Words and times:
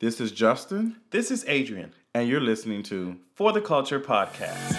This 0.00 0.20
is 0.20 0.30
Justin, 0.32 0.96
This 1.10 1.30
is 1.30 1.44
Adrian 1.48 1.92
and 2.14 2.28
you're 2.28 2.40
listening 2.40 2.82
to 2.84 3.16
for 3.34 3.52
the 3.52 3.60
Culture 3.60 4.00
Podcast. 4.00 4.76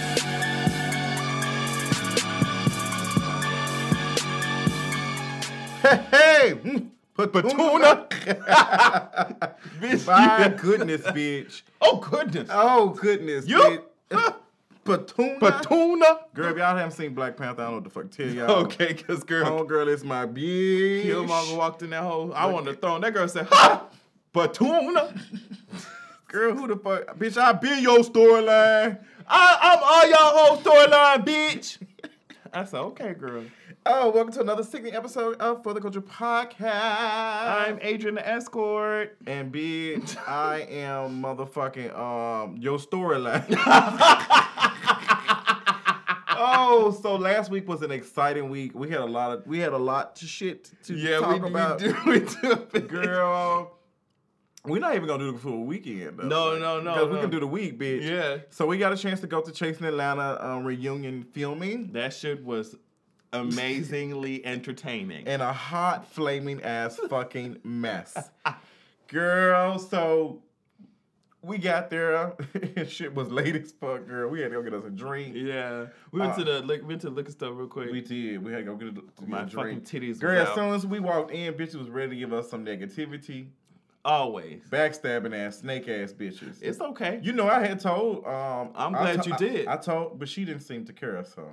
Hey, 5.81 5.95
hey, 6.11 6.53
mm, 6.55 6.89
Patuna. 7.15 8.09
Bitch, 9.79 10.05
My 10.05 10.49
goodness, 10.49 11.01
bitch. 11.03 11.61
Oh 11.81 11.97
goodness. 11.97 12.49
Oh 12.51 12.89
goodness, 12.89 13.47
You- 13.47 13.83
bitch. 14.09 14.35
Patuna. 14.85 15.39
Patuna. 15.39 16.19
Girl, 16.33 16.51
if 16.51 16.57
y'all 16.57 16.75
haven't 16.75 16.91
seen 16.91 17.13
Black 17.13 17.37
Panther, 17.37 17.61
I 17.61 17.65
don't 17.65 17.71
know 17.71 17.77
what 17.77 17.83
the 17.85 17.89
fuck 17.91 18.09
to 18.11 18.25
tell 18.25 18.35
y'all. 18.35 18.51
Okay, 18.65 18.93
cause 18.95 19.23
girl, 19.23 19.45
Oh, 19.47 19.63
girl, 19.63 19.87
it's 19.87 20.03
my 20.03 20.25
bitch. 20.25 21.05
Killmonger 21.05 21.57
walked 21.57 21.83
in 21.83 21.91
that 21.91 22.03
hole. 22.03 22.33
I 22.33 22.45
wanted 22.47 22.73
to 22.73 22.77
throw 22.79 22.95
him. 22.95 23.01
That 23.03 23.13
girl 23.13 23.27
said, 23.27 23.47
"Ha, 23.51 23.85
Patuna." 24.33 25.19
Girl, 26.27 26.55
who 26.55 26.67
the 26.67 26.75
fuck? 26.75 27.17
Bitch, 27.17 27.37
I 27.37 27.53
been 27.53 27.81
your 27.81 27.99
storyline. 27.99 28.99
I, 29.27 29.57
I'm 29.61 29.79
all 29.83 30.09
y'all 30.09 30.37
whole 30.37 30.57
storyline, 30.57 31.25
bitch. 31.25 31.77
I 32.53 32.63
said, 32.65 32.79
"Okay, 32.79 33.13
girl." 33.13 33.43
Oh, 33.85 34.09
welcome 34.11 34.33
to 34.33 34.41
another 34.41 34.63
sickening 34.63 34.93
episode 34.93 35.37
of 35.37 35.63
For 35.63 35.73
the 35.73 35.79
Culture 35.81 36.01
Podcast. 36.01 36.59
I'm 36.69 37.79
Adrian 37.81 38.15
the 38.15 38.27
escort. 38.27 39.17
And 39.25 39.51
bitch, 39.51 40.17
I 40.27 40.67
am 40.69 41.23
motherfucking 41.23 41.97
um 41.97 42.57
your 42.57 42.77
storyline. 42.77 43.45
oh, 46.37 46.97
so 47.01 47.15
last 47.15 47.49
week 47.49 47.67
was 47.67 47.81
an 47.81 47.91
exciting 47.91 48.49
week. 48.49 48.75
We 48.75 48.89
had 48.89 48.99
a 48.99 49.05
lot 49.05 49.31
of 49.31 49.47
we 49.47 49.59
had 49.59 49.73
a 49.73 49.77
lot 49.77 50.15
to 50.17 50.25
shit 50.27 50.69
to 50.83 50.93
Yeah, 50.93 51.19
talk 51.19 51.41
we, 51.41 51.49
about. 51.49 51.81
we 52.05 52.19
do. 52.19 52.67
We 52.73 52.79
do. 52.81 52.87
Girl, 52.87 53.78
we're 54.69 54.79
not 54.79 54.95
even 54.95 55.07
gonna 55.07 55.23
do 55.25 55.31
the 55.33 55.37
full 55.39 55.63
weekend 55.65 56.17
though. 56.19 56.27
No, 56.27 56.57
no, 56.57 56.79
no, 56.81 56.93
Because 56.93 57.09
we 57.13 57.19
can 57.19 57.29
do 57.29 57.39
the 57.39 57.47
week, 57.47 57.77
bitch. 57.79 58.07
Yeah, 58.09 58.37
So 58.49 58.65
we 58.65 58.77
got 58.77 58.91
a 58.93 58.97
chance 58.97 59.19
to 59.21 59.27
go 59.27 59.41
to 59.41 59.51
Chasing 59.51 59.85
Atlanta 59.85 60.37
um, 60.39 60.63
reunion 60.63 61.23
filming 61.23 61.91
that 61.93 62.13
shit 62.13 62.43
was 62.43 62.75
amazingly 63.33 64.45
entertaining. 64.53 65.27
and 65.27 65.41
a 65.41 65.53
hot 65.53 66.11
flaming 66.11 66.61
ass 66.63 66.99
fucking 67.09 67.59
mess. 67.63 68.29
Girl, 69.07 69.79
so 69.79 70.43
we 71.41 71.57
got 71.57 71.89
there 71.89 72.33
and 72.75 72.87
shit 72.89 73.15
was 73.15 73.29
late 73.31 73.55
as 73.55 73.71
fuck, 73.71 74.05
girl. 74.07 74.29
We 74.29 74.41
had 74.41 74.51
to 74.51 74.57
go 74.57 74.63
get 74.63 74.73
us 74.73 74.83
a 74.85 74.89
drink. 74.89 75.35
Yeah, 75.35 75.85
we 76.11 76.19
went 76.19 76.33
Uh, 76.33 76.37
to 76.37 76.43
the 76.43 76.61
li- 76.61 76.81
went 76.81 77.01
to 77.01 77.07
the 77.09 77.13
liquor 77.15 77.31
store 77.31 77.53
real 77.53 77.67
quick. 77.67 77.91
We 77.91 78.01
did. 78.01 78.43
We 78.43 78.51
had 78.51 78.59
to 78.59 78.63
go 78.65 78.75
get 78.75 78.89
a, 78.89 78.91
to 78.91 79.01
get 79.19 79.27
My 79.29 79.45
fucking 79.47 79.81
titties 79.81 80.19
Girl, 80.19 80.37
as 80.39 80.53
soon 80.53 80.73
as 80.73 80.85
we 80.85 80.99
walked 80.99 81.31
in, 81.31 81.53
bitches 81.53 81.75
was 81.75 81.89
ready 81.89 82.09
to 82.11 82.15
give 82.17 82.33
us 82.33 82.49
some 82.49 82.65
negativity. 82.65 83.47
Always. 84.05 84.61
Backstabbing 84.69 85.35
ass, 85.35 85.59
snake 85.59 85.87
ass 85.89 86.13
bitches. 86.13 86.61
It's 86.61 86.79
okay. 86.79 87.19
You 87.21 87.33
know, 87.33 87.49
I 87.49 87.59
had 87.65 87.79
told. 87.79 88.25
Um, 88.25 88.71
I'm 88.75 88.93
glad 88.93 89.23
to- 89.23 89.29
you 89.29 89.37
did. 89.37 89.67
I, 89.67 89.75
told, 89.77 90.17
but 90.19 90.29
she 90.29 90.45
didn't 90.45 90.61
seem 90.61 90.85
to 90.85 90.93
care. 90.93 91.23
So! 91.25 91.45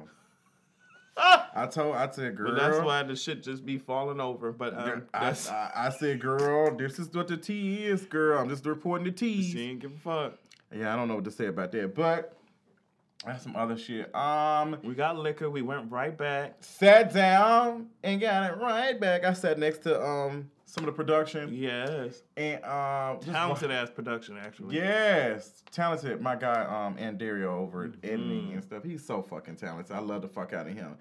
I 1.19 1.67
told. 1.67 1.97
I 1.97 2.09
said, 2.11 2.37
"Girl." 2.37 2.53
But 2.53 2.61
that's 2.61 2.85
why 2.85 3.03
the 3.03 3.17
shit 3.17 3.43
just 3.43 3.65
be 3.65 3.79
falling 3.79 4.21
over. 4.21 4.53
But 4.53 4.79
um, 4.79 5.03
I, 5.13 5.31
I, 5.51 5.71
I 5.75 5.91
said, 5.99 6.21
"Girl, 6.21 6.77
this 6.77 6.99
is 6.99 7.13
what 7.13 7.27
the 7.29 7.37
tea 7.37 7.85
is, 7.85 8.05
girl. 8.05 8.39
I'm 8.39 8.49
just 8.49 8.65
reporting 8.67 9.07
the 9.07 9.13
tea." 9.13 9.43
she 9.43 9.71
ain't 9.71 9.81
give 9.81 9.93
a 9.93 9.99
fuck. 9.99 10.39
Yeah, 10.75 10.93
I 10.93 10.97
don't 10.97 11.09
know 11.09 11.15
what 11.17 11.25
to 11.25 11.31
say 11.31 11.47
about 11.47 11.73
that, 11.73 11.95
but 11.95 12.37
that's 13.25 13.43
some 13.43 13.57
other 13.57 13.77
shit. 13.79 14.15
Um, 14.15 14.77
We 14.85 14.95
got 14.95 15.17
liquor. 15.19 15.49
We 15.51 15.63
went 15.63 15.91
right 15.91 16.17
back. 16.17 16.57
sat 16.61 17.13
down 17.13 17.87
and 18.03 18.21
got 18.21 18.51
it 18.53 18.59
right 18.59 19.01
back. 19.01 19.25
I 19.25 19.33
sat 19.33 19.59
next 19.59 19.79
to 19.85 20.01
um 20.01 20.51
some 20.67 20.83
of 20.85 20.87
the 20.87 20.93
production 20.93 21.55
Yes, 21.55 22.23
and 22.37 22.63
um 22.65 23.21
talented 23.21 23.71
ass 23.71 23.89
production 23.89 24.37
actually. 24.37 24.77
Yes, 24.77 25.63
talented. 25.71 26.21
My 26.21 26.37
guy, 26.37 26.65
um, 26.65 26.97
Andario 26.97 27.47
over 27.47 27.85
at 27.85 27.93
editing 28.03 28.53
and 28.53 28.63
stuff. 28.63 28.83
He's 28.85 29.05
so 29.05 29.23
fucking 29.23 29.57
talented. 29.57 29.95
I 29.95 30.01
love 30.01 30.23
the 30.23 30.29
fuck 30.29 30.53
out 30.53 30.67
of 30.67 30.75
him. 30.75 30.97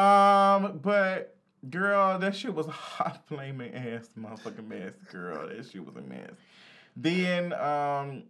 Um, 0.00 0.78
but 0.82 1.36
girl, 1.68 2.18
that 2.18 2.34
shit 2.34 2.54
was 2.54 2.68
a 2.68 2.70
hot 2.72 3.24
flaming 3.28 3.74
ass 3.74 4.08
motherfucking 4.18 4.66
mess, 4.66 4.94
girl. 5.10 5.48
That 5.48 5.66
shit 5.68 5.84
was 5.84 5.96
a 5.96 6.00
mess. 6.00 6.30
Then 6.96 7.52
um, 7.54 8.22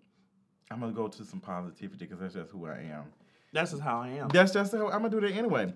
I'm 0.71 0.81
gonna 0.81 0.93
go 0.93 1.07
to 1.09 1.25
some 1.25 1.41
positivity 1.41 2.07
because 2.07 2.19
that's 2.19 2.35
just 2.35 2.51
who 2.51 2.67
I 2.67 2.79
am. 2.93 3.05
That's 3.53 3.73
just 3.73 3.83
how 3.83 4.01
I 4.01 4.09
am. 4.09 4.29
That's 4.29 4.53
just 4.53 4.73
how 4.73 4.87
I'm 4.87 5.03
gonna 5.03 5.11
do 5.11 5.21
that 5.21 5.33
anyway. 5.33 5.75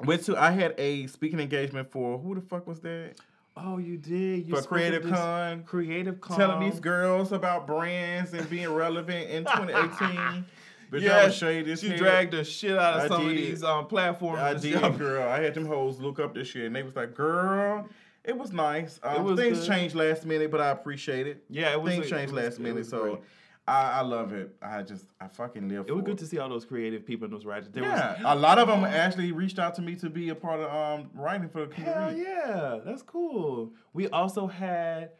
Went 0.00 0.24
to 0.24 0.36
I 0.36 0.50
had 0.50 0.74
a 0.78 1.06
speaking 1.08 1.40
engagement 1.40 1.90
for 1.90 2.18
who 2.18 2.34
the 2.36 2.40
fuck 2.40 2.66
was 2.66 2.80
that? 2.80 3.14
Oh, 3.56 3.78
you 3.78 3.98
did. 3.98 4.46
You 4.48 4.56
for 4.56 4.62
Creative 4.62 5.02
this 5.02 5.12
Con. 5.12 5.62
Creative 5.64 6.20
Con. 6.20 6.36
telling 6.38 6.70
these 6.70 6.80
girls 6.80 7.32
about 7.32 7.66
brands 7.66 8.32
and 8.32 8.48
being 8.48 8.72
relevant 8.72 9.28
in 9.30 9.44
2018. 9.44 10.44
But 10.90 11.00
y'all 11.00 11.10
Yeah, 11.10 11.24
was 11.26 11.34
shady 11.36 11.72
as 11.72 11.80
She 11.80 11.88
hell. 11.88 11.98
dragged 11.98 12.32
the 12.32 12.44
shit 12.44 12.78
out 12.78 12.94
of 12.98 13.02
I 13.04 13.08
some 13.08 13.26
of 13.26 13.30
these 13.32 13.62
um 13.62 13.86
platforms. 13.86 14.40
I 14.40 14.50
and 14.52 14.60
did, 14.62 14.78
stuff. 14.78 14.98
girl. 14.98 15.28
I 15.28 15.40
had 15.40 15.54
them 15.54 15.66
hoes 15.66 15.98
look 16.00 16.18
up 16.18 16.34
this 16.34 16.48
shit, 16.48 16.64
and 16.66 16.74
they 16.76 16.82
was 16.82 16.96
like, 16.96 17.14
"Girl, 17.14 17.88
it 18.24 18.36
was 18.36 18.52
nice. 18.52 18.98
Um, 19.02 19.24
was 19.24 19.38
things 19.38 19.60
good. 19.60 19.68
changed 19.68 19.94
last 19.94 20.24
minute, 20.26 20.50
but 20.50 20.60
I 20.60 20.70
appreciate 20.70 21.26
it. 21.26 21.44
Yeah, 21.50 21.72
it 21.72 21.80
was. 21.82 21.94
things 21.94 22.06
it 22.06 22.10
changed 22.10 22.32
was- 22.34 22.44
last 22.44 22.58
it 22.58 22.62
minute, 22.62 22.86
so 22.86 23.02
great. 23.02 23.18
I, 23.66 23.98
I 23.98 24.00
love 24.00 24.32
it. 24.32 24.56
I 24.60 24.82
just, 24.82 25.06
I 25.20 25.28
fucking 25.28 25.68
live. 25.68 25.86
It 25.86 25.90
It 25.90 25.94
was 25.94 26.04
good 26.04 26.18
to 26.18 26.26
see 26.26 26.38
all 26.38 26.48
those 26.48 26.64
creative 26.64 27.06
people 27.06 27.26
and 27.26 27.32
those 27.32 27.44
writers. 27.46 27.68
There 27.70 27.84
yeah, 27.84 28.14
was, 28.14 28.22
a 28.24 28.34
lot 28.34 28.58
of 28.58 28.66
them 28.66 28.84
actually 28.84 29.30
reached 29.30 29.58
out 29.60 29.74
to 29.76 29.82
me 29.82 29.94
to 29.96 30.10
be 30.10 30.30
a 30.30 30.34
part 30.34 30.58
of 30.60 30.70
um 30.72 31.10
writing 31.14 31.48
for 31.48 31.66
the 31.66 31.74
Hell 31.74 32.12
yeah, 32.16 32.78
that's 32.84 33.02
cool. 33.02 33.72
We 33.92 34.08
also 34.08 34.48
had 34.48 35.10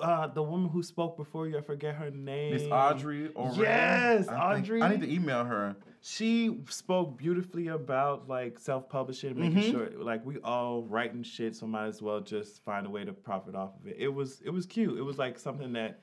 uh, 0.00 0.28
the 0.28 0.42
woman 0.42 0.70
who 0.70 0.82
spoke 0.82 1.18
before 1.18 1.48
you. 1.48 1.58
I 1.58 1.60
forget 1.60 1.94
her 1.96 2.10
name. 2.10 2.54
Miss 2.54 2.62
Audrey 2.70 3.28
or 3.34 3.52
Yes, 3.56 4.26
I 4.26 4.54
think- 4.54 4.64
Audrey. 4.64 4.82
I 4.82 4.88
need 4.88 5.02
to 5.02 5.12
email 5.12 5.44
her. 5.44 5.76
She 6.00 6.60
spoke 6.70 7.18
beautifully 7.18 7.68
about 7.68 8.26
like 8.26 8.58
self-publishing, 8.58 9.38
making 9.38 9.58
Mhm. 9.64 9.70
sure 9.70 9.90
like 10.02 10.24
we 10.24 10.38
all 10.38 10.84
writing 10.84 11.22
shit, 11.22 11.54
so 11.56 11.66
might 11.66 11.88
as 11.88 12.00
well 12.00 12.20
just 12.20 12.64
find 12.64 12.86
a 12.86 12.90
way 12.90 13.04
to 13.04 13.12
profit 13.12 13.54
off 13.54 13.72
of 13.78 13.86
it. 13.86 13.96
It 13.98 14.08
was 14.08 14.40
it 14.42 14.50
was 14.50 14.64
cute. 14.64 14.96
It 14.98 15.02
was 15.02 15.18
like 15.18 15.38
something 15.38 15.74
that 15.74 16.00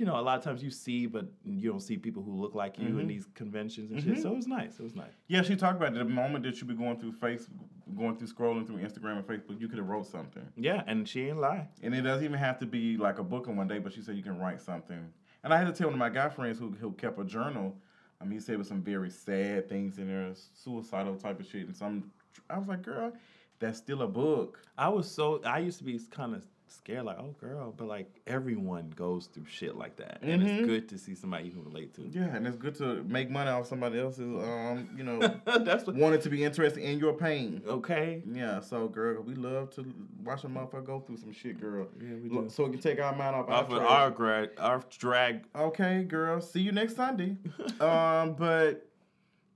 you 0.00 0.06
know 0.06 0.18
a 0.18 0.22
lot 0.22 0.38
of 0.38 0.44
times 0.44 0.62
you 0.62 0.70
see, 0.70 1.06
but 1.06 1.26
you 1.44 1.70
don't 1.70 1.80
see 1.80 1.96
people 1.96 2.22
who 2.22 2.32
look 2.34 2.54
like 2.54 2.78
you 2.78 2.98
in 2.98 3.06
Mhm. 3.06 3.08
these 3.08 3.26
conventions 3.34 3.90
and 3.90 4.00
Mhm. 4.00 4.04
shit. 4.04 4.22
So 4.22 4.32
it 4.32 4.36
was 4.36 4.46
nice. 4.46 4.78
It 4.78 4.82
was 4.82 4.94
nice. 4.94 5.12
Yeah, 5.28 5.42
she 5.42 5.56
talked 5.56 5.76
about 5.76 5.94
it. 5.94 5.98
the 5.98 6.04
moment 6.04 6.44
that 6.44 6.60
you 6.60 6.66
be 6.66 6.74
going 6.74 6.98
through 6.98 7.12
face, 7.12 7.48
going 7.96 8.16
through 8.16 8.28
scrolling 8.28 8.66
through 8.66 8.78
Instagram 8.78 9.18
and 9.18 9.26
Facebook, 9.26 9.60
you 9.60 9.68
could 9.68 9.78
have 9.78 9.88
wrote 9.88 10.06
something. 10.06 10.46
Yeah, 10.56 10.82
and 10.86 11.08
she 11.08 11.28
ain't 11.28 11.38
lie. 11.38 11.68
And 11.82 11.94
it 11.94 12.02
doesn't 12.02 12.24
even 12.24 12.38
have 12.38 12.58
to 12.60 12.66
be 12.66 12.96
like 12.96 13.18
a 13.18 13.24
book 13.24 13.46
in 13.48 13.56
one 13.56 13.68
day, 13.68 13.78
but 13.78 13.92
she 13.92 14.02
said 14.02 14.16
you 14.16 14.22
can 14.22 14.38
write 14.38 14.60
something. 14.60 15.12
And 15.44 15.52
I 15.54 15.58
had 15.58 15.66
to 15.66 15.72
tell 15.72 15.86
one 15.88 15.94
of 15.94 15.98
my 16.00 16.10
guy 16.10 16.28
friends 16.28 16.58
who, 16.58 16.70
who 16.72 16.92
kept 16.92 17.18
a 17.18 17.24
journal. 17.24 17.76
Um, 18.20 18.30
he 18.30 18.40
said 18.40 18.54
it 18.54 18.58
was 18.58 18.68
some 18.68 18.82
very 18.82 19.10
sad 19.10 19.68
things 19.68 19.98
in 19.98 20.08
there, 20.08 20.32
suicidal 20.54 21.16
type 21.16 21.38
of 21.38 21.46
shit. 21.46 21.66
And 21.66 21.76
some, 21.76 22.10
I 22.50 22.58
was 22.58 22.66
like, 22.66 22.82
girl, 22.82 23.12
that's 23.58 23.78
still 23.78 24.02
a 24.02 24.08
book. 24.08 24.62
I 24.76 24.88
was 24.88 25.10
so 25.10 25.40
I 25.44 25.58
used 25.60 25.78
to 25.78 25.84
be 25.84 25.98
kind 26.10 26.34
of 26.34 26.44
scared, 26.68 27.04
like, 27.04 27.18
oh 27.18 27.34
girl, 27.40 27.72
but 27.76 27.86
like 27.88 28.08
everyone 28.26 28.92
goes 28.96 29.26
through 29.26 29.46
shit 29.46 29.76
like 29.76 29.96
that, 29.96 30.18
and 30.22 30.42
Mhm. 30.42 30.46
it's 30.58 30.66
good 30.66 30.88
to 30.90 30.98
see 30.98 31.14
somebody 31.14 31.44
you 31.46 31.50
can 31.52 31.64
relate 31.64 31.94
to. 31.94 32.02
Yeah, 32.02 32.34
and 32.34 32.46
it's 32.46 32.56
good 32.56 32.74
to 32.76 33.02
make 33.04 33.30
money 33.30 33.50
off 33.50 33.66
somebody 33.66 33.98
else's, 34.00 34.20
um, 34.26 34.88
you 34.96 35.04
know, 35.04 35.18
That's 35.44 35.86
what. 35.86 35.96
wanted 35.96 36.22
to 36.22 36.30
be 36.30 36.42
interested 36.44 36.82
in 36.82 36.98
your 36.98 37.12
pain. 37.12 37.62
Okay. 37.66 38.22
Yeah, 38.30 38.60
so 38.60 38.88
girl, 38.88 39.22
we 39.22 39.34
love 39.34 39.70
to 39.76 39.84
watch 40.24 40.44
a 40.44 40.48
motherfucker 40.48 40.84
go 40.84 41.00
through 41.00 41.18
some 41.18 41.32
shit, 41.32 41.60
girl. 41.60 41.86
Yeah, 42.00 42.14
we 42.22 42.28
do. 42.28 42.46
So 42.48 42.64
we 42.64 42.70
can 42.72 42.80
take 42.80 43.00
our 43.00 43.14
mind 43.14 43.36
off, 43.36 43.48
Off 43.48 43.70
our 43.70 43.76
of 43.80 43.82
our 43.86 44.10
drag, 44.10 44.50
our 44.58 44.82
drag. 44.98 45.44
Okay, 45.54 46.04
girl. 46.04 46.40
See 46.40 46.60
you 46.60 46.72
next 46.72 46.96
Sunday. 46.96 47.36
um, 47.80 48.34
but 48.34 48.88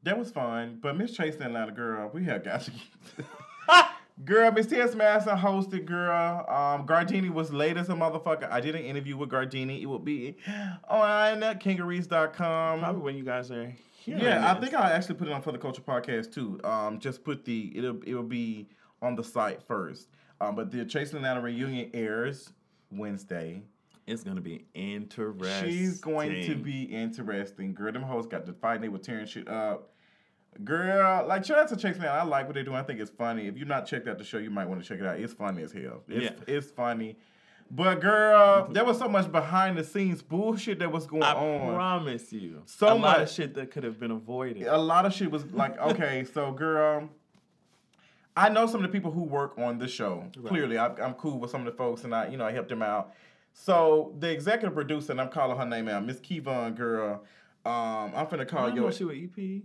that 0.02 0.18
was 0.18 0.30
fun. 0.30 0.78
But 0.80 0.96
Miss 0.96 1.12
Chasing 1.12 1.42
Atlanta, 1.42 1.72
girl, 1.72 2.10
we 2.14 2.24
have 2.24 2.44
got 2.44 2.62
to. 2.62 2.72
girl, 4.24 4.50
Miss 4.52 4.66
Tess 4.66 4.94
Madison 4.94 5.36
hosted. 5.36 5.86
Girl, 5.86 6.44
um, 6.48 6.86
Gardini 6.86 7.30
was 7.30 7.52
late 7.52 7.76
as 7.76 7.88
a 7.88 7.94
motherfucker. 7.94 8.50
I 8.50 8.60
did 8.60 8.74
an 8.74 8.82
interview 8.82 9.16
with 9.16 9.30
Gardini. 9.30 9.82
It 9.82 9.86
will 9.86 9.98
be 9.98 10.36
on 10.88 11.40
kangaroos.com. 11.58 12.80
Probably 12.80 13.02
when 13.02 13.16
you 13.16 13.24
guys 13.24 13.50
are 13.50 13.72
here. 13.98 14.18
Yeah, 14.18 14.50
I 14.50 14.58
think 14.60 14.74
I'll 14.74 14.82
actually 14.82 15.16
put 15.16 15.28
it 15.28 15.32
on 15.32 15.42
for 15.42 15.52
the 15.52 15.58
Culture 15.58 15.82
Podcast 15.82 16.32
too. 16.32 16.60
Um, 16.64 16.98
just 16.98 17.24
put 17.24 17.44
the 17.44 17.72
it'll 17.76 18.00
it'll 18.06 18.22
be 18.22 18.68
on 19.02 19.14
the 19.14 19.24
site 19.24 19.62
first. 19.62 20.08
Um, 20.40 20.56
but 20.56 20.70
the 20.70 20.84
Chasing 20.84 21.16
Atlanta 21.16 21.40
reunion 21.40 21.90
airs 21.92 22.50
Wednesday. 22.90 23.62
it's 24.06 24.24
gonna 24.24 24.40
be 24.40 24.64
interesting. 24.74 25.68
She's 25.68 26.00
going 26.00 26.42
to 26.46 26.54
be 26.56 26.84
interesting. 26.84 27.74
Girl, 27.74 27.92
them 27.92 28.02
hoes 28.02 28.26
got 28.26 28.46
to 28.46 28.52
fight. 28.54 28.80
They 28.80 28.88
were 28.88 28.98
tearing 28.98 29.26
shit 29.26 29.48
up. 29.48 29.92
Girl, 30.64 31.26
like 31.26 31.44
shout 31.44 31.58
out 31.58 31.68
to 31.68 31.76
Chase 31.76 31.98
Man. 31.98 32.08
I 32.08 32.22
like 32.22 32.46
what 32.46 32.54
they're 32.54 32.64
doing. 32.64 32.76
I 32.76 32.82
think 32.82 33.00
it's 33.00 33.10
funny. 33.10 33.46
If 33.46 33.56
you've 33.56 33.68
not 33.68 33.86
checked 33.86 34.08
out 34.08 34.18
the 34.18 34.24
show, 34.24 34.38
you 34.38 34.50
might 34.50 34.68
want 34.68 34.82
to 34.82 34.86
check 34.88 34.98
it 35.00 35.06
out. 35.06 35.18
It's 35.18 35.32
funny 35.32 35.62
as 35.62 35.72
hell. 35.72 36.02
It's, 36.08 36.24
Yeah. 36.24 36.54
it's 36.54 36.70
funny. 36.70 37.16
But 37.70 38.00
girl, 38.00 38.66
there 38.70 38.84
was 38.84 38.98
so 38.98 39.08
much 39.08 39.30
behind 39.30 39.78
the 39.78 39.84
scenes 39.84 40.22
bullshit 40.22 40.80
that 40.80 40.90
was 40.90 41.06
going 41.06 41.22
I 41.22 41.34
on. 41.34 41.70
I 41.70 41.74
promise 41.74 42.32
you, 42.32 42.62
So 42.66 42.88
a 42.88 42.94
lot 42.94 43.16
of 43.16 43.22
much. 43.22 43.32
shit 43.34 43.54
that 43.54 43.70
could 43.70 43.84
have 43.84 43.98
been 44.00 44.10
avoided. 44.10 44.66
a 44.66 44.76
lot 44.76 45.06
of 45.06 45.14
shit 45.14 45.30
was 45.30 45.44
like, 45.52 45.78
okay, 45.80 46.24
so 46.24 46.50
girl, 46.50 47.08
I 48.36 48.48
know 48.48 48.66
some 48.66 48.84
of 48.84 48.90
the 48.90 48.92
people 48.92 49.12
who 49.12 49.22
work 49.22 49.56
on 49.56 49.78
the 49.78 49.86
show. 49.86 50.24
Right. 50.36 50.46
Clearly, 50.48 50.78
I, 50.78 50.86
I'm 50.96 51.14
cool 51.14 51.38
with 51.38 51.50
some 51.52 51.60
of 51.64 51.72
the 51.72 51.76
folks, 51.78 52.02
and 52.04 52.12
I, 52.14 52.26
you 52.28 52.36
know, 52.36 52.44
I 52.44 52.50
helped 52.52 52.70
them 52.70 52.82
out. 52.82 53.12
So 53.52 54.14
the 54.18 54.30
executive 54.30 54.74
producer, 54.74 55.12
and 55.12 55.20
I'm 55.20 55.28
calling 55.30 55.56
her 55.56 55.64
name 55.66 55.88
out, 55.88 56.04
Miss 56.04 56.18
Kevon 56.20 56.76
girl. 56.76 57.22
Um, 57.64 58.12
I'm 58.16 58.26
finna 58.26 58.48
call 58.48 58.64
didn't 58.66 58.76
know 58.76 58.82
your. 58.84 58.92
she 58.92 59.04
was 59.04 59.16
EP. 59.16 59.62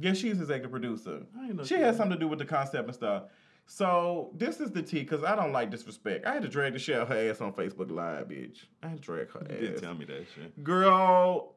Yeah, 0.00 0.14
she's 0.14 0.40
executive 0.40 0.70
producer. 0.70 1.22
I 1.38 1.48
know 1.48 1.64
She 1.64 1.74
has 1.74 1.96
something 1.96 2.16
to 2.18 2.20
do 2.20 2.28
with 2.28 2.38
the 2.38 2.44
concept 2.44 2.86
and 2.86 2.94
stuff. 2.94 3.24
So 3.66 4.30
this 4.34 4.60
is 4.60 4.70
the 4.72 4.82
tea, 4.82 5.00
because 5.00 5.22
I 5.22 5.36
don't 5.36 5.52
like 5.52 5.70
disrespect. 5.70 6.26
I 6.26 6.32
had 6.34 6.42
to 6.42 6.48
drag 6.48 6.72
the 6.72 6.78
shit 6.78 6.96
out 6.96 7.08
her 7.08 7.30
ass 7.30 7.40
on 7.40 7.52
Facebook 7.52 7.90
Live, 7.90 8.28
bitch. 8.28 8.64
I 8.82 8.88
had 8.88 8.96
to 8.98 9.02
drag 9.02 9.30
her 9.30 9.40
You 9.50 9.56
did 9.60 9.74
ass. 9.74 9.80
tell 9.80 9.94
me 9.94 10.04
that 10.06 10.24
shit. 10.34 10.64
Girl, 10.64 11.54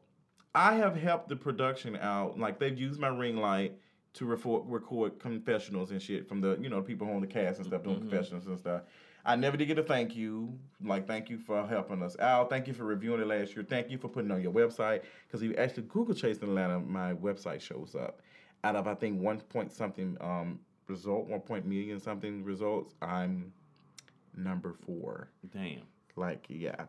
I 0.53 0.75
have 0.75 0.95
helped 0.95 1.29
the 1.29 1.35
production 1.35 1.95
out. 1.97 2.37
Like 2.39 2.59
they've 2.59 2.77
used 2.77 2.99
my 2.99 3.07
ring 3.07 3.37
light 3.37 3.77
to 4.13 4.25
record, 4.25 4.63
record 4.67 5.19
confessionals 5.19 5.91
and 5.91 6.01
shit 6.01 6.29
from 6.29 6.39
the 6.41 6.57
you 6.61 6.69
know 6.69 6.81
people 6.81 7.09
on 7.09 7.19
the 7.21 7.27
cast 7.27 7.57
and 7.57 7.67
stuff 7.67 7.83
doing 7.83 7.97
Mhm. 7.97 8.09
confessionals 8.09 8.47
and 8.47 8.57
stuff. 8.57 8.83
I 9.25 9.35
never 9.35 9.57
did 9.57 9.65
get 9.65 9.79
a 9.79 9.83
thank 9.83 10.15
you. 10.15 10.57
Like 10.81 11.07
thank 11.07 11.29
you 11.29 11.37
for 11.39 11.65
helping 11.67 12.01
us 12.03 12.17
out. 12.19 12.49
Thank 12.49 12.67
you 12.67 12.73
for 12.73 12.85
reviewing 12.85 13.19
it 13.19 13.27
last 13.27 13.55
year. 13.55 13.65
Thank 13.67 13.89
you 13.89 13.97
for 13.97 14.07
putting 14.07 14.29
it 14.29 14.33
on 14.35 14.41
your 14.41 14.53
website 14.53 15.01
because 15.27 15.41
if 15.41 15.49
you 15.49 15.55
actually 15.57 15.83
Google 15.83 16.13
Chasing 16.15 16.43
Atlanta, 16.43 16.79
my 16.79 17.13
website 17.15 17.59
shows 17.59 17.95
up. 17.95 18.21
Out 18.65 18.75
of 18.75 18.87
I 18.87 18.95
think 18.95 19.21
one 19.21 19.39
point 19.39 19.71
something 19.71 20.17
um 20.19 20.59
result, 20.87 21.27
one 21.27 21.41
point 21.41 21.65
million 21.65 21.99
something 21.99 22.43
results, 22.43 22.95
I'm 23.01 23.53
number 24.35 24.73
four. 24.73 25.29
Damn. 25.53 25.81
Like, 26.15 26.45
yeah. 26.49 26.85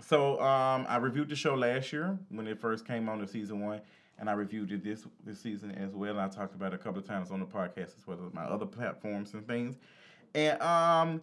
So 0.00 0.40
um, 0.40 0.86
I 0.88 0.96
reviewed 0.96 1.28
the 1.28 1.36
show 1.36 1.54
last 1.54 1.92
year 1.92 2.18
when 2.30 2.46
it 2.46 2.58
first 2.60 2.86
came 2.86 3.08
on 3.08 3.20
in 3.20 3.26
season 3.26 3.60
one, 3.60 3.80
and 4.18 4.30
I 4.30 4.32
reviewed 4.32 4.72
it 4.72 4.84
this 4.84 5.04
this 5.24 5.40
season 5.40 5.72
as 5.72 5.94
well. 5.94 6.12
And 6.12 6.20
I 6.20 6.28
talked 6.28 6.54
about 6.54 6.72
it 6.72 6.76
a 6.76 6.78
couple 6.78 7.00
of 7.00 7.06
times 7.06 7.30
on 7.30 7.40
the 7.40 7.46
podcast 7.46 7.98
as 7.98 8.06
well 8.06 8.18
as 8.26 8.32
my 8.32 8.44
other 8.44 8.66
platforms 8.66 9.34
and 9.34 9.46
things. 9.46 9.76
And 10.34 10.60
um, 10.62 11.22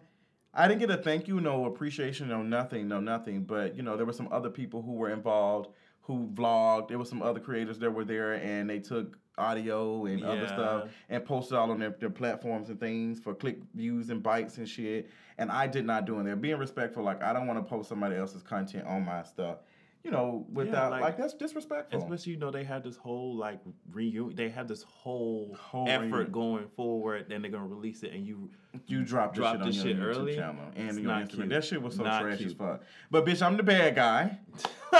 I 0.52 0.68
didn't 0.68 0.80
get 0.80 0.90
a 0.90 0.98
thank 0.98 1.26
you, 1.26 1.40
no 1.40 1.64
appreciation, 1.64 2.28
no 2.28 2.42
nothing, 2.42 2.86
no 2.86 3.00
nothing. 3.00 3.44
But 3.44 3.76
you 3.76 3.82
know, 3.82 3.96
there 3.96 4.06
were 4.06 4.12
some 4.12 4.28
other 4.30 4.50
people 4.50 4.82
who 4.82 4.92
were 4.92 5.10
involved 5.10 5.70
who 6.06 6.28
vlogged. 6.34 6.88
There 6.88 6.98
were 6.98 7.04
some 7.04 7.20
other 7.20 7.40
creators 7.40 7.78
that 7.80 7.90
were 7.90 8.04
there, 8.04 8.34
and 8.34 8.70
they 8.70 8.78
took 8.78 9.18
audio 9.38 10.06
and 10.06 10.24
other 10.24 10.46
stuff 10.46 10.88
and 11.10 11.24
posted 11.24 11.58
all 11.58 11.70
on 11.70 11.78
their, 11.78 11.94
their 12.00 12.10
platforms 12.10 12.70
and 12.70 12.80
things 12.80 13.20
for 13.20 13.34
click 13.34 13.58
views 13.74 14.08
and 14.08 14.22
bites 14.22 14.56
and 14.58 14.68
shit. 14.68 15.10
And 15.36 15.50
I 15.50 15.66
did 15.66 15.84
not 15.84 16.06
do 16.06 16.18
it. 16.18 16.24
They're 16.24 16.36
being 16.36 16.58
respectful. 16.58 17.02
Like 17.02 17.22
I 17.22 17.32
don't 17.32 17.46
want 17.46 17.58
to 17.58 17.68
post 17.68 17.88
somebody 17.88 18.16
else's 18.16 18.42
content 18.42 18.86
on 18.86 19.04
my 19.04 19.22
stuff. 19.22 19.58
You 20.06 20.12
know, 20.12 20.46
without 20.52 20.92
like, 20.92 21.00
like- 21.02 21.18
that's 21.18 21.34
disrespectful. 21.34 22.00
Especially, 22.00 22.32
you 22.34 22.38
know, 22.38 22.52
they 22.52 22.62
had 22.62 22.84
this 22.84 22.96
whole 22.96 23.34
like 23.34 23.58
reunion. 23.92 24.36
They 24.36 24.48
had 24.48 24.68
this 24.68 24.84
whole, 24.84 25.56
Whole 25.60 25.88
effort 25.88 26.04
reunion. 26.04 26.30
going 26.32 26.68
forward. 26.76 27.26
Then 27.28 27.42
they're 27.42 27.50
gonna 27.50 27.66
release 27.66 28.02
it, 28.04 28.12
and 28.12 28.24
you 28.24 28.48
You 28.86 29.04
dropped 29.04 29.34
this 29.36 29.44
shit 29.44 29.60
on 29.60 29.66
this 29.66 29.76
your 29.76 29.84
shit 29.84 29.96
YouTube 29.96 30.02
early. 30.16 30.34
channel 30.36 30.64
and 30.76 30.88
It's 30.90 30.98
your 30.98 31.10
Instagram. 31.10 31.30
cute. 31.30 31.48
That 31.48 31.64
shit 31.64 31.82
was 31.82 31.96
so 31.96 32.04
Not 32.04 32.22
trash 32.22 32.40
as 32.42 32.52
fuck. 32.52 32.82
But 33.10 33.26
bitch, 33.26 33.42
I'm 33.44 33.56
the 33.56 33.62
bad 33.64 33.94
guy. 33.96 34.38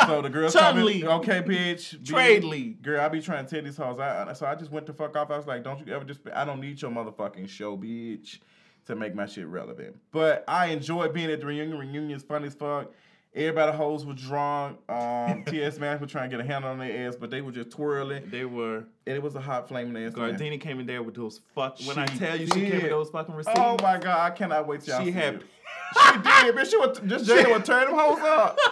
So 0.07 0.21
the 0.21 0.29
girls 0.29 0.55
coming, 0.55 1.05
okay, 1.07 1.41
bitch. 1.41 1.97
bitch. 2.01 2.05
trade 2.07 2.43
league. 2.45 2.83
Girl, 2.83 3.01
I 3.01 3.09
be 3.09 3.23
trying 3.23 3.47
to 3.47 3.51
tell 3.55 3.63
these 3.65 3.77
hoes. 3.79 3.99
I, 3.99 4.33
so 4.35 4.45
I 4.45 4.55
just 4.57 4.71
went 4.71 4.85
the 4.87 4.93
fuck 4.93 5.17
off. 5.17 5.31
I 5.31 5.37
was 5.39 5.47
like, 5.47 5.63
don't 5.63 5.87
you 5.87 5.95
ever 5.95 6.05
just. 6.05 6.21
I 6.35 6.45
don't 6.45 6.61
need 6.61 6.83
your 6.83 6.91
motherfucking 6.91 7.49
show, 7.49 7.77
bitch, 7.79 8.41
to 8.87 8.97
make 8.97 9.15
my 9.15 9.25
shit 9.27 9.47
relevant. 9.47 9.97
But 10.11 10.45
I 10.49 10.67
enjoyed 10.67 11.15
being 11.15 11.31
at 11.31 11.41
the 11.41 11.47
reunion. 11.47 11.79
Reunion's 11.79 12.25
funny 12.25 12.49
as 12.49 12.55
fuck. 12.55 12.93
Everybody 13.37 13.77
hoes 13.77 14.07
were 14.07 14.15
drunk. 14.15 14.79
Um, 14.89 15.45
TS 15.47 15.79
Max 15.79 16.01
were 16.01 16.07
trying 16.07 16.31
to 16.31 16.37
get 16.37 16.45
a 16.45 16.49
handle 16.49 16.71
on 16.71 16.79
their 16.79 17.07
ass, 17.07 17.17
but 17.21 17.31
they 17.31 17.43
were 17.43 17.53
just 17.53 17.71
twirling. 17.71 18.23
They 18.31 18.47
were. 18.47 18.79
And 19.07 19.17
it 19.17 19.23
was 19.23 19.35
a 19.35 19.41
hot 19.41 19.69
flame 19.69 19.89
in 19.89 19.93
their 19.93 20.07
ass. 20.07 20.15
Gardini 20.15 20.59
came 20.59 20.81
in 20.81 20.87
there 20.87 21.03
with 21.03 21.15
those 21.15 21.43
fuck. 21.55 21.79
When 21.85 21.99
I 21.99 22.07
tell 22.07 22.41
you, 22.41 22.47
she 22.47 22.53
came 22.53 22.71
did. 22.71 22.83
with 22.85 22.91
those 22.91 23.11
fucking 23.11 23.35
receipts. 23.35 23.59
Oh 23.61 23.77
my 23.83 23.99
god, 23.99 24.33
I 24.33 24.35
cannot 24.35 24.67
wait 24.67 24.81
till 24.81 24.97
y'all 24.97 25.05
She 25.05 25.13
had-. 25.13 25.43
She 25.95 26.13
did, 26.15 26.55
bitch. 26.57 26.71
She 26.71 26.79
would 26.79 27.09
just 27.09 27.27
Jada 27.27 27.53
would 27.53 27.65
turn 27.65 27.87
them 27.87 27.99
hoes 27.99 28.19
up. 28.21 28.59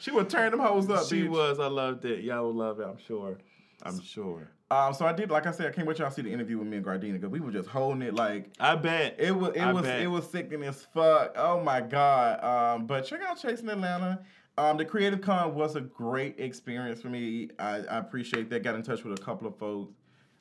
She 0.00 0.12
would 0.12 0.30
turn 0.30 0.52
them 0.52 0.60
hoes 0.60 0.88
up. 0.88 1.06
She 1.06 1.24
bitch. 1.24 1.28
was. 1.28 1.58
I 1.58 1.66
loved 1.66 2.04
it. 2.04 2.22
Y'all 2.22 2.44
will 2.44 2.54
love 2.54 2.78
it. 2.78 2.84
I'm 2.84 2.98
sure. 2.98 3.36
I'm 3.82 4.00
sure. 4.00 4.48
Um, 4.70 4.92
so 4.92 5.06
I 5.06 5.14
did, 5.14 5.30
like 5.30 5.46
I 5.46 5.50
said, 5.50 5.66
I 5.66 5.70
can't 5.70 5.86
wait 5.86 5.98
y'all 5.98 6.10
see 6.10 6.20
the 6.20 6.30
interview 6.32 6.58
with 6.58 6.68
me 6.68 6.76
and 6.76 6.84
Gardina 6.84 7.14
because 7.14 7.30
we 7.30 7.40
were 7.40 7.50
just 7.50 7.68
holding 7.70 8.02
it 8.02 8.14
like 8.14 8.50
I 8.60 8.74
bet. 8.74 9.16
it 9.18 9.32
was. 9.34 9.52
It 9.54 9.62
I 9.62 9.72
was. 9.72 9.82
bet. 9.82 10.00
It 10.02 10.08
was 10.08 10.28
sickening 10.30 10.64
as 10.68 10.84
fuck. 10.92 11.32
Oh 11.36 11.62
my 11.62 11.80
god. 11.80 12.44
Um, 12.44 12.86
but 12.86 13.06
check 13.06 13.20
out 13.22 13.40
Chasing 13.40 13.68
Atlanta. 13.70 14.20
Um, 14.58 14.76
the 14.76 14.84
Creative 14.84 15.20
Con 15.20 15.54
was 15.54 15.76
a 15.76 15.80
great 15.80 16.38
experience 16.38 17.00
for 17.00 17.08
me. 17.08 17.48
I, 17.58 17.76
I 17.76 17.98
appreciate 17.98 18.50
that. 18.50 18.62
Got 18.62 18.74
in 18.74 18.82
touch 18.82 19.04
with 19.04 19.18
a 19.18 19.22
couple 19.22 19.46
of 19.48 19.56
folks. 19.56 19.94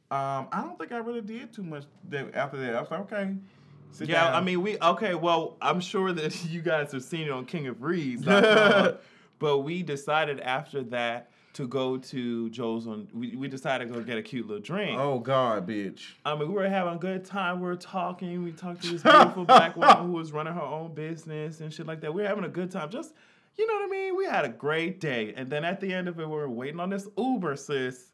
Um, 0.10 0.48
I 0.52 0.62
don't 0.62 0.78
think 0.78 0.92
I 0.92 0.98
really 0.98 1.22
did 1.22 1.54
too 1.54 1.64
much 1.64 1.84
that, 2.10 2.34
after 2.34 2.58
that. 2.58 2.76
I 2.76 2.82
was 2.82 2.90
like, 2.92 3.00
okay. 3.02 3.36
sit 3.92 4.10
Yeah, 4.10 4.26
down. 4.26 4.34
I 4.34 4.42
mean, 4.42 4.62
we 4.62 4.78
okay. 4.82 5.16
Well, 5.16 5.56
I'm 5.62 5.80
sure 5.80 6.12
that 6.12 6.46
you 6.50 6.62
guys 6.62 6.92
have 6.92 7.04
seen 7.04 7.28
it 7.28 7.32
on 7.32 7.46
King 7.46 7.68
of 7.68 7.82
Reads, 7.82 8.26
but 8.26 9.64
we 9.64 9.84
decided 9.84 10.40
after 10.42 10.84
that 10.84 11.30
to 11.58 11.68
go 11.68 11.98
to 11.98 12.52
Joe's 12.52 12.86
on. 12.86 13.08
We, 13.14 13.36
we 13.36 13.48
decided 13.48 13.88
to 13.88 13.94
go 13.94 14.04
get 14.04 14.16
a 14.16 14.22
cute 14.22 14.46
little 14.48 14.62
drink. 14.62 15.00
Oh 15.00 15.18
God, 15.18 15.68
bitch. 15.68 16.12
I 16.24 16.36
mean, 16.36 16.50
we 16.50 16.54
were 16.54 16.70
having 16.70 16.94
a 16.94 16.98
good 16.98 17.26
time. 17.26 17.60
We 17.60 17.66
were 17.66 17.76
talking. 17.76 18.44
We 18.44 18.52
talked 18.52 18.84
to 18.84 18.92
this 18.92 19.02
beautiful 19.04 19.44
black 19.44 19.76
woman 19.76 20.06
who 20.06 20.12
was 20.12 20.32
running 20.32 20.54
her 20.54 20.62
own 20.62 20.94
business 20.94 21.60
and 21.60 21.74
shit 21.74 21.88
like 21.88 22.00
that. 22.02 22.14
We 22.14 22.22
were 22.22 22.28
having 22.28 22.44
a 22.44 22.50
good 22.50 22.70
time. 22.70 22.92
Just, 22.92 23.16
you 23.58 23.66
know 23.66 23.74
what 23.74 23.86
I 23.86 23.88
mean? 23.88 24.16
We 24.16 24.26
had 24.26 24.46
a 24.46 24.50
great 24.50 25.00
day. 25.00 25.34
And 25.36 25.50
then 25.50 25.66
at 25.66 25.82
the 25.82 25.92
end 25.92 26.08
of 26.08 26.20
it, 26.20 26.30
we 26.30 26.36
were 26.36 26.48
waiting 26.48 26.80
on 26.80 26.92
this 26.92 27.08
Uber, 27.18 27.56
sis. 27.56 28.12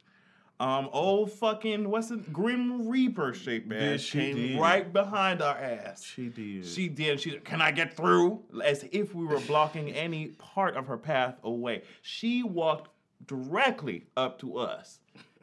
Um, 0.60 0.88
old 0.94 1.30
fucking 1.34 1.90
what's 1.90 2.12
it? 2.12 2.32
Grim 2.32 2.88
Reaper 2.88 3.34
shape 3.34 3.70
ass 3.74 4.00
she 4.00 4.20
came 4.20 4.36
did. 4.36 4.60
right 4.60 4.94
behind 4.94 5.42
our 5.42 5.58
ass. 5.58 6.04
She 6.06 6.28
did. 6.30 6.66
She 6.66 6.88
did. 6.88 7.20
She 7.20 7.32
can 7.40 7.62
I 7.62 7.72
get 7.72 7.98
through? 7.98 8.42
As 8.64 8.86
if 8.94 9.14
we 9.14 9.26
were 9.26 9.42
blocking 9.42 9.90
any 9.90 10.28
part 10.28 10.78
of 10.78 10.88
her 10.88 10.98
path 10.98 11.36
away. 11.44 11.82
She 12.02 12.44
walked 12.44 12.93
directly 13.28 14.06
up 14.18 14.40
to 14.40 14.58
us 14.58 15.00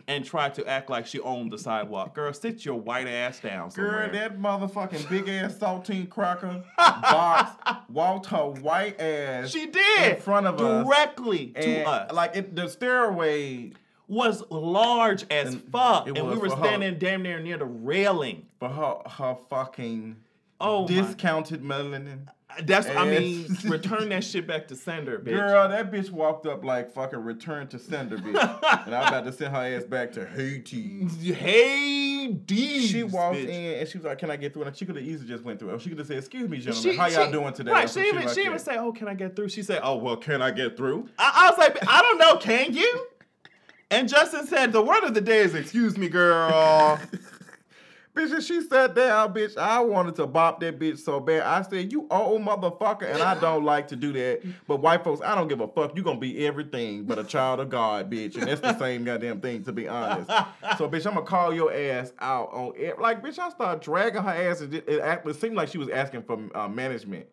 and 0.08 0.24
tried 0.24 0.54
to 0.54 0.66
act 0.66 0.90
like 0.90 1.06
she 1.06 1.20
owned 1.20 1.52
the 1.52 1.58
sidewalk. 1.58 2.14
Girl, 2.14 2.32
sit 2.32 2.64
your 2.64 2.74
white 2.76 3.06
ass 3.06 3.38
down 3.40 3.70
somewhere. 3.70 4.08
Girl, 4.08 4.12
that 4.12 4.38
motherfucking 4.40 5.08
big 5.08 5.28
ass 5.28 5.54
saltine 5.60 6.08
cracker 6.08 6.64
box 6.76 7.52
walked 7.88 8.26
her 8.26 8.46
white 8.50 9.00
ass 9.00 9.50
she 9.50 9.66
did 9.66 10.12
in 10.12 10.20
front 10.20 10.46
of 10.46 10.60
us. 10.60 10.84
directly 10.86 11.48
to 11.60 11.84
us. 11.86 12.12
Like 12.12 12.34
it, 12.36 12.56
the 12.56 12.68
stairway 12.68 13.72
was 14.08 14.42
large 14.50 15.24
as 15.30 15.54
And 15.54 15.62
fuck, 15.70 16.08
and 16.08 16.16
we 16.16 16.36
were 16.36 16.48
for 16.50 16.56
her. 16.56 16.64
standing 16.64 16.98
damn 16.98 17.22
near 17.22 17.38
near 17.38 17.58
the 17.58 17.64
railing. 17.66 18.46
for 18.58 18.68
her 18.68 18.96
her 19.08 19.36
fucking 19.48 20.16
Oh 20.60 20.86
discounted 20.88 21.62
melanin. 21.62 22.26
That's 22.64 22.88
I 22.88 23.04
mean, 23.04 23.56
return 23.64 24.08
that 24.10 24.24
shit 24.24 24.46
back 24.46 24.68
to 24.68 24.76
sender, 24.76 25.18
bitch. 25.18 25.36
Girl, 25.36 25.68
that 25.68 25.90
bitch 25.90 26.10
walked 26.10 26.46
up 26.46 26.64
like 26.64 26.92
fucking 26.92 27.22
return 27.22 27.68
to 27.68 27.78
sender, 27.78 28.16
bitch. 28.16 28.26
and 28.86 28.94
I 28.94 29.00
was 29.00 29.08
about 29.08 29.24
to 29.24 29.32
send 29.32 29.54
her 29.54 29.76
ass 29.76 29.84
back 29.84 30.12
to 30.12 30.26
Haiti. 30.26 31.06
Hey, 31.32 32.28
D. 32.28 32.86
She 32.86 33.02
walked 33.02 33.38
in 33.38 33.80
and 33.80 33.88
she 33.88 33.98
was 33.98 34.04
like, 34.04 34.18
"Can 34.18 34.30
I 34.30 34.36
get 34.36 34.52
through?" 34.52 34.64
And 34.64 34.76
she 34.76 34.84
could 34.84 34.96
have 34.96 35.04
easily 35.04 35.28
just 35.28 35.44
went 35.44 35.58
through. 35.58 35.78
She 35.78 35.88
could 35.88 35.98
have 35.98 36.06
said, 36.06 36.18
"Excuse 36.18 36.48
me, 36.48 36.58
gentlemen, 36.58 36.96
how 36.96 37.06
y'all 37.06 37.30
doing 37.30 37.52
today?" 37.52 37.72
Right, 37.72 37.88
she 37.88 38.00
even 38.00 38.24
like 38.24 38.34
she 38.34 38.44
even 38.44 38.58
say, 38.58 38.76
"Oh, 38.76 38.92
can 38.92 39.08
I 39.08 39.14
get 39.14 39.36
through?" 39.36 39.48
She 39.48 39.62
said, 39.62 39.80
"Oh, 39.82 39.96
well, 39.96 40.16
can 40.16 40.42
I 40.42 40.50
get 40.50 40.76
through?" 40.76 41.08
I, 41.18 41.46
I 41.46 41.50
was 41.50 41.58
like, 41.58 41.78
"I 41.88 42.02
don't 42.02 42.18
know, 42.18 42.36
can 42.36 42.74
you?" 42.74 43.06
And 43.90 44.08
Justin 44.08 44.46
said, 44.46 44.72
"The 44.72 44.82
word 44.82 45.04
of 45.04 45.14
the 45.14 45.20
day 45.20 45.38
is 45.38 45.54
excuse 45.54 45.96
me, 45.96 46.08
girl." 46.08 47.00
Bitch, 48.14 48.44
she 48.44 48.60
sat 48.60 48.94
down, 48.94 49.32
bitch. 49.32 49.56
I 49.56 49.80
wanted 49.80 50.16
to 50.16 50.26
bop 50.26 50.58
that 50.60 50.80
bitch 50.80 50.98
so 50.98 51.20
bad. 51.20 51.42
I 51.42 51.62
said, 51.62 51.92
You 51.92 52.08
old 52.10 52.42
motherfucker, 52.42 53.04
and 53.04 53.22
I 53.22 53.38
don't 53.38 53.64
like 53.64 53.86
to 53.88 53.96
do 53.96 54.12
that. 54.12 54.42
But 54.66 54.78
white 54.78 55.04
folks, 55.04 55.20
I 55.20 55.36
don't 55.36 55.46
give 55.46 55.60
a 55.60 55.68
fuck. 55.68 55.96
You 55.96 56.02
gonna 56.02 56.18
be 56.18 56.44
everything 56.44 57.04
but 57.04 57.18
a 57.20 57.24
child 57.24 57.60
of 57.60 57.70
God, 57.70 58.10
bitch. 58.10 58.34
And 58.36 58.48
that's 58.48 58.60
the 58.60 58.76
same 58.78 59.04
goddamn 59.04 59.40
thing, 59.40 59.62
to 59.64 59.72
be 59.72 59.86
honest. 59.86 60.28
So, 60.76 60.88
bitch, 60.88 61.06
I'm 61.06 61.14
gonna 61.14 61.22
call 61.22 61.54
your 61.54 61.72
ass 61.72 62.12
out 62.18 62.50
on 62.52 62.72
it. 62.76 62.98
Like, 62.98 63.22
bitch, 63.22 63.38
I 63.38 63.48
start 63.50 63.80
dragging 63.80 64.22
her 64.22 64.30
ass. 64.30 64.60
And 64.60 64.74
it, 64.74 64.88
it, 64.88 65.22
it 65.24 65.36
seemed 65.36 65.54
like 65.54 65.68
she 65.68 65.78
was 65.78 65.88
asking 65.88 66.24
for 66.24 66.38
uh, 66.54 66.68
management. 66.68 67.26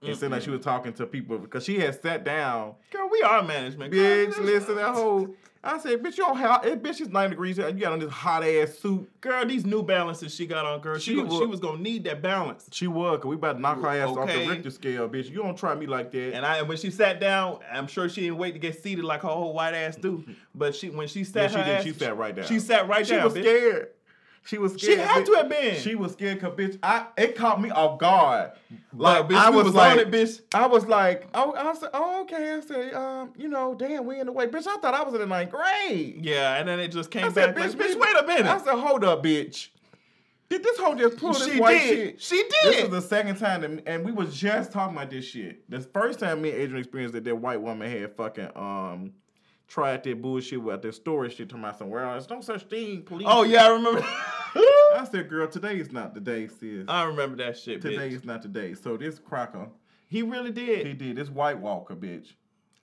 It 0.00 0.16
seemed 0.16 0.32
like 0.32 0.42
she 0.42 0.50
was 0.50 0.60
talking 0.62 0.92
to 0.94 1.06
people 1.06 1.38
because 1.38 1.64
she 1.64 1.78
had 1.78 2.00
sat 2.02 2.24
down. 2.24 2.74
girl, 2.90 3.08
we 3.10 3.22
are 3.22 3.42
management. 3.42 3.92
Bitch, 3.92 4.36
listen, 4.38 4.76
that 4.76 4.94
whole. 4.94 5.34
I 5.66 5.78
said, 5.78 6.02
bitch, 6.02 6.18
you 6.18 6.24
don't 6.24 6.36
have. 6.36 6.62
Bitch, 6.62 7.00
it's 7.00 7.08
90 7.08 7.30
degrees. 7.30 7.56
You 7.58 7.72
got 7.72 7.92
on 7.92 7.98
this 7.98 8.10
hot 8.12 8.44
ass 8.44 8.74
suit. 8.78 9.10
Girl, 9.22 9.46
these 9.46 9.64
New 9.64 9.82
Balances 9.82 10.34
she 10.34 10.46
got 10.46 10.66
on, 10.66 10.80
girl, 10.80 10.98
she, 10.98 11.14
She 11.14 11.20
was, 11.20 11.38
she 11.38 11.46
was 11.46 11.58
gonna 11.60 11.80
need 11.80 12.04
that 12.04 12.20
balance. 12.20 12.68
She 12.70 12.86
was, 12.86 13.18
cause 13.18 13.26
we 13.26 13.36
about 13.36 13.54
to 13.54 13.60
knock 13.60 13.80
her 13.80 13.88
ass 13.88 14.08
off 14.08 14.14
the 14.16 14.22
Okay. 14.34 14.48
Richter 14.48 14.70
scale, 14.70 15.08
bitch. 15.08 15.30
You 15.30 15.36
don't 15.42 15.56
try 15.56 15.74
me 15.74 15.86
like 15.86 16.10
that. 16.12 16.34
And 16.34 16.44
I 16.44 16.60
when 16.62 16.76
she 16.76 16.90
sat 16.90 17.18
down, 17.20 17.60
I'm 17.72 17.86
sure 17.86 18.08
she 18.08 18.20
didn't 18.22 18.36
wait 18.36 18.52
to 18.52 18.58
get 18.58 18.82
seated 18.82 19.04
like 19.04 19.22
her 19.22 19.28
whole 19.28 19.54
white 19.54 19.74
ass 19.74 19.96
do. 19.96 20.24
But 20.54 20.74
she 20.74 20.90
when 20.90 21.08
she 21.08 21.24
sat 21.24 21.50
Yeah, 21.52 21.58
she 21.58 21.64
did. 21.64 21.76
ass, 21.78 21.82
She 21.84 21.92
sat 21.92 22.16
right 22.18 22.34
down. 22.36 22.46
She 22.46 22.60
sat 22.60 22.86
right 22.88 23.06
she 23.06 23.14
down. 23.14 23.24
was 23.24 23.34
bitch. 23.34 23.42
scared. 23.42 23.88
She 24.46 24.58
was 24.58 24.74
scared. 24.74 24.92
She 24.92 24.98
had 24.98 25.22
bitch. 25.22 25.26
to 25.26 25.32
have 25.36 25.48
been. 25.48 25.80
She 25.80 25.94
was 25.94 26.12
scared, 26.12 26.40
cause 26.40 26.52
bitch, 26.52 26.78
I 26.82 27.06
it 27.16 27.34
caught 27.34 27.60
me 27.60 27.70
off 27.70 27.98
guard. 27.98 28.52
Like 28.92 29.28
bitch, 29.28 29.36
I 29.36 29.48
was, 29.48 29.64
was 29.64 29.74
like, 29.74 29.92
on 29.92 29.98
it, 30.00 30.10
bitch. 30.10 30.42
I 30.52 30.66
was 30.66 30.86
like, 30.86 31.26
oh, 31.34 31.54
I 31.54 31.72
said, 31.74 31.88
oh, 31.94 32.20
okay. 32.22 32.52
I 32.52 32.60
said, 32.60 32.92
um, 32.92 33.32
you 33.36 33.48
know, 33.48 33.74
damn, 33.74 34.04
we 34.04 34.20
in 34.20 34.26
the 34.26 34.32
way, 34.32 34.46
bitch. 34.46 34.66
I 34.66 34.76
thought 34.76 34.92
I 34.92 35.02
was 35.02 35.14
in 35.14 35.20
the 35.20 35.26
ninth 35.26 35.50
grade. 35.50 36.24
Yeah, 36.24 36.56
and 36.56 36.68
then 36.68 36.78
it 36.78 36.88
just 36.88 37.10
came 37.10 37.24
I 37.24 37.32
said, 37.32 37.54
back. 37.54 37.64
bitch, 37.64 37.78
like, 37.78 37.88
bitch, 37.88 37.98
wait 37.98 38.16
a 38.22 38.26
minute. 38.26 38.46
I 38.46 38.58
said, 38.58 38.74
hold 38.74 39.02
up, 39.02 39.24
bitch. 39.24 39.68
Did 40.50 40.62
this 40.62 40.78
whole 40.78 40.94
just 40.94 41.16
pull 41.16 41.32
this 41.32 41.46
She 41.46 41.58
white 41.58 41.80
did. 41.80 41.88
shit? 41.88 42.22
She 42.22 42.36
did. 42.36 42.52
This 42.64 42.84
is 42.84 42.90
the 42.90 43.00
second 43.00 43.36
time, 43.38 43.62
that, 43.62 43.82
and 43.86 44.04
we 44.04 44.12
was 44.12 44.36
just 44.36 44.72
talking 44.72 44.94
about 44.94 45.10
this 45.10 45.24
shit. 45.24 45.68
The 45.70 45.80
first 45.80 46.20
time 46.20 46.42
me 46.42 46.50
and 46.50 46.58
Adrian 46.58 46.80
experienced 46.80 47.14
that 47.14 47.24
that 47.24 47.36
white 47.36 47.60
woman 47.62 47.90
had 47.90 48.14
fucking 48.14 48.50
um 48.54 49.14
tried 49.68 50.04
that 50.04 50.20
bullshit 50.22 50.62
with 50.62 50.82
their 50.82 50.92
story 50.92 51.30
shit 51.30 51.48
to 51.50 51.56
my 51.56 51.72
somewhere 51.72 52.04
else. 52.04 52.28
No 52.28 52.40
such 52.40 52.64
thing, 52.64 53.02
police. 53.02 53.26
Oh 53.30 53.42
yeah, 53.42 53.66
I 53.66 53.68
remember. 53.70 54.04
I 54.96 55.06
said, 55.10 55.28
girl, 55.28 55.48
today 55.48 55.78
is 55.78 55.90
not 55.90 56.14
the 56.14 56.20
day, 56.20 56.46
sis. 56.46 56.84
I 56.86 57.04
remember 57.04 57.36
that 57.38 57.58
shit, 57.58 57.82
Today 57.82 58.10
bitch. 58.10 58.12
is 58.16 58.24
not 58.24 58.42
the 58.42 58.48
day. 58.48 58.74
So 58.74 58.96
this 58.96 59.18
cracker, 59.18 59.68
He 60.06 60.22
really 60.22 60.52
did. 60.52 60.86
he 60.86 60.92
did 60.92 61.16
this 61.16 61.28
White 61.28 61.58
Walker, 61.58 61.96
bitch. 61.96 62.34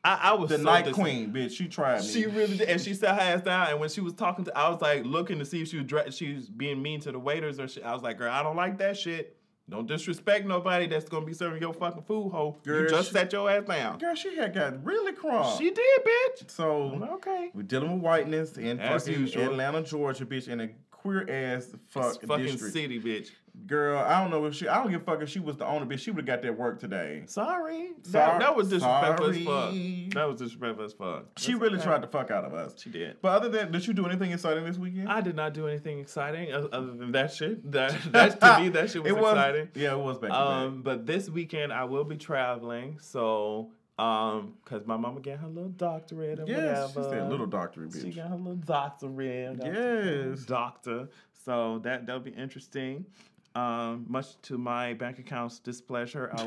I, 0.03 0.19
I 0.23 0.33
was 0.33 0.49
The 0.49 0.57
so 0.57 0.63
Night 0.63 0.85
dis- 0.85 0.95
Queen, 0.95 1.31
bitch. 1.31 1.51
She 1.51 1.67
tried 1.67 2.01
me. 2.01 2.07
She 2.07 2.25
really 2.25 2.57
did, 2.57 2.67
and 2.67 2.81
she 2.81 2.93
sat 2.95 3.15
her 3.15 3.21
ass 3.21 3.41
down. 3.43 3.67
And 3.69 3.79
when 3.79 3.87
she 3.89 4.01
was 4.01 4.13
talking 4.13 4.43
to, 4.45 4.57
I 4.57 4.67
was 4.69 4.81
like 4.81 5.05
looking 5.05 5.39
to 5.39 5.45
see 5.45 5.61
if 5.61 5.67
she 5.69 5.79
was 5.79 6.15
she 6.15 6.33
was 6.33 6.49
being 6.49 6.81
mean 6.81 6.99
to 7.01 7.11
the 7.11 7.19
waiters 7.19 7.59
or 7.59 7.67
shit. 7.67 7.85
I 7.85 7.93
was 7.93 8.01
like, 8.01 8.17
girl, 8.17 8.31
I 8.31 8.41
don't 8.43 8.55
like 8.55 8.79
that 8.79 8.97
shit. 8.97 9.37
Don't 9.71 9.87
disrespect 9.87 10.45
nobody 10.45 10.85
that's 10.85 11.07
gonna 11.07 11.25
be 11.25 11.33
serving 11.33 11.61
your 11.61 11.73
fucking 11.73 12.03
food, 12.03 12.31
hoe. 12.31 12.57
Girl, 12.65 12.81
you 12.83 12.89
just 12.89 13.07
she- 13.07 13.13
set 13.13 13.31
your 13.31 13.49
ass 13.49 13.63
down. 13.63 13.99
Girl, 13.99 14.13
she 14.15 14.35
had 14.35 14.53
got 14.53 14.83
really 14.83 15.13
crunk. 15.13 15.57
She 15.57 15.71
did, 15.71 16.01
bitch. 16.05 16.51
so 16.51 16.99
Okay. 17.13 17.51
we're 17.53 17.61
dealing 17.63 17.93
with 17.93 18.01
whiteness 18.01 18.57
in 18.57 18.81
As 18.81 19.05
fucking 19.05 19.21
usual. 19.21 19.45
Atlanta, 19.45 19.81
Georgia, 19.81 20.25
bitch, 20.25 20.49
in 20.49 20.59
a 20.59 20.69
queer 21.01 21.29
ass 21.29 21.67
fuck 21.89 22.21
fucking 22.21 22.45
district. 22.45 22.73
city, 22.73 22.99
bitch. 22.99 23.29
Girl, 23.67 23.99
I 23.99 24.21
don't 24.21 24.29
know 24.31 24.45
if 24.45 24.55
she. 24.55 24.67
I 24.67 24.81
don't 24.81 24.91
give 24.91 25.01
a 25.01 25.03
fuck 25.03 25.21
if 25.21 25.27
she 25.27 25.39
was 25.39 25.57
the 25.57 25.65
owner, 25.65 25.85
bitch. 25.85 25.99
She 25.99 26.11
would 26.11 26.25
have 26.27 26.41
got 26.41 26.41
that 26.43 26.57
work 26.57 26.79
today. 26.79 27.23
Sorry. 27.25 27.91
Sorry- 28.03 28.39
that, 28.39 28.39
that 28.39 28.55
was 28.55 28.69
disrespectful 28.69 29.25
as 29.29 29.43
sorry. 29.43 30.05
fuck. 30.05 30.13
That 30.13 30.27
was 30.29 30.37
disrespectful 30.39 30.85
as 30.85 30.93
fuck. 30.93 31.25
She 31.37 31.51
That's 31.51 31.61
really 31.61 31.75
okay. 31.75 31.83
tried 31.83 32.01
to 32.03 32.07
fuck 32.07 32.31
out 32.31 32.45
of 32.45 32.53
us. 32.53 32.75
She 32.81 32.89
did. 32.89 33.17
But 33.21 33.29
other 33.29 33.49
than, 33.49 33.71
did 33.73 33.85
you 33.85 33.93
do 33.93 34.05
anything 34.05 34.31
exciting 34.31 34.63
this 34.63 34.77
weekend? 34.77 35.09
I 35.09 35.19
did 35.19 35.35
not 35.35 35.53
do 35.53 35.67
anything 35.67 35.99
exciting 35.99 36.53
other 36.53 36.93
than 36.93 37.11
that 37.11 37.33
shit. 37.33 37.69
That, 37.71 37.93
that 38.13 38.39
to 38.39 38.59
me, 38.61 38.69
that 38.69 38.89
shit 38.89 39.03
was, 39.03 39.11
was 39.13 39.31
exciting. 39.33 39.69
Yeah, 39.75 39.93
it 39.93 39.99
was 39.99 40.17
back 40.17 40.31
Um, 40.31 40.81
but 40.81 41.05
this 41.05 41.29
weekend 41.29 41.73
I 41.73 41.83
will 41.83 42.05
be 42.05 42.15
traveling, 42.15 42.99
so 43.01 43.71
um, 44.01 44.53
cause 44.65 44.85
my 44.85 44.97
mama 44.97 45.19
got 45.19 45.37
her 45.39 45.47
little 45.47 45.69
doctorate 45.69 46.39
or. 46.39 46.45
Yes, 46.47 46.91
she 46.93 46.97
whatever. 46.99 47.15
said 47.15 47.29
little 47.29 47.45
doctorate, 47.45 47.93
She 47.93 48.09
got 48.11 48.29
her 48.29 48.35
little 48.35 48.55
doctorate. 48.55 49.59
Yes. 49.63 50.43
doctor. 50.45 51.09
So 51.45 51.79
that 51.83 52.05
that'll 52.05 52.21
be 52.21 52.31
interesting. 52.31 53.05
Um, 53.53 54.05
much 54.07 54.41
to 54.43 54.57
my 54.57 54.93
bank 54.93 55.19
account's 55.19 55.59
displeasure, 55.59 56.31
I 56.33 56.45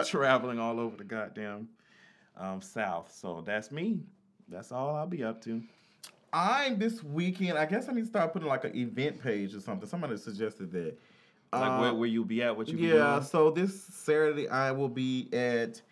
be 0.00 0.04
traveling 0.08 0.58
all 0.58 0.80
over 0.80 0.96
the 0.96 1.04
goddamn 1.04 1.68
um, 2.36 2.62
South. 2.62 3.12
So 3.14 3.42
that's 3.44 3.70
me. 3.70 4.00
That's 4.48 4.72
all 4.72 4.96
I'll 4.96 5.06
be 5.06 5.22
up 5.22 5.42
to. 5.44 5.62
I'm 6.32 6.78
this 6.78 7.02
weekend. 7.04 7.58
I 7.58 7.66
guess 7.66 7.88
I 7.90 7.92
need 7.92 8.02
to 8.02 8.06
start 8.06 8.32
putting 8.32 8.48
like 8.48 8.64
an 8.64 8.74
event 8.74 9.22
page 9.22 9.54
or 9.54 9.60
something. 9.60 9.86
Somebody 9.88 10.16
suggested 10.16 10.72
that. 10.72 10.98
Like 11.52 11.80
where, 11.80 11.90
Um, 11.90 11.98
where 11.98 12.08
you 12.08 12.24
be 12.24 12.42
at? 12.42 12.56
What 12.56 12.68
you 12.68 12.78
be 12.78 12.84
yeah, 12.84 13.20
so 13.20 13.50
this 13.50 13.84
Saturday 13.84 14.48
I 14.48 14.70
will 14.70 14.88
be 14.88 15.28
at 15.34 15.82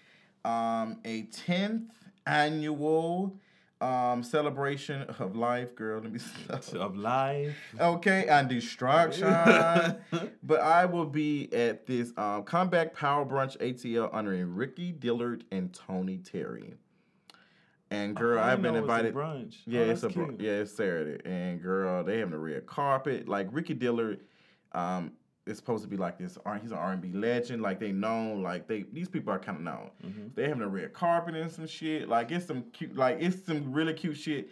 um, 0.45 0.99
a 1.05 1.23
10th 1.47 1.87
annual 2.27 3.37
um, 3.81 4.23
celebration 4.23 5.03
of 5.19 5.37
life, 5.37 5.75
girl. 5.75 6.01
Let 6.01 6.13
me 6.13 6.19
stop. 6.47 6.75
of 6.75 6.97
life. 6.97 7.57
Okay, 7.81 8.27
and 8.29 8.49
destruction. 8.49 9.27
but 10.43 10.61
I 10.61 10.85
will 10.85 11.07
be 11.07 11.53
at 11.53 11.87
this 11.87 12.13
um, 12.17 12.43
Comeback 12.45 12.95
Power 12.95 13.25
Brunch 13.25 13.57
ATL 13.59 14.13
honoring 14.13 14.55
Ricky 14.55 14.93
Dillard 14.93 15.45
and 15.51 15.73
Tony 15.73 16.19
Terry. 16.19 16.75
And 17.93 18.15
girl, 18.15 18.39
Oh, 18.39 18.43
I've 18.43 18.63
been 18.63 18.75
know 18.75 18.79
it 18.79 18.83
was 18.83 18.91
invited. 18.99 19.15
brunch. 19.15 19.57
Yeah, 19.67 19.81
Oh, 19.81 19.91
it's 19.91 20.03
a 20.05 20.09
cute. 20.11 20.41
yeah, 20.41 20.51
it's 20.61 20.73
Saturday, 20.73 21.21
and 21.29 21.61
girl, 21.61 22.05
they 22.05 22.19
having 22.19 22.35
a 22.35 22.39
red 22.39 22.67
carpet. 22.67 23.29
Like 23.29 23.49
Ricky 23.51 23.75
Dillard, 23.75 24.21
um, 24.73 25.13
is 25.47 25.57
supposed 25.57 25.83
to 25.83 25.89
be 25.89 25.97
like 25.97 26.19
this. 26.19 26.39
He's 26.63 26.71
an 26.71 26.77
R 26.79 26.93
and 26.93 27.01
B 27.03 27.13
legend. 27.13 27.63
Like 27.63 27.81
they 27.81 27.93
known. 27.93 28.43
Like 28.43 28.67
they 28.69 28.85
these 28.93 29.09
people 29.09 29.33
are 29.33 29.39
kind 29.39 29.59
of 29.59 29.65
known. 29.65 29.91
Mhm. 30.05 30.35
They 30.35 30.49
having 30.49 30.63
a 30.63 30.69
red 30.69 30.93
carpet 30.93 31.35
and 31.35 31.51
some 31.51 31.67
shit. 31.67 32.09
Like 32.09 32.31
it's 32.31 32.47
some 32.47 32.65
cute. 32.73 32.97
Like 32.97 33.19
it's 33.21 33.45
some 33.45 33.73
really 33.73 33.95
cute 33.95 34.17
shit. 34.17 34.51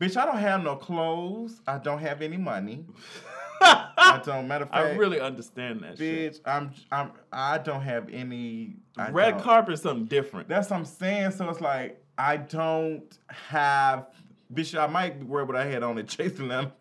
Bitch, 0.00 0.16
I 0.16 0.24
don't 0.24 0.38
have 0.38 0.64
no 0.64 0.74
clothes. 0.74 1.60
I 1.66 1.78
don't 1.78 2.00
have 2.00 2.22
any 2.22 2.36
money. 2.36 2.84
I 3.62 4.20
don't. 4.24 4.48
Matter 4.48 4.64
of 4.64 4.70
fact, 4.70 4.94
I 4.94 4.96
really 4.96 5.20
understand 5.20 5.82
that 5.82 5.96
shit. 5.98 6.34
bitch, 6.34 6.40
I'm, 6.44 6.72
I'm, 6.90 7.12
I 7.32 7.58
don't 7.58 7.82
have 7.82 8.08
any. 8.10 8.74
I 8.96 9.10
Red 9.10 9.40
carpet 9.40 9.78
something 9.78 10.06
different. 10.06 10.48
That's 10.48 10.70
what 10.70 10.78
I'm 10.78 10.84
saying. 10.84 11.30
So 11.32 11.48
it's 11.48 11.60
like 11.60 12.02
I 12.18 12.38
don't 12.38 13.16
have. 13.28 14.08
Bitch, 14.52 14.78
I 14.78 14.86
might 14.86 15.18
be 15.18 15.24
worried 15.24 15.48
what 15.48 15.56
I 15.56 15.64
had 15.64 15.82
on 15.82 15.96
the 15.96 16.02
Chasing 16.04 16.48
filming 16.48 16.72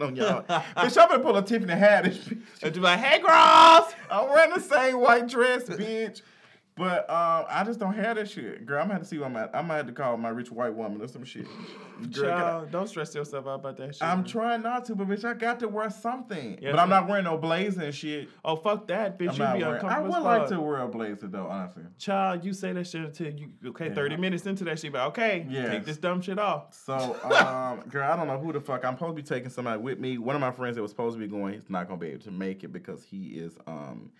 on 0.00 0.16
y'all. 0.16 0.42
bitch, 0.42 1.00
I'm 1.00 1.08
gonna 1.08 1.20
pull 1.20 1.36
a 1.36 1.42
Tiffany 1.42 1.72
Haddish. 1.74 2.18
bitch. 2.18 2.62
And 2.62 2.74
you 2.74 2.80
be 2.80 2.86
like, 2.86 2.98
hey, 2.98 3.18
girls! 3.20 3.94
I'm 4.10 4.28
wearing 4.28 4.52
the 4.54 4.60
same 4.60 5.00
white 5.00 5.28
dress, 5.28 5.64
bitch. 5.64 6.22
But 6.74 7.00
um, 7.10 7.44
I 7.50 7.64
just 7.66 7.78
don't 7.78 7.92
have 7.92 8.16
that 8.16 8.30
shit, 8.30 8.64
girl. 8.64 8.78
I'm 8.80 8.84
gonna 8.84 8.94
have 8.94 9.02
to 9.02 9.08
see 9.08 9.18
what 9.18 9.26
I'm 9.26 9.36
at. 9.36 9.54
I 9.54 9.60
might 9.60 9.76
have 9.76 9.86
to 9.88 9.92
call 9.92 10.16
my 10.16 10.30
rich 10.30 10.50
white 10.50 10.72
woman 10.72 11.02
or 11.02 11.06
some 11.06 11.22
shit. 11.22 11.44
Girl, 11.44 12.10
can 12.12 12.24
I- 12.24 12.40
Child, 12.40 12.70
don't 12.70 12.88
stress 12.88 13.14
yourself 13.14 13.46
out 13.46 13.56
about 13.60 13.76
that 13.76 13.94
shit. 13.94 14.02
I'm 14.02 14.24
trying 14.24 14.62
not 14.62 14.86
to, 14.86 14.94
but 14.94 15.06
bitch, 15.06 15.22
I 15.22 15.34
got 15.34 15.60
to 15.60 15.68
wear 15.68 15.90
something. 15.90 16.58
Yeah, 16.62 16.70
but 16.70 16.80
I'm 16.80 16.88
not 16.88 17.08
wearing 17.08 17.24
no 17.24 17.36
blazer 17.36 17.82
and 17.82 17.94
shit. 17.94 18.30
Oh, 18.42 18.56
fuck 18.56 18.86
that, 18.88 19.18
bitch. 19.18 19.38
I'm 19.38 19.58
You 19.58 19.64
be 19.64 19.68
wearing. 19.70 19.84
I 19.84 20.00
would 20.00 20.10
like 20.22 20.40
fuck. 20.42 20.48
to 20.50 20.60
wear 20.62 20.78
a 20.78 20.88
blazer 20.88 21.26
though, 21.26 21.46
honestly. 21.46 21.82
Child, 21.98 22.42
you 22.42 22.54
say 22.54 22.72
that 22.72 22.86
shit 22.86 23.02
until 23.02 23.32
you, 23.34 23.50
okay, 23.66 23.88
Yeah. 23.88 23.94
30 23.94 24.16
minutes 24.16 24.46
into 24.46 24.64
that 24.64 24.78
shit, 24.78 24.92
but 24.92 25.06
okay, 25.08 25.46
Yes. 25.50 25.68
take 25.70 25.84
this 25.84 25.98
dumb 25.98 26.22
shit 26.22 26.38
off. 26.38 26.72
So, 26.72 26.94
um, 26.94 27.80
girl, 27.90 28.10
I 28.10 28.16
don't 28.16 28.26
know 28.28 28.38
who 28.38 28.50
the 28.50 28.60
fuck. 28.62 28.82
I'm 28.86 28.94
supposed 28.94 29.14
to 29.16 29.22
be 29.22 29.28
taking 29.28 29.50
somebody 29.50 29.78
with 29.82 29.98
me. 29.98 30.16
One 30.16 30.34
of 30.34 30.40
my 30.40 30.50
friends 30.52 30.76
that 30.76 30.82
was 30.82 30.90
supposed 30.90 31.16
to 31.16 31.20
be 31.20 31.28
going, 31.28 31.52
he's 31.52 31.68
not 31.68 31.86
gonna 31.86 32.00
be 32.00 32.08
able 32.08 32.24
to 32.24 32.30
make 32.30 32.64
it 32.64 32.72
because 32.72 33.02
he 33.04 33.26
is 33.34 33.58
um 33.66 34.10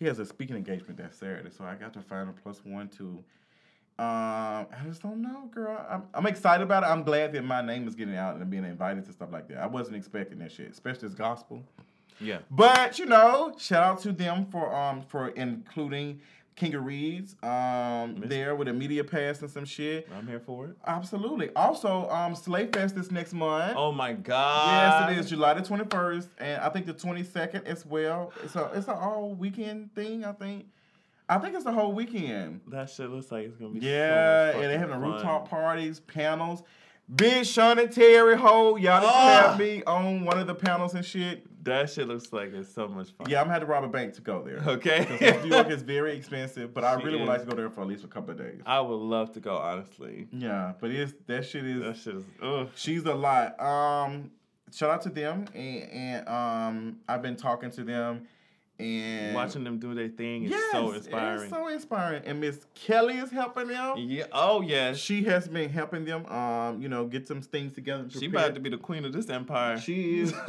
he 0.00 0.06
has 0.06 0.18
a 0.18 0.24
speaking 0.24 0.56
engagement 0.56 0.96
that 0.96 1.14
Saturday. 1.14 1.50
So 1.56 1.62
I 1.62 1.74
got 1.74 1.92
to 1.92 2.00
find 2.00 2.28
a 2.28 2.32
plus 2.32 2.62
one 2.64 2.88
too. 2.88 3.22
Um, 3.98 4.66
I 4.72 4.82
just 4.86 5.02
don't 5.02 5.20
know, 5.20 5.50
girl. 5.52 5.78
I'm, 5.88 6.04
I'm 6.14 6.26
excited 6.26 6.64
about 6.64 6.82
it. 6.82 6.86
I'm 6.86 7.02
glad 7.02 7.34
that 7.34 7.44
my 7.44 7.60
name 7.60 7.86
is 7.86 7.94
getting 7.94 8.16
out 8.16 8.36
and 8.36 8.48
being 8.48 8.64
invited 8.64 9.04
to 9.04 9.12
stuff 9.12 9.28
like 9.30 9.46
that. 9.48 9.58
I 9.58 9.66
wasn't 9.66 9.96
expecting 9.96 10.38
that 10.38 10.50
shit, 10.50 10.70
especially 10.70 11.04
as 11.06 11.14
gospel. 11.14 11.62
Yeah. 12.18 12.38
But 12.50 12.98
you 12.98 13.04
know, 13.04 13.54
shout 13.58 13.82
out 13.82 14.00
to 14.00 14.12
them 14.12 14.46
for 14.46 14.74
um 14.74 15.02
for 15.02 15.28
including 15.28 16.20
King 16.60 16.74
of 16.74 16.84
Reads 16.84 17.36
um 17.42 18.16
there 18.26 18.54
with 18.54 18.68
a 18.68 18.72
media 18.72 19.02
pass 19.02 19.40
and 19.40 19.50
some 19.50 19.64
shit. 19.64 20.06
I'm 20.14 20.26
here 20.28 20.40
for 20.40 20.66
it. 20.66 20.76
Absolutely. 20.86 21.48
Also, 21.56 22.06
um, 22.10 22.34
Slay 22.34 22.66
Fest 22.66 22.98
is 22.98 23.10
next 23.10 23.32
month. 23.32 23.74
Oh 23.78 23.92
my 23.92 24.12
God. 24.12 25.08
yes, 25.08 25.16
it 25.16 25.20
is 25.24 25.30
July 25.30 25.54
the 25.54 25.62
twenty 25.62 25.84
first, 25.90 26.28
and 26.38 26.60
I 26.60 26.68
think 26.68 26.84
the 26.84 26.92
twenty 26.92 27.22
second 27.22 27.66
as 27.66 27.86
well. 27.86 28.32
It's 28.44 28.56
a 28.56 28.70
it's 28.74 28.88
an 28.88 28.94
all 28.96 29.34
weekend 29.34 29.94
thing. 29.94 30.22
I 30.24 30.32
think. 30.32 30.66
I 31.30 31.38
think 31.38 31.54
it's 31.54 31.64
the 31.64 31.72
whole 31.72 31.92
weekend. 31.92 32.60
That 32.68 32.90
shit 32.90 33.08
looks 33.08 33.32
like 33.32 33.46
it's 33.46 33.56
gonna 33.56 33.70
be 33.72 33.80
Yeah, 33.86 34.52
so 34.52 34.58
and 34.60 34.64
they're 34.70 34.78
having 34.78 34.96
fucking 34.96 35.12
rooftop 35.12 35.48
parties, 35.48 36.00
panels. 36.00 36.62
Big 37.16 37.44
Sean 37.46 37.78
and 37.78 37.90
Terry 37.90 38.36
Ho, 38.36 38.76
y'all 38.76 39.00
just 39.00 39.14
Ah. 39.14 39.48
have 39.48 39.58
me 39.58 39.82
on 39.84 40.24
one 40.24 40.38
of 40.38 40.46
the 40.46 40.54
panels 40.54 40.94
and 40.94 41.04
shit. 41.04 41.44
That 41.62 41.90
shit 41.90 42.08
looks 42.08 42.32
like 42.32 42.54
it's 42.54 42.72
so 42.72 42.88
much 42.88 43.10
fun. 43.10 43.28
Yeah, 43.28 43.40
I'm 43.40 43.44
gonna 43.44 43.52
have 43.54 43.62
to 43.62 43.66
rob 43.66 43.84
a 43.84 43.88
bank 43.88 44.14
to 44.14 44.20
go 44.22 44.42
there. 44.42 44.58
Okay. 44.66 45.06
Because 45.10 45.44
New 45.44 45.50
York 45.54 45.68
is 45.70 45.82
very 45.82 46.16
expensive, 46.16 46.72
but 46.72 46.84
I 46.84 46.98
She 46.98 47.04
really 47.04 47.16
would 47.18 47.24
is. 47.24 47.28
like 47.28 47.40
to 47.40 47.46
go 47.46 47.54
there 47.56 47.68
for 47.70 47.82
at 47.82 47.86
least 47.86 48.04
a 48.04 48.08
couple 48.08 48.30
of 48.30 48.38
days. 48.38 48.60
I 48.64 48.80
would 48.80 48.94
love 48.94 49.32
to 49.32 49.40
go, 49.40 49.56
honestly. 49.56 50.28
Yeah, 50.32 50.72
but 50.80 50.90
it's 50.90 51.12
that 51.26 51.44
shit 51.44 51.66
is 51.66 51.82
That 51.82 51.96
shit 51.96 52.16
is 52.16 52.24
ugh. 52.42 52.68
She's 52.76 53.04
a 53.04 53.14
lot. 53.14 53.60
Um, 53.60 54.30
shout 54.72 54.90
out 54.90 55.02
to 55.02 55.10
them, 55.10 55.46
and, 55.54 55.82
and 55.90 56.28
um, 56.28 56.96
I've 57.08 57.22
been 57.22 57.36
talking 57.36 57.70
to 57.72 57.84
them, 57.84 58.26
and 58.80 59.34
Watching 59.34 59.64
them 59.64 59.78
do 59.78 59.94
their 59.94 60.08
thing 60.08 60.44
is 60.44 60.50
yes, 60.50 60.72
so 60.72 60.92
inspiring. 60.92 61.42
It's 61.42 61.50
so 61.50 61.68
inspiring, 61.68 62.22
and 62.26 62.40
Miss 62.40 62.66
Kelly 62.74 63.14
is 63.18 63.30
helping 63.30 63.68
them. 63.68 63.96
yeah. 63.98 64.24
Oh 64.32 64.60
yes. 64.62 64.96
She 64.98 65.22
has 65.24 65.46
been 65.48 65.70
helping 65.70 66.04
them. 66.04 66.26
Um, 66.26 66.80
you 66.80 66.88
know, 66.88 67.06
get 67.06 67.28
some 67.28 67.40
things 67.42 67.72
together. 67.74 68.06
She 68.10 68.26
about 68.26 68.54
to 68.54 68.60
be 68.60 68.70
the 68.70 68.78
queen 68.78 69.04
of 69.04 69.12
this 69.12 69.28
empire. 69.30 69.78
She 69.78 70.20
is. 70.20 70.34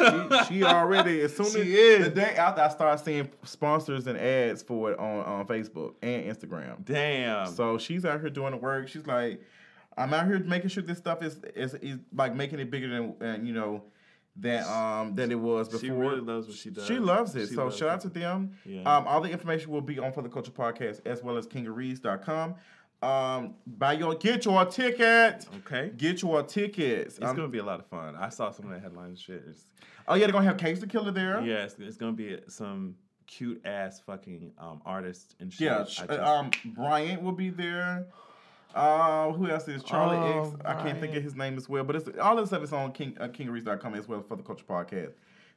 She, 0.48 0.56
she 0.56 0.64
already. 0.64 1.22
As 1.22 1.36
soon 1.36 1.46
as 1.48 1.54
She 1.54 1.76
is. 1.76 2.06
the 2.06 2.12
day 2.12 2.36
after 2.36 2.62
I 2.62 2.70
start 2.70 3.00
seeing 3.04 3.30
sponsors 3.44 4.08
and 4.08 4.18
ads 4.18 4.62
for 4.64 4.92
it 4.92 5.00
on 5.00 5.20
on 5.20 5.48
Facebook 5.48 5.94
and 6.02 6.26
Instagram. 6.26 6.84
Damn. 6.86 7.48
So 7.54 7.78
she's 7.78 8.06
out 8.06 8.20
here 8.22 8.30
doing 8.30 8.52
the 8.52 8.58
work. 8.58 8.88
She's 8.88 9.06
like, 9.06 9.42
I'm 9.98 10.14
out 10.14 10.26
here 10.26 10.40
making 10.40 10.70
sure 10.70 10.82
this 10.84 10.98
stuff 10.98 11.22
is 11.24 11.38
is, 11.56 11.74
is 11.76 11.98
like 12.16 12.36
making 12.36 12.60
it 12.60 12.72
bigger 12.72 12.88
than 12.90 13.16
and 13.22 13.48
you 13.48 13.54
know 13.54 13.84
than 14.36 14.64
um 14.66 15.14
than 15.16 15.32
it 15.32 15.40
was 15.40 15.68
before. 15.68 15.80
she 15.80 15.90
really 15.92 16.22
loves 16.22 16.48
what 16.48 16.56
she 16.56 16.70
does. 16.70 16.86
She 16.88 17.00
loves 17.00 17.36
it. 17.36 17.50
She 17.50 17.56
so 17.56 17.66
loves 17.66 17.78
shout 17.78 17.90
it. 17.90 17.92
out 17.92 18.02
to 18.02 18.10
them. 18.10 18.52
Yeah. 18.66 18.82
Um, 18.84 19.06
all 19.08 19.22
the 19.22 19.30
information 19.30 19.72
will 19.72 19.82
be 19.82 20.00
on 20.00 20.14
For 20.14 20.22
the 20.22 20.30
Culture 20.30 20.52
Podcast 20.52 21.02
as 21.06 21.22
well 21.22 21.38
as 21.38 21.48
kingofreads.com. 21.48 22.56
Um, 23.04 23.56
buy 23.66 23.94
your 23.94 24.16
get 24.16 24.46
your 24.46 24.64
ticket. 24.66 25.46
Okay. 25.66 25.92
Get 25.98 26.22
your 26.22 26.44
tickets. 26.44 27.18
It's 27.18 27.26
Um, 27.26 27.36
gonna 27.36 27.48
be 27.48 27.58
a 27.58 27.64
lot 27.64 27.80
of 27.80 27.88
fun. 27.88 28.16
I 28.16 28.30
saw 28.30 28.52
some 28.52 28.66
of 28.68 28.72
the 28.72 28.80
headlines. 28.80 29.20
Shit. 29.20 29.44
It's, 29.50 29.66
oh 30.08 30.14
yeah, 30.16 30.26
they're 30.28 30.34
gonna 30.34 30.46
have 30.46 30.58
Cakes 30.58 30.80
da 30.80 30.88
Killa 30.88 31.12
there. 31.12 31.42
yeah, 31.42 31.64
it's, 31.64 31.76
it's 31.80 31.98
gonna 31.98 32.12
be 32.14 32.38
some 32.48 32.96
cute 33.28 33.62
ass 33.66 34.00
fucking 34.02 34.52
um 34.60 34.82
artists 34.86 35.36
and 35.40 35.52
shit. 35.52 35.66
Yeah, 35.66 35.84
just- 35.84 36.10
um, 36.12 36.52
Bryant 36.66 37.22
will 37.24 37.32
be 37.32 37.50
there. 37.50 38.06
Uh, 38.74 39.32
who 39.34 39.48
else 39.50 39.68
is 39.68 39.84
Charlie 39.84 40.18
Oh, 40.18 40.50
X? 40.54 40.62
I 40.66 40.74
can't 40.82 41.00
think 41.00 41.16
of 41.16 41.24
his 41.24 41.36
name 41.36 41.58
as 41.58 41.68
well, 41.70 41.84
but 41.84 41.96
it's 41.96 42.10
all 42.22 42.36
this 42.36 42.48
stuff 42.50 42.63
is 42.63 42.74
on 42.74 42.92
King 42.92 43.18
uh, 43.20 43.28
KingReese.com 43.28 43.96
as 43.96 44.08
well 44.08 44.22
for 44.22 44.36
the 44.38 44.44
Culture 44.44 44.66
Podcast. 44.68 45.12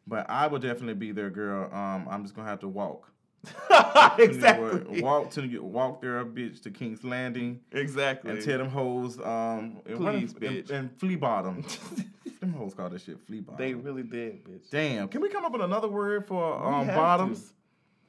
But 0.07 0.29
I 0.29 0.47
will 0.49 0.59
definitely 0.59 0.95
be 0.95 1.13
there, 1.13 1.31
girl. 1.31 1.73
Um, 1.73 2.07
I'm 2.11 2.23
just 2.23 2.35
gonna 2.35 2.49
have 2.49 2.61
to 2.61 2.69
walk. 2.69 3.11
exactly. 4.19 5.03
Walk 5.03 5.31
to 5.33 5.59
walk 5.61 6.01
there, 6.01 6.25
bitch, 6.25 6.63
to 6.63 6.71
King's 6.71 7.05
Landing 7.05 7.61
Exactly. 7.73 8.31
and 8.31 8.43
tell 8.43 8.59
them 8.59 8.69
hoes, 8.69 9.19
um, 9.21 9.79
and 9.87 9.97
Please, 9.97 10.33
if- 10.33 10.39
bitch. 10.41 10.71
and, 10.71 10.71
and 10.71 10.99
flea 10.99 11.17
bottom. 11.17 11.65
them 12.41 12.53
hoes 12.53 12.75
call 12.75 12.89
that 12.91 13.01
shit 13.01 13.19
flea 13.27 13.41
bottom. 13.41 13.59
they 13.65 13.75
really 13.75 14.03
did, 14.03 14.45
bitch. 14.45 14.71
Damn. 14.71 15.09
Can 15.09 15.21
we 15.21 15.29
come 15.29 15.45
up 15.45 15.53
with 15.53 15.63
another 15.63 15.89
word 15.89 16.27
for 16.27 16.59
We 16.61 16.67
um 16.67 16.87
have 16.87 16.97
bottoms? 16.97 17.53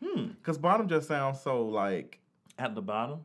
Hmm. 0.04 0.28
Cause 0.44 0.58
bottom 0.58 0.88
just 0.88 1.08
sounds 1.08 1.42
so 1.42 1.64
like. 1.66 2.20
At 2.58 2.74
the 2.76 2.82
bottom. 2.82 3.20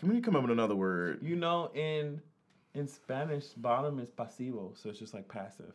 Can 0.00 0.08
we 0.08 0.22
come 0.22 0.34
up 0.34 0.40
with 0.40 0.50
another 0.50 0.74
word? 0.74 1.18
You 1.20 1.36
know, 1.36 1.70
in 1.74 2.22
in 2.72 2.88
Spanish, 2.88 3.48
bottom 3.48 3.98
is 3.98 4.08
pasivo, 4.08 4.74
so 4.74 4.88
it's 4.88 4.98
just 4.98 5.12
like 5.12 5.28
passive. 5.28 5.74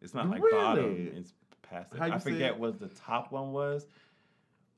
It's 0.00 0.14
not 0.14 0.30
like 0.30 0.40
bottom; 0.50 1.12
it's 1.14 1.34
passive. 1.60 2.00
I 2.00 2.18
forget 2.18 2.58
what 2.58 2.80
the 2.80 2.88
top 2.88 3.32
one 3.32 3.52
was. 3.52 3.86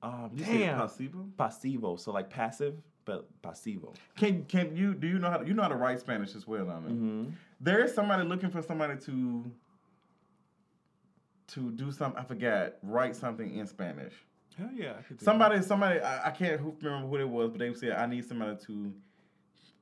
Um, 0.02 0.30
You 0.34 0.44
damn, 0.44 0.80
pasivo? 0.80 1.30
pasivo. 1.38 2.00
So 2.00 2.10
like 2.10 2.28
passive, 2.28 2.74
but 3.04 3.28
pasivo. 3.40 3.94
Can 4.16 4.46
can 4.46 4.74
you 4.74 4.94
do 4.94 5.06
you 5.06 5.20
know 5.20 5.30
how 5.30 5.36
to, 5.36 5.46
you 5.46 5.54
know 5.54 5.62
how 5.62 5.68
to 5.68 5.76
write 5.76 6.00
Spanish 6.00 6.34
as 6.34 6.48
well, 6.48 6.64
Donna? 6.64 6.88
Mm-hmm. 6.88 7.30
There 7.60 7.84
is 7.84 7.94
somebody 7.94 8.24
looking 8.24 8.50
for 8.50 8.62
somebody 8.62 8.98
to 9.02 9.44
to 11.52 11.70
do 11.70 11.92
something. 11.92 12.20
I 12.20 12.24
forgot. 12.24 12.72
Write 12.82 13.14
something 13.14 13.54
in 13.54 13.68
Spanish. 13.68 14.14
Hell 14.58 14.70
yeah, 14.74 14.92
I 14.98 15.02
could 15.02 15.18
do 15.18 15.24
Somebody, 15.24 15.62
somebody. 15.62 16.00
I, 16.00 16.28
I 16.28 16.30
can't 16.30 16.60
remember 16.82 17.08
who 17.08 17.16
it 17.16 17.28
was, 17.28 17.50
but 17.50 17.58
they 17.60 17.72
said 17.74 17.92
I 17.92 18.06
need 18.06 18.24
somebody 18.24 18.56
to 18.66 18.92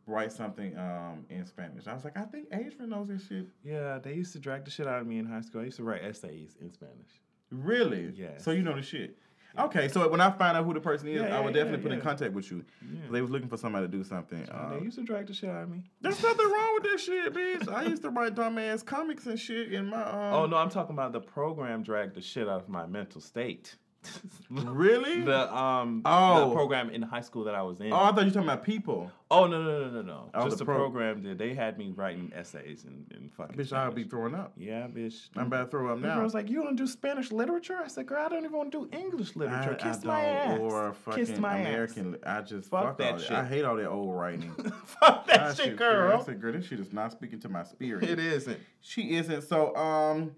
write 0.06 0.32
something 0.32 0.76
um 0.78 1.24
in 1.28 1.44
Spanish. 1.46 1.86
I 1.86 1.94
was 1.94 2.04
like, 2.04 2.16
I 2.16 2.22
think 2.24 2.48
Adrian 2.52 2.90
knows 2.90 3.08
this 3.08 3.26
shit. 3.26 3.46
Yeah, 3.64 3.98
they 3.98 4.14
used 4.14 4.32
to 4.32 4.38
drag 4.38 4.64
the 4.64 4.70
shit 4.70 4.86
out 4.86 5.00
of 5.00 5.06
me 5.06 5.18
in 5.18 5.26
high 5.26 5.40
school. 5.42 5.60
I 5.60 5.64
used 5.64 5.76
to 5.78 5.84
write 5.84 6.02
essays 6.04 6.56
in 6.60 6.72
Spanish. 6.72 7.10
Really? 7.50 8.12
Yes. 8.16 8.44
So 8.44 8.50
you 8.52 8.62
know 8.62 8.74
the 8.74 8.82
shit. 8.82 9.16
Okay, 9.58 9.88
so 9.88 10.08
when 10.08 10.20
I 10.20 10.30
find 10.30 10.56
out 10.56 10.64
who 10.64 10.72
the 10.74 10.80
person 10.80 11.08
is, 11.08 11.20
Yeah, 11.22 11.36
I 11.36 11.40
would 11.40 11.52
yeah, 11.56 11.64
definitely 11.64 11.78
yeah, 11.78 11.82
put 11.82 11.92
in 11.92 12.00
contact 12.00 12.32
with 12.34 12.48
you. 12.52 12.64
Yeah. 12.88 13.00
They 13.10 13.20
was 13.20 13.30
looking 13.32 13.48
for 13.48 13.56
somebody 13.56 13.86
to 13.86 13.90
do 13.90 14.04
something. 14.04 14.38
And 14.38 14.72
they 14.72 14.76
Um, 14.76 14.84
used 14.84 14.96
to 14.98 15.02
drag 15.02 15.26
the 15.26 15.34
shit 15.34 15.50
out 15.50 15.64
of 15.64 15.70
me. 15.70 15.82
there's 16.00 16.22
nothing 16.22 16.46
wrong 16.46 16.74
with 16.74 16.84
that 16.84 17.00
shit, 17.00 17.34
bitch. 17.34 17.68
I 17.68 17.82
used 17.82 18.02
to 18.02 18.10
write 18.10 18.36
dumbass 18.36 18.84
comics 18.86 19.26
and 19.26 19.36
shit 19.36 19.72
in 19.72 19.86
my. 19.86 20.02
Um, 20.04 20.34
Oh 20.34 20.46
no, 20.46 20.56
I'm 20.56 20.70
talking 20.70 20.94
about 20.94 21.10
the 21.12 21.20
program 21.20 21.82
dragged 21.82 22.14
the 22.14 22.20
shit 22.20 22.48
out 22.48 22.60
of 22.62 22.68
my 22.68 22.86
mental 22.86 23.20
state. 23.20 23.74
Really? 24.50 25.20
the 25.20 25.54
um 25.54 26.02
Oh. 26.04 26.48
the 26.48 26.54
program 26.54 26.90
in 26.90 27.02
high 27.02 27.20
school 27.20 27.44
that 27.44 27.54
I 27.54 27.62
was 27.62 27.80
in. 27.80 27.92
oh, 27.92 27.96
I 27.96 28.10
thought 28.10 28.20
you 28.20 28.24
were 28.26 28.30
talking 28.30 28.48
about 28.48 28.64
people. 28.64 29.10
Oh 29.30 29.46
no 29.46 29.62
no 29.62 29.82
no 29.84 29.90
no 29.90 30.02
no! 30.02 30.30
Oh, 30.34 30.44
Just 30.46 30.58
the 30.58 30.64
pro- 30.64 30.76
program 30.76 31.22
that 31.22 31.38
They 31.38 31.54
had 31.54 31.78
me 31.78 31.92
writing 31.94 32.32
essays 32.34 32.84
and, 32.84 33.06
and 33.14 33.32
fucking. 33.32 33.56
Bitch, 33.56 33.72
I'll 33.72 33.92
be 33.92 34.02
throwing 34.02 34.34
up. 34.34 34.52
Yeah, 34.56 34.88
bitch. 34.88 35.28
I'm 35.36 35.46
about 35.46 35.66
to 35.66 35.70
throw 35.70 35.92
up 35.92 36.00
girl 36.02 36.16
now. 36.16 36.22
was 36.22 36.34
like, 36.34 36.50
"You 36.50 36.62
want 36.64 36.76
to 36.76 36.82
do 36.82 36.88
Spanish 36.88 37.30
literature?" 37.30 37.78
I 37.84 37.86
said, 37.86 38.06
"Girl, 38.06 38.24
I 38.26 38.28
don't 38.28 38.44
even 38.44 38.56
want 38.56 38.72
to 38.72 38.88
do 38.90 38.96
English 38.96 39.36
literature. 39.36 39.76
I, 39.80 39.88
I 39.88 39.92
Kiss 39.92 40.04
my 40.04 40.20
don't, 40.20 40.34
ass. 40.34 40.58
or 40.60 40.92
fucking 40.94 41.26
Kiss 41.26 41.38
my 41.38 41.58
American. 41.58 42.16
I 42.26 42.40
just 42.40 42.68
Fuck 42.70 42.82
fuck, 42.84 42.98
that 42.98 43.12
all 43.12 43.18
that. 43.18 43.22
shit. 43.24 43.32
I 43.36 43.44
hate 43.44 43.64
all 43.64 43.76
that 43.76 43.88
old 43.88 44.16
writing. 44.18 44.50
Fuck 44.84 45.26
that 45.28 45.40
Ah, 45.40 45.54
shit, 45.54 45.74
I 45.74 45.76
girl. 45.76 46.20
I 46.20 46.24
said, 46.24 46.40
girl, 46.40 46.52
this 46.54 46.66
shit 46.66 46.80
is 46.80 46.92
not 46.92 47.12
speaking 47.12 47.38
to 47.40 47.48
my 47.48 47.62
spirit. 47.62 48.02
It 48.02 48.18
isn't. 48.18 48.58
She 48.80 49.14
isn't. 49.14 49.42
So, 49.42 49.76
um, 49.76 50.32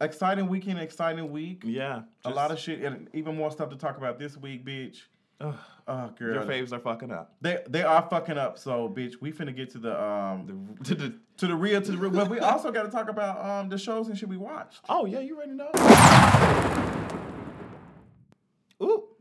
exciting 0.00 0.48
weekend, 0.48 0.78
exciting 0.78 1.30
week. 1.32 1.62
Yeah. 1.64 2.02
a 2.24 2.30
lot 2.30 2.50
of 2.50 2.58
shit 2.58 2.80
and 2.82 3.08
even 3.12 3.36
more 3.36 3.50
stuff 3.50 3.70
to 3.70 3.76
talk 3.76 3.96
about 3.96 4.18
this 4.18 4.36
week, 4.36 4.64
bitch. 4.64 4.98
Ugh, 5.40 5.54
Oh, 5.88 6.10
girl, 6.18 6.34
your 6.34 6.42
faves 6.44 6.72
are 6.72 6.80
fucking 6.80 7.12
up. 7.12 7.36
they 7.40 7.58
they 7.68 7.82
are 7.82 8.02
fucking 8.10 8.38
up. 8.38 8.58
So, 8.58 8.88
bitch, 8.88 9.14
we 9.20 9.30
finna 9.32 9.54
get 9.54 9.70
to 9.72 9.78
the 9.78 10.02
um 10.02 10.76
The, 10.80 10.84
to 10.84 10.94
the, 10.94 11.14
to 11.36 11.46
the 11.46 11.54
real 11.54 11.80
to 11.82 11.90
the 11.92 11.96
real. 11.98 12.10
But 12.10 12.28
we 12.30 12.38
also 12.40 12.72
got 12.72 12.84
to 12.84 12.90
talk 12.90 13.08
about 13.08 13.38
um 13.44 13.68
the 13.68 13.78
shows 13.78 14.08
and 14.08 14.16
shit 14.18 14.28
we 14.28 14.36
watched. 14.38 14.80
oh 14.88 15.04
yeah, 15.04 15.20
you 15.20 15.36
already 15.36 15.52
know. 15.52 15.70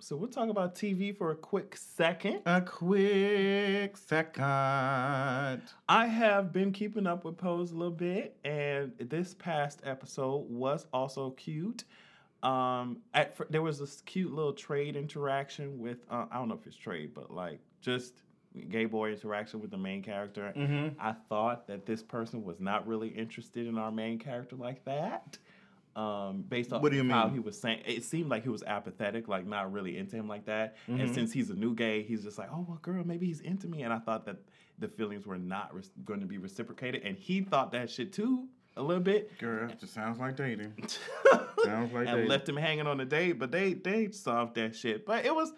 So 0.06 0.16
we'll 0.16 0.30
talk 0.30 0.50
about 0.50 0.76
TV 0.76 1.18
for 1.18 1.32
a 1.32 1.36
quick 1.36 1.76
second. 1.76 2.42
A 2.46 2.62
quick 2.62 3.98
second. 3.98 4.44
I 4.44 6.06
have 6.06 6.54
been 6.54 6.72
keeping 6.72 7.08
up 7.08 7.26
with 7.26 7.38
Pose 7.38 7.72
a 7.72 7.76
little 7.76 7.90
bit, 7.90 8.38
and 8.46 8.92
this 9.00 9.34
past 9.34 9.82
episode 9.84 10.48
was 10.48 10.86
also 10.94 11.32
cute. 11.32 11.86
Um, 12.44 13.00
at 13.16 13.36
there 13.50 13.64
was 13.64 13.80
this 13.80 14.02
cute 14.02 14.32
little 14.32 14.54
trade 14.54 14.96
interaction 14.96 15.80
with 15.80 15.98
uh, 16.12 16.26
I 16.30 16.36
don't 16.38 16.50
know 16.50 16.60
if 16.62 16.68
it's 16.68 16.76
trade, 16.76 17.16
but 17.16 17.32
like 17.32 17.60
just 17.82 18.22
gay 18.70 18.86
boy 18.86 19.12
interaction 19.12 19.60
with 19.60 19.72
the 19.72 19.78
main 19.80 20.04
character. 20.04 20.54
Mm-hmm. 20.56 21.00
I 21.00 21.16
thought 21.30 21.66
that 21.66 21.88
this 21.88 22.04
person 22.04 22.44
was 22.44 22.60
not 22.60 22.88
really 22.88 23.10
interested 23.10 23.66
in 23.66 23.80
our 23.80 23.92
main 23.92 24.20
character 24.20 24.56
like 24.56 24.86
that. 24.86 25.40
Um, 25.96 26.42
based 26.50 26.74
off 26.74 26.82
What 26.82 26.92
do 26.92 26.98
you 26.98 27.10
how 27.10 27.26
mean? 27.26 27.34
he 27.36 27.40
was 27.40 27.58
saying, 27.60 27.82
it 27.86 28.04
seemed 28.04 28.30
like 28.30 28.44
he 28.44 28.50
was 28.50 28.64
apathetic, 28.64 29.30
like 29.30 29.46
not 29.48 29.72
really 29.72 29.98
into 29.98 30.18
him 30.18 30.28
like 30.28 30.46
that. 30.46 30.76
Mhm. 30.90 31.00
And 31.00 31.16
since 31.16 31.32
he's 31.32 31.50
a 31.50 31.56
new 31.56 31.74
gay, 31.74 32.04
he's 32.04 32.24
just 32.24 32.38
like, 32.38 32.50
oh 32.52 32.66
well, 32.68 32.80
girl, 32.82 33.04
maybe 33.06 33.26
he's 33.28 33.40
into 33.40 33.68
me. 33.70 33.84
And 33.84 33.94
I 33.94 34.00
thought 34.00 34.26
that 34.26 34.38
the 34.78 34.90
feelings 34.90 35.26
were 35.26 35.38
not 35.38 35.74
re- 35.74 35.84
going 36.04 36.20
to 36.20 36.26
be 36.26 36.38
reciprocated, 36.38 37.04
and 37.04 37.18
he 37.18 37.40
thought 37.42 37.72
that 37.72 37.90
shit 37.90 38.12
too 38.12 38.50
a 38.76 38.84
little 38.84 39.02
bit. 39.02 39.38
Girl, 39.40 39.70
it 39.70 39.80
just 39.80 39.94
sounds 39.94 40.20
like 40.20 40.36
dating. 40.36 40.74
Sounds 41.64 41.94
like 41.94 42.08
and 42.08 42.16
dating. 42.18 42.28
left 42.30 42.50
him 42.50 42.58
hanging 42.58 42.86
on 42.88 42.98
the 42.98 43.06
date, 43.06 43.40
but 43.40 43.52
they 43.52 43.74
they 43.74 44.12
solved 44.12 44.56
that 44.56 44.76
shit. 44.76 45.06
But 45.06 45.26
it 45.26 45.34
was 45.34 45.54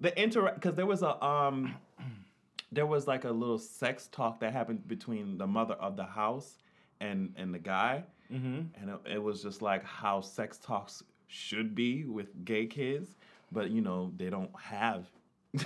the 0.00 0.12
inter 0.22 0.52
because 0.54 0.74
there 0.74 0.84
was 0.86 1.02
a 1.02 1.24
um 1.24 1.74
there 2.72 2.84
was 2.86 3.06
like 3.06 3.24
a 3.24 3.30
little 3.30 3.58
sex 3.58 4.08
talk 4.12 4.40
that 4.40 4.52
happened 4.52 4.86
between 4.86 5.38
the 5.38 5.46
mother 5.46 5.74
of 5.74 5.96
the 5.96 6.04
house 6.04 6.58
and 7.00 7.32
and 7.36 7.54
the 7.54 7.58
guy, 7.58 8.04
Mm-hmm. 8.32 8.60
and 8.80 8.90
it, 8.90 9.12
it 9.14 9.22
was 9.22 9.42
just 9.42 9.62
like 9.62 9.84
how 9.84 10.20
sex 10.20 10.58
talks 10.58 11.02
should 11.26 11.74
be 11.74 12.04
with 12.04 12.44
gay 12.44 12.66
kids, 12.66 13.16
but 13.52 13.70
you 13.70 13.80
know 13.80 14.12
they 14.16 14.30
don't 14.30 14.50
have. 14.60 15.06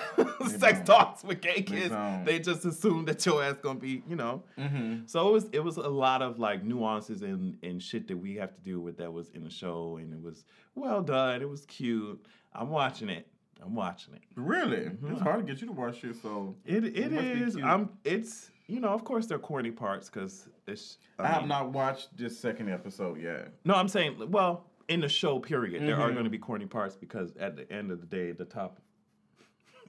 sex 0.46 0.79
don't. 0.79 0.85
talks 0.87 1.25
with 1.25 1.40
gay 1.40 1.62
kids. 1.62 1.90
don't. 1.90 2.25
They 2.25 2.38
just 2.38 2.64
assume 2.64 3.05
that 3.07 3.25
your 3.27 3.42
ass 3.42 3.57
gonna 3.62 3.79
be, 3.81 4.03
you 4.09 4.16
know, 4.16 4.44
Mm-hmm. 4.59 5.07
so 5.07 5.29
it 5.29 5.33
was 5.33 5.44
it 5.53 5.59
was 5.64 5.77
a 5.77 5.88
lot 5.88 6.22
of 6.22 6.38
like 6.38 6.62
nuances 6.64 7.22
and 7.22 7.57
and 7.62 7.83
shit 7.83 8.07
that 8.09 8.16
we 8.16 8.37
have 8.37 8.55
to 8.55 8.61
deal 8.61 8.81
with 8.81 8.96
that 8.98 9.12
was 9.12 9.31
in 9.31 9.42
the 9.44 9.51
show 9.51 9.96
and 10.01 10.12
it 10.12 10.20
was 10.22 10.44
well 10.75 11.03
done. 11.03 11.42
It 11.42 11.48
was 11.48 11.64
cute. 11.66 12.25
I'm 12.55 12.70
watching 12.70 13.09
it. 13.09 13.27
I'm 13.64 13.75
watching 13.75 14.14
it. 14.14 14.22
Really? 14.35 14.87
Mhm. 14.90 15.12
It's 15.12 15.20
hard 15.20 15.46
to 15.46 15.53
get 15.53 15.61
you 15.61 15.68
to 15.68 15.72
watch 15.72 16.01
shit. 16.01 16.16
So 16.22 16.55
It 16.64 16.85
it 16.85 17.11
be 17.11 17.16
is. 17.16 17.57
I'm 17.57 17.90
it's 18.05 18.51
you 18.72 18.80
know 18.80 18.88
of 18.88 19.04
course 19.04 19.26
there 19.26 19.37
are 19.37 19.40
corny 19.40 19.70
parts 19.70 20.08
because 20.08 20.48
it's. 20.66 20.98
I, 21.18 21.26
have 21.28 21.42
mean- 21.42 21.48
not 21.48 21.72
watched 21.72 22.16
this 22.16 22.38
second 22.38 22.70
episode 22.70 23.20
yet. 23.20 23.52
No, 23.64 23.74
I'm 23.74 23.88
saying 23.88 24.16
well 24.30 24.66
in 24.88 25.00
the 25.00 25.08
show 25.08 25.38
period 25.38 25.82
there 25.87 26.00
are 26.00 26.11
Mhm. 26.11 26.14
going 26.14 26.24
to 26.24 26.30
be 26.30 26.38
corny 26.38 26.66
parts 26.66 26.96
because 26.96 27.37
at 27.37 27.56
the 27.56 27.70
end 27.72 27.90
of 27.92 28.00
the 28.00 28.06
day 28.06 28.32
the 28.32 28.44
top 28.44 28.80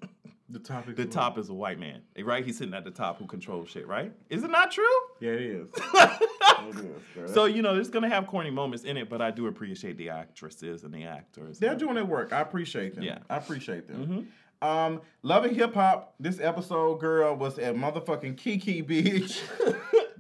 The 0.50 0.60
topic. 0.60 0.96
the 0.98 1.06
top 1.06 1.40
is 1.40 1.50
a 1.50 1.54
white 1.54 1.80
man 1.80 2.02
right 2.24 2.46
he's 2.46 2.58
sitting 2.60 2.76
at 2.76 2.84
the 2.84 2.92
top 2.92 3.18
who 3.18 3.26
controls 3.26 3.70
shit 3.70 3.88
right 3.88 4.14
is 4.30 4.44
it 4.44 4.52
not 4.52 4.72
true 4.72 4.86
Yeah, 5.20 5.32
it 5.32 5.42
is. 5.42 5.68
it 5.76 6.86
is. 7.26 7.34
So 7.34 7.46
you 7.46 7.62
know 7.64 7.76
it's 7.80 7.90
gonna 7.90 8.10
have 8.10 8.28
corny 8.28 8.52
moments 8.52 8.84
in 8.84 8.96
it 8.98 9.10
but 9.10 9.20
i 9.22 9.32
do 9.32 9.48
appreciate 9.48 9.98
the 9.98 10.10
actresses 10.10 10.84
and 10.84 10.94
the 10.94 11.06
actors 11.06 11.58
They're 11.58 11.76
doing 11.76 11.96
their 11.96 12.06
work. 12.06 12.34
I 12.34 12.42
appreciate 12.42 12.94
them. 12.96 13.04
Yeah. 13.04 13.20
I 13.30 13.38
appreciate 13.38 13.88
them. 13.88 14.06
Mhm. 14.08 14.26
Um, 14.64 15.02
Love 15.24 15.44
and 15.46 15.56
Hip 15.56 15.74
Hop. 15.74 16.16
This 16.20 16.40
episode, 16.40 17.00
girl, 17.00 17.36
was 17.36 17.60
at 17.60 17.76
motherfucking 17.76 18.38
Kiki 18.38 18.82
Beach. 18.90 19.42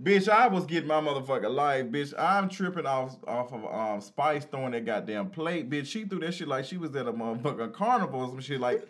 bitch, 0.02 0.28
I 0.28 0.48
was 0.48 0.66
getting 0.66 0.88
my 0.88 1.00
motherfucking 1.00 1.50
life, 1.54 1.86
bitch. 1.86 2.14
I'm 2.20 2.50
tripping 2.50 2.86
off 2.86 3.16
off 3.26 3.54
of 3.54 3.66
um 3.66 4.02
Spice 4.02 4.44
throwing 4.46 4.72
that 4.74 4.86
goddamn 4.86 5.30
plate, 5.30 5.70
bitch. 5.70 5.86
She 5.88 6.04
threw 6.04 6.20
that 6.20 6.34
shit 6.34 6.48
like 6.50 6.66
she 6.66 6.78
was 6.78 6.94
at 6.96 7.08
a 7.08 7.14
motherfucking 7.14 7.74
carnival 7.74 8.22
or 8.22 8.28
some 8.30 8.42
shit. 8.42 8.60
Like 8.60 8.86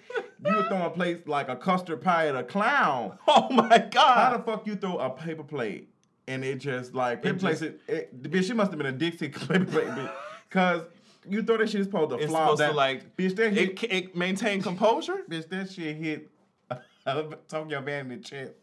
you 0.45 0.55
were 0.55 0.67
throwing 0.67 0.91
plates 0.91 1.27
like 1.27 1.49
a 1.49 1.55
custard 1.55 2.01
pie 2.01 2.27
at 2.27 2.35
a 2.35 2.43
clown. 2.43 3.17
Oh 3.27 3.49
my 3.51 3.77
god! 3.77 4.15
How 4.31 4.37
the 4.37 4.43
fuck 4.43 4.65
you 4.67 4.75
throw 4.75 4.97
a 4.97 5.09
paper 5.11 5.43
plate 5.43 5.89
and 6.27 6.43
it 6.43 6.55
just 6.59 6.93
like 6.95 7.23
It 7.25 7.37
plate? 7.39 7.51
just- 7.59 7.61
It, 7.63 7.79
it, 7.87 8.23
bitch, 8.23 8.45
she 8.47 8.53
must 8.53 8.71
have 8.71 8.77
been 8.79 8.87
a 8.87 8.91
Dixie 8.91 9.29
paper 9.29 9.65
plate, 9.65 9.87
bitch. 9.87 10.11
Cause 10.49 10.81
you 11.29 11.43
throw 11.43 11.57
that 11.57 11.69
shit 11.69 11.81
it's 11.81 11.87
supposed 11.89 12.11
to 12.11 12.17
It's 12.17 12.27
flop 12.27 12.57
supposed 12.57 12.71
to 12.71 12.75
like 12.75 13.15
bitch, 13.15 13.35
that 13.35 13.53
hit, 13.53 13.83
it, 13.83 13.91
it 13.91 14.15
maintain 14.15 14.61
composure. 14.61 15.23
bitch, 15.29 15.49
that 15.49 15.71
shit 15.71 15.95
hit 15.95 16.31
Tokyo 17.47 17.81
Van 17.81 18.11
in 18.11 18.17
the 18.17 18.23
chest. 18.23 18.53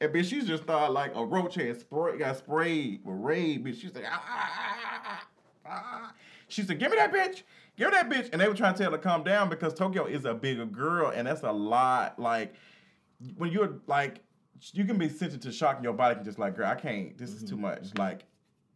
And 0.00 0.12
bitch, 0.12 0.30
she 0.30 0.42
just 0.42 0.64
thought 0.64 0.92
like 0.92 1.14
a 1.14 1.24
roach 1.24 1.54
had 1.54 1.78
spray, 1.78 2.18
got 2.18 2.36
sprayed 2.36 3.00
with 3.04 3.16
raid, 3.18 3.64
bitch. 3.64 3.80
She's 3.80 3.94
like, 3.94 4.04
ah, 4.06 4.22
ah, 4.26 4.50
ah, 4.64 5.26
ah, 5.64 5.68
ah. 5.68 6.14
She 6.48 6.62
said, 6.62 6.78
give 6.78 6.90
me 6.90 6.96
that 6.96 7.12
bitch. 7.12 7.42
Give 7.76 7.88
me 7.88 7.92
that 7.92 8.10
bitch. 8.10 8.28
And 8.32 8.40
they 8.40 8.48
were 8.48 8.54
trying 8.54 8.74
to 8.74 8.82
tell 8.82 8.90
her 8.90 8.96
to 8.96 9.02
calm 9.02 9.22
down 9.22 9.48
because 9.48 9.74
Tokyo 9.74 10.06
is 10.06 10.24
a 10.24 10.34
bigger 10.34 10.66
girl. 10.66 11.12
And 11.14 11.26
that's 11.26 11.42
a 11.42 11.52
lot. 11.52 12.18
Like, 12.18 12.54
when 13.36 13.52
you're 13.52 13.80
like, 13.86 14.20
you 14.72 14.84
can 14.84 14.98
be 14.98 15.08
sensitive 15.08 15.40
to 15.40 15.52
shock 15.52 15.76
and 15.76 15.84
your 15.84 15.92
body 15.92 16.16
can 16.16 16.24
just 16.24 16.38
like, 16.38 16.56
girl, 16.56 16.66
I 16.66 16.74
can't. 16.74 17.16
This 17.16 17.30
is 17.30 17.48
too 17.48 17.56
much. 17.56 17.96
Like, 17.96 18.24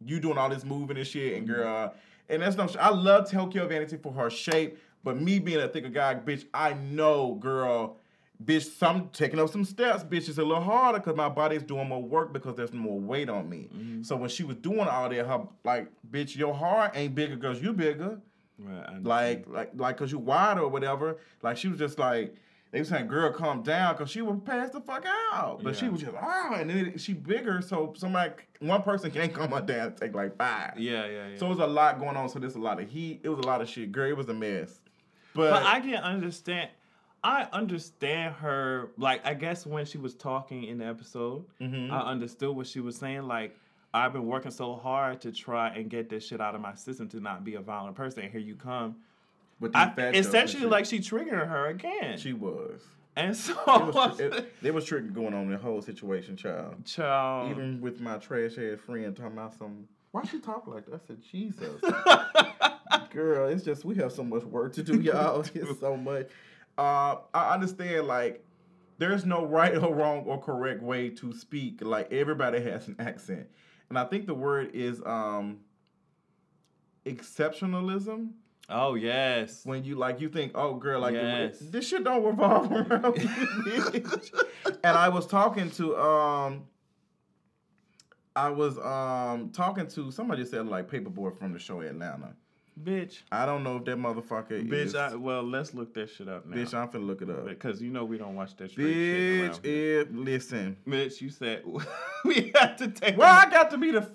you 0.03 0.19
doing 0.19 0.37
all 0.37 0.49
this 0.49 0.63
moving 0.63 0.97
and 0.97 1.07
shit, 1.07 1.37
and 1.37 1.47
girl, 1.47 1.93
and 2.29 2.41
that's 2.41 2.55
no. 2.55 2.67
sh- 2.67 2.77
I 2.79 2.89
love 2.89 3.29
Tokyo 3.29 3.67
Vanity 3.67 3.97
for 3.97 4.11
her 4.13 4.29
shape, 4.29 4.77
but 5.03 5.19
me 5.19 5.39
being 5.39 5.59
a 5.59 5.67
thicker 5.67 5.89
guy, 5.89 6.15
bitch, 6.15 6.45
I 6.53 6.73
know, 6.73 7.35
girl, 7.35 7.97
bitch, 8.43 8.63
some 8.77 9.09
taking 9.13 9.39
up 9.39 9.49
some 9.49 9.65
steps, 9.65 10.03
bitch, 10.03 10.29
it's 10.29 10.37
a 10.37 10.43
little 10.43 10.63
harder 10.63 10.99
because 10.99 11.15
my 11.15 11.29
body's 11.29 11.63
doing 11.63 11.87
more 11.87 12.03
work 12.03 12.33
because 12.33 12.55
there's 12.55 12.73
more 12.73 12.99
weight 12.99 13.29
on 13.29 13.49
me. 13.49 13.69
Mm-hmm. 13.73 14.03
So 14.03 14.15
when 14.15 14.29
she 14.29 14.43
was 14.43 14.57
doing 14.57 14.81
all 14.87 15.09
that, 15.09 15.25
her 15.25 15.47
like, 15.63 15.89
bitch, 16.09 16.35
your 16.35 16.53
heart 16.53 16.91
ain't 16.95 17.15
bigger 17.15 17.35
because 17.35 17.61
you 17.61 17.73
bigger. 17.73 18.19
Right, 18.59 19.03
Like, 19.03 19.45
like, 19.47 19.71
like, 19.75 19.97
cause 19.97 20.11
you 20.11 20.17
wider 20.17 20.61
or 20.61 20.69
whatever. 20.69 21.17
Like, 21.43 21.57
she 21.57 21.67
was 21.67 21.77
just 21.77 21.99
like, 21.99 22.35
they 22.77 22.81
were 22.81 22.85
saying, 22.97 23.07
"Girl, 23.07 23.31
calm 23.31 23.63
down," 23.63 23.95
cause 23.97 24.09
she 24.09 24.21
was 24.21 24.39
passed 24.45 24.73
the 24.73 24.81
fuck 24.81 25.05
out. 25.33 25.61
But 25.63 25.75
she 25.75 25.89
was 25.89 26.01
just, 26.01 26.13
ah, 26.15 26.53
and 26.55 26.69
then 26.69 26.77
it- 26.93 27.01
she 27.01 27.13
bigger, 27.13 27.61
so 27.61 27.93
somebody, 27.97 28.33
one 28.59 28.81
person 28.83 29.11
can't 29.11 29.33
come 29.33 29.51
her 29.51 29.61
down 29.61 29.93
take 29.95 30.13
like 30.13 30.37
five. 30.37 30.77
yeah, 30.79 31.05
yeah, 31.07 31.27
yeah. 31.29 31.37
So 31.37 31.47
it 31.47 31.49
was 31.49 31.59
a 31.59 31.67
lot 31.67 31.99
going 31.99 32.15
on. 32.15 32.29
So 32.29 32.39
there's 32.39 32.55
a 32.55 32.59
lot 32.59 32.79
of 32.79 32.89
heat. 32.89 33.21
It 33.23 33.29
was 33.29 33.39
a 33.39 33.47
lot 33.47 33.61
of 33.61 33.67
shit. 33.69 33.91
Girl, 33.91 34.09
it 34.09 34.15
was 34.17 34.29
a 34.29 34.33
mess. 34.33 34.79
But, 35.33 35.51
But 35.51 35.63
I 35.63 35.79
can 35.81 35.95
understand. 35.95 36.69
I 37.23 37.47
understand 37.51 38.35
her. 38.35 38.91
Like, 38.97 39.25
I 39.25 39.33
guess 39.33 39.65
when 39.65 39.85
she 39.85 39.97
was 39.97 40.13
talking 40.13 40.63
in 40.63 40.77
the 40.77 40.85
episode, 40.85 41.45
Mhm. 41.59 41.91
I 41.91 42.01
understood 42.01 42.55
what 42.55 42.67
she 42.67 42.79
was 42.79 42.95
saying. 42.95 43.23
Like, 43.23 43.57
I've 43.93 44.13
been 44.13 44.25
working 44.27 44.51
so 44.51 44.75
hard 44.75 45.21
to 45.21 45.31
try 45.31 45.69
and 45.69 45.89
get 45.89 46.09
this 46.09 46.27
shit 46.27 46.39
out 46.41 46.53
of 46.55 46.61
my 46.61 46.75
system 46.75 47.07
to 47.09 47.19
not 47.19 47.43
be 47.43 47.55
a 47.55 47.61
violent 47.61 47.95
person. 47.95 48.23
And 48.23 48.31
here 48.31 48.39
you 48.41 48.55
come. 48.55 48.97
But 49.59 49.75
I, 49.75 49.93
essentially, 50.13 50.65
like, 50.65 50.85
she 50.85 50.99
triggering 50.99 51.47
her 51.47 51.67
again. 51.67 52.17
she 52.17 52.33
was. 52.33 52.81
and 53.15 53.35
so, 53.35 53.53
It 53.67 53.93
was, 53.93 54.19
it, 54.19 54.61
there 54.61 54.73
was 54.73 54.85
tricking 54.85 55.13
going 55.13 55.33
on 55.33 55.43
in 55.45 55.51
the 55.51 55.57
whole 55.57 55.81
situation, 55.81 56.37
child. 56.37 56.85
child. 56.85 57.51
Even 57.51 57.81
with 57.81 57.99
my 57.99 58.17
trash 58.17 58.55
head 58.55 58.79
friend 58.79 59.15
talking 59.15 59.33
about 59.33 59.53
some. 59.57 59.87
Why 60.11 60.23
she 60.23 60.39
talk 60.39 60.67
like 60.67 60.85
that? 60.85 60.95
I 60.95 61.07
said, 61.07 61.21
Jesus. 61.21 61.81
Girl, 63.11 63.47
it's 63.49 63.63
just 63.63 63.83
we 63.85 63.95
have 63.95 64.11
so 64.11 64.23
much 64.23 64.43
work 64.43 64.73
to 64.73 64.83
do, 64.83 64.99
y'all. 65.01 65.43
It's 65.53 65.79
so 65.79 65.97
much. 65.97 66.29
Uh, 66.77 67.17
I 67.33 67.53
understand, 67.55 68.07
like, 68.07 68.43
there's 68.99 69.25
no 69.25 69.45
right 69.45 69.75
or 69.75 69.93
wrong 69.93 70.23
or 70.25 70.41
correct 70.41 70.81
way 70.81 71.09
to 71.09 71.33
speak. 71.33 71.83
Like 71.83 72.11
everybody 72.11 72.61
has 72.61 72.87
an 72.87 72.95
accent, 72.99 73.47
and 73.89 73.97
I 73.97 74.05
think 74.05 74.25
the 74.27 74.33
word 74.33 74.71
is 74.73 75.01
um 75.05 75.59
exceptionalism. 77.05 78.29
Oh 78.69 78.95
yes. 78.95 79.61
When 79.65 79.83
you 79.83 79.95
like, 79.95 80.19
you 80.21 80.29
think, 80.29 80.51
oh, 80.55 80.75
girl, 80.75 81.01
like 81.01 81.13
Yes. 81.13 81.57
this 81.59 81.87
shit 81.87 82.03
don't 82.03 82.23
revolve 82.23 82.71
around 82.71 83.15
bitch. 83.15 84.31
and 84.83 84.97
I 84.97 85.09
was 85.09 85.25
talking 85.27 85.69
to 85.71 85.95
um. 85.97 86.65
I 88.35 88.49
was 88.49 88.77
um 88.77 89.49
talking 89.51 89.87
to 89.87 90.11
somebody 90.11 90.45
said 90.45 90.67
like 90.67 90.89
paperboy 90.91 91.37
from 91.39 91.53
the 91.53 91.59
show 91.59 91.81
Atlanta. 91.81 92.35
bitch. 92.83 93.23
I 93.31 93.47
don't 93.47 93.63
know 93.63 93.77
if 93.77 93.85
that 93.85 93.97
motherfucker 93.97 94.63
Bitch. 94.69 94.71
is. 94.73 94.93
I, 94.95 95.15
well, 95.15 95.41
let's 95.41 95.73
look 95.73 95.95
that 95.95 96.11
shit 96.11 96.27
up 96.29 96.45
now. 96.45 96.55
bitch, 96.55 96.71
I'm 96.75 96.87
finna 96.87 97.07
look 97.07 97.23
it 97.23 97.31
up. 97.31 97.45
because 97.47 97.81
you 97.81 97.89
know 97.89 98.05
we 98.05 98.19
don't 98.19 98.35
watch 98.35 98.55
that 98.57 98.69
straight 98.69 98.93
shit 98.93 99.51
Bitch, 99.53 99.59
if 99.65 100.07
listen. 100.11 100.77
Bitch, 100.87 101.19
you 101.19 101.31
said 101.31 101.63
we 102.25 102.51
had 102.53 102.77
to 102.77 102.89
take. 102.89 103.17
Well, 103.17 103.33
I 103.33 103.49
got 103.49 103.71
to 103.71 103.77
be 103.79 103.89
the 103.89 104.07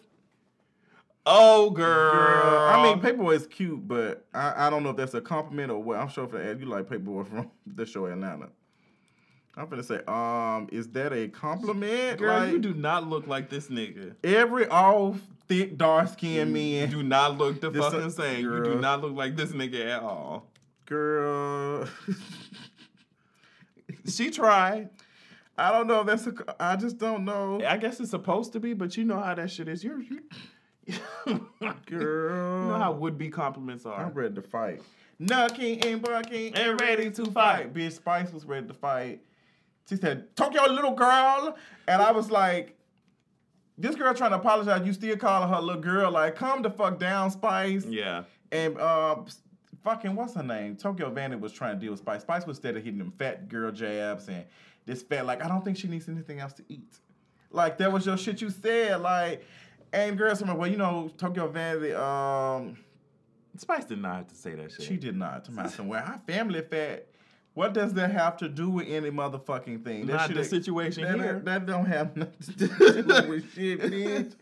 oh, 1.27 1.71
girl. 1.71 2.13
girl. 2.13 2.69
I 2.69 2.83
mean, 2.83 3.01
Paperboy 3.01 3.35
is 3.37 3.47
cute, 3.47 3.87
but 3.87 4.27
I, 4.35 4.67
I 4.67 4.71
don't 4.71 4.83
know 4.83 4.91
if 4.91 4.97
that's 4.97 5.15
a 5.15 5.21
compliment 5.21 5.71
or 5.71 5.83
what. 5.83 5.99
I'm 5.99 6.09
sure 6.09 6.29
if 6.35 6.61
you 6.61 6.67
like 6.67 6.87
Paperboy 6.89 7.27
from 7.29 7.51
the 7.67 7.87
show 7.87 8.07
Atlanta. 8.07 8.49
I'm 9.55 9.69
gonna 9.69 9.83
say, 9.83 10.01
um, 10.09 10.69
is 10.73 10.89
that 10.93 11.13
a 11.13 11.29
compliment? 11.29 12.19
girl, 12.19 12.41
like, 12.41 12.53
you 12.53 12.59
do 12.59 12.73
not 12.73 13.07
look 13.07 13.27
like 13.27 13.51
this 13.51 13.69
nigga. 13.69 14.15
every 14.25 14.67
all 14.67 15.17
thick, 15.47 15.77
dark 15.77 16.09
skinned 16.09 16.55
man. 16.55 16.89
do 16.89 17.03
not 17.03 17.37
look 17.37 17.61
the 17.61 17.69
This 17.69 17.85
a- 17.85 17.91
fucking 17.91 18.11
same. 18.11 18.41
You 18.45 18.65
do 18.65 18.81
not 18.81 19.03
look 19.03 19.15
like 19.15 19.37
this 19.37 19.51
nigga 19.53 19.97
at 19.97 20.03
all. 20.03 20.47
Girl. 20.87 21.87
She 24.09 24.31
tried. 24.31 24.91
I 25.57 25.71
don't 25.71 25.87
know 25.87 26.01
if 26.01 26.07
that's 26.07 26.27
a 26.27 26.33
I 26.59 26.77
just 26.77 26.99
don't 26.99 27.25
know. 27.25 27.61
I 27.65 27.77
guess 27.77 28.01
it's 28.01 28.11
supposed 28.11 28.53
to 28.55 28.61
be, 28.61 28.73
but 28.73 28.97
you 28.97 29.05
know 29.05 29.21
how 29.21 29.35
that 29.35 29.51
shit 29.51 29.69
is. 29.69 29.85
You're 29.85 30.01
you. 30.01 30.23
Girl. 31.87 32.63
You 32.63 32.69
know 32.69 32.79
how 32.79 32.93
would 32.93 33.19
be 33.19 33.29
compliments 33.29 33.87
are. 33.87 34.05
I'm 34.05 34.13
ready 34.13 34.35
to 34.35 34.43
fight. 34.43 34.83
Nucking 35.21 35.85
and 35.85 36.03
bucking 36.03 36.55
And 36.57 36.81
ready 36.81 37.11
to 37.11 37.27
fight. 37.27 37.73
Bitch, 37.73 37.93
Spice 37.93 38.33
was 38.33 38.45
ready 38.45 38.67
to 38.67 38.75
fight. 38.75 39.21
She 39.89 39.97
said, 39.97 40.35
Tokyo 40.37 40.65
little 40.71 40.95
girl. 40.95 41.57
And 41.87 42.03
I 42.03 42.13
was 42.13 42.31
like, 42.31 42.77
this 43.79 43.95
girl 43.95 44.15
trying 44.15 44.31
to 44.31 44.37
apologize. 44.37 44.87
You 44.87 44.93
still 44.93 45.17
calling 45.17 45.49
her 45.49 45.61
little 45.61 45.81
girl. 45.81 46.11
Like, 46.11 46.37
calm 46.37 46.63
the 46.63 46.71
fuck 46.71 46.99
down, 46.99 47.31
Spice. 47.31 47.85
Yeah. 47.85 48.25
And 48.51 48.79
uh, 48.79 49.17
fucking, 49.85 50.15
what's 50.15 50.35
her 50.35 50.43
name? 50.43 50.77
Tokyo 50.77 51.11
Vanity 51.11 51.41
was 51.41 51.53
trying 51.53 51.77
to 51.77 51.81
deal 51.81 51.93
with 51.93 52.01
Spice. 52.01 52.23
Spice 52.23 52.47
was 52.47 52.59
instead 52.59 52.77
of 52.77 52.85
hitting 52.85 52.99
them 52.99 53.13
fat 53.19 53.49
girl 53.49 53.71
jabs 53.71 54.29
and 54.29 54.45
this 54.87 55.03
fat, 55.03 55.27
like, 55.27 55.45
I 55.45 55.49
don't 55.49 55.65
think 55.65 55.77
she 55.77 55.89
needs 55.89 56.09
anything 56.09 56.41
else 56.41 56.53
to 56.55 56.65
eat. 56.69 56.99
Like, 57.51 57.79
that 57.79 57.93
was 57.93 58.07
your 58.07 58.17
shit 58.17 58.41
you 58.41 58.51
said. 58.51 59.01
Like, 59.01 59.45
and 59.93 60.17
girls, 60.17 60.43
like, 60.43 60.57
well, 60.57 60.71
you 60.71 60.77
know, 60.77 61.11
Tokyo 61.19 61.49
Vanity, 61.49 61.93
um, 61.93 62.77
Spice 63.57 63.85
did 63.85 64.01
not 64.01 64.17
have 64.17 64.29
to 64.29 64.35
say 64.35 64.55
that 64.55 64.73
shit. 64.73 64.83
she 64.83 64.97
did 64.97 65.17
not. 65.17 65.45
To 65.45 65.53
my 65.53 65.69
son, 65.69 65.89
well, 65.89 66.03
our 66.05 66.21
family 66.27 66.63
fat. 66.63 67.07
What 67.55 67.75
does 67.75 67.93
that 67.95 68.11
have 68.13 68.39
to 68.39 68.49
do 68.49 68.71
with 68.71 68.89
any 68.89 69.11
motherfucking 69.11 69.85
thing? 69.85 70.07
That 70.07 70.15
Not 70.15 70.35
the 70.35 70.43
situation 70.43 71.03
that, 71.03 71.17
here. 71.17 71.43
That 71.45 71.67
don't 71.67 71.85
have 71.85 72.17
nothing 72.17 72.55
to 72.57 73.03
do 73.03 73.07
with 73.29 73.53
shit, 73.55 73.81
bitch. 73.81 74.35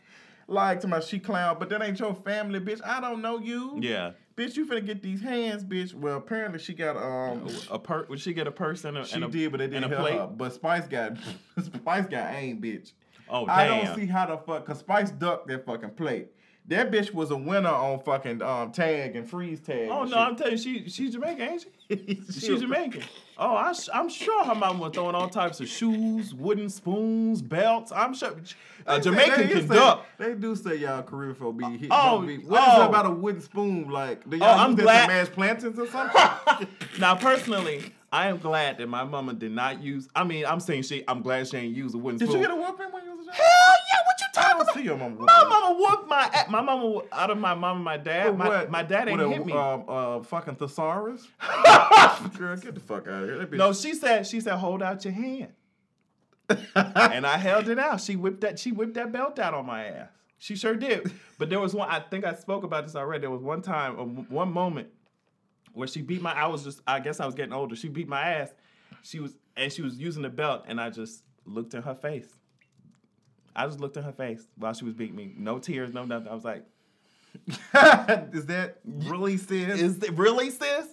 Like 0.47 0.81
to 0.81 0.89
my 0.89 1.01
she 1.01 1.19
clown, 1.19 1.57
but 1.59 1.69
that 1.71 1.83
ain't 1.83 1.99
your 1.99 2.15
family, 2.15 2.61
bitch. 2.61 2.81
I 2.85 3.01
don't 3.01 3.21
know 3.21 3.39
you. 3.39 3.79
Yeah. 3.81 4.13
Bitch, 4.37 4.57
you 4.57 4.65
finna 4.65 4.85
get 4.85 5.03
these 5.03 5.21
hands, 5.21 5.65
bitch. 5.65 5.93
Well, 5.93 6.17
apparently 6.17 6.59
she 6.61 6.73
got 6.73 6.97
um 6.97 7.47
A 7.71 7.79
per 7.79 8.07
would 8.09 8.21
she 8.21 8.33
get 8.33 8.47
a 8.47 8.53
purse 8.53 8.85
and 8.85 8.97
a, 8.97 9.05
she 9.05 9.17
and 9.17 9.25
a, 9.25 9.29
did, 9.29 9.51
but 9.51 9.59
they 9.59 9.67
didn't 9.67 9.91
help 9.91 10.09
her. 10.09 10.27
But 10.29 10.55
Spice 10.55 10.87
got 10.87 11.17
Spice 11.63 12.07
got 12.07 12.35
aim, 12.35 12.61
bitch. 12.61 12.93
Oh 13.31 13.47
damn. 13.47 13.59
I 13.59 13.67
don't 13.67 13.95
see 13.97 14.07
how 14.07 14.27
the 14.27 14.37
fuck 14.39 14.67
cause 14.67 14.79
Spice 14.81 15.11
ducked 15.11 15.49
that 15.49 15.65
fucking 15.65 15.91
plate. 15.91 16.29
That 16.67 16.93
bitch 16.93 17.13
was 17.13 17.31
a 17.31 17.37
winner 17.37 17.71
on 17.71 18.01
fucking 18.01 18.43
um 18.43 18.71
tag 18.71 19.17
and 19.17 19.29
freeze 19.29 19.61
tag. 19.61 19.89
Oh 19.91 20.05
no, 20.05 20.17
I'm 20.17 20.37
telling 20.37 20.53
you, 20.53 20.59
she 20.59 20.89
she's 20.89 21.13
Jamaican, 21.13 21.41
ain't 21.41 21.63
she? 21.63 21.69
She's 22.31 22.61
Jamaican. 22.61 23.03
Oh, 23.37 23.57
I, 23.57 23.73
am 23.95 24.09
sure 24.09 24.45
her 24.45 24.55
mom 24.55 24.79
was 24.79 24.93
throwing 24.93 25.17
all 25.17 25.29
types 25.29 25.61
of 25.61 25.67
shoes, 25.67 26.33
wooden 26.33 26.69
spoons, 26.69 27.43
belts. 27.43 27.91
I'm 27.91 28.15
sure 28.15 28.35
a 28.87 28.97
They- 28.97 29.01
Jamaican 29.01 29.41
they 29.41 29.49
can 29.49 29.69
say- 29.69 29.75
duck. 29.75 30.07
They 30.19 30.35
do 30.35 30.55
say 30.55 30.77
y'all 30.77 31.03
Caribbean 31.03 31.35
folk 31.35 31.57
be 31.57 31.79
hit. 31.79 31.89
Oh, 31.91 32.21
be, 32.21 32.39
what 32.39 32.61
is 32.63 32.75
oh. 32.77 32.83
it 32.83 32.89
about 32.91 33.07
a 33.07 33.11
wooden 33.11 33.41
spoon? 33.41 33.89
Like, 33.89 34.29
do 34.29 34.37
y'all 34.37 34.47
Oh, 34.47 34.63
I'm 34.63 34.71
use 34.73 34.77
that 34.77 34.83
glad- 34.83 35.01
to 35.03 35.09
mash 35.09 35.29
plantains 35.31 35.79
or 35.79 35.87
something? 35.89 36.69
Now, 37.01 37.15
personally, 37.17 37.95
I 38.13 38.27
am 38.29 38.39
glad 38.39 38.79
that 38.79 38.89
my 38.89 39.05
mama 39.05 39.35
did 39.35 39.53
not 39.53 39.81
use. 39.83 40.09
I 40.17 40.25
mean, 40.25 40.45
I'm 40.45 40.59
saying 40.59 40.83
she. 40.83 41.05
I'm 41.07 41.23
glad 41.23 41.47
she 41.47 41.57
ain't 41.59 41.77
use 41.77 41.95
a 41.95 41.99
wooden 41.99 42.19
Did 42.19 42.29
spoon. 42.29 42.41
you 42.41 42.49
get 42.49 42.57
a 42.57 42.61
whooping 42.61 42.91
when 42.91 43.05
you 43.05 43.17
was 43.17 43.29
a 43.29 43.31
child? 43.31 43.37
Hell 43.37 43.75
yeah! 43.89 43.99
What 44.07 44.21
you 44.21 44.27
talking 44.35 44.51
I 44.51 44.53
don't 44.53 44.63
about? 44.63 44.75
see 44.75 44.83
your 44.83 44.97
mama 44.97 45.15
whooping. 45.15 45.27
My 45.27 45.45
mama 45.49 45.77
whooped 45.79 46.09
my 46.09 46.45
my 46.51 46.61
mama 46.61 47.01
out 47.13 47.31
of 47.31 47.39
my 47.39 47.55
mom 47.55 47.77
and 47.77 47.85
my 47.85 47.97
dad. 47.97 48.37
My, 48.37 48.67
my 48.67 48.83
dad 48.83 49.09
ain't 49.09 49.19
What 49.19 49.27
a, 49.27 49.31
hit 49.31 49.47
me. 49.47 49.53
Um, 49.53 49.85
uh, 49.87 50.23
fucking 50.25 50.57
thesaurus? 50.57 51.29
Girl, 52.37 52.57
get 52.57 52.75
the 52.75 52.81
fuck 52.81 53.07
out 53.07 53.23
of 53.23 53.29
here. 53.29 53.47
Bitch. 53.47 53.57
no, 53.59 53.73
she 53.73 53.95
said 53.95 54.27
she 54.27 54.41
said 54.41 54.57
hold 54.57 54.83
out 54.83 55.05
your 55.05 55.15
hand, 55.15 55.53
and 56.75 57.25
I 57.25 57.37
held 57.37 57.69
it 57.69 57.79
out. 57.79 58.01
She 58.01 58.17
whipped 58.17 58.41
that 58.41 58.59
she 58.59 58.73
whipped 58.73 58.95
that 58.95 59.13
belt 59.13 59.39
out 59.39 59.55
on 59.55 59.67
my 59.67 59.85
ass. 59.87 60.09
She 60.39 60.57
sure 60.57 60.75
did. 60.75 61.13
But 61.39 61.49
there 61.49 61.61
was 61.61 61.75
one. 61.75 61.89
I 61.89 62.01
think 62.01 62.25
I 62.25 62.35
spoke 62.35 62.65
about 62.65 62.87
this 62.87 62.97
already. 62.97 63.21
There 63.21 63.31
was 63.31 63.43
one 63.43 63.63
time, 63.63 64.01
uh, 64.01 64.05
one 64.05 64.53
moment 64.53 64.89
where 65.73 65.89
she 65.89 66.03
beat 66.03 66.23
my. 66.23 66.33
I 66.33 66.47
was 66.47 66.65
just. 66.65 66.81
I 66.87 67.01
guess 67.01 67.21
I 67.21 67.27
was 67.27 67.35
getting 67.35 67.53
older. 67.53 67.77
She 67.77 67.89
beat 67.89 68.09
my 68.09 68.21
ass. 68.21 68.53
She 69.03 69.21
was 69.21 69.37
and 69.57 69.73
she 69.73 69.83
was 69.83 69.99
using 69.99 70.23
the 70.23 70.29
belt, 70.29 70.65
and 70.67 70.81
I 70.81 70.91
just 70.91 71.23
looked 71.45 71.75
in 71.75 71.83
her 71.83 71.95
face. 71.95 72.29
I 73.55 73.67
just 73.67 73.81
looked 73.81 73.97
in 73.97 74.03
her 74.03 74.13
face 74.13 74.47
while 74.57 74.73
she 74.73 74.85
was 74.85 74.95
beating 74.95 75.17
me. 75.17 75.35
No 75.37 75.59
tears, 75.59 75.93
no 75.93 76.05
nothing. 76.05 76.29
I 76.29 76.35
was 76.35 76.45
like, 76.45 76.65
is 78.33 78.47
that 78.47 78.79
really 78.85 79.37
sis? 79.37 79.81
"Is 79.81 80.03
it 80.03 80.13
really, 80.17 80.51
sis?" 80.51 80.87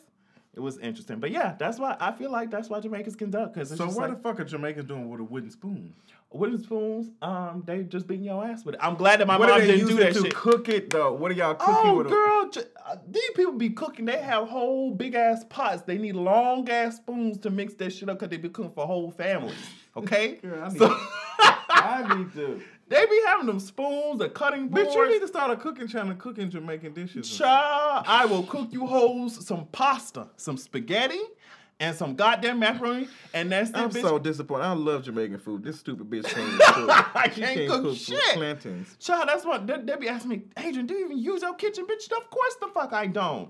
It 0.53 0.59
was 0.59 0.79
interesting, 0.79 1.19
but 1.19 1.29
yeah, 1.29 1.55
that's 1.59 1.77
why 1.77 1.95
I 1.99 2.11
feel 2.11 2.31
like 2.31 2.49
that's 2.49 2.67
why 2.67 2.79
Jamaicans 2.79 3.15
can 3.15 3.29
duck 3.29 3.53
so 3.63 3.85
what 3.85 3.95
like 3.95 4.09
the 4.09 4.23
fuck 4.23 4.39
are 4.39 4.43
Jamaicans 4.43 4.87
doing 4.87 5.07
with 5.07 5.19
a 5.19 5.23
wooden 5.23 5.51
spoon? 5.51 5.93
Wooden 6.31 6.61
spoons. 6.61 7.09
Um, 7.21 7.63
they 7.65 7.83
just 7.83 8.07
beating 8.07 8.25
your 8.25 8.43
ass 8.45 8.65
with 8.65 8.75
it. 8.75 8.81
I'm 8.83 8.95
glad 8.95 9.19
that 9.19 9.27
my 9.27 9.37
what 9.37 9.49
mom 9.49 9.59
didn't 9.61 9.87
do 9.87 9.95
that 9.97 10.13
to 10.13 10.21
shit. 10.23 10.35
cook 10.35 10.69
it 10.69 10.89
though? 10.89 11.13
What 11.13 11.31
are 11.31 11.35
y'all 11.35 11.55
cooking 11.55 11.75
Oh, 11.77 11.97
with? 11.97 12.07
a- 12.07 12.09
girl, 12.09 12.51
uh, 12.85 12.95
these 13.09 13.29
people 13.35 13.53
be 13.53 13.69
cooking. 13.69 14.05
They 14.05 14.17
have 14.19 14.47
whole 14.47 14.93
big 14.93 15.15
ass 15.15 15.45
pots. 15.49 15.83
They 15.83 15.97
need 15.97 16.15
long 16.15 16.69
ass 16.69 16.97
spoons 16.97 17.37
to 17.39 17.49
mix 17.49 17.73
that 17.75 17.91
shit 17.91 18.09
up 18.09 18.19
because 18.19 18.29
they 18.29 18.37
be 18.37 18.49
cooking 18.49 18.71
for 18.71 18.85
whole 18.85 19.11
families. 19.11 19.55
Okay, 19.95 20.35
Girl, 20.41 20.63
I 20.63 20.69
need, 20.69 20.77
so 20.77 20.95
I 21.69 22.15
need 22.17 22.33
to. 22.33 22.61
they 22.89 23.05
be 23.05 23.21
having 23.25 23.47
them 23.47 23.59
spoons, 23.59 24.19
the 24.19 24.29
cutting 24.29 24.67
boards. 24.67 24.89
Bitch, 24.89 24.95
you 24.95 25.09
need 25.11 25.19
to 25.21 25.27
start 25.27 25.49
a 25.51 25.55
cooking 25.55 25.87
channel 25.87 26.15
cooking 26.15 26.49
Jamaican 26.49 26.93
dishes. 26.93 27.29
Child, 27.35 28.05
I 28.07 28.25
will 28.25 28.43
cook 28.43 28.67
you 28.71 28.85
hoes 28.85 29.45
some 29.45 29.65
pasta, 29.71 30.27
some 30.37 30.57
spaghetti, 30.57 31.19
and 31.79 31.95
some 31.95 32.15
goddamn 32.15 32.59
macaroni, 32.59 33.07
and 33.33 33.51
that's 33.51 33.71
I'm 33.73 33.89
bitch. 33.89 34.01
so 34.01 34.17
disappointed. 34.19 34.63
I 34.63 34.73
love 34.73 35.03
Jamaican 35.03 35.39
food. 35.39 35.63
This 35.63 35.79
stupid 35.79 36.09
bitch 36.09 36.25
can't 36.25 36.61
cook. 36.73 37.15
I 37.15 37.29
She 37.29 37.41
can't 37.41 37.69
cook 37.69 37.95
shit. 37.95 38.19
Plantains. 38.33 38.95
Child, 38.99 39.29
that's 39.29 39.45
what 39.45 39.67
they, 39.67 39.77
they 39.81 39.95
be 39.95 40.09
asking 40.09 40.29
me, 40.29 40.41
Adrian, 40.57 40.87
do 40.87 40.95
you 40.95 41.05
even 41.05 41.17
use 41.19 41.41
your 41.41 41.53
kitchen, 41.55 41.85
bitch? 41.85 42.11
Of 42.11 42.29
course 42.29 42.55
the 42.61 42.67
fuck 42.73 42.93
I 42.93 43.07
don't. 43.07 43.49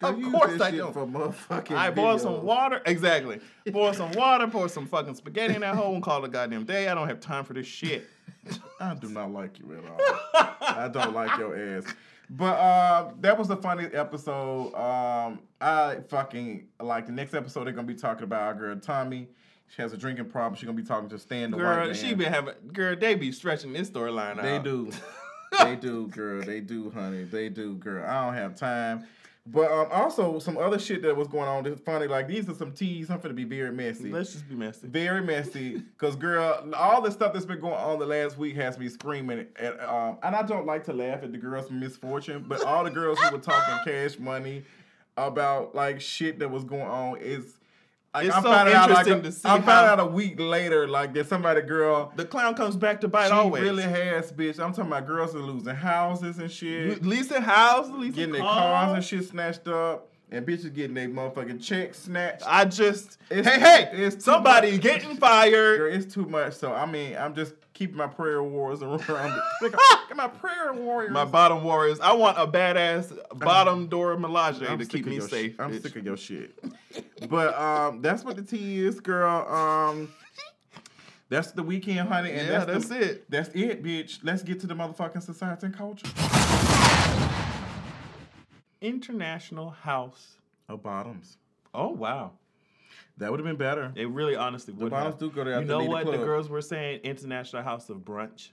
Of 0.00 0.18
you 0.18 0.30
course 0.30 0.60
I 0.60 0.70
don't. 0.70 0.92
For 0.92 1.06
motherfucking 1.06 1.72
I 1.76 1.90
boil 1.90 2.18
some 2.18 2.44
water. 2.44 2.80
Exactly. 2.86 3.40
Boil 3.70 3.92
some 3.92 4.12
water, 4.14 4.46
pour 4.46 4.68
some 4.68 4.86
fucking 4.86 5.16
spaghetti 5.16 5.54
in 5.56 5.62
that 5.62 5.74
hole 5.74 5.92
and 5.94 6.02
call 6.02 6.22
it 6.24 6.28
a 6.28 6.30
goddamn 6.30 6.64
day. 6.64 6.88
I 6.88 6.94
don't 6.94 7.08
have 7.08 7.18
time 7.20 7.44
for 7.44 7.52
this 7.52 7.66
shit. 7.66 8.08
I 8.80 8.94
do 8.94 9.08
not 9.08 9.32
like 9.32 9.58
you 9.58 9.72
at 9.76 9.90
all. 9.90 10.56
I 10.60 10.88
don't 10.88 11.14
like 11.14 11.38
your 11.38 11.56
ass. 11.56 11.84
But 12.30 12.58
uh, 12.58 13.10
that 13.20 13.38
was 13.38 13.48
a 13.50 13.56
funny 13.56 13.86
episode. 13.86 14.74
Um, 14.74 15.40
I 15.60 15.98
fucking 16.08 16.68
like 16.80 17.06
the 17.06 17.12
next 17.12 17.34
episode. 17.34 17.64
They're 17.64 17.72
gonna 17.72 17.86
be 17.86 17.94
talking 17.94 18.24
about 18.24 18.42
our 18.42 18.54
girl 18.54 18.76
Tommie. 18.76 19.28
She 19.74 19.82
has 19.82 19.92
a 19.92 19.96
drinking 19.96 20.26
problem. 20.26 20.54
She's 20.56 20.64
gonna 20.64 20.76
be 20.76 20.82
talking 20.82 21.08
to 21.10 21.18
Stan 21.18 21.50
the 21.50 21.56
white 21.56 21.62
Girl, 21.62 21.86
man. 21.86 21.94
she 21.94 22.14
been 22.14 22.32
having 22.32 22.54
girl, 22.72 22.96
they 22.96 23.14
be 23.14 23.32
stretching 23.32 23.72
this 23.72 23.90
storyline 23.90 24.38
out. 24.38 24.42
They 24.42 24.58
do. 24.58 24.90
they 25.64 25.76
do, 25.76 26.08
girl. 26.08 26.42
They 26.42 26.60
do, 26.60 26.90
honey. 26.90 27.24
They 27.24 27.48
do, 27.48 27.74
girl. 27.74 28.04
I 28.06 28.26
don't 28.26 28.34
have 28.34 28.54
time. 28.56 29.06
But 29.50 29.72
um, 29.72 29.88
also 29.90 30.38
some 30.38 30.58
other 30.58 30.78
shit 30.78 31.00
that 31.02 31.16
was 31.16 31.26
going 31.26 31.48
on 31.48 31.64
that's 31.64 31.80
funny. 31.80 32.06
Like 32.06 32.28
these 32.28 32.48
are 32.50 32.54
some 32.54 32.72
teas. 32.72 33.10
I'm 33.10 33.20
gonna 33.20 33.32
be 33.32 33.44
very 33.44 33.72
messy. 33.72 34.10
Let's 34.10 34.32
just 34.32 34.48
be 34.48 34.54
messy. 34.54 34.88
Very 34.88 35.22
messy. 35.22 35.82
Cause 35.96 36.16
girl, 36.16 36.70
all 36.76 37.00
the 37.00 37.10
stuff 37.10 37.32
that's 37.32 37.46
been 37.46 37.60
going 37.60 37.74
on 37.74 37.98
the 37.98 38.06
last 38.06 38.36
week 38.36 38.56
has 38.56 38.78
me 38.78 38.88
screaming. 38.88 39.46
At, 39.56 39.82
um, 39.82 40.18
and 40.22 40.36
I 40.36 40.42
don't 40.42 40.66
like 40.66 40.84
to 40.84 40.92
laugh 40.92 41.22
at 41.22 41.32
the 41.32 41.38
girls 41.38 41.70
misfortune, 41.70 42.44
but 42.46 42.62
all 42.64 42.84
the 42.84 42.90
girls 42.90 43.18
who 43.20 43.30
were 43.30 43.42
talking 43.42 43.74
cash 43.90 44.18
money 44.18 44.64
about 45.16 45.74
like 45.74 46.00
shit 46.00 46.38
that 46.40 46.50
was 46.50 46.64
going 46.64 46.82
on 46.82 47.16
is. 47.18 47.57
Like, 48.14 48.26
It's 48.26 48.34
I'm 48.36 48.42
so 48.42 48.50
out 48.50 48.66
like 48.66 48.74
a, 48.74 48.82
interesting 48.90 49.22
to 49.22 49.32
see 49.32 49.48
I'm 49.48 49.62
how- 49.62 49.84
out 49.84 50.00
a 50.00 50.06
week 50.06 50.40
later 50.40 50.88
like 50.88 51.12
there's 51.12 51.28
somebody 51.28 51.60
girl 51.62 52.12
The 52.16 52.24
clown 52.24 52.54
comes 52.54 52.74
back 52.76 53.00
to 53.02 53.08
bite 53.08 53.26
she 53.28 53.32
always. 53.32 53.62
really 53.62 53.82
has, 53.82 54.32
bitch. 54.32 54.58
I'm 54.58 54.72
talking 54.72 54.90
about 54.90 55.06
girls 55.06 55.34
are 55.34 55.40
losing 55.40 55.74
houses 55.74 56.38
and 56.38 56.50
shit, 56.50 57.04
Lisa 57.04 57.40
houses, 57.40 57.92
Lisa 57.92 58.16
getting 58.16 58.32
their 58.32 58.42
cars 58.42 58.94
and 58.94 59.04
shit 59.04 59.28
snatched 59.28 59.68
up, 59.68 60.08
and 60.30 60.46
bitches 60.46 60.72
getting 60.74 60.94
their 60.94 61.08
motherfucking 61.08 61.62
checks 61.62 61.98
snatched. 62.00 62.44
I 62.46 62.64
just 62.64 63.18
It's- 63.30 63.46
hey 63.46 63.60
hey, 63.60 63.90
it's 64.06 64.24
somebody 64.24 64.72
much. 64.72 64.80
getting 64.80 65.16
fired. 65.16 65.78
Girl, 65.78 65.92
it's 65.92 66.12
too 66.12 66.24
much. 66.24 66.54
So 66.54 66.72
I 66.72 66.86
mean, 66.86 67.14
I'm 67.16 67.34
just 67.34 67.54
keeping 67.78 67.96
my 67.96 68.08
prayer 68.08 68.42
warriors 68.42 68.82
around. 68.82 69.00
it. 69.62 69.74
My 70.16 70.26
prayer 70.26 70.72
warriors. 70.72 71.12
My 71.12 71.24
bottom 71.24 71.62
warriors. 71.62 72.00
I 72.00 72.12
want 72.12 72.36
a 72.38 72.46
badass 72.46 73.16
bottom 73.38 73.86
door 73.86 74.16
Melage 74.16 74.68
I'm 74.68 74.78
to 74.80 74.84
keep 74.84 75.06
me 75.06 75.20
safe. 75.20 75.52
Shit. 75.52 75.60
I'm 75.60 75.70
bitch. 75.72 75.82
sick 75.82 75.94
of 75.94 76.04
your 76.04 76.16
shit. 76.16 76.58
but 77.28 77.56
um, 77.56 78.02
that's 78.02 78.24
what 78.24 78.34
the 78.34 78.42
tea 78.42 78.80
is, 78.80 78.98
girl. 78.98 79.46
Um, 79.48 80.12
that's 81.28 81.52
the 81.52 81.62
weekend, 81.62 82.08
honey, 82.08 82.32
and 82.32 82.48
Yeah, 82.48 82.64
that's, 82.64 82.88
that's 82.88 82.88
the, 82.88 83.10
it. 83.10 83.30
That's 83.30 83.48
it, 83.50 83.84
bitch. 83.84 84.18
Let's 84.24 84.42
get 84.42 84.58
to 84.60 84.66
the 84.66 84.74
motherfucking 84.74 85.22
society 85.22 85.66
and 85.66 85.76
culture. 85.76 86.08
International 88.80 89.70
House. 89.70 90.38
of 90.68 90.82
bottoms. 90.82 91.36
Oh 91.72 91.90
wow. 91.90 92.32
That 93.18 93.30
would 93.30 93.40
have 93.40 93.46
been 93.46 93.56
better. 93.56 93.92
It 93.96 94.08
really 94.10 94.36
honestly 94.36 94.72
would 94.74 94.90
bottoms 94.90 95.14
have. 95.14 95.20
do 95.20 95.30
go 95.30 95.44
to 95.44 95.50
You 95.60 95.64
know 95.64 95.78
leave 95.78 95.86
the 95.88 95.92
what 95.92 96.06
the 96.06 96.18
girls 96.18 96.48
were 96.48 96.62
saying? 96.62 97.00
International 97.02 97.62
House 97.62 97.88
of 97.90 97.98
Brunch. 97.98 98.50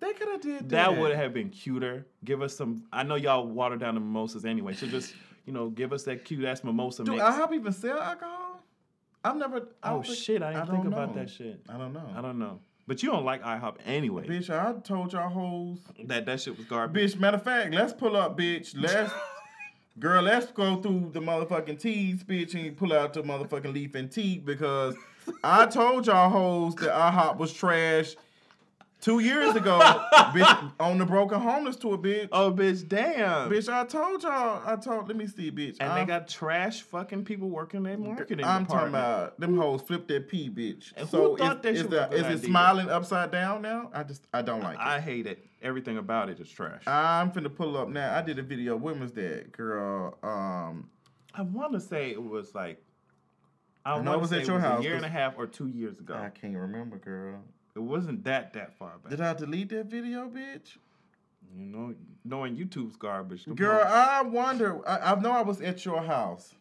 They 0.00 0.12
could 0.12 0.28
have 0.28 0.40
did 0.40 0.58
that. 0.60 0.68
That 0.68 0.96
would 0.98 1.14
have 1.14 1.32
been 1.32 1.48
cuter. 1.50 2.06
Give 2.24 2.42
us 2.42 2.56
some. 2.56 2.84
I 2.92 3.02
know 3.02 3.14
y'all 3.14 3.46
water 3.46 3.76
down 3.76 3.94
the 3.94 4.00
mimosas 4.00 4.44
anyway, 4.44 4.74
so 4.74 4.86
just 4.86 5.14
you 5.46 5.52
know, 5.52 5.70
give 5.70 5.92
us 5.92 6.04
that 6.04 6.24
cute 6.24 6.44
ass 6.44 6.62
mimosa 6.64 7.04
Do 7.04 7.12
mix. 7.12 7.22
IHOP 7.22 7.52
even 7.54 7.72
sell 7.72 7.98
alcohol? 8.00 8.62
I've 9.24 9.36
never. 9.36 9.68
I 9.82 9.92
oh 9.92 10.02
think- 10.02 10.16
shit! 10.16 10.42
I 10.42 10.52
didn't 10.52 10.66
think 10.68 10.82
don't 10.84 10.92
about 10.92 11.14
know. 11.14 11.22
that 11.22 11.30
shit. 11.30 11.60
I 11.68 11.78
don't 11.78 11.92
know. 11.92 12.08
I 12.16 12.20
don't 12.20 12.38
know. 12.38 12.60
But 12.88 13.02
you 13.02 13.10
don't 13.12 13.24
like 13.24 13.42
IHOP 13.44 13.76
anyway. 13.86 14.26
Bitch, 14.26 14.50
I 14.50 14.72
told 14.80 15.12
y'all 15.12 15.28
hoes. 15.30 15.78
That 16.04 16.26
that 16.26 16.40
shit 16.40 16.56
was 16.58 16.66
garbage. 16.66 17.14
Bitch, 17.14 17.20
matter 17.20 17.36
of 17.36 17.44
fact, 17.44 17.72
let's 17.72 17.92
pull 17.92 18.16
up, 18.16 18.36
bitch. 18.36 18.74
Let's, 18.76 19.12
girl, 19.98 20.22
let's 20.22 20.50
go 20.52 20.76
through 20.76 21.10
the 21.12 21.20
motherfucking 21.20 21.80
teas, 21.80 22.22
bitch, 22.24 22.54
and 22.54 22.76
pull 22.76 22.92
out 22.92 23.12
the 23.12 23.22
motherfucking 23.22 23.72
leaf 23.72 23.94
and 23.94 24.10
tea 24.10 24.38
because 24.38 24.94
I 25.44 25.66
told 25.66 26.06
y'all 26.06 26.30
hoes 26.30 26.74
that 26.76 26.90
IHOP 26.90 27.38
was 27.38 27.52
trash 27.52 28.16
two 29.02 29.18
years 29.18 29.54
ago, 29.54 29.78
bitch, 30.12 30.72
on 30.80 30.96
the 30.96 31.04
Broken 31.04 31.38
Homeless 31.40 31.76
tour, 31.76 31.98
bitch. 31.98 32.28
Oh 32.32 32.50
bitch, 32.50 32.88
damn. 32.88 33.50
Bitch, 33.50 33.70
I 33.70 33.84
told 33.84 34.22
y'all. 34.22 34.62
I 34.64 34.76
told. 34.76 35.08
Let 35.08 35.16
me 35.18 35.26
see, 35.26 35.50
bitch. 35.50 35.76
And 35.80 35.92
I'm, 35.92 35.98
they 35.98 36.06
got 36.06 36.28
trash 36.28 36.80
fucking 36.80 37.24
people 37.24 37.50
working 37.50 37.82
their 37.82 37.98
marketing 37.98 38.46
I'm 38.46 38.62
department. 38.62 38.68
talking 38.70 38.88
about 38.88 39.40
them 39.40 39.58
hoes 39.58 39.82
flip 39.82 40.08
their 40.08 40.22
pee, 40.22 40.48
bitch. 40.48 40.92
And 40.96 41.06
who 41.08 41.16
so 41.16 41.36
thought 41.36 41.66
is, 41.66 41.82
that 41.82 41.84
is, 41.84 41.88
the- 41.88 42.14
is 42.14 42.20
it 42.22 42.26
idea? 42.26 42.38
smiling 42.38 42.88
upside 42.88 43.30
down 43.30 43.60
now? 43.60 43.90
I 43.92 44.04
just 44.04 44.26
I 44.32 44.40
don't 44.40 44.62
like 44.62 44.76
it. 44.76 44.80
I 44.80 45.00
hate 45.00 45.26
it. 45.26 45.44
Everything 45.60 45.98
about 45.98 46.28
it 46.30 46.40
is 46.40 46.48
trash. 46.48 46.82
I'm 46.86 47.30
finna 47.30 47.54
pull 47.54 47.76
up 47.76 47.88
now. 47.88 48.16
I 48.16 48.22
did 48.22 48.38
a 48.38 48.42
video. 48.42 48.76
When 48.76 48.98
was 49.00 49.12
that, 49.12 49.52
girl? 49.52 50.18
Um, 50.22 50.88
I 51.34 51.42
want 51.42 51.72
to 51.72 51.80
say 51.80 52.10
it 52.10 52.22
was 52.22 52.54
like. 52.54 52.82
I, 53.84 53.98
know 53.98 54.12
want 54.12 54.14
it 54.14 54.20
was 54.20 54.32
at 54.32 54.46
your 54.46 54.60
house, 54.60 54.78
a 54.78 54.82
year 54.84 54.94
and 54.94 55.04
a 55.04 55.08
half 55.08 55.36
or 55.36 55.44
two 55.48 55.66
years 55.66 55.98
ago. 55.98 56.14
I 56.14 56.28
can't 56.28 56.56
remember, 56.56 56.98
girl. 56.98 57.42
It 57.74 57.80
wasn't 57.82 58.24
that 58.24 58.52
that 58.54 58.74
far 58.74 58.98
back. 58.98 59.10
Did 59.10 59.20
I 59.20 59.32
delete 59.34 59.70
that 59.70 59.86
video, 59.86 60.28
bitch? 60.28 60.76
You 61.56 61.64
know, 61.66 61.94
knowing 62.24 62.56
YouTube's 62.56 62.96
garbage. 62.96 63.44
Girl, 63.54 63.82
hoes- 63.84 63.92
I 63.92 64.22
wonder. 64.22 64.86
I, 64.88 65.12
I 65.12 65.20
know 65.20 65.32
I 65.32 65.42
was 65.42 65.60
at 65.60 65.84
your 65.84 66.02
house. 66.02 66.54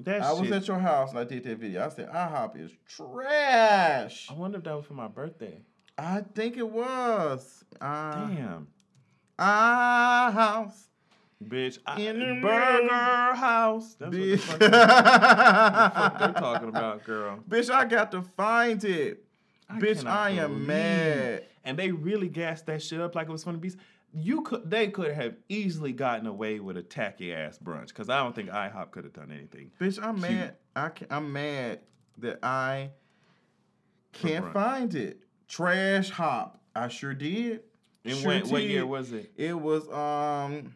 that 0.00 0.22
I 0.22 0.32
was 0.32 0.50
at 0.50 0.66
your 0.68 0.78
house 0.78 1.10
and 1.10 1.18
I 1.18 1.24
did 1.24 1.44
that 1.44 1.58
video. 1.58 1.84
I 1.84 1.88
said 1.90 2.08
IHOP 2.10 2.60
is 2.60 2.70
trash. 2.88 4.28
I 4.30 4.34
wonder 4.34 4.58
if 4.58 4.64
that 4.64 4.76
was 4.76 4.84
for 4.86 4.94
my 4.94 5.08
birthday. 5.08 5.60
I 5.98 6.22
think 6.34 6.56
it 6.56 6.68
was. 6.68 7.64
Uh, 7.80 8.26
Damn, 8.28 8.68
our 9.38 10.30
house. 10.30 10.88
bitch. 11.42 11.78
I, 11.86 12.00
In 12.00 12.18
the 12.18 12.40
Burger 12.42 13.34
House. 13.36 13.94
That's 13.94 14.10
what 14.10 14.12
the 14.12 14.18
Bitch. 14.18 14.38
fuck, 14.40 14.58
the 14.60 14.70
fuck 14.70 16.18
they're 16.18 16.32
talking 16.32 16.68
about, 16.68 17.04
girl. 17.04 17.38
Bitch, 17.48 17.70
I 17.70 17.84
got 17.84 18.10
to 18.12 18.22
find 18.22 18.82
it. 18.84 19.22
I 19.68 19.78
Bitch, 19.78 20.06
I 20.06 20.30
am 20.30 20.66
mad. 20.66 21.44
And 21.64 21.78
they 21.78 21.90
really 21.90 22.28
gassed 22.28 22.66
that 22.66 22.82
shit 22.82 23.00
up 23.00 23.14
like 23.14 23.28
it 23.28 23.32
was 23.32 23.44
funny 23.44 23.58
beast. 23.58 23.78
You 24.12 24.42
could, 24.42 24.70
they 24.70 24.88
could 24.88 25.12
have 25.12 25.34
easily 25.48 25.92
gotten 25.92 26.26
away 26.26 26.60
with 26.60 26.76
a 26.76 26.82
tacky 26.82 27.34
ass 27.34 27.58
brunch 27.62 27.88
because 27.88 28.08
I 28.08 28.22
don't 28.22 28.34
think 28.34 28.48
IHOP 28.48 28.90
could 28.92 29.04
have 29.04 29.12
done 29.12 29.30
anything. 29.30 29.72
Bitch, 29.80 30.02
I'm 30.02 30.18
Cute. 30.18 30.30
mad. 30.30 30.54
I 30.74 30.88
can, 30.90 31.06
I'm 31.10 31.32
mad 31.32 31.80
that 32.18 32.38
I 32.42 32.90
can't 34.12 34.52
find 34.52 34.94
it. 34.94 35.20
Trash 35.48 36.10
hop. 36.10 36.60
I 36.74 36.88
sure 36.88 37.14
did. 37.14 37.62
And 38.04 38.16
Sure 38.16 38.28
when, 38.28 38.48
what 38.48 38.62
year 38.62 38.86
was 38.86 39.12
it? 39.12 39.32
It 39.36 39.58
was 39.58 39.88
um 39.90 40.74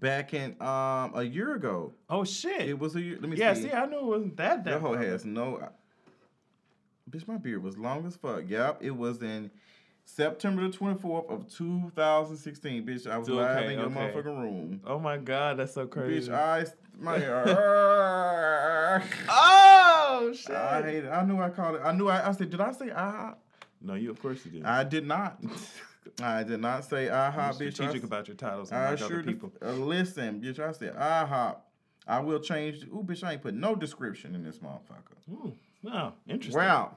back 0.00 0.34
in 0.34 0.56
um 0.60 1.12
a 1.14 1.22
year 1.22 1.54
ago. 1.54 1.92
Oh 2.08 2.24
shit! 2.24 2.62
It 2.62 2.78
was 2.78 2.96
a 2.96 3.00
year. 3.00 3.18
Let 3.20 3.28
me 3.28 3.36
see. 3.36 3.42
yeah, 3.42 3.54
see. 3.54 3.62
see, 3.62 3.72
I 3.72 3.86
knew 3.86 3.98
it 3.98 4.04
wasn't 4.04 4.36
that 4.38 4.64
that 4.64 4.80
hoe 4.80 4.94
far 4.94 5.02
has 5.02 5.24
no. 5.24 5.68
Bitch, 7.10 7.28
my 7.28 7.36
beard 7.36 7.62
was 7.62 7.78
long 7.78 8.04
as 8.06 8.16
fuck. 8.16 8.42
Yep, 8.48 8.78
it 8.82 8.90
was 8.90 9.22
in 9.22 9.50
September 10.04 10.62
the 10.66 10.72
twenty 10.72 10.98
fourth 10.98 11.28
of 11.30 11.48
two 11.52 11.92
thousand 11.94 12.36
sixteen. 12.36 12.84
Bitch, 12.84 13.08
I 13.08 13.18
was 13.18 13.28
Okay, 13.28 13.36
live 13.38 13.70
in 13.70 13.78
your 13.78 13.86
okay. 13.86 13.94
motherfucking 14.12 14.24
room. 14.42 14.80
Oh 14.86 14.98
my 14.98 15.16
god, 15.16 15.58
that's 15.58 15.74
so 15.74 15.86
crazy. 15.86 16.30
Bitch, 16.30 16.34
I 16.34 16.66
my. 16.98 17.16
oh 19.28 20.32
shit! 20.34 20.56
I 20.56 20.82
hate 20.82 21.04
it. 21.04 21.08
I 21.10 21.24
knew 21.24 21.40
I 21.40 21.50
called 21.50 21.76
it. 21.76 21.82
I 21.84 21.92
knew 21.92 22.08
I, 22.08 22.28
I 22.28 22.32
said, 22.32 22.50
did 22.50 22.60
I 22.60 22.72
say 22.72 22.86
IHOP? 22.88 23.36
no, 23.80 23.94
you 23.94 24.10
of 24.10 24.20
course 24.20 24.44
you 24.44 24.50
did. 24.50 24.64
I 24.64 24.82
did 24.84 25.06
not. 25.06 25.40
I 26.22 26.42
did 26.44 26.60
not 26.60 26.84
say 26.84 27.06
IHOP, 27.08 27.34
bitch. 27.34 27.54
strategic 27.74 28.02
I, 28.02 28.06
about 28.06 28.28
your 28.28 28.36
titles 28.36 28.70
and 28.70 28.80
I 28.80 28.90
like 28.90 28.98
sure 28.98 29.06
other 29.06 29.16
did- 29.18 29.26
people. 29.26 29.52
uh, 29.64 29.72
listen, 29.72 30.40
bitch. 30.40 30.58
I 30.58 30.72
said 30.72 30.96
IHOP. 30.96 31.56
I 32.08 32.20
will 32.20 32.38
change. 32.40 32.84
Ooh, 32.84 33.02
bitch, 33.04 33.24
I 33.24 33.32
ain't 33.32 33.42
put 33.42 33.54
no 33.54 33.74
description 33.74 34.34
in 34.36 34.44
this 34.44 34.58
motherfucker. 34.58 35.32
Ooh, 35.32 35.52
wow, 35.86 36.14
interesting. 36.28 36.60
Wow. 36.62 36.96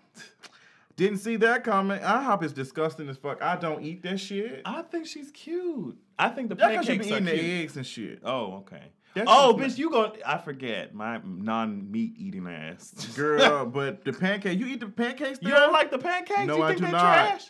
Didn't 0.96 1.20
see 1.20 1.38
that 1.38 1.64
coming. 1.64 1.98
IHOP 2.00 2.44
is 2.44 2.52
disgusting 2.52 3.08
as 3.08 3.16
fuck. 3.16 3.42
I 3.42 3.56
don't 3.56 3.82
eat 3.84 4.04
that 4.04 4.20
shit. 4.20 4.64
I 4.66 4.82
think 4.82 5.06
she's 5.08 5.32
cute. 5.32 5.98
I 6.18 6.28
think 6.28 6.50
the 6.50 6.56
That's 6.56 6.72
because 6.72 6.88
you 6.90 6.94
pancakes 6.96 7.08
be 7.08 7.14
are 7.14 7.18
eating 7.18 7.28
cute. 7.28 7.42
the 7.42 7.64
eggs 7.64 7.78
and 7.78 7.88
shit. 7.88 8.20
Oh, 8.26 8.54
okay. 8.58 8.84
That's 9.14 9.30
oh, 9.32 9.58
just 9.58 9.78
bitch, 9.78 9.80
you 9.80 9.90
go. 9.90 10.14
I 10.26 10.38
forget 10.38 10.94
my 10.94 11.22
non-meat 11.24 12.16
eating 12.18 12.48
ass. 12.48 12.92
Girl, 13.16 13.66
but 13.74 14.04
the 14.04 14.12
pancake, 14.14 14.60
you 14.60 14.68
eat 14.68 14.82
the 14.82 14.88
pancakes 14.88 15.40
you 15.42 15.50
don't 15.50 15.72
like 15.72 15.90
the 15.90 15.98
pancakes? 15.98 16.46
No, 16.46 16.58
you 16.58 16.64
I 16.64 16.68
think 16.68 16.80
do 16.80 16.84
they're 16.84 16.92
not. 16.92 17.02
trash? 17.02 17.48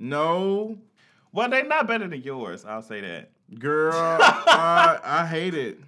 No. 0.00 0.78
Well, 1.32 1.48
they're 1.48 1.64
not 1.64 1.86
better 1.86 2.08
than 2.08 2.22
yours. 2.22 2.64
I'll 2.64 2.82
say 2.82 3.00
that. 3.00 3.30
Girl, 3.58 3.92
I, 4.20 4.98
I 5.02 5.26
hate 5.26 5.54
it. 5.54 5.78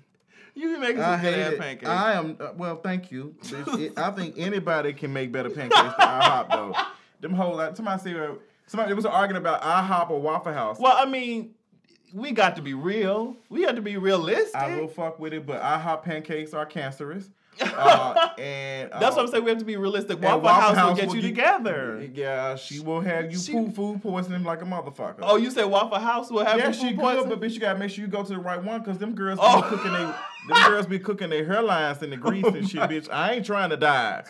You 0.61 0.75
be 0.75 0.81
making 0.81 1.03
some 1.03 1.21
good 1.21 1.35
ass 1.39 1.55
pancakes. 1.59 1.89
I 1.89 2.13
am 2.15 2.37
uh, 2.41 2.49
well. 2.57 2.77
Thank 2.77 3.11
you. 3.11 3.35
It- 3.53 3.99
I 3.99 4.11
think 4.11 4.35
anybody 4.37 4.93
can 4.93 5.13
make 5.13 5.33
better 5.33 5.51
pancakes 5.51 5.81
than 5.81 5.91
IHOP 5.93 6.51
though. 6.51 6.77
Them 7.21 7.33
whole 7.35 7.57
like 7.57 7.77
somebody 7.77 8.03
said 8.03 8.17
uh, 8.17 8.33
somebody 8.67 8.89
there 8.89 8.97
was 8.97 9.05
an 9.05 9.11
argument 9.13 9.45
about 9.47 9.63
IHOP 9.63 10.11
or 10.11 10.21
Waffle 10.21 10.53
House. 10.53 10.79
well, 10.79 10.97
I 10.99 11.05
mean, 11.07 11.55
we 12.13 12.33
got 12.33 12.57
to 12.57 12.63
be 12.63 12.75
real. 12.75 13.37
We 13.49 13.65
got 13.65 13.77
to 13.77 13.83
be 13.83 13.97
realistic. 13.97 14.55
I 14.57 14.79
will 14.81 14.89
fuck 14.89 15.19
with 15.19 15.33
it, 15.33 15.47
but 15.47 15.61
IHOP 15.63 16.03
pancakes 16.03 16.55
are 16.55 16.67
cancerous. 16.67 17.29
Uh, 17.63 18.31
and 18.39 18.91
That's 18.91 19.05
uh, 19.05 19.11
what 19.17 19.19
I'm 19.19 19.29
saying. 19.29 19.45
We 19.45 19.51
have 19.51 19.59
to 19.59 19.67
be 19.67 19.77
realistic. 19.77 20.23
Waffle, 20.23 20.41
Waffle 20.41 20.75
House, 20.75 20.89
will 20.89 20.97
get 20.97 21.09
will 21.09 21.17
you 21.17 21.21
get- 21.23 21.29
together. 21.29 22.09
Yeah, 22.15 22.57
she 22.57 22.81
will 22.81 23.03
have 23.03 23.31
you 23.31 23.37
She- 23.39 23.53
food 23.53 23.75
food 23.75 24.01
poisoning 24.03 24.45
like 24.45 24.63
a 24.63 24.65
motherfucker. 24.65 25.19
Oh, 25.21 25.37
you 25.37 25.51
said 25.51 25.65
Waffle 25.65 25.99
House 25.99 26.31
will 26.31 26.43
have 26.45 26.57
yeah, 26.59 26.69
you 26.69 26.73
she 26.73 26.81
food 26.81 26.97
good, 26.97 27.01
poison? 27.01 27.29
but 27.29 27.39
bitch, 27.41 27.53
you 27.53 27.61
gotta 27.61 27.79
make 27.79 27.91
sure 27.91 28.03
you 28.03 28.11
go 28.11 28.23
to 28.23 28.33
the 28.33 28.39
right 28.39 28.63
one 28.63 28.81
because 28.81 28.97
them 28.97 29.15
girls 29.15 29.39
Oh. 29.43 29.61
be 29.61 29.69
cooking 29.69 29.93
they 29.93 29.99
them 29.99 30.71
girls 30.71 30.87
be 30.87 30.99
cooking 30.99 31.29
their 31.29 31.45
hairlines 31.45 32.01
and 32.01 32.11
the 32.11 32.17
grease 32.17 32.47
and 32.47 32.67
shit, 32.67 32.81
bitch. 32.89 33.11
I 33.13 33.33
ain't 33.35 33.45
trying 33.45 33.69
to 33.71 33.77
die. 33.77 34.25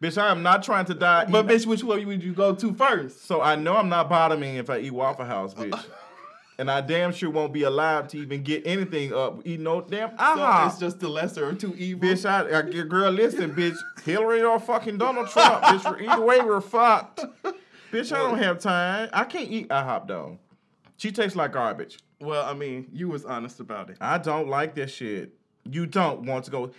Bitch, 0.00 0.16
I 0.20 0.30
am 0.30 0.44
not 0.44 0.62
trying 0.62 0.84
to 0.84 0.94
die. 0.94 1.24
But 1.24 1.46
eating- 1.46 1.58
bitch, 1.58 1.66
which 1.66 1.82
one 1.82 2.06
would 2.06 2.22
you 2.22 2.32
go 2.32 2.54
to 2.54 2.74
first? 2.74 3.24
So 3.26 3.40
I 3.40 3.56
know 3.56 3.76
I'm 3.76 3.88
not 3.88 4.08
bottoming 4.08 4.54
if 4.56 4.70
I 4.70 4.78
eat 4.78 4.92
Waffle 4.92 5.24
House, 5.24 5.52
bitch. 5.54 5.84
and 6.62 6.70
I 6.70 6.80
damn 6.80 7.12
sure 7.12 7.28
won't 7.28 7.52
be 7.52 7.64
alive 7.64 8.06
to 8.08 8.18
even 8.18 8.44
get 8.44 8.64
anything 8.64 9.12
up. 9.12 9.40
Eat 9.44 9.58
no 9.58 9.80
damn 9.80 10.10
So 10.10 10.16
IHOP. 10.16 10.30
it's 10.32 10.40
uh-huh. 10.40 10.76
just 10.78 11.00
the 11.00 11.08
lesser 11.08 11.48
of 11.48 11.58
two 11.58 11.74
evils. 11.74 12.22
Bitch, 12.22 12.24
I, 12.24 12.56
I 12.56 12.82
girl, 12.84 13.10
listen, 13.10 13.52
bitch. 13.52 13.76
Hillary 14.04 14.42
or 14.42 14.60
fucking 14.60 14.96
Donald 14.96 15.28
Trump, 15.28 15.64
bitch. 15.64 16.08
Either 16.08 16.22
way, 16.22 16.40
we're 16.40 16.60
fucked. 16.60 17.24
Bitch, 17.90 18.12
I 18.12 18.18
don't 18.18 18.38
have 18.38 18.60
time. 18.60 19.10
I 19.12 19.24
can't 19.24 19.50
eat 19.50 19.70
IHOP 19.70 20.06
though. 20.06 20.38
She 20.98 21.10
tastes 21.10 21.34
like 21.34 21.50
garbage. 21.52 21.98
Well, 22.20 22.44
I 22.44 22.54
mean, 22.54 22.86
you 22.92 23.08
was 23.08 23.24
honest 23.24 23.58
about 23.58 23.90
it. 23.90 23.96
I 24.00 24.18
don't 24.18 24.46
like 24.48 24.76
this 24.76 24.94
shit. 24.94 25.34
You 25.68 25.86
don't 25.86 26.22
want 26.22 26.44
to 26.44 26.52
go. 26.52 26.70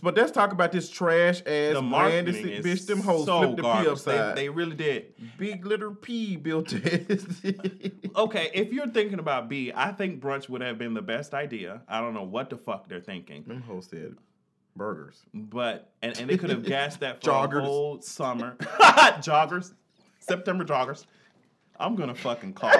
But 0.00 0.16
let's 0.16 0.32
talk 0.32 0.52
about 0.52 0.72
this 0.72 0.88
trash 0.88 1.40
ass 1.40 1.44
The 1.44 1.72
brand. 1.74 1.90
marketing 1.90 2.46
This, 2.62 2.64
is 2.66 2.84
bitch, 2.84 2.86
them 2.86 3.00
hoes 3.00 3.26
so 3.26 3.38
flipped 3.40 3.56
the 3.56 3.62
P 3.62 3.68
garbage. 3.68 3.88
upside. 3.92 4.36
They, 4.36 4.42
they 4.42 4.48
really 4.48 4.74
did. 4.76 5.12
Big 5.38 5.66
little 5.66 5.94
P 5.94 6.36
built 6.36 6.68
this. 6.68 7.26
Okay, 8.16 8.50
if 8.52 8.72
you're 8.72 8.88
thinking 8.88 9.18
about 9.18 9.48
B, 9.48 9.72
I 9.74 9.90
think 9.92 10.20
brunch 10.20 10.48
would 10.48 10.60
have 10.60 10.76
been 10.78 10.92
the 10.94 11.00
best 11.02 11.32
idea. 11.34 11.80
I 11.88 12.00
don't 12.00 12.12
know 12.14 12.24
what 12.24 12.50
the 12.50 12.56
fuck 12.58 12.88
they're 12.88 13.00
thinking, 13.00 13.42
them 13.44 13.62
hoes 13.62 13.86
said 13.90 14.16
burgers. 14.76 15.20
but 15.34 15.92
and, 16.02 16.18
and 16.20 16.28
they 16.28 16.36
could 16.36 16.50
have 16.50 16.62
gassed 16.64 17.00
that 17.00 17.22
for 17.22 17.30
Joggers. 17.30 17.58
a 17.62 17.64
whole 17.64 18.00
summer. 18.02 18.56
joggers, 18.60 19.72
September 20.20 20.64
joggers. 20.64 21.06
I'm 21.80 21.94
gonna 21.96 22.14
fucking 22.14 22.52
call. 22.54 22.72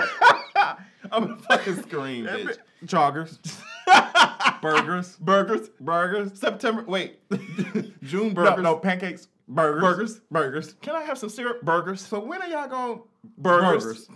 I'm 0.57 0.77
gonna 1.11 1.39
fucking 1.39 1.83
scream, 1.83 2.27
bitch. 2.27 2.59
Joggers. 2.85 3.39
Burgers. 4.63 5.17
Burgers, 5.17 5.69
Burgers. 5.81 6.39
September. 6.39 6.85
Wait, 6.87 7.19
June 8.03 8.29
No, 8.29 8.35
burgers. 8.35 8.63
no, 8.63 8.77
pancakes. 8.77 9.29
Burgers. 9.49 9.83
Burgers. 9.83 10.21
Burgers. 10.31 10.73
can 10.81 10.95
I 10.95 11.03
have 11.03 11.19
some 11.19 11.29
syrup? 11.29 11.63
Burgers, 11.63 12.01
So 12.01 12.21
when 12.21 12.41
are 12.43 12.49
y'all 12.49 12.69
going 12.69 13.01
burgers, 13.39 14.09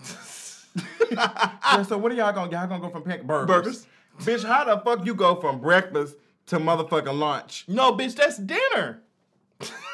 Yeah, 1.11 1.83
so 1.83 1.98
when 1.98 2.12
are 2.12 2.14
y'all 2.14 2.33
going 2.33 2.50
y'all 2.50 2.66
gonna 2.66 2.81
go 2.81 2.90
from 2.90 3.02
pan- 3.02 3.26
burgers? 3.26 3.46
Burgers. 3.46 3.87
Bitch, 4.20 4.44
how 4.46 4.64
the 4.64 4.81
fuck 4.83 5.05
you 5.05 5.14
go 5.14 5.35
from 5.40 5.61
breakfast 5.61 6.16
to 6.46 6.59
motherfucking 6.59 7.18
lunch? 7.18 7.64
No, 7.68 7.92
bitch, 7.92 8.14
that's 8.14 8.38
dinner. 8.38 9.02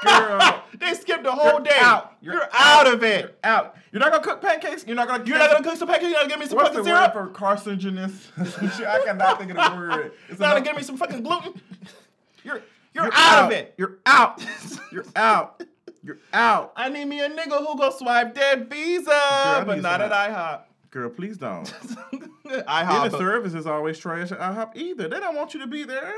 Girl. 0.03 0.64
they 0.79 0.94
skipped 0.94 1.25
the 1.25 1.33
whole 1.33 1.53
You're 1.53 1.61
day. 1.61 1.77
out. 1.79 2.16
You're, 2.20 2.35
You're 2.35 2.48
out 2.53 2.87
of 2.87 3.03
it. 3.03 3.38
Out. 3.44 3.77
You're 3.92 4.01
not 4.01 4.11
gonna 4.11 4.25
cook 4.25 4.40
pancakes? 4.40 4.85
You're 4.87 4.96
not 4.96 5.09
gonna 5.09 5.25
You're 5.25 5.38
not 5.38 5.51
gonna 5.51 5.64
cook 5.64 5.77
some 5.77 5.88
pancakes. 5.88 6.11
You're 6.11 6.12
not 6.12 6.22
gonna 6.22 6.31
give 6.31 6.40
me 6.40 6.46
some 6.46 6.57
What's 6.57 6.70
fucking 6.70 6.85
the 6.85 6.90
syrup. 6.90 7.14
word 7.14 7.35
for 7.35 7.38
carcinogenous? 7.38 8.87
I 8.87 9.05
cannot 9.05 9.38
think 9.38 9.51
of 9.53 9.57
the 9.57 9.77
word. 9.77 10.12
It's 10.29 10.38
You're 10.38 10.48
not 10.48 10.55
gonna 10.55 10.64
give 10.64 10.77
me 10.77 10.83
some 10.83 10.96
fucking 10.96 11.22
gluten. 11.22 11.61
You're 12.44 12.62
you're, 12.94 13.05
You're 13.05 13.12
out, 13.14 13.44
of 13.44 13.51
it. 13.53 13.75
You're 13.79 13.98
out. 14.05 14.44
You're 14.92 15.07
out. 15.16 15.62
You're 16.03 16.18
out. 16.33 16.72
I 16.77 16.88
need 16.88 17.07
me 17.07 17.20
a 17.20 17.31
nigga 17.31 17.59
who 17.64 17.79
go 17.79 17.90
swipe 17.90 18.35
that 18.35 18.68
visa, 18.68 19.11
I 19.12 19.62
but 19.64 19.81
not 19.81 20.01
at 20.01 20.11
IHOP. 20.11 20.62
Girl, 20.90 21.09
please 21.09 21.38
don't. 21.38 21.72
IHOP. 22.44 23.11
the 23.11 23.18
service 23.18 23.55
is 23.55 23.66
always 23.66 23.98
trash 23.98 24.33
at 24.33 24.40
IHOP 24.40 24.77
either. 24.77 25.09
They 25.09 25.20
don't 25.20 25.35
want 25.37 25.55
you 25.55 25.61
to 25.61 25.66
be 25.66 25.85
there. 25.85 26.12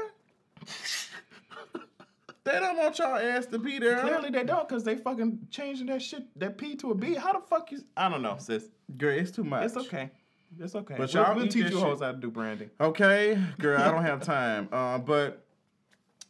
They 2.44 2.60
don't 2.60 2.76
want 2.76 2.98
y'all 2.98 3.16
ass 3.16 3.46
to 3.46 3.58
be 3.58 3.78
there. 3.78 4.00
Clearly 4.00 4.30
they 4.30 4.44
don't, 4.44 4.68
cause 4.68 4.84
they 4.84 4.96
fucking 4.96 5.48
changing 5.50 5.86
that 5.86 6.02
shit, 6.02 6.24
that 6.38 6.58
P 6.58 6.76
to 6.76 6.90
a 6.90 6.94
B. 6.94 7.14
How 7.14 7.32
the 7.32 7.40
fuck 7.40 7.72
you? 7.72 7.80
I 7.96 8.08
don't 8.08 8.22
know, 8.22 8.36
sis. 8.38 8.68
Girl, 8.96 9.16
it's 9.18 9.30
too 9.30 9.44
much. 9.44 9.64
It's 9.64 9.76
okay. 9.76 10.10
It's 10.58 10.74
okay. 10.74 10.94
But 10.96 11.12
y'all 11.12 11.34
we'll 11.34 11.48
teach 11.48 11.70
you 11.70 11.80
hoes 11.80 12.00
how 12.00 12.12
to 12.12 12.18
do 12.18 12.30
branding. 12.30 12.70
Okay, 12.80 13.38
girl, 13.58 13.80
I 13.80 13.90
don't 13.90 14.04
have 14.04 14.22
time. 14.24 14.68
Uh, 14.70 14.98
but 14.98 15.44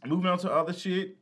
moving 0.07 0.27
on 0.27 0.39
to 0.39 0.53
other 0.53 0.73
shit. 0.73 1.17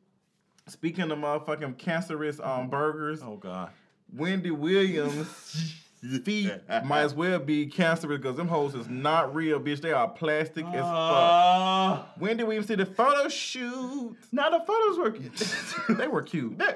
Speaking 0.68 1.10
of 1.10 1.18
motherfucking 1.18 1.78
cancerous 1.78 2.38
um 2.40 2.68
burgers, 2.68 3.20
Oh 3.22 3.36
God. 3.36 3.70
Wendy 4.14 4.50
Williams 4.50 5.74
feet 6.24 6.52
might 6.84 7.02
as 7.02 7.14
well 7.14 7.38
be 7.38 7.66
cancerous 7.66 8.18
because 8.18 8.36
them 8.36 8.48
hoes 8.48 8.74
is 8.74 8.88
not 8.88 9.34
real, 9.34 9.60
bitch. 9.60 9.80
They 9.80 9.92
are 9.92 10.08
plastic 10.08 10.64
as 10.66 10.72
fuck. 10.80 10.84
Uh, 10.84 12.02
Williams 12.18 12.66
did 12.66 12.80
a 12.80 12.86
photo 12.86 13.28
shoot. 13.28 14.16
now 14.32 14.50
the 14.50 14.64
photos 14.64 14.98
were. 14.98 15.10
Cute. 15.10 15.66
they 15.98 16.08
were 16.08 16.22
cute. 16.22 16.58
they, 16.58 16.74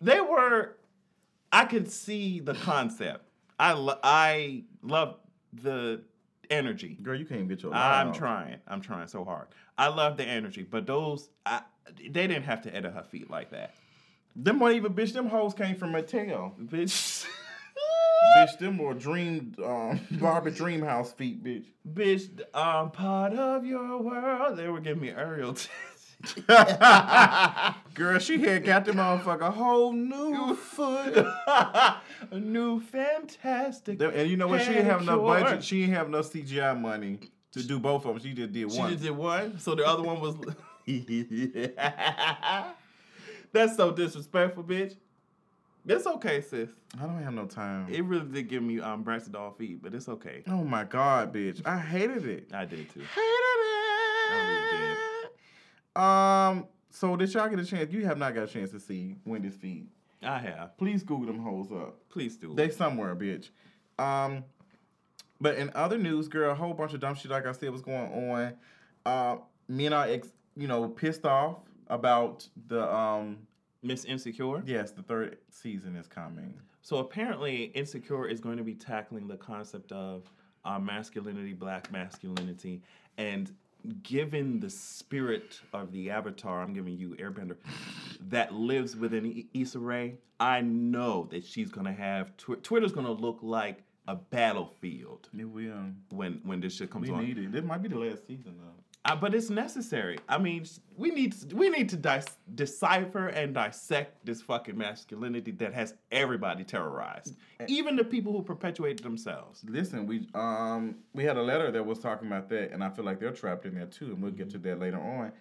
they 0.00 0.20
were. 0.20 0.76
I 1.52 1.66
could 1.66 1.90
see 1.90 2.40
the 2.40 2.54
concept. 2.54 3.28
I 3.58 3.72
lo- 3.74 3.98
I 4.02 4.64
love 4.82 5.18
the 5.52 6.02
energy. 6.50 6.96
Girl, 7.02 7.14
you 7.14 7.26
can't 7.26 7.48
get 7.48 7.62
your. 7.62 7.74
I'm 7.74 8.08
off. 8.08 8.18
trying. 8.18 8.56
I'm 8.66 8.80
trying 8.80 9.06
so 9.08 9.24
hard. 9.24 9.48
I 9.76 9.88
love 9.88 10.16
the 10.16 10.24
energy, 10.24 10.62
but 10.68 10.86
those 10.86 11.28
I, 11.44 11.62
they 11.98 12.08
didn't 12.08 12.44
have 12.44 12.62
to 12.62 12.74
edit 12.74 12.92
her 12.92 13.02
feet 13.02 13.30
like 13.30 13.50
that, 13.50 13.74
Them 14.36 14.60
weren't 14.60 14.76
even 14.76 14.94
bitch. 14.94 15.12
Them 15.12 15.26
hoes 15.26 15.54
came 15.54 15.76
from 15.76 15.92
Mattel. 15.92 16.52
bitch. 16.68 17.26
bitch, 18.36 18.58
them 18.58 18.78
were 18.78 18.94
dream 18.94 19.54
um 19.64 20.00
Barbie 20.12 20.50
Dream 20.50 20.82
House 20.82 21.12
feet, 21.12 21.42
bitch. 21.42 21.66
bitch, 21.90 22.40
I'm 22.54 22.90
part 22.90 23.34
of 23.34 23.64
your 23.66 23.98
world. 23.98 24.58
They 24.58 24.68
were 24.68 24.80
giving 24.80 25.02
me 25.02 25.10
aerial. 25.10 25.56
Girl, 27.94 28.18
she 28.20 28.40
had 28.40 28.64
got 28.64 28.84
them 28.84 28.96
motherfucker 28.96 29.40
a 29.40 29.50
whole 29.50 29.92
new 29.92 30.54
foot. 30.54 31.16
a 31.16 32.00
new 32.38 32.80
fantastic. 32.80 34.00
And 34.00 34.30
you 34.30 34.36
know 34.36 34.46
what? 34.46 34.62
She 34.62 34.68
didn't 34.68 34.86
have 34.86 35.04
no 35.04 35.18
pedicure. 35.18 35.42
budget. 35.42 35.64
She 35.64 35.80
didn't 35.80 35.96
have 35.96 36.10
no 36.10 36.20
CGI 36.20 36.80
money 36.80 37.18
to 37.52 37.62
do 37.66 37.80
both 37.80 38.04
of 38.06 38.14
them. 38.14 38.22
She 38.22 38.34
just 38.34 38.52
did 38.52 38.66
one. 38.66 38.88
She 38.88 38.94
just 38.94 39.02
did 39.02 39.16
one, 39.16 39.58
so 39.58 39.74
the 39.74 39.84
other 39.84 40.02
one 40.02 40.20
was. 40.20 40.36
That's 43.52 43.76
so 43.76 43.90
disrespectful, 43.92 44.64
bitch. 44.64 44.96
It's 45.86 46.06
okay, 46.06 46.40
sis. 46.40 46.70
I 47.00 47.06
don't 47.06 47.22
have 47.22 47.34
no 47.34 47.46
time. 47.46 47.88
It 47.90 48.04
really 48.04 48.26
did 48.26 48.48
give 48.48 48.62
me 48.62 48.80
um 48.80 49.02
Braxton 49.02 49.32
doll 49.32 49.50
feet, 49.52 49.82
but 49.82 49.94
it's 49.94 50.08
okay. 50.08 50.42
oh 50.46 50.62
my 50.64 50.84
god, 50.84 51.34
bitch! 51.34 51.60
I 51.66 51.78
hated 51.78 52.24
it. 52.26 52.50
I 52.54 52.64
did 52.64 52.88
too. 52.90 53.00
Hated 53.00 53.08
it. 53.16 54.32
I 54.32 54.48
really 54.48 54.94
did. 55.96 56.02
Um. 56.02 56.66
So 56.90 57.16
did 57.16 57.32
y'all 57.34 57.48
get 57.48 57.58
a 57.58 57.64
chance? 57.64 57.92
You 57.92 58.04
have 58.04 58.18
not 58.18 58.34
got 58.34 58.44
a 58.44 58.46
chance 58.46 58.70
to 58.70 58.80
see 58.80 59.16
Wendy's 59.24 59.56
feet. 59.56 59.86
I 60.22 60.38
have. 60.38 60.76
Please 60.78 61.02
Google 61.02 61.26
them 61.26 61.40
hoes 61.42 61.72
up. 61.72 61.98
Please 62.10 62.36
do. 62.36 62.54
They 62.54 62.68
somewhere, 62.70 63.16
bitch. 63.16 63.48
Um, 63.98 64.44
but 65.40 65.56
in 65.56 65.70
other 65.74 65.98
news, 65.98 66.28
girl, 66.28 66.52
a 66.52 66.54
whole 66.54 66.74
bunch 66.74 66.94
of 66.94 67.00
dumb 67.00 67.14
shit, 67.16 67.30
like 67.30 67.46
I 67.46 67.52
said, 67.52 67.70
was 67.70 67.82
going 67.82 68.30
on. 68.30 68.54
Uh, 69.04 69.36
men 69.66 69.92
are, 69.92 70.06
ex- 70.06 70.28
you 70.56 70.68
know, 70.68 70.86
pissed 70.88 71.24
off 71.26 71.56
about 71.88 72.46
the 72.68 72.94
um. 72.94 73.38
Miss 73.82 74.04
Insecure. 74.04 74.62
Yes, 74.64 74.92
the 74.92 75.02
third 75.02 75.38
season 75.50 75.96
is 75.96 76.06
coming. 76.06 76.54
So 76.82 76.98
apparently, 76.98 77.64
Insecure 77.74 78.26
is 78.28 78.40
going 78.40 78.56
to 78.58 78.64
be 78.64 78.74
tackling 78.74 79.26
the 79.28 79.36
concept 79.36 79.92
of 79.92 80.30
uh, 80.64 80.78
masculinity, 80.78 81.52
black 81.52 81.90
masculinity, 81.92 82.82
and 83.18 83.52
given 84.04 84.60
the 84.60 84.70
spirit 84.70 85.60
of 85.72 85.90
the 85.90 86.10
avatar, 86.10 86.62
I'm 86.62 86.72
giving 86.72 86.96
you 86.96 87.16
Airbender, 87.20 87.56
that 88.28 88.54
lives 88.54 88.96
within 88.96 89.26
I- 89.26 89.58
Issa 89.58 89.80
Rae, 89.80 90.14
I 90.38 90.60
know 90.60 91.26
that 91.32 91.44
she's 91.44 91.70
going 91.70 91.86
to 91.86 91.92
have 91.92 92.36
tw- 92.36 92.62
Twitter's 92.62 92.92
going 92.92 93.06
to 93.06 93.12
look 93.12 93.38
like 93.42 93.82
a 94.08 94.14
battlefield 94.16 95.28
It 95.36 95.44
will. 95.44 95.84
when 96.10 96.40
when 96.44 96.60
this 96.60 96.74
shit 96.76 96.90
comes 96.90 97.08
We 97.08 97.14
on. 97.14 97.24
need 97.24 97.38
it. 97.38 97.52
This 97.52 97.64
might 97.64 97.82
be 97.82 97.88
the 97.88 97.98
last 97.98 98.26
season 98.26 98.56
though. 98.58 98.81
Uh, 99.04 99.16
but 99.16 99.34
it's 99.34 99.50
necessary. 99.50 100.16
I 100.28 100.38
mean, 100.38 100.64
we 100.96 101.10
need 101.10 101.34
we 101.52 101.68
need 101.70 101.88
to 101.88 101.96
dis- 101.96 102.38
decipher 102.54 103.28
and 103.28 103.52
dissect 103.52 104.24
this 104.24 104.40
fucking 104.40 104.78
masculinity 104.78 105.50
that 105.52 105.74
has 105.74 105.94
everybody 106.12 106.62
terrorized, 106.62 107.36
even 107.66 107.96
the 107.96 108.04
people 108.04 108.32
who 108.32 108.42
perpetuate 108.42 109.02
themselves. 109.02 109.64
Listen, 109.66 110.06
we 110.06 110.28
um 110.34 110.96
we 111.14 111.24
had 111.24 111.36
a 111.36 111.42
letter 111.42 111.72
that 111.72 111.84
was 111.84 111.98
talking 111.98 112.28
about 112.28 112.48
that, 112.50 112.70
and 112.70 112.84
I 112.84 112.90
feel 112.90 113.04
like 113.04 113.18
they're 113.18 113.32
trapped 113.32 113.66
in 113.66 113.74
there 113.74 113.86
too, 113.86 114.06
and 114.06 114.22
we'll 114.22 114.30
get 114.30 114.50
to 114.50 114.58
that 114.58 114.78
later 114.78 115.00
on. 115.00 115.32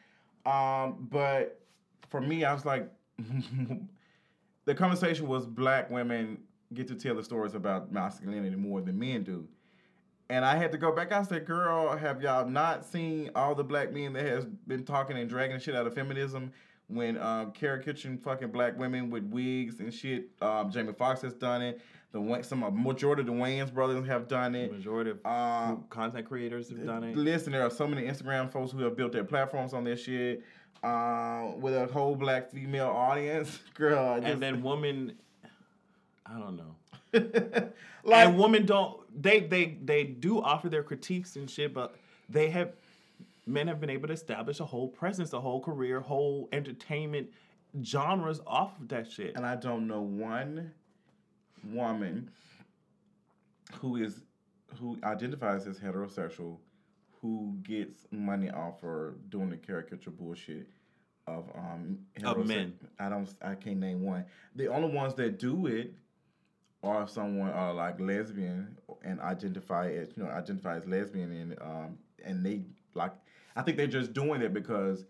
Um, 0.43 1.07
but 1.11 1.61
for 2.09 2.19
me, 2.19 2.43
I 2.43 2.53
was 2.53 2.65
like, 2.65 2.89
the 4.65 4.73
conversation 4.73 5.27
was 5.27 5.45
black 5.45 5.91
women 5.91 6.39
get 6.73 6.87
to 6.87 6.95
tell 6.95 7.15
the 7.15 7.23
stories 7.23 7.53
about 7.53 7.91
masculinity 7.91 8.55
more 8.55 8.81
than 8.81 8.97
men 8.97 9.23
do. 9.23 9.47
And 10.31 10.45
I 10.45 10.55
had 10.55 10.71
to 10.71 10.77
go 10.77 10.93
back. 10.93 11.11
I 11.11 11.23
said, 11.23 11.45
"Girl, 11.45 11.95
have 11.97 12.21
y'all 12.21 12.47
not 12.47 12.85
seen 12.85 13.31
all 13.35 13.53
the 13.53 13.65
black 13.65 13.91
men 13.91 14.13
that 14.13 14.25
has 14.25 14.45
been 14.45 14.85
talking 14.85 15.17
and 15.17 15.29
dragging 15.29 15.59
shit 15.59 15.75
out 15.75 15.85
of 15.85 15.93
feminism 15.93 16.53
when 16.87 17.17
um, 17.17 17.51
caricaturing 17.51 18.17
fucking 18.17 18.49
black 18.49 18.77
women 18.79 19.09
with 19.09 19.23
wigs 19.25 19.79
and 19.81 19.93
shit. 19.93 20.29
Um, 20.41 20.71
Jamie 20.71 20.93
Foxx 20.93 21.21
has 21.21 21.33
done 21.33 21.61
it. 21.61 21.81
The 22.13 22.39
some 22.43 22.63
uh, 22.63 22.69
majority 22.69 23.21
of 23.21 23.25
the 23.27 23.33
Wayans 23.33 23.73
brothers 23.73 24.05
have 24.07 24.27
done 24.29 24.53
The 24.53 24.59
it. 24.59 24.71
majority 24.71 25.11
of 25.11 25.25
Um, 25.25 25.83
content 25.89 26.25
creators 26.27 26.69
have 26.69 26.85
done 26.85 27.03
it. 27.03 27.17
Listen, 27.17 27.51
there 27.51 27.63
are 27.65 27.69
so 27.69 27.85
many 27.85 28.03
Instagram 28.07 28.49
folks 28.51 28.71
who 28.71 28.79
have 28.83 28.95
built 28.95 29.11
their 29.11 29.23
platforms 29.25 29.73
on 29.73 29.83
this 29.83 30.01
shit. 30.01 30.43
Um, 30.83 31.59
with 31.61 31.75
a 31.75 31.87
whole 31.87 32.15
black 32.15 32.49
female 32.51 32.87
audience, 32.87 33.59
girl. 33.75 34.15
Just- 34.15 34.27
And 34.31 34.41
then 34.41 34.61
women, 34.63 35.17
I 36.25 36.39
don't 36.39 36.55
know. 36.57 36.75
like 38.05 38.27
and 38.27 38.37
women 38.39 38.65
don't 38.65 39.00
they 39.15 39.41
they 39.41 39.77
they 39.83 40.03
do 40.03 40.41
offer 40.41 40.69
their 40.69 40.83
critiques 40.83 41.35
and 41.35 41.49
shit, 41.49 41.73
but 41.73 41.95
they 42.29 42.49
have 42.49 42.73
men 43.45 43.67
have 43.67 43.79
been 43.79 43.89
able 43.89 44.07
to 44.07 44.13
establish 44.13 44.59
a 44.59 44.65
whole 44.65 44.87
presence, 44.87 45.33
a 45.33 45.41
whole 45.41 45.61
career, 45.61 45.99
whole 45.99 46.47
entertainment 46.51 47.29
genres 47.83 48.41
off 48.45 48.79
of 48.79 48.87
that 48.89 49.09
shit. 49.09 49.35
and 49.35 49.45
I 49.45 49.55
don't 49.55 49.87
know 49.87 50.01
one 50.01 50.71
woman 51.63 52.29
who 53.79 53.97
is 53.97 54.21
who 54.79 54.97
identifies 55.03 55.67
as 55.67 55.79
heterosexual 55.79 56.57
who 57.21 57.55
gets 57.63 58.07
money 58.11 58.49
off 58.49 58.79
for 58.79 59.15
doing 59.29 59.49
the 59.49 59.57
caricature 59.57 60.09
bullshit 60.11 60.67
of 61.27 61.49
um 61.55 61.99
Of 62.23 62.45
men. 62.45 62.73
I 62.99 63.09
don't 63.09 63.29
I 63.41 63.55
can't 63.55 63.77
name 63.77 64.01
one. 64.01 64.25
The 64.55 64.67
only 64.67 64.93
ones 64.93 65.13
that 65.15 65.39
do 65.39 65.67
it 65.67 65.93
are 66.83 67.07
someone 67.07 67.49
are 67.49 67.73
like 67.73 67.99
lesbian 67.99 68.75
and 69.03 69.19
identify 69.21 69.91
as 69.91 70.09
you 70.15 70.23
know 70.23 70.29
identify 70.29 70.77
as 70.77 70.85
lesbian 70.87 71.31
and 71.31 71.55
um 71.61 71.97
and 72.25 72.45
they 72.45 72.61
like 72.95 73.11
I 73.55 73.61
think 73.61 73.77
they're 73.77 73.87
just 73.87 74.13
doing 74.13 74.41
it 74.41 74.53
because 74.53 75.05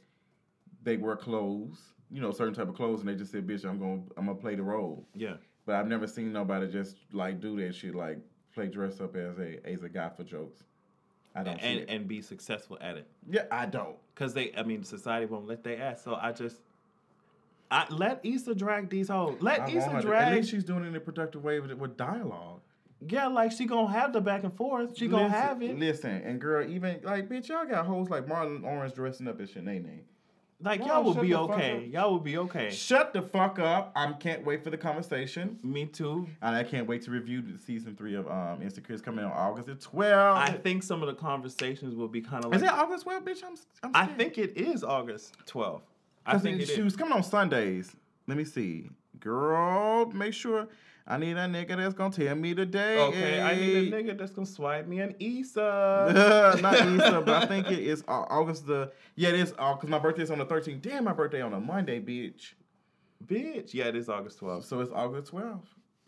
they 0.84 0.97
wear 0.97 1.15
clothes, 1.15 1.78
you 2.09 2.19
know, 2.22 2.32
certain 2.32 2.55
type 2.55 2.67
of 2.67 2.74
clothes, 2.76 3.01
and 3.01 3.07
they 3.09 3.13
just 3.15 3.32
say, 3.32 3.39
"Bitch, 3.39 3.63
I'm 3.65 3.78
gonna 3.80 4.01
I'm 4.17 4.26
gonna 4.26 4.36
play 4.39 4.55
the 4.55 4.63
role." 4.63 5.05
Yeah. 5.13 5.36
But 5.67 5.76
I've 5.76 5.88
never 5.88 6.07
seen 6.07 6.34
nobody 6.34 6.67
just 6.72 6.97
like 7.11 7.39
do 7.39 7.55
that 7.63 7.76
shit, 7.76 7.93
like 7.93 8.17
play 8.55 8.67
dress 8.67 8.99
up 8.99 9.15
as 9.15 9.38
a 9.38 9.59
as 9.63 9.84
a 9.84 9.89
guy 9.89 10.09
for 10.09 10.24
jokes. 10.24 10.63
I 11.36 11.43
don't 11.43 11.61
see 11.61 11.65
And 11.67 11.80
it. 11.82 11.89
and 11.89 12.07
be 12.07 12.19
successful 12.22 12.78
at 12.82 12.97
it. 12.97 13.07
yeah, 13.30 13.43
I 13.51 13.67
don't. 13.67 13.95
Cause 14.15 14.34
they 14.34 14.51
I 14.57 14.63
mean 14.63 14.84
society 14.84 15.28
won't 15.28 15.47
let 15.47 15.63
they 15.63 15.78
ask. 15.78 16.03
So 16.03 16.15
I 16.15 16.32
just 16.32 16.57
I 17.72 17.86
let 17.89 18.19
Issa 18.24 18.53
drag 18.53 18.89
these 18.89 19.07
hoes. 19.07 19.38
Let 19.39 19.61
I 19.61 19.69
Issa 19.69 20.01
to- 20.01 20.13
At 20.13 20.34
least 20.34 20.51
she's 20.51 20.63
doing 20.65 20.84
it 20.84 20.88
in 20.88 20.95
a 20.95 20.99
productive 20.99 21.43
way 21.43 21.59
with, 21.59 21.72
with 21.74 21.95
dialogue. 21.95 22.59
Yeah, 23.07 23.28
like 23.28 23.51
she 23.51 23.65
gonna 23.65 23.91
have 23.91 24.13
the 24.13 24.22
back 24.22 24.43
and 24.43 24.55
forth. 24.55 24.95
She 24.95 25.07
gonna 25.07 25.24
Listen- 25.24 25.39
have 25.39 25.61
it. 25.63 25.80
Listen, 25.80 26.22
and 26.24 26.39
girl, 26.39 26.69
even 26.69 26.99
like 27.03 27.30
bitch, 27.30 27.47
y'all 27.47 27.65
got 27.65 27.86
hoes 27.86 28.09
like 28.09 28.28
Martin 28.28 28.61
Lawrence 28.61 28.93
dressing 28.93 29.28
up 29.28 29.39
as 29.41 29.49
Shanae. 29.49 30.01
Like 30.63 30.82
Wow, 30.82 30.88
y'all 30.88 31.03
will 31.03 31.15
be 31.15 31.34
okay. 31.34 31.89
Y'all 31.91 32.11
will 32.11 32.19
be 32.19 32.38
okay. 32.38 32.69
Shut 32.69 33.13
the 33.13 33.22
fuck 33.24 33.57
up! 33.57 33.91
I 33.95 34.11
can't 34.13 34.45
wait 34.45 34.63
for 34.63 34.69
the 34.69 34.78
conversation. 34.78 35.57
Me 35.63 35.88
too. 35.88 36.28
And 36.43 36.55
I 36.55 36.63
can't 36.63 36.88
wait 36.88 37.01
to 37.03 37.11
review 37.11 37.41
the 37.41 37.57
season 37.57 37.95
three 37.95 38.13
of 38.13 38.30
um 38.30 38.61
Insecure. 38.61 38.93
It's 38.93 39.01
coming 39.01 39.26
on 39.26 39.32
August 39.32 39.67
the 39.67 39.76
12th. 39.76 40.36
I 40.36 40.51
think 40.51 40.84
some 40.84 41.01
of 41.01 41.07
the 41.07 41.15
conversations 41.15 41.95
will 41.95 42.07
be 42.07 42.22
kind 42.22 42.45
of 42.45 42.51
like 42.51 42.57
Is 42.57 42.63
it 42.63 42.69
August 42.69 43.05
12th, 43.05 43.24
bitch? 43.24 43.43
I'm, 43.43 43.55
I'm 43.84 43.91
I 43.95 44.05
think 44.05 44.38
it 44.38 44.55
is 44.55 44.84
August 44.84 45.36
12th. 45.47 45.82
I 46.26 46.38
think 46.38 46.61
she 46.61 46.74
is. 46.74 46.84
was 46.84 46.95
coming 46.95 47.13
on 47.13 47.24
Sundays. 47.24 47.95
Let 48.28 48.38
me 48.38 48.45
see. 48.45 48.89
Girl, 49.19 50.05
make 50.07 50.34
sure 50.34 50.67
I 51.07 51.17
need 51.17 51.38
a 51.38 51.47
nigga 51.47 51.78
that's 51.78 51.93
gonna 51.93 52.13
tell 52.13 52.36
me 52.36 52.53
today. 52.53 52.97
Okay, 52.97 53.41
I 53.41 53.55
need 53.55 53.93
a 53.93 54.03
nigga 54.03 54.17
that's 54.17 54.32
gonna 54.32 54.45
swipe 54.45 54.88
me 54.88 54.99
an 54.99 55.15
Issa. 55.19 56.59
Not 56.61 56.74
Easter, 56.88 57.22
but 57.22 57.43
I 57.43 57.45
think 57.45 57.69
it 57.69 57.80
is 57.80 58.03
August 58.07 58.67
the 58.67 58.91
yeah, 59.15 59.30
it 59.30 59.36
is 59.36 59.51
because 59.51 59.88
my 59.88 59.99
birthday 59.99 60.24
is 60.24 60.32
on 60.32 60.39
the 60.39 60.45
13th. 60.45 60.82
Damn, 60.82 61.03
my 61.03 61.13
birthday 61.13 61.41
on 61.41 61.53
a 61.53 61.59
Monday, 61.59 61.99
bitch. 61.99 62.53
Bitch. 63.26 63.74
Yeah, 63.74 63.86
it 63.86 63.95
is 63.95 64.09
August 64.09 64.39
12th. 64.39 64.65
So 64.65 64.80
it's 64.80 64.91
August 64.91 65.32
12th. 65.32 65.59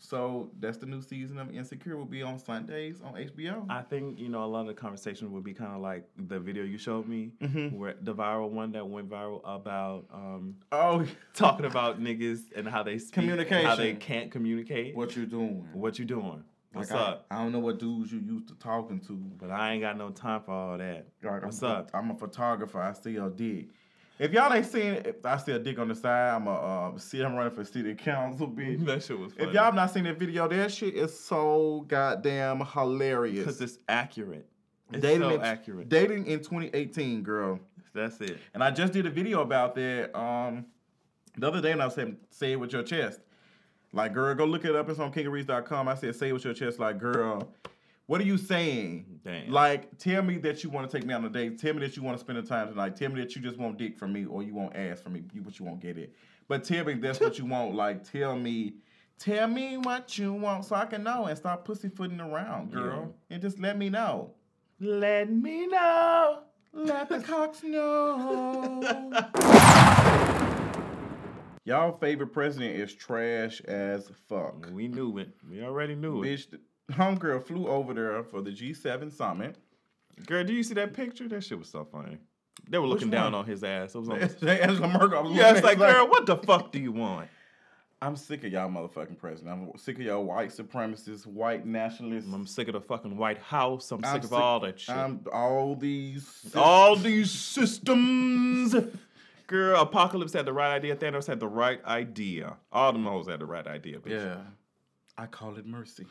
So 0.08 0.50
that's 0.60 0.76
the 0.76 0.84
new 0.86 1.00
season 1.00 1.38
of 1.38 1.50
Insecure 1.54 1.96
will 1.96 2.04
be 2.04 2.22
on 2.22 2.38
Sundays 2.38 3.00
on 3.02 3.14
HBO. 3.14 3.64
I 3.70 3.80
think 3.80 4.18
you 4.18 4.28
know 4.28 4.44
a 4.44 4.46
lot 4.46 4.60
of 4.60 4.66
the 4.66 4.74
conversation 4.74 5.32
would 5.32 5.44
be 5.44 5.54
kind 5.54 5.72
of 5.74 5.80
like 5.80 6.04
the 6.28 6.38
video 6.38 6.62
you 6.64 6.76
showed 6.76 7.08
me, 7.08 7.32
Mhm. 7.40 7.72
where 7.72 7.94
the 8.02 8.14
viral 8.14 8.50
one 8.50 8.72
that 8.72 8.86
went 8.86 9.08
viral 9.08 9.40
about 9.44 10.04
um, 10.12 10.56
oh, 10.72 11.06
talking 11.32 11.64
about 11.64 12.00
niggas 12.00 12.40
and 12.54 12.68
how 12.68 12.82
they 12.82 12.98
speak, 12.98 13.24
and 13.28 13.66
how 13.66 13.76
they 13.76 13.94
can't 13.94 14.30
communicate. 14.30 14.94
what 14.94 15.16
you 15.16 15.24
doing? 15.24 15.66
What 15.72 15.98
you 15.98 16.04
doing? 16.04 16.44
What's 16.74 16.90
Like, 16.90 17.00
up? 17.00 17.26
I, 17.30 17.36
don't 17.42 17.52
know 17.52 17.60
what 17.60 17.78
dudes 17.78 18.12
you 18.12 18.18
used 18.18 18.48
to 18.48 18.54
talking 18.56 18.98
to. 19.02 19.14
But 19.38 19.52
I 19.52 19.72
ain't 19.72 19.80
got 19.80 19.96
no 19.96 20.10
time 20.10 20.42
for 20.42 20.50
all 20.50 20.76
that. 20.76 21.06
Like, 21.22 21.44
What's 21.44 21.62
I'm, 21.62 21.70
up? 21.70 21.90
I'm 21.94 22.10
a 22.10 22.14
photographer. 22.16 22.80
I 22.82 22.92
still 22.94 23.30
dick. 23.30 23.68
If 24.18 24.32
y'all 24.32 24.52
ain't 24.52 24.66
seen 24.66 24.92
it, 24.92 25.20
I 25.24 25.36
see 25.38 25.52
a 25.52 25.58
dick 25.58 25.78
on 25.78 25.88
the 25.88 25.94
side. 25.94 26.36
I'm 26.36 26.46
a 26.46 26.88
um, 26.92 26.98
see. 26.98 27.20
I'm 27.20 27.34
running 27.34 27.52
for 27.52 27.64
city 27.64 27.94
council, 27.94 28.46
bitch. 28.46 28.84
that 28.86 29.02
shit 29.02 29.18
was 29.18 29.32
funny. 29.32 29.48
If 29.48 29.54
y'all 29.54 29.64
have 29.64 29.74
not 29.74 29.90
seen 29.90 30.04
that 30.04 30.18
video, 30.18 30.46
that 30.46 30.72
shit 30.72 30.94
is 30.94 31.18
so 31.18 31.84
goddamn 31.88 32.60
hilarious. 32.60 33.44
because 33.44 33.60
it's 33.60 33.78
accurate. 33.88 34.46
It's 34.92 35.02
dating 35.02 35.22
so 35.22 35.34
in, 35.34 35.40
accurate. 35.40 35.88
Dating 35.88 36.26
in 36.26 36.38
2018, 36.38 37.22
girl. 37.22 37.58
That's 37.92 38.20
it. 38.20 38.38
And 38.54 38.62
I 38.62 38.70
just 38.70 38.92
did 38.92 39.06
a 39.06 39.10
video 39.10 39.40
about 39.40 39.74
that 39.74 40.16
um 40.16 40.66
the 41.36 41.48
other 41.48 41.60
day, 41.60 41.72
and 41.72 41.82
I 41.82 41.88
said, 41.88 42.16
"Say 42.30 42.52
it 42.52 42.56
with 42.56 42.72
your 42.72 42.84
chest." 42.84 43.20
Like, 43.92 44.12
girl, 44.12 44.34
go 44.34 44.44
look 44.44 44.64
it 44.64 44.76
up. 44.76 44.88
It's 44.88 45.00
on 45.00 45.12
kingofreads.com. 45.12 45.88
I 45.88 45.94
said, 45.96 46.14
"Say 46.14 46.28
it 46.28 46.32
with 46.32 46.44
your 46.44 46.54
chest." 46.54 46.78
Like, 46.78 46.98
girl, 46.98 47.52
what 48.06 48.20
are 48.20 48.24
you 48.24 48.36
saying? 48.36 49.20
Damn. 49.24 49.50
Like, 49.50 49.96
tell 49.98 50.22
me 50.22 50.36
that 50.38 50.62
you 50.62 50.70
want 50.70 50.90
to 50.90 50.96
take 50.96 51.06
me 51.06 51.14
on 51.14 51.24
a 51.24 51.30
date. 51.30 51.58
Tell 51.58 51.72
me 51.72 51.80
that 51.80 51.96
you 51.96 52.02
want 52.02 52.18
to 52.18 52.24
spend 52.24 52.38
the 52.38 52.42
time 52.42 52.68
tonight. 52.68 52.96
Tell 52.96 53.10
me 53.10 53.20
that 53.20 53.34
you 53.34 53.40
just 53.40 53.58
want 53.58 53.78
dick 53.78 53.98
from 53.98 54.12
me, 54.12 54.26
or 54.26 54.42
you 54.42 54.54
want 54.54 54.76
ass 54.76 55.00
from 55.00 55.14
me, 55.14 55.22
you 55.32 55.40
but 55.40 55.58
you 55.58 55.64
won't 55.64 55.80
get 55.80 55.96
it. 55.96 56.14
But 56.46 56.64
tell 56.64 56.84
me 56.84 56.94
that's 56.94 57.20
what 57.20 57.38
you 57.38 57.46
want. 57.46 57.74
Like, 57.74 58.10
tell 58.10 58.36
me. 58.36 58.74
Tell 59.16 59.46
me 59.46 59.76
what 59.76 60.18
you 60.18 60.32
want 60.32 60.64
so 60.64 60.74
I 60.74 60.86
can 60.86 61.04
know 61.04 61.26
and 61.26 61.38
stop 61.38 61.64
pussyfooting 61.64 62.20
around, 62.20 62.72
girl. 62.72 63.14
And 63.30 63.40
just 63.40 63.60
let 63.60 63.78
me 63.78 63.88
know. 63.88 64.32
Let 64.80 65.30
me 65.30 65.68
know. 65.68 66.40
Let 66.72 67.08
the 67.08 67.20
cocks 67.20 67.62
know. 67.62 68.82
Y'all 71.64 71.92
favorite 71.92 72.32
president 72.32 72.76
is 72.76 72.92
trash 72.92 73.60
as 73.62 74.10
fuck. 74.28 74.68
We 74.72 74.88
knew 74.88 75.16
it. 75.18 75.30
We 75.48 75.62
already 75.62 75.94
knew 75.94 76.22
it. 76.22 76.26
Bitch, 76.26 76.58
homegirl 76.92 77.44
flew 77.46 77.68
over 77.68 77.94
there 77.94 78.22
for 78.22 78.40
the 78.40 78.50
G7 78.50 79.12
summit. 79.12 79.56
Girl, 80.26 80.44
do 80.44 80.52
you 80.52 80.62
see 80.62 80.74
that 80.74 80.92
picture? 80.94 81.28
That 81.28 81.42
shit 81.42 81.58
was 81.58 81.68
so 81.68 81.84
funny. 81.84 82.18
They 82.68 82.78
were 82.78 82.86
looking 82.86 83.10
down 83.10 83.34
on 83.34 83.44
his 83.44 83.64
ass. 83.64 83.94
It 83.94 83.98
was 83.98 84.08
on 84.08 84.20
Angela 84.48 84.88
Merkel. 84.88 85.24
was 85.24 85.36
yeah, 85.36 85.52
it's 85.52 85.62
like, 85.62 85.78
girl, 85.78 86.08
what 86.08 86.26
the 86.26 86.36
fuck 86.36 86.72
do 86.72 86.78
you 86.78 86.92
want? 86.92 87.28
I'm 88.00 88.16
sick 88.16 88.44
of 88.44 88.52
y'all 88.52 88.68
motherfucking 88.68 89.18
president. 89.18 89.50
I'm 89.50 89.78
sick 89.78 89.96
of 89.96 90.02
y'all 90.02 90.24
white 90.24 90.50
supremacists, 90.50 91.26
white 91.26 91.64
nationalists. 91.64 92.30
I'm 92.32 92.46
sick 92.46 92.68
of 92.68 92.74
the 92.74 92.80
fucking 92.80 93.16
White 93.16 93.38
House. 93.38 93.90
I'm, 93.90 94.04
I'm 94.04 94.14
sick 94.14 94.24
of 94.24 94.32
all 94.34 94.60
that 94.60 94.78
shit. 94.78 94.94
I'm 94.94 95.20
all 95.32 95.74
these. 95.74 96.52
all 96.54 96.96
these 96.96 97.30
systems. 97.30 98.74
Girl, 99.46 99.80
Apocalypse 99.80 100.32
had 100.32 100.44
the 100.44 100.52
right 100.52 100.74
idea. 100.74 100.96
Thanos 100.96 101.26
had 101.26 101.40
the 101.40 101.48
right 101.48 101.82
idea. 101.84 102.56
All 102.72 102.92
them 102.92 103.04
hoes 103.04 103.28
had 103.28 103.40
the 103.40 103.46
right 103.46 103.66
idea. 103.66 103.98
Bitch. 103.98 104.10
Yeah. 104.10 104.40
I 105.16 105.26
call 105.26 105.56
it 105.56 105.66
mercy. 105.66 106.06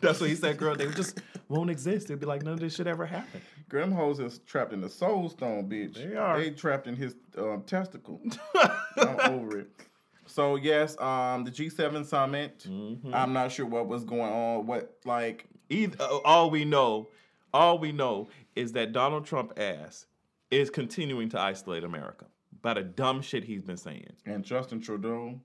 That's 0.00 0.20
what 0.20 0.30
he 0.30 0.36
said, 0.36 0.58
girl. 0.58 0.76
They 0.76 0.86
just 0.92 1.20
won't 1.48 1.70
exist. 1.70 2.08
They'd 2.08 2.20
be 2.20 2.26
like, 2.26 2.42
none 2.42 2.54
of 2.54 2.60
this 2.60 2.74
should 2.74 2.86
ever 2.86 3.04
happen. 3.04 3.40
Them 3.68 3.90
hoes 3.90 4.20
is 4.20 4.38
trapped 4.46 4.72
in 4.72 4.80
the 4.80 4.88
soul 4.88 5.28
stone, 5.28 5.68
bitch. 5.68 5.94
They 5.94 6.14
are. 6.14 6.40
They 6.40 6.50
trapped 6.50 6.86
in 6.86 6.94
his 6.94 7.16
um, 7.36 7.62
testicle. 7.66 8.20
I'm 8.96 9.20
over 9.32 9.58
it. 9.58 9.70
So 10.26 10.56
yes, 10.56 10.98
um, 11.00 11.44
the 11.44 11.50
G7 11.50 12.04
summit. 12.06 12.64
Mm-hmm. 12.68 13.12
I'm 13.14 13.32
not 13.32 13.50
sure 13.50 13.66
what 13.66 13.88
was 13.88 14.04
going 14.04 14.32
on. 14.32 14.66
What 14.66 14.98
like 15.04 15.46
Either, 15.70 15.96
uh, 16.02 16.18
all 16.24 16.50
we 16.50 16.64
know, 16.64 17.08
all 17.52 17.78
we 17.78 17.92
know 17.92 18.28
is 18.56 18.72
that 18.72 18.92
Donald 18.92 19.26
Trump 19.26 19.52
ass 19.58 20.06
is 20.50 20.70
continuing 20.70 21.28
to 21.30 21.40
isolate 21.40 21.84
America 21.84 22.26
by 22.62 22.74
the 22.74 22.82
dumb 22.82 23.20
shit 23.20 23.44
he's 23.44 23.62
been 23.62 23.76
saying. 23.76 24.12
and 24.26 24.44
Justin 24.44 24.80
Trudeau 24.80 25.38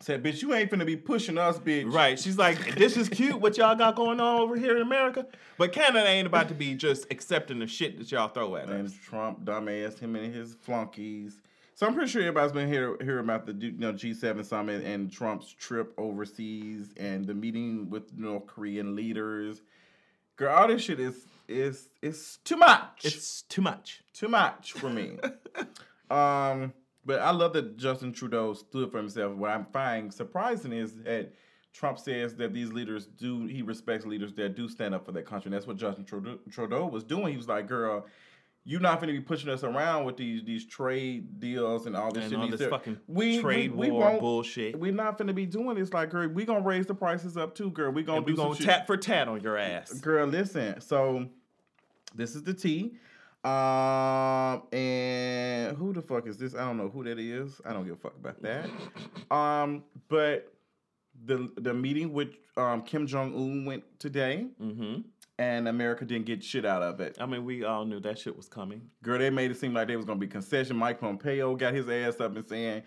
said, 0.00 0.22
"Bitch, 0.22 0.42
you 0.42 0.54
ain't 0.54 0.70
finna 0.70 0.86
be 0.86 0.96
pushing 0.96 1.38
us, 1.38 1.58
bitch." 1.58 1.92
Right. 1.92 2.18
She's 2.18 2.38
like, 2.38 2.76
this 2.76 2.96
is 2.96 3.08
cute 3.08 3.40
what 3.40 3.56
y'all 3.56 3.74
got 3.74 3.96
going 3.96 4.20
on 4.20 4.40
over 4.40 4.56
here 4.56 4.76
in 4.76 4.82
America, 4.82 5.26
but 5.58 5.72
Canada 5.72 6.06
ain't 6.06 6.26
about 6.26 6.48
to 6.48 6.54
be 6.54 6.74
just 6.74 7.06
accepting 7.10 7.58
the 7.58 7.66
shit 7.66 7.98
that 7.98 8.10
y'all 8.10 8.28
throw 8.28 8.56
at 8.56 8.68
And 8.68 8.86
us. 8.86 8.94
Trump, 8.94 9.44
dumbass, 9.44 9.98
him 9.98 10.16
and 10.16 10.34
his 10.34 10.54
flunkies. 10.54 11.40
So 11.76 11.86
I'm 11.86 11.94
pretty 11.94 12.10
sure 12.10 12.22
everybody's 12.22 12.52
been 12.52 12.68
hear 12.68 12.96
hear 13.02 13.18
about 13.18 13.46
the 13.46 13.52
you 13.52 13.72
know 13.72 13.92
G7 13.92 14.44
summit 14.44 14.84
and 14.84 15.10
Trump's 15.10 15.52
trip 15.52 15.92
overseas 15.98 16.94
and 16.96 17.26
the 17.26 17.34
meeting 17.34 17.90
with 17.90 18.16
North 18.16 18.46
Korean 18.46 18.94
leaders. 18.94 19.62
Girl, 20.36 20.54
all 20.54 20.68
this 20.68 20.82
shit 20.82 21.00
is 21.00 21.26
is 21.48 21.88
is 22.00 22.38
too 22.44 22.56
much. 22.56 23.04
It's 23.04 23.42
too 23.42 23.62
much. 23.62 24.02
too 24.12 24.28
much 24.28 24.72
for 24.72 24.88
me. 24.88 25.18
um, 26.10 26.72
but 27.04 27.20
I 27.20 27.30
love 27.30 27.52
that 27.54 27.76
Justin 27.76 28.12
Trudeau 28.12 28.54
stood 28.54 28.90
for 28.90 28.98
himself. 28.98 29.34
What 29.36 29.50
I'm 29.50 29.66
finding 29.72 30.10
surprising 30.10 30.72
is 30.72 30.94
that 31.02 31.32
Trump 31.72 31.98
says 31.98 32.36
that 32.36 32.54
these 32.54 32.72
leaders 32.72 33.06
do. 33.06 33.46
He 33.46 33.62
respects 33.62 34.06
leaders 34.06 34.32
that 34.34 34.54
do 34.54 34.68
stand 34.68 34.94
up 34.94 35.04
for 35.04 35.12
their 35.12 35.22
country. 35.22 35.48
And 35.48 35.54
that's 35.54 35.66
what 35.66 35.76
Justin 35.76 36.04
Trudeau, 36.04 36.86
was 36.86 37.04
doing. 37.04 37.32
He 37.32 37.36
was 37.36 37.48
like, 37.48 37.66
"Girl, 37.66 38.06
you're 38.64 38.80
not 38.80 39.00
going 39.00 39.12
to 39.12 39.20
be 39.20 39.20
pushing 39.20 39.50
us 39.50 39.62
around 39.62 40.04
with 40.04 40.16
these 40.16 40.42
these 40.44 40.64
trade 40.66 41.38
deals 41.38 41.86
and 41.86 41.94
all 41.94 42.10
this 42.10 42.24
and 42.24 42.32
shit. 42.32 42.40
all 42.40 42.48
this 42.48 42.66
fucking 42.66 42.98
we, 43.06 43.40
trade 43.40 43.72
we, 43.72 43.88
we 43.88 43.92
war 43.92 44.10
won't, 44.10 44.20
bullshit. 44.20 44.78
We're 44.78 44.92
not 44.92 45.18
going 45.18 45.28
to 45.28 45.34
be 45.34 45.46
doing 45.46 45.76
this. 45.76 45.92
Like, 45.92 46.10
girl, 46.10 46.28
we're 46.28 46.46
gonna 46.46 46.60
raise 46.60 46.86
the 46.86 46.94
prices 46.94 47.36
up 47.36 47.54
too, 47.54 47.70
girl. 47.70 47.92
We're 47.92 48.04
gonna 48.04 48.18
and 48.18 48.26
do 48.26 48.32
we 48.32 48.36
gonna 48.36 48.56
shit. 48.56 48.66
tat 48.66 48.86
for 48.86 48.96
tat 48.96 49.28
on 49.28 49.40
your 49.42 49.58
ass. 49.58 49.92
Girl, 49.94 50.26
listen. 50.26 50.80
So 50.80 51.26
this 52.14 52.34
is 52.34 52.42
the 52.42 52.54
T. 52.54 52.94
Um 53.44 54.62
and 54.72 55.76
who 55.76 55.92
the 55.92 56.00
fuck 56.02 56.26
is 56.26 56.38
this? 56.38 56.54
I 56.54 56.60
don't 56.60 56.78
know 56.78 56.88
who 56.88 57.04
that 57.04 57.18
is. 57.18 57.60
I 57.64 57.72
don't 57.72 57.84
give 57.84 57.94
a 57.94 57.96
fuck 57.96 58.14
about 58.16 58.42
that. 58.42 58.68
Um, 59.30 59.84
but 60.08 60.52
the 61.24 61.50
the 61.56 61.72
meeting 61.74 62.12
with 62.12 62.28
um 62.56 62.82
Kim 62.82 63.06
Jong 63.06 63.34
Un 63.34 63.64
went 63.64 63.82
today, 63.98 64.46
hmm 64.58 64.96
and 65.38 65.66
America 65.66 66.04
didn't 66.04 66.26
get 66.26 66.44
shit 66.44 66.64
out 66.64 66.80
of 66.82 67.00
it. 67.00 67.16
I 67.20 67.26
mean, 67.26 67.44
we 67.44 67.64
all 67.64 67.84
knew 67.84 67.98
that 68.00 68.18
shit 68.20 68.36
was 68.36 68.46
coming. 68.48 68.82
Girl, 69.02 69.18
they 69.18 69.30
made 69.30 69.50
it 69.50 69.56
seem 69.58 69.74
like 69.74 69.88
they 69.88 69.96
was 69.96 70.04
gonna 70.04 70.20
be 70.20 70.28
concession. 70.28 70.76
Mike 70.76 71.00
Pompeo 71.00 71.56
got 71.56 71.74
his 71.74 71.88
ass 71.88 72.20
up 72.20 72.36
and 72.36 72.48
saying, 72.48 72.82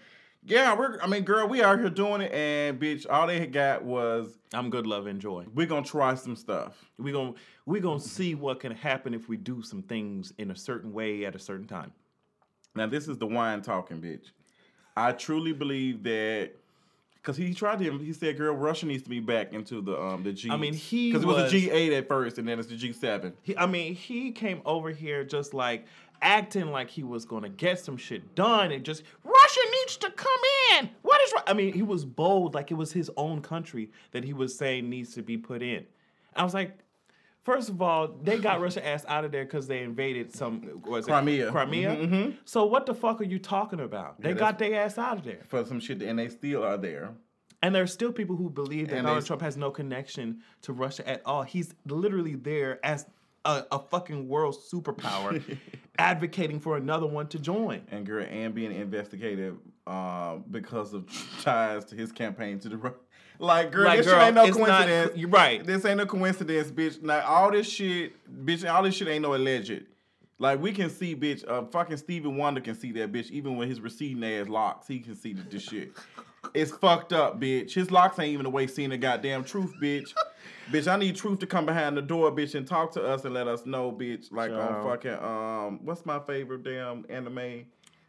"Yeah, 0.48 0.76
we're. 0.78 1.00
I 1.02 1.08
mean, 1.08 1.24
girl, 1.24 1.48
we 1.48 1.62
out 1.62 1.80
here 1.80 1.90
doing 1.90 2.22
it." 2.22 2.32
And 2.32 2.80
bitch, 2.80 3.06
all 3.10 3.28
they 3.28 3.46
got 3.48 3.84
was, 3.84 4.38
I'm 4.54 4.70
good, 4.70 4.88
love, 4.88 5.08
and 5.08 5.20
joy. 5.20 5.46
"We're 5.54 5.68
gonna 5.68 5.86
try 5.86 6.16
some 6.16 6.36
stuff." 6.36 6.90
We 6.98 7.12
gonna 7.12 7.34
we 7.66 7.80
gonna 7.80 8.00
see 8.00 8.36
what 8.36 8.60
can 8.60 8.72
happen 8.72 9.14
if 9.14 9.28
we 9.28 9.38
do 9.38 9.62
some 9.62 9.84
things 9.84 10.34
in 10.38 10.52
a 10.52 10.56
certain 10.56 10.94
way 10.94 11.26
at 11.26 11.36
a 11.36 11.40
certain 11.40 11.68
time. 11.68 11.92
Now 12.76 12.88
this 12.88 13.08
is 13.08 13.18
the 13.18 13.28
wine 13.28 13.62
talking, 13.62 14.02
bitch. 14.02 14.32
I 14.96 15.12
truly 15.12 15.54
believe 15.54 16.04
that 16.04 16.54
because 17.28 17.36
he 17.36 17.54
tried 17.54 17.80
to. 17.80 17.98
He 17.98 18.14
said, 18.14 18.38
"Girl, 18.38 18.56
Russia 18.56 18.86
needs 18.86 19.04
to 19.04 19.10
be 19.10 19.20
back 19.20 19.52
into 19.52 19.82
the 19.82 20.02
um 20.02 20.24
the 20.24 20.32
G." 20.32 20.50
I 20.50 20.56
mean, 20.56 20.74
he 20.74 21.12
because 21.12 21.24
it 21.24 21.28
was, 21.28 21.44
a 21.44 21.50
G 21.50 21.70
eight 21.70 21.92
at 21.92 22.08
first, 22.08 22.38
and 22.38 22.48
then 22.48 22.58
it's 22.58 22.70
the 22.70 22.78
G 22.78 22.94
seven. 22.94 23.34
I 23.58 23.66
mean, 23.66 23.96
he 23.96 24.32
came 24.32 24.62
over 24.66 24.92
here 24.92 25.26
just 25.26 25.54
like 25.54 25.86
acting 26.22 26.72
like 26.72 26.90
he 26.90 27.04
was 27.04 27.26
gonna 27.26 27.50
get 27.50 27.80
some 27.80 27.98
shit 27.98 28.36
done 28.36 28.72
and 28.72 28.84
just 28.84 29.04
Russia 29.24 29.60
needs 29.72 29.98
to 29.98 30.10
come 30.12 30.42
in. 30.80 30.90
What 31.02 31.22
is? 31.22 31.34
Ru-" 31.34 31.42
I 31.48 31.54
mean, 31.54 31.74
he 31.74 31.82
was 31.84 32.06
bold, 32.06 32.54
like 32.54 32.72
it 32.72 32.76
was 32.76 32.92
his 32.94 33.10
own 33.18 33.42
country 33.42 33.92
that 34.12 34.24
he 34.24 34.34
was 34.34 34.56
saying 34.58 34.90
needs 34.90 35.14
to 35.16 35.22
be 35.22 35.38
put 35.38 35.62
in. 35.62 35.86
I 36.36 36.44
was 36.44 36.54
like. 36.54 36.78
First 37.44 37.70
of 37.70 37.82
all, 37.82 38.10
they 38.10 38.40
got 38.40 38.60
Russia 38.60 38.86
ass 38.86 39.06
out 39.08 39.24
of 39.24 39.32
there 39.32 39.46
because 39.46 39.68
they 39.68 39.82
invaded 39.82 40.36
some 40.36 40.82
was 40.84 41.06
it 41.08 41.12
Crimea. 41.12 41.50
Crimea. 41.50 41.96
Mhm, 41.96 42.10
mhm. 42.10 42.38
So 42.44 42.66
what 42.66 42.86
the 42.86 42.94
fuck 42.94 43.22
are 43.22 43.24
you 43.24 43.40
talking 43.40 43.80
about? 43.80 44.20
They 44.22 44.32
Yeah, 44.32 44.36
got 44.36 44.60
their 44.60 44.84
ass 44.84 44.98
out 44.98 45.20
of 45.20 45.24
there. 45.24 45.40
for 45.46 45.64
some 45.64 45.80
shit, 45.80 46.02
and 46.02 46.20
they 46.20 46.28
still 46.28 46.62
are 46.66 46.76
there. 46.76 47.16
And 47.64 47.74
there 47.74 47.84
are 47.84 47.88
still 47.88 48.12
people 48.12 48.36
who 48.36 48.50
believe 48.50 48.90
that 48.90 48.98
And 48.98 49.08
Donald 49.08 49.26
Trump 49.26 49.42
has 49.44 49.56
no 49.56 49.72
connection 49.72 50.42
to 50.64 50.74
Russia 50.74 51.08
at 51.08 51.22
all. 51.26 51.44
He's 51.44 51.74
literally 51.86 52.36
there 52.36 52.86
as 52.86 53.06
a, 53.46 53.64
a 53.72 53.80
fucking 53.80 54.28
world 54.28 54.56
superpower, 54.72 55.42
advocating 56.00 56.60
for 56.60 56.78
another 56.78 57.08
one 57.08 57.28
to 57.30 57.40
join. 57.40 57.82
And 57.92 58.06
girl, 58.06 58.26
and 58.30 58.54
being 58.54 58.72
investigated 58.72 59.56
uh, 59.86 60.38
because 60.52 60.94
of 60.94 61.06
ties 61.42 61.86
to 61.86 61.96
his 61.96 62.12
campaign 62.12 62.60
to 62.60 62.70
the 62.70 62.78
Ru- 62.78 62.96
like, 63.40 63.72
girl, 63.72 63.86
Like, 63.86 64.00
this 64.00 64.08
girl, 64.08 64.22
ain't 64.22 64.36
no 64.36 64.46
it's 64.46 64.58
not- 64.58 64.68
coincidence. 64.86 65.18
you're 65.18 65.30
right. 65.30 65.64
This 65.66 65.86
ain't 65.86 65.98
no 65.98 66.06
coincidence, 66.06 66.72
bitch. 66.72 67.02
Now 67.02 67.26
all 67.26 67.52
this 67.52 67.70
shit, 67.70 68.14
bitch, 68.46 68.70
all 68.72 68.84
this 68.84 68.96
shit 68.96 69.08
ain't 69.08 69.22
no 69.22 69.36
alleged. 69.36 69.84
Like 70.40 70.62
we 70.62 70.72
can 70.72 70.90
see, 70.90 71.16
bitch. 71.16 71.48
Uh, 71.48 71.64
fucking 71.66 71.98
Stevie 71.98 72.28
Wonder 72.30 72.62
can 72.62 72.76
see 72.76 72.92
that, 72.94 73.12
bitch. 73.12 73.32
Even 73.32 73.58
with 73.58 73.70
his 73.70 73.80
receding 73.82 74.24
ass 74.24 74.48
locks, 74.48 74.88
he 74.88 75.00
can 75.00 75.16
see 75.16 75.34
that 75.34 75.50
this 75.50 75.64
shit. 75.64 75.94
It's 76.54 76.72
fucked 76.72 77.12
up, 77.14 77.40
bitch. 77.40 77.74
His 77.74 77.90
locks 77.92 78.20
ain't 78.20 78.34
even 78.34 78.44
the 78.44 78.50
way 78.50 78.68
seeing 78.68 78.90
the 78.92 78.98
goddamn 78.98 79.44
truth, 79.44 79.74
bitch. 79.82 80.14
bitch, 80.72 80.92
I 80.92 80.98
need 80.98 81.16
truth 81.16 81.40
to 81.40 81.48
come 81.48 81.66
behind 81.66 81.98
the 81.98 82.02
door, 82.02 82.32
bitch, 82.32 82.56
and 82.56 82.68
talk 82.68 82.92
to 82.94 83.04
us 83.04 83.26
and 83.26 83.34
let 83.34 83.48
us 83.48 83.66
know, 83.66 83.92
bitch. 83.92 84.32
Like 84.32 84.52
on 84.52 84.84
fucking 84.84 85.14
um, 85.14 85.86
what's 85.86 86.06
my 86.06 86.20
favorite 86.20 86.64
damn 86.64 87.06
anime? 87.10 87.66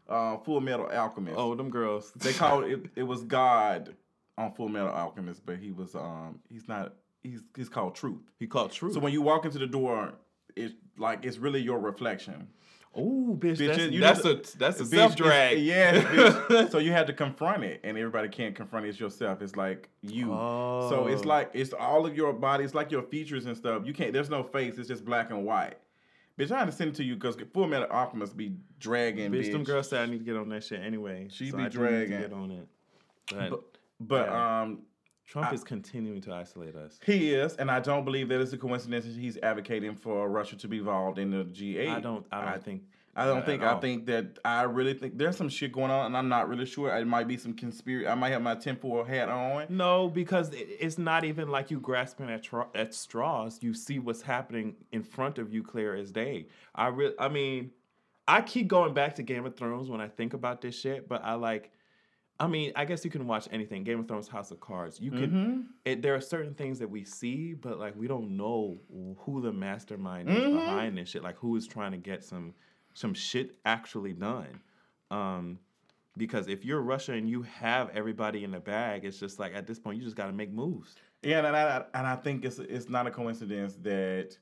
Uh, 0.09 0.39
Full 0.39 0.61
Metal 0.61 0.89
Alchemist. 0.91 1.37
Oh, 1.39 1.55
them 1.55 1.71
girls. 1.71 2.13
They 2.13 2.33
called 2.33 2.65
it. 2.65 2.87
It 2.97 3.03
was 3.03 3.23
God 3.25 3.95
on 4.39 4.53
Full 4.53 4.69
Metal 4.69 4.89
Alchemist, 4.89 5.45
but 5.45 5.59
he 5.59 5.71
was 5.71 5.95
um, 5.95 6.39
he's 6.49 6.69
not. 6.69 6.95
He's 7.23 7.41
he's 7.57 7.69
called 7.69 7.95
Truth. 7.95 8.23
he 8.39 8.47
called 8.47 8.73
Truth. 8.73 8.95
So 8.95 9.01
when 9.01 9.13
you 9.13 9.21
walk 9.21 9.45
into 9.45 9.59
the 9.59 9.67
door, 9.67 10.15
it's 10.57 10.75
like 10.97 11.25
it's 11.25 11.39
really 11.39 11.61
your 11.61 11.79
reflection. 11.79 12.49
Oh, 12.95 13.37
bitch, 13.39 13.57
Bitch, 13.57 13.67
that's, 13.69 13.93
you 13.93 14.01
that's 14.01 14.25
know- 14.25 14.31
a 14.33 14.59
that's 14.59 14.81
a 14.81 14.87
self 14.87 15.15
drag. 15.17 15.59
Yeah. 15.59 16.69
so 16.71 16.79
you 16.79 16.93
had 16.93 17.07
to 17.09 17.13
confront 17.13 17.65
it, 17.65 17.81
and 17.85 17.97
everybody 17.97 18.29
can't 18.29 18.55
confront 18.55 18.87
it. 18.87 18.91
It's 18.91 19.01
yourself. 19.01 19.43
It's 19.43 19.57
like 19.57 19.89
you. 20.03 20.27
So 20.27 21.07
it's 21.09 21.23
Oh. 21.25 21.29
like 21.29 21.51
it's 21.55 21.73
all 21.73 22.07
of 22.07 22.17
your 22.17 22.33
body. 22.33 22.65
It's 22.65 22.75
like 22.75 22.91
your 22.91 23.03
features 23.03 23.47
and 23.47 23.57
stuff. 23.57 23.83
You 23.87 23.93
can't. 23.93 24.13
There's 24.13 24.31
no 24.31 24.43
face. 24.43 24.79
It's 24.79 24.89
just 24.89 25.05
black 25.05 25.31
and 25.31 25.45
white. 25.45 25.77
Bitch, 26.39 26.53
I 26.53 26.59
had 26.61 26.67
to 26.67 26.73
send 26.73 26.91
it 26.91 26.97
to 26.97 27.05
you 27.05 27.15
because 27.17 27.37
Full 27.53 27.67
Metal 27.67 27.89
Alchemist 27.91 28.37
be 28.37 28.55
dragging. 28.79 29.33
bitch, 29.33 29.47
Bitch, 29.49 29.53
them 29.53 29.65
girls 29.65 29.89
said 29.89 30.03
I 30.03 30.07
need 30.07 30.19
to 30.19 30.25
get 30.25 30.37
on 30.37 30.49
that 30.51 30.63
shit 30.63 30.81
anyway. 30.81 31.27
She 31.31 31.51
so 31.51 31.57
be 31.57 31.65
I 31.65 31.69
do 31.69 31.81
need 31.81 31.87
to 31.89 31.91
dragging. 32.07 32.19
get 32.21 32.33
on 32.33 32.51
it. 32.53 32.67
But, 33.31 33.51
But, 33.51 33.61
but 34.01 34.27
Yeah. 34.29 34.61
um, 34.63 34.79
Trump 35.29 35.49
I- 35.49 35.55
is 35.55 35.63
continuing 35.63 36.21
to 36.23 36.33
isolate 36.33 36.75
us. 36.75 36.99
he 37.05 37.35
is, 37.35 37.55
and 37.57 37.71
I 37.71 37.81
don't 37.81 38.05
believe 38.05 38.29
that 38.31 38.41
it's 38.41 38.53
a 38.55 38.59
coincidence 38.59 39.05
that 39.05 39.15
he's 39.15 39.37
advocating 39.43 39.95
for 39.95 40.29
Russia 40.29 40.57
to 40.57 40.69
be 40.69 40.79
involved 40.79 41.19
in 41.19 41.31
the 41.31 41.45
G8. 41.45 41.89
I 41.89 42.01
don't. 42.01 42.27
I 42.33 42.51
don't 42.51 42.65
think. 42.65 42.83
I 43.15 43.27
don't 43.27 43.45
think. 43.45 43.63
I 43.63 43.73
all. 43.73 43.81
think 43.81 44.07
that 44.07 44.39
I 44.45 44.63
really 44.63 44.95
think 44.95 45.19
there's 45.19 45.37
some 45.37 45.49
shit 45.49 45.73
going 45.73 45.91
on, 45.91 46.07
and 46.07 46.17
I'm 46.17 46.29
not 46.29 46.49
really 46.49 46.65
sure. 46.65 46.97
It 46.97 47.05
might 47.05 47.29
be 47.29 47.37
some 47.37 47.53
conspiracy. 47.53 48.07
I 48.07 48.15
might 48.15 48.31
have 48.31 48.43
my 48.43 48.55
tinfoil 48.55 49.05
hat 49.05 49.29
on. 49.29 49.67
No, 49.69 50.09
because 50.09 50.51
it's 50.55 50.99
not 50.99 51.25
even 51.25 51.49
like 51.49 51.71
you 51.71 51.81
grasping 51.81 52.31
at 52.31 52.45
tra- 52.45 52.69
at 52.75 52.95
straws. 52.95 53.59
You 53.61 53.75
see 53.75 53.99
what's 53.99 54.23
happening 54.23 54.77
in 54.93 55.03
front 55.03 55.39
of 55.39 55.53
you, 55.53 55.63
clear 55.63 55.95
as 55.95 56.11
day. 56.11 56.47
I 56.75 56.89
really, 56.89 57.15
I 57.19 57.29
mean, 57.29 57.73
I 58.29 58.41
keep 58.41 58.69
going 58.69 58.95
back 58.95 59.17
to 59.17 59.23
Game 59.23 59.45
of 59.45 59.57
Thrones 59.57 59.91
when 59.91 60.01
I 60.01 60.09
think 60.09 60.33
about 60.33 60.61
this 60.61 60.79
shit. 60.79 61.09
But 61.09 61.25
I 61.25 61.35
like, 61.35 61.73
I 62.41 62.47
mean, 62.47 62.73
I 62.77 62.85
guess 62.85 63.05
you 63.05 63.11
can 63.11 63.27
watch 63.27 63.49
anything. 63.51 63.83
Game 63.83 63.99
of 63.99 64.07
Thrones, 64.07 64.29
House 64.29 64.51
of 64.53 64.61
Cards. 64.61 65.01
You 65.01 65.11
can. 65.11 65.31
Mhm. 65.31 65.67
It, 65.85 66.03
there 66.03 66.15
are 66.15 66.21
certain 66.21 66.55
things 66.55 66.79
that 66.79 66.89
we 66.89 67.05
see, 67.05 67.55
but 67.55 67.79
like 67.79 67.97
we 67.97 68.07
don't 68.07 68.37
know 68.37 68.79
who 69.19 69.41
the 69.41 69.53
mastermind 69.53 70.29
is 70.29 70.37
Mhm. 70.37 70.53
behind 70.55 70.99
this 70.99 71.09
shit. 71.09 71.23
Like 71.23 71.37
who 71.37 71.57
is 71.57 71.67
trying 71.67 71.93
to 71.93 71.99
get 71.99 72.23
some 72.25 72.55
some 72.95 73.15
shit 73.15 73.57
actually 73.65 74.13
done. 74.13 74.61
Um, 75.11 75.59
because 76.17 76.49
if 76.49 76.65
you're 76.65 76.81
Russia 76.81 77.13
and 77.13 77.29
you 77.29 77.43
have 77.43 77.91
everybody 77.91 78.43
in 78.45 78.51
the 78.51 78.59
bag, 78.61 79.05
it's 79.05 79.19
just 79.21 79.39
like 79.39 79.55
at 79.55 79.67
this 79.67 79.79
point 79.79 79.99
you 79.99 80.05
just 80.05 80.17
got 80.17 80.27
to 80.27 80.33
make 80.33 80.53
moves. 80.53 80.97
Yeah, 81.23 81.39
and 81.47 81.57
I, 81.57 81.85
and 81.95 82.07
I 82.07 82.17
think 82.17 82.45
it's 82.45 82.59
it's 82.59 82.89
not 82.89 83.07
a 83.07 83.11
coincidence 83.11 83.75
that 83.83 84.37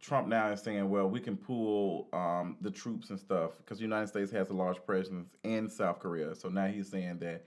Trump 0.00 0.28
now 0.28 0.48
is 0.50 0.62
saying, 0.62 0.88
well, 0.88 1.08
we 1.08 1.20
can 1.20 1.36
pull 1.36 2.08
um, 2.12 2.56
the 2.60 2.70
troops 2.70 3.10
and 3.10 3.18
stuff 3.18 3.58
because 3.58 3.78
the 3.78 3.84
United 3.84 4.06
States 4.08 4.30
has 4.32 4.50
a 4.50 4.54
large 4.54 4.84
presence 4.84 5.28
in 5.44 5.68
South 5.68 5.98
Korea. 5.98 6.34
So 6.34 6.48
now 6.48 6.66
he's 6.66 6.88
saying 6.88 7.18
that 7.20 7.44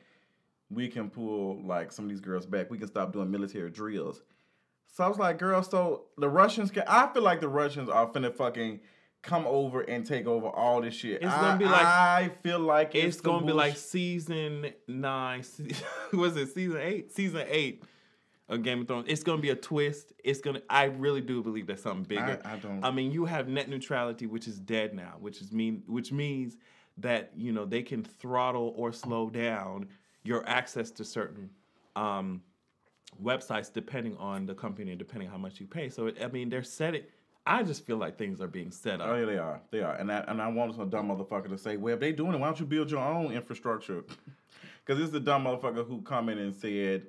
we 0.69 0.87
can 0.87 1.09
pull 1.09 1.61
like 1.65 1.91
some 1.91 2.05
of 2.05 2.09
these 2.09 2.21
girls 2.21 2.45
back. 2.45 2.69
We 2.69 2.77
can 2.77 2.87
stop 2.87 3.13
doing 3.13 3.29
military 3.31 3.69
drills. 3.69 4.21
So 4.87 5.03
I 5.03 5.07
was 5.07 5.17
like, 5.17 5.37
girl, 5.39 5.63
so 5.63 6.03
the 6.17 6.27
Russians 6.27 6.71
can. 6.71 6.83
I 6.87 7.07
feel 7.13 7.23
like 7.23 7.39
the 7.39 7.47
Russians 7.47 7.89
are 7.89 8.07
finna 8.07 8.33
fucking 8.33 8.81
come 9.21 9.45
over 9.47 9.81
and 9.81 10.05
take 10.05 10.25
over 10.25 10.47
all 10.47 10.81
this 10.81 10.95
shit. 10.95 11.21
It's 11.21 11.33
gonna 11.33 11.57
be 11.57 11.65
like- 11.65 11.85
I 11.85 12.31
feel 12.41 12.59
like 12.59 12.95
It's, 12.95 13.17
it's, 13.17 13.21
gonna 13.21 13.45
be 13.45 13.53
like 13.53 13.77
season 13.77 14.73
nine. 14.87 15.43
Was 16.13 16.35
it 16.37 16.53
season 16.53 16.77
eight? 16.81 17.11
Season 17.13 17.45
eight 17.47 17.83
of 18.51 18.63
Game 18.63 18.81
of 18.81 18.87
Thrones. 18.87 19.05
It's 19.07 19.23
gonna 19.23 19.41
be 19.41 19.49
a 19.49 19.55
twist. 19.55 20.11
It's 20.23 20.41
gonna. 20.41 20.61
I 20.69 20.85
really 20.85 21.21
do 21.21 21.41
believe 21.41 21.65
there's 21.65 21.81
something 21.81 22.03
bigger. 22.03 22.39
I, 22.45 22.53
I 22.53 22.55
don't. 22.57 22.83
I 22.83 22.91
mean, 22.91 23.11
you 23.11 23.25
have 23.25 23.47
net 23.47 23.69
neutrality, 23.69 24.27
which 24.27 24.47
is 24.47 24.59
dead 24.59 24.93
now, 24.93 25.15
which 25.19 25.41
is 25.41 25.51
mean, 25.51 25.83
which 25.87 26.11
means 26.11 26.57
that 26.97 27.31
you 27.35 27.53
know 27.53 27.65
they 27.65 27.81
can 27.81 28.03
throttle 28.03 28.73
or 28.75 28.91
slow 28.91 29.29
down 29.29 29.87
your 30.23 30.47
access 30.47 30.91
to 30.91 31.05
certain 31.05 31.49
um, 31.95 32.41
websites 33.23 33.71
depending 33.71 34.15
on 34.17 34.45
the 34.45 34.53
company 34.53 34.91
and 34.91 34.99
depending 34.99 35.29
how 35.29 35.37
much 35.37 35.59
you 35.59 35.65
pay. 35.65 35.87
So 35.89 36.07
it, 36.07 36.17
I 36.21 36.27
mean, 36.27 36.49
they're 36.49 36.61
set 36.61 36.93
it. 36.93 37.09
I 37.47 37.63
just 37.63 37.87
feel 37.87 37.97
like 37.97 38.19
things 38.19 38.39
are 38.39 38.47
being 38.47 38.69
set 38.69 39.01
up. 39.01 39.07
Oh 39.07 39.15
yeah, 39.15 39.25
they 39.25 39.37
are. 39.37 39.61
They 39.71 39.79
are. 39.79 39.95
And 39.95 40.11
I 40.11 40.19
and 40.27 40.41
I 40.41 40.49
want 40.49 40.75
some 40.75 40.89
dumb 40.89 41.07
motherfucker 41.07 41.49
to 41.49 41.57
say, 41.57 41.77
well, 41.77 41.93
if 41.93 42.01
they 42.01 42.11
doing 42.11 42.33
it, 42.33 42.39
why 42.39 42.47
don't 42.47 42.59
you 42.59 42.65
build 42.65 42.91
your 42.91 42.99
own 42.99 43.31
infrastructure? 43.31 44.03
Because 44.83 44.97
this 44.97 45.05
is 45.05 45.11
the 45.11 45.19
dumb 45.19 45.43
motherfucker 45.43 45.87
who 45.87 46.01
commented 46.01 46.43
and 46.43 46.55
said 46.55 47.03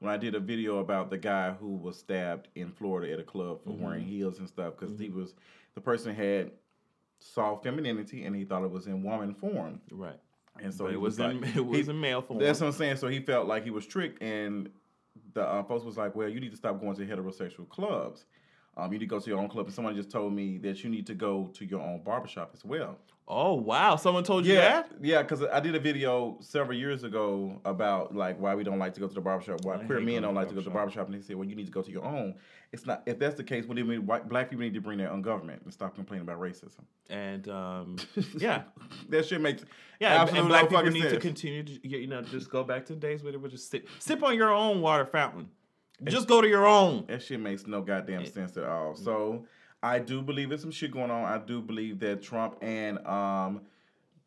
when 0.00 0.12
I 0.12 0.16
did 0.16 0.34
a 0.34 0.40
video 0.40 0.78
about 0.78 1.10
the 1.10 1.18
guy 1.18 1.52
who 1.52 1.76
was 1.76 1.98
stabbed 1.98 2.48
in 2.54 2.72
Florida 2.72 3.12
at 3.12 3.20
a 3.20 3.22
club 3.22 3.62
for 3.62 3.70
wearing 3.70 4.02
heels 4.04 4.38
and 4.38 4.48
stuff, 4.48 4.74
because 4.78 4.98
he 4.98 5.08
was 5.10 5.34
the 5.74 5.80
person 5.80 6.14
had 6.14 6.50
saw 7.18 7.56
femininity 7.56 8.24
and 8.24 8.34
he 8.34 8.44
thought 8.44 8.64
it 8.64 8.70
was 8.70 8.86
in 8.86 9.02
woman 9.02 9.34
form, 9.34 9.80
Right. 9.90 10.18
and 10.60 10.72
so 10.72 10.84
but 10.84 10.90
he 10.90 10.94
it 10.96 11.00
was, 11.00 11.18
like, 11.18 11.36
in 11.36 11.44
it 11.56 11.64
was 11.66 11.86
he- 11.86 11.90
in 11.92 12.00
male 12.00 12.22
form. 12.22 12.38
that's 12.40 12.60
what 12.60 12.68
I'm 12.68 12.72
saying. 12.72 12.96
So 12.96 13.08
he 13.08 13.20
felt 13.20 13.46
like 13.46 13.62
he 13.64 13.70
was 13.70 13.86
tricked, 13.86 14.22
and 14.22 14.70
the 15.34 15.42
uh, 15.42 15.62
folks 15.64 15.84
was 15.84 15.96
like, 15.96 16.16
"Well, 16.16 16.28
you 16.28 16.40
need 16.40 16.50
to 16.50 16.56
stop 16.56 16.80
going 16.80 16.96
to 16.96 17.06
heterosexual 17.06 17.68
clubs." 17.68 18.24
Um, 18.76 18.90
you 18.92 18.98
need 18.98 19.04
to 19.04 19.10
go 19.10 19.18
to 19.20 19.28
your 19.28 19.38
own 19.40 19.48
club. 19.48 19.66
And 19.66 19.74
someone 19.74 19.94
just 19.96 20.10
told 20.12 20.32
me 20.32 20.56
that 20.58 20.82
you 20.84 20.88
need 20.90 21.06
to 21.08 21.14
go 21.14 21.50
to 21.54 21.64
your 21.66 21.80
own 21.80 22.02
barbershop 22.04 22.52
as 22.54 22.64
well. 22.64 22.96
Oh 23.32 23.54
wow! 23.54 23.94
Someone 23.94 24.24
told 24.24 24.44
you 24.44 24.54
Yeah, 24.54 24.82
that? 24.82 24.90
yeah, 25.00 25.22
because 25.22 25.44
I 25.44 25.60
did 25.60 25.76
a 25.76 25.78
video 25.78 26.36
several 26.40 26.76
years 26.76 27.04
ago 27.04 27.60
about 27.64 28.12
like 28.12 28.40
why 28.40 28.56
we 28.56 28.64
don't 28.64 28.80
like 28.80 28.92
to 28.94 29.00
go 29.00 29.06
to 29.06 29.14
the 29.14 29.20
barbershop, 29.20 29.64
why 29.64 29.76
I 29.76 29.84
queer 29.84 30.00
men 30.00 30.22
don't 30.22 30.34
like 30.34 30.48
to 30.48 30.54
go 30.54 30.60
to 30.60 30.64
the 30.64 30.74
barbershop, 30.74 31.06
and 31.06 31.14
they 31.14 31.24
said, 31.24 31.36
well, 31.36 31.48
you 31.48 31.54
need 31.54 31.66
to 31.66 31.72
go 31.72 31.80
to 31.80 31.90
your 31.92 32.04
own. 32.04 32.34
It's 32.72 32.86
not 32.86 33.04
if 33.06 33.20
that's 33.20 33.36
the 33.36 33.44
case. 33.44 33.66
Well, 33.66 33.76
then 33.76 33.86
mean? 33.86 34.04
white, 34.04 34.28
black 34.28 34.50
people 34.50 34.64
need 34.64 34.74
to 34.74 34.80
bring 34.80 34.98
their 34.98 35.12
own 35.12 35.22
government 35.22 35.62
and 35.62 35.72
stop 35.72 35.94
complaining 35.94 36.26
about 36.26 36.40
racism. 36.40 36.80
And 37.08 37.48
um, 37.48 37.96
yeah, 38.36 38.64
that 39.10 39.26
shit 39.26 39.40
makes 39.40 39.64
yeah. 40.00 40.22
And, 40.22 40.30
and 40.30 40.38
no 40.38 40.48
black 40.48 40.62
people 40.64 40.78
fucking 40.78 40.92
need 40.92 41.10
to 41.10 41.20
continue 41.20 41.62
to 41.62 41.88
you 41.88 42.08
know 42.08 42.22
just 42.22 42.50
go 42.50 42.64
back 42.64 42.84
to 42.86 42.94
the 42.94 43.00
days 43.00 43.22
where 43.22 43.30
they 43.30 43.38
would 43.38 43.52
just 43.52 43.70
sip 43.70 43.88
sip 44.00 44.24
on 44.24 44.34
your 44.34 44.52
own 44.52 44.80
water 44.80 45.06
fountain. 45.06 45.48
Just 46.02 46.26
go 46.26 46.40
to 46.40 46.48
your 46.48 46.66
own. 46.66 47.04
That 47.06 47.22
shit 47.22 47.38
makes 47.38 47.66
no 47.66 47.82
goddamn 47.82 48.26
sense 48.26 48.56
at 48.56 48.64
all. 48.64 48.96
So 48.96 49.44
I 49.82 49.98
do 49.98 50.22
believe 50.22 50.50
there's 50.50 50.60
some 50.60 50.70
shit 50.70 50.90
going 50.90 51.10
on. 51.10 51.24
I 51.24 51.38
do 51.38 51.62
believe 51.62 52.00
that 52.00 52.22
Trump 52.22 52.56
and 52.60 52.98
um, 53.06 53.62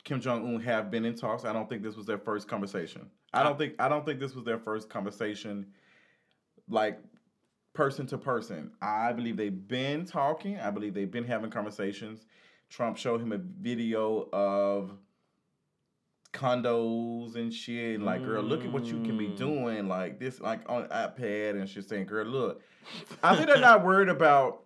Kim 0.02 0.20
Jong 0.20 0.46
Un 0.46 0.60
have 0.60 0.90
been 0.90 1.04
in 1.04 1.14
talks. 1.14 1.44
I 1.44 1.52
don't 1.52 1.68
think 1.68 1.82
this 1.82 1.96
was 1.96 2.06
their 2.06 2.18
first 2.18 2.48
conversation. 2.48 3.08
I 3.32 3.42
don't 3.42 3.58
think 3.58 3.74
I 3.78 3.88
don't 3.88 4.04
think 4.04 4.20
this 4.20 4.34
was 4.34 4.44
their 4.44 4.58
first 4.58 4.88
conversation, 4.88 5.66
like 6.68 6.98
person 7.72 8.06
to 8.08 8.18
person. 8.18 8.72
I 8.80 9.12
believe 9.12 9.36
they've 9.36 9.68
been 9.68 10.06
talking. 10.06 10.58
I 10.58 10.70
believe 10.70 10.94
they've 10.94 11.10
been 11.10 11.24
having 11.24 11.50
conversations. 11.50 12.26
Trump 12.68 12.96
showed 12.96 13.20
him 13.20 13.32
a 13.32 13.38
video 13.38 14.28
of 14.32 14.92
condos 16.32 17.36
and 17.36 17.52
shit. 17.52 17.96
And 17.96 18.04
like, 18.04 18.24
girl, 18.24 18.42
look 18.42 18.64
at 18.64 18.72
what 18.72 18.84
you 18.84 19.00
can 19.02 19.16
be 19.16 19.28
doing. 19.28 19.88
Like 19.88 20.18
this, 20.18 20.40
like 20.40 20.60
on 20.68 20.86
iPad 20.88 21.50
and 21.50 21.68
shit 21.68 21.88
saying, 21.88 22.06
girl, 22.06 22.26
look. 22.26 22.62
I 23.22 23.34
think 23.36 23.48
they're 23.48 23.58
not 23.58 23.84
worried 23.84 24.08
about 24.08 24.63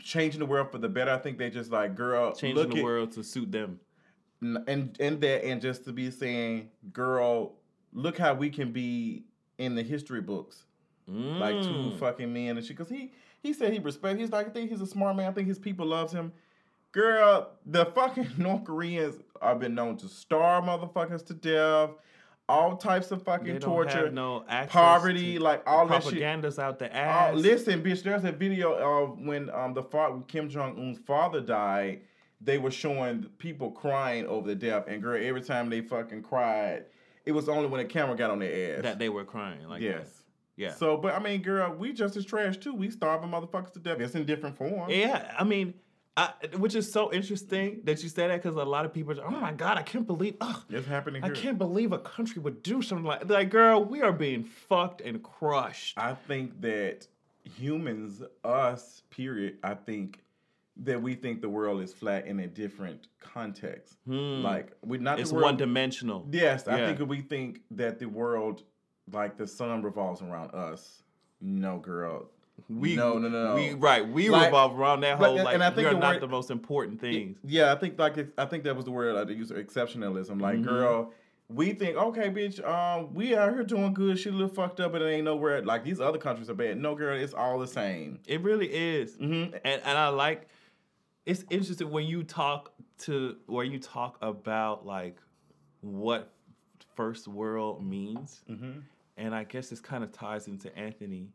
changing 0.00 0.40
the 0.40 0.46
world 0.46 0.70
for 0.70 0.78
the 0.78 0.88
better. 0.88 1.10
I 1.12 1.18
think 1.18 1.38
they 1.38 1.50
just 1.50 1.70
like, 1.70 1.94
girl, 1.94 2.34
Changing 2.34 2.70
the 2.70 2.78
at, 2.78 2.84
world 2.84 3.12
to 3.12 3.22
suit 3.24 3.50
them. 3.52 3.80
and 4.42 4.96
and 5.00 5.20
that 5.20 5.44
and 5.44 5.60
just 5.60 5.84
to 5.84 5.92
be 5.92 6.10
saying, 6.10 6.68
girl, 6.92 7.54
look 7.92 8.18
how 8.18 8.34
we 8.34 8.50
can 8.50 8.72
be 8.72 9.24
in 9.58 9.74
the 9.74 9.82
history 9.82 10.20
books 10.20 10.64
like 11.08 11.62
two 11.62 11.68
Mm. 11.70 11.98
fucking 12.00 12.32
men 12.32 12.56
and 12.58 12.66
shit. 12.66 12.76
Cause 12.76 12.88
he 12.88 13.12
he 13.40 13.52
said 13.52 13.72
he 13.72 13.78
respect. 13.78 14.18
He's 14.18 14.32
like 14.32 14.48
I 14.48 14.50
think 14.50 14.70
he's 14.70 14.80
a 14.80 14.86
smart 14.86 15.16
man. 15.16 15.30
I 15.30 15.32
think 15.32 15.46
his 15.48 15.58
people 15.58 15.86
loves 15.86 16.12
him. 16.12 16.32
Girl, 16.92 17.50
the 17.64 17.84
fucking 17.86 18.28
North 18.38 18.64
Koreans 18.64 19.22
have 19.40 19.60
been 19.60 19.74
known 19.74 19.96
to 19.98 20.08
starve 20.08 20.64
motherfuckers 20.64 21.24
to 21.26 21.34
death, 21.34 21.90
all 22.48 22.76
types 22.76 23.10
of 23.10 23.22
fucking 23.22 23.58
torture, 23.58 24.10
no 24.10 24.44
poverty, 24.68 25.34
to 25.38 25.42
like 25.42 25.62
all 25.66 25.86
that 25.88 26.02
shit. 26.02 26.12
propaganda's 26.12 26.58
out 26.58 26.78
the 26.78 26.88
Oh, 26.88 26.98
ass. 26.98 27.34
listen, 27.36 27.82
bitch. 27.82 28.02
There's 28.02 28.24
a 28.24 28.32
video 28.32 28.74
of 28.74 29.18
when 29.18 29.50
um 29.50 29.74
the 29.74 29.82
fa- 29.82 30.22
Kim 30.28 30.48
Jong 30.48 30.78
Un's 30.78 30.98
father 30.98 31.40
died. 31.40 32.02
They 32.40 32.58
were 32.58 32.70
showing 32.70 33.24
people 33.38 33.70
crying 33.70 34.26
over 34.26 34.46
the 34.48 34.54
death, 34.54 34.84
and 34.88 35.02
girl, 35.02 35.20
every 35.20 35.40
time 35.40 35.70
they 35.70 35.80
fucking 35.80 36.22
cried, 36.22 36.84
it 37.24 37.32
was 37.32 37.48
only 37.48 37.66
when 37.68 37.78
the 37.82 37.88
camera 37.88 38.14
got 38.14 38.30
on 38.30 38.38
their 38.38 38.76
ass. 38.76 38.82
that 38.82 38.98
they 38.98 39.08
were 39.08 39.24
crying 39.24 39.66
like 39.68 39.80
yes. 39.82 40.08
that. 40.08 40.12
Yeah. 40.56 40.72
So, 40.74 40.96
but 40.96 41.14
I 41.14 41.18
mean, 41.18 41.42
girl, 41.42 41.74
we 41.74 41.92
just 41.92 42.16
as 42.16 42.24
trash 42.24 42.56
too. 42.58 42.74
We 42.74 42.90
starving 42.90 43.30
motherfuckers 43.30 43.72
to 43.72 43.78
death. 43.78 44.00
It's 44.00 44.14
in 44.14 44.24
different 44.24 44.56
forms. 44.56 44.92
Yeah, 44.92 45.34
I 45.38 45.44
mean, 45.44 45.74
I, 46.16 46.32
which 46.56 46.74
is 46.74 46.90
so 46.90 47.12
interesting 47.12 47.80
that 47.84 48.02
you 48.02 48.08
say 48.08 48.26
that 48.26 48.42
because 48.42 48.56
a 48.56 48.64
lot 48.64 48.86
of 48.86 48.92
people, 48.94 49.20
are, 49.20 49.26
oh 49.26 49.30
my 49.30 49.52
god, 49.52 49.76
I 49.76 49.82
can't 49.82 50.06
believe, 50.06 50.36
ugh, 50.40 50.62
It's 50.70 50.86
happening 50.86 51.22
I 51.22 51.28
can't 51.30 51.58
believe 51.58 51.92
a 51.92 51.98
country 51.98 52.40
would 52.40 52.62
do 52.62 52.80
something 52.80 53.04
like 53.04 53.28
like, 53.28 53.50
girl, 53.50 53.84
we 53.84 54.00
are 54.00 54.12
being 54.12 54.42
fucked 54.44 55.02
and 55.02 55.22
crushed. 55.22 55.98
I 55.98 56.14
think 56.14 56.60
that 56.62 57.06
humans, 57.44 58.22
us, 58.44 59.02
period. 59.10 59.58
I 59.62 59.74
think 59.74 60.22
that 60.84 61.00
we 61.00 61.14
think 61.14 61.40
the 61.40 61.48
world 61.48 61.80
is 61.82 61.92
flat 61.92 62.26
in 62.26 62.40
a 62.40 62.46
different 62.46 63.08
context. 63.20 63.96
Hmm. 64.06 64.42
Like 64.42 64.72
we're 64.84 65.00
not 65.00 65.20
it's 65.20 65.32
one 65.32 65.56
dimensional. 65.56 66.26
Yes, 66.30 66.66
I 66.66 66.78
Yeah. 66.78 66.94
think 66.94 67.08
we 67.08 67.20
think 67.20 67.60
that 67.72 67.98
the 67.98 68.06
world, 68.06 68.62
like 69.12 69.36
the 69.36 69.46
sun, 69.46 69.82
revolves 69.82 70.22
around 70.22 70.54
us. 70.54 71.02
No, 71.40 71.78
girl. 71.78 72.30
We 72.68 72.96
no, 72.96 73.18
no, 73.18 73.28
no, 73.28 73.44
no. 73.48 73.54
We 73.54 73.74
right, 73.74 74.06
we 74.06 74.28
Like- 74.30 74.46
revolve 74.46 74.78
around 74.78 75.00
that 75.02 75.18
whole 75.18 75.36
like 75.36 75.54
and 75.54 75.62
I 75.62 75.68
we 75.70 75.76
think 75.76 75.88
are 75.88 75.94
the 75.94 76.00
not 76.00 76.14
word- 76.14 76.22
the 76.22 76.28
most 76.28 76.50
important 76.50 77.00
things. 77.00 77.38
Yeah, 77.44 77.72
I 77.72 77.76
think 77.76 77.98
like 77.98 78.16
it's, 78.16 78.32
I 78.38 78.46
think 78.46 78.64
that 78.64 78.74
was 78.74 78.84
the 78.86 78.90
word 78.90 79.14
I 79.16 79.30
use 79.32 79.50
exceptionalism. 79.50 80.40
Like, 80.40 80.58
Mhm. 80.58 80.64
girl, 80.64 81.12
we 81.48 81.72
think 81.74 81.96
okay, 81.96 82.28
bitch, 82.30 82.64
um, 82.66 83.14
we 83.14 83.36
out 83.36 83.52
here 83.52 83.62
doing 83.62 83.94
good. 83.94 84.18
She 84.18 84.30
a 84.30 84.32
little 84.32 84.48
fucked 84.48 84.80
up, 84.80 84.92
but 84.92 85.02
it 85.02 85.06
ain't 85.06 85.24
nowhere 85.24 85.62
like 85.62 85.84
these 85.84 86.00
other 86.00 86.18
countries 86.18 86.50
are 86.50 86.54
bad. 86.54 86.78
No, 86.78 86.94
girl, 86.96 87.16
it's 87.16 87.34
all 87.34 87.58
the 87.58 87.68
same. 87.68 88.18
It 88.26 88.40
really 88.42 88.68
is. 88.72 89.14
hmm 89.16 89.44
and 89.64 89.82
and 89.84 89.98
I 89.98 90.08
like 90.08 90.48
it's 91.24 91.44
interesting 91.50 91.90
when 91.90 92.06
you 92.06 92.22
talk 92.24 92.72
to 93.00 93.36
where 93.46 93.64
you 93.64 93.78
talk 93.78 94.16
about 94.22 94.86
like 94.86 95.20
what 95.82 96.32
first 96.96 97.28
world 97.28 97.84
means, 97.84 98.42
hmm 98.48 98.78
and 99.18 99.34
I 99.34 99.44
guess 99.44 99.68
this 99.70 99.80
kind 99.80 100.02
of 100.04 100.12
ties 100.12 100.46
into 100.48 100.76
Anthony, 100.76 101.28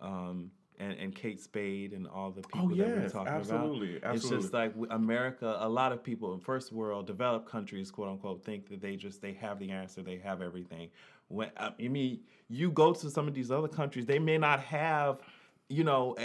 um, 0.00 0.50
and 0.78 0.92
and 0.98 1.14
Kate 1.14 1.40
Spade 1.40 1.92
and 1.92 2.06
all 2.06 2.30
the 2.30 2.42
people 2.42 2.68
Oh 2.70 2.74
that 2.76 2.86
we're 2.86 3.00
yes, 3.02 3.12
talking 3.12 3.32
absolutely, 3.32 3.96
about. 3.96 4.04
absolutely. 4.04 4.16
It's 4.16 4.44
just 4.44 4.52
like 4.54 4.74
America. 4.90 5.56
A 5.60 5.68
lot 5.68 5.92
of 5.92 6.02
people 6.02 6.32
in 6.34 6.40
first 6.40 6.72
world, 6.72 7.06
developed 7.06 7.48
countries, 7.48 7.90
quote 7.90 8.08
unquote, 8.08 8.44
think 8.44 8.68
that 8.68 8.80
they 8.80 8.96
just 8.96 9.20
they 9.22 9.32
have 9.34 9.58
the 9.58 9.70
answer, 9.70 10.02
they 10.02 10.18
have 10.18 10.42
everything. 10.42 10.90
When 11.28 11.50
I 11.56 11.72
mean, 11.78 12.20
you 12.48 12.70
go 12.70 12.92
to 12.92 13.10
some 13.10 13.26
of 13.28 13.34
these 13.34 13.50
other 13.50 13.68
countries, 13.68 14.06
they 14.06 14.18
may 14.18 14.38
not 14.38 14.60
have, 14.60 15.20
you 15.68 15.84
know, 15.84 16.16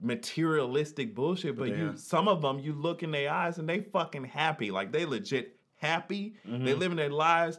materialistic 0.00 1.14
bullshit, 1.14 1.56
but 1.56 1.68
they 1.68 1.76
you 1.76 1.96
some 1.96 2.28
of 2.28 2.42
them 2.42 2.58
you 2.58 2.72
look 2.72 3.02
in 3.02 3.10
their 3.10 3.30
eyes 3.30 3.58
and 3.58 3.68
they 3.68 3.80
fucking 3.80 4.24
happy, 4.24 4.70
like 4.70 4.92
they 4.92 5.04
legit 5.04 5.56
happy. 5.76 6.34
They 6.44 6.74
Mhm. 6.74 6.78
living 6.78 6.96
their 6.96 7.10
lives, 7.10 7.58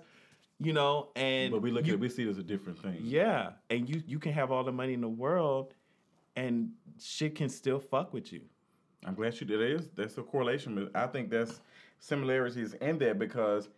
you 0.59 0.73
know, 0.73 1.09
and 1.15 1.51
but 1.51 1.61
we 1.61 1.71
look 1.71 1.85
you, 1.85 1.93
at 1.93 1.95
it, 1.95 2.01
we 2.01 2.09
see 2.09 2.23
it 2.23 2.29
as 2.29 2.37
a 2.37 2.43
different 2.43 2.79
thing. 2.79 2.97
yeah, 3.03 3.51
and 3.69 3.89
you 3.89 4.01
you 4.05 4.19
can 4.19 4.33
have 4.33 4.51
all 4.51 4.63
the 4.63 4.71
money 4.71 4.93
in 4.93 5.01
the 5.01 5.09
world, 5.09 5.73
and 6.35 6.71
shit 6.99 7.35
can 7.35 7.49
still 7.49 7.79
fuck 7.79 8.13
with 8.13 8.31
you. 8.31 8.41
I'm 9.05 9.15
glad 9.15 9.39
you 9.39 9.47
did. 9.47 9.59
That 9.59 9.65
is 9.81 9.89
that's 9.95 10.17
a 10.17 10.23
correlation. 10.23 10.75
But 10.75 10.99
I 10.99 11.07
think 11.07 11.29
that's 11.29 11.61
similarities 11.99 12.73
in 12.75 12.97
that 12.99 13.17
because 13.19 13.69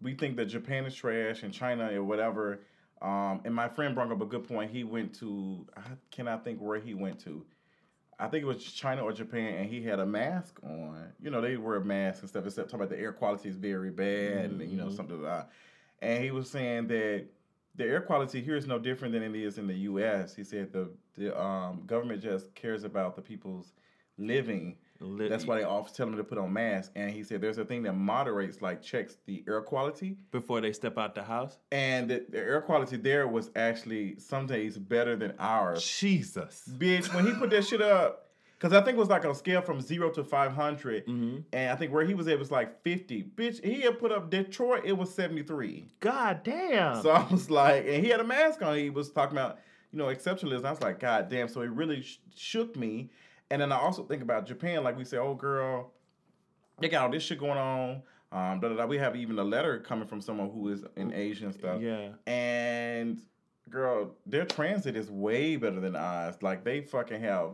we 0.00 0.14
think 0.14 0.36
that 0.36 0.46
Japan 0.46 0.84
is 0.86 0.94
trash 0.94 1.42
and 1.42 1.52
China 1.52 1.90
or 1.92 2.04
whatever. 2.04 2.60
Um, 3.02 3.40
and 3.44 3.54
my 3.54 3.68
friend 3.68 3.94
brought 3.94 4.10
up 4.12 4.20
a 4.20 4.26
good 4.26 4.46
point. 4.46 4.70
He 4.70 4.84
went 4.84 5.14
to 5.16 5.66
I 5.76 5.80
cannot 6.10 6.44
think 6.44 6.60
where 6.60 6.78
he 6.78 6.94
went 6.94 7.18
to. 7.20 7.44
I 8.18 8.28
think 8.28 8.42
it 8.42 8.46
was 8.46 8.62
China 8.62 9.02
or 9.02 9.12
Japan, 9.12 9.54
and 9.54 9.68
he 9.68 9.82
had 9.82 9.98
a 9.98 10.06
mask 10.06 10.60
on. 10.62 11.12
You 11.20 11.30
know, 11.30 11.40
they 11.40 11.56
wear 11.56 11.80
masks 11.80 12.20
and 12.20 12.28
stuff. 12.28 12.46
Except 12.46 12.70
talking 12.70 12.84
about 12.86 12.96
the 12.96 13.02
air 13.02 13.12
quality 13.12 13.48
is 13.48 13.56
very 13.56 13.90
bad, 13.90 14.50
and 14.50 14.70
you 14.70 14.76
know 14.76 14.86
Mhm. 14.86 14.96
something 14.96 15.20
like 15.20 15.30
that. 15.32 15.50
And 16.00 16.22
he 16.22 16.30
was 16.30 16.48
saying 16.48 16.86
that 16.88 17.26
the 17.76 17.84
air 17.84 18.00
quality 18.00 18.40
here 18.40 18.56
is 18.56 18.66
no 18.66 18.78
different 18.78 19.12
than 19.14 19.22
it 19.22 19.34
is 19.34 19.58
in 19.58 19.66
the 19.66 19.74
U.S. 19.74 20.34
He 20.34 20.44
said 20.44 20.72
the 20.72 20.90
the 21.16 21.38
um, 21.40 21.82
government 21.86 22.22
just 22.22 22.54
cares 22.54 22.84
about 22.84 23.16
the 23.16 23.22
people's 23.22 23.72
living. 24.18 24.76
That's 25.00 25.44
why 25.44 25.58
they 25.58 25.64
always 25.64 25.92
tell 25.92 26.06
them 26.06 26.16
to 26.16 26.24
put 26.24 26.38
on 26.38 26.52
masks. 26.52 26.90
And 26.96 27.10
he 27.10 27.22
said 27.24 27.40
there's 27.40 27.58
a 27.58 27.64
thing 27.64 27.82
that 27.82 27.92
moderates, 27.92 28.62
like 28.62 28.80
checks 28.80 29.16
the 29.26 29.44
air 29.46 29.60
quality, 29.60 30.16
before 30.30 30.60
they 30.60 30.72
step 30.72 30.96
out 30.96 31.14
the 31.14 31.22
house. 31.22 31.58
and 31.72 32.08
the, 32.08 32.24
the 32.28 32.38
air 32.38 32.62
quality 32.62 32.96
there 32.96 33.28
was 33.28 33.50
actually 33.54 34.18
some 34.18 34.46
days 34.46 34.78
better 34.78 35.16
than 35.16 35.34
ours. 35.38 35.84
Jesus. 35.84 36.62
Bitch, 36.78 37.12
when 37.14 37.26
he 37.26 37.32
put 37.32 37.50
that 37.50 37.66
shit 37.66 37.82
up, 37.82 38.23
because 38.58 38.72
I 38.72 38.80
think 38.82 38.96
it 38.96 39.00
was 39.00 39.08
like 39.08 39.24
on 39.24 39.30
a 39.30 39.34
scale 39.34 39.60
from 39.62 39.80
zero 39.80 40.10
to 40.10 40.24
five 40.24 40.52
hundred, 40.52 41.04
hmm 41.06 41.38
and 41.52 41.70
I 41.70 41.76
think 41.76 41.92
where 41.92 42.04
he 42.04 42.14
was 42.14 42.28
at 42.28 42.38
was 42.38 42.50
like 42.50 42.82
fifty. 42.82 43.22
Bitch, 43.22 43.62
he 43.64 43.82
had 43.82 43.98
put 43.98 44.12
up 44.12 44.30
Detroit, 44.30 44.82
it 44.84 44.92
was 44.96 45.12
seventy 45.14 45.42
three. 45.42 45.86
God 46.00 46.42
damn. 46.44 47.02
So 47.02 47.10
I 47.12 47.26
was 47.30 47.50
like, 47.50 47.84
and 47.86 48.02
he 48.04 48.08
had 48.10 48.20
a 48.20 48.24
mask 48.24 48.62
on. 48.62 48.76
He 48.76 48.90
was 48.90 49.10
talking 49.10 49.36
about, 49.36 49.58
you 49.92 49.98
know, 49.98 50.06
exceptionalism. 50.06 50.64
I 50.64 50.70
was 50.70 50.80
like, 50.82 51.00
God 51.00 51.28
damn. 51.28 51.48
So 51.48 51.60
it 51.62 51.70
really 51.70 52.02
sh- 52.02 52.18
shook 52.34 52.76
me. 52.76 53.10
And 53.50 53.60
then 53.60 53.70
I 53.72 53.76
also 53.76 54.02
think 54.04 54.22
about 54.22 54.46
Japan. 54.46 54.82
Like 54.82 54.96
we 54.96 55.04
say, 55.04 55.18
oh 55.18 55.34
girl, 55.34 55.92
they 56.80 56.88
got 56.88 57.04
all 57.04 57.10
this 57.10 57.22
shit 57.22 57.38
going 57.38 57.58
on. 57.58 58.02
Um, 58.32 58.58
da, 58.58 58.68
da, 58.68 58.74
da. 58.74 58.86
We 58.86 58.98
have 58.98 59.14
even 59.14 59.38
a 59.38 59.44
letter 59.44 59.78
coming 59.78 60.08
from 60.08 60.20
someone 60.20 60.50
who 60.50 60.68
is 60.70 60.84
in 60.96 61.12
Asia 61.12 61.44
and 61.44 61.54
stuff. 61.54 61.80
yeah. 61.80 62.08
And 62.26 63.22
girl, 63.70 64.14
their 64.26 64.44
transit 64.44 64.96
is 64.96 65.10
way 65.10 65.56
better 65.56 65.78
than 65.80 65.94
ours. 65.94 66.36
Like 66.42 66.64
they 66.64 66.80
fucking 66.80 67.20
have 67.20 67.50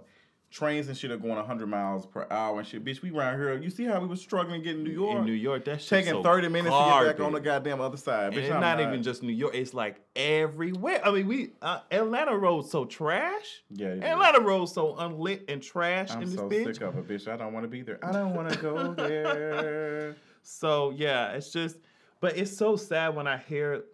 trains 0.51 0.89
and 0.89 0.97
shit 0.97 1.13
are 1.13 1.17
going 1.17 1.37
100 1.37 1.67
miles 1.69 2.07
per 2.07 2.27
hour 2.31 2.59
and 2.59 2.67
shit. 2.67 2.85
Bitch, 2.85 3.03
we 3.03 3.11
around 3.11 3.39
here. 3.39 3.57
You 3.57 3.71
see 3.71 3.85
how 3.85 4.01
we 4.01 4.09
was 4.09 4.21
struggling 4.21 4.63
getting 4.63 4.83
New 4.83 4.91
York? 4.91 5.19
In 5.21 5.25
New 5.25 5.33
York, 5.33 5.65
that 5.67 5.81
shit's 5.81 5.89
Taking 5.89 6.13
so 6.15 6.23
30 6.23 6.49
minutes 6.49 6.75
to 6.75 6.85
get 7.05 7.17
back 7.17 7.25
on 7.25 7.33
the 7.33 7.41
goddamn 7.41 7.81
other 7.81 7.97
side. 7.97 8.27
And 8.29 8.35
Bitch, 8.35 8.43
it's 8.45 8.53
I'm 8.53 8.61
not 8.61 8.81
even 8.81 9.03
just 9.03 9.23
New 9.23 9.33
York. 9.33 9.55
It's 9.55 9.73
like 9.73 10.01
everywhere. 10.17 11.01
I 11.05 11.13
mean, 11.13 11.29
we 11.29 11.53
uh, 11.63 11.81
Atlanta 11.91 12.37
road 12.37 12.67
so 12.69 12.85
trash. 12.85 13.63
Yeah. 13.71 13.89
Atlanta 13.89 14.41
road 14.41 14.67
so 14.67 14.97
unlit 14.97 15.45
and 15.49 15.63
trash 15.63 16.11
I'm 16.11 16.23
in 16.23 16.31
this 16.31 16.39
so 16.39 16.49
bitch. 16.49 16.75
sick 16.75 16.83
of 16.83 16.99
it, 16.99 17.07
bitch. 17.07 17.29
I 17.29 17.37
don't 17.37 17.53
want 17.53 17.65
to 17.65 17.69
be 17.69 17.83
there. 17.83 18.05
I 18.05 18.11
don't 18.11 18.35
want 18.35 18.51
to 18.51 18.59
go 18.59 18.93
there. 18.95 20.17
So 20.43 20.91
yeah, 20.91 21.33
it's 21.33 21.53
just, 21.53 21.77
but 22.21 22.37
it's 22.37 22.57
so 22.57 22.75
sad 22.75 23.15
when 23.15 23.29
I 23.29 23.37
hear, 23.37 23.85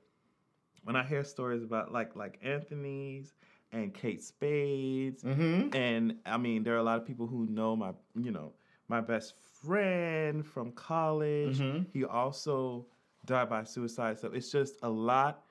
when 0.85 0.97
I 0.97 1.05
hear 1.05 1.23
stories 1.23 1.63
about 1.63 1.93
like 1.93 2.17
like 2.17 2.39
Anthony's 2.43 3.35
and 3.73 3.93
Kate 3.93 4.23
Spades. 4.23 5.23
Mm-hmm. 5.23 5.75
And 5.77 6.17
I 6.25 6.37
mean, 6.37 6.63
there 6.63 6.75
are 6.75 6.79
a 6.79 6.83
lot 6.83 6.99
of 6.99 7.07
people 7.07 7.27
who 7.27 7.47
know 7.47 7.77
my, 7.77 7.93
you 8.15 8.31
know, 8.31 8.53
my 8.89 9.01
best 9.01 9.35
friend 9.63 10.47
from 10.47 10.73
college. 10.73 11.59
Mhm. 11.59 11.87
He 11.93 12.05
also 12.05 12.87
died 13.25 13.49
by 13.49 13.65
suicide. 13.65 14.19
So 14.19 14.29
it's 14.29 14.51
just 14.51 14.77
a 14.83 14.89
lot, 14.89 15.45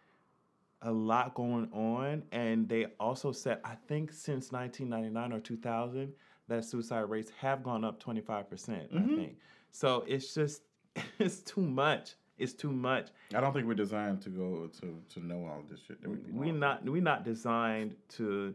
a 0.82 0.92
lot 0.92 1.34
going 1.34 1.70
on. 1.74 2.24
And 2.32 2.70
they 2.70 2.86
also 3.00 3.32
said, 3.32 3.60
I 3.64 3.76
think 3.88 4.12
since 4.12 4.52
1999 4.52 5.34
or 5.34 5.42
2000, 5.42 6.14
that 6.48 6.64
suicide 6.64 7.10
rates 7.10 7.32
have 7.40 7.64
gone 7.64 7.84
up 7.84 8.02
25%, 8.02 8.50
percent 8.50 8.90
I 8.96 9.02
think. 9.16 9.38
So 9.72 10.06
it's 10.08 10.34
just, 10.34 10.62
it's 11.20 11.42
too 11.42 11.62
much. 11.62 12.16
It's 12.38 12.54
too 12.54 12.72
much. 12.72 13.10
I 13.34 13.40
don't 13.40 13.54
think 13.54 13.66
we're 13.66 13.76
designed 13.76 14.22
to 14.24 14.30
go 14.30 14.70
to 14.82 15.02
to 15.14 15.26
know 15.26 15.46
all 15.46 15.64
this 15.70 15.80
shit. 15.88 15.98
We, 16.06 16.16
be 16.16 16.32
we 16.32 16.52
not 16.52 16.84
We're 16.84 17.02
not 17.02 17.24
designed 17.24 17.96
to 18.10 18.54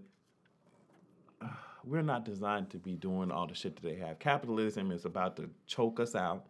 we're 1.84 2.02
not 2.02 2.24
designed 2.24 2.70
to 2.70 2.78
be 2.78 2.94
doing 2.94 3.30
all 3.30 3.46
the 3.46 3.54
shit 3.54 3.76
that 3.76 3.82
they 3.82 3.96
have. 3.96 4.18
Capitalism 4.18 4.90
is 4.90 5.04
about 5.04 5.36
to 5.36 5.48
choke 5.66 5.98
us 6.00 6.14
out. 6.14 6.46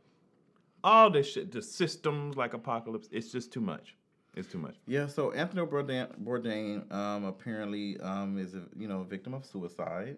All 0.83 1.11
this 1.11 1.31
shit, 1.31 1.53
the 1.53 1.63
systems 1.63 2.37
like 2.37 2.55
apocalypse, 2.55 3.09
it's 3.13 3.31
just 3.31 3.53
too 3.53 3.61
much. 3.61 3.95
It's 4.35 4.49
too 4.49 4.59
much. 4.59 4.77
Yeah, 4.87 5.07
so 5.07 5.33
Anthony 5.33 5.67
Bourdain, 5.67 6.09
Bourdain 6.23 6.91
um, 6.93 7.25
apparently 7.25 7.99
um, 8.01 8.39
is 8.39 8.55
a 8.55 8.63
you 8.77 8.89
know 8.89 9.01
a 9.01 9.05
victim 9.05 9.35
of 9.35 9.45
suicide, 9.45 10.17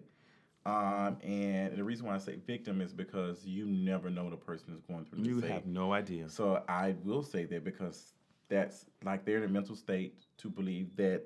um, 0.65 1.17
and 1.23 1.75
the 1.77 1.83
reason 1.83 2.05
why 2.05 2.15
I 2.15 2.19
say 2.19 2.35
victim 2.35 2.79
is 2.81 2.93
because 2.93 3.45
you 3.45 3.65
never 3.65 4.09
know 4.09 4.29
the 4.29 4.37
person 4.37 4.73
is 4.73 4.79
going 4.81 5.05
through. 5.05 5.23
You 5.23 5.41
have 5.41 5.65
no 5.65 5.91
idea. 5.93 6.29
So 6.29 6.63
I 6.69 6.95
will 7.03 7.23
say 7.23 7.45
that 7.45 7.63
because 7.63 8.13
that's 8.49 8.85
like 9.03 9.25
they're 9.25 9.37
in 9.37 9.43
a 9.43 9.47
mental 9.47 9.75
state 9.75 10.15
to 10.37 10.49
believe 10.49 10.95
that 10.95 11.23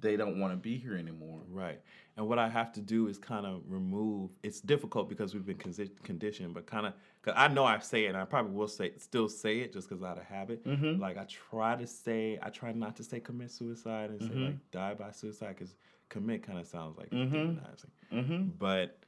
they 0.00 0.16
don't 0.16 0.38
want 0.38 0.52
to 0.52 0.56
be 0.56 0.76
here 0.76 0.94
anymore. 0.96 1.40
Right. 1.50 1.80
And 2.16 2.28
what 2.28 2.38
I 2.38 2.48
have 2.48 2.72
to 2.74 2.80
do 2.80 3.08
is 3.08 3.18
kind 3.18 3.44
of 3.46 3.62
remove. 3.66 4.30
It's 4.44 4.60
difficult 4.60 5.08
because 5.08 5.34
we've 5.34 5.44
been 5.46 5.56
condi- 5.56 5.90
conditioned, 6.04 6.54
but 6.54 6.66
kind 6.66 6.86
of 6.86 6.92
because 7.20 7.34
I 7.36 7.48
know 7.48 7.64
I 7.64 7.80
say 7.80 8.04
it, 8.04 8.08
and 8.10 8.16
I 8.16 8.24
probably 8.24 8.52
will 8.52 8.68
say 8.68 8.92
still 8.98 9.28
say 9.28 9.58
it 9.58 9.72
just 9.72 9.88
because 9.88 10.04
out 10.04 10.18
of 10.18 10.24
habit. 10.24 10.64
Mhm. 10.64 11.00
Like 11.00 11.16
I 11.18 11.24
try 11.24 11.74
to 11.74 11.86
say, 11.86 12.38
I 12.40 12.50
try 12.50 12.72
not 12.72 12.94
to 12.96 13.02
say 13.02 13.18
commit 13.18 13.50
suicide 13.50 14.10
and 14.10 14.22
say 14.22 14.28
Mhm. 14.28 14.44
like 14.46 14.70
die 14.70 14.94
by 14.94 15.10
suicide 15.10 15.56
because 15.58 15.74
commit 16.08 16.42
kind 16.42 16.58
of 16.58 16.66
sounds 16.66 16.96
like 16.96 17.10
Mhm. 17.10 17.30
demonizing. 17.32 17.90
Mm-hmm. 18.12 18.48
But 18.58 18.98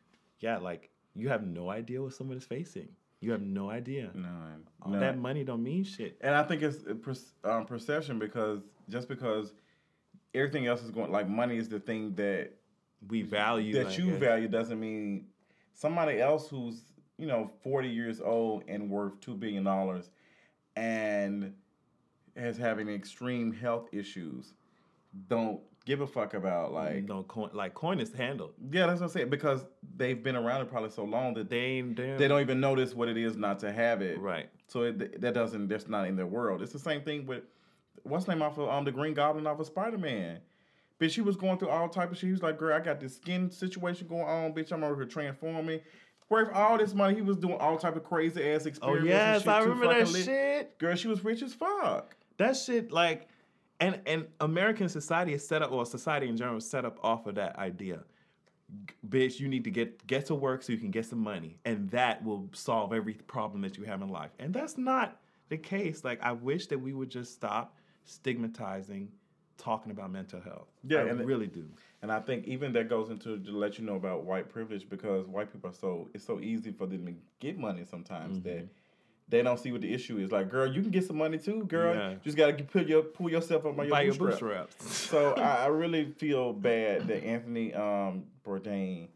yeah, 0.40 0.58
like 0.58 0.90
you 1.14 1.28
have 1.28 1.46
no 1.46 1.70
idea 1.70 2.02
what 2.02 2.14
someone 2.14 2.36
is 2.36 2.44
facing. 2.44 2.88
You 3.20 3.32
have 3.32 3.42
no 3.42 3.68
idea. 3.70 4.10
None. 4.14 4.66
All 4.82 4.92
None. 4.92 5.00
that 5.00 5.18
money 5.18 5.44
don't 5.44 5.62
mean 5.62 5.84
shit. 5.84 6.16
And 6.22 6.34
I 6.34 6.42
think 6.42 6.62
it's 6.62 6.84
uh, 6.86 7.50
um, 7.50 7.66
perception 7.66 8.18
because 8.18 8.60
just 8.88 9.08
because 9.08 9.52
everything 10.34 10.66
else 10.66 10.82
is 10.82 10.90
going 10.90 11.10
like 11.12 11.28
money 11.28 11.56
is 11.58 11.68
the 11.68 11.80
thing 11.80 12.14
that 12.14 12.52
We 13.08 13.22
value 13.22 13.72
that 13.82 13.96
you 13.98 14.14
value 14.14 14.48
doesn't 14.48 14.78
mean 14.78 15.26
somebody 15.72 16.20
else 16.20 16.48
who's 16.48 16.82
you 17.18 17.26
know 17.26 17.50
40 17.62 17.88
years 17.88 18.20
old 18.20 18.64
and 18.68 18.88
worth 18.90 19.20
two 19.20 19.34
billion 19.34 19.64
dollars 19.64 20.10
and 20.76 21.54
has 22.36 22.56
having 22.56 22.88
extreme 22.88 23.52
health 23.52 23.88
issues 23.92 24.54
don't 25.28 25.60
give 25.90 26.00
a 26.02 26.06
fuck 26.06 26.34
about 26.34 26.72
like 26.72 27.02
no 27.08 27.24
coin 27.24 27.50
like 27.52 27.74
coin 27.74 27.98
is 27.98 28.12
handled. 28.12 28.52
yeah 28.70 28.86
that's 28.86 29.00
what 29.00 29.06
i'm 29.06 29.12
saying 29.12 29.28
because 29.28 29.64
they've 29.96 30.22
been 30.22 30.36
around 30.36 30.60
it 30.60 30.70
probably 30.70 30.88
so 30.90 31.02
long 31.04 31.34
that 31.34 31.50
They 31.50 31.58
ain't 31.58 31.96
they, 31.96 32.28
don't 32.28 32.40
even 32.40 32.60
notice 32.60 32.94
what 32.94 33.08
it 33.08 33.16
is 33.16 33.36
not 33.36 33.58
to 33.60 33.72
have 33.72 34.00
it 34.00 34.18
right. 34.20 34.48
so 34.68 34.82
it, 34.84 35.20
that 35.20 35.34
doesn't 35.34 35.66
that's 35.66 35.88
not 35.88 36.06
in 36.06 36.14
their 36.14 36.26
world 36.26 36.62
it's 36.62 36.72
the 36.72 36.78
same 36.78 37.02
thing 37.02 37.26
with 37.26 37.42
what's 38.04 38.28
name 38.28 38.40
off 38.40 38.56
of 38.56 38.68
um 38.68 38.84
the 38.84 38.92
green 38.92 39.14
goblin 39.14 39.46
off 39.48 39.58
of 39.58 39.66
spider-man 39.66 40.38
Bitch, 41.00 41.12
she 41.12 41.22
was 41.22 41.34
going 41.34 41.56
through 41.58 41.70
all 41.70 41.88
type 41.88 42.10
of 42.12 42.18
shit. 42.18 42.26
He 42.26 42.32
was 42.32 42.42
like, 42.42 42.58
girl, 42.58 42.76
I 42.76 42.80
got 42.80 43.00
this 43.00 43.16
skin 43.16 43.50
situation 43.50 44.06
going 44.06 44.20
on, 44.26 44.52
bitch. 44.52 44.70
I'm 44.70 44.84
over 44.84 44.96
here 44.96 45.06
transforming. 45.06 45.80
Worth 46.28 46.54
all 46.54 46.76
this 46.76 46.92
money, 46.92 47.14
he 47.14 47.22
was 47.22 47.38
doing 47.38 47.56
all 47.56 47.78
type 47.78 47.96
of 47.96 48.04
crazy 48.04 48.50
ass 48.50 48.64
Oh 48.64 48.68
experiments. 48.68 49.00
and 49.00 49.08
yes, 49.08 49.46
I 49.46 49.60
remember 49.60 49.88
that 49.88 50.12
live. 50.12 50.24
shit. 50.26 50.78
Girl, 50.78 50.94
she 50.94 51.08
was 51.08 51.24
rich 51.24 51.40
as 51.40 51.54
fuck. 51.54 52.14
That 52.36 52.54
shit 52.54 52.92
like 52.92 53.28
and 53.80 54.00
and 54.06 54.26
American 54.40 54.88
society 54.88 55.32
is 55.32 55.46
set 55.46 55.62
up 55.62 55.72
or 55.72 55.84
society 55.86 56.28
in 56.28 56.36
general 56.36 56.58
is 56.58 56.68
set 56.68 56.84
up 56.84 56.98
off 57.02 57.26
of 57.26 57.34
that 57.36 57.56
idea. 57.58 58.00
G- 58.86 58.94
Bitch, 59.08 59.40
you 59.40 59.48
need 59.48 59.64
to 59.64 59.70
get 59.70 60.06
get 60.06 60.26
to 60.26 60.34
work 60.34 60.62
so 60.62 60.72
you 60.72 60.78
can 60.78 60.90
get 60.90 61.06
some 61.06 61.18
money 61.20 61.56
and 61.64 61.90
that 61.90 62.22
will 62.24 62.48
solve 62.52 62.92
every 62.92 63.14
problem 63.14 63.62
that 63.62 63.76
you 63.76 63.84
have 63.84 64.02
in 64.02 64.08
life. 64.08 64.30
And 64.38 64.52
that's 64.54 64.76
not 64.78 65.20
the 65.48 65.56
case. 65.56 66.04
Like 66.04 66.22
I 66.22 66.32
wish 66.32 66.66
that 66.68 66.78
we 66.78 66.92
would 66.92 67.10
just 67.10 67.32
stop 67.32 67.76
stigmatizing 68.04 69.08
talking 69.58 69.92
about 69.92 70.10
mental 70.10 70.40
health. 70.40 70.68
Yeah, 70.88 70.98
I 71.00 71.08
and- 71.08 71.26
really 71.26 71.46
do. 71.46 71.64
And 72.02 72.10
I 72.10 72.18
think 72.20 72.46
even 72.46 72.72
that 72.72 72.88
goes 72.88 73.10
into 73.10 73.38
to 73.38 73.50
let 73.50 73.78
you 73.78 73.84
know 73.84 73.96
about 73.96 74.24
white 74.24 74.48
privilege 74.48 74.88
because 74.88 75.26
white 75.26 75.52
people 75.52 75.68
are 75.68 75.74
so 75.74 76.08
it's 76.14 76.24
so 76.24 76.40
easy 76.40 76.70
for 76.72 76.86
them 76.86 77.04
to 77.06 77.14
get 77.40 77.58
money 77.58 77.84
sometimes 77.84 78.38
Mm-hmm. 78.38 78.48
that 78.48 78.68
they 79.30 79.42
don't 79.42 79.58
see 79.58 79.70
what 79.72 79.80
the 79.80 79.92
issue 79.92 80.18
is. 80.18 80.30
Like, 80.32 80.50
girl, 80.50 80.70
you 80.70 80.82
can 80.82 80.90
get 80.90 81.06
some 81.06 81.16
money 81.18 81.38
too, 81.38 81.64
girl. 81.64 81.94
Yeah. 81.94 82.14
Just 82.22 82.36
gotta 82.36 82.52
pull 82.64 82.82
your 82.82 83.02
pull 83.02 83.30
yourself 83.30 83.64
up 83.64 83.76
by 83.76 83.84
your 83.84 84.02
your 84.02 84.14
bootstrap. 84.14 84.68
bootstraps. 84.78 84.96
so 85.10 85.32
I, 85.34 85.64
I 85.64 85.66
really 85.68 86.12
feel 86.18 86.52
bad 86.52 87.06
that 87.08 87.24
Anthony 87.24 87.72
um, 87.74 88.24
Bourdain 88.44 89.08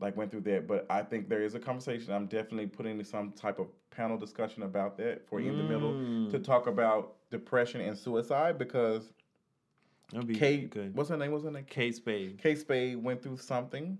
like 0.00 0.16
went 0.16 0.30
through 0.30 0.42
that, 0.42 0.66
but 0.66 0.86
I 0.90 1.02
think 1.02 1.28
there 1.28 1.42
is 1.42 1.54
a 1.54 1.58
conversation. 1.60 2.12
I'm 2.12 2.26
definitely 2.26 2.66
putting 2.66 3.02
some 3.04 3.32
type 3.32 3.58
of 3.58 3.68
panel 3.90 4.16
discussion 4.18 4.62
about 4.64 4.96
that 4.98 5.26
for 5.28 5.40
in 5.40 5.56
the 5.56 5.62
middle 5.64 5.92
Mm. 5.92 6.30
to 6.32 6.38
talk 6.40 6.66
about 6.66 7.14
depression 7.30 7.80
and 7.80 7.96
suicide 7.96 8.58
because 8.58 9.12
That'd 10.12 10.26
be 10.28 10.34
Kate, 10.34 10.70
good. 10.70 10.94
what's 10.94 11.08
her 11.10 11.16
name? 11.16 11.30
What's 11.32 11.44
her 11.44 11.50
name? 11.50 11.64
Kate 11.68 11.94
Spade. 11.94 12.38
Kate 12.42 12.58
Spade 12.58 13.02
went 13.02 13.22
through 13.22 13.36
something. 13.38 13.96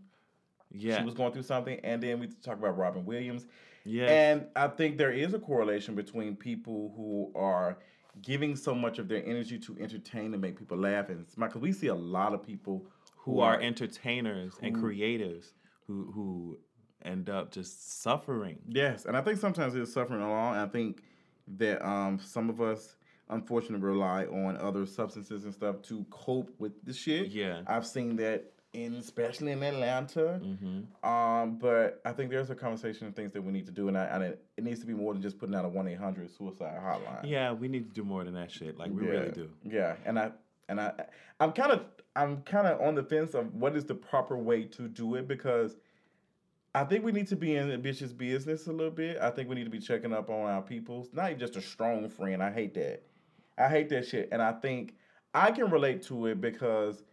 Yeah. 0.71 0.99
She 0.99 1.05
was 1.05 1.15
going 1.15 1.33
through 1.33 1.45
something, 1.45 1.79
and 1.85 2.03
then 2.03 2.19
we 2.19 2.27
talk 2.27 2.59
about 2.59 2.77
Robin 2.77 3.05
Williams. 3.05 3.47
Yeah. 3.85 4.07
And 4.07 4.47
I 4.57 4.69
think 4.69 4.99
there 4.99 5.13
is 5.13 5.35
a 5.35 5.39
correlation 5.39 5.95
between 5.95 6.37
people 6.37 6.93
who 6.97 7.33
are 7.39 7.79
giving 8.23 8.57
so 8.57 8.75
much 8.75 8.99
of 8.99 9.09
their 9.09 9.25
energy 9.25 9.59
to 9.59 9.77
entertain 9.81 10.33
and 10.33 10.41
make 10.41 10.59
people 10.59 10.79
laugh 10.79 11.09
and 11.09 11.29
smile. 11.29 11.49
Because 11.49 11.63
we 11.63 11.73
see 11.73 11.89
a 11.89 11.95
lot 11.95 12.33
of 12.33 12.43
people 12.43 12.87
who 13.17 13.41
are 13.41 13.61
entertainers 13.61 14.55
and 14.63 14.77
creatives 14.77 15.53
who 15.87 16.11
who 16.13 16.59
end 17.05 17.29
up 17.29 17.51
just 17.51 18.03
suffering. 18.03 18.59
Yes, 18.69 19.05
and 19.05 19.17
I 19.17 19.21
think 19.21 19.39
sometimes 19.39 19.75
it's 19.75 19.93
suffering 19.93 20.23
along. 20.23 20.57
I 20.57 20.67
think 20.67 21.03
that 21.59 21.87
um, 21.87 22.19
some 22.19 22.49
of 22.49 22.61
us 22.61 22.97
unfortunately 23.29 23.87
rely 23.87 24.25
on 24.27 24.57
other 24.59 24.87
substances 24.87 25.45
and 25.45 25.55
stuff 25.55 25.83
to 25.83 26.05
cope 26.11 26.51
with 26.59 26.73
the 26.85 26.93
shit. 26.93 27.29
Yeah. 27.29 27.63
I've 27.67 27.87
seen 27.87 28.17
that 28.17 28.53
in 28.75 28.95
especially 28.95 29.53
in 29.53 29.63
Atlanta. 29.63 30.41
Mm-hmm. 30.43 31.09
Um, 31.09 31.57
but 31.59 32.01
I 32.05 32.13
think 32.13 32.31
there's 32.31 32.51
a 32.51 32.55
conversation 32.55 33.07
of 33.07 33.15
things 33.15 33.33
that 33.33 33.43
we 33.43 33.53
need 33.53 33.67
to 33.67 33.73
do, 33.73 33.89
and, 33.89 33.97
I, 33.97 34.05
and 34.05 34.23
it, 34.23 34.45
it 34.57 34.65
needs 34.65 34.81
to 34.81 34.87
be 34.87 34.93
more 34.93 35.13
than 35.13 35.23
just 35.23 35.39
putting 35.39 35.55
out 35.55 35.65
a 35.65 35.69
one 35.69 35.89
eight 35.89 35.99
hundred 35.99 36.31
suicide 36.37 36.79
hotline. 36.83 37.29
Yeah, 37.29 37.53
we 37.53 37.69
need 37.69 37.89
to 37.89 37.95
do 37.95 38.05
more 38.05 38.25
than 38.25 38.35
that 38.35 38.51
shit. 38.51 38.77
Like 38.79 38.91
we 38.93 39.05
yeah. 39.05 39.11
really 39.11 39.31
do. 39.31 39.49
Yeah, 39.65 39.97
and 40.05 40.19
I 40.19 40.33
and 40.69 40.81
I 40.81 40.93
I'm 41.41 41.53
kind 41.53 41.73
of 41.73 41.85
I'm 42.17 42.43
kind 42.43 42.67
of 42.67 42.81
on 42.81 42.95
the 42.95 43.03
fence 43.03 43.35
of 43.35 43.55
what 43.55 43.77
is 43.77 43.85
the 43.85 43.95
proper 43.95 44.37
way 44.37 44.65
to 44.65 44.89
do 44.89 45.15
it 45.15 45.27
because 45.27 45.77
I 46.75 46.85
think 46.85 47.05
we 47.05 47.13
need 47.13 47.29
to 47.29 47.37
be 47.37 47.55
in 47.55 47.69
bitch's 47.83 48.13
business 48.13 48.67
a 48.67 48.73
little 48.73 48.91
bit. 48.91 49.19
I 49.21 49.31
think 49.31 49.49
we 49.49 49.55
need 49.55 49.65
to 49.65 49.71
be 49.71 49.79
checking 49.79 50.13
up 50.13 50.29
on 50.29 50.51
our 50.51 50.63
peoples, 50.63 51.09
not 51.13 51.37
just 51.39 51.57
a 51.57 51.63
strong 51.63 52.09
friend. 52.09 52.43
I 52.43 52.53
hate 52.53 52.75
that. 52.75 53.03
I 53.57 53.69
hate 53.69 53.89
that 53.91 54.09
shit, 54.09 54.29
and 54.33 54.43
I 54.43 54.53
think 54.53 54.95
I 55.33 55.53
can 55.53 55.71
relate 55.71 56.03
to 56.05 56.27
it 56.27 56.41
because 56.41 57.05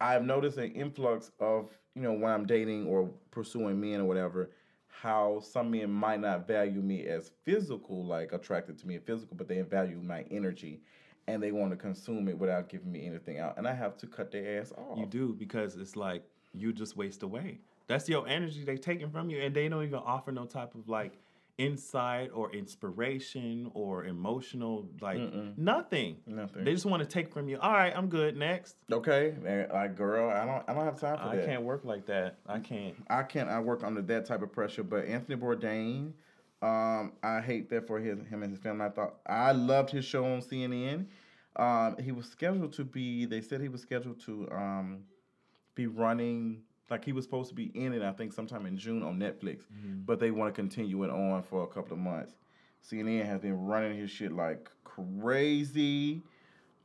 I've 0.00 0.24
noticed 0.24 0.58
an 0.58 0.72
influx 0.72 1.30
of 1.40 1.70
you 1.94 2.02
know 2.02 2.12
when 2.12 2.32
I'm 2.32 2.46
dating 2.46 2.86
or 2.86 3.10
pursuing 3.30 3.80
men 3.80 4.00
or 4.00 4.04
whatever. 4.04 4.50
How 4.88 5.40
some 5.40 5.70
men 5.70 5.90
might 5.90 6.20
not 6.20 6.46
value 6.46 6.80
me 6.80 7.06
as 7.06 7.30
physical, 7.44 8.04
like 8.04 8.32
attracted 8.32 8.78
to 8.78 8.86
me 8.86 8.98
physical, 8.98 9.36
but 9.36 9.46
they 9.46 9.60
value 9.60 10.00
my 10.02 10.24
energy 10.30 10.80
and 11.28 11.42
they 11.42 11.52
want 11.52 11.70
to 11.70 11.76
consume 11.76 12.28
it 12.28 12.38
without 12.38 12.68
giving 12.68 12.90
me 12.92 13.06
anything 13.06 13.38
out. 13.38 13.58
And 13.58 13.66
I 13.66 13.74
have 13.74 13.96
to 13.98 14.06
cut 14.06 14.30
their 14.30 14.60
ass 14.60 14.72
off. 14.72 14.98
You 14.98 15.06
do 15.06 15.34
because 15.38 15.76
it's 15.76 15.96
like 15.96 16.22
you 16.54 16.72
just 16.72 16.96
waste 16.96 17.22
away. 17.22 17.60
That's 17.88 18.08
your 18.08 18.26
energy 18.26 18.64
they 18.64 18.76
taking 18.76 19.10
from 19.10 19.30
you, 19.30 19.40
and 19.40 19.54
they 19.54 19.68
don't 19.68 19.84
even 19.84 20.00
offer 20.00 20.32
no 20.32 20.44
type 20.44 20.74
of 20.74 20.88
like 20.88 21.18
insight 21.58 22.30
or 22.34 22.52
inspiration 22.52 23.70
or 23.74 24.04
emotional 24.04 24.88
like 25.00 25.18
Mm-mm. 25.18 25.56
nothing. 25.56 26.16
Nothing. 26.26 26.64
They 26.64 26.72
just 26.72 26.84
want 26.84 27.02
to 27.02 27.08
take 27.08 27.32
from 27.32 27.48
you. 27.48 27.58
All 27.58 27.72
right, 27.72 27.92
I'm 27.96 28.08
good. 28.08 28.36
Next. 28.36 28.76
okay, 28.92 29.34
like 29.72 29.96
girl, 29.96 30.30
I 30.30 30.44
don't 30.44 30.64
I 30.68 30.74
don't 30.74 30.84
have 30.84 31.00
time 31.00 31.16
for 31.18 31.24
I 31.24 31.36
that. 31.36 31.44
I 31.44 31.46
can't 31.46 31.62
work 31.62 31.84
like 31.84 32.06
that. 32.06 32.38
I 32.46 32.58
can't. 32.58 32.94
I 33.08 33.22
can't. 33.22 33.48
I 33.48 33.60
work 33.60 33.82
under 33.84 34.02
that 34.02 34.26
type 34.26 34.42
of 34.42 34.52
pressure. 34.52 34.82
But 34.82 35.06
Anthony 35.06 35.36
Bourdain, 35.36 36.12
um, 36.62 37.12
I 37.22 37.40
hate 37.40 37.70
that 37.70 37.86
for 37.86 37.98
his 37.98 38.18
him 38.28 38.42
and 38.42 38.52
his 38.52 38.60
family. 38.60 38.84
I 38.86 38.90
thought 38.90 39.16
I 39.26 39.52
loved 39.52 39.90
his 39.90 40.04
show 40.04 40.24
on 40.24 40.40
CNN. 40.40 41.06
Um, 41.56 41.96
he 41.98 42.12
was 42.12 42.26
scheduled 42.26 42.74
to 42.74 42.84
be. 42.84 43.24
They 43.24 43.40
said 43.40 43.60
he 43.62 43.68
was 43.68 43.80
scheduled 43.80 44.20
to 44.26 44.48
um, 44.52 45.04
be 45.74 45.86
running. 45.86 46.62
Like 46.90 47.04
he 47.04 47.12
was 47.12 47.24
supposed 47.24 47.48
to 47.48 47.54
be 47.54 47.72
in 47.74 47.92
it. 47.92 48.02
I 48.02 48.12
think 48.12 48.32
sometime 48.32 48.66
in 48.66 48.76
June 48.76 49.02
on 49.02 49.18
Netflix. 49.18 49.62
But 50.06 50.20
they 50.20 50.30
want 50.30 50.54
to 50.54 50.58
continue 50.60 51.02
it 51.04 51.10
on 51.10 51.42
for 51.42 51.64
a 51.64 51.66
couple 51.66 51.94
of 51.94 51.98
months. 51.98 52.34
CNN 52.88 53.26
has 53.26 53.40
been 53.40 53.66
running 53.66 53.98
his 53.98 54.10
shit 54.10 54.32
like 54.32 54.70
crazy. 54.84 56.22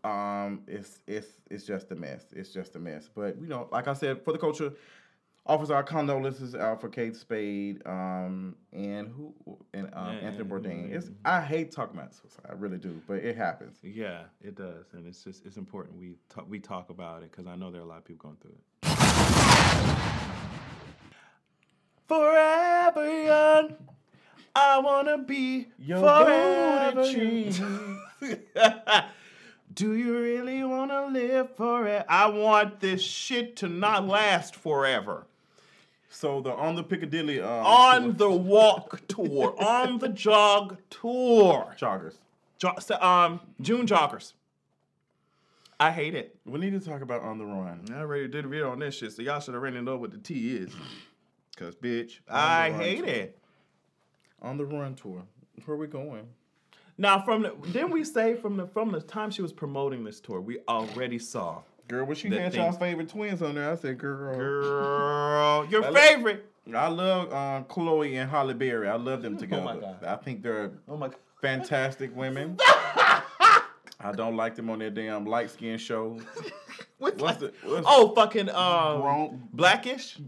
Um, 0.03 0.61
it's 0.67 1.01
it's 1.07 1.27
it's 1.51 1.63
just 1.65 1.91
a 1.91 1.95
mess. 1.95 2.25
It's 2.35 2.49
just 2.51 2.75
a 2.75 2.79
mess. 2.79 3.09
But 3.13 3.39
you 3.39 3.47
know, 3.47 3.67
like 3.71 3.87
I 3.87 3.93
said, 3.93 4.23
for 4.23 4.31
the 4.31 4.39
culture, 4.39 4.73
offers 5.45 5.69
our 5.69 5.83
condolences 5.83 6.55
out 6.55 6.81
for 6.81 6.89
Kate 6.89 7.15
Spade, 7.15 7.81
um, 7.85 8.55
and 8.73 9.07
who 9.09 9.33
and 9.73 9.89
um, 9.93 10.15
Yeah, 10.17 10.27
Anthony 10.27 10.49
Bourdain. 10.49 10.89
yeah, 10.89 10.97
It's. 10.97 11.11
I 11.23 11.41
hate 11.41 11.71
talking 11.71 11.99
about 11.99 12.15
suicide. 12.15 12.47
I 12.49 12.53
really 12.53 12.79
do, 12.79 12.99
but 13.07 13.17
it 13.17 13.35
happens. 13.37 13.77
Yeah, 13.83 14.23
it 14.41 14.55
does, 14.55 14.87
and 14.93 15.05
it's 15.05 15.23
just 15.23 15.45
it's 15.45 15.57
important 15.57 15.99
we 15.99 16.15
talk 16.29 16.49
we 16.49 16.59
talk 16.59 16.89
about 16.89 17.21
it 17.21 17.29
because 17.31 17.45
I 17.45 17.55
know 17.55 17.69
there 17.69 17.81
are 17.81 17.85
a 17.85 17.87
lot 17.87 17.99
of 17.99 18.05
people 18.05 18.29
going 18.29 18.37
through 18.41 18.51
it. 18.51 18.63
Forever 22.11 23.23
young, 23.23 23.75
I 24.53 24.79
wanna 24.79 25.19
be 25.19 25.69
Your 25.79 25.99
forever 25.99 27.05
young. 27.09 28.01
Do 29.73 29.93
you 29.95 30.19
really 30.19 30.61
wanna 30.65 31.05
live 31.05 31.55
forever? 31.55 32.03
I 32.09 32.27
want 32.27 32.81
this 32.81 33.01
shit 33.01 33.55
to 33.57 33.69
not 33.69 34.09
last 34.09 34.57
forever. 34.57 35.25
So 36.09 36.41
the 36.41 36.51
on 36.51 36.75
the 36.75 36.83
Piccadilly 36.83 37.39
um, 37.39 37.65
On 37.65 38.17
the 38.17 38.29
walk 38.29 39.07
tour, 39.07 39.55
on 39.63 39.99
the 39.99 40.09
jog 40.09 40.79
tour. 40.89 41.73
joggers. 41.79 42.15
Jo- 42.57 42.75
um, 42.99 43.39
June 43.61 43.87
joggers. 43.87 44.33
I 45.79 45.91
hate 45.91 46.13
it. 46.13 46.35
We 46.45 46.59
need 46.59 46.71
to 46.71 46.81
talk 46.81 47.01
about 47.03 47.21
on 47.21 47.37
the 47.37 47.45
run. 47.45 47.85
I 47.89 48.01
already 48.01 48.27
did 48.27 48.43
a 48.43 48.49
video 48.49 48.69
on 48.69 48.79
this 48.79 48.95
shit, 48.95 49.13
so 49.13 49.21
y'all 49.21 49.39
should 49.39 49.53
have 49.53 49.63
already 49.63 49.79
know 49.79 49.95
what 49.95 50.11
the 50.11 50.17
T 50.17 50.57
is. 50.57 50.73
Cause 51.57 51.75
bitch, 51.75 52.19
I 52.29 52.71
hate 52.71 52.99
tour. 52.99 53.07
it. 53.07 53.37
On 54.41 54.57
the 54.57 54.65
run 54.65 54.95
tour. 54.95 55.23
Where 55.65 55.77
we 55.77 55.87
going? 55.87 56.27
Now 56.97 57.21
from 57.21 57.43
the 57.43 57.49
didn't 57.71 57.91
we 57.91 58.03
say 58.03 58.35
from 58.35 58.57
the 58.57 58.65
from 58.67 58.91
the 58.91 59.01
time 59.01 59.29
she 59.31 59.41
was 59.41 59.53
promoting 59.53 60.03
this 60.03 60.19
tour, 60.19 60.41
we 60.41 60.59
already 60.67 61.19
saw 61.19 61.61
Girl, 61.87 62.05
when 62.05 62.15
she 62.15 62.29
had 62.29 62.53
things- 62.53 62.55
y'all 62.55 62.71
favorite 62.71 63.09
twins 63.09 63.41
on 63.41 63.55
there, 63.55 63.69
I 63.71 63.75
said, 63.75 63.97
girl. 63.97 64.35
girl 64.35 65.65
your 65.69 65.83
I 65.85 65.89
li- 65.89 65.99
favorite. 65.99 66.45
I 66.73 66.87
love 66.87 67.33
um, 67.33 67.65
Chloe 67.65 68.15
and 68.15 68.29
Holly 68.29 68.53
Berry. 68.53 68.87
I 68.87 68.95
love 68.95 69.21
them 69.21 69.35
together. 69.37 69.65
Oh 69.67 69.79
God. 69.79 70.03
I 70.05 70.15
think 70.15 70.41
they're 70.41 70.71
Oh 70.87 70.95
my 70.95 71.07
god. 71.07 71.17
fantastic 71.41 72.15
women. 72.15 72.57
I 74.03 74.13
don't 74.15 74.35
like 74.37 74.55
them 74.55 74.69
on 74.69 74.79
their 74.79 74.89
damn 74.89 75.25
light 75.25 75.51
skin 75.51 75.77
show. 75.77 76.19
What's 77.01 77.19
What's 77.19 77.37
the 77.39 77.51
what's 77.63 77.87
Oh 77.89 78.13
fucking 78.13 78.49
um 78.51 79.01
Grown- 79.01 79.49
blackish? 79.53 80.17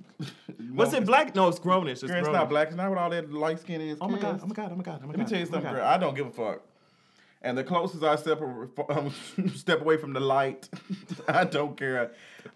No, 0.60 0.84
it 0.86 1.06
black? 1.06 1.36
No, 1.36 1.50
it's 1.50 1.60
grownish. 1.60 1.92
It's, 1.92 2.04
Girl, 2.04 2.18
it's 2.18 2.30
not 2.30 2.50
black. 2.50 2.70
It's 2.70 2.78
not 2.78 2.90
with 2.90 2.98
all 2.98 3.12
that 3.12 3.32
light 3.32 3.60
skin 3.60 3.80
is. 3.80 4.00
Oh 4.02 4.08
my 4.08 4.18
god, 4.18 4.40
oh 4.42 4.48
my 4.48 4.56
god, 4.56 4.72
oh 4.72 4.76
my 4.76 4.84
god, 4.84 5.02
oh 5.04 5.08
my 5.08 5.14
god. 5.14 5.18
Let 5.18 5.20
me 5.20 5.26
tell 5.26 5.38
you 5.38 5.46
oh 5.46 5.52
something, 5.52 5.62
God. 5.70 5.76
girl. 5.76 5.86
I 5.86 5.98
don't 6.00 6.16
give 6.16 6.26
a 6.26 6.32
fuck. 6.32 6.62
And 7.44 7.56
the 7.56 7.64
closest 7.64 8.04
I 8.04 8.16
step 8.16 8.42
um, 8.90 9.14
step 9.56 9.82
away 9.82 9.98
from 9.98 10.14
the 10.14 10.20
light, 10.20 10.68
I 11.28 11.44
don't 11.44 11.78
care. 11.78 12.12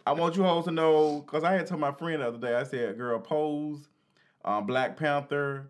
I 0.07 0.13
want 0.13 0.35
you 0.35 0.43
hoes 0.43 0.65
to 0.65 0.71
know, 0.71 1.21
because 1.21 1.43
I 1.43 1.53
had 1.53 1.67
told 1.67 1.81
my 1.81 1.91
friend 1.91 2.23
the 2.23 2.27
other 2.29 2.39
day, 2.39 2.55
I 2.55 2.63
said, 2.63 2.97
girl, 2.97 3.19
Pose, 3.19 3.87
um, 4.43 4.65
Black 4.65 4.97
Panther, 4.97 5.69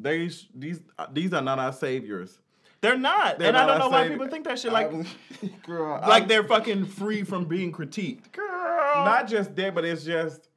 they, 0.00 0.28
these 0.54 0.80
these 1.12 1.32
are 1.32 1.42
not 1.42 1.60
our 1.60 1.72
saviors. 1.72 2.38
They're 2.84 2.98
not. 2.98 3.38
They're 3.38 3.48
and 3.48 3.56
I 3.56 3.66
don't 3.66 3.78
know 3.78 3.88
why 3.88 4.08
people 4.08 4.28
think 4.28 4.44
that 4.44 4.58
shit 4.58 4.70
like 4.70 4.92
girl, 5.66 5.98
like 6.06 6.28
they're 6.28 6.44
fucking 6.44 6.84
free 6.84 7.22
from 7.22 7.46
being 7.46 7.72
critiqued. 7.72 8.30
Girl. 8.32 9.04
not 9.06 9.26
just 9.26 9.56
that, 9.56 9.74
but 9.74 9.86
it's 9.86 10.04
just, 10.04 10.50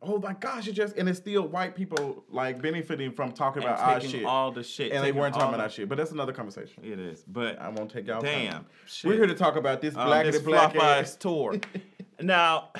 oh 0.00 0.18
my 0.18 0.32
gosh, 0.32 0.66
it's 0.68 0.76
just, 0.76 0.96
and 0.96 1.06
it's 1.06 1.18
still 1.18 1.46
white 1.46 1.76
people 1.76 2.24
like 2.30 2.62
benefiting 2.62 3.12
from 3.12 3.32
talking 3.32 3.62
and 3.62 3.70
about 3.72 3.86
our 3.86 4.00
shit. 4.00 4.24
all 4.24 4.52
the 4.52 4.62
shit. 4.62 4.92
and 4.92 5.04
they 5.04 5.12
weren't 5.12 5.34
talking 5.34 5.50
about 5.50 5.60
our 5.60 5.68
shit, 5.68 5.86
but 5.86 5.98
that's 5.98 6.12
another 6.12 6.32
conversation. 6.32 6.82
It 6.82 6.98
is, 6.98 7.22
but 7.28 7.60
I 7.60 7.68
won't 7.68 7.90
take 7.90 8.06
y'all. 8.06 8.22
Damn. 8.22 8.64
We're 9.04 9.14
here 9.14 9.26
to 9.26 9.34
talk 9.34 9.56
about 9.56 9.82
this 9.82 9.94
um, 9.96 10.06
black 10.06 10.24
this 10.24 10.40
black 10.40 10.72
flop 10.72 10.82
ass. 10.82 11.08
ass 11.08 11.16
tour. 11.16 11.60
now, 12.22 12.70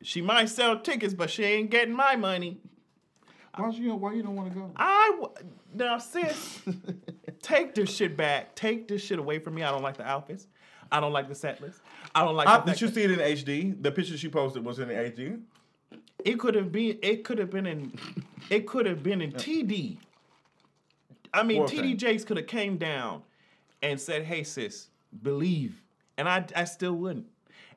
she 0.00 0.22
might 0.22 0.48
sell 0.48 0.78
tickets, 0.78 1.12
but 1.12 1.28
she 1.28 1.42
ain't 1.42 1.70
getting 1.70 1.94
my 1.94 2.14
money. 2.14 2.60
Why 3.56 3.70
you 3.70 3.94
why 3.94 4.12
you 4.14 4.22
don't 4.22 4.34
want 4.34 4.52
to 4.52 4.58
go? 4.58 4.70
I 4.76 5.16
w- 5.20 5.50
now 5.74 5.98
sis, 5.98 6.60
take 7.42 7.74
this 7.74 7.94
shit 7.94 8.16
back. 8.16 8.54
Take 8.54 8.88
this 8.88 9.02
shit 9.02 9.18
away 9.18 9.38
from 9.38 9.54
me. 9.54 9.62
I 9.62 9.70
don't 9.70 9.82
like 9.82 9.96
the 9.96 10.06
outfits. 10.06 10.46
I 10.90 11.00
don't 11.00 11.12
like 11.12 11.28
the 11.28 11.34
set 11.34 11.60
list. 11.60 11.80
I 12.14 12.24
don't 12.24 12.34
like. 12.34 12.48
I, 12.48 12.64
did 12.64 12.80
you 12.80 12.88
see 12.88 13.02
it 13.02 13.10
in 13.10 13.18
HD? 13.18 13.80
The 13.80 13.92
picture 13.92 14.16
she 14.16 14.28
posted 14.28 14.64
was 14.64 14.78
in 14.78 14.88
HD. 14.88 15.40
It 16.24 16.38
could 16.38 16.54
have 16.54 16.72
been. 16.72 16.98
It 17.02 17.24
could 17.24 17.38
have 17.38 17.50
been 17.50 17.66
in. 17.66 17.92
It 18.50 18.66
could 18.66 18.86
have 18.86 19.02
been 19.02 19.20
in 19.20 19.32
TD. 19.32 19.98
I 21.32 21.42
mean, 21.42 21.62
TD 21.64 21.68
thing. 21.68 21.96
Jakes 21.96 22.24
could 22.24 22.36
have 22.36 22.46
came 22.46 22.76
down 22.76 23.22
and 23.82 24.00
said, 24.00 24.24
"Hey, 24.24 24.42
sis, 24.42 24.88
believe," 25.22 25.80
and 26.16 26.28
I, 26.28 26.44
I 26.56 26.64
still 26.64 26.94
wouldn't. 26.94 27.26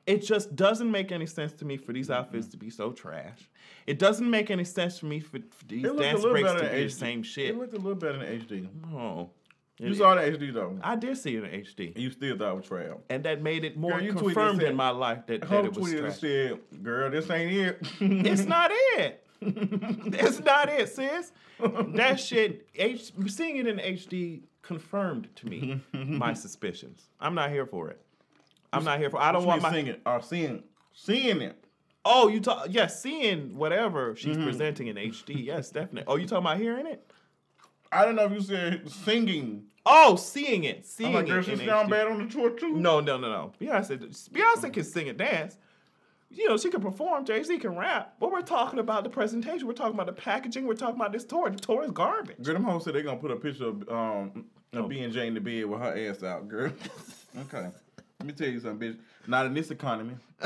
It 0.06 0.24
just 0.24 0.56
doesn't 0.56 0.90
make 0.90 1.12
any 1.12 1.26
sense 1.26 1.52
to 1.54 1.64
me 1.64 1.76
for 1.76 1.92
these 1.92 2.10
outfits 2.10 2.48
to 2.48 2.56
be 2.56 2.70
so 2.70 2.92
trash. 2.92 3.47
It 3.88 3.98
doesn't 3.98 4.28
make 4.28 4.50
any 4.50 4.64
sense 4.64 4.98
for 4.98 5.06
me 5.06 5.20
for, 5.20 5.38
for 5.38 5.64
these 5.66 5.84
It 5.84 5.96
dance 5.96 6.22
breaks 6.22 6.52
to 6.52 6.68
be 6.70 6.84
the 6.84 6.90
same 6.90 7.22
shit. 7.22 7.50
It 7.50 7.56
looked 7.58 7.72
a 7.72 7.76
little 7.76 7.94
better 7.94 8.22
in 8.22 8.40
HD. 8.40 8.68
oh, 8.92 9.30
You 9.78 9.92
It- 9.92 9.96
saw 9.96 10.14
the 10.14 10.20
HD 10.22 10.50
though. 10.52 10.78
I 10.82 10.94
did 10.96 11.16
see 11.16 11.36
it 11.36 11.44
in 11.44 11.50
HD, 11.64 11.86
And 11.94 11.98
You 12.04 12.10
still 12.10 12.36
thought 12.36 12.52
it 12.52 12.56
was 12.56 12.66
trash. 12.66 12.90
and 13.08 13.24
that 13.24 13.40
made 13.42 13.64
it 13.64 13.76
more 13.76 13.92
Girl, 13.92 14.02
you 14.02 14.12
confirmed 14.12 14.60
said- 14.60 14.70
in 14.70 14.76
my 14.76 14.90
life 14.90 15.24
that, 15.26 15.40
that 15.48 15.64
it 15.64 15.74
was 15.74 15.88
tweeted 15.88 15.98
and 15.98 16.06
trash. 16.06 16.18
said, 16.20 16.82
"Girl, 16.82 17.10
this 17.10 17.30
ain't 17.30 17.52
it." 17.52 17.78
It's 18.00 18.44
not 18.56 18.70
it. 18.72 19.24
It's 19.40 20.40
not 20.40 20.68
it, 20.68 20.88
sis. 20.88 21.32
That 21.94 22.18
shit, 22.20 22.68
H, 22.74 23.12
seeing 23.28 23.56
it 23.58 23.66
in 23.68 23.78
HD 23.78 24.42
confirmed 24.62 25.28
to 25.36 25.46
me 25.46 25.80
my 25.92 26.32
suspicions. 26.44 27.08
I'm 27.20 27.34
not 27.36 27.50
here 27.50 27.64
for 27.64 27.88
it. 27.88 28.00
I'm 28.72 28.84
not 28.84 28.98
here 28.98 29.08
for. 29.10 29.18
I 29.20 29.30
don't 29.32 29.46
want 29.46 29.62
my. 29.62 29.70
singing 29.72 29.96
or 30.04 30.20
seeing 30.22 30.62
seeing 30.92 31.40
it. 31.40 31.64
Oh, 32.10 32.28
you 32.28 32.40
talk? 32.40 32.66
Yes, 32.70 33.02
seeing 33.02 33.54
whatever 33.56 34.16
she's 34.16 34.34
Mm-hmm. 34.36 34.44
presenting 34.44 34.86
in 34.86 34.96
HD. 34.96 35.44
Yes, 35.44 35.70
definitely. 35.70 36.04
Oh, 36.06 36.16
you 36.16 36.26
talking 36.26 36.46
about 36.46 36.58
hearing 36.58 36.86
it? 36.86 37.04
I 37.92 38.04
don't 38.04 38.16
know 38.16 38.24
if 38.24 38.32
you 38.32 38.40
said 38.40 38.90
singing. 38.90 39.64
Oh, 39.86 40.16
seeing 40.16 40.64
it, 40.64 40.86
seeing 40.86 41.10
I'm 41.10 41.14
like, 41.16 41.26
girl, 41.26 41.38
it 41.38 41.44
she 41.44 41.52
in 41.52 41.58
sound 41.60 41.88
HD. 41.88 41.90
bad 41.90 42.06
on 42.08 42.26
the 42.26 42.32
tour 42.32 42.50
too. 42.50 42.72
No, 42.74 43.00
no, 43.00 43.16
no, 43.18 43.30
no. 43.30 43.52
Beyonce, 43.60 43.98
Beyonce 44.30 44.72
can 44.72 44.84
sing 44.84 45.08
and 45.08 45.16
dance. 45.18 45.56
You 46.30 46.46
know, 46.48 46.58
she 46.58 46.68
can 46.68 46.82
perform. 46.82 47.24
Jay 47.24 47.42
Z 47.42 47.58
can 47.58 47.74
rap. 47.76 48.16
But 48.20 48.30
we're 48.30 48.42
talking 48.42 48.78
about 48.78 49.04
the 49.04 49.10
presentation. 49.10 49.66
We're 49.66 49.72
talking 49.72 49.94
about 49.94 50.06
the 50.06 50.12
packaging. 50.12 50.66
We're 50.66 50.74
talking 50.74 50.96
about 50.96 51.12
this 51.12 51.24
tour. 51.24 51.48
The 51.48 51.56
tour 51.56 51.84
is 51.84 51.90
garbage. 51.90 52.42
Girl, 52.42 52.52
them 52.54 52.64
hoes 52.64 52.84
said 52.84 52.94
they 52.94 53.02
gonna 53.02 53.16
put 53.18 53.30
a 53.30 53.36
picture 53.36 53.66
of 53.68 53.88
um 53.88 54.44
Oh. 54.74 54.80
of 54.82 54.88
B 54.90 55.00
and 55.00 55.10
J 55.12 55.26
in 55.26 55.32
the 55.34 55.40
bed 55.40 55.64
with 55.64 55.80
her 55.80 56.10
ass 56.10 56.22
out, 56.22 56.46
girl. 56.48 56.70
okay. 57.40 57.68
Let 58.20 58.26
me 58.26 58.32
tell 58.34 58.48
you 58.48 58.60
something, 58.60 58.92
bitch. 58.92 58.98
Not 59.26 59.46
in 59.46 59.54
this 59.54 59.70
economy. 59.70 60.16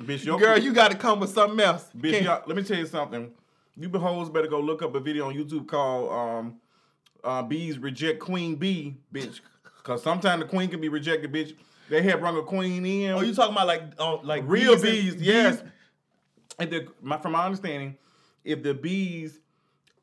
bitch, 0.00 0.24
your 0.24 0.38
Girl, 0.38 0.58
you 0.58 0.72
got 0.72 0.90
to 0.90 0.96
come 0.96 1.20
with 1.20 1.30
something 1.30 1.60
else. 1.60 1.88
bitch, 1.96 2.22
y'all, 2.22 2.42
let 2.46 2.56
me 2.56 2.62
tell 2.62 2.78
you 2.78 2.86
something. 2.86 3.30
You 3.76 3.88
hoes 3.90 4.28
better 4.28 4.46
go 4.48 4.60
look 4.60 4.82
up 4.82 4.94
a 4.94 5.00
video 5.00 5.28
on 5.28 5.34
YouTube 5.34 5.66
called 5.68 6.10
um 6.12 6.56
uh 7.24 7.42
Bees 7.42 7.78
Reject 7.78 8.20
Queen 8.20 8.56
Bee, 8.56 8.96
bitch. 9.12 9.40
Cause 9.82 10.02
sometimes 10.02 10.42
the 10.42 10.48
queen 10.48 10.68
can 10.68 10.80
be 10.80 10.88
rejected, 10.88 11.32
bitch. 11.32 11.54
They 11.88 12.02
had 12.02 12.20
brought 12.20 12.36
a 12.36 12.42
queen 12.42 12.84
in. 12.84 13.12
Oh, 13.12 13.20
you 13.20 13.34
talking 13.34 13.54
about 13.54 13.66
like 13.66 13.82
oh, 13.98 14.20
like 14.22 14.42
real 14.46 14.74
bees 14.74 14.82
bees, 14.82 15.12
and- 15.14 15.22
yes. 15.22 15.62
And 16.58 16.70
the, 16.70 16.88
my, 17.00 17.16
from 17.16 17.32
my 17.32 17.44
understanding, 17.46 17.96
if 18.44 18.62
the 18.62 18.74
bees 18.74 19.38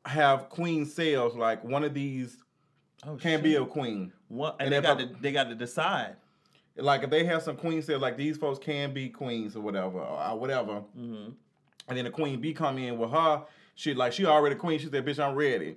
have 0.04 0.48
queen 0.48 0.84
cells, 0.86 1.36
like 1.36 1.62
one 1.62 1.84
of 1.84 1.94
these 1.94 2.36
Oh, 3.06 3.14
can 3.14 3.40
be 3.44 3.54
a 3.54 3.64
queen. 3.64 4.12
What? 4.26 4.56
and 4.58 4.74
And, 4.74 4.84
they 4.84 4.88
got 4.88 4.98
I- 5.00 5.04
to 5.04 5.14
they 5.20 5.30
got 5.32 5.44
to 5.50 5.54
decide. 5.54 6.16
Like 6.78 7.02
if 7.02 7.10
they 7.10 7.24
have 7.24 7.42
some 7.42 7.56
queen 7.56 7.82
cells, 7.82 8.00
like 8.02 8.16
these 8.16 8.36
folks 8.36 8.58
can 8.58 8.94
be 8.94 9.08
queens 9.08 9.56
or 9.56 9.60
whatever, 9.60 9.98
or 9.98 10.38
whatever. 10.38 10.82
Mm-hmm. 10.98 11.30
And 11.88 11.96
then 11.96 12.04
the 12.04 12.10
queen 12.10 12.40
bee 12.40 12.52
come 12.52 12.78
in 12.78 12.98
with 12.98 13.10
her 13.10 13.44
she 13.78 13.94
like 13.94 14.12
she 14.12 14.26
already 14.26 14.56
queen. 14.56 14.80
She 14.80 14.88
said, 14.88 15.06
"Bitch, 15.06 15.24
I'm 15.24 15.36
ready." 15.36 15.76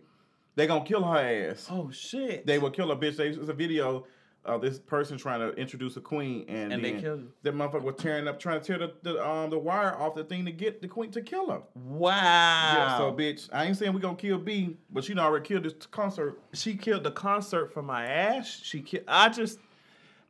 They 0.55 0.65
gonna 0.65 0.83
kill 0.83 1.03
her 1.03 1.19
ass. 1.19 1.67
Oh 1.69 1.91
shit! 1.91 2.47
They 2.47 2.57
will 2.57 2.71
kill 2.71 2.91
a 2.91 2.97
bitch. 2.97 3.15
They, 3.15 3.27
it's 3.27 3.47
a 3.47 3.53
video 3.53 4.07
of 4.43 4.59
this 4.59 4.79
person 4.79 5.19
trying 5.19 5.39
to 5.39 5.53
introduce 5.55 5.97
a 5.97 6.01
queen, 6.01 6.45
and, 6.47 6.73
And 6.73 6.83
they 6.83 6.99
killed 6.99 7.19
her. 7.19 7.25
That 7.43 7.53
motherfucker 7.53 7.83
was 7.83 7.95
tearing 7.99 8.27
up, 8.27 8.39
trying 8.39 8.59
to 8.59 8.65
tear 8.65 8.79
the, 8.79 8.93
the 9.03 9.23
um 9.23 9.51
the 9.51 9.59
wire 9.59 9.95
off 9.95 10.15
the 10.15 10.23
thing 10.23 10.45
to 10.45 10.51
get 10.51 10.81
the 10.81 10.87
queen 10.87 11.11
to 11.11 11.21
kill 11.21 11.51
her. 11.51 11.61
wow. 11.75 12.09
Yeah, 12.09 12.97
so 12.97 13.13
bitch, 13.13 13.47
I 13.53 13.65
ain't 13.65 13.77
saying 13.77 13.93
we 13.93 14.01
gonna 14.01 14.15
kill 14.15 14.39
B, 14.39 14.77
but 14.89 15.03
she 15.03 15.15
already 15.15 15.45
killed 15.45 15.61
this 15.61 15.73
concert. 15.91 16.39
she 16.53 16.73
killed 16.73 17.03
the 17.03 17.11
concert 17.11 17.71
for 17.71 17.83
my 17.83 18.07
ass. 18.07 18.61
She 18.63 18.81
killed. 18.81 19.03
I 19.07 19.29
just, 19.29 19.59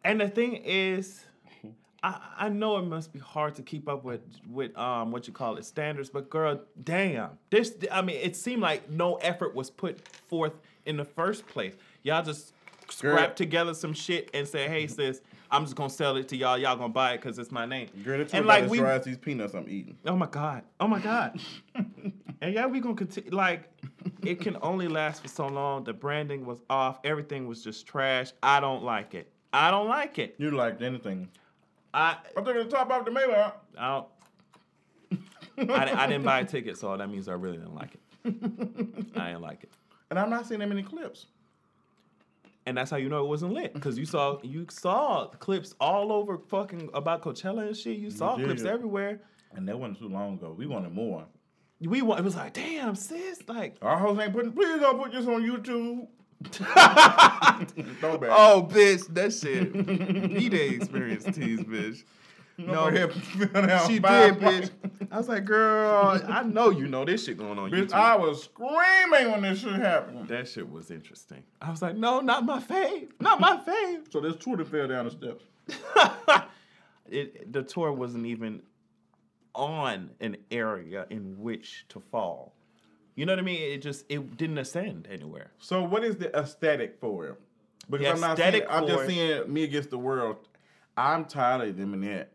and 0.04 0.22
the 0.22 0.30
thing 0.30 0.56
is, 0.64 1.24
I 2.04 2.20
I 2.38 2.50
know 2.50 2.78
it 2.78 2.84
must 2.84 3.14
be 3.14 3.20
hard 3.20 3.56
to 3.56 3.62
keep 3.62 3.88
up 3.88 4.04
with 4.04 4.22
with 4.50 4.76
um 4.78 5.12
what 5.12 5.28
you 5.28 5.34
call 5.34 5.58
it 5.58 5.66
standards, 5.66 6.10
but 6.10 6.30
girl, 6.30 6.62
damn, 6.84 7.32
this. 7.50 7.76
I 7.92 8.02
mean, 8.02 8.18
it 8.18 8.36
seemed 8.36 8.62
like 8.62 8.90
no 8.90 9.16
effort 9.16 9.56
was 9.56 9.70
put 9.70 10.08
forth 10.08 10.54
in 10.86 10.98
the 10.98 11.06
first 11.06 11.48
place. 11.48 11.76
Y'all 12.04 12.24
just 12.24 12.54
scrapped 12.90 13.38
together 13.38 13.74
some 13.74 13.94
shit 13.94 14.30
and 14.34 14.48
said, 14.48 14.70
"Hey 14.70 14.88
sis, 14.88 15.22
I'm 15.50 15.64
just 15.64 15.76
gonna 15.76 15.90
sell 15.90 16.18
it 16.18 16.28
to 16.30 16.38
y'all. 16.38 16.58
Y'all 16.58 16.76
gonna 16.76 16.90
buy 16.90 17.14
it 17.14 17.18
because 17.18 17.38
it's 17.38 17.52
my 17.52 17.66
name." 17.66 17.90
Girl, 18.04 18.26
and 18.34 18.46
like 18.46 18.64
like 18.64 18.70
we, 18.70 18.80
dry 18.80 18.94
as 18.94 19.06
these 19.06 19.18
peanuts 19.18 19.54
I'm 19.54 19.70
eating. 19.70 19.98
Oh 20.06 20.16
my 20.16 20.28
god. 20.28 20.64
Oh 20.80 20.88
my 20.88 21.00
god. 21.00 21.40
and 21.76 22.54
yeah, 22.54 22.66
we 22.66 22.80
gonna 22.80 22.96
continue. 22.96 23.30
Like, 23.32 23.70
it 24.24 24.42
can 24.42 24.58
only 24.62 24.88
last 24.88 25.22
for 25.22 25.28
so 25.28 25.48
long. 25.48 25.84
The 25.84 25.94
branding 25.94 26.46
was 26.46 26.62
off. 26.70 27.00
Everything 27.04 27.48
was 27.48 27.64
just 27.64 27.86
trash. 27.86 28.34
I 28.42 28.60
don't 28.60 28.84
like 28.84 29.14
it. 29.14 29.31
I 29.54 29.70
don't 29.72 29.88
like 29.88 30.18
it. 30.20 30.36
You 30.38 30.52
liked 30.52 30.82
anything? 30.82 31.30
I 31.94 32.18
I 32.38 32.42
took 32.42 32.56
it 32.56 32.64
to 32.64 32.70
top 32.70 32.90
off 32.90 33.06
the 33.06 33.12
Maybach. 33.12 33.54
I 33.78 33.88
don't. 33.90 35.70
I, 35.70 36.04
I 36.04 36.08
didn't 36.08 36.24
buy 36.24 36.40
a 36.40 36.46
ticket, 36.46 36.78
so 36.78 36.96
that 36.96 37.10
means 37.10 37.28
I 37.28 37.34
really 37.34 37.58
didn't 37.58 37.76
like 37.76 37.94
it. 37.96 38.00
I 39.16 39.28
didn't 39.28 39.42
like 39.42 39.64
it, 39.64 39.70
And 40.10 40.18
I'm 40.18 40.30
not 40.30 40.48
seeing 40.48 40.60
that 40.62 40.70
many 40.70 40.84
clips. 40.84 41.26
and 42.66 42.78
that's 42.78 42.90
how 42.92 42.98
you 42.98 43.10
know 43.10 43.24
it 43.24 43.28
wasn't 43.28 43.54
lit 43.54 43.74
because 43.74 43.98
you 43.98 44.06
saw 44.06 44.40
you 44.44 44.66
saw 44.70 45.28
clips 45.28 45.76
all 45.80 46.12
over 46.12 46.38
fucking 46.38 46.90
about 46.94 47.22
Coachella 47.22 47.68
and 47.68 47.76
shit. 47.76 47.98
You 47.98 48.10
saw 48.10 48.38
did. 48.38 48.46
clips 48.46 48.64
everywhere. 48.64 49.20
And 49.54 49.68
that 49.68 49.78
wasn't 49.78 50.00
too 50.00 50.08
long 50.08 50.36
ago. 50.36 50.56
We 50.58 50.66
wanted 50.66 50.94
more. 50.94 51.26
We 51.82 52.02
wa- 52.02 52.16
it 52.16 52.24
was 52.24 52.36
like, 52.38 52.54
damn, 52.54 52.96
sis, 52.96 53.40
like. 53.50 53.76
Our 53.82 53.98
host 53.98 54.22
ain't 54.22 54.32
putting. 54.34 54.54
Please 54.54 54.80
don't 54.80 55.02
put 55.02 55.12
this 55.12 55.26
on 55.28 55.42
YouTube. 55.42 56.08
Bad. 56.42 57.74
Oh, 58.30 58.68
bitch, 58.70 59.08
that 59.14 59.34
shit. 59.34 59.74
B 60.34 60.50
Day 60.50 60.70
experience 60.70 61.24
tease, 61.26 61.62
bitch. 61.62 62.04
No, 62.58 62.82
Over 62.82 62.92
here 62.92 63.10
filling 63.10 63.70
out 63.72 63.88
she 63.88 64.00
did, 64.00 64.36
bitch. 64.40 64.70
I 65.12 65.18
was 65.18 65.28
like, 65.28 65.46
girl, 65.46 66.22
I 66.28 66.44
know 66.44 66.70
you 66.70 66.88
know 66.88 67.06
this 67.06 67.26
shit 67.26 67.38
going 67.38 67.58
on 67.58 67.72
Bitch, 67.72 67.88
YouTube. 67.88 67.94
I 67.94 68.16
was 68.16 68.44
screaming 68.44 69.32
when 69.32 69.42
this 69.42 69.60
shit 69.60 69.74
happened. 69.74 70.28
that 70.28 70.48
shit 70.48 70.70
was 70.70 70.92
interesting. 70.92 71.44
I 71.62 71.72
was 71.72 71.82
like, 71.82 71.96
no, 71.96 72.20
not 72.20 72.46
my 72.46 72.60
fave, 72.60 73.10
not 73.20 73.40
my 73.40 73.58
fave. 73.58 74.12
So 74.12 74.20
this 74.20 74.36
Twitter 74.36 74.66
fell 74.66 74.88
down 74.88 75.06
the 75.06 75.12
steps. 75.12 75.44
it 77.10 77.52
the 77.52 77.64
tour 77.64 77.92
wasn't 77.92 78.26
even 78.26 78.62
on 79.56 80.12
an 80.20 80.38
area 80.52 81.06
in 81.10 81.40
which 81.40 81.86
to 81.90 82.00
fall. 82.00 82.54
You 83.16 83.26
know 83.26 83.34
what 83.34 83.40
I 83.40 83.44
mean? 83.44 83.62
It 83.62 83.82
just 83.82 84.06
it 84.10 84.38
didn't 84.38 84.58
ascend 84.58 85.08
anywhere. 85.12 85.52
So 85.60 85.84
what 85.84 86.04
is 86.04 86.18
the 86.18 86.36
aesthetic 86.38 86.98
for 87.00 87.28
it? 87.28 87.36
Because 87.90 88.06
The 88.06 88.12
I'm 88.14 88.20
not 88.20 88.38
saying, 88.38 88.56
aesthetic 88.56 88.68
I'm 88.70 88.88
just 88.88 89.08
seeing 89.08 89.52
me 89.52 89.64
against 89.64 89.90
the 89.90 89.98
world. 89.98 90.48
I'm 90.98 91.26
tired 91.26 91.68
of 91.70 91.78
them 91.78 91.94
and 91.94 92.04
that. 92.04 92.32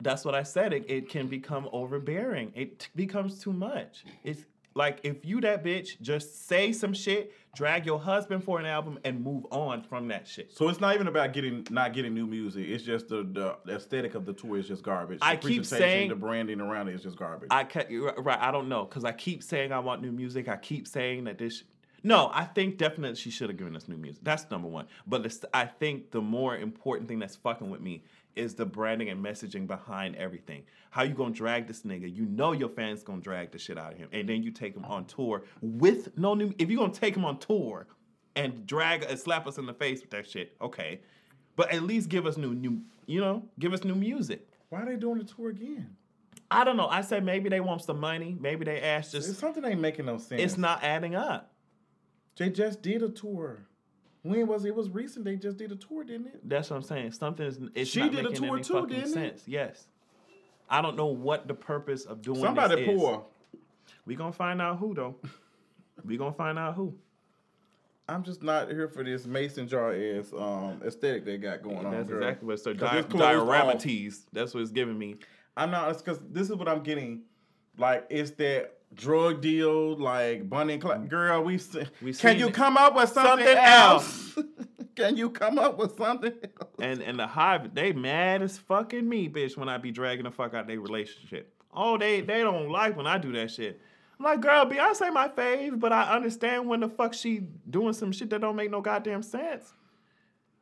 That's 0.00 0.24
what 0.24 0.34
I 0.34 0.42
said. 0.42 0.72
It, 0.72 0.84
it 0.88 1.08
can 1.08 1.26
become 1.26 1.68
overbearing. 1.72 2.52
It 2.54 2.78
t- 2.78 2.88
becomes 2.96 3.38
too 3.40 3.52
much. 3.52 4.04
It's 4.24 4.44
like 4.74 5.00
if 5.02 5.24
you 5.24 5.40
that 5.42 5.64
bitch, 5.64 6.00
just 6.00 6.46
say 6.48 6.72
some 6.72 6.94
shit, 6.94 7.32
drag 7.54 7.86
your 7.86 7.98
husband 7.98 8.44
for 8.44 8.60
an 8.60 8.66
album, 8.66 8.98
and 9.04 9.22
move 9.22 9.44
on 9.50 9.82
from 9.82 10.08
that 10.08 10.26
shit. 10.26 10.52
So 10.56 10.68
it's 10.68 10.80
not 10.80 10.94
even 10.94 11.06
about 11.08 11.32
getting 11.32 11.66
not 11.70 11.92
getting 11.92 12.14
new 12.14 12.26
music. 12.26 12.66
It's 12.68 12.84
just 12.84 13.08
the, 13.08 13.22
the, 13.22 13.56
the 13.64 13.76
aesthetic 13.76 14.14
of 14.14 14.24
the 14.24 14.32
tour 14.32 14.58
is 14.58 14.68
just 14.68 14.82
garbage. 14.82 15.18
I 15.22 15.36
keep 15.36 15.64
saying- 15.66 16.08
the 16.08 16.14
branding 16.14 16.60
around 16.60 16.88
it 16.88 16.94
is 16.94 17.02
just 17.02 17.16
garbage. 17.16 17.48
I 17.50 17.64
ca- 17.64 17.86
right. 18.18 18.38
I 18.40 18.50
don't 18.50 18.68
know 18.68 18.84
because 18.84 19.04
I 19.04 19.12
keep 19.12 19.42
saying 19.42 19.72
I 19.72 19.80
want 19.80 20.02
new 20.02 20.12
music. 20.12 20.48
I 20.48 20.56
keep 20.56 20.86
saying 20.86 21.24
that 21.24 21.38
this. 21.38 21.64
No, 22.02 22.30
I 22.32 22.44
think 22.44 22.78
definitely 22.78 23.16
she 23.16 23.30
should 23.30 23.50
have 23.50 23.58
given 23.58 23.76
us 23.76 23.86
new 23.86 23.96
music. 23.98 24.24
That's 24.24 24.50
number 24.50 24.68
one. 24.68 24.86
But 25.06 25.30
I 25.52 25.66
think 25.66 26.12
the 26.12 26.22
more 26.22 26.56
important 26.56 27.08
thing 27.08 27.18
that's 27.18 27.36
fucking 27.36 27.68
with 27.68 27.82
me 27.82 28.04
is 28.36 28.54
the 28.54 28.64
branding 28.64 29.08
and 29.08 29.24
messaging 29.24 29.66
behind 29.66 30.16
everything. 30.16 30.64
How 30.90 31.02
you 31.02 31.14
gonna 31.14 31.34
drag 31.34 31.66
this 31.66 31.82
nigga? 31.82 32.14
You 32.14 32.26
know 32.26 32.52
your 32.52 32.68
fans 32.68 33.02
gonna 33.02 33.20
drag 33.20 33.50
the 33.52 33.58
shit 33.58 33.78
out 33.78 33.92
of 33.92 33.98
him, 33.98 34.08
and 34.12 34.28
then 34.28 34.42
you 34.42 34.50
take 34.50 34.74
him 34.74 34.84
on 34.84 35.04
tour 35.06 35.42
with 35.60 36.16
no 36.18 36.34
new. 36.34 36.52
If 36.58 36.70
you 36.70 36.76
gonna 36.78 36.92
take 36.92 37.16
him 37.16 37.24
on 37.24 37.38
tour 37.38 37.86
and 38.36 38.66
drag 38.66 39.02
and 39.04 39.18
slap 39.18 39.46
us 39.46 39.58
in 39.58 39.66
the 39.66 39.74
face 39.74 40.00
with 40.00 40.10
that 40.10 40.28
shit, 40.28 40.56
okay. 40.60 41.00
But 41.56 41.72
at 41.72 41.82
least 41.82 42.08
give 42.08 42.26
us 42.26 42.36
new 42.36 42.54
new. 42.54 42.80
You 43.06 43.20
know, 43.20 43.44
give 43.58 43.72
us 43.72 43.84
new 43.84 43.94
music. 43.94 44.46
Why 44.68 44.82
are 44.82 44.86
they 44.86 44.96
doing 44.96 45.18
the 45.18 45.24
tour 45.24 45.50
again? 45.50 45.96
I 46.50 46.64
don't 46.64 46.76
know. 46.76 46.88
I 46.88 47.02
said 47.02 47.24
maybe 47.24 47.48
they 47.48 47.60
want 47.60 47.82
some 47.82 48.00
money. 48.00 48.36
Maybe 48.40 48.64
they 48.64 48.80
asked 48.80 49.12
just 49.12 49.28
It's 49.28 49.38
something 49.38 49.64
ain't 49.64 49.80
making 49.80 50.06
no 50.06 50.18
sense. 50.18 50.40
it's 50.42 50.56
not 50.58 50.82
adding 50.82 51.14
up. 51.14 51.52
They 52.36 52.48
just 52.50 52.82
did 52.82 53.02
a 53.02 53.08
tour. 53.08 53.66
When 54.22 54.46
was 54.46 54.64
it? 54.64 54.68
It 54.68 54.74
was 54.74 54.90
recent. 54.90 55.24
They 55.24 55.36
just 55.36 55.56
did 55.56 55.72
a 55.72 55.76
tour, 55.76 56.04
didn't 56.04 56.26
it? 56.28 56.48
That's 56.48 56.70
what 56.70 56.76
I'm 56.76 56.82
saying. 56.82 57.12
Something 57.12 57.46
is 57.46 57.58
it's 57.74 57.90
She 57.90 58.08
did 58.08 58.26
a 58.26 58.32
tour 58.32 58.58
too, 58.58 58.86
didn't 58.86 59.16
it? 59.16 59.42
Yes. 59.46 59.86
I 60.68 60.82
don't 60.82 60.96
know 60.96 61.06
what 61.06 61.48
the 61.48 61.54
purpose 61.54 62.04
of 62.04 62.22
doing 62.22 62.40
Somebody 62.40 62.76
this 62.76 62.88
is. 62.88 63.00
poor. 63.00 63.24
We 64.06 64.14
gonna 64.14 64.32
find 64.32 64.60
out 64.62 64.78
who 64.78 64.94
though. 64.94 65.16
we 66.04 66.16
gonna 66.16 66.32
find 66.32 66.58
out 66.58 66.74
who. 66.74 66.94
I'm 68.08 68.24
just 68.24 68.42
not 68.42 68.70
here 68.70 68.88
for 68.88 69.04
this 69.04 69.24
mason 69.24 69.68
jar 69.68 69.92
ass 69.92 70.32
um, 70.36 70.82
aesthetic 70.84 71.24
they 71.24 71.38
got 71.38 71.62
going 71.62 71.86
on. 71.86 71.92
That's 71.92 72.08
girl. 72.08 72.18
exactly 72.18 72.46
what 72.46 72.52
it's 72.54 72.64
so 72.64 72.72
di- 72.72 72.98
it's 72.98 73.08
closed 73.08 73.22
diorama 73.22 73.78
That's 74.32 74.52
what 74.52 74.60
it's 74.60 74.72
giving 74.72 74.98
me. 74.98 75.16
I'm 75.56 75.70
not 75.70 75.96
because 75.96 76.18
this 76.30 76.50
is 76.50 76.56
what 76.56 76.68
I'm 76.68 76.82
getting. 76.82 77.22
Like 77.78 78.06
it's 78.10 78.32
that 78.32 78.79
drug 78.94 79.40
deal, 79.40 79.96
like 79.96 80.48
Bonnie 80.48 80.78
Clyde. 80.78 81.08
Girl, 81.08 81.42
we, 81.42 81.58
se- 81.58 81.88
We 82.02 82.12
can 82.12 82.32
seen 82.32 82.38
you 82.38 82.48
it. 82.48 82.54
come 82.54 82.76
up 82.76 82.94
with 82.94 83.10
something, 83.10 83.46
Something 83.46 83.64
else? 83.64 84.38
can 84.96 85.16
you 85.16 85.30
come 85.30 85.58
up 85.58 85.78
with 85.78 85.96
something 85.96 86.32
else? 86.42 86.70
And 86.80 87.00
and 87.02 87.18
the 87.18 87.26
hive, 87.26 87.74
they 87.74 87.92
mad 87.92 88.42
as 88.42 88.58
fucking 88.58 89.08
me, 89.08 89.28
bitch, 89.28 89.56
when 89.56 89.68
I 89.68 89.78
be 89.78 89.90
dragging 89.90 90.24
the 90.24 90.30
fuck 90.30 90.54
out 90.54 90.66
their 90.66 90.80
relationship. 90.80 91.54
Oh, 91.72 91.96
they 91.96 92.20
they 92.20 92.40
don't 92.40 92.68
like 92.70 92.96
when 92.96 93.06
I 93.06 93.18
do 93.18 93.32
that 93.32 93.50
shit. 93.50 93.80
I'm 94.18 94.24
like, 94.24 94.40
girl, 94.42 94.66
Beyonce 94.66 95.10
my 95.12 95.28
fave, 95.28 95.80
but 95.80 95.92
I 95.94 96.14
understand 96.14 96.68
when 96.68 96.80
the 96.80 96.88
fuck 96.88 97.14
she 97.14 97.42
doing 97.70 97.94
some 97.94 98.12
shit 98.12 98.28
that 98.30 98.42
don't 98.42 98.54
make 98.56 98.70
no 98.70 98.82
goddamn 98.82 99.22
sense. 99.22 99.72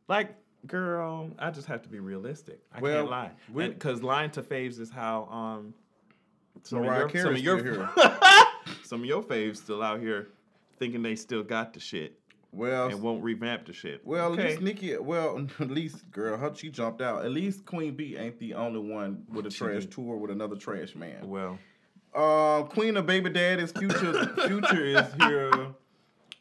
Like, 0.06 0.36
girl, 0.66 1.30
I 1.40 1.50
just 1.50 1.66
have 1.66 1.82
to 1.82 1.88
be 1.88 1.98
realistic. 1.98 2.60
I 2.72 2.80
Well, 2.80 2.98
can't 3.00 3.10
lie. 3.10 3.30
Because 3.52 4.02
lying 4.02 4.30
to 4.32 4.42
faves 4.42 4.78
is 4.78 4.90
how 4.90 5.24
um 5.24 5.74
some 6.64 6.80
Mariah 6.82 7.04
of 7.06 7.14
your, 7.14 7.22
some 7.24 7.34
of 7.34 7.40
your 7.40 7.90
some 8.82 9.00
of 9.00 9.06
your 9.06 9.22
faves 9.22 9.56
still 9.58 9.82
out 9.82 10.00
here 10.00 10.28
thinking 10.78 11.02
they 11.02 11.16
still 11.16 11.42
got 11.42 11.72
the 11.74 11.80
shit 11.80 12.18
Well, 12.52 12.88
and 12.88 13.02
won't 13.02 13.22
revamp 13.22 13.66
the 13.66 13.72
shit. 13.72 14.00
well, 14.06 14.32
okay. 14.32 14.42
at 14.42 14.48
least 14.50 14.62
Nicki. 14.62 14.96
Well, 14.96 15.46
at 15.60 15.70
least 15.70 16.10
girl, 16.10 16.36
her 16.36 16.54
she 16.54 16.70
jumped 16.70 17.00
out. 17.02 17.24
At 17.24 17.30
least 17.32 17.64
Queen 17.66 17.94
B 17.94 18.16
ain't 18.16 18.38
the 18.38 18.54
only 18.54 18.80
one 18.80 19.24
with 19.32 19.46
a 19.46 19.50
She 19.50 19.58
trash 19.58 19.82
did. 19.82 19.92
tour 19.92 20.16
with 20.16 20.30
another 20.30 20.56
trash 20.56 20.94
man. 20.94 21.28
well, 21.28 21.58
Uh, 22.14 22.62
Queen 22.64 22.96
of 22.96 23.06
Baby 23.06 23.30
Dad 23.30 23.60
is 23.60 23.72
Future. 23.72 24.26
Future 24.46 24.84
is 24.84 25.06
here. 25.20 25.52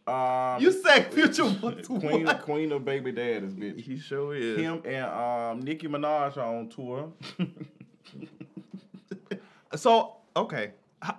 Um, 0.08 0.62
you 0.62 0.72
said 0.72 1.14
Future 1.14 1.44
Queen 1.84 2.24
what? 2.26 2.42
Queen 2.44 2.72
of 2.72 2.86
Baby 2.86 3.12
Dad 3.12 3.44
is 3.44 3.54
bitch. 3.54 3.82
He 3.82 4.00
sure 4.00 4.34
is. 4.34 4.58
Him 4.58 4.82
and 4.86 5.06
um, 5.06 5.60
Nicki 5.62 5.88
Minaj 5.88 6.38
are 6.38 6.56
on 6.56 6.70
tour. 6.70 7.12
So 9.78 10.18
okay, 10.36 10.72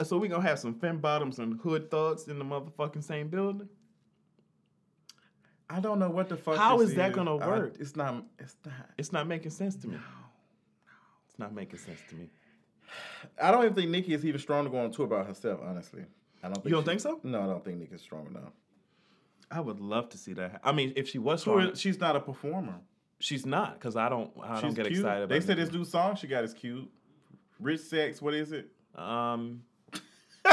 so 0.05 0.19
we 0.19 0.29
gonna 0.29 0.43
have 0.43 0.59
some 0.59 0.75
fem 0.75 0.99
bottoms 0.99 1.39
and 1.39 1.59
hood 1.61 1.91
thugs 1.91 2.29
in 2.29 2.39
the 2.39 2.45
motherfucking 2.45 3.03
same 3.05 3.29
building? 3.29 3.69
I 5.71 5.81
don't 5.81 5.99
know 5.99 6.09
what 6.11 6.29
the 6.29 6.37
fuck. 6.37 6.57
How 6.57 6.81
is 6.81 6.95
that 6.95 7.13
gonna 7.13 7.37
I- 7.37 7.47
work? 7.47 7.77
it's 7.79 7.95
not. 7.97 8.25
It's 8.39 8.57
not. 8.65 8.75
It's 8.97 9.13
not 9.13 9.27
making 9.27 9.51
sense 9.51 9.77
to 9.77 9.89
me. 9.89 9.95
No, 9.97 10.01
It's 11.29 11.39
not 11.39 11.55
making 11.55 11.79
sense 11.79 12.01
to 12.11 12.15
me. 12.17 12.31
I 13.43 13.51
don't 13.51 13.63
even 13.65 13.75
think 13.75 13.91
Nicki 13.91 14.15
is 14.15 14.25
even 14.25 14.41
strong 14.41 14.65
to 14.65 14.71
go 14.71 14.79
on 14.79 14.91
tour 14.91 15.07
by 15.07 15.23
herself. 15.25 15.61
Honestly, 15.63 16.05
I 16.43 16.47
don't. 16.47 16.55
Think 16.55 16.67
You 16.67 16.71
don't 16.73 16.83
she- 16.85 16.89
think 16.89 17.01
so? 17.01 17.21
No, 17.23 17.43
I 17.43 17.47
don't 17.47 17.65
think 17.65 17.79
Nicki's 17.79 18.01
strong 18.01 18.27
enough. 18.29 18.53
I 19.51 19.61
would 19.61 19.81
love 19.81 20.09
to 20.11 20.19
see 20.19 20.35
that. 20.35 20.61
I 20.63 20.73
mean, 20.73 20.93
if 20.97 21.09
she 21.09 21.19
was 21.19 21.41
strong, 21.41 21.75
she's 21.75 21.99
not 22.01 22.17
a 22.17 22.21
performer. 22.21 22.75
she's 23.19 23.45
not 23.47 23.75
because 23.75 23.97
I 23.97 24.09
don't. 24.09 24.31
I 24.43 24.55
she's 24.57 24.63
don't 24.63 24.75
get 24.75 24.87
cute. 24.87 24.99
excited. 25.01 25.29
They 25.29 25.41
said 25.41 25.59
this 25.59 25.71
new 25.73 25.85
song 25.85 26.17
she 26.17 26.27
got 26.27 26.45
is 26.45 26.55
cute. 26.55 26.91
Rich 27.61 27.81
sex. 27.81 28.21
What 28.23 28.35
is 28.35 28.53
it? 28.53 28.69
Um, 28.95 29.63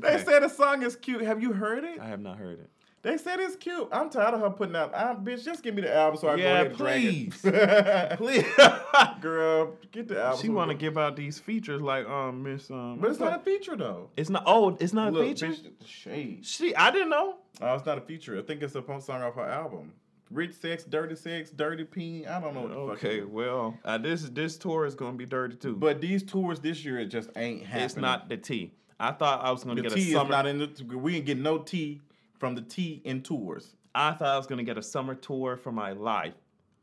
They 0.00 0.14
okay. 0.14 0.24
said 0.24 0.42
the 0.42 0.48
song 0.48 0.82
is 0.82 0.96
cute. 0.96 1.20
Have 1.20 1.42
you 1.42 1.52
heard 1.52 1.84
it? 1.84 2.00
I 2.00 2.06
have 2.06 2.20
not 2.20 2.38
heard 2.38 2.58
it. 2.58 2.70
They 3.02 3.18
said 3.18 3.38
it's 3.38 3.54
cute. 3.54 3.86
I'm 3.92 4.08
tired 4.08 4.32
of 4.32 4.40
her 4.40 4.48
putting 4.48 4.74
out. 4.74 4.94
I, 4.94 5.14
bitch, 5.14 5.44
just 5.44 5.62
give 5.62 5.74
me 5.74 5.82
the 5.82 5.94
album 5.94 6.18
so 6.18 6.28
I 6.28 6.36
Yeah, 6.36 6.64
can 6.64 6.76
go 6.78 6.86
ahead 6.86 7.02
and 7.04 7.32
please. 7.32 7.40
it. 7.44 8.16
Please. 8.16 8.44
Girl, 9.20 9.74
get 9.92 10.08
the 10.08 10.22
album. 10.22 10.40
she 10.40 10.48
want 10.48 10.70
to 10.70 10.74
give 10.74 10.96
out 10.96 11.16
these 11.16 11.38
features 11.38 11.82
like 11.82 12.06
um 12.08 12.42
Miss 12.42 12.70
um. 12.70 12.98
But 12.98 13.10
it's 13.10 13.20
not 13.20 13.38
a 13.38 13.42
feature 13.44 13.76
though. 13.76 14.08
It's 14.16 14.30
not. 14.30 14.44
Oh, 14.46 14.74
it's 14.80 14.94
not 14.94 15.12
Look, 15.12 15.22
a 15.22 15.28
feature. 15.28 15.48
bitch, 15.48 15.86
shade. 15.86 16.46
She. 16.46 16.74
I 16.74 16.90
didn't 16.90 17.10
know. 17.10 17.36
Oh, 17.60 17.74
it's 17.74 17.84
not 17.84 17.98
a 17.98 18.00
feature. 18.00 18.38
I 18.38 18.42
think 18.42 18.62
it's 18.62 18.74
a 18.74 18.80
punk 18.82 19.02
song 19.02 19.20
off 19.22 19.34
her 19.34 19.42
album. 19.42 19.92
Rich 20.30 20.54
sex, 20.54 20.84
dirty 20.84 21.14
sex, 21.16 21.50
dirty 21.50 21.84
peen. 21.84 22.26
I 22.26 22.40
don't 22.40 22.54
know 22.54 22.62
what 22.62 22.68
the 22.70 22.74
fuck. 22.74 23.04
Okay, 23.04 23.18
is. 23.20 23.26
well, 23.26 23.78
uh, 23.84 23.98
this 23.98 24.22
this 24.22 24.56
tour 24.56 24.86
is 24.86 24.94
gonna 24.94 25.16
be 25.16 25.26
dirty 25.26 25.56
too. 25.56 25.76
But 25.76 26.00
these 26.00 26.22
tours 26.22 26.60
this 26.60 26.84
year 26.84 26.98
it 26.98 27.06
just 27.06 27.30
ain't 27.36 27.62
happening. 27.64 27.84
it's 27.84 27.96
not 27.96 28.28
the 28.28 28.36
T. 28.36 28.72
I 28.98 29.12
thought 29.12 29.44
I 29.44 29.50
was 29.50 29.64
gonna 29.64 29.82
The 29.82 29.88
get 29.88 29.92
T 29.92 30.00
a 30.00 30.04
is 30.06 30.12
summer. 30.12 30.30
not 30.30 30.46
in 30.46 30.58
the. 30.58 30.96
We 30.96 31.16
ain't 31.16 31.26
get 31.26 31.38
no 31.38 31.58
tea 31.58 32.00
from 32.38 32.54
the 32.54 32.62
T 32.62 33.02
in 33.04 33.22
tours. 33.22 33.76
I 33.94 34.12
thought 34.12 34.28
I 34.28 34.36
was 34.36 34.46
gonna 34.46 34.64
get 34.64 34.78
a 34.78 34.82
summer 34.82 35.14
tour 35.14 35.56
for 35.56 35.70
my 35.70 35.92
life, 35.92 36.34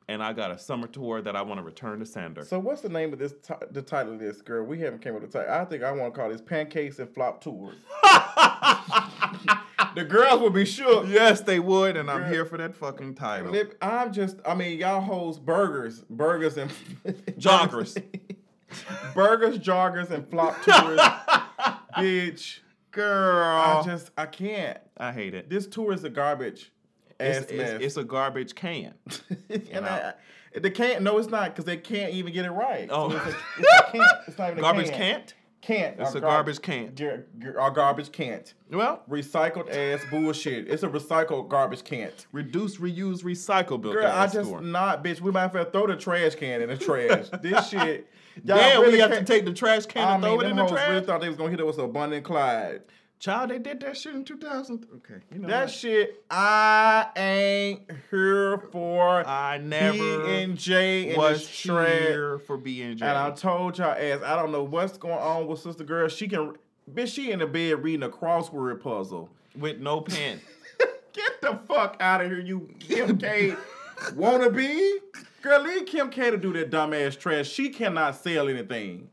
and 0.07 0.21
I 0.23 0.31
got 0.33 0.51
a 0.51 0.57
summer 0.59 0.87
tour 0.87 1.21
that 1.21 1.35
I 1.35 1.41
want 1.41 1.59
to 1.59 1.63
return 1.63 1.99
to 1.99 2.05
sender. 2.05 2.45
So 2.45 2.59
what's 2.59 2.81
the 2.81 2.89
name 2.89 3.11
of 3.11 3.19
this? 3.19 3.33
T- 3.45 3.53
the 3.71 3.81
title 3.81 4.13
of 4.13 4.19
this, 4.19 4.41
girl? 4.41 4.63
We 4.65 4.79
haven't 4.79 5.01
came 5.01 5.15
up 5.15 5.21
with 5.21 5.31
the 5.31 5.39
title. 5.39 5.53
I 5.55 5.65
think 5.65 5.83
I 5.83 5.91
want 5.91 6.13
to 6.13 6.19
call 6.19 6.29
this 6.29 6.41
pancakes 6.41 6.99
and 6.99 7.09
flop 7.13 7.41
tours. 7.41 7.75
the 9.95 10.03
girls 10.03 10.41
would 10.41 10.53
be 10.53 10.65
shook. 10.65 11.07
yes, 11.07 11.41
they 11.41 11.59
would, 11.59 11.97
and 11.97 12.09
I'm 12.09 12.31
here 12.31 12.45
for 12.45 12.57
that 12.57 12.75
fucking 12.75 13.15
title. 13.15 13.55
I'm 13.81 14.13
just, 14.13 14.37
I 14.45 14.55
mean, 14.55 14.79
y'all 14.79 15.01
host 15.01 15.45
burgers, 15.45 16.01
burgers 16.09 16.57
and 16.57 16.71
Joggers. 17.37 18.01
burgers, 19.13 19.57
joggers, 19.57 20.11
and 20.11 20.27
flop 20.29 20.61
tours. 20.63 20.99
Bitch, 21.97 22.59
Girl, 22.91 23.45
I 23.45 23.83
just, 23.85 24.11
I 24.17 24.25
can't. 24.25 24.77
I 24.97 25.11
hate 25.11 25.33
it. 25.33 25.49
This 25.49 25.65
tour 25.67 25.93
is 25.93 26.03
a 26.03 26.09
garbage. 26.09 26.71
It's, 27.19 27.51
it's, 27.51 27.83
it's 27.83 27.97
a 27.97 28.03
garbage 28.03 28.55
can. 28.55 28.93
and 29.71 29.85
I, 29.85 30.13
the 30.59 30.71
can't. 30.71 31.01
No, 31.01 31.17
it's 31.17 31.29
not 31.29 31.51
because 31.51 31.65
they 31.65 31.77
can't 31.77 32.13
even 32.13 32.33
get 32.33 32.45
it 32.45 32.51
right. 32.51 32.89
Oh. 32.91 33.11
So 33.11 33.17
it's, 33.17 33.25
a, 33.25 33.29
it's 33.59 33.73
a 33.73 33.91
can't. 33.91 34.17
It's 34.27 34.37
not 34.37 34.47
even 34.47 34.59
a 34.59 34.61
Garbage 34.61 34.89
can. 34.89 34.97
can't. 34.97 35.33
Can't. 35.61 35.99
It's 35.99 36.15
a 36.15 36.19
gar- 36.19 36.31
garbage 36.31 36.61
can. 36.61 36.93
gar- 36.95 37.23
gar- 37.39 37.59
Our 37.59 37.71
garbage 37.71 38.11
can't. 38.11 38.51
Well, 38.71 39.03
Recycled 39.09 39.69
ass 39.69 40.01
bullshit. 40.09 40.67
It's 40.67 40.81
a 40.83 40.87
recycled 40.89 41.49
garbage 41.49 41.83
can't. 41.83 42.25
reduce, 42.31 42.77
reuse, 42.77 43.23
recycle. 43.23 43.79
Built 43.79 43.93
Girl, 43.93 44.07
I 44.11 44.25
just 44.27 44.47
store. 44.49 44.61
not, 44.61 45.03
bitch. 45.03 45.21
We 45.21 45.31
might 45.31 45.41
have 45.41 45.53
to 45.53 45.65
throw 45.65 45.85
the 45.87 45.95
trash 45.95 46.33
can 46.35 46.61
in 46.63 46.69
the 46.69 46.77
trash. 46.77 47.25
this 47.43 47.69
shit. 47.69 48.07
y'all 48.43 48.57
Damn, 48.57 48.81
really 48.81 48.93
we 48.93 48.99
have 48.99 49.11
to 49.11 49.23
take 49.23 49.45
the 49.45 49.53
trash 49.53 49.85
can 49.85 50.07
I 50.07 50.15
and 50.15 50.23
throw 50.23 50.39
it 50.39 50.47
in 50.47 50.55
the 50.55 50.65
trash. 50.67 50.89
really 50.89 51.05
thought 51.05 51.21
they 51.21 51.27
was 51.29 51.37
gonna 51.37 51.51
hit 51.51 51.59
us 51.59 51.65
with 51.77 51.85
a 51.85 51.87
Bonnie 51.87 52.17
and 52.17 52.25
Clyde. 52.25 52.81
Child, 53.21 53.51
they 53.51 53.59
did 53.59 53.79
that 53.81 53.95
shit 53.95 54.15
in 54.15 54.25
2000. 54.25 54.87
Okay, 54.95 55.21
you 55.31 55.37
know 55.39 55.47
That 55.47 55.61
what? 55.65 55.69
shit, 55.71 56.25
I 56.31 57.05
ain't 57.15 57.81
here 58.09 58.57
for. 58.71 59.25
I 59.27 59.59
never 59.59 59.93
B 59.93 60.41
and 60.41 60.57
J 60.57 61.15
was 61.15 61.47
here 61.47 62.39
for 62.39 62.57
being 62.57 62.93
And 62.93 63.03
I 63.03 63.29
told 63.29 63.77
y'all 63.77 63.91
ass, 63.91 64.21
I 64.25 64.35
don't 64.35 64.51
know 64.51 64.63
what's 64.63 64.97
going 64.97 65.13
on 65.19 65.45
with 65.45 65.59
sister 65.59 65.83
girl. 65.83 66.07
She 66.07 66.27
can, 66.27 66.53
bitch, 66.91 67.13
she 67.13 67.29
in 67.31 67.37
the 67.37 67.45
bed 67.45 67.83
reading 67.83 68.01
a 68.01 68.09
crossword 68.09 68.81
puzzle. 68.81 69.29
with 69.55 69.77
no 69.79 70.01
pen. 70.01 70.41
Get 71.13 71.41
the 71.41 71.59
fuck 71.67 71.97
out 71.99 72.21
of 72.21 72.27
here, 72.31 72.39
you 72.39 72.73
Kim 72.79 73.19
K 73.19 73.55
wanna 74.15 74.49
be? 74.49 74.97
Girl, 75.43 75.61
leave 75.61 75.85
Kim 75.85 76.09
K 76.09 76.31
to 76.31 76.37
do 76.37 76.53
that 76.53 76.71
dumbass 76.71 77.19
trash. 77.19 77.47
She 77.47 77.69
cannot 77.69 78.15
sell 78.15 78.49
anything. 78.49 79.09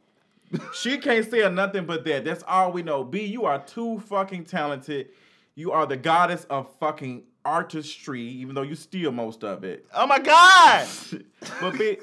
She 0.74 0.98
can't 0.98 1.28
say 1.30 1.48
nothing 1.50 1.84
but 1.86 2.04
that. 2.04 2.24
That's 2.24 2.44
all 2.46 2.72
we 2.72 2.82
know. 2.82 3.04
B, 3.04 3.24
you 3.24 3.44
are 3.44 3.58
too 3.64 4.00
fucking 4.00 4.44
talented. 4.44 5.08
You 5.54 5.72
are 5.72 5.86
the 5.86 5.96
goddess 5.96 6.44
of 6.48 6.68
fucking 6.78 7.24
artistry, 7.44 8.22
even 8.22 8.54
though 8.54 8.62
you 8.62 8.74
steal 8.74 9.10
most 9.12 9.42
of 9.44 9.64
it. 9.64 9.86
oh 9.94 10.06
my 10.06 10.18
God! 10.18 10.86
But 11.60 11.78
B, 11.78 11.98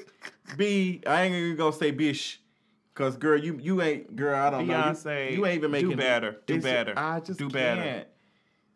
B, 0.56 1.02
I 1.06 1.22
ain't 1.22 1.34
even 1.34 1.56
gonna 1.56 1.72
say 1.74 1.90
bish. 1.90 2.40
Cause 2.94 3.16
girl, 3.16 3.38
you 3.38 3.58
you 3.60 3.82
ain't 3.82 4.16
girl. 4.16 4.34
I 4.34 4.48
don't 4.50 4.66
know. 4.66 4.74
Beyonce, 4.74 5.30
You, 5.32 5.36
you 5.38 5.46
ain't 5.46 5.56
even 5.58 5.70
do 5.70 5.72
making 5.88 5.96
better, 5.96 6.36
do 6.46 6.60
better, 6.60 6.94
I 6.96 7.20
just 7.20 7.38
do 7.38 7.44
can't. 7.50 7.52
better. 7.80 8.04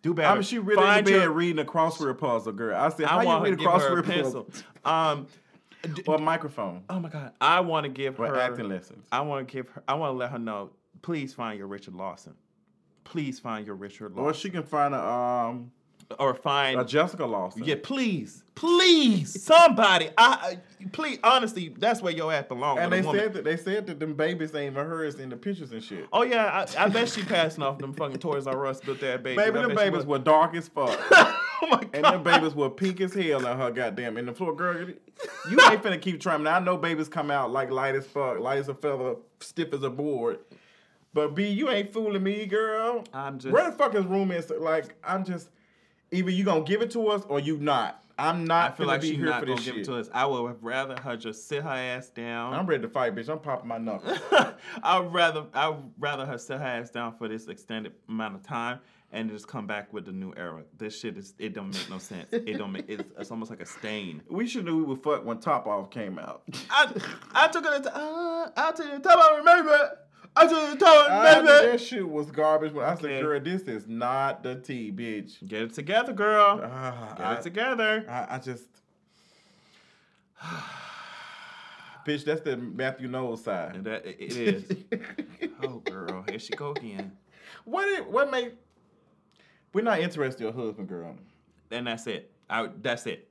Do 0.03 0.15
better. 0.15 0.29
I 0.29 0.35
mean, 0.35 0.43
she 0.43 0.59
really 0.59 0.83
Find 0.83 0.99
in 1.01 1.05
the 1.07 1.11
bed 1.19 1.25
your- 1.25 1.33
reading 1.33 1.59
a 1.59 1.65
crossword 1.69 2.19
puzzle, 2.19 2.53
girl. 2.53 2.75
I 2.79 2.89
said, 2.91 3.07
how 3.07 3.19
I 3.19 3.23
you 3.23 3.29
want 3.29 3.45
read 3.45 3.59
to 3.59 3.65
a 3.65 3.69
crossword 3.69 4.05
pencil. 4.05 4.45
puzzle? 4.45 4.65
Um, 4.85 5.27
Or 6.07 6.17
a 6.17 6.19
microphone. 6.21 6.85
oh 6.91 6.99
my 7.01 7.09
God! 7.09 7.33
I 7.41 7.61
want 7.61 7.85
to 7.85 7.91
give 7.91 8.19
Or 8.21 8.27
her 8.27 8.39
acting 8.39 8.69
lessons. 8.69 9.07
I 9.11 9.21
want 9.23 9.47
to 9.49 9.53
give 9.53 9.69
her. 9.71 9.83
I 9.89 9.95
want 9.95 10.13
to 10.13 10.17
let 10.19 10.31
her 10.31 10.39
know. 10.39 10.71
Please 11.03 11.33
find 11.35 11.59
your 11.59 11.67
Richard 11.69 11.95
Lawson. 11.95 12.35
Please 13.05 13.39
find 13.41 13.67
your 13.67 13.77
Richard 13.77 14.13
Lawson. 14.15 14.25
Or 14.25 14.35
she 14.35 14.51
can 14.51 14.63
find 14.63 14.95
a 14.95 15.03
um 15.03 15.73
Or, 16.19 16.35
find. 16.35 16.81
a 16.81 16.85
Jessica 16.85 17.25
Lawson. 17.25 17.65
yeah, 17.65 17.77
please, 17.83 18.43
please, 18.55 19.43
somebody. 19.43 20.11
I, 20.19 20.59
I 20.83 20.87
please, 20.93 21.19
honestly, 21.23 21.75
that's 21.79 22.03
where 22.03 22.13
your 22.13 22.33
ass 22.33 22.47
belongs. 22.49 22.81
And 22.81 22.93
they 22.93 23.01
woman. 23.01 23.21
said 23.21 23.33
that 23.35 23.45
they 23.45 23.57
said 23.57 23.87
that 23.87 24.01
them 24.01 24.15
babies 24.15 24.55
ain't 24.55 24.73
even 24.73 24.87
hers 24.87 25.17
in 25.17 25.29
the 25.29 25.37
pictures 25.37 25.73
and 25.73 25.83
shit. 25.83 26.09
Oh 26.13 26.23
yeah, 26.23 26.67
I, 26.77 26.85
I 26.85 26.89
bet 26.89 27.09
she 27.09 27.23
passing 27.23 27.63
off 27.63 27.79
them 27.79 27.93
fucking 27.93 28.19
Toys 28.19 28.47
R 28.47 28.67
Us 28.67 28.81
built 28.81 29.01
that 29.01 29.23
baby. 29.23 29.37
Baby, 29.37 29.59
I 29.59 29.63
them 29.63 29.77
babies 29.77 30.05
were 30.05 30.19
dark 30.19 30.55
as 30.55 30.69
fuck. 30.69 30.99
oh 31.11 31.69
my 31.71 31.79
god. 31.79 31.91
And 31.95 32.05
them 32.05 32.23
babies 32.23 32.55
were 32.55 32.71
pink 32.71 33.01
as 33.01 33.15
hell 33.15 33.47
in 33.47 33.59
her 33.59 33.71
goddamn 33.71 34.17
in 34.17 34.27
the 34.27 34.35
floor. 34.35 34.55
Girl, 34.55 34.89
you 34.89 34.97
ain't 35.71 35.83
finna 35.83 36.01
keep 36.01 36.21
trying. 36.21 36.43
Now 36.43 36.57
I 36.57 36.61
know 36.61 36.77
babies 36.77 37.09
come 37.09 37.31
out 37.31 37.53
like 37.53 37.71
light 37.71 37.95
as 37.95 38.07
fuck, 38.07 38.41
light 38.41 38.59
as 38.59 38.69
a 38.69 38.75
feather, 38.75 39.15
stiff 39.39 39.73
as 39.73 39.83
a 39.83 39.91
board. 39.91 40.41
But 41.13 41.35
B, 41.35 41.49
you 41.49 41.71
ain't 41.71 41.93
fooling 41.93 42.23
me, 42.23 42.47
girl. 42.47 43.05
I'm 43.13 43.39
just. 43.39 43.53
Where 43.53 43.71
the 43.71 43.77
fuck 43.77 43.95
is 43.95 44.05
room 44.05 44.31
is 44.31 44.51
like 44.51 44.95
I'm 45.05 45.25
just 45.25 45.49
either 46.13 46.31
you 46.31 46.45
gonna 46.45 46.65
give 46.65 46.83
it 46.83 46.91
to 46.93 47.09
us 47.09 47.23
or 47.29 47.41
you 47.41 47.59
not. 47.59 48.03
I'm 48.19 48.43
I 48.43 48.45
not 48.45 48.77
feel 48.77 48.85
finna 48.85 48.89
like 48.89 49.03
she's 49.03 49.17
here 49.17 49.25
not 49.27 49.41
for 49.41 49.47
gonna 49.47 49.57
give 49.57 49.75
shit. 49.75 49.79
it 49.79 49.85
to 49.87 49.97
us. 49.97 50.11
I 50.13 50.27
would 50.27 50.63
rather 50.63 50.95
her 51.01 51.17
just 51.17 51.49
sit 51.49 51.63
her 51.63 51.69
ass 51.69 52.09
down. 52.11 52.53
I'm 52.53 52.67
ready 52.67 52.83
to 52.83 52.89
fight, 52.89 53.15
bitch. 53.15 53.29
I'm 53.31 53.39
popping 53.39 53.69
my 53.69 53.79
knuckles. 53.79 54.19
I'd 54.83 55.13
rather 55.13 55.47
I'd 55.55 55.77
rather 55.99 56.27
her 56.27 56.37
sit 56.39 56.59
her 56.59 56.65
ass 56.65 56.91
down 56.91 57.17
for 57.17 57.29
this 57.29 57.49
extended 57.49 57.93
amount 58.09 58.35
of 58.35 58.43
time 58.43 58.81
and 59.13 59.31
just 59.31 59.49
come 59.49 59.67
back 59.67 59.93
with 59.93 60.05
the 60.05 60.13
new 60.13 60.33
era. 60.37 60.63
This 60.77 60.99
shit 61.01 61.17
is 61.17 61.35
it 61.39 61.55
don't 61.55 61.71
make 61.73 61.89
no 61.89 61.99
sense. 61.99 62.27
It 62.31 62.59
don't 62.59 62.73
make 62.73 62.89
it's, 62.89 63.05
it's 63.19 63.31
almost 63.31 63.51
like 63.51 63.61
a 63.63 63.67
stain. 63.67 64.23
we 64.31 64.47
should 64.47 64.67
knew 64.67 64.77
we 64.77 64.83
would 64.83 65.03
fuck 65.03 65.25
when 65.25 65.39
Top 65.39 65.67
Off 65.67 65.91
came 65.91 66.19
out. 66.19 66.43
I 66.71 66.93
I 67.33 67.49
took 67.49 67.65
it 67.65 67.83
to 67.85 67.97
uh, 67.97 68.51
I 68.57 68.73
took 68.73 68.87
it 68.87 69.03
to 69.03 69.09
top 69.09 69.39
remember. 69.39 69.99
I 70.37 70.47
just 70.47 70.79
told 70.79 70.81
to 71.07 71.13
I 71.13 71.35
top 71.35 71.45
that 71.45 71.81
shit 71.81 72.09
was 72.09 72.31
garbage. 72.31 72.73
When 72.73 72.85
I 72.85 72.95
said, 72.95 73.05
Okay. 73.07 73.21
"Girl, 73.21 73.41
this 73.41 73.63
is 73.63 73.87
not 73.89 74.43
the 74.43 74.55
tea, 74.57 74.93
bitch." 74.93 75.47
Get 75.47 75.63
it 75.63 75.75
together, 75.75 76.13
girl. 76.13 76.61
Ah, 76.63 77.15
Get 77.17 77.27
I, 77.27 77.35
it 77.35 77.43
together. 77.43 78.05
I, 78.09 78.37
I 78.37 78.39
just, 78.39 78.65
bitch, 82.07 82.25
that's 82.25 82.41
the 82.43 82.57
Matthew 82.57 83.09
Knowles 83.09 83.41
And 83.47 83.75
side. 83.75 83.85
that 83.85 84.07
it 84.07 84.17
it 84.21 84.37
is. 84.37 84.77
oh 85.63 85.79
girl, 85.81 86.25
here 86.29 86.39
she 86.39 86.53
go 86.55 86.71
again. 86.73 87.13
what? 87.65 87.89
It, 87.89 88.09
what 88.11 88.31
make? 88.31 88.55
We're 89.73 89.83
not 89.85 90.01
interested 90.01 90.47
in 90.47 90.55
your 90.55 90.65
husband, 90.67 90.89
girl. 90.89 91.15
And 91.71 91.87
that's 91.87 92.07
it. 92.09 92.33
I, 92.49 92.69
that's 92.83 93.07
it. 93.07 93.29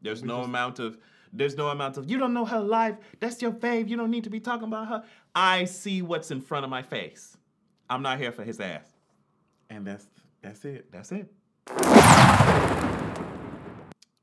There's 0.00 0.22
We 0.22 0.28
no 0.28 0.38
just- 0.38 0.48
amount 0.48 0.78
of 0.78 0.98
there's 1.36 1.56
no 1.56 1.68
amount 1.68 1.96
of 1.96 2.08
you 2.08 2.16
don't 2.18 2.32
know 2.32 2.44
her 2.44 2.60
life. 2.60 2.94
That's 3.18 3.42
your 3.42 3.50
fave. 3.52 3.88
You 3.88 3.96
don't 3.96 4.10
need 4.10 4.24
to 4.24 4.30
be 4.30 4.40
talking 4.40 4.68
about 4.68 4.86
her. 4.88 5.04
I 5.34 5.64
see 5.64 6.02
what's 6.02 6.30
in 6.30 6.40
front 6.40 6.64
of 6.64 6.70
my 6.70 6.82
face. 6.82 7.36
I'm 7.90 8.02
not 8.02 8.18
here 8.18 8.32
for 8.32 8.44
his 8.44 8.60
ass. 8.60 8.86
And 9.70 9.86
that's 9.86 10.06
that's 10.42 10.64
it. 10.64 10.90
That's 10.92 11.10
it. 11.12 11.28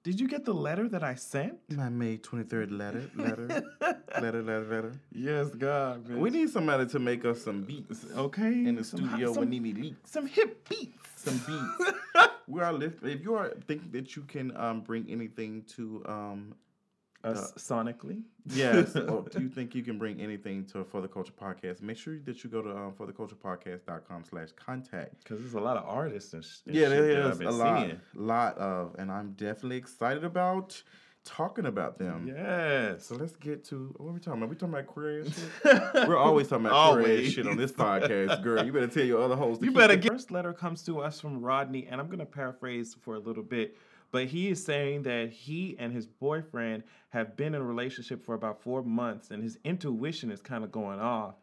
Did 0.03 0.19
you 0.19 0.27
get 0.27 0.45
the 0.45 0.53
letter 0.53 0.89
that 0.89 1.03
I 1.03 1.13
sent? 1.15 1.57
My 1.69 1.89
May 1.89 2.17
twenty 2.17 2.43
third 2.45 2.71
letter, 2.71 3.09
letter, 3.15 3.45
letter, 4.21 4.41
letter, 4.41 4.65
letter. 4.65 4.93
Yes, 5.11 5.49
God. 5.49 6.07
We 6.09 6.29
need 6.31 6.49
somebody 6.49 6.87
to 6.87 6.99
make 6.99 7.23
us 7.23 7.43
some 7.43 7.63
beats. 7.63 8.05
okay 8.15 8.47
In 8.65 8.75
the 8.75 8.83
some- 8.83 9.07
studio 9.07 9.33
some, 9.33 9.41
with 9.41 9.49
Nene 9.49 9.75
Leakes. 9.75 9.97
some 10.09 10.25
hip 10.25 10.67
beats. 10.67 10.95
Some 11.17 11.37
beats. 11.45 11.91
we 12.47 12.61
are 12.61 12.73
listening. 12.73 13.15
If 13.17 13.23
you 13.23 13.35
are 13.35 13.53
thinking 13.67 13.91
that 13.91 14.15
you 14.15 14.23
can 14.23 14.55
um, 14.57 14.81
bring 14.81 15.05
anything 15.07 15.63
to 15.75 16.03
um, 16.07 16.55
Us 17.23 17.51
sonically. 17.53 18.23
Yes. 18.47 18.93
do 18.93 19.25
you 19.39 19.49
think 19.49 19.75
you 19.75 19.83
can 19.83 19.97
bring 19.99 20.19
anything 20.19 20.65
to 20.67 20.83
For 20.83 21.01
the 21.01 21.07
Culture 21.07 21.33
Podcast? 21.39 21.81
Make 21.81 21.97
sure 21.97 22.17
that 22.25 22.43
you 22.43 22.49
go 22.49 22.61
to 22.61 22.69
um, 22.71 22.93
fortheculturepodcast.com 22.93 24.23
slash 24.29 24.49
contact. 24.55 25.23
Because 25.23 25.39
there's 25.39 25.53
a 25.53 25.59
lot 25.59 25.77
of 25.77 25.85
artists 25.87 26.33
and, 26.33 26.43
sh- 26.43 26.57
and 26.65 26.75
Yeah, 26.75 26.87
shit 26.87 26.89
there 26.91 27.13
that 27.15 27.25
I've 27.25 27.31
is 27.33 27.37
been 27.37 27.47
a 27.47 27.51
lot, 27.51 27.85
seeing. 27.85 28.01
lot 28.15 28.57
of, 28.57 28.95
and 28.97 29.11
I'm 29.11 29.33
definitely 29.33 29.77
excited 29.77 30.23
about 30.23 30.81
talking 31.23 31.67
about 31.67 31.99
them. 31.99 32.25
Yes. 32.27 33.05
So 33.05 33.15
let's 33.15 33.35
get 33.35 33.63
to 33.65 33.93
what 33.97 34.09
are 34.09 34.13
we 34.13 34.19
talking 34.19 34.41
about? 34.41 34.49
We 34.49 34.55
talking 34.55 34.73
about 34.73 34.87
queer 34.87 35.23
shit? 35.25 35.53
We're 36.07 36.17
always 36.17 36.47
talking 36.47 36.65
about 36.65 36.93
queer 37.01 37.23
shit 37.25 37.45
on 37.47 37.57
this 37.57 37.71
podcast, 37.71 38.41
girl. 38.41 38.65
You 38.65 38.71
better 38.73 38.87
tell 38.87 39.03
your 39.05 39.21
other 39.21 39.35
hosts. 39.35 39.63
You 39.63 39.69
keep 39.69 39.77
better 39.77 39.95
get. 39.95 40.11
First 40.11 40.31
letter 40.31 40.53
comes 40.53 40.81
to 40.85 40.99
us 40.99 41.19
from 41.19 41.39
Rodney, 41.41 41.87
and 41.87 42.01
I'm 42.01 42.09
gonna 42.09 42.25
paraphrase 42.25 42.95
for 42.99 43.15
a 43.15 43.19
little 43.19 43.43
bit, 43.43 43.77
but 44.11 44.25
he 44.25 44.49
is 44.49 44.63
saying 44.63 45.03
that 45.03 45.29
he 45.29 45.75
and 45.79 45.93
his 45.93 46.05
boyfriend 46.05 46.83
have 47.09 47.35
been 47.37 47.55
in 47.55 47.61
a 47.61 47.65
relationship 47.65 48.23
for 48.23 48.35
about 48.35 48.61
four 48.61 48.83
months, 48.83 49.31
and 49.31 49.41
his 49.41 49.57
intuition 49.63 50.31
is 50.31 50.41
kind 50.41 50.63
of 50.63 50.71
going 50.71 50.99
off. 50.99 51.35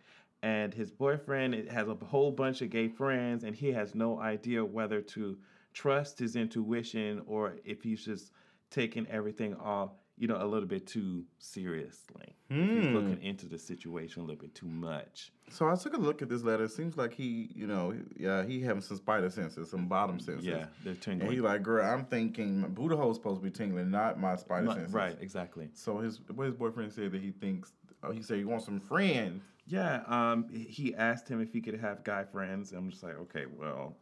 And 0.42 0.72
his 0.72 0.90
boyfriend 0.90 1.68
has 1.68 1.88
a 1.88 1.94
whole 1.94 2.30
bunch 2.30 2.62
of 2.62 2.70
gay 2.70 2.88
friends, 2.88 3.42
and 3.42 3.56
he 3.56 3.72
has 3.72 3.94
no 3.94 4.20
idea 4.20 4.64
whether 4.64 5.00
to 5.00 5.36
trust 5.72 6.18
his 6.18 6.36
intuition 6.36 7.22
or 7.26 7.54
if 7.64 7.82
he's 7.82 8.04
just 8.04 8.32
taking 8.70 9.06
everything 9.08 9.54
off, 9.56 9.90
you 10.18 10.26
know, 10.28 10.36
a 10.42 10.44
little 10.46 10.68
bit 10.68 10.86
too 10.86 11.24
seriously. 11.38 12.34
If 12.50 12.56
he's 12.70 12.86
Hmm. 12.86 12.94
looking 12.94 13.22
into 13.22 13.46
the 13.46 13.58
situation 13.58 14.22
a 14.22 14.24
little 14.24 14.40
bit 14.40 14.54
too 14.54 14.66
much. 14.66 15.32
So 15.50 15.68
I 15.68 15.74
took 15.76 15.94
a 15.94 15.98
look 15.98 16.22
at 16.22 16.28
this 16.28 16.42
letter. 16.42 16.64
It 16.64 16.72
seems 16.72 16.96
like 16.96 17.12
he, 17.14 17.50
you 17.54 17.66
know, 17.66 17.94
yeah, 18.16 18.44
he 18.44 18.60
having 18.62 18.82
some 18.82 18.96
spider 18.96 19.30
senses, 19.30 19.70
some 19.70 19.86
bottom 19.86 20.18
senses. 20.18 20.46
Yeah, 20.46 20.66
they're 20.82 20.92
And 20.92 21.00
tingling. 21.02 21.32
he 21.32 21.40
like, 21.40 21.62
girl, 21.62 21.84
I'm 21.84 22.04
thinking 22.04 22.60
my 22.60 22.68
Buddha 22.68 22.96
hole's 22.96 23.16
supposed 23.16 23.40
to 23.40 23.44
be 23.44 23.50
tingling, 23.50 23.90
not 23.90 24.18
my 24.20 24.36
spider 24.36 24.66
Not- 24.66 24.76
senses. 24.76 24.94
right, 24.94 25.16
exactly. 25.20 25.68
So 25.74 25.98
his 25.98 26.20
what 26.34 26.44
his 26.46 26.54
boyfriend 26.54 26.92
said 26.92 27.12
that 27.12 27.20
he 27.22 27.30
thinks 27.32 27.72
oh, 28.02 28.10
he 28.12 28.22
said 28.22 28.38
he 28.38 28.44
wants 28.44 28.64
some 28.64 28.80
friends. 28.80 29.42
Yeah, 29.66 30.02
um, 30.06 30.48
he 30.48 30.94
asked 30.94 31.28
him 31.28 31.42
if 31.42 31.52
he 31.52 31.60
could 31.60 31.78
have 31.78 32.02
guy 32.02 32.24
friends. 32.24 32.72
I'm 32.72 32.88
just 32.90 33.02
like, 33.02 33.18
okay, 33.18 33.44
well, 33.54 33.96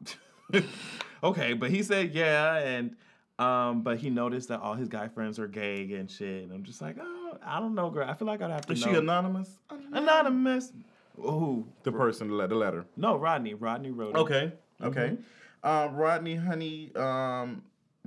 okay, 1.25 1.53
but 1.55 1.71
he 1.71 1.83
said 1.83 2.15
yeah, 2.15 2.57
and 2.59 2.97
um, 3.39 3.83
but 3.83 3.99
he 3.99 4.11
noticed 4.11 4.49
that 4.49 4.61
all 4.61 4.75
his 4.75 4.89
guy 4.89 5.09
friends 5.09 5.39
are 5.39 5.49
gay 5.49 5.93
and 5.93 6.11
shit. 6.11 6.45
And 6.45 6.53
I'm 6.53 6.63
just 6.65 6.81
like, 6.81 6.97
oh, 7.01 7.39
I 7.45 7.61
don't 7.61 7.75
know, 7.75 7.91
girl. 7.91 8.09
I 8.09 8.15
feel 8.15 8.27
like 8.27 8.41
I'd 8.43 8.51
have 8.51 8.67
to 8.67 8.73
Is 8.73 8.85
know. 8.85 8.93
she 8.93 8.99
anonymous? 8.99 9.59
anonymous? 9.93 10.73
Who? 11.17 11.67
The 11.83 11.93
person, 11.93 12.29
the 12.29 12.35
le- 12.35 12.49
the 12.49 12.55
letter. 12.55 12.87
No, 12.97 13.17
Rodney. 13.17 13.55
Rodney 13.55 13.91
wrote 13.91 14.17
it. 14.17 14.19
Okay. 14.19 14.53
Okay. 14.83 15.17
Um, 15.63 15.95
Rodney, 15.97 16.37
honey, 16.37 16.95
um, 16.95 17.63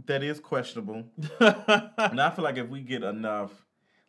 that 0.05 0.23
is 0.23 0.39
questionable. 0.39 1.03
and 1.39 2.21
I 2.21 2.29
feel 2.29 2.43
like 2.43 2.57
if 2.57 2.69
we 2.69 2.81
get 2.81 3.03
enough 3.03 3.51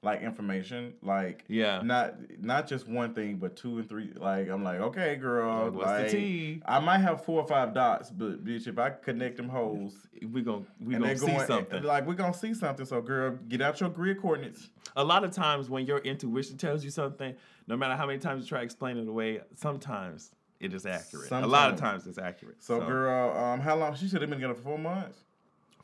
like 0.02 0.22
information, 0.22 0.94
like 1.02 1.44
Yeah. 1.48 1.82
not 1.82 2.14
not 2.40 2.66
just 2.66 2.88
one 2.88 3.12
thing, 3.12 3.36
but 3.36 3.54
two 3.54 3.78
and 3.78 3.88
three. 3.88 4.12
Like 4.16 4.48
I'm 4.48 4.64
like, 4.64 4.80
okay, 4.80 5.16
girl, 5.16 5.64
Like, 5.66 5.74
what's 5.74 6.12
the 6.12 6.18
tea? 6.18 6.62
I 6.64 6.80
might 6.80 6.98
have 6.98 7.24
four 7.24 7.42
or 7.42 7.46
five 7.46 7.74
dots, 7.74 8.10
but 8.10 8.42
bitch, 8.42 8.66
if 8.66 8.78
I 8.78 8.90
connect 8.90 9.36
them 9.36 9.48
holes, 9.50 9.94
We 10.26 10.40
gon' 10.42 10.66
we 10.80 10.94
gonna 10.94 11.16
see 11.16 11.26
going 11.26 11.46
something. 11.46 11.82
like 11.82 12.06
we're 12.06 12.14
gonna 12.14 12.32
see 12.32 12.54
something. 12.54 12.86
So, 12.86 13.02
girl, 13.02 13.38
get 13.48 13.60
out 13.60 13.78
your 13.80 13.90
grid 13.90 14.20
coordinates. 14.22 14.70
a 14.96 15.04
lot 15.04 15.22
of 15.22 15.32
times 15.32 15.68
when 15.68 15.84
your 15.86 15.98
intuition 15.98 16.56
tells 16.56 16.82
you 16.82 16.90
something, 16.90 17.34
no 17.66 17.76
matter 17.76 17.94
how 17.94 18.06
many 18.06 18.18
times 18.18 18.44
you 18.44 18.48
try 18.48 18.60
to 18.60 18.64
explain 18.64 18.96
it 18.96 19.06
away, 19.06 19.40
sometimes 19.54 20.32
it 20.60 20.72
is 20.74 20.84
accurate. 20.86 21.30
A 21.30 21.46
lot 21.46 21.72
of 21.72 21.78
times 21.78 22.06
it's 22.06 22.18
accurate. 22.18 22.62
So, 22.62 22.80
girl, 22.80 23.36
um, 23.36 23.60
how 23.60 23.76
long? 23.76 23.94
She 23.96 24.08
should 24.08 24.20
have 24.22 24.30
been 24.30 24.38
together 24.40 24.54
for 24.54 24.62
four 24.62 24.78
months. 24.78 25.18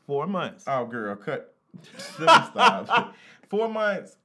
four 0.07 0.25
months. 0.25 0.63
Oh, 0.67 0.85
girl, 0.85 1.15
cut. 1.15 1.53
Stop. 1.97 3.13
Four 3.49 3.69
months. 3.69 4.17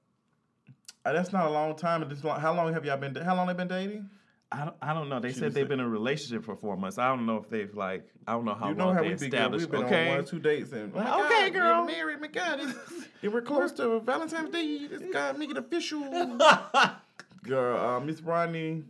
Uh, 1.04 1.12
that's 1.12 1.32
not 1.32 1.46
a 1.46 1.50
long 1.50 1.74
time. 1.74 2.08
Long, 2.22 2.40
how 2.40 2.54
long 2.54 2.72
have 2.72 2.84
y'all 2.84 2.96
been? 2.96 3.14
How 3.14 3.34
long 3.34 3.46
they 3.48 3.54
been 3.54 3.68
dating? 3.68 4.08
I 4.52 4.66
don't, 4.66 4.76
I 4.82 4.92
don't 4.92 5.08
know. 5.08 5.18
They 5.18 5.32
She 5.32 5.38
said 5.40 5.54
they've 5.54 5.66
been 5.68 5.80
in 5.80 5.86
a 5.86 5.88
relationship 5.88 6.44
for 6.44 6.54
four 6.54 6.76
months. 6.76 6.98
I 6.98 7.08
don't 7.08 7.24
know 7.26 7.38
if 7.38 7.48
they've 7.48 7.74
like 7.74 8.06
I 8.26 8.32
don't 8.32 8.44
know 8.44 8.54
how 8.54 8.68
you 8.68 8.74
know 8.74 8.86
long 8.86 8.94
how 8.96 9.02
they 9.02 9.08
we 9.08 9.14
established. 9.14 9.62
We've 9.70 9.70
been 9.80 9.84
okay, 9.84 10.02
on 10.04 10.08
one 10.10 10.18
or 10.18 10.22
two 10.22 10.38
dates 10.38 10.72
and 10.72 10.92
oh 10.94 11.24
okay, 11.26 11.50
God, 11.50 11.52
girl. 11.54 11.80
we're 11.80 11.86
married. 11.86 12.20
My 12.20 12.26
God, 12.28 12.60
and 12.60 13.32
we're 13.32 13.40
close 13.42 13.72
to 13.72 13.98
Valentine's 14.00 14.50
Day. 14.50 14.86
This 14.86 15.02
guy 15.12 15.32
make 15.32 15.50
it 15.50 15.56
official. 15.56 16.02
girl, 17.42 17.78
uh, 17.96 18.00
Miss 18.00 18.20
Rodney, 18.20 18.84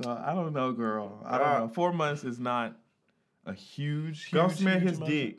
so 0.00 0.10
I 0.24 0.34
don't 0.34 0.52
know, 0.52 0.72
girl. 0.72 1.20
I 1.26 1.38
don't 1.38 1.46
Uh, 1.48 1.58
know. 1.60 1.68
Four 1.68 1.92
months 1.92 2.24
is 2.24 2.38
not 2.38 2.76
a 3.44 3.52
huge. 3.52 4.26
huge 4.26 4.32
go 4.32 4.48
his 4.48 4.60
amount. 4.60 5.06
dick. 5.06 5.38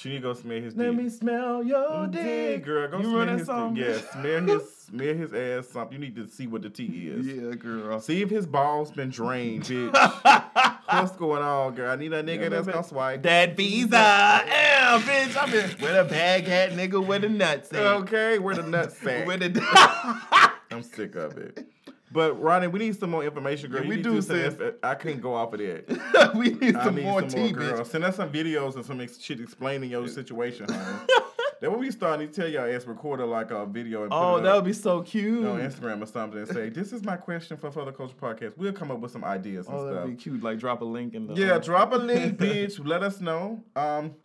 She 0.00 0.08
need 0.08 0.14
to 0.16 0.20
go 0.22 0.32
smell 0.32 0.58
his 0.62 0.74
Let 0.74 0.86
dick. 0.86 0.94
me 0.96 1.10
smell 1.10 1.62
your 1.62 1.78
mm, 1.78 2.10
Dick, 2.10 2.22
dick, 2.24 2.64
girl. 2.64 2.88
Go 2.88 2.96
you 2.98 3.02
smell 3.04 3.16
remember 3.18 3.38
his 3.38 3.46
song? 3.46 3.74
dick. 3.74 3.86
Yeah, 3.86 4.10
smell 4.12 4.40
his 4.58 4.74
smell 4.78 5.14
his 5.14 5.32
ass. 5.34 5.68
Something. 5.68 5.92
You 5.92 5.98
need 6.06 6.16
to 6.16 6.26
see 6.26 6.46
what 6.46 6.62
the 6.62 6.70
tea 6.70 7.08
is. 7.14 7.26
Yeah, 7.26 7.54
girl. 7.56 8.00
See 8.00 8.22
if 8.22 8.30
his 8.30 8.46
balls 8.46 8.90
been 8.90 9.10
drained, 9.10 9.64
bitch. 9.64 9.92
What's 10.90 11.12
going 11.16 11.42
on, 11.42 11.74
girl? 11.74 11.90
I 11.90 11.96
need 11.96 12.14
a 12.14 12.22
nigga 12.22 12.48
that's 12.48 12.66
gonna 12.66 12.82
swipe. 12.82 13.22
That 13.24 13.58
visa, 13.58 13.88
yeah, 13.90 15.02
bitch. 15.04 15.36
I'm 15.36 15.52
in 15.52 15.70
where 15.80 16.02
the 16.02 16.08
bag 16.08 16.44
hat 16.46 16.70
nigga 16.70 17.06
with 17.06 17.20
the 17.20 17.28
nuts. 17.28 17.70
at. 17.74 17.80
Okay, 17.80 18.38
where 18.38 18.54
the 18.54 18.62
nuts 18.62 18.96
sack? 18.96 19.26
Where 19.26 19.36
the 19.36 20.50
I'm 20.70 20.82
sick 20.82 21.14
of 21.16 21.36
it. 21.36 21.66
But 22.12 22.40
Ronnie, 22.42 22.66
we 22.66 22.80
need 22.80 22.98
some 22.98 23.10
more 23.10 23.22
information, 23.24 23.70
girl. 23.70 23.82
Yeah, 23.84 23.88
we 23.88 24.02
do, 24.02 24.20
sis. 24.20 24.56
I 24.82 24.94
can't 24.96 25.20
go 25.20 25.34
off 25.34 25.52
of 25.52 25.60
that. 25.60 26.32
we 26.34 26.50
need 26.50 26.74
I 26.76 26.84
some 26.84 26.96
need 26.96 27.04
more 27.04 27.20
some 27.20 27.28
tea, 27.28 27.38
more, 27.38 27.48
bitch. 27.50 27.54
girl. 27.76 27.84
Send 27.84 28.04
us 28.04 28.16
some 28.16 28.30
videos 28.32 28.74
and 28.74 28.84
some 28.84 29.00
ex- 29.00 29.20
shit 29.20 29.40
explaining 29.40 29.90
your 29.90 30.08
situation, 30.08 30.66
honey. 30.68 30.98
then 31.60 31.70
when 31.70 31.78
we 31.80 31.90
start, 31.92 32.18
to 32.20 32.26
tell 32.26 32.48
y'all 32.48 32.68
ass 32.74 32.84
record 32.86 33.20
a, 33.20 33.26
like 33.26 33.52
a 33.52 33.64
video 33.64 34.02
and 34.02 34.12
Oh, 34.12 34.40
that 34.40 34.54
would 34.56 34.64
be 34.64 34.72
so 34.72 35.02
cute. 35.02 35.46
on 35.46 35.60
Instagram 35.60 36.02
or 36.02 36.06
something 36.06 36.40
and 36.40 36.48
say, 36.48 36.68
"This 36.68 36.92
is 36.92 37.04
my 37.04 37.16
question 37.16 37.56
for 37.56 37.70
Further 37.70 37.92
Culture 37.92 38.16
Podcast." 38.20 38.56
We'll 38.56 38.72
come 38.72 38.90
up 38.90 38.98
with 38.98 39.12
some 39.12 39.24
ideas 39.24 39.68
and 39.68 39.76
Oh, 39.76 39.82
stuff. 39.86 39.94
that'd 39.94 40.16
be 40.16 40.20
cute. 40.20 40.42
Like 40.42 40.58
drop 40.58 40.80
a 40.80 40.84
link 40.84 41.14
in 41.14 41.28
the. 41.28 41.34
Yeah, 41.34 41.52
uh, 41.52 41.58
drop 41.60 41.92
a 41.92 41.96
link, 41.96 42.38
bitch. 42.38 42.84
Let 42.84 43.04
us 43.04 43.20
know. 43.20 43.62
Um, 43.76 44.16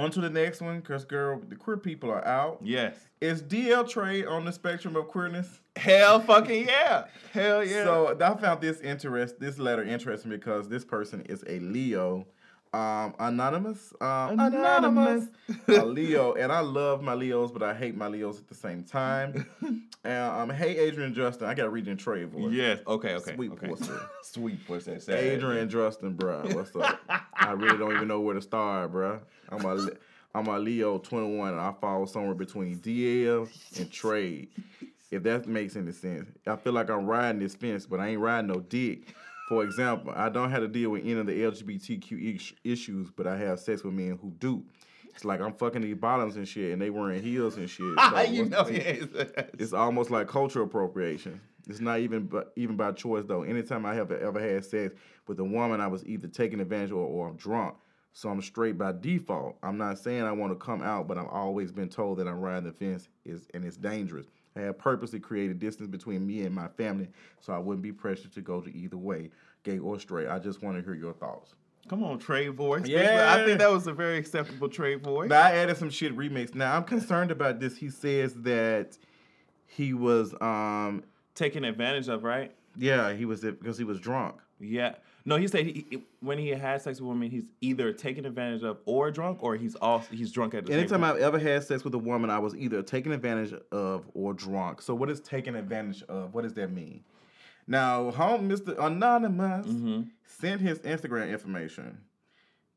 on 0.00 0.10
to 0.12 0.20
the 0.20 0.30
next 0.30 0.60
one, 0.60 0.80
cause 0.82 1.04
girl, 1.04 1.40
the 1.48 1.56
queer 1.56 1.76
people 1.76 2.10
are 2.10 2.26
out. 2.26 2.60
Yes. 2.62 2.96
Is 3.20 3.42
DL 3.42 3.88
Trade 3.88 4.26
on 4.26 4.44
the 4.44 4.52
spectrum 4.52 4.96
of 4.96 5.08
queerness? 5.08 5.60
Hell 5.76 6.20
fucking 6.20 6.66
yeah. 6.66 7.06
Hell 7.32 7.64
yeah. 7.64 7.84
So 7.84 8.16
I 8.20 8.34
found 8.40 8.60
this 8.60 8.80
interest, 8.80 9.40
this 9.40 9.58
letter 9.58 9.82
interesting 9.82 10.30
because 10.30 10.68
this 10.68 10.84
person 10.84 11.22
is 11.22 11.44
a 11.46 11.58
Leo, 11.60 12.26
um, 12.72 13.14
anonymous, 13.18 13.92
um, 14.00 14.38
anonymous, 14.38 15.28
a 15.68 15.84
Leo, 15.84 16.34
and 16.34 16.52
I 16.52 16.60
love 16.60 17.02
my 17.02 17.14
Leos, 17.14 17.50
but 17.50 17.62
I 17.62 17.74
hate 17.74 17.96
my 17.96 18.08
Leos 18.08 18.38
at 18.38 18.48
the 18.48 18.54
same 18.54 18.82
time. 18.84 19.46
and 20.04 20.22
um, 20.22 20.50
hey, 20.50 20.76
Adrian 20.76 21.14
Justin, 21.14 21.48
I 21.48 21.54
got 21.54 21.64
to 21.64 21.70
read 21.70 21.88
in 21.88 21.96
Trey 21.96 22.24
voice. 22.24 22.52
yes. 22.52 22.80
Okay. 22.86 23.14
Okay. 23.14 23.34
Sweet 23.34 23.52
okay. 23.52 23.68
pussy. 23.68 23.92
Sweet 24.22 24.66
pussy. 24.66 25.00
sad. 25.00 25.18
Adrian 25.18 25.68
Justin, 25.68 26.14
bro, 26.14 26.42
what's 26.52 26.74
up? 26.76 27.00
I 27.34 27.52
really 27.52 27.78
don't 27.78 27.94
even 27.94 28.08
know 28.08 28.20
where 28.20 28.34
to 28.34 28.42
start, 28.42 28.92
bro. 28.92 29.20
I'm 29.50 29.64
a, 29.64 29.88
I'm 30.34 30.46
a 30.46 30.58
Leo 30.58 30.98
21, 30.98 31.52
and 31.52 31.60
I 31.60 31.72
fall 31.80 32.06
somewhere 32.06 32.34
between 32.34 32.78
DL 32.78 33.48
and 33.78 33.90
Trade. 33.90 34.48
If 35.10 35.22
that 35.22 35.46
makes 35.46 35.74
any 35.74 35.92
sense, 35.92 36.28
I 36.46 36.56
feel 36.56 36.74
like 36.74 36.90
I'm 36.90 37.06
riding 37.06 37.40
this 37.40 37.54
fence, 37.54 37.86
but 37.86 37.98
I 37.98 38.08
ain't 38.08 38.20
riding 38.20 38.48
no 38.48 38.60
dick. 38.60 39.14
For 39.48 39.64
example, 39.64 40.12
I 40.14 40.28
don't 40.28 40.50
have 40.50 40.60
to 40.60 40.68
deal 40.68 40.90
with 40.90 41.02
any 41.02 41.12
of 41.12 41.26
the 41.26 41.32
LGBTQ 41.32 42.54
issues, 42.64 43.10
but 43.10 43.26
I 43.26 43.36
have 43.38 43.58
sex 43.58 43.82
with 43.82 43.94
men 43.94 44.18
who 44.20 44.30
do. 44.38 44.62
It's 45.14 45.24
like 45.24 45.40
I'm 45.40 45.54
fucking 45.54 45.80
these 45.80 45.96
bottoms 45.96 46.36
and 46.36 46.46
shit, 46.46 46.72
and 46.72 46.80
they 46.80 46.90
wearing 46.90 47.22
heels 47.22 47.56
and 47.56 47.68
shit. 47.68 47.98
So 47.98 48.20
you 48.20 48.44
know, 48.44 48.68
yes. 48.68 49.04
it's 49.58 49.72
almost 49.72 50.10
like 50.10 50.28
cultural 50.28 50.66
appropriation. 50.66 51.40
It's 51.66 51.80
not 51.80 52.00
even 52.00 52.26
but 52.26 52.52
even 52.56 52.76
by 52.76 52.92
choice 52.92 53.24
though. 53.26 53.42
Anytime 53.42 53.86
I 53.86 53.94
have 53.94 54.12
ever 54.12 54.40
had 54.40 54.64
sex 54.64 54.94
with 55.26 55.40
a 55.40 55.44
woman, 55.44 55.80
I 55.80 55.86
was 55.86 56.04
either 56.06 56.28
taking 56.28 56.60
advantage 56.60 56.92
or, 56.92 57.06
or 57.06 57.28
I'm 57.28 57.36
drunk. 57.36 57.74
So 58.12 58.28
I'm 58.28 58.42
straight 58.42 58.76
by 58.76 58.92
default. 58.92 59.56
I'm 59.62 59.78
not 59.78 59.98
saying 59.98 60.22
I 60.22 60.32
want 60.32 60.52
to 60.52 60.56
come 60.56 60.82
out, 60.82 61.08
but 61.08 61.18
I've 61.18 61.28
always 61.28 61.72
been 61.72 61.88
told 61.88 62.18
that 62.18 62.28
I'm 62.28 62.40
riding 62.40 62.64
the 62.64 62.72
fence 62.72 63.08
is 63.24 63.46
and 63.54 63.64
it's 63.64 63.76
dangerous. 63.76 64.26
I 64.58 64.62
have 64.62 64.78
purposely 64.78 65.20
created 65.20 65.58
distance 65.58 65.88
between 65.88 66.26
me 66.26 66.42
and 66.42 66.54
my 66.54 66.68
family 66.68 67.08
so 67.40 67.52
I 67.52 67.58
wouldn't 67.58 67.82
be 67.82 67.92
pressured 67.92 68.32
to 68.32 68.40
go 68.40 68.60
to 68.60 68.74
either 68.76 68.96
way, 68.96 69.30
gay 69.62 69.78
or 69.78 69.98
straight. 70.00 70.28
I 70.28 70.38
just 70.38 70.62
want 70.62 70.76
to 70.76 70.82
hear 70.82 70.94
your 70.94 71.12
thoughts. 71.12 71.54
Come 71.88 72.02
on, 72.04 72.18
trade 72.18 72.54
voice. 72.54 72.86
Yeah. 72.86 73.34
I 73.34 73.44
think 73.44 73.58
that 73.60 73.70
was 73.70 73.86
a 73.86 73.92
very 73.92 74.18
acceptable 74.18 74.68
trade 74.68 75.02
voice. 75.02 75.30
Now 75.30 75.40
I 75.40 75.52
added 75.52 75.76
some 75.76 75.90
shit 75.90 76.14
remix. 76.16 76.54
Now 76.54 76.76
I'm 76.76 76.84
concerned 76.84 77.30
about 77.30 77.60
this. 77.60 77.76
He 77.76 77.88
says 77.88 78.34
that 78.42 78.98
he 79.66 79.94
was 79.94 80.34
um 80.40 81.04
Taken 81.34 81.64
advantage 81.64 82.08
of, 82.08 82.24
right? 82.24 82.52
yeah, 82.76 83.12
he 83.12 83.24
was 83.24 83.42
because 83.42 83.78
he 83.78 83.84
was 83.84 84.00
drunk. 84.00 84.36
Yeah. 84.60 84.96
No, 85.28 85.36
he 85.36 85.46
said 85.46 85.66
he, 85.66 85.84
he- 85.90 86.02
when 86.20 86.38
he 86.38 86.48
had 86.48 86.80
sex 86.80 87.00
with 87.00 87.08
women, 87.08 87.30
he's 87.30 87.44
either 87.60 87.92
taken 87.92 88.24
advantage 88.24 88.62
of 88.62 88.78
or 88.86 89.10
drunk, 89.10 89.38
or 89.42 89.56
he's 89.56 89.74
also 89.76 90.08
he's 90.14 90.32
drunk 90.32 90.54
at 90.54 90.64
the 90.66 90.72
Anytime 90.72 90.88
same 90.88 91.00
time. 91.02 91.16
I've 91.16 91.20
ever 91.20 91.38
had 91.38 91.62
sex 91.64 91.84
with 91.84 91.92
a 91.94 91.98
woman, 91.98 92.30
I 92.30 92.38
was 92.38 92.56
either 92.56 92.82
taken 92.82 93.12
advantage 93.12 93.52
of 93.70 94.06
or 94.14 94.32
drunk. 94.32 94.80
So 94.80 94.94
what 94.94 95.10
is 95.10 95.20
taken 95.20 95.54
advantage 95.54 96.02
of? 96.04 96.32
What 96.32 96.42
does 96.44 96.54
that 96.54 96.72
mean? 96.72 97.04
Now, 97.66 98.10
home 98.10 98.48
Mr. 98.48 98.82
Anonymous 98.82 99.66
Mm-hmm. 99.66 100.02
sent 100.26 100.62
his 100.62 100.78
Instagram 100.78 101.30
information. 101.30 101.98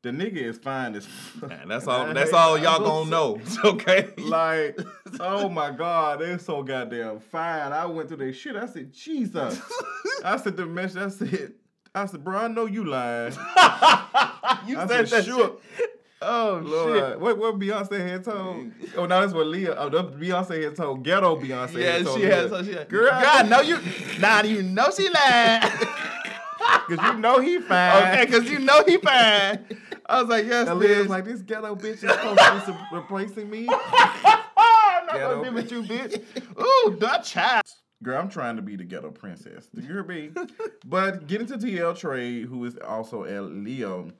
The 0.02 0.10
nigga 0.10 0.36
is 0.42 0.58
fine 0.58 0.94
as 0.96 1.08
Man, 1.40 1.68
that's 1.68 1.86
all. 1.86 2.04
That's 2.12 2.32
all 2.32 2.58
y'all 2.58 2.80
gonna 2.80 3.08
know. 3.10 3.40
Okay. 3.64 4.10
Like, 4.18 4.78
oh 5.20 5.48
my 5.48 5.70
God, 5.70 6.20
they're 6.20 6.38
so 6.38 6.62
goddamn 6.62 7.20
fine. 7.20 7.72
I 7.72 7.86
went 7.86 8.08
through 8.08 8.16
their 8.18 8.32
shit. 8.32 8.56
I 8.56 8.66
said, 8.66 8.92
Jesus. 8.92 9.62
I 10.24 10.36
said 10.36 10.56
the 10.56 10.66
message. 10.66 11.00
I 11.02 11.08
said, 11.08 11.52
I 11.94 12.06
said, 12.06 12.24
bro, 12.24 12.38
I 12.38 12.48
know 12.48 12.66
you 12.66 12.84
lying. 12.84 13.32
you 14.66 14.78
I 14.78 14.86
said 14.86 15.08
said, 15.08 15.08
that 15.08 15.24
sure. 15.24 15.58
shit. 15.76 15.88
Oh 16.24 16.62
Lord, 16.64 17.20
what 17.20 17.36
what 17.36 17.58
Beyonce 17.58 17.98
had 17.98 18.24
told? 18.24 18.56
Mm. 18.58 18.72
Oh, 18.96 19.06
no, 19.06 19.20
that's 19.20 19.32
what 19.32 19.46
Leah. 19.48 19.74
Oh, 19.76 19.88
that 19.88 20.18
Beyonce 20.20 20.62
had 20.62 20.76
told. 20.76 21.02
Ghetto 21.02 21.36
Beyonce. 21.36 21.74
Yeah, 21.74 21.92
had 21.92 22.04
told 22.04 22.20
she 22.20 22.24
has. 22.26 22.50
So 22.50 22.62
she 22.62 22.72
had, 22.74 22.88
Girl, 22.88 23.10
God, 23.10 23.50
no, 23.50 23.60
you. 23.60 23.78
Nah, 24.20 24.42
you 24.42 24.62
know 24.62 24.88
she 24.96 25.08
lied. 25.08 25.62
Cause 26.88 26.98
you 27.02 27.14
know 27.14 27.40
he 27.40 27.58
fine. 27.58 28.02
okay, 28.06 28.26
cause 28.26 28.48
you 28.48 28.58
know 28.58 28.82
he 28.86 28.98
fine. 28.98 29.64
I 30.06 30.20
was 30.20 30.28
like, 30.28 30.46
yes, 30.46 30.68
And 30.68 30.78
Leah's 30.78 31.08
like, 31.08 31.24
this 31.24 31.40
ghetto 31.40 31.74
bitch 31.74 31.94
is 31.94 32.00
supposed 32.00 32.66
to 32.66 32.72
be 32.72 32.78
replacing 32.92 33.48
me. 33.50 33.68
I'm 33.72 35.06
not 35.06 35.12
Ghetto 35.14 35.42
gonna 35.42 35.50
be 35.50 35.54
with 35.54 35.72
you, 35.72 35.82
bitch. 35.82 36.22
Ooh, 36.60 36.96
Dutch 36.96 37.32
child. 37.32 37.61
Girl, 38.02 38.18
I'm 38.20 38.28
trying 38.28 38.56
to 38.56 38.62
be 38.62 38.76
the 38.76 38.84
ghetto 38.84 39.10
princess. 39.10 39.68
Do 39.74 39.80
you 39.80 39.86
hear 39.88 40.02
me? 40.04 40.30
but 40.84 41.26
getting 41.26 41.46
to 41.48 41.56
DL 41.58 41.96
Trade, 41.96 42.46
who 42.46 42.64
is 42.64 42.76
also 42.78 43.24
a 43.24 43.40
Leo. 43.42 44.10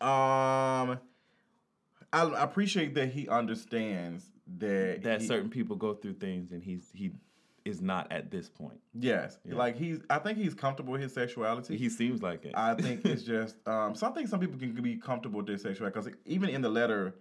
Um, 0.00 0.98
I, 2.12 2.22
I 2.24 2.42
appreciate 2.42 2.94
that 2.96 3.10
he 3.10 3.28
understands 3.28 4.24
that 4.58 5.02
That 5.02 5.20
he- 5.20 5.26
certain 5.26 5.48
people 5.50 5.76
go 5.76 5.94
through 5.94 6.14
things, 6.14 6.52
and 6.52 6.62
he's 6.62 6.90
he 6.92 7.12
is 7.64 7.80
not 7.80 8.10
at 8.10 8.30
this 8.30 8.48
point. 8.48 8.80
Yes, 8.92 9.38
Yeah. 9.44 9.54
like 9.54 9.76
he's. 9.76 10.00
I 10.10 10.18
think 10.18 10.36
he's 10.36 10.52
comfortable 10.54 10.92
with 10.92 11.00
his 11.02 11.14
sexuality. 11.14 11.76
He 11.76 11.88
seems 11.88 12.20
like 12.20 12.44
it. 12.44 12.52
I 12.56 12.74
think 12.82 13.04
it's 13.06 13.22
just. 13.22 13.56
Um, 13.66 13.94
so 13.94 14.06
I 14.08 14.10
think 14.10 14.28
some 14.28 14.40
people 14.40 14.58
can 14.58 14.72
be 14.82 14.96
comfortable 14.96 15.38
with 15.38 15.46
their 15.46 15.58
sexuality 15.58 15.94
because 16.00 16.12
even 16.26 16.48
in 16.50 16.60
the 16.60 16.68
letter, 16.68 17.14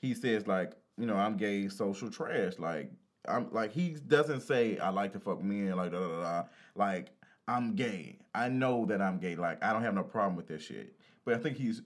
he 0.00 0.14
says 0.14 0.46
like, 0.46 0.72
you 0.96 1.06
know, 1.06 1.16
I'm 1.16 1.36
gay, 1.36 1.68
social 1.68 2.10
trash. 2.10 2.54
Like 2.58 2.90
I'm 3.28 3.48
like 3.52 3.72
he 3.72 3.90
doesn't 3.90 4.40
say 4.40 4.78
I 4.78 4.90
like 4.90 5.12
to 5.12 5.20
fuck 5.20 5.42
men. 5.42 5.76
Like 5.76 5.92
da 5.92 6.00
da 6.00 6.08
da. 6.08 6.22
da. 6.22 6.44
Like 6.74 7.08
I'm 7.48 7.74
gay. 7.74 8.18
I 8.34 8.48
know 8.48 8.86
that 8.86 9.00
I'm 9.00 9.18
gay. 9.18 9.36
Like 9.36 9.62
I 9.62 9.72
don't 9.72 9.82
have 9.82 9.94
no 9.94 10.02
problem 10.02 10.36
with 10.36 10.48
this 10.48 10.62
shit. 10.62 10.94
But 11.24 11.34
I 11.34 11.38
think 11.38 11.56
he's 11.56 11.82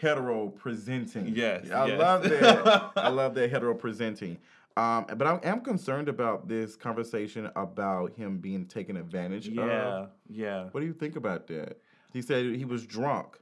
hetero 0.00 0.48
presenting. 0.48 1.34
Yes, 1.34 1.70
I 1.70 1.86
yes. 1.86 1.98
love 1.98 2.22
that. 2.24 2.92
I 2.96 3.08
love 3.08 3.34
that 3.34 3.50
hetero 3.50 3.74
presenting. 3.74 4.38
Um, 4.76 5.06
but 5.16 5.26
I 5.26 5.40
am 5.42 5.60
concerned 5.62 6.08
about 6.08 6.46
this 6.46 6.76
conversation 6.76 7.50
about 7.56 8.12
him 8.12 8.38
being 8.38 8.64
taken 8.64 8.96
advantage 8.96 9.48
of. 9.48 9.54
yeah, 9.54 10.06
yeah. 10.28 10.64
What 10.70 10.80
do 10.80 10.86
you 10.86 10.92
think 10.92 11.16
about 11.16 11.48
that? 11.48 11.80
He 12.12 12.22
said 12.22 12.54
he 12.54 12.64
was 12.64 12.86
drunk. 12.86 13.38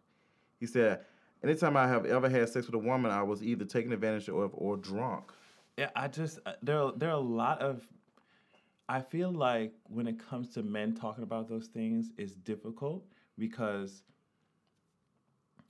He 0.58 0.66
said, 0.66 1.00
anytime 1.44 1.76
I 1.76 1.86
have 1.88 2.06
ever 2.06 2.30
had 2.30 2.48
sex 2.48 2.66
with 2.66 2.74
a 2.74 2.78
woman, 2.78 3.10
I 3.10 3.22
was 3.22 3.42
either 3.42 3.66
taken 3.66 3.92
advantage 3.92 4.30
of 4.30 4.52
or 4.54 4.78
drunk. 4.78 5.30
Yeah, 5.76 5.90
I 5.94 6.08
just 6.08 6.38
uh, 6.46 6.52
there 6.62 6.80
are, 6.80 6.92
there 6.96 7.10
are 7.10 7.16
a 7.16 7.18
lot 7.18 7.60
of 7.60 7.86
I 8.88 9.00
feel 9.00 9.32
like 9.32 9.72
when 9.88 10.06
it 10.06 10.18
comes 10.18 10.50
to 10.50 10.62
men 10.62 10.94
talking 10.94 11.24
about 11.24 11.48
those 11.48 11.66
things, 11.66 12.12
it's 12.16 12.32
difficult 12.32 13.04
because 13.38 14.02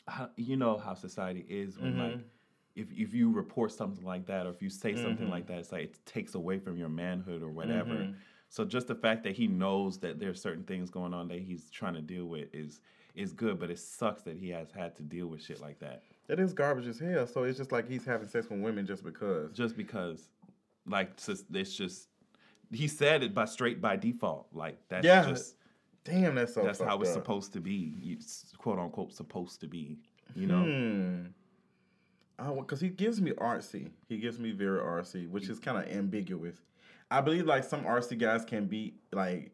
how, 0.06 0.30
you 0.36 0.56
know 0.56 0.76
how 0.76 0.94
society 0.94 1.44
is 1.48 1.78
when 1.78 1.92
mm-hmm. 1.92 2.00
like 2.00 2.20
if 2.76 2.92
if 2.92 3.14
you 3.14 3.32
report 3.32 3.72
something 3.72 4.04
like 4.04 4.26
that 4.26 4.46
or 4.46 4.50
if 4.50 4.62
you 4.62 4.70
say 4.70 4.94
something 4.94 5.24
mm-hmm. 5.24 5.30
like 5.30 5.46
that, 5.48 5.58
it's 5.58 5.72
like 5.72 5.82
it 5.84 6.06
takes 6.06 6.34
away 6.34 6.58
from 6.58 6.76
your 6.76 6.88
manhood 6.88 7.42
or 7.42 7.50
whatever. 7.50 7.94
Mm-hmm. 7.94 8.12
So 8.48 8.64
just 8.64 8.86
the 8.86 8.94
fact 8.94 9.24
that 9.24 9.34
he 9.34 9.48
knows 9.48 9.98
that 9.98 10.20
there's 10.20 10.40
certain 10.40 10.62
things 10.62 10.88
going 10.88 11.12
on 11.12 11.26
that 11.28 11.40
he's 11.40 11.68
trying 11.70 11.94
to 11.94 12.02
deal 12.02 12.26
with 12.26 12.54
is 12.54 12.80
is 13.14 13.32
good, 13.32 13.58
but 13.58 13.70
it 13.70 13.78
sucks 13.78 14.22
that 14.22 14.36
he 14.36 14.50
has 14.50 14.70
had 14.70 14.94
to 14.96 15.02
deal 15.02 15.26
with 15.26 15.42
shit 15.42 15.60
like 15.60 15.80
that 15.80 16.02
That 16.28 16.40
is 16.40 16.52
garbage 16.52 16.86
as 16.88 16.98
hell. 16.98 17.26
So 17.26 17.44
it's 17.44 17.58
just 17.58 17.70
like 17.72 17.88
he's 17.88 18.04
having 18.04 18.28
sex 18.28 18.48
with 18.50 18.60
women 18.60 18.86
just 18.86 19.04
because. 19.04 19.52
just 19.52 19.76
because 19.76 20.28
like 20.86 21.10
it's 21.52 21.74
just- 21.76 22.08
he 22.72 22.88
said 22.88 23.22
it 23.22 23.32
by 23.34 23.44
straight 23.44 23.80
by 23.80 23.96
default 23.96 24.48
like 24.52 24.76
that's 24.88 25.04
Yeah. 25.06 25.28
just 25.28 25.54
Damn, 26.04 26.34
that's 26.36 26.54
so. 26.54 26.62
that's 26.64 26.80
how 26.80 27.00
it's 27.00 27.10
up. 27.10 27.14
supposed 27.14 27.52
to 27.52 27.60
be 27.60 27.94
it's 28.02 28.52
quote 28.58 28.78
unquote 28.78 29.12
supposed 29.12 29.60
to 29.60 29.66
be 29.68 29.98
you 30.34 30.46
know 30.46 30.62
Hmm. 30.64 31.26
Oh, 32.38 32.56
because 32.56 32.80
he 32.80 32.88
gives 32.90 33.20
me 33.20 33.30
artsy. 33.32 33.90
He 34.08 34.18
gives 34.18 34.38
me 34.38 34.52
very 34.52 34.78
artsy, 34.80 35.26
which 35.30 35.48
is 35.48 35.58
kind 35.58 35.78
of 35.78 35.84
ambiguous. 35.90 36.56
I 37.10 37.20
believe 37.22 37.46
like 37.46 37.64
some 37.64 37.84
artsy 37.84 38.18
guys 38.18 38.44
can 38.44 38.66
be 38.66 38.94
like, 39.12 39.52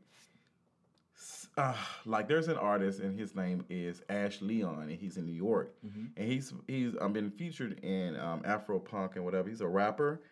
uh, 1.59 1.75
like 2.07 2.29
there's 2.29 2.49
an 2.49 2.57
artist 2.57 3.01
and 3.01 3.19
his 3.19 3.35
name 3.35 3.65
is 3.69 4.03
Ash 4.09 4.41
Leon 4.41 4.83
and 4.89 4.93
he's 4.99 5.17
in 5.17 5.27
New 5.27 5.33
York. 5.33 5.75
And 6.17 6.29
he's 6.33 6.53
he's 6.67 6.95
um, 7.01 7.13
been 7.13 7.31
featured 7.31 7.79
in 7.85 8.19
um, 8.19 8.43
Afro 8.45 8.79
punk 8.79 9.17
and 9.17 9.25
whatever. 9.25 9.49
He's 9.49 9.61
a 9.61 9.67
rapper, 9.69 10.23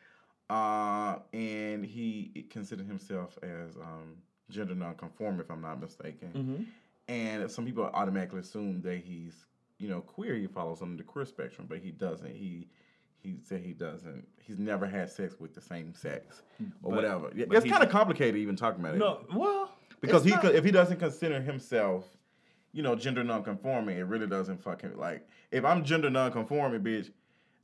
uh, 0.49 1.17
and 1.33 1.85
he 1.85 2.47
considered 2.51 2.87
himself 2.87 3.39
as 3.43 3.77
um, 3.77 4.17
gender 4.51 4.75
nonconforming, 4.75 5.41
if 5.41 5.51
I'm 5.51 5.61
not 5.63 5.81
mistaken. 5.81 6.29
Mm-hmm. 6.35 6.63
and 7.13 7.51
some 7.51 7.65
people 7.67 7.85
automatically 7.93 8.41
assume 8.41 8.81
that 8.83 8.99
he's 9.05 9.47
you 9.79 9.89
know 9.89 10.01
queer. 10.01 10.35
He 10.37 10.47
follows 10.47 10.81
on 10.83 10.97
the 10.97 11.03
queer 11.03 11.25
spectrum 11.27 11.67
but 11.69 11.79
he 11.79 11.91
doesn't. 11.91 12.35
He 12.35 12.69
he 13.23 13.37
said 13.43 13.61
he 13.61 13.73
doesn't. 13.75 14.27
He's 14.41 14.59
never 14.59 14.87
had 14.87 15.11
sex 15.11 15.35
with 15.39 15.55
the 15.55 15.61
same 15.61 15.93
sex 15.95 16.43
or 16.83 16.93
But- 16.93 16.97
whatever. 16.97 17.31
It's 17.35 17.67
kind 17.71 17.83
of 17.83 17.91
complicated 17.91 18.37
even 18.41 18.57
talking 18.57 18.81
about 18.81 18.95
it. 18.95 18.99
No 18.99 19.21
well 19.35 19.70
because 20.01 20.25
it's 20.27 20.35
he 20.35 20.43
not- 20.43 20.55
if 20.55 20.65
he 20.65 20.71
doesn't 20.71 20.99
consider 20.99 21.41
himself 21.41 22.05
you 22.73 22.83
know 22.83 22.95
gender 22.95 23.25
nonconforming 23.25 23.97
it 23.99 24.03
really 24.07 24.27
doesn't 24.27 24.63
fucking 24.63 24.97
like 24.97 25.29
if 25.51 25.65
i'm 25.65 25.85
gender 25.85 26.09
nonconforming 26.11 26.81
bitch 26.81 27.11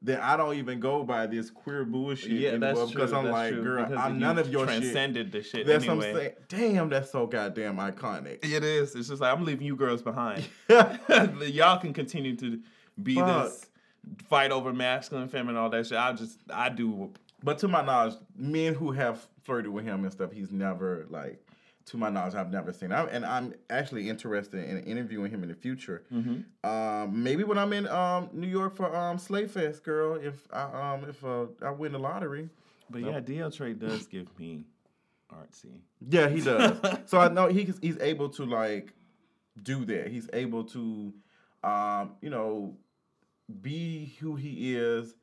then 0.02 0.20
I 0.20 0.36
don't 0.36 0.54
even 0.56 0.78
go 0.78 1.02
by 1.04 1.26
this 1.26 1.48
queer 1.50 1.82
bullshit 1.84 2.32
yeah 2.32 2.50
anymore 2.50 2.74
that's 2.74 2.90
true 2.92 3.00
because 3.00 3.12
I'm 3.14 3.24
that's 3.24 3.32
like, 3.32 3.52
true, 3.54 3.62
girl, 3.62 3.84
because 3.86 3.98
I'm 4.04 4.18
none 4.18 4.38
of 4.38 4.48
your 4.50 4.66
shit. 4.68 4.76
transcended 4.82 5.32
the 5.32 5.42
shit 5.42 5.66
That's 5.66 5.84
anyway 5.84 6.12
what 6.12 6.22
I'm 6.22 6.32
saying. 6.50 6.72
Damn, 6.74 6.88
that's 6.90 7.10
so 7.10 7.26
goddamn 7.26 7.78
iconic. 7.78 8.44
it 8.44 8.62
is 8.62 8.94
it's 8.94 9.08
just 9.08 9.22
like 9.22 9.32
i'm 9.34 9.44
leaving 9.44 9.66
you 9.66 9.74
girls 9.74 10.02
behind 10.02 10.46
y'all 10.68 11.78
can 11.80 11.94
continue 11.94 12.36
to 12.36 12.60
be 13.02 13.14
Fuck. 13.14 13.44
this 13.46 13.66
fight 14.28 14.52
over 14.52 14.72
masculine 14.74 15.28
feminine 15.28 15.56
all 15.56 15.70
that 15.70 15.86
shit 15.86 15.96
i 15.98 16.12
just 16.12 16.40
i 16.52 16.68
do 16.68 17.10
But 17.42 17.58
to 17.60 17.68
my 17.68 17.82
knowledge, 17.82 18.14
men 18.36 18.74
who 18.74 18.92
have 18.92 19.26
flirted 19.44 19.72
with 19.72 19.84
him 19.86 20.04
and 20.04 20.12
stuff, 20.12 20.30
he's 20.32 20.50
never 20.52 21.06
like. 21.08 21.40
To 21.86 21.96
my 21.96 22.10
knowledge, 22.10 22.34
I've 22.34 22.50
never 22.50 22.72
seen. 22.72 22.90
I, 22.90 23.04
and 23.04 23.24
I'm 23.24 23.54
actually 23.70 24.08
interested 24.08 24.68
in 24.68 24.82
interviewing 24.84 25.30
him 25.30 25.44
in 25.44 25.48
the 25.48 25.54
future. 25.54 26.02
Mm-hmm. 26.12 26.68
Um, 26.68 27.22
maybe 27.22 27.44
when 27.44 27.58
I'm 27.58 27.72
in 27.72 27.86
um, 27.86 28.28
New 28.32 28.48
York 28.48 28.74
for 28.74 28.94
um, 28.94 29.18
Slay 29.18 29.46
Fest, 29.46 29.84
girl. 29.84 30.16
If 30.16 30.48
I 30.52 30.94
um, 30.94 31.08
if 31.08 31.24
uh, 31.24 31.46
I 31.62 31.70
win 31.70 31.92
the 31.92 31.98
lottery. 31.98 32.48
but 32.90 33.02
yeah 33.02 33.20
dl 33.20 33.54
trade 33.56 33.80
does 33.80 34.06
give 34.06 34.26
me 34.38 34.64
artsy 35.32 35.80
Yeah, 36.08 36.28
he 36.28 36.40
does. 36.40 36.78
so 37.06 37.18
I 37.18 37.28
know 37.28 37.48
he's 37.48 37.78
he's 37.80 37.98
able 38.00 38.28
to 38.30 38.44
like 38.44 38.92
do 39.62 39.84
that. 39.86 40.08
He's 40.08 40.28
able 40.32 40.64
to, 40.64 41.12
um, 41.64 42.16
you 42.20 42.30
know, 42.30 42.76
be 43.60 44.16
who 44.20 44.36
he 44.36 44.76
is, 44.76 45.14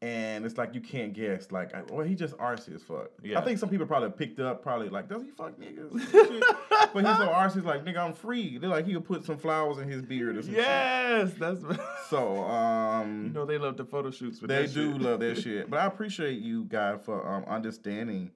and 0.00 0.44
it's 0.44 0.56
like 0.56 0.74
you 0.74 0.80
can't 0.80 1.12
guess. 1.12 1.50
Like, 1.50 1.74
I- 1.74 1.82
well, 1.90 2.06
he 2.06 2.14
just 2.14 2.36
artsy 2.38 2.74
as 2.74 2.82
fuck. 2.82 3.10
Yeah. 3.22 3.38
I 3.38 3.44
think 3.44 3.58
some 3.58 3.68
people 3.68 3.86
probably 3.86 4.10
picked 4.10 4.38
up, 4.40 4.62
probably 4.62 4.88
like, 4.88 5.08
does 5.08 5.22
he 5.22 5.30
fuck 5.30 5.58
niggas? 5.58 5.90
but 6.92 7.04
he's 7.04 7.16
so 7.16 7.28
artsy, 7.28 7.64
like, 7.64 7.84
nigga, 7.84 7.98
I'm 7.98 8.12
free. 8.12 8.58
They're 8.58 8.70
like, 8.70 8.86
he'll 8.86 9.00
put 9.00 9.24
some 9.24 9.36
flowers 9.38 9.78
in 9.78 9.88
his 9.88 10.02
beard 10.02 10.36
or 10.36 10.42
some 10.42 10.52
shit. 10.54 10.62
yes 10.62 11.32
that's 11.38 11.60
So, 12.10 12.38
um, 12.44 13.24
You 13.26 13.30
know 13.32 13.44
they 13.44 13.58
love 13.58 13.76
the 13.76 13.84
photo 13.84 14.10
shoots 14.10 14.40
with 14.40 14.50
they 14.50 14.66
do 14.66 14.92
shit. 14.92 15.00
love 15.02 15.20
that 15.20 15.38
shit. 15.42 15.68
But 15.68 15.80
I 15.80 15.86
appreciate 15.86 16.38
you 16.40 16.64
guys 16.64 17.00
for 17.04 17.26
um, 17.28 17.44
understanding 17.48 18.30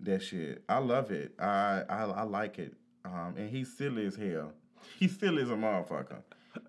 that 0.00 0.22
shit. 0.22 0.62
I 0.68 0.78
love 0.78 1.10
it. 1.10 1.32
I 1.38 1.82
I, 1.88 2.02
I 2.04 2.22
like 2.24 2.58
it. 2.58 2.74
Um, 3.04 3.34
and 3.38 3.48
he's 3.48 3.72
silly 3.76 4.04
as 4.06 4.16
hell. 4.16 4.52
He 4.98 5.08
silly 5.08 5.42
as 5.42 5.50
a 5.50 5.54
motherfucker. 5.54 6.18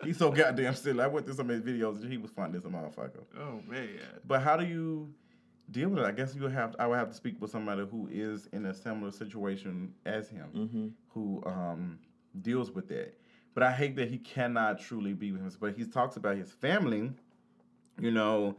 He's 0.03 0.17
so 0.17 0.31
goddamn 0.31 0.75
silly. 0.75 1.01
I 1.01 1.07
went 1.07 1.25
through 1.25 1.35
some 1.35 1.49
of 1.49 1.55
his 1.55 1.65
videos 1.65 2.01
and 2.01 2.11
he 2.11 2.17
was 2.17 2.31
funny 2.31 2.57
as 2.57 2.65
a 2.65 2.69
motherfucker. 2.69 3.23
Oh 3.39 3.61
man. 3.67 3.87
But 4.27 4.41
how 4.41 4.55
do 4.57 4.65
you 4.65 5.13
deal 5.71 5.89
with 5.89 5.99
it? 5.99 6.05
I 6.05 6.11
guess 6.11 6.35
you 6.35 6.43
have. 6.47 6.75
I 6.79 6.87
would 6.87 6.97
have 6.97 7.09
to 7.09 7.13
speak 7.15 7.41
with 7.41 7.51
somebody 7.51 7.85
who 7.89 8.07
is 8.11 8.47
in 8.53 8.65
a 8.65 8.73
similar 8.73 9.11
situation 9.11 9.93
as 10.05 10.29
him, 10.29 10.47
Mm-hmm. 10.55 10.87
who 11.09 11.43
um, 11.45 11.99
deals 12.41 12.71
with 12.71 12.87
that. 12.89 13.13
But 13.53 13.63
I 13.63 13.71
hate 13.71 13.95
that 13.97 14.09
he 14.09 14.17
cannot 14.19 14.79
truly 14.79 15.13
be 15.13 15.31
with 15.31 15.41
him. 15.41 15.51
But 15.59 15.75
he 15.77 15.83
talks 15.85 16.15
about 16.17 16.37
his 16.37 16.51
family, 16.51 17.11
you 17.99 18.11
know, 18.11 18.55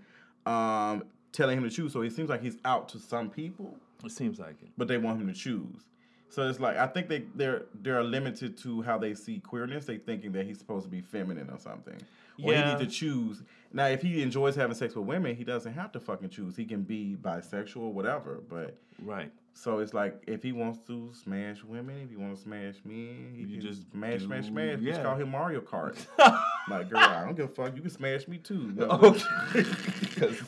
um, 0.46 1.04
telling 1.32 1.58
him 1.58 1.64
to 1.64 1.70
choose. 1.70 1.92
So 1.92 2.02
it 2.02 2.12
seems 2.12 2.28
like 2.28 2.42
he's 2.42 2.58
out 2.64 2.88
to 2.90 2.98
some 2.98 3.30
people, 3.30 3.76
It 4.04 4.10
seems 4.10 4.38
like 4.38 4.60
it. 4.62 4.68
but 4.76 4.88
they 4.88 4.98
want 4.98 5.20
him 5.20 5.28
to 5.28 5.32
choose. 5.34 5.86
So 6.30 6.48
it's 6.48 6.60
like 6.60 6.76
I 6.76 6.86
think 6.86 7.08
they 7.08 7.24
they're 7.34 7.64
they're 7.82 8.04
limited 8.04 8.56
to 8.58 8.82
how 8.82 8.98
they 8.98 9.14
see 9.14 9.40
queerness. 9.40 9.84
They 9.84 9.98
thinking 9.98 10.32
that 10.32 10.46
he's 10.46 10.58
supposed 10.58 10.84
to 10.84 10.90
be 10.90 11.00
feminine 11.00 11.50
or 11.50 11.58
something. 11.58 12.00
Or 12.42 12.54
he 12.54 12.62
need 12.62 12.78
to 12.78 12.86
choose. 12.86 13.42
Now, 13.72 13.86
if 13.86 14.02
he 14.02 14.22
enjoys 14.22 14.56
having 14.56 14.74
sex 14.74 14.94
with 14.96 15.06
women, 15.06 15.36
he 15.36 15.44
doesn't 15.44 15.72
have 15.74 15.92
to 15.92 16.00
fucking 16.00 16.30
choose. 16.30 16.56
He 16.56 16.64
can 16.64 16.82
be 16.82 17.16
bisexual, 17.20 17.92
whatever. 17.92 18.40
But 18.48 18.76
Right. 19.02 19.30
so 19.54 19.78
it's 19.78 19.94
like 19.94 20.22
if 20.26 20.42
he 20.42 20.50
wants 20.52 20.80
to 20.88 21.10
smash 21.14 21.62
women, 21.64 21.96
if 22.04 22.10
he 22.10 22.16
wants 22.16 22.40
to 22.42 22.48
smash 22.48 22.74
men, 22.84 23.32
he 23.34 23.42
You 23.42 23.60
can 23.60 23.60
just 23.68 23.90
smash, 23.92 24.22
smash, 24.22 24.44
do- 24.46 24.50
smash. 24.50 24.78
yeah. 24.80 24.90
Just 24.92 25.02
call 25.04 25.14
him 25.16 25.30
Mario 25.30 25.60
Kart. 25.60 25.96
like, 26.68 26.90
girl, 26.90 26.98
I 26.98 27.24
don't 27.24 27.36
give 27.36 27.46
a 27.46 27.54
fuck. 27.54 27.74
You 27.76 27.80
can 27.82 27.90
smash 27.90 28.26
me 28.28 28.38
too. 28.38 28.74
Okay. 28.80 29.64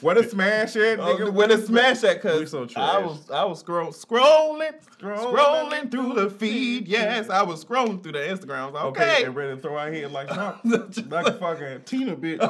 What 0.03 0.19
a 0.19 0.29
smash 0.29 0.77
it, 0.77 0.99
Oh, 1.01 1.17
nigga. 1.17 1.65
smash 1.67 2.01
that, 2.01 2.21
cause 2.21 2.51
so 2.51 2.67
I 2.77 2.99
was 2.99 3.31
I 3.31 3.43
was 3.45 3.61
scroll, 3.61 3.91
scrolling, 3.93 4.75
Scrolling. 5.01 5.33
scrolling 5.35 5.91
through 5.91 6.13
the 6.13 6.29
feed. 6.29 6.87
Yes, 6.89 7.31
I 7.31 7.43
was 7.43 7.65
scrolling 7.65 8.03
through 8.03 8.13
the 8.13 8.19
Instagrams. 8.19 8.73
Like, 8.75 8.85
Okay, 8.85 9.03
okay, 9.15 9.25
and 9.25 9.35
ready 9.35 9.55
to 9.57 9.63
throw 9.63 9.77
our 9.79 9.91
head 9.91 10.13
like 10.13 10.29
like 11.11 11.27
a 11.27 11.33
fucking 11.39 11.83
Tina 11.87 12.17
bitch. 12.17 12.41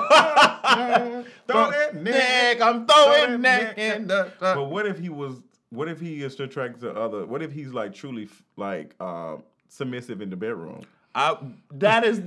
throw 1.46 1.70
that 1.70 1.94
neck. 1.94 2.04
neck, 2.04 2.60
I'm 2.60 2.86
throwing 2.86 3.30
that 3.30 3.40
neck 3.40 3.76
neck. 3.76 3.96
in 3.96 4.06
the. 4.06 4.32
But 4.40 4.70
what 4.70 4.86
if 4.86 4.98
he 4.98 5.08
was? 5.08 5.36
What 5.70 5.88
if 5.88 6.00
he 6.00 6.22
is 6.22 6.38
attracted 6.38 6.80
to 6.82 6.92
other? 6.94 7.24
What 7.24 7.42
if 7.42 7.52
he's 7.52 7.72
like 7.72 7.94
truly 7.94 8.28
like 8.56 8.94
uh, 9.00 9.36
submissive 9.68 10.20
in 10.20 10.30
the 10.30 10.36
bedroom? 10.36 10.82
I, 11.14 11.36
that 11.72 12.04
is 12.04 12.22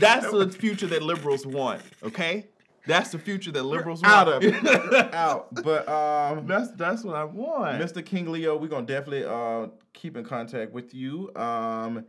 that's 0.00 0.30
the 0.30 0.48
future 0.50 0.86
that 0.88 1.02
liberals 1.02 1.46
want. 1.46 1.82
Okay, 2.02 2.46
that's 2.86 3.10
the 3.10 3.18
future 3.18 3.50
that 3.52 3.62
liberals 3.62 4.02
want. 4.02 4.14
Out 4.14 4.28
of 4.28 4.42
it, 4.44 5.14
out. 5.14 5.54
But 5.62 5.88
um, 5.88 6.46
That's 6.46 6.70
that's 6.72 7.04
what 7.04 7.14
I 7.16 7.24
want. 7.24 7.80
Mr. 7.80 8.04
King 8.04 8.30
Leo, 8.30 8.56
we're 8.56 8.68
gonna 8.68 8.86
definitely 8.86 9.24
uh 9.24 9.68
keep 9.92 10.16
in 10.16 10.24
contact 10.24 10.72
with 10.72 10.94
you. 10.94 11.34
Um, 11.36 12.04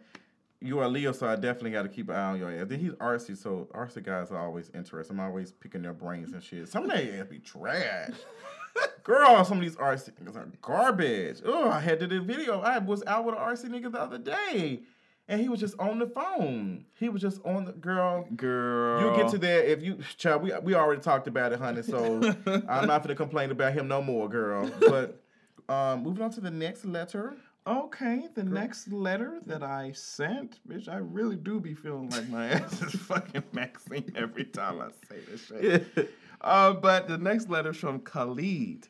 you 0.65 0.79
are 0.79 0.87
Leo, 0.89 1.11
so 1.11 1.27
I 1.27 1.35
definitely 1.35 1.71
got 1.71 1.83
to 1.83 1.89
keep 1.89 2.09
an 2.09 2.15
eye 2.15 2.31
on 2.31 2.39
your 2.39 2.51
ass. 2.51 2.67
Then 2.67 2.79
he's 2.79 2.93
artsy, 2.93 3.37
so 3.37 3.67
artsy 3.73 4.03
guys 4.03 4.31
are 4.31 4.39
always 4.39 4.71
interesting. 4.73 5.19
I'm 5.19 5.25
always 5.25 5.51
picking 5.51 5.81
their 5.81 5.93
brains 5.93 6.33
and 6.33 6.41
shit. 6.43 6.67
Some 6.67 6.83
of 6.83 6.89
they 6.91 7.17
ass 7.19 7.27
be 7.27 7.39
trash. 7.39 8.11
Girl, 9.03 9.45
some 9.45 9.57
of 9.59 9.63
these 9.63 9.75
artsy 9.75 10.11
niggas 10.21 10.35
are 10.35 10.47
garbage. 10.61 11.41
Oh, 11.45 11.69
I 11.69 11.79
had 11.79 11.99
to 11.99 12.07
do 12.07 12.19
a 12.21 12.23
video. 12.23 12.59
I 12.59 12.79
was 12.79 13.03
out 13.05 13.25
with 13.25 13.35
an 13.35 13.41
artsy 13.41 13.65
nigga 13.65 13.91
the 13.91 14.01
other 14.01 14.17
day, 14.17 14.81
and 15.27 15.39
he 15.39 15.47
was 15.47 15.59
just 15.59 15.77
on 15.79 15.99
the 15.99 16.07
phone. 16.07 16.85
He 16.99 17.07
was 17.09 17.21
just 17.21 17.39
on 17.45 17.65
the 17.65 17.71
girl. 17.71 18.25
Girl, 18.35 19.15
You 19.15 19.21
get 19.21 19.31
to 19.31 19.37
that 19.37 19.71
if 19.71 19.81
you 19.83 19.99
child. 20.17 20.41
We 20.41 20.51
we 20.63 20.73
already 20.73 21.01
talked 21.01 21.27
about 21.27 21.53
it, 21.53 21.59
honey. 21.59 21.83
So 21.83 22.17
I'm 22.67 22.87
not 22.87 23.03
gonna 23.03 23.15
complain 23.15 23.51
about 23.51 23.73
him 23.73 23.87
no 23.87 24.01
more, 24.01 24.27
girl. 24.27 24.69
But 24.79 25.21
um, 25.69 26.03
moving 26.03 26.23
on 26.23 26.31
to 26.31 26.41
the 26.41 26.51
next 26.51 26.85
letter. 26.85 27.35
Okay, 27.67 28.27
the 28.35 28.43
next 28.43 28.91
letter 28.91 29.39
that 29.47 29.63
I 29.63 29.91
sent, 29.93 30.59
bitch, 30.69 30.87
I 30.87 30.97
really 30.97 31.35
do 31.35 31.59
be 31.59 31.73
feeling 31.73 32.11
like 32.11 32.29
my 32.29 32.47
ass 32.51 32.79
is 32.79 32.93
fucking 32.93 33.43
Maxine 33.53 34.13
every 34.15 34.45
time 34.45 34.81
I 34.81 34.89
say 35.09 35.21
this 35.27 35.45
shit. 35.47 36.11
uh, 36.41 36.73
but 36.73 37.07
the 37.07 37.17
next 37.17 37.49
letter 37.49 37.71
is 37.71 37.77
from 37.77 38.01
Khalid. 38.01 38.87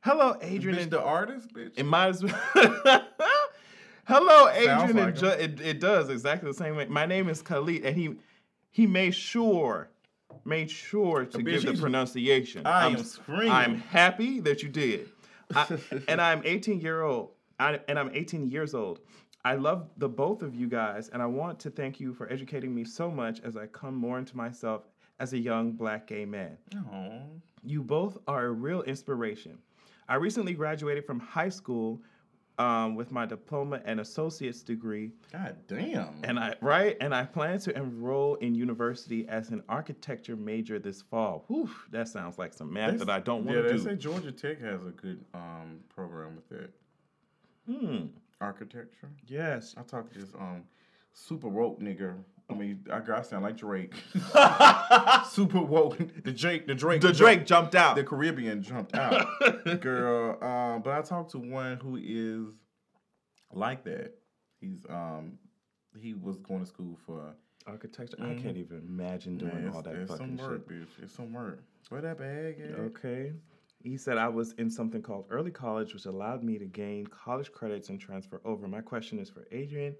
Hello, 0.00 0.36
Adrian 0.40 0.78
Bitch, 0.78 0.82
and 0.82 0.90
the 0.90 1.00
artist, 1.00 1.54
bitch. 1.54 1.72
It 1.76 1.84
might 1.84 2.08
as 2.08 2.24
well. 2.24 2.34
Hello, 4.04 4.48
Adrian 4.48 4.96
like 4.96 5.08
and 5.08 5.16
Ju- 5.16 5.26
it, 5.26 5.60
it 5.60 5.80
does 5.80 6.08
exactly 6.08 6.50
the 6.50 6.56
same 6.56 6.74
way. 6.74 6.86
My 6.86 7.06
name 7.06 7.28
is 7.28 7.40
Khalid, 7.40 7.84
and 7.84 7.96
he 7.96 8.16
he 8.70 8.88
made 8.88 9.14
sure 9.14 9.90
made 10.44 10.70
sure 10.70 11.24
to 11.24 11.38
Bitch, 11.38 11.44
give 11.44 11.66
the 11.66 11.74
pronunciation. 11.74 12.66
I 12.66 12.86
I'm, 12.86 12.96
am 12.96 13.04
screaming. 13.04 13.50
I'm 13.52 13.78
happy 13.78 14.40
that 14.40 14.62
you 14.62 14.70
did. 14.70 15.08
I, 15.54 15.78
and 16.08 16.20
I'm 16.20 16.42
18 16.44 16.80
year 16.80 17.02
old 17.02 17.30
I, 17.58 17.80
and 17.88 17.98
I'm 17.98 18.10
18 18.14 18.48
years 18.48 18.74
old. 18.74 19.00
I 19.44 19.54
love 19.54 19.88
the 19.96 20.08
both 20.08 20.42
of 20.42 20.54
you 20.54 20.66
guys, 20.68 21.08
and 21.08 21.22
I 21.22 21.26
want 21.26 21.58
to 21.60 21.70
thank 21.70 22.00
you 22.00 22.12
for 22.12 22.30
educating 22.30 22.74
me 22.74 22.84
so 22.84 23.10
much 23.10 23.40
as 23.40 23.56
I 23.56 23.66
come 23.66 23.94
more 23.94 24.18
into 24.18 24.36
myself 24.36 24.82
as 25.20 25.32
a 25.32 25.38
young 25.38 25.72
black 25.72 26.06
gay 26.06 26.24
man. 26.24 26.58
Oh, 26.92 27.22
You 27.64 27.82
both 27.82 28.18
are 28.26 28.46
a 28.46 28.52
real 28.52 28.82
inspiration. 28.82 29.58
I 30.08 30.16
recently 30.16 30.54
graduated 30.54 31.04
from 31.04 31.20
high 31.20 31.48
school 31.50 32.00
um, 32.58 32.96
with 32.96 33.12
my 33.12 33.24
diploma 33.24 33.80
and 33.84 34.00
associate's 34.00 34.62
degree, 34.62 35.12
god 35.32 35.56
damn. 35.68 36.08
and 36.24 36.40
I 36.40 36.56
right, 36.60 36.96
and 37.00 37.14
I 37.14 37.24
plan 37.24 37.60
to 37.60 37.76
enroll 37.76 38.34
in 38.36 38.54
university 38.56 39.28
as 39.28 39.50
an 39.50 39.62
architecture 39.68 40.34
major 40.34 40.80
this 40.80 41.00
fall. 41.00 41.44
Whew, 41.46 41.70
that 41.92 42.08
sounds 42.08 42.36
like 42.36 42.52
some 42.52 42.72
math 42.72 42.98
that 42.98 43.08
I 43.10 43.20
don't 43.20 43.44
want 43.44 43.58
to 43.58 43.62
do. 43.62 43.68
yeah, 43.68 43.76
they 43.76 43.90
say 43.90 43.96
Georgia 43.96 44.32
Tech 44.32 44.60
has 44.60 44.84
a 44.84 44.90
good 44.90 45.24
um 45.34 45.78
program 45.88 46.34
with 46.34 46.48
that 46.48 46.70
Hmm. 47.68 48.06
architecture. 48.40 49.10
Yes. 49.26 49.74
I 49.76 49.82
talked 49.82 50.12
to 50.14 50.18
this 50.20 50.32
um 50.34 50.62
super 51.12 51.48
woke 51.48 51.80
nigga. 51.80 52.14
I 52.50 52.54
mean, 52.54 52.86
I 52.90 53.00
got 53.00 53.26
sound 53.26 53.42
like 53.44 53.58
Drake. 53.58 53.92
super 55.28 55.60
woke. 55.60 55.98
The 56.24 56.32
Drake. 56.32 56.66
The 56.66 56.74
Drake. 56.74 57.02
The 57.02 57.12
Drake 57.12 57.44
jumped 57.44 57.74
out. 57.74 57.94
The 57.96 58.04
Caribbean 58.04 58.62
jumped 58.62 58.94
out, 58.94 59.26
girl. 59.80 60.42
Um, 60.42 60.80
but 60.82 60.94
I 60.94 61.02
talked 61.02 61.32
to 61.32 61.38
one 61.38 61.76
who 61.76 61.96
is 62.02 62.54
like 63.52 63.84
that. 63.84 64.14
He's 64.60 64.86
um, 64.88 65.32
he 66.00 66.14
was 66.14 66.38
going 66.38 66.60
to 66.60 66.66
school 66.66 66.98
for. 67.04 67.34
Architecture. 67.66 68.16
I 68.20 68.32
can't 68.32 68.56
even 68.56 68.78
imagine 68.88 69.36
doing 69.36 69.64
Man, 69.64 69.74
all 69.74 69.82
that 69.82 69.94
it's 69.94 70.16
some 70.16 70.38
work, 70.38 70.66
shit. 70.66 70.68
bitch. 70.68 71.02
It's 71.02 71.12
some 71.12 71.34
work. 71.34 71.62
Where 71.90 72.00
that 72.00 72.16
bag 72.16 72.56
at? 72.62 72.78
Okay. 72.78 73.32
He 73.82 73.96
said 73.96 74.18
I 74.18 74.28
was 74.28 74.52
in 74.52 74.70
something 74.70 75.02
called 75.02 75.26
early 75.30 75.50
college, 75.50 75.94
which 75.94 76.06
allowed 76.06 76.42
me 76.42 76.58
to 76.58 76.66
gain 76.66 77.06
college 77.06 77.52
credits 77.52 77.88
and 77.88 78.00
transfer 78.00 78.40
over. 78.44 78.66
My 78.68 78.80
question 78.80 79.18
is 79.18 79.30
for 79.30 79.46
Adrian. 79.52 79.94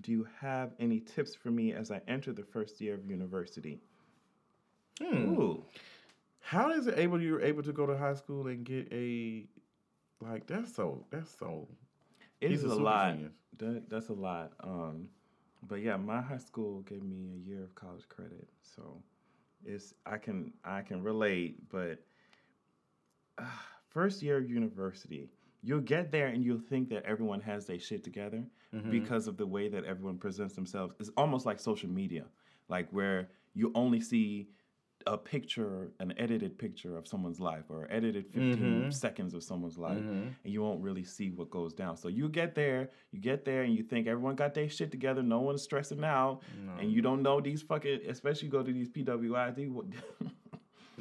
Do 0.00 0.12
you 0.12 0.26
have 0.40 0.74
any 0.78 1.00
tips 1.00 1.34
for 1.34 1.50
me 1.50 1.72
as 1.72 1.90
I 1.90 2.00
enter 2.08 2.32
the 2.32 2.44
first 2.44 2.80
year 2.80 2.94
of 2.94 3.04
university? 3.06 3.80
Hmm. 5.00 5.28
Ooh. 5.30 5.64
How 6.40 6.70
is 6.70 6.86
it 6.86 6.98
able 6.98 7.20
you're 7.20 7.40
able 7.40 7.62
to 7.62 7.72
go 7.72 7.86
to 7.86 7.96
high 7.96 8.14
school 8.14 8.46
and 8.48 8.64
get 8.64 8.88
a 8.92 9.46
like 10.20 10.46
that's 10.46 10.74
so 10.74 11.04
that's 11.10 11.30
so 11.38 11.68
It 12.40 12.52
is 12.52 12.64
a 12.64 12.68
a 12.68 12.74
lot. 12.74 13.16
That, 13.58 13.88
that's 13.88 14.08
a 14.08 14.12
lot. 14.14 14.52
Um, 14.60 15.08
but 15.68 15.76
yeah, 15.82 15.96
my 15.96 16.20
high 16.20 16.38
school 16.38 16.80
gave 16.82 17.02
me 17.02 17.30
a 17.34 17.48
year 17.48 17.62
of 17.62 17.74
college 17.74 18.08
credit, 18.08 18.48
so 18.62 19.02
it's 19.64 19.94
I 20.06 20.18
can 20.18 20.52
I 20.64 20.82
can 20.82 21.02
relate. 21.02 21.68
But 21.70 22.00
uh, 23.38 23.44
first 23.88 24.22
year 24.22 24.38
of 24.38 24.48
university, 24.48 25.28
you'll 25.62 25.80
get 25.80 26.10
there 26.10 26.28
and 26.28 26.42
you'll 26.44 26.58
think 26.58 26.88
that 26.88 27.04
everyone 27.04 27.40
has 27.40 27.66
their 27.66 27.78
shit 27.78 28.02
together 28.04 28.44
Mm-hmm. 28.74 28.90
because 28.90 29.28
of 29.28 29.36
the 29.36 29.46
way 29.46 29.68
that 29.68 29.84
everyone 29.84 30.16
presents 30.16 30.54
themselves. 30.54 30.94
It's 30.98 31.10
almost 31.18 31.44
like 31.44 31.60
social 31.60 31.90
media, 31.90 32.24
like 32.70 32.88
where 32.90 33.28
you 33.52 33.70
only 33.74 34.00
see 34.00 34.48
a 35.06 35.18
picture, 35.18 35.90
an 36.00 36.14
edited 36.16 36.56
picture 36.56 36.96
of 36.96 37.06
someone's 37.06 37.38
life, 37.38 37.64
or 37.68 37.86
edited 37.90 38.24
15 38.32 38.84
Mhm. 38.84 38.94
seconds 38.94 39.34
of 39.34 39.42
someone's 39.42 39.76
life 39.76 39.98
Mhm. 40.02 40.32
and 40.42 40.52
you 40.54 40.62
won't 40.62 40.80
really 40.80 41.04
see 41.04 41.28
what 41.28 41.50
goes 41.50 41.74
down. 41.74 41.98
So 41.98 42.08
you 42.08 42.30
get 42.30 42.54
there, 42.54 42.88
you 43.10 43.20
get 43.20 43.44
there, 43.44 43.62
and 43.64 43.74
you 43.76 43.82
think 43.82 44.06
everyone 44.06 44.36
got 44.36 44.54
their 44.54 44.70
shit 44.70 44.90
together, 44.90 45.22
no 45.22 45.40
one's 45.42 45.60
stressing 45.60 46.02
out, 46.02 46.40
No. 46.64 46.72
and 46.80 46.90
you 46.90 47.02
don't 47.02 47.20
know 47.22 47.42
these 47.42 47.60
fucking, 47.60 48.00
especially 48.08 48.48
go 48.48 48.62
to 48.62 48.72
these 48.72 48.88
PWIs. 48.88 49.58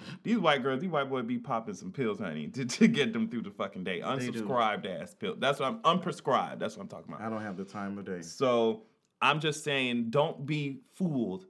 These, 0.23 0.37
white 0.37 0.63
girls, 0.63 0.81
these 0.81 0.89
white 0.89 1.09
boys 1.09 1.25
be 1.25 1.37
popping 1.37 1.73
some 1.73 1.91
pills, 1.91 2.19
honey, 2.19 2.47
to, 2.49 2.65
to 2.65 2.87
get 2.87 3.13
them 3.13 3.27
through 3.29 3.41
the 3.43 3.51
fucking 3.51 3.83
day. 3.83 4.01
Unsubscribed 4.01 4.85
ass 4.85 5.13
pill. 5.13 5.35
That's 5.37 5.59
what 5.59 5.67
I'm 5.69 5.79
unprescribed. 5.99 6.59
That's 6.59 6.75
what 6.77 6.83
I'm 6.83 6.89
talking 6.89 7.13
about. 7.13 7.25
I 7.25 7.29
don't 7.29 7.41
have 7.41 7.57
the 7.57 7.65
time 7.65 7.97
of 7.97 8.05
day. 8.05 8.21
So 8.21 8.83
I'm 9.21 9.39
just 9.39 9.63
saying, 9.63 10.09
don't 10.09 10.45
be 10.45 10.81
fooled 10.93 11.45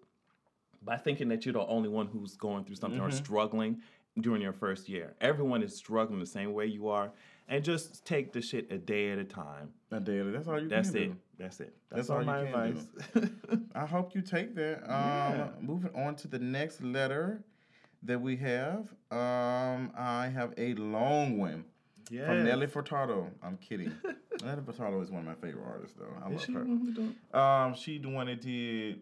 by 0.83 0.97
thinking 0.97 1.27
that 1.29 1.45
you're 1.45 1.53
the 1.53 1.65
only 1.67 1.89
one 1.89 2.07
who's 2.07 2.35
going 2.35 2.63
through 2.65 2.75
something 2.75 2.99
or 2.99 3.07
Mm-hmm. 3.09 3.17
struggling 3.17 3.81
during 4.19 4.41
your 4.41 4.53
first 4.53 4.89
year. 4.89 5.13
Everyone 5.21 5.63
is 5.63 5.75
struggling 5.75 6.19
the 6.19 6.25
same 6.25 6.53
way 6.53 6.65
you 6.65 6.89
are, 6.89 7.11
and 7.47 7.63
just 7.63 8.03
take 8.05 8.33
the 8.33 8.41
shit 8.41 8.71
a 8.71 8.77
day 8.77 9.11
at 9.11 9.17
a 9.19 9.23
time. 9.23 9.69
A 9.91 9.99
day. 9.99 10.21
That's 10.21 10.47
all 10.47 10.59
you 10.61 10.67
That's 10.67 10.89
it. 10.89 10.93
do. 11.11 11.15
That's 11.37 11.59
it. 11.59 11.73
That's 11.89 12.07
That's, 12.07 12.09
all 12.09 12.17
all 12.17 12.23
my 12.23 12.39
advice. 12.41 12.85
I 13.75 13.85
hope 13.85 14.13
you 14.15 14.21
take 14.21 14.53
that. 14.55 14.77
Um, 14.83 14.89
Yeah. 14.89 15.47
Moving 15.61 15.91
on 15.95 16.15
to 16.17 16.27
the 16.27 16.39
next 16.39 16.81
letter 16.83 17.43
that 18.03 18.21
we 18.21 18.35
have. 18.37 18.87
Um, 19.11 19.91
I 19.97 20.31
have 20.33 20.53
a 20.57 20.73
long 20.75 21.37
one 21.37 21.65
yeah. 22.09 22.25
from 22.27 22.43
Nelly 22.45 22.67
Furtado. 22.67 23.29
I'm 23.43 23.57
kidding. 23.57 23.93
Nelly 24.43 24.61
Furtado 24.61 25.01
is 25.03 25.11
one 25.11 25.21
of 25.21 25.27
my 25.27 25.35
favorite 25.35 25.65
artists, 25.65 25.95
though. 25.99 26.13
I 26.23 26.27
Is 26.29 26.33
love 26.33 26.45
she 26.45 26.51
the 26.53 26.59
her. 26.59 26.65
one 26.65 27.15
who 27.33 27.37
Um, 27.39 27.75
she 27.75 27.97
the 27.99 28.09
one 28.09 28.27
that 28.27 28.41
did 28.41 28.99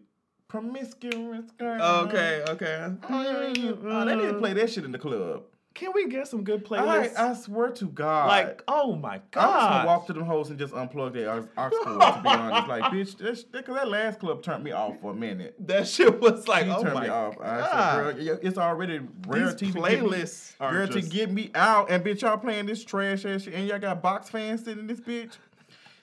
promiscuous 0.48 1.50
girl. 1.52 1.80
Okay, 2.08 2.44
okay. 2.48 2.92
Oh, 3.08 4.04
they 4.04 4.14
need 4.16 4.28
to 4.28 4.38
play 4.38 4.52
that 4.54 4.70
shit 4.70 4.84
in 4.84 4.92
the 4.92 4.98
club. 4.98 5.44
Can 5.72 5.92
we 5.94 6.08
get 6.08 6.26
some 6.26 6.42
good 6.42 6.62
I, 6.64 6.68
playlists? 6.68 7.16
I 7.16 7.34
swear 7.34 7.70
to 7.70 7.86
God. 7.86 8.26
like, 8.26 8.62
oh 8.66 8.96
my 8.96 9.20
God. 9.30 9.40
I'm 9.44 9.50
just 9.52 9.60
gonna 9.60 9.70
god. 9.70 9.86
walk 9.86 10.06
to 10.08 10.12
them 10.12 10.24
hoes 10.24 10.50
and 10.50 10.58
just 10.58 10.74
unplug 10.74 11.12
their 11.12 11.30
aux, 11.30 11.48
aux 11.56 11.70
cord, 11.70 12.00
to 12.16 12.20
be 12.22 12.28
honest. 12.28 12.68
Like, 12.68 12.82
bitch, 12.92 13.18
cause 13.64 13.74
that 13.76 13.88
last 13.88 14.18
club 14.18 14.42
turned 14.42 14.64
me 14.64 14.72
off 14.72 15.00
for 15.00 15.12
a 15.12 15.14
minute. 15.14 15.54
that 15.68 15.86
shit 15.86 16.20
was 16.20 16.48
like, 16.48 16.64
She 16.64 16.70
oh 16.70 16.82
turned 16.82 16.94
my 16.94 17.02
me 17.02 17.08
off. 17.08 17.36
I 17.40 17.60
said, 17.60 17.70
god. 17.70 18.16
girl, 18.16 18.38
it's 18.42 18.58
already 18.58 19.00
rare 19.28 19.52
These 19.52 19.54
to 19.54 19.64
get 19.66 19.74
me- 19.74 19.80
playlists 19.80 20.54
are 20.60 20.72
girl, 20.72 20.86
just- 20.88 21.10
to 21.10 21.16
get 21.16 21.30
me 21.30 21.50
out, 21.54 21.88
and 21.90 22.04
bitch, 22.04 22.22
y'all 22.22 22.36
playing 22.36 22.66
this 22.66 22.84
trash 22.84 23.24
ass 23.24 23.42
shit, 23.42 23.54
and 23.54 23.66
y'all 23.68 23.78
got 23.78 24.02
box 24.02 24.28
fans 24.28 24.64
sitting 24.64 24.80
in 24.80 24.86
this 24.88 25.00
bitch. 25.00 25.36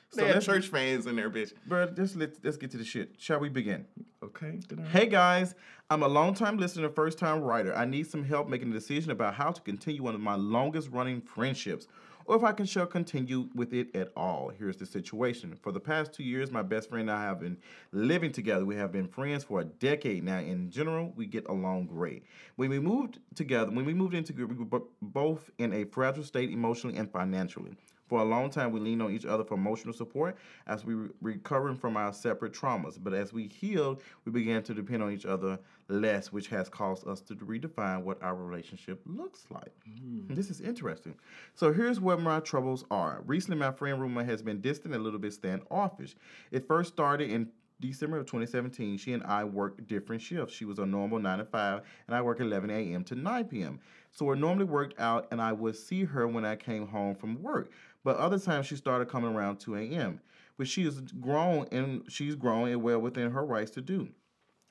So 0.09 0.21
They 0.21 0.31
had 0.33 0.41
church 0.41 0.67
fans 0.67 1.05
in 1.05 1.15
there, 1.17 1.29
bitch. 1.29 1.53
bro, 1.65 1.89
let's, 1.95 2.15
let's, 2.15 2.39
let's 2.43 2.57
get 2.57 2.71
to 2.71 2.77
the 2.77 2.85
shit. 2.85 3.15
Shall 3.17 3.39
we 3.39 3.49
begin? 3.49 3.85
Okay. 4.23 4.59
Hey 4.91 5.05
guys, 5.05 5.53
I'm 5.89 6.01
a 6.01 6.07
long 6.07 6.33
time 6.33 6.57
listener, 6.57 6.89
first 6.89 7.17
time 7.17 7.41
writer. 7.41 7.75
I 7.75 7.85
need 7.85 8.07
some 8.07 8.23
help 8.23 8.47
making 8.47 8.69
a 8.71 8.73
decision 8.73 9.11
about 9.11 9.33
how 9.35 9.51
to 9.51 9.61
continue 9.61 10.01
one 10.01 10.15
of 10.15 10.21
my 10.21 10.35
longest 10.35 10.89
running 10.91 11.21
friendships, 11.21 11.87
or 12.25 12.35
if 12.37 12.43
I 12.43 12.53
can 12.53 12.65
shall 12.65 12.85
continue 12.85 13.49
with 13.53 13.73
it 13.73 13.93
at 13.95 14.11
all. 14.15 14.49
Here's 14.57 14.77
the 14.77 14.85
situation. 14.85 15.57
For 15.61 15.71
the 15.73 15.79
past 15.79 16.13
two 16.13 16.23
years, 16.23 16.51
my 16.51 16.61
best 16.61 16.89
friend 16.89 17.09
and 17.09 17.17
I 17.19 17.23
have 17.23 17.39
been 17.41 17.57
living 17.91 18.31
together. 18.31 18.65
We 18.65 18.75
have 18.77 18.91
been 18.93 19.07
friends 19.07 19.43
for 19.43 19.59
a 19.61 19.65
decade 19.65 20.23
now. 20.23 20.39
In 20.39 20.69
general, 20.71 21.13
we 21.17 21.25
get 21.25 21.47
along 21.47 21.87
great. 21.87 22.23
When 22.55 22.69
we 22.69 22.79
moved 22.79 23.19
together, 23.35 23.71
when 23.71 23.85
we 23.85 23.93
moved 23.93 24.13
into 24.13 24.33
together, 24.33 24.53
we 24.53 24.63
were 24.65 24.81
both 25.01 25.49
in 25.57 25.73
a 25.73 25.83
fragile 25.83 26.23
state 26.23 26.49
emotionally 26.49 26.97
and 26.97 27.11
financially. 27.11 27.75
For 28.07 28.21
a 28.21 28.25
long 28.25 28.49
time, 28.49 28.71
we 28.71 28.79
leaned 28.79 29.01
on 29.01 29.11
each 29.11 29.25
other 29.25 29.43
for 29.43 29.55
emotional 29.55 29.93
support 29.93 30.37
as 30.65 30.85
we 30.85 30.95
were 30.95 31.09
recovering 31.21 31.75
from 31.75 31.97
our 31.97 32.13
separate 32.13 32.53
traumas. 32.53 32.97
But 33.01 33.13
as 33.13 33.33
we 33.33 33.47
healed, 33.47 34.01
we 34.25 34.31
began 34.31 34.63
to 34.63 34.73
depend 34.73 35.03
on 35.03 35.11
each 35.11 35.25
other 35.25 35.59
less, 35.89 36.31
which 36.31 36.47
has 36.47 36.69
caused 36.69 37.07
us 37.07 37.21
to 37.21 37.35
redefine 37.35 38.03
what 38.03 38.21
our 38.23 38.35
relationship 38.35 39.01
looks 39.05 39.45
like. 39.49 39.73
Hmm. 39.99 40.33
This 40.33 40.49
is 40.49 40.61
interesting. 40.61 41.15
So 41.55 41.73
here's 41.73 41.99
where 41.99 42.17
my 42.17 42.39
troubles 42.39 42.85
are. 42.91 43.21
Recently, 43.25 43.57
my 43.57 43.71
friend 43.71 43.99
Ruma 43.99 44.25
has 44.25 44.41
been 44.41 44.61
distant, 44.61 44.93
and 44.93 45.01
a 45.01 45.03
little 45.03 45.19
bit 45.19 45.33
standoffish. 45.33 46.15
It 46.51 46.67
first 46.67 46.93
started 46.93 47.29
in 47.29 47.49
December 47.79 48.17
of 48.17 48.25
2017, 48.25 48.97
she 48.97 49.13
and 49.13 49.23
I 49.23 49.43
worked 49.43 49.87
different 49.87 50.21
shifts. 50.21 50.55
She 50.55 50.65
was 50.65 50.79
a 50.79 50.85
normal 50.85 51.19
9 51.19 51.37
to 51.37 51.45
5, 51.45 51.81
and 52.07 52.15
I 52.15 52.21
work 52.21 52.39
11 52.39 52.69
a.m. 52.71 53.03
to 53.03 53.15
9 53.15 53.45
p.m. 53.45 53.79
So 54.11 54.31
it 54.31 54.37
normally 54.37 54.65
worked 54.65 54.99
out, 54.99 55.27
and 55.29 55.39
I 55.39 55.51
would 55.51 55.75
see 55.75 56.03
her 56.03 56.27
when 56.27 56.43
I 56.43 56.55
came 56.55 56.87
home 56.87 57.13
from 57.15 57.41
work. 57.43 57.71
But 58.07 58.15
other 58.19 58.39
times 58.39 58.67
she 58.67 58.77
started 58.77 59.09
coming 59.09 59.35
around 59.35 59.57
2 59.57 59.75
a.m. 59.75 60.21
But 60.57 60.69
she 60.69 60.87
is 60.87 61.01
grown, 61.19 61.67
and 61.73 62.03
she's 62.07 62.35
grown 62.35 62.69
and 62.69 62.81
well 62.81 62.99
within 62.99 63.31
her 63.31 63.45
rights 63.45 63.71
to 63.71 63.81
do. 63.81 64.07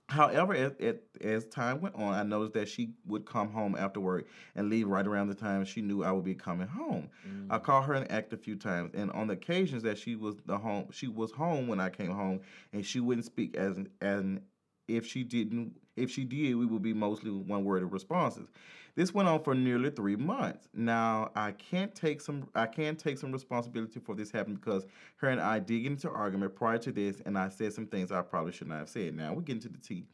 However, 0.08 0.54
as, 0.54 0.72
as, 0.80 0.94
as 1.20 1.44
time 1.44 1.82
went 1.82 1.96
on, 1.96 2.14
I 2.14 2.22
noticed 2.22 2.54
that 2.54 2.66
she 2.66 2.94
would 3.04 3.26
come 3.26 3.50
home 3.50 3.76
after 3.78 4.00
work 4.00 4.26
and 4.54 4.70
leave 4.70 4.88
right 4.88 5.06
around 5.06 5.28
the 5.28 5.34
time 5.34 5.66
she 5.66 5.82
knew 5.82 6.02
I 6.02 6.12
would 6.12 6.24
be 6.24 6.34
coming 6.34 6.66
home. 6.66 7.10
I 7.50 7.58
mm. 7.58 7.62
called 7.62 7.84
her 7.84 7.92
and 7.92 8.10
act 8.10 8.32
a 8.32 8.38
few 8.38 8.56
times, 8.56 8.92
and 8.94 9.10
on 9.10 9.26
the 9.26 9.34
occasions 9.34 9.82
that 9.82 9.98
she 9.98 10.16
was 10.16 10.36
the 10.46 10.56
home, 10.56 10.86
she 10.90 11.06
was 11.06 11.30
home 11.30 11.68
when 11.68 11.78
I 11.78 11.90
came 11.90 12.12
home, 12.12 12.40
and 12.72 12.86
she 12.86 13.00
wouldn't 13.00 13.26
speak 13.26 13.54
as 13.54 13.76
and 14.00 14.40
if 14.88 15.06
she 15.06 15.24
didn't, 15.24 15.74
if 15.96 16.10
she 16.10 16.24
did, 16.24 16.54
we 16.54 16.66
would 16.66 16.82
be 16.82 16.94
mostly 16.94 17.30
one 17.30 17.64
worded 17.64 17.92
responses. 17.92 18.48
This 18.94 19.12
went 19.12 19.28
on 19.28 19.42
for 19.42 19.54
nearly 19.54 19.90
three 19.90 20.16
months. 20.16 20.68
Now 20.72 21.30
I 21.36 21.52
can't 21.52 21.94
take 21.94 22.20
some, 22.20 22.48
I 22.54 22.66
can't 22.66 22.98
take 22.98 23.18
some 23.18 23.30
responsibility 23.30 24.00
for 24.00 24.14
this 24.14 24.30
happening 24.30 24.56
because 24.56 24.86
her 25.16 25.28
and 25.28 25.40
I 25.40 25.58
did 25.58 25.80
get 25.80 25.92
into 25.92 26.10
argument 26.10 26.54
prior 26.54 26.78
to 26.78 26.92
this, 26.92 27.20
and 27.26 27.38
I 27.38 27.50
said 27.50 27.74
some 27.74 27.86
things 27.86 28.10
I 28.10 28.22
probably 28.22 28.52
should 28.52 28.68
not 28.68 28.78
have 28.78 28.88
said. 28.88 29.14
Now 29.14 29.34
we 29.34 29.42
get 29.42 29.56
into 29.56 29.68
the 29.68 29.78
tea. 29.78 30.04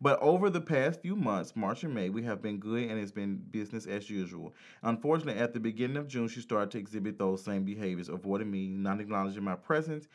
But 0.00 0.20
over 0.20 0.50
the 0.50 0.60
past 0.60 1.02
few 1.02 1.14
months, 1.14 1.54
March 1.54 1.84
and 1.84 1.94
May, 1.94 2.08
we 2.10 2.22
have 2.24 2.42
been 2.42 2.58
good 2.58 2.90
and 2.90 2.98
it's 2.98 3.12
been 3.12 3.36
business 3.36 3.86
as 3.86 4.10
usual. 4.10 4.52
Unfortunately, 4.82 5.40
at 5.40 5.52
the 5.52 5.60
beginning 5.60 5.96
of 5.96 6.08
June, 6.08 6.26
she 6.28 6.40
started 6.40 6.72
to 6.72 6.78
exhibit 6.78 7.18
those 7.18 7.44
same 7.44 7.64
behaviors, 7.64 8.08
avoiding 8.08 8.50
me, 8.50 8.66
not 8.68 9.00
acknowledging 9.00 9.44
my 9.44 9.54
presence, 9.54 10.08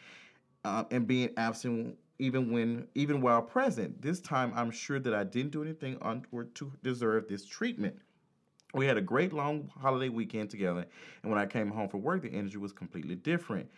uh, 0.65 0.83
and 0.91 1.07
being 1.07 1.29
absent 1.37 1.97
even 2.19 2.51
when 2.51 2.87
even 2.95 3.21
while 3.21 3.41
present. 3.41 4.01
This 4.01 4.19
time, 4.19 4.51
I'm 4.55 4.71
sure 4.71 4.99
that 4.99 5.13
I 5.13 5.23
didn't 5.23 5.51
do 5.51 5.63
anything 5.63 5.97
untoward 6.01 6.55
to 6.55 6.71
deserve 6.83 7.27
this 7.27 7.45
treatment. 7.45 7.97
We 8.73 8.85
had 8.85 8.97
a 8.97 9.01
great 9.01 9.33
long 9.33 9.69
holiday 9.79 10.09
weekend 10.09 10.49
together, 10.49 10.85
and 11.23 11.31
when 11.31 11.39
I 11.39 11.45
came 11.45 11.69
home 11.71 11.89
from 11.89 12.03
work, 12.03 12.21
the 12.21 12.33
energy 12.33 12.57
was 12.57 12.73
completely 12.73 13.15
different. 13.15 13.69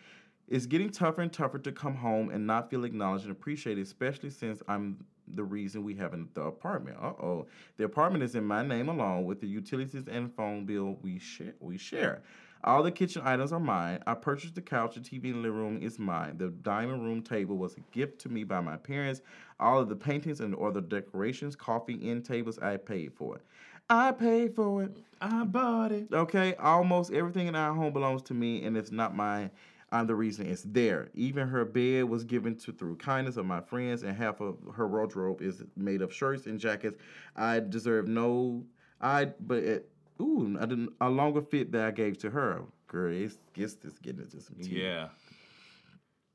It's 0.48 0.66
getting 0.66 0.90
tougher 0.90 1.22
and 1.22 1.32
tougher 1.32 1.60
to 1.60 1.70
come 1.70 1.94
home 1.94 2.30
and 2.30 2.44
not 2.44 2.70
feel 2.70 2.84
acknowledged 2.84 3.24
and 3.24 3.32
appreciated, 3.32 3.82
especially 3.82 4.30
since 4.30 4.62
I'm 4.66 5.04
the 5.34 5.44
reason 5.44 5.84
we 5.84 5.94
have 5.94 6.12
the 6.34 6.42
apartment. 6.42 6.96
Uh 7.00 7.12
oh, 7.22 7.46
the 7.76 7.84
apartment 7.84 8.24
is 8.24 8.34
in 8.34 8.44
my 8.44 8.66
name 8.66 8.88
alone 8.88 9.24
with 9.24 9.40
the 9.40 9.46
utilities 9.46 10.08
and 10.08 10.34
phone 10.34 10.66
bill 10.66 10.98
we 11.02 11.18
share. 11.18 11.54
We 11.60 11.78
share. 11.78 12.22
All 12.62 12.82
the 12.82 12.92
kitchen 12.92 13.22
items 13.24 13.52
are 13.52 13.60
mine. 13.60 14.00
I 14.06 14.14
purchased 14.14 14.54
the 14.54 14.60
couch, 14.60 14.94
the 14.94 15.00
TV 15.00 15.26
in 15.26 15.32
the 15.32 15.38
living 15.38 15.58
room 15.58 15.82
is 15.82 15.98
mine. 15.98 16.36
The 16.36 16.48
dining 16.48 17.02
room 17.02 17.22
table 17.22 17.56
was 17.56 17.74
a 17.76 17.80
gift 17.92 18.20
to 18.22 18.28
me 18.28 18.44
by 18.44 18.60
my 18.60 18.76
parents. 18.76 19.22
All 19.58 19.80
of 19.80 19.88
the 19.88 19.96
paintings 19.96 20.40
and 20.40 20.54
other 20.54 20.82
decorations, 20.82 21.56
coffee 21.56 21.98
end 22.02 22.26
tables, 22.26 22.58
I 22.58 22.76
paid 22.76 23.14
for. 23.14 23.40
I 23.88 24.12
paid 24.12 24.54
for 24.54 24.84
it. 24.84 24.98
I 25.20 25.44
bought 25.44 25.90
it. 25.90 26.12
Okay, 26.12 26.54
almost 26.56 27.12
everything 27.12 27.46
in 27.46 27.56
our 27.56 27.74
home 27.74 27.92
belongs 27.92 28.22
to 28.22 28.34
me, 28.34 28.64
and 28.64 28.76
it's 28.76 28.92
not 28.92 29.16
mine. 29.16 29.50
I'm 29.90 30.06
the 30.06 30.14
reason 30.14 30.46
it's 30.46 30.62
there. 30.62 31.08
Even 31.14 31.48
her 31.48 31.64
bed 31.64 32.04
was 32.04 32.24
given 32.24 32.56
to 32.58 32.72
through 32.72 32.96
kindness 32.96 33.36
of 33.36 33.46
my 33.46 33.60
friends, 33.60 34.02
and 34.02 34.16
half 34.16 34.40
of 34.40 34.58
her 34.74 34.86
wardrobe 34.86 35.42
is 35.42 35.64
made 35.76 36.02
of 36.02 36.12
shirts 36.12 36.46
and 36.46 36.60
jackets. 36.60 36.98
I 37.34 37.60
deserve 37.60 38.06
no, 38.06 38.64
I 39.00 39.32
but 39.40 39.58
it, 39.58 39.90
ooh, 40.20 40.56
I 40.60 40.66
didn't 40.66 40.92
a 41.00 41.08
longer 41.08 41.42
fit 41.42 41.72
that 41.72 41.86
I 41.86 41.90
gave 41.90 42.18
to 42.18 42.30
her. 42.30 42.62
Girl, 42.88 43.12
it's 43.12 43.38
it's, 43.56 43.76
it's 43.84 43.98
getting 43.98 44.22
into 44.22 44.40
some 44.40 44.56
tea. 44.56 44.82
Yeah. 44.82 45.08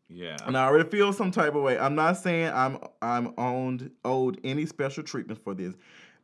Yeah. 0.07 0.37
And 0.45 0.57
I 0.57 0.65
already 0.65 0.89
feel 0.89 1.13
some 1.13 1.31
type 1.31 1.55
of 1.55 1.63
way. 1.63 1.79
I'm 1.79 1.95
not 1.95 2.17
saying 2.17 2.51
I'm 2.53 2.77
I'm 3.01 3.33
owned 3.37 3.91
owed 4.03 4.39
any 4.43 4.65
special 4.65 5.03
treatment 5.03 5.43
for 5.43 5.53
this, 5.53 5.75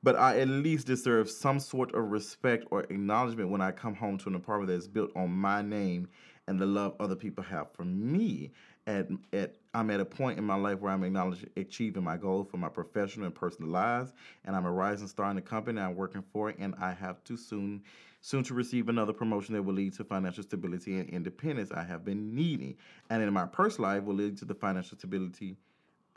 but 0.04 0.16
I 0.16 0.40
at 0.40 0.48
least 0.48 0.88
deserve 0.88 1.30
some 1.30 1.60
sort 1.60 1.94
of 1.96 2.12
respect 2.12 2.66
or 2.72 2.82
acknowledgement 2.82 3.50
when 3.50 3.62
I 3.62 3.72
come 3.72 3.96
home 3.96 4.18
to 4.20 4.30
an 4.30 4.36
apartment 4.36 4.70
that's 4.72 4.88
built 4.88 5.12
on 5.16 5.32
my 5.32 5.62
name 5.62 6.08
and 6.48 6.60
the 6.60 6.66
love 6.66 6.96
other 7.00 7.16
people 7.16 7.44
have 7.44 7.72
for 7.74 7.84
me. 7.84 8.52
At, 8.92 9.08
at 9.32 9.56
I'm 9.74 9.90
at 9.90 10.02
a 10.02 10.06
point 10.06 10.38
in 10.38 10.44
my 10.44 10.56
life 10.56 10.80
where 10.82 10.92
I'm 10.92 11.04
acknowledging 11.06 11.50
achieving 11.56 12.04
my 12.04 12.18
goals 12.18 12.48
for 12.52 12.58
my 12.58 12.68
professional 12.68 13.26
and 13.26 13.34
personal 13.34 13.72
lives, 13.72 14.12
and 14.44 14.54
I'm 14.54 14.66
a 14.66 14.72
rising 14.72 15.08
star 15.08 15.30
in 15.30 15.38
the 15.38 15.42
company 15.42 15.80
I'm 15.80 15.96
working 15.96 16.24
for, 16.34 16.54
and 16.60 16.76
I 16.80 16.92
have 16.92 17.24
to 17.24 17.38
soon 17.38 17.82
soon 18.20 18.44
to 18.44 18.54
receive 18.54 18.90
another 18.90 19.14
promotion 19.14 19.56
that 19.56 19.64
will 19.64 19.74
lead 19.74 19.94
to 19.94 20.04
financial 20.04 20.44
stability 20.44 21.00
and 21.00 21.10
independence 21.10 21.72
I 21.72 21.84
have 21.84 22.04
been 22.04 22.36
needing, 22.36 22.76
and 23.10 23.24
in 23.24 23.34
my 23.34 23.46
personal 23.46 23.92
life 23.92 24.04
will 24.04 24.16
lead 24.16 24.38
to 24.40 24.46
the 24.46 24.56
financial 24.56 24.98
stability. 24.98 25.56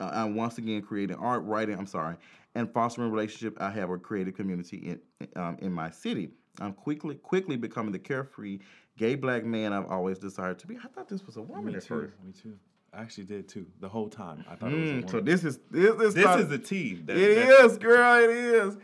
Uh, 0.01 0.11
I'm 0.13 0.35
once 0.35 0.57
again 0.57 0.81
creating 0.81 1.15
art, 1.15 1.43
writing. 1.45 1.77
I'm 1.79 1.87
sorry, 1.87 2.17
and 2.55 2.69
fostering 2.73 3.09
relationship 3.09 3.55
I 3.61 3.69
have 3.69 3.89
a 3.89 3.97
creative 3.97 4.35
community 4.35 4.77
in 5.19 5.27
um, 5.37 5.57
in 5.61 5.71
my 5.71 5.91
city. 5.91 6.31
I'm 6.61 6.73
quickly 6.73 7.15
quickly 7.15 7.57
becoming 7.57 7.91
the 7.91 7.99
carefree 7.99 8.59
gay 8.97 9.15
black 9.15 9.43
man 9.43 9.73
I've 9.73 9.87
always 9.87 10.17
desired 10.19 10.59
to 10.59 10.67
be. 10.67 10.77
I 10.83 10.87
thought 10.87 11.07
this 11.09 11.25
was 11.25 11.37
a 11.37 11.41
woman 11.41 11.65
Me 11.67 11.75
at 11.75 11.83
too. 11.83 11.87
first. 12.01 12.13
Me 12.23 12.31
too. 12.31 12.57
I 12.93 13.01
actually 13.01 13.25
did 13.25 13.49
too. 13.49 13.65
The 13.81 13.89
whole 13.89 14.07
time. 14.09 14.45
I 14.49 14.55
thought 14.55 14.71
it 14.71 14.79
was 14.79 14.89
a 14.89 14.93
Mm, 14.93 14.95
woman. 14.95 15.07
so 15.09 15.19
this 15.19 15.43
is 15.43 15.59
this, 15.69 15.95
is 16.01 16.13
this 16.13 16.23
not- 16.25 16.39
is 16.39 16.47
the 16.47 16.57
tea. 16.59 16.95
That, 17.05 17.17
It 17.17 17.35
that- 17.35 17.65
is, 17.65 17.77
girl. 17.77 18.23
It 18.23 18.29
is. 18.29 18.77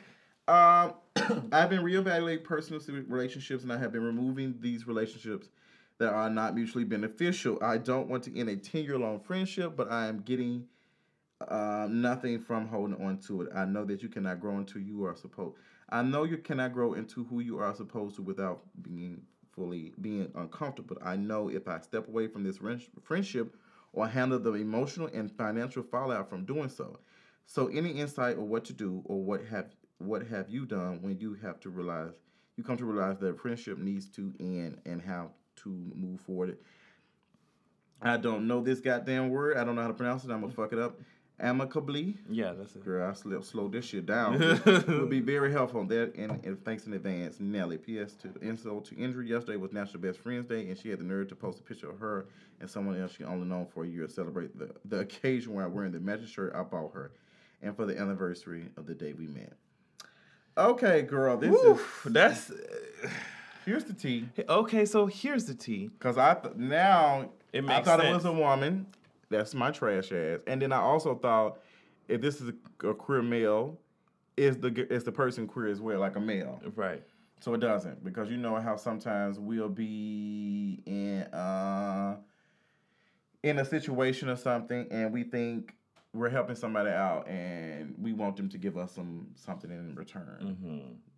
Um, 0.47 0.93
I've 1.53 1.69
been 1.69 1.81
reevaluating 1.81 2.43
personal 2.43 2.81
relationships, 3.07 3.63
and 3.63 3.71
I 3.71 3.77
have 3.77 3.91
been 3.93 4.03
removing 4.03 4.55
these 4.59 4.85
relationships 4.87 5.49
that 5.97 6.11
are 6.13 6.29
not 6.29 6.55
mutually 6.55 6.83
beneficial. 6.83 7.57
I 7.61 7.77
don't 7.77 8.07
want 8.09 8.23
to 8.23 8.37
end 8.37 8.49
a 8.49 8.55
ten-year-long 8.57 9.19
friendship, 9.21 9.75
but 9.77 9.89
I 9.91 10.07
am 10.07 10.19
getting 10.21 10.65
um, 11.47 12.01
nothing 12.01 12.39
from 12.39 12.67
holding 12.67 13.01
on 13.05 13.17
to 13.27 13.43
it. 13.43 13.49
I 13.55 13.65
know 13.65 13.83
that 13.85 14.03
you 14.03 14.09
cannot 14.09 14.39
grow 14.39 14.57
until 14.57 14.81
you 14.81 15.05
are 15.05 15.15
supposed. 15.15 15.55
I 15.91 16.01
know 16.01 16.23
you 16.23 16.37
cannot 16.37 16.73
grow 16.73 16.93
into 16.93 17.25
who 17.25 17.41
you 17.41 17.59
are 17.59 17.75
supposed 17.75 18.15
to 18.15 18.21
without 18.21 18.61
being 18.81 19.21
fully 19.51 19.93
being 19.99 20.31
uncomfortable. 20.35 20.97
I 21.03 21.17
know 21.17 21.49
if 21.49 21.67
I 21.67 21.79
step 21.79 22.07
away 22.07 22.27
from 22.27 22.43
this 22.43 22.59
friendship 23.03 23.55
or 23.93 24.07
handle 24.07 24.39
the 24.39 24.53
emotional 24.53 25.09
and 25.13 25.31
financial 25.31 25.83
fallout 25.83 26.29
from 26.29 26.45
doing 26.45 26.69
so. 26.69 26.99
So 27.45 27.67
any 27.67 27.91
insight 27.91 28.37
or 28.37 28.45
what 28.45 28.63
to 28.65 28.73
do 28.73 29.01
or 29.05 29.21
what 29.21 29.45
have 29.45 29.75
what 29.97 30.25
have 30.27 30.49
you 30.49 30.65
done 30.65 31.01
when 31.01 31.19
you 31.19 31.33
have 31.41 31.59
to 31.59 31.69
realize 31.69 32.13
you 32.55 32.63
come 32.63 32.77
to 32.77 32.85
realize 32.85 33.17
that 33.19 33.39
friendship 33.39 33.77
needs 33.77 34.07
to 34.11 34.33
end 34.39 34.79
and 34.85 35.01
how 35.01 35.31
to 35.57 35.69
move 35.95 36.21
forward. 36.21 36.57
I 38.01 38.17
don't 38.17 38.47
know 38.47 38.61
this 38.61 38.79
goddamn 38.79 39.29
word. 39.29 39.57
I 39.57 39.63
don't 39.63 39.75
know 39.75 39.81
how 39.81 39.89
to 39.89 39.93
pronounce 39.93 40.23
it. 40.23 40.31
I'm 40.31 40.41
gonna 40.41 40.53
fuck 40.53 40.73
it 40.73 40.79
up. 40.79 40.99
Amicably. 41.41 42.15
yeah, 42.29 42.53
that's 42.53 42.75
it. 42.75 42.85
Girl, 42.85 43.09
I 43.09 43.13
slow, 43.13 43.41
slow 43.41 43.67
this 43.67 43.85
shit 43.85 44.05
down. 44.05 44.35
It 44.65 44.87
would 44.87 45.09
be 45.09 45.19
very 45.21 45.51
helpful. 45.51 45.83
That 45.85 46.13
and, 46.15 46.45
and 46.45 46.63
thanks 46.63 46.85
in 46.85 46.93
advance, 46.93 47.39
Nelly. 47.39 47.77
P.S. 47.77 48.13
To 48.21 48.29
insult 48.41 48.85
to 48.85 48.95
injury. 48.95 49.27
Yesterday 49.27 49.57
was 49.57 49.73
National 49.73 50.01
Best 50.01 50.19
Friends 50.19 50.45
Day, 50.47 50.67
and 50.69 50.77
she 50.77 50.89
had 50.89 50.99
the 50.99 51.03
nerve 51.03 51.29
to 51.29 51.35
post 51.35 51.59
a 51.59 51.63
picture 51.63 51.89
of 51.89 51.97
her 51.99 52.27
and 52.59 52.69
someone 52.69 53.01
else 53.01 53.15
she 53.17 53.23
only 53.23 53.47
known 53.47 53.65
for 53.65 53.83
a 53.83 53.87
year 53.87 54.05
to 54.05 54.13
celebrate 54.13 54.57
the, 54.57 54.69
the 54.85 54.99
occasion 54.99 55.53
where 55.53 55.65
I'm 55.65 55.73
wearing 55.73 55.91
the 55.91 55.99
matching 55.99 56.27
shirt 56.27 56.53
I 56.55 56.61
bought 56.61 56.93
her, 56.93 57.11
and 57.61 57.75
for 57.75 57.85
the 57.87 57.97
anniversary 57.99 58.67
of 58.77 58.85
the 58.85 58.93
day 58.93 59.13
we 59.13 59.25
met. 59.25 59.53
Okay, 60.57 61.01
girl, 61.01 61.37
this 61.37 61.55
is 61.55 61.79
that's 62.05 62.51
here's 63.65 63.85
the 63.85 63.93
tea. 63.93 64.27
okay. 64.47 64.85
So 64.85 65.07
here's 65.07 65.45
the 65.45 65.55
tea. 65.55 65.89
Cause 65.99 66.17
I 66.17 66.35
th- 66.35 66.55
now 66.55 67.29
It 67.51 67.67
I 67.67 67.81
thought 67.81 68.03
it 68.03 68.13
was 68.13 68.25
a 68.25 68.31
woman. 68.31 68.85
That's 69.31 69.55
my 69.55 69.71
trash 69.71 70.11
ass. 70.11 70.41
And 70.45 70.61
then 70.61 70.71
I 70.71 70.79
also 70.79 71.15
thought 71.15 71.59
if 72.07 72.21
this 72.21 72.41
is 72.41 72.49
a, 72.49 72.87
a 72.89 72.93
queer 72.93 73.21
male, 73.21 73.79
is 74.37 74.57
the 74.57 74.87
is 74.91 75.03
the 75.03 75.11
person 75.11 75.47
queer 75.47 75.67
as 75.67 75.81
well, 75.81 75.99
like 75.99 76.15
a 76.15 76.19
male. 76.19 76.61
Right. 76.75 77.03
So 77.39 77.53
it 77.53 77.59
doesn't 77.59 78.03
because 78.03 78.29
you 78.29 78.37
know 78.37 78.55
how 78.57 78.75
sometimes 78.75 79.39
we'll 79.39 79.69
be 79.69 80.83
in 80.85 81.23
uh 81.33 82.17
in 83.43 83.57
a 83.57 83.65
situation 83.65 84.29
or 84.29 84.35
something 84.35 84.87
and 84.91 85.11
we 85.11 85.23
think 85.23 85.73
we're 86.13 86.29
helping 86.29 86.55
somebody 86.55 86.91
out 86.91 87.27
and 87.27 87.95
we 87.99 88.13
want 88.13 88.35
them 88.35 88.47
to 88.49 88.57
give 88.57 88.77
us 88.77 88.91
some 88.91 89.27
something 89.35 89.71
in 89.71 89.95
return. 89.95 90.57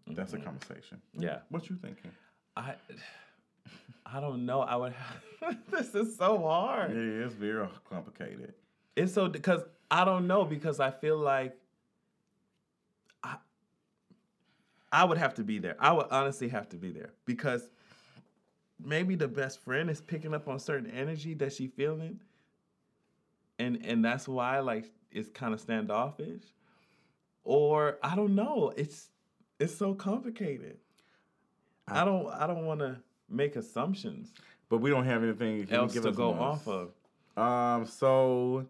Mm-hmm. 0.08 0.14
That's 0.14 0.34
a 0.34 0.38
conversation. 0.38 1.02
Yeah. 1.18 1.40
What 1.50 1.70
you 1.70 1.76
thinking? 1.76 2.12
I 2.56 2.76
I 4.06 4.20
don't 4.20 4.46
know. 4.46 4.62
I 4.62 4.76
would. 4.76 4.94
Have, 4.94 5.58
this 5.72 5.94
is 5.96 6.18
so 6.18 6.40
hard. 6.40 6.92
Yeah, 6.92 7.26
it's 7.26 7.34
very 7.34 7.68
complicated. 7.90 8.54
It's 8.96 9.14
so 9.14 9.28
because 9.28 9.62
I 9.90 10.06
don't 10.06 10.28
know 10.28 10.46
because 10.46 10.80
I 10.80 10.92
feel 10.92 11.18
like 11.18 11.58
I 13.24 13.36
I 14.92 15.04
would 15.06 15.18
have 15.18 15.34
to 15.36 15.44
be 15.44 15.60
there. 15.60 15.76
I 15.80 15.92
would 15.92 16.08
honestly 16.12 16.50
have 16.50 16.70
to 16.70 16.78
be 16.78 16.92
there 16.92 17.14
because 17.26 17.70
maybe 18.84 19.16
the 19.16 19.28
best 19.28 19.60
friend 19.60 19.90
is 19.90 20.02
picking 20.02 20.34
up 20.34 20.48
on 20.48 20.60
certain 20.60 20.90
energy 20.92 21.34
that 21.36 21.54
she 21.54 21.68
feeling, 21.68 22.20
and 23.60 23.84
and 23.86 24.04
that's 24.04 24.28
why 24.28 24.60
like 24.60 24.92
it's 25.12 25.30
kind 25.30 25.54
of 25.54 25.62
standoffish, 25.62 26.44
or 27.44 27.98
I 28.04 28.16
don't 28.16 28.36
know. 28.36 28.74
It's 28.76 29.10
it's 29.60 29.76
so 29.76 29.94
complicated. 29.94 30.78
I 31.88 32.06
don't 32.06 32.28
I 32.28 32.48
don't 32.48 32.66
want 32.66 32.80
to 32.80 32.98
make 33.34 33.56
assumptions 33.56 34.34
But 34.70 34.78
we 34.78 34.90
don't 34.90 35.06
have 35.06 35.24
anything 35.24 35.68
else 35.72 35.94
to 35.94 36.12
go 36.12 36.34
off 36.34 36.68
of. 36.68 36.92
Um, 37.36 37.86
so 37.86 38.66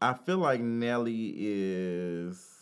I 0.00 0.14
feel 0.14 0.38
like 0.38 0.60
Nelly 0.60 1.34
is. 1.36 2.56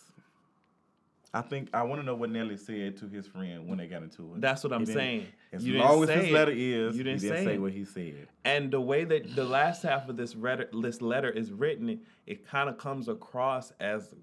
I 1.33 1.41
think 1.41 1.69
I 1.73 1.83
want 1.83 2.01
to 2.01 2.05
know 2.05 2.15
what 2.15 2.31
Nelly 2.31 2.57
said 2.57 2.97
to 2.97 3.07
his 3.07 3.27
friend 3.27 3.67
when 3.67 3.77
they 3.77 3.85
got 3.87 4.01
into 4.01 4.33
it. 4.33 4.41
That's 4.41 4.63
what 4.63 4.73
I'm 4.73 4.85
saying. 4.85 5.27
As 5.53 5.65
You 5.65 5.77
long 5.77 6.03
as 6.03 6.09
his 6.09 6.31
letter 6.31 6.51
is, 6.51 6.97
You 6.97 7.03
didn't 7.03 7.21
he 7.21 7.27
didn't 7.29 7.45
say 7.45 7.53
say 7.53 7.57
what 7.59 7.71
he 7.71 7.85
said. 7.85 8.27
And 8.45 8.71
the 8.71 8.81
way 8.81 9.03
that 9.03 9.35
the 9.35 9.45
last 9.45 9.83
half 9.83 10.09
of 10.09 10.17
this 10.17 10.35
letter, 10.35 10.67
this 10.73 11.01
letter 11.01 11.29
is 11.29 11.51
written, 11.51 11.89
it, 11.89 11.99
it 12.25 12.47
kind 12.47 12.67
of 12.67 12.77
comes 12.77 13.07
across 13.07 13.71
as, 13.79 14.13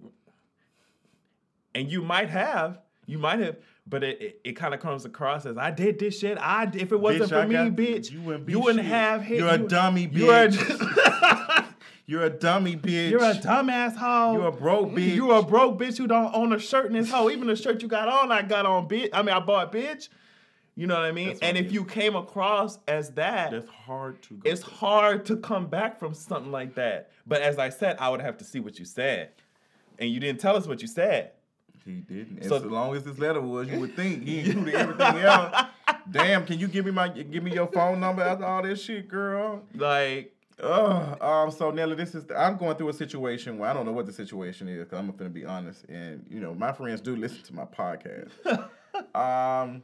and 1.75 1.91
you 1.91 2.03
might 2.03 2.29
have, 2.29 2.81
you 3.07 3.19
might 3.19 3.39
have, 3.39 3.57
but 3.87 4.03
it, 4.05 4.21
it, 4.21 4.41
it 4.45 4.53
kind 4.53 4.75
of 4.75 4.81
comes 4.81 5.05
across 5.05 5.47
as 5.47 5.57
I 5.57 5.71
did 5.71 5.99
this 5.99 6.19
shit. 6.19 6.39
I 6.39 6.71
if 6.75 6.93
it 6.93 7.01
wasn't 7.01 7.25
Bitch, 7.25 7.29
for 7.31 7.37
I 7.41 7.47
me, 7.47 7.55
got- 7.55 7.73
bitch, 7.77 8.11
you 8.13 8.21
wouldn't 8.23 8.49
you 8.49 8.61
wouldn't 8.61 8.85
have 8.87 9.23
hit. 9.23 9.39
You're 9.39 9.49
a 9.49 9.59
you- 9.59 9.69
dummy, 9.69 10.09
You're 10.13 10.35
a, 10.45 10.49
bitch. 10.49 11.67
You're 12.09 12.23
a 12.23 12.31
dummy, 12.31 12.77
bitch. 12.77 13.11
you're 13.11 13.19
a 13.25 13.35
dumbass 13.35 13.97
hoe. 13.97 14.07
Mm, 14.07 14.35
you're 14.35 14.47
a 14.47 14.53
broke 14.53 14.91
bitch. 14.91 15.17
You're 15.17 15.39
a 15.41 15.43
broke 15.43 15.77
bitch 15.77 15.99
who 15.99 16.07
don't 16.07 16.33
own 16.37 16.53
a 16.53 16.59
shirt 16.61 16.87
in 16.87 16.93
this 16.93 17.11
hoe. 17.11 17.29
Even 17.31 17.49
the 17.49 17.57
shirt 17.57 17.83
you 17.83 17.89
got 17.89 18.09
on, 18.09 18.31
I 18.31 18.43
got 18.43 18.65
on, 18.65 18.87
bitch. 18.89 19.09
I 19.13 19.23
mean, 19.23 19.35
I 19.35 19.41
bought, 19.41 19.73
bitch. 19.73 20.09
You 20.77 20.87
know 20.87 20.95
what 20.95 21.03
I 21.05 21.11
mean? 21.11 21.29
That's 21.29 21.41
and 21.41 21.57
what 21.57 21.67
if 21.67 21.73
you 21.73 21.85
came 21.85 22.15
across 22.15 22.79
as 22.87 23.11
that, 23.15 23.51
That's 23.51 23.69
hard 23.69 24.23
to. 24.23 24.35
Go 24.35 24.49
it's 24.49 24.63
through. 24.63 24.75
hard 24.75 25.27
to 25.27 25.37
come 25.39 25.67
back 25.67 25.99
from 25.99 26.15
something 26.15 26.53
like 26.53 26.77
that. 26.77 27.11
But 27.27 27.43
as 27.43 27.59
I 27.59 27.71
said, 27.71 27.97
I 27.99 28.09
would 28.11 28.21
have 28.21 28.37
to 28.39 28.45
see 28.45 28.61
what 28.61 28.79
you 28.79 28.85
said. 28.85 29.31
And 29.99 30.09
you 30.09 30.21
didn't 30.21 30.39
tell 30.41 30.55
us 30.55 30.69
what 30.69 30.83
you 30.83 30.87
said. 30.89 31.33
He 31.87 32.01
didn't. 32.01 32.45
So- 32.45 32.57
as 32.57 32.65
long 32.65 32.95
as 32.97 33.05
this 33.05 33.19
letter 33.19 33.41
was, 33.41 33.69
you 33.69 33.81
would 33.81 33.97
think 33.97 34.25
he 34.25 34.41
included 34.51 34.75
everything 34.75 35.17
else. 35.19 35.67
Damn, 36.11 36.45
can 36.45 36.59
you 36.59 36.69
give 36.69 36.85
me 36.85 36.91
my 36.91 37.09
give 37.09 37.43
me 37.43 37.53
your 37.55 37.69
phone 37.69 38.01
number 38.01 38.23
after 38.23 38.45
all 38.45 38.63
this 38.63 38.83
shit, 38.83 39.09
girl? 39.09 39.63
Like, 39.75 40.33
Ugh. 40.63 41.23
Um. 41.23 41.51
So 41.51 41.71
Nelly, 41.71 41.95
this 41.97 42.15
is 42.15 42.25
I'm 42.37 42.57
going 42.57 42.77
through 42.77 42.89
a 42.89 42.93
situation 42.95 43.59
where 43.59 43.69
I 43.71 43.73
don't 43.75 43.85
know 43.87 43.93
what 43.93 44.07
the 44.07 44.13
situation 44.13 44.69
is 44.69 44.85
because 44.85 44.99
I'm 44.99 45.11
gonna 45.17 45.31
be 45.31 45.45
honest, 45.45 45.85
and 45.89 46.25
you 46.31 46.41
know 46.41 46.55
my 46.55 46.73
friends 46.73 47.01
do 47.01 47.15
listen 47.17 47.43
to 47.45 47.55
my 47.55 47.65
podcast. 47.65 48.31
Um, 49.15 49.83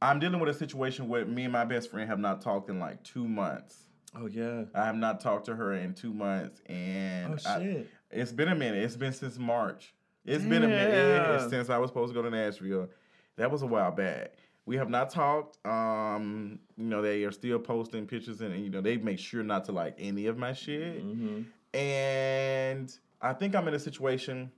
I'm 0.00 0.18
dealing 0.18 0.40
with 0.40 0.48
a 0.48 0.54
situation 0.54 1.08
where 1.08 1.26
me 1.26 1.44
and 1.44 1.52
my 1.52 1.64
best 1.66 1.90
friend 1.90 2.08
have 2.08 2.18
not 2.18 2.40
talked 2.40 2.70
in 2.70 2.78
like 2.78 3.02
two 3.02 3.28
months. 3.28 3.84
Oh 4.14 4.26
yeah. 4.26 4.64
I 4.74 4.86
have 4.86 4.96
not 4.96 5.20
talked 5.20 5.44
to 5.46 5.54
her 5.56 5.74
in 5.74 5.92
two 5.92 6.12
months, 6.14 6.60
and 6.66 7.34
Oh 7.34 7.50
I- 7.50 7.58
shit. 7.62 7.90
it's 8.10 8.32
been 8.32 8.48
a 8.48 8.54
minute. 8.54 8.82
It's 8.82 8.96
been 8.96 9.12
since 9.12 9.38
March. 9.38 9.92
It's 10.26 10.44
been 10.44 10.64
a 10.64 10.68
minute 10.68 10.92
yeah, 10.92 11.48
since 11.48 11.70
I 11.70 11.78
was 11.78 11.90
supposed 11.90 12.12
to 12.12 12.14
go 12.14 12.22
to 12.22 12.30
Nashville. 12.30 12.88
That 13.36 13.50
was 13.50 13.62
a 13.62 13.66
while 13.66 13.92
back. 13.92 14.32
We 14.64 14.76
have 14.76 14.90
not 14.90 15.10
talked. 15.10 15.64
Um, 15.66 16.58
you 16.76 16.84
know, 16.86 17.00
they 17.00 17.22
are 17.24 17.30
still 17.32 17.58
posting 17.58 18.06
pictures, 18.06 18.40
and 18.40 18.62
you 18.62 18.70
know 18.70 18.80
they 18.80 18.96
make 18.96 19.18
sure 19.18 19.42
not 19.42 19.64
to 19.66 19.72
like 19.72 19.94
any 19.98 20.26
of 20.26 20.36
my 20.36 20.52
shit. 20.52 21.00
hmm 21.02 21.42
And 21.72 22.92
I 23.20 23.32
think 23.32 23.54
I'm 23.54 23.68
in 23.68 23.74
a 23.74 23.78
situation 23.78 24.50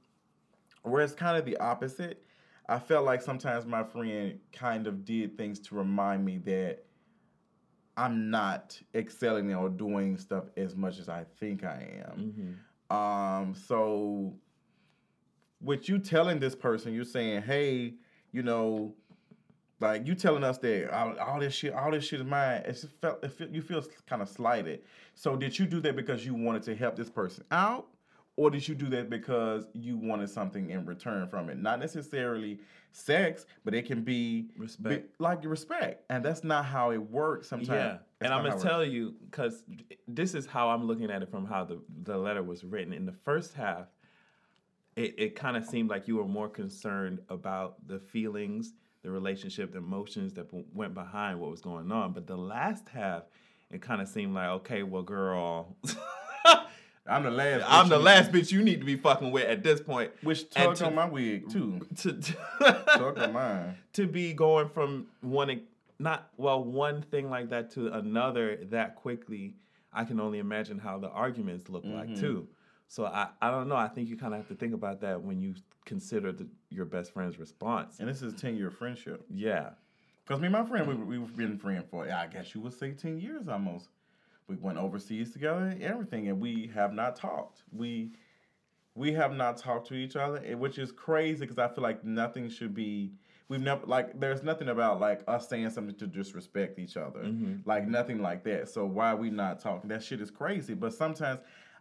where 0.82 1.02
it's 1.02 1.14
kind 1.14 1.36
of 1.36 1.44
the 1.44 1.56
opposite. 1.58 2.24
I 2.68 2.78
felt 2.78 3.04
like 3.04 3.22
sometimes 3.22 3.66
my 3.66 3.82
friend 3.82 4.38
kind 4.52 4.86
of 4.86 5.04
did 5.04 5.36
things 5.36 5.58
to 5.60 5.74
remind 5.74 6.24
me 6.24 6.38
that 6.38 6.84
I'm 7.96 8.30
not 8.30 8.80
excelling 8.94 9.52
or 9.54 9.68
doing 9.68 10.16
stuff 10.18 10.44
as 10.56 10.76
much 10.76 10.98
as 10.98 11.08
I 11.08 11.24
think 11.40 11.64
I 11.64 12.02
am. 12.08 12.56
hmm 12.90 12.94
Um, 12.94 13.54
so 13.54 14.34
with 15.60 15.88
you 15.88 15.98
telling 15.98 16.38
this 16.38 16.54
person, 16.54 16.94
you're 16.94 17.04
saying, 17.04 17.42
hey, 17.42 17.94
you 18.32 18.42
know, 18.42 18.94
like 19.80 20.06
you 20.06 20.14
telling 20.14 20.44
us 20.44 20.58
that 20.58 20.92
all, 20.92 21.18
all 21.18 21.40
this 21.40 21.54
shit, 21.54 21.72
all 21.72 21.90
this 21.90 22.04
shit 22.04 22.20
is 22.20 22.26
mine. 22.26 22.62
It's 22.64 22.84
felt, 23.00 23.22
it 23.22 23.32
feel, 23.32 23.48
you 23.48 23.62
feel 23.62 23.84
kind 24.06 24.22
of 24.22 24.28
slighted. 24.28 24.80
So 25.14 25.36
did 25.36 25.58
you 25.58 25.66
do 25.66 25.80
that 25.80 25.96
because 25.96 26.24
you 26.24 26.34
wanted 26.34 26.62
to 26.64 26.74
help 26.74 26.96
this 26.96 27.10
person 27.10 27.44
out, 27.50 27.86
or 28.36 28.50
did 28.50 28.66
you 28.66 28.74
do 28.74 28.88
that 28.90 29.10
because 29.10 29.66
you 29.74 29.96
wanted 29.96 30.30
something 30.30 30.70
in 30.70 30.84
return 30.84 31.28
from 31.28 31.48
it? 31.48 31.58
Not 31.58 31.80
necessarily 31.80 32.58
sex, 32.92 33.46
but 33.64 33.74
it 33.74 33.86
can 33.86 34.02
be 34.02 34.48
Respect. 34.56 35.18
be- 35.18 35.24
like 35.24 35.44
respect, 35.44 36.04
and 36.10 36.24
that's 36.24 36.42
not 36.42 36.64
how 36.64 36.90
it 36.90 36.98
works. 36.98 37.48
Sometimes, 37.48 37.68
Yeah, 37.68 37.86
That's 37.86 38.02
and 38.22 38.34
I'm 38.34 38.44
gonna 38.44 38.60
tell 38.60 38.84
you 38.84 39.14
because 39.30 39.62
this 40.08 40.34
is 40.34 40.46
how 40.46 40.70
I'm 40.70 40.84
looking 40.84 41.10
at 41.10 41.22
it 41.22 41.30
from 41.30 41.46
how 41.46 41.64
the 41.64 41.80
the 42.02 42.16
letter 42.16 42.42
was 42.42 42.64
written. 42.64 42.92
In 42.92 43.06
the 43.06 43.12
first 43.12 43.54
half, 43.54 43.86
it 44.98 45.14
it 45.18 45.30
kind 45.36 45.56
of 45.56 45.64
seemed 45.64 45.88
like 45.90 46.08
you 46.08 46.16
were 46.16 46.26
more 46.38 46.48
concerned 46.48 47.20
about 47.28 47.76
the 47.86 47.98
feelings, 47.98 48.72
the 49.02 49.10
relationship, 49.10 49.72
the 49.72 49.78
emotions 49.78 50.32
that 50.34 50.46
w- 50.50 50.64
went 50.74 50.94
behind 50.94 51.40
what 51.40 51.50
was 51.50 51.60
going 51.60 51.90
on. 51.92 52.12
But 52.12 52.26
the 52.26 52.36
last 52.36 52.88
half, 52.88 53.22
it 53.70 53.80
kind 53.80 54.00
of 54.02 54.08
seemed 54.08 54.34
like, 54.34 54.48
okay, 54.60 54.82
well, 54.82 55.02
girl, 55.02 55.76
I'm 57.06 57.22
the 57.22 57.30
last. 57.30 57.64
I'm 57.66 57.88
the 57.88 57.98
last 57.98 58.32
bitch 58.32 58.52
you 58.52 58.62
need 58.62 58.80
to 58.80 58.86
be 58.86 58.96
fucking 58.96 59.30
with 59.30 59.44
at 59.48 59.62
this 59.62 59.80
point. 59.80 60.10
Which 60.22 60.50
tugged 60.50 60.78
to- 60.78 60.86
on 60.86 60.94
my 60.94 61.06
wig 61.06 61.48
too. 61.50 61.80
To 61.98 62.12
Tugged 62.12 63.18
on 63.18 63.32
mine. 63.32 63.76
to 63.94 64.06
be 64.06 64.32
going 64.34 64.68
from 64.68 65.06
one 65.22 65.62
not 65.98 66.28
well 66.36 66.62
one 66.62 67.02
thing 67.02 67.28
like 67.30 67.50
that 67.50 67.70
to 67.72 67.88
another 67.88 68.56
that 68.70 68.94
quickly 68.94 69.56
i 69.92 70.04
can 70.04 70.20
only 70.20 70.38
imagine 70.38 70.78
how 70.78 70.96
the 70.96 71.08
arguments 71.08 71.68
look 71.68 71.82
like 71.84 72.08
Mhm. 72.10 72.20
too 72.20 72.46
so 72.88 73.04
i 73.06 73.28
i 73.40 73.50
don't 73.50 73.68
know 73.68 73.76
i 73.76 73.86
think 73.88 74.08
you 74.08 74.16
kind 74.16 74.32
of 74.34 74.40
have 74.40 74.48
to 74.48 74.54
think 74.54 74.74
about 74.74 75.00
that 75.00 75.20
when 75.22 75.40
you 75.40 75.54
consider 75.84 76.32
the, 76.32 76.46
your 76.70 76.84
best 76.84 77.12
friend's 77.12 77.38
response 77.38 77.98
And 78.00 78.08
this 78.08 78.20
is 78.22 78.34
a 78.34 78.36
10 78.36 78.56
year 78.56 78.70
friendship. 78.70 79.24
yeah 79.32 79.70
Because 80.26 80.40
me 80.40 80.46
and 80.46 80.52
my 80.52 80.64
friend, 80.66 80.86
we, 80.86 80.94
we've 81.18 81.34
been 81.36 81.56
friends 81.58 81.84
for, 81.90 82.06
yeah, 82.06 82.20
I 82.20 82.26
guess 82.26 82.54
you 82.54 82.60
would 82.60 82.74
say 82.74 82.92
10 82.92 83.18
years 83.18 83.48
almost. 83.48 83.88
We 84.48 84.56
went 84.56 84.76
overseas 84.78 85.32
together 85.32 85.60
and 85.64 85.82
everything, 85.82 86.28
and 86.28 86.40
we 86.40 86.70
have 86.74 86.92
not 86.92 87.16
talked. 87.16 87.62
We 87.72 88.12
we 88.94 89.12
have 89.12 89.32
not 89.32 89.56
talked 89.58 89.86
to 89.88 89.94
each 89.94 90.16
other, 90.16 90.40
which 90.56 90.78
is 90.78 90.90
crazy 90.90 91.40
because 91.40 91.58
I 91.58 91.68
feel 91.68 91.82
like 91.84 92.02
nothing 92.04 92.48
should 92.50 92.74
be. 92.74 93.12
We've 93.48 93.60
never 93.62 93.86
like 93.86 94.18
there's 94.20 94.42
nothing 94.42 94.68
about 94.68 95.00
like 95.00 95.22
us 95.28 95.48
saying 95.48 95.70
something 95.70 95.94
to 95.96 96.06
disrespect 96.06 96.78
each 96.78 96.96
other, 96.98 97.20
Mhm. 97.20 97.60
like 97.64 97.86
nothing 97.86 98.20
like 98.20 98.42
that. 98.44 98.68
So 98.68 98.84
why 98.84 99.12
are 99.12 99.16
we 99.16 99.30
not 99.30 99.60
talking? 99.60 99.88
That 99.88 100.02
shit 100.02 100.20
is 100.20 100.30
crazy. 100.30 100.74
But 100.74 100.92
sometimes 100.92 101.40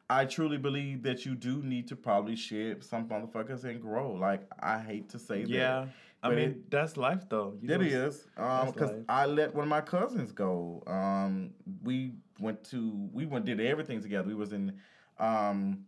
I 0.09 0.25
truly 0.25 0.57
believe 0.57 1.03
that 1.03 1.25
you 1.25 1.35
do 1.35 1.61
need 1.63 1.87
to 1.89 1.95
probably 1.95 2.35
shed 2.35 2.83
some 2.83 3.07
motherfuckers 3.09 3.63
and 3.65 3.81
grow. 3.81 4.13
Like 4.13 4.41
I 4.59 4.79
hate 4.79 5.09
to 5.09 5.19
say 5.19 5.41
that. 5.41 5.49
yeah 5.49 5.85
i 6.23 6.29
mean 6.29 6.39
it- 6.49 6.71
that's 6.71 6.97
life 6.97 7.23
though 7.29 7.55
You 7.61 7.75
It 7.75 7.81
is, 7.83 8.27
um, 8.37 8.71
because 8.71 8.91
life. 8.91 9.03
I 9.07 9.25
let 9.27 9.53
one 9.53 9.63
of 9.65 9.69
my 9.69 9.81
cousins 9.81 10.31
go. 10.31 10.81
Um, 10.87 11.51
we 11.83 12.13
went 12.39 12.63
to, 12.71 13.07
we 13.13 13.25
went 13.27 13.45
did 13.45 13.59
everything 13.61 14.01
together. 14.01 14.27
We 14.27 14.33
was 14.33 14.51
in, 14.51 14.73
um, 15.19 15.85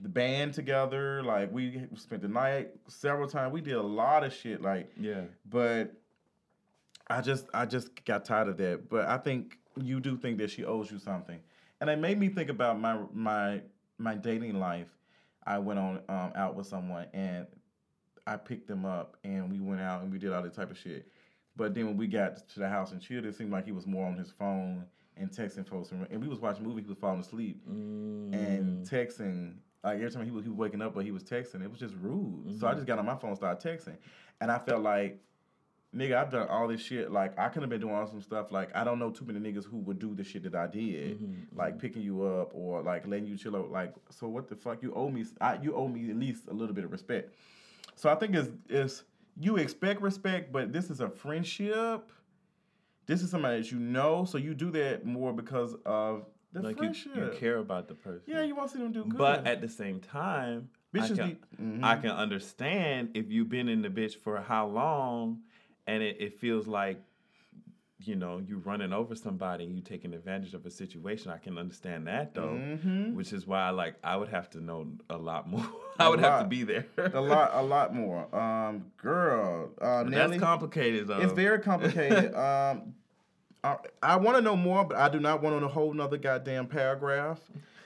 the 0.00 0.08
band 0.08 0.54
together. 0.54 1.22
Like 1.24 1.50
we 1.52 1.86
spent 1.96 2.22
the 2.22 2.28
night 2.28 2.68
several 2.86 3.28
times. 3.28 3.52
We 3.52 3.60
did 3.60 3.74
a 3.74 3.82
lot 3.82 4.22
of 4.24 4.32
shit. 4.32 4.62
Like, 4.62 4.92
yeah 5.00 5.22
but 5.44 5.92
I 7.10 7.20
just, 7.22 7.46
I 7.54 7.64
just 7.66 8.04
got 8.04 8.24
tired 8.24 8.48
of 8.48 8.56
that. 8.58 8.88
But 8.88 9.06
I 9.06 9.16
think 9.18 9.58
you 9.80 9.98
do 9.98 10.16
think 10.16 10.38
that 10.38 10.50
she 10.50 10.64
owes 10.64 10.90
you 10.92 10.98
something, 10.98 11.40
and 11.80 11.90
it 11.90 11.98
made 11.98 12.18
me 12.18 12.28
think 12.28 12.50
about 12.50 12.80
my 12.80 12.98
my 13.12 13.62
my 13.98 14.14
dating 14.14 14.58
life. 14.58 14.88
I 15.46 15.58
went 15.58 15.78
on 15.78 16.00
um, 16.08 16.32
out 16.34 16.54
with 16.54 16.66
someone 16.66 17.06
and 17.14 17.46
I 18.26 18.36
picked 18.36 18.68
them 18.68 18.84
up 18.84 19.16
and 19.24 19.50
we 19.50 19.60
went 19.60 19.80
out 19.80 20.02
and 20.02 20.12
we 20.12 20.18
did 20.18 20.32
all 20.32 20.42
that 20.42 20.54
type 20.54 20.70
of 20.70 20.76
shit. 20.78 21.08
But 21.56 21.74
then 21.74 21.86
when 21.86 21.96
we 21.96 22.06
got 22.06 22.46
to 22.50 22.58
the 22.60 22.68
house 22.68 22.92
and 22.92 23.00
chilled, 23.00 23.24
it 23.24 23.34
seemed 23.34 23.50
like 23.50 23.64
he 23.64 23.72
was 23.72 23.86
more 23.86 24.06
on 24.06 24.16
his 24.16 24.30
phone 24.30 24.84
and 25.16 25.30
texting 25.30 25.66
folks. 25.66 25.90
And, 25.90 26.06
we 26.22 26.28
was 26.28 26.38
watching 26.38 26.64
a 26.64 26.68
movie, 26.68 26.82
he 26.82 26.88
was 26.88 26.98
falling 26.98 27.20
asleep 27.20 27.66
Mm. 27.66 28.32
and 28.34 28.86
texting. 28.86 29.54
Like 29.82 29.96
every 29.96 30.10
time 30.10 30.24
he 30.26 30.30
was, 30.30 30.44
he 30.44 30.50
was 30.50 30.58
waking 30.58 30.82
up, 30.82 30.94
but 30.94 31.04
he 31.04 31.10
was 31.12 31.24
texting. 31.24 31.62
It 31.62 31.70
was 31.70 31.80
just 31.80 31.94
rude. 32.00 32.58
So 32.60 32.66
I 32.66 32.72
Mhm. 32.72 32.74
just 32.76 32.86
got 32.86 32.98
on 32.98 33.06
my 33.06 33.16
phone, 33.16 33.30
and 33.30 33.36
started 33.38 33.66
texting, 33.66 33.96
and 34.40 34.50
I 34.50 34.58
felt 34.58 34.82
like, 34.82 35.18
nigga, 35.94 36.16
I've 36.16 36.30
done 36.30 36.48
all 36.48 36.68
this 36.68 36.80
shit. 36.80 37.10
Like 37.10 37.38
I 37.38 37.48
could 37.48 37.62
have 37.62 37.70
been 37.70 37.80
doing 37.80 38.06
some 38.06 38.20
stuff. 38.22 38.52
Like 38.52 38.74
I 38.76 38.84
don't 38.84 38.98
know 38.98 39.10
too 39.10 39.24
many 39.24 39.40
niggas 39.40 39.64
who 39.64 39.78
would 39.78 39.98
do 39.98 40.14
the 40.14 40.24
shit 40.24 40.42
that 40.44 40.54
I 40.54 40.66
did 40.66 41.20
Mhm, 41.20 41.46
like 41.56 41.78
picking 41.78 42.02
you 42.02 42.22
up 42.24 42.50
or 42.54 42.82
like 42.82 43.06
letting 43.06 43.26
you 43.26 43.36
chill 43.36 43.56
out. 43.56 43.70
Like, 43.70 43.94
so 44.10 44.28
what 44.28 44.48
the 44.48 44.56
fuck? 44.56 44.82
You 44.82 44.92
owe 44.94 45.08
me. 45.10 45.24
I, 45.40 45.58
you 45.62 45.74
owe 45.74 45.88
me 45.88 46.10
at 46.10 46.16
least 46.16 46.44
a 46.48 46.52
little 46.54 46.74
bit 46.74 46.84
of 46.84 46.92
respect. 46.92 47.34
So 47.94 48.10
I 48.10 48.14
think 48.14 48.34
it's 48.34 48.50
it's 48.68 49.04
you 49.40 49.56
expect 49.56 50.00
respect, 50.02 50.52
but 50.52 50.72
this 50.72 50.90
is 50.90 51.00
a 51.00 51.08
friendship. 51.08 52.10
This 53.06 53.22
is 53.22 53.30
somebody 53.30 53.62
that 53.62 53.72
you 53.72 53.78
know, 53.78 54.24
so 54.26 54.36
you 54.36 54.52
do 54.52 54.70
that 54.72 55.06
more 55.06 55.32
because 55.32 55.74
of 55.86 56.26
the 56.52 56.60
like 56.60 56.72
you, 56.76 56.78
friendship. 56.78 57.14
you 57.16 57.30
care 57.38 57.56
about 57.58 57.88
the 57.88 57.94
person 57.94 58.22
Yeah, 58.26 58.42
you 58.42 58.54
want 58.54 58.70
to 58.70 58.76
see 58.76 58.82
them 58.82 58.92
do 58.92 59.04
good. 59.04 59.16
but 59.16 59.46
at 59.46 59.60
the 59.62 59.68
same 59.68 60.00
time 60.00 60.68
I 60.94 60.98
bitches 60.98 61.16
can- 61.16 61.28
need. 61.28 61.38
Mhm. 61.60 61.84
I 61.84 61.96
can 61.96 62.10
understand 62.10 63.10
if 63.14 63.30
you've 63.30 63.48
been 63.48 63.68
in 63.68 63.80
the 63.82 63.88
bitch 63.88 64.16
for 64.16 64.40
how 64.40 64.66
long 64.66 65.40
and 65.88 66.02
it, 66.02 66.16
it 66.20 66.38
feels 66.38 66.68
like, 66.68 67.00
you 68.00 68.14
know, 68.14 68.40
you 68.46 68.58
running 68.58 68.92
over 68.92 69.16
somebody 69.16 69.64
and 69.64 69.74
you 69.74 69.80
taking 69.82 70.14
advantage 70.14 70.54
of 70.54 70.64
a 70.66 70.70
situation. 70.70 71.32
I 71.32 71.38
can 71.38 71.58
understand 71.58 72.06
that 72.06 72.34
though. 72.34 72.50
Mhm. 72.50 73.14
Which 73.14 73.32
is 73.32 73.44
why 73.46 73.70
like 73.70 73.96
I 74.04 74.16
would 74.16 74.28
have 74.28 74.48
to 74.50 74.60
know 74.60 74.86
a 75.10 75.16
lot 75.16 75.48
more. 75.48 75.66
I 75.98 76.08
would 76.08 76.20
have 76.20 76.42
to 76.42 76.46
be 76.46 76.62
there. 76.62 76.86
a 76.96 77.20
lot, 77.20 77.50
a 77.54 77.62
lot 77.74 77.92
more. 77.94 78.32
Um, 78.32 78.92
girl, 78.98 79.70
uh, 79.80 80.04
Nelly, 80.06 80.38
That's 80.38 80.42
complicated 80.42 81.08
though. 81.08 81.20
It's 81.20 81.32
very 81.32 81.58
complicated. 81.58 82.34
um, 82.46 82.94
I, 83.64 83.76
I 84.00 84.16
want 84.16 84.36
to 84.36 84.42
know 84.42 84.54
more, 84.54 84.84
but 84.84 84.96
I 84.96 85.08
do 85.08 85.18
not 85.18 85.42
want 85.42 85.56
on 85.56 85.64
a 85.64 85.68
whole 85.68 85.92
nother 85.92 86.18
goddamn 86.18 86.68
paragraph. 86.68 87.40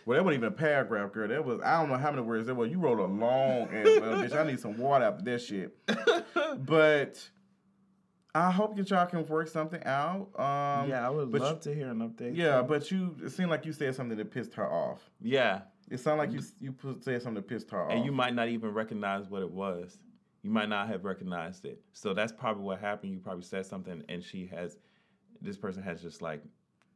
Well, 0.04 0.16
that 0.18 0.24
wasn't 0.24 0.42
even 0.42 0.52
a 0.52 0.56
paragraph, 0.56 1.12
girl. 1.12 1.28
That 1.28 1.44
was 1.44 1.60
I 1.64 1.80
don't 1.80 1.88
know 1.88 1.96
how 1.96 2.10
many 2.10 2.22
words 2.22 2.44
there 2.46 2.54
was. 2.54 2.70
You 2.70 2.78
wrote 2.78 2.98
a 2.98 3.04
long 3.06 3.68
ass 3.72 3.86
letter, 3.86 4.28
bitch. 4.28 4.36
I 4.36 4.44
need 4.44 4.60
some 4.60 4.76
water 4.76 5.04
after 5.06 5.24
that 5.24 5.40
shit. 5.40 5.74
But 6.66 7.30
I 8.34 8.50
hope 8.50 8.76
that 8.76 8.88
y'all 8.88 9.06
can 9.06 9.26
work 9.26 9.48
something 9.48 9.82
out. 9.84 10.28
Um, 10.38 10.88
yeah, 10.88 11.06
I 11.06 11.10
would 11.10 11.30
love 11.32 11.60
to 11.60 11.74
hear 11.74 11.90
an 11.90 11.98
update. 11.98 12.34
yeah, 12.36 12.62
but 12.62 12.90
you 12.90 13.14
it 13.22 13.30
seemed 13.30 13.50
like 13.50 13.66
you 13.66 13.72
said 13.72 13.94
something 13.94 14.16
that 14.16 14.30
pissed 14.30 14.54
her 14.54 14.66
off. 14.70 15.10
yeah, 15.20 15.62
It 15.90 15.98
sounded 16.00 16.22
like 16.22 16.32
you 16.32 16.40
you 16.58 16.72
put, 16.72 17.04
said 17.04 17.20
something 17.20 17.42
that 17.42 17.48
pissed 17.48 17.70
her 17.70 17.82
off. 17.84 17.92
and 17.92 18.04
you 18.04 18.12
might 18.12 18.34
not 18.34 18.48
even 18.48 18.70
recognize 18.72 19.28
what 19.28 19.42
it 19.42 19.50
was. 19.50 19.98
You 20.42 20.50
might 20.50 20.68
not 20.70 20.88
have 20.88 21.04
recognized 21.04 21.66
it. 21.66 21.82
So 21.92 22.14
that's 22.14 22.32
probably 22.32 22.64
what 22.64 22.80
happened. 22.80 23.12
You 23.12 23.18
probably 23.20 23.44
said 23.44 23.66
something, 23.66 24.02
and 24.08 24.24
she 24.24 24.46
has, 24.46 24.76
this 25.40 25.56
person 25.58 25.82
has 25.82 26.00
just 26.02 26.22
like 26.22 26.42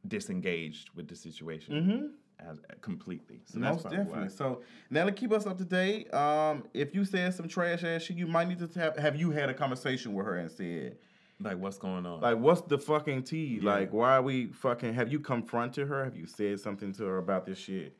disengaged 0.07 0.89
with 0.95 1.07
the 1.07 1.15
situation 1.15 1.73
Mm-hmm. 1.73 2.49
as, 2.49 2.59
completely. 2.81 3.41
So 3.45 3.59
Most 3.59 3.83
definitely. 3.83 4.21
why. 4.23 4.27
So 4.27 4.61
now 4.89 5.05
to 5.05 5.11
keep 5.11 5.31
us 5.31 5.45
up 5.45 5.57
to 5.59 5.65
date, 5.65 6.11
um, 6.13 6.63
if 6.73 6.93
you 6.95 7.05
said 7.05 7.33
some 7.33 7.47
trash 7.47 7.83
ass 7.83 8.03
shit, 8.03 8.17
you 8.17 8.27
might 8.27 8.47
need 8.47 8.59
to 8.59 8.79
have 8.79 8.97
have 8.97 9.15
you 9.15 9.31
had 9.31 9.49
a 9.49 9.53
conversation 9.53 10.13
with 10.13 10.25
her 10.25 10.37
and 10.37 10.51
said, 10.51 10.97
Like, 11.39 11.57
what's 11.59 11.77
going 11.77 12.05
on? 12.05 12.21
like, 12.21 12.37
what's 12.37 12.61
the 12.61 12.77
fucking 12.79 13.23
tea? 13.23 13.59
Yeah. 13.61 13.71
Like, 13.71 13.93
why 13.93 14.15
are 14.17 14.21
we 14.21 14.47
fucking? 14.47 14.93
Have 14.93 15.11
you 15.11 15.19
confronted 15.19 15.87
her? 15.87 16.03
Have 16.03 16.15
you 16.15 16.25
said 16.25 16.59
something 16.59 16.93
to 16.93 17.03
her 17.05 17.17
about 17.19 17.45
this 17.45 17.57
shit? 17.59 17.95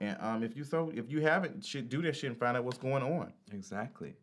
And 0.00 0.16
um, 0.20 0.42
if 0.42 0.56
you 0.56 0.64
so, 0.64 0.90
if 0.94 1.10
you 1.10 1.20
haven't, 1.20 1.64
shit, 1.64 1.88
do 1.88 2.00
that 2.02 2.16
shit 2.16 2.30
and 2.30 2.38
find 2.38 2.56
out 2.56 2.64
what's 2.64 2.78
going 2.78 3.02
on. 3.02 3.32
Exactly. 3.52 4.14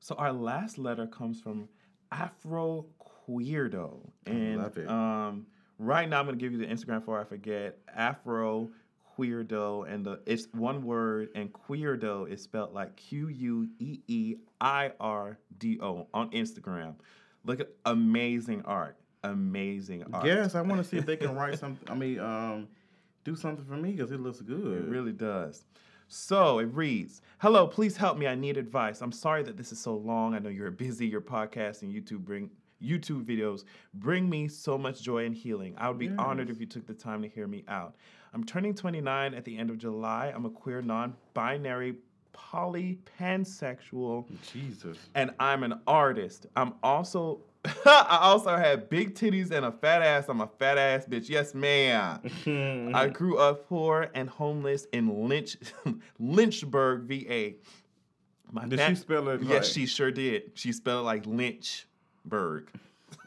So 0.00 0.14
our 0.16 0.32
last 0.32 0.78
letter 0.78 1.06
comes 1.06 1.40
from 1.40 1.68
Afro 2.12 2.86
Queerdo. 3.28 3.98
And 4.26 4.58
love 4.58 4.76
it. 4.78 4.88
um 4.88 5.46
right 5.78 6.08
now 6.08 6.20
I'm 6.20 6.26
gonna 6.26 6.36
give 6.36 6.52
you 6.52 6.58
the 6.58 6.66
Instagram 6.66 7.04
for 7.04 7.20
I 7.20 7.24
forget. 7.24 7.78
Afro 7.94 8.70
Queerdo, 9.16 9.84
and 9.88 10.04
the 10.04 10.20
it's 10.26 10.48
one 10.52 10.82
word, 10.84 11.28
and 11.34 11.52
Queerdo 11.52 12.28
is 12.30 12.42
spelled 12.42 12.72
like 12.72 12.96
Q 12.96 13.28
U 13.28 13.68
E 13.78 14.00
E 14.08 14.36
I 14.60 14.92
R 15.00 15.38
D 15.58 15.78
O 15.80 16.06
on 16.14 16.30
Instagram. 16.30 16.94
Look 17.44 17.60
at 17.60 17.68
amazing 17.84 18.62
art, 18.64 18.96
amazing 19.22 20.04
art. 20.12 20.26
Yes, 20.26 20.54
I 20.54 20.62
want 20.62 20.82
to 20.82 20.88
see 20.88 20.96
if 20.96 21.06
they 21.06 21.16
can 21.16 21.34
write 21.36 21.58
something. 21.58 21.88
I 21.90 21.94
mean, 21.94 22.18
um, 22.18 22.68
do 23.24 23.36
something 23.36 23.64
for 23.64 23.76
me 23.76 23.92
because 23.92 24.12
it 24.12 24.20
looks 24.20 24.40
good. 24.40 24.84
It 24.84 24.88
really 24.88 25.12
does. 25.12 25.64
So 26.08 26.58
it 26.58 26.68
reads 26.72 27.22
Hello, 27.38 27.66
please 27.66 27.96
help 27.96 28.18
me. 28.18 28.26
I 28.26 28.34
need 28.34 28.56
advice. 28.56 29.00
I'm 29.00 29.12
sorry 29.12 29.42
that 29.42 29.56
this 29.56 29.72
is 29.72 29.78
so 29.78 29.94
long. 29.96 30.34
I 30.34 30.38
know 30.38 30.48
you're 30.48 30.70
busy. 30.70 31.06
Your 31.06 31.20
podcast 31.20 31.82
and 31.82 31.92
YouTube 31.92 32.20
bring 32.24 32.50
YouTube 32.82 33.24
videos 33.24 33.64
bring 33.94 34.28
me 34.28 34.48
so 34.48 34.76
much 34.76 35.02
joy 35.02 35.24
and 35.24 35.34
healing. 35.34 35.74
I 35.78 35.88
would 35.88 35.98
be 35.98 36.10
honored 36.18 36.50
if 36.50 36.60
you 36.60 36.66
took 36.66 36.86
the 36.86 36.94
time 36.94 37.22
to 37.22 37.28
hear 37.28 37.46
me 37.46 37.64
out. 37.68 37.96
I'm 38.32 38.44
turning 38.44 38.74
29 38.74 39.34
at 39.34 39.44
the 39.44 39.56
end 39.56 39.70
of 39.70 39.78
July. 39.78 40.32
I'm 40.34 40.44
a 40.44 40.50
queer, 40.50 40.82
non 40.82 41.14
binary, 41.34 41.96
poly, 42.34 42.98
pansexual, 43.18 44.26
Jesus. 44.52 44.98
and 45.14 45.30
I'm 45.40 45.62
an 45.62 45.80
artist. 45.86 46.46
I'm 46.54 46.74
also. 46.82 47.40
I 47.86 48.18
also 48.20 48.54
have 48.56 48.90
big 48.90 49.14
titties 49.14 49.50
and 49.50 49.64
a 49.64 49.72
fat 49.72 50.02
ass. 50.02 50.26
I'm 50.28 50.42
a 50.42 50.50
fat 50.58 50.76
ass 50.76 51.06
bitch. 51.06 51.30
Yes, 51.30 51.54
ma'am. 51.54 52.20
I 52.94 53.08
grew 53.08 53.38
up 53.38 53.66
poor 53.66 54.10
and 54.14 54.28
homeless 54.28 54.86
in 54.92 55.26
Lynch, 55.28 55.56
Lynchburg, 56.18 57.04
VA. 57.04 57.54
My 58.52 58.66
Did 58.66 58.78
fa- 58.78 58.88
she 58.90 58.94
spell 58.96 59.28
it? 59.30 59.40
Yes, 59.42 59.50
right? 59.50 59.64
she 59.64 59.86
sure 59.86 60.10
did. 60.10 60.50
She 60.54 60.72
spelled 60.72 61.00
it 61.00 61.04
like 61.06 61.24
Lynchburg. 61.26 62.68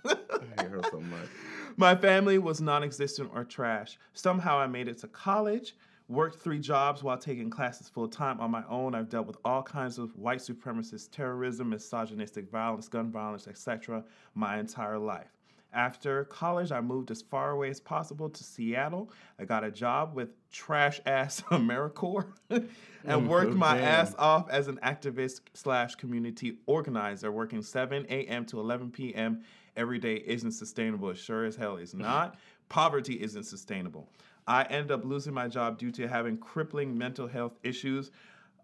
I 0.06 0.16
hate 0.60 0.70
her 0.70 0.82
so 0.92 1.00
much. 1.02 1.28
My 1.76 1.96
family 1.96 2.38
was 2.38 2.62
non 2.62 2.84
existent 2.84 3.32
or 3.34 3.44
trash. 3.44 3.98
Somehow 4.14 4.60
I 4.60 4.68
made 4.68 4.88
it 4.88 5.00
to 5.00 5.08
college, 5.08 5.76
worked 6.10 6.42
three 6.42 6.60
jobs 6.60 7.04
while 7.04 7.18
taking 7.18 7.50
classes 7.50 7.90
full 7.90 8.08
time 8.08 8.40
on 8.40 8.52
my 8.52 8.64
own. 8.70 8.96
I've 8.96 9.10
dealt 9.10 9.28
with 9.28 9.38
all 9.44 9.64
kinds 9.64 9.98
of 9.98 10.16
white 10.16 10.40
supremacist 10.40 11.12
terrorism, 11.12 11.70
misogynistic 11.70 12.50
violence, 12.50 12.88
gun 12.88 13.12
violence, 13.12 13.48
etc., 13.48 14.04
my 14.34 14.58
entire 14.58 14.98
life. 14.98 15.38
After 15.74 16.24
college, 16.26 16.72
I 16.72 16.80
moved 16.80 17.12
as 17.12 17.22
far 17.22 17.52
away 17.52 17.70
as 17.70 17.80
possible 17.80 18.30
to 18.30 18.44
Seattle. 18.44 19.12
I 19.38 19.46
got 19.46 19.66
a 19.66 19.72
job 19.72 20.16
with 20.16 20.30
trash 20.50 21.02
ass 21.06 21.42
AmeriCorps 21.52 22.26
and 23.06 23.30
worked 23.30 23.52
mm-hmm. 23.52 23.60
my 23.60 23.76
damn. 23.76 23.84
ass 23.84 24.16
off 24.18 24.50
as 24.50 24.70
an 24.70 24.80
activist 24.82 25.42
slash 25.54 25.96
community 25.96 26.60
organizer, 26.68 27.32
working 27.32 27.62
7 27.62 28.06
a.m. 28.10 28.46
to 28.46 28.60
11 28.60 28.92
p.m. 28.92 29.44
every 29.76 30.00
day 30.00 30.24
isn't 30.26 30.54
sustainable. 30.54 31.10
It 31.10 31.18
sure 31.18 31.46
as 31.46 31.58
hell 31.58 31.76
is 31.76 31.94
not. 31.94 32.38
Poverty 32.70 33.22
isn't 33.22 33.44
sustainable. 33.44 34.10
I 34.48 34.64
ended 34.64 34.92
up 34.92 35.04
losing 35.04 35.34
my 35.34 35.48
job 35.48 35.78
due 35.78 35.92
to 35.92 36.08
having 36.08 36.38
crippling 36.38 36.98
mental 36.98 37.28
health 37.28 37.58
issues. 37.64 38.12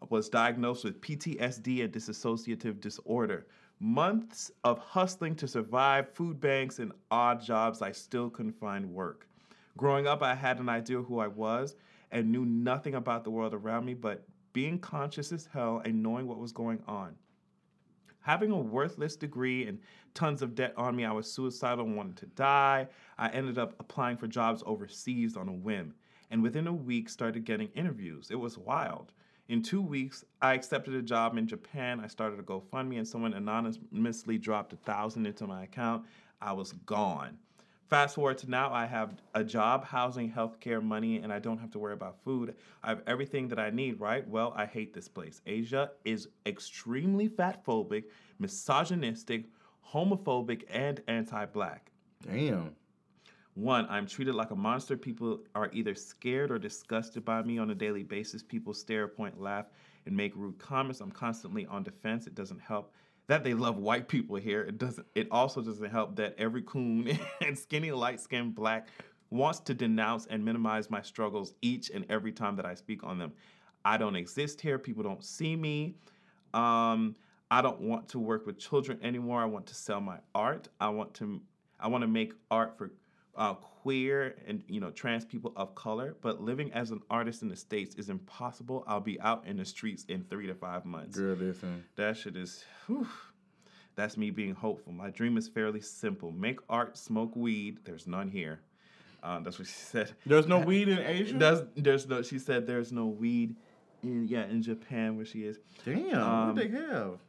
Was 0.09 0.27
diagnosed 0.27 0.83
with 0.83 0.99
PTSD 0.99 1.83
and 1.83 1.93
dissociative 1.93 2.81
disorder. 2.81 3.47
Months 3.79 4.51
of 4.65 4.77
hustling 4.77 5.35
to 5.37 5.47
survive, 5.47 6.13
food 6.13 6.41
banks, 6.41 6.79
and 6.79 6.91
odd 7.09 7.41
jobs, 7.41 7.81
I 7.81 7.93
still 7.93 8.29
couldn't 8.29 8.59
find 8.59 8.93
work. 8.93 9.27
Growing 9.77 10.05
up, 10.05 10.21
I 10.21 10.35
had 10.35 10.59
an 10.59 10.67
idea 10.67 11.01
who 11.01 11.19
I 11.19 11.27
was 11.27 11.75
and 12.11 12.31
knew 12.31 12.45
nothing 12.45 12.95
about 12.95 13.23
the 13.23 13.31
world 13.31 13.53
around 13.53 13.85
me, 13.85 13.93
but 13.93 14.25
being 14.51 14.77
conscious 14.77 15.31
as 15.31 15.47
hell 15.51 15.81
and 15.83 16.03
knowing 16.03 16.27
what 16.27 16.37
was 16.37 16.51
going 16.51 16.83
on. 16.87 17.15
Having 18.23 18.51
a 18.51 18.57
worthless 18.57 19.17
degree 19.17 19.67
and 19.67 19.79
tons 20.13 20.41
of 20.41 20.55
debt 20.55 20.73
on 20.77 20.95
me, 20.95 21.03
I 21.03 21.11
was 21.11 21.31
suicidal 21.31 21.85
and 21.85 21.97
wanted 21.97 22.17
to 22.17 22.25
die. 22.27 22.87
I 23.17 23.29
ended 23.29 23.57
up 23.57 23.75
applying 23.79 24.15
for 24.15 24.27
jobs 24.27 24.63
overseas 24.65 25.35
on 25.35 25.49
a 25.49 25.53
whim, 25.53 25.93
and 26.31 26.41
within 26.41 26.67
a 26.67 26.73
week 26.73 27.09
started 27.09 27.43
getting 27.43 27.67
interviews. 27.75 28.31
It 28.31 28.39
was 28.39 28.57
wild. 28.57 29.11
In 29.49 29.61
two 29.61 29.81
weeks, 29.81 30.23
I 30.41 30.53
accepted 30.53 30.93
a 30.93 31.01
job 31.01 31.37
in 31.37 31.47
Japan. 31.47 31.99
I 31.99 32.07
started 32.07 32.39
a 32.39 32.43
GoFundMe, 32.43 32.97
and 32.97 33.07
someone 33.07 33.33
anonymously 33.33 34.37
dropped 34.37 34.71
a 34.71 34.77
thousand 34.77 35.25
into 35.25 35.45
my 35.45 35.63
account. 35.63 36.05
I 36.41 36.53
was 36.53 36.71
gone. 36.71 37.37
Fast 37.93 38.15
forward 38.15 38.39
to 38.39 38.49
now, 38.49 38.73
I 38.73 38.87
have 38.87 39.13
a 39.35 39.43
job, 39.43 39.85
housing, 39.85 40.31
healthcare, 40.31 40.81
money, 40.81 41.17
and 41.17 41.31
I 41.31 41.37
don't 41.37 41.59
have 41.59 41.69
to 41.73 41.77
worry 41.77 41.93
about 41.93 42.23
food. 42.23 42.55
I 42.81 42.89
have 42.89 43.03
everything 43.05 43.47
that 43.49 43.59
I 43.59 43.69
need, 43.69 43.99
right? 43.99 44.27
Well, 44.27 44.51
I 44.55 44.65
hate 44.65 44.95
this 44.95 45.07
place. 45.07 45.43
Asia 45.45 45.91
is 46.03 46.29
extremely 46.47 47.27
fat 47.27 47.63
phobic, 47.63 48.05
misogynistic, 48.39 49.45
homophobic, 49.87 50.63
and 50.71 51.03
anti 51.07 51.45
black. 51.45 51.91
Damn. 52.25 52.71
One, 53.53 53.85
I'm 53.91 54.07
treated 54.07 54.33
like 54.33 54.49
a 54.49 54.55
monster. 54.55 54.97
People 54.97 55.41
are 55.53 55.69
either 55.71 55.93
scared 55.93 56.49
or 56.49 56.57
disgusted 56.57 57.23
by 57.23 57.43
me 57.43 57.59
on 57.59 57.69
a 57.69 57.75
daily 57.75 58.01
basis. 58.01 58.41
People 58.41 58.73
stare, 58.73 59.07
point, 59.07 59.39
laugh, 59.39 59.67
and 60.07 60.17
make 60.17 60.35
rude 60.35 60.57
comments. 60.57 60.99
I'm 60.99 61.11
constantly 61.11 61.67
on 61.67 61.83
defense. 61.83 62.25
It 62.25 62.33
doesn't 62.33 62.59
help 62.59 62.91
that 63.27 63.43
they 63.43 63.53
love 63.53 63.77
white 63.77 64.07
people 64.07 64.35
here. 64.35 64.61
It 64.61 64.77
doesn't. 64.77 65.07
It 65.15 65.27
also 65.31 65.61
doesn't 65.61 65.89
help 65.89 66.15
that 66.17 66.35
every 66.37 66.61
coon 66.63 67.17
and 67.41 67.57
skinny, 67.57 67.91
light-skinned 67.91 68.55
black 68.55 68.87
wants 69.29 69.59
to 69.61 69.73
denounce 69.73 70.27
and 70.27 70.43
minimize 70.43 70.89
my 70.89 71.01
struggles 71.01 71.53
each 71.61 71.89
and 71.89 72.05
every 72.09 72.31
time 72.31 72.55
that 72.55 72.65
I 72.65 72.75
speak 72.75 73.03
on 73.03 73.17
them. 73.17 73.31
I 73.83 73.97
don't 73.97 74.15
exist 74.15 74.61
here. 74.61 74.77
People 74.77 75.03
don't 75.03 75.23
see 75.23 75.55
me. 75.55 75.95
Um, 76.53 77.15
I 77.49 77.61
don't 77.61 77.81
want 77.81 78.07
to 78.09 78.19
work 78.19 78.45
with 78.45 78.57
children 78.57 78.99
anymore. 79.01 79.41
I 79.41 79.45
want 79.45 79.65
to 79.67 79.75
sell 79.75 80.01
my 80.01 80.17
art. 80.35 80.67
I 80.79 80.89
want 80.89 81.13
to. 81.15 81.41
I 81.79 81.87
want 81.87 82.03
to 82.03 82.07
make 82.07 82.33
art 82.49 82.77
for 82.77 82.91
uh, 83.35 83.55
queer 83.83 84.35
and 84.47 84.63
you 84.67 84.79
know 84.79 84.89
trans 84.89 85.25
people 85.25 85.51
of 85.55 85.75
color. 85.75 86.15
But 86.21 86.41
living 86.41 86.71
as 86.73 86.91
an 86.91 87.01
artist 87.09 87.41
in 87.41 87.49
the 87.49 87.55
states 87.55 87.95
is 87.95 88.09
impossible. 88.09 88.83
I'll 88.87 89.01
be 89.01 89.19
out 89.19 89.45
in 89.45 89.57
the 89.57 89.65
streets 89.65 90.05
in 90.07 90.23
three 90.29 90.47
to 90.47 90.55
five 90.55 90.85
months. 90.85 91.17
Girl, 91.17 91.35
listen. 91.35 91.83
That 91.97 92.15
shit 92.17 92.37
is. 92.37 92.63
Whew, 92.87 93.07
that's 93.95 94.15
me 94.17 94.31
being 94.31 94.55
hopeful. 94.55 94.93
My 94.93 95.09
dream 95.09 95.37
is 95.37 95.47
fairly 95.47 95.81
simple: 95.81 96.31
make 96.31 96.59
art, 96.69 96.97
smoke 96.97 97.35
weed. 97.35 97.79
There's 97.83 98.07
none 98.07 98.29
here. 98.29 98.61
Uh, 99.21 99.39
that's 99.41 99.59
what 99.59 99.67
she 99.67 99.73
said. 99.91 100.13
There's 100.25 100.47
no 100.47 100.59
weed 100.69 100.87
in 100.87 100.99
Asia? 100.99 101.37
There's, 101.37 101.61
there's 101.75 102.07
no. 102.07 102.21
She 102.21 102.39
said 102.39 102.65
there's 102.65 102.91
no 102.93 103.07
weed 103.07 103.55
in 104.01 104.27
yeah 104.27 104.45
in 104.45 104.61
Japan 104.61 105.17
where 105.17 105.25
she 105.25 105.43
is. 105.43 105.59
Damn. 105.83 106.21
Um, 106.21 106.47
what 106.47 106.55
they 106.55 106.69
have? 106.69 107.19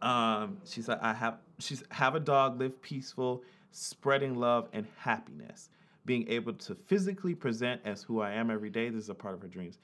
Um, 0.00 0.58
she 0.64 0.82
said, 0.82 0.98
I 1.02 1.12
have 1.12 1.38
she's 1.58 1.84
have 1.90 2.14
a 2.14 2.20
dog, 2.20 2.58
live 2.58 2.80
peaceful, 2.82 3.42
spreading 3.70 4.34
love 4.34 4.68
and 4.72 4.86
happiness. 4.98 5.70
Being 6.04 6.28
able 6.28 6.54
to 6.54 6.74
physically 6.74 7.34
present 7.34 7.82
as 7.84 8.02
who 8.02 8.20
I 8.20 8.32
am 8.32 8.50
every 8.50 8.70
day. 8.70 8.88
This 8.88 9.04
is 9.04 9.10
a 9.10 9.14
part 9.14 9.34
of 9.34 9.42
her 9.42 9.48
dreams. 9.48 9.78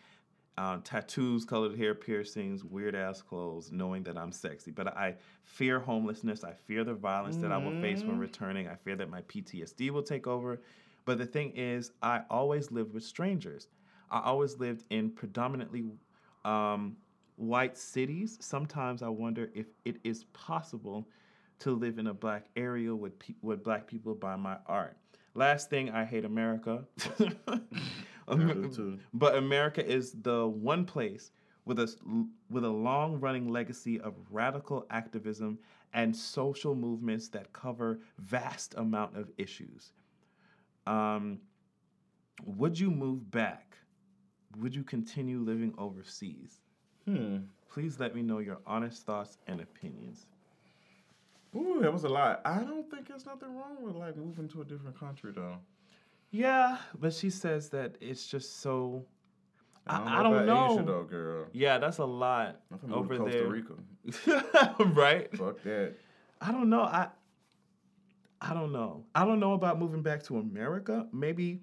Um, 0.57 0.83
tattoos, 0.83 1.45
colored 1.45 1.77
hair, 1.77 1.95
piercings, 1.95 2.65
weird 2.65 2.95
ass 2.95 3.21
clothes, 3.21 3.73
knowing 3.73 4.05
that 4.05 4.17
I'm 4.17 4.31
sexy. 4.31 4.71
But 4.71 4.97
I 4.97 5.17
fear 5.43 5.81
homelessness. 5.81 6.45
I 6.45 6.53
fear 6.53 6.85
the 6.85 6.95
violence 6.95 7.37
that 7.39 7.51
I 7.51 7.59
will 7.59 7.79
face 7.81 8.05
when 8.05 8.19
returning. 8.19 8.69
I 8.69 8.77
fear 8.77 8.95
that 8.97 9.11
my 9.11 9.23
PTSD 9.23 9.91
will 9.91 10.03
take 10.03 10.27
over. 10.27 10.61
But 11.05 11.19
the 11.19 11.27
thing 11.27 11.53
is, 11.57 11.91
I 12.03 12.23
always 12.31 12.71
lived 12.71 12.95
with 12.95 13.05
strangers. 13.05 13.67
I 14.11 14.21
always 14.21 14.59
lived 14.59 14.85
in 14.91 15.11
predominantly 15.11 15.85
um, 16.45 16.97
white 17.37 17.77
cities. 17.77 18.39
Sometimes 18.41 19.03
I 19.03 19.09
wonder 19.09 19.51
if 19.55 19.67
it 19.85 19.97
is 20.05 20.25
possible 20.33 21.09
to 21.65 21.73
live 21.73 21.99
in 21.99 22.07
a 22.09 22.15
black 22.15 22.47
area 22.57 22.95
with 22.95 23.19
pe- 23.19 23.35
with 23.43 23.65
black 23.65 23.87
people 23.87 24.15
buy 24.15 24.37
my 24.37 24.57
art. 24.67 24.97
Last 25.35 25.71
thing, 25.71 25.91
I 25.91 26.05
hate 26.05 26.25
America. 26.25 26.85
Amer- 28.29 28.69
too. 28.69 28.99
but 29.13 29.35
America 29.37 29.85
is 29.85 30.13
the 30.23 30.47
one 30.47 30.85
place 30.85 31.31
with 31.65 31.79
a 31.79 31.95
with 32.51 32.65
a 32.65 32.69
long 32.71 33.19
running 33.19 33.49
legacy 33.49 33.99
of 34.01 34.15
radical 34.31 34.87
activism 34.91 35.59
and 35.95 36.15
social 36.15 36.75
movements 36.75 37.29
that 37.29 37.53
cover 37.53 38.01
vast 38.19 38.75
amount 38.77 39.17
of 39.17 39.31
issues. 39.39 39.93
Um, 40.87 41.39
would 42.45 42.79
you 42.79 42.91
move 42.91 43.31
back? 43.31 43.77
Would 44.59 44.75
you 44.75 44.85
continue 44.85 45.41
living 45.41 45.75
overseas? 45.79 46.61
Hmm. 47.07 47.39
Please 47.71 47.99
let 47.99 48.15
me 48.15 48.23
know 48.23 48.39
your 48.39 48.59
honest 48.67 49.05
thoughts 49.05 49.39
and 49.47 49.61
opinions. 49.61 50.27
Ooh, 51.57 51.79
that 51.81 51.93
was 51.93 52.05
a 52.05 52.09
lot. 52.09 52.41
I 52.45 52.59
don't 52.61 52.91
think 52.91 53.09
there's 53.09 53.27
nothing 53.27 53.55
wrong 53.55 53.77
with 53.81 53.95
like 53.95 54.17
moving 54.17 54.49
to 54.49 54.63
a 54.63 54.65
different 54.65 54.99
country 54.99 55.33
though. 55.35 55.57
Yeah, 56.31 56.79
but 56.99 57.13
she 57.13 57.31
says 57.31 57.69
that 57.71 57.97
it's 58.01 58.27
just 58.27 58.61
so. 58.61 59.05
I, 59.87 59.99
I 59.99 60.17
know 60.17 60.23
don't 60.23 60.33
about 60.35 60.47
know. 60.47 60.75
Asia 60.75 60.83
though, 60.85 61.05
girl. 61.05 61.47
Yeah, 61.53 61.79
that's 61.79 61.99
a 61.99 62.05
lot 62.05 62.61
I'm 62.73 62.79
from 62.79 62.93
over 62.93 63.19
Costa 63.19 63.39
there. 63.39 63.49
Rica. 63.49 63.75
right? 64.85 65.31
Fuck 65.37 65.63
that. 65.63 65.95
I 66.41 66.51
don't 66.51 66.71
know. 66.71 66.83
I 66.83 67.09
I 68.41 68.53
don't 68.53 68.73
know. 68.73 69.05
I 69.15 69.25
don't 69.25 69.41
know 69.41 69.53
about 69.53 69.79
moving 69.79 70.03
back 70.03 70.23
to 70.25 70.39
America. 70.39 71.07
Maybe 71.13 71.63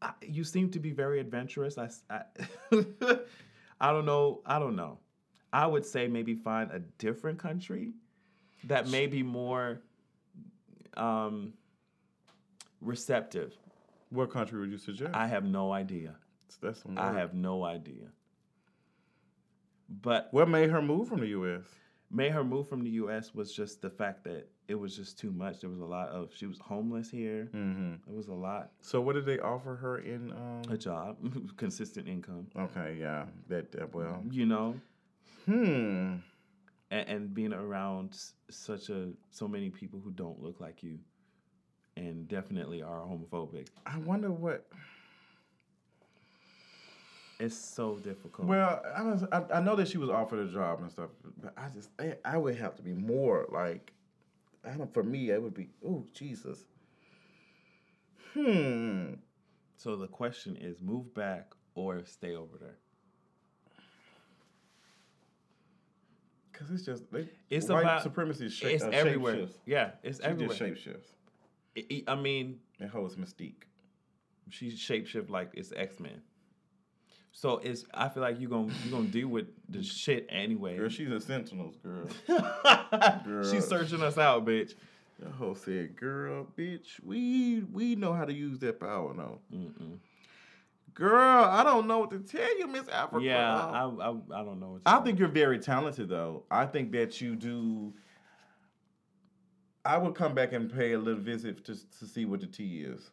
I, 0.00 0.12
you 0.22 0.44
seem 0.44 0.70
to 0.70 0.80
be 0.80 0.92
very 0.92 1.20
adventurous. 1.20 1.76
I. 1.76 1.88
I 3.80 3.92
don't 3.92 4.06
know. 4.06 4.40
I 4.44 4.58
don't 4.58 4.76
know. 4.76 4.98
I 5.52 5.66
would 5.66 5.84
say 5.86 6.08
maybe 6.08 6.34
find 6.34 6.70
a 6.70 6.78
different 6.78 7.38
country 7.38 7.92
that 8.64 8.88
may 8.88 9.06
be 9.06 9.22
more 9.22 9.80
um, 10.96 11.52
receptive 12.80 13.54
What 14.10 14.30
country 14.30 14.60
would 14.60 14.70
you 14.70 14.78
suggest? 14.78 15.14
I 15.14 15.26
have 15.26 15.44
no 15.44 15.72
idea. 15.72 16.14
That's 16.60 16.82
some 16.82 16.98
I 16.98 17.12
have 17.12 17.34
no 17.34 17.64
idea. 17.64 18.08
But 19.88 20.28
What 20.32 20.48
made 20.48 20.70
her 20.70 20.82
move 20.82 21.08
from 21.08 21.20
the 21.20 21.28
U.S.? 21.28 21.62
made 22.10 22.32
her 22.32 22.42
move 22.44 22.66
from 22.68 22.82
the 22.84 22.90
U.S. 22.90 23.34
was 23.34 23.52
just 23.52 23.82
the 23.82 23.90
fact 23.90 24.24
that 24.24 24.48
it 24.66 24.74
was 24.74 24.96
just 24.96 25.18
too 25.18 25.30
much. 25.30 25.60
There 25.60 25.68
was 25.70 25.80
a 25.80 25.84
lot 25.84 26.08
of 26.08 26.30
she 26.34 26.46
was 26.46 26.58
homeless 26.58 27.10
here. 27.10 27.48
Mm-hmm. 27.54 27.94
It 28.10 28.14
was 28.16 28.28
a 28.28 28.34
lot. 28.34 28.70
So 28.80 29.00
what 29.00 29.14
did 29.14 29.24
they 29.26 29.38
offer 29.38 29.76
her 29.76 29.98
in? 29.98 30.32
A 30.32 30.70
Um, 30.72 30.78
job, 30.78 31.16
consistent 31.56 32.08
income. 32.08 32.46
okay, 32.58 32.96
yeah, 32.98 33.24
that, 33.48 33.72
that 33.72 33.94
well. 33.94 34.22
You 34.30 34.46
know, 34.46 34.74
Hmm. 35.48 36.16
and, 36.90 37.08
and 37.08 37.34
being 37.34 37.54
around 37.54 38.20
such 38.50 38.90
a 38.90 39.08
so 39.30 39.48
many 39.48 39.70
people 39.70 39.98
who 39.98 40.10
don't 40.10 40.42
look 40.42 40.60
like 40.60 40.82
you, 40.82 40.98
and 41.96 42.28
definitely 42.28 42.82
are 42.82 43.00
homophobic. 43.00 43.68
I 43.86 43.96
wonder 43.96 44.30
what. 44.30 44.66
It's 47.40 47.56
so 47.56 47.96
difficult. 47.96 48.46
Well, 48.46 48.82
I 48.94 49.02
was 49.04 49.24
I, 49.32 49.42
I 49.54 49.60
know 49.62 49.74
that 49.76 49.88
she 49.88 49.96
was 49.96 50.10
offered 50.10 50.46
a 50.46 50.52
job 50.52 50.82
and 50.82 50.90
stuff, 50.90 51.08
but 51.40 51.54
I 51.56 51.70
just 51.70 51.88
I, 51.98 52.16
I 52.26 52.36
would 52.36 52.56
have 52.56 52.76
to 52.76 52.82
be 52.82 52.92
more 52.92 53.46
like 53.50 53.94
I 54.66 54.72
don't 54.72 54.92
for 54.92 55.02
me 55.02 55.30
it 55.30 55.42
would 55.42 55.54
be 55.54 55.70
oh 55.86 56.04
Jesus. 56.12 56.64
Hmm. 58.34 59.14
so 59.78 59.96
the 59.96 60.08
question 60.08 60.56
is, 60.60 60.82
move 60.82 61.14
back 61.14 61.52
or 61.74 62.04
stay 62.04 62.34
over 62.34 62.58
there. 62.60 62.76
Cause 66.58 66.70
it's 66.70 66.82
just 66.84 67.10
they, 67.12 67.28
It's 67.50 67.68
white 67.68 67.82
about- 67.82 68.02
supremacy. 68.02 68.46
Is 68.46 68.52
shape, 68.52 68.74
It's 68.74 68.84
uh, 68.84 68.88
everywhere. 68.88 69.46
Yeah, 69.64 69.92
it's 70.02 70.18
She 70.18 70.24
everywhere. 70.24 70.48
just 70.48 70.58
shape 70.58 70.76
shifts. 70.76 71.12
I- 71.76 72.02
I 72.08 72.14
mean, 72.16 72.58
It 72.80 72.88
holds 72.88 73.14
mystique. 73.16 73.62
she 74.50 74.70
shapeshift 74.72 75.30
like 75.30 75.50
it's 75.54 75.72
X 75.76 76.00
Men. 76.00 76.20
So 77.30 77.58
it's 77.58 77.84
I 77.94 78.08
feel 78.08 78.22
like 78.22 78.40
you 78.40 78.48
gonna 78.48 78.72
you 78.84 78.90
gonna 78.90 79.06
deal 79.06 79.28
with 79.28 79.46
the 79.68 79.82
shit 79.82 80.26
anyway. 80.28 80.76
Girl, 80.76 80.88
she's 80.88 81.10
a 81.10 81.20
Sentinels 81.20 81.76
girl. 81.76 82.08
Girl. 83.24 83.48
She's 83.48 83.66
searching 83.66 84.02
us 84.02 84.18
out, 84.18 84.44
bitch. 84.44 84.74
That 85.20 85.30
hoe 85.32 85.54
said, 85.54 85.94
"Girl, 85.96 86.46
bitch, 86.56 87.00
we 87.04 87.60
we 87.72 87.94
know 87.94 88.12
how 88.12 88.24
to 88.24 88.32
use 88.32 88.58
that 88.60 88.80
power 88.80 89.14
now." 89.14 89.38
Mm-mm. 89.54 89.98
Girl, 90.98 91.44
I 91.44 91.62
don't 91.62 91.86
know 91.86 92.00
what 92.00 92.10
to 92.10 92.18
tell 92.18 92.58
you, 92.58 92.66
Miss 92.66 92.88
Africa. 92.88 93.24
Yeah, 93.24 93.54
I, 93.54 93.84
I 93.84 94.10
I 94.10 94.44
don't 94.44 94.58
know. 94.58 94.70
What 94.72 94.84
to 94.84 94.90
I 94.90 94.98
think 95.00 95.20
you're 95.20 95.28
very 95.28 95.60
talented, 95.60 96.08
though. 96.08 96.42
I 96.50 96.66
think 96.66 96.90
that 96.92 97.20
you 97.20 97.36
do. 97.36 97.94
I 99.84 99.96
would 99.96 100.14
come 100.16 100.34
back 100.34 100.52
and 100.52 100.72
pay 100.72 100.92
a 100.94 100.98
little 100.98 101.20
visit 101.20 101.64
to 101.66 101.74
to 101.98 102.06
see 102.06 102.24
what 102.24 102.40
the 102.40 102.46
tea 102.48 102.80
is. 102.80 103.10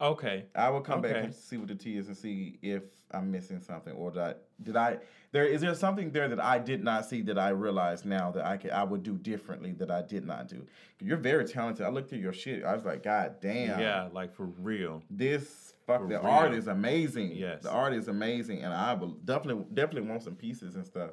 okay. 0.00 0.44
I 0.54 0.68
will 0.68 0.82
come 0.82 1.00
back 1.00 1.16
and 1.24 1.34
see 1.34 1.56
what 1.56 1.68
the 1.68 1.74
tea 1.74 1.96
is 1.96 2.08
and 2.08 2.16
see 2.16 2.58
if 2.62 2.82
I'm 3.12 3.30
missing 3.30 3.60
something 3.60 3.94
or 3.94 4.10
did 4.10 4.20
I 4.22 4.34
did 4.62 4.76
I 4.76 4.98
there 5.32 5.46
is 5.46 5.60
there 5.62 5.74
something 5.74 6.10
there 6.10 6.28
that 6.28 6.40
I 6.40 6.58
did 6.58 6.82
not 6.84 7.06
see 7.06 7.22
that 7.22 7.38
I 7.38 7.48
realize 7.50 8.04
now 8.04 8.30
that 8.32 8.44
I 8.44 8.56
could 8.58 8.72
I 8.72 8.84
would 8.84 9.02
do 9.02 9.16
differently 9.16 9.72
that 9.78 9.90
I 9.90 10.02
did 10.02 10.26
not 10.26 10.48
do. 10.48 10.66
You're 11.00 11.16
very 11.16 11.44
talented. 11.46 11.86
I 11.86 11.88
looked 11.90 12.12
at 12.12 12.18
your 12.20 12.32
shit. 12.32 12.62
I 12.64 12.74
was 12.74 12.84
like, 12.84 13.02
God 13.02 13.36
damn. 13.40 13.80
Yeah, 13.80 14.08
like 14.12 14.34
for 14.34 14.46
real. 14.46 15.02
This 15.10 15.74
fuck 15.86 16.02
For 16.02 16.08
the 16.08 16.18
real. 16.18 16.26
art 16.26 16.54
is 16.54 16.68
amazing. 16.68 17.32
Yes. 17.34 17.62
The 17.62 17.70
art 17.70 17.94
is 17.94 18.08
amazing 18.08 18.62
and 18.62 18.72
I 18.72 18.94
will 18.94 19.16
definitely 19.24 19.64
definitely 19.74 20.08
want 20.08 20.22
some 20.22 20.34
pieces 20.34 20.76
and 20.76 20.86
stuff. 20.86 21.10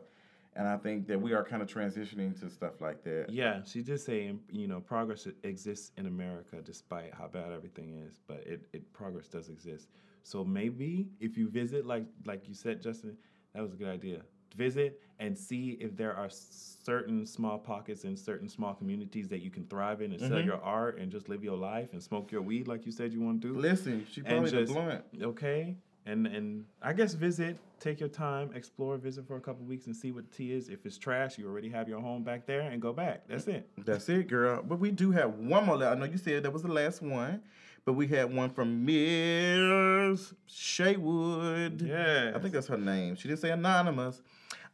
And 0.55 0.67
I 0.67 0.77
think 0.77 1.07
that 1.07 1.21
we 1.21 1.33
are 1.33 1.43
kind 1.43 1.61
of 1.61 1.69
transitioning 1.69 2.37
to 2.41 2.49
stuff 2.49 2.81
like 2.81 3.03
that. 3.03 3.27
Yeah, 3.29 3.61
she 3.63 3.81
did 3.81 3.99
say 4.01 4.33
you 4.51 4.67
know 4.67 4.79
progress 4.81 5.27
exists 5.43 5.91
in 5.97 6.05
America 6.07 6.57
despite 6.63 7.13
how 7.13 7.27
bad 7.27 7.51
everything 7.53 7.93
is, 8.07 8.19
but 8.27 8.43
it, 8.45 8.67
it 8.73 8.91
progress 8.91 9.27
does 9.27 9.49
exist. 9.49 9.89
So 10.23 10.43
maybe 10.43 11.07
if 11.19 11.37
you 11.37 11.49
visit, 11.49 11.85
like 11.85 12.05
like 12.25 12.47
you 12.47 12.53
said, 12.53 12.81
Justin, 12.81 13.15
that 13.53 13.61
was 13.61 13.73
a 13.73 13.75
good 13.77 13.87
idea. 13.87 14.21
Visit 14.55 14.99
and 15.19 15.37
see 15.37 15.71
if 15.81 15.95
there 15.97 16.15
are 16.15 16.29
certain 16.29 17.25
small 17.25 17.57
pockets 17.59 18.05
in 18.05 18.15
certain 18.15 18.47
small 18.47 18.73
communities 18.73 19.27
that 19.27 19.41
you 19.41 19.51
can 19.51 19.65
thrive 19.65 20.01
in 20.01 20.11
and 20.11 20.19
sell 20.21 20.31
Mhm. 20.39 20.45
your 20.45 20.61
art 20.61 20.97
and 20.97 21.11
just 21.11 21.27
live 21.27 21.43
your 21.43 21.57
life 21.57 21.91
and 21.91 22.01
smoke 22.01 22.31
your 22.31 22.41
weed 22.41 22.67
like 22.67 22.85
you 22.85 22.91
said 22.91 23.11
you 23.13 23.19
want 23.21 23.41
to 23.41 23.53
do. 23.53 23.59
Listen, 23.59 24.05
she 24.09 24.21
probably 24.21 24.49
the 24.49 24.61
just- 24.61 24.73
blunt. 24.73 25.03
Okay, 25.21 25.75
and 26.05 26.25
and 26.25 26.65
I 26.81 26.93
guess 26.93 27.13
visit, 27.15 27.57
take 27.79 27.99
your 27.99 28.07
time, 28.09 28.51
explore, 28.55 28.97
visit 28.97 29.27
for 29.27 29.35
a 29.35 29.41
couple 29.41 29.65
weeks 29.65 29.87
and 29.87 29.95
see 29.95 30.11
what 30.13 30.29
the 30.29 30.35
tea 30.35 30.53
is. 30.53 30.69
If 30.69 30.85
it's 30.85 30.97
trash, 30.97 31.37
you 31.37 31.47
already 31.47 31.69
have 31.69 31.89
your 31.89 31.99
home 31.99 32.23
back 32.23 32.45
there, 32.45 32.61
and 32.61 32.81
go 32.81 32.93
back. 32.93 33.27
That's 33.27 33.47
it. 33.47 33.69
That's 33.85 34.07
it, 34.07 34.27
girl. 34.29 34.63
But 34.63 34.79
we 34.79 34.89
do 34.91 35.11
have 35.11 35.33
one 35.37 35.65
more. 35.65 35.83
I 35.83 35.95
know 35.95 36.05
you 36.05 36.17
said 36.17 36.43
that 36.43 36.51
was 36.53 36.63
the 36.63 36.71
last 36.71 37.01
one, 37.01 37.41
but 37.83 37.93
we 37.93 38.07
had 38.07 38.33
one 38.33 38.49
from 38.51 38.85
Miss 38.85 40.33
Shaywood. 40.47 41.85
Yeah, 41.85 42.31
I 42.33 42.39
think 42.39 42.53
that's 42.53 42.67
her 42.67 42.77
name. 42.77 43.15
She 43.15 43.27
didn't 43.27 43.41
say 43.41 43.51
anonymous. 43.51 44.21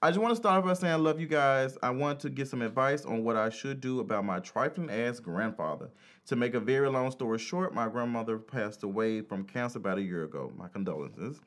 I 0.06 0.10
just 0.10 0.20
want 0.20 0.34
to 0.34 0.36
start 0.36 0.60
off 0.60 0.66
by 0.66 0.74
saying 0.74 0.94
I 0.94 0.98
love 0.98 1.20
you 1.20 1.26
guys. 1.26 1.80
I 1.82 1.90
want 1.90 2.20
to 2.20 2.30
get 2.30 2.48
some 2.48 2.62
advice 2.62 3.06
on 3.06 3.24
what 3.24 3.36
I 3.36 3.50
should 3.50 3.82
do 3.82 4.02
about 4.02 4.24
my 4.24 4.40
trifling 4.40 4.92
ass 4.92 5.20
grandfather. 5.20 5.90
To 6.28 6.36
make 6.36 6.54
a 6.54 6.60
very 6.60 6.88
long 6.92 7.10
story 7.10 7.40
short, 7.40 7.74
my 7.74 7.90
grandmother 7.90 8.38
passed 8.38 8.84
away 8.84 9.22
from 9.22 9.46
cancer 9.46 9.80
about 9.80 9.98
a 9.98 10.04
year 10.04 10.24
ago. 10.24 10.54
My 10.56 10.68
condolences. 10.68 11.42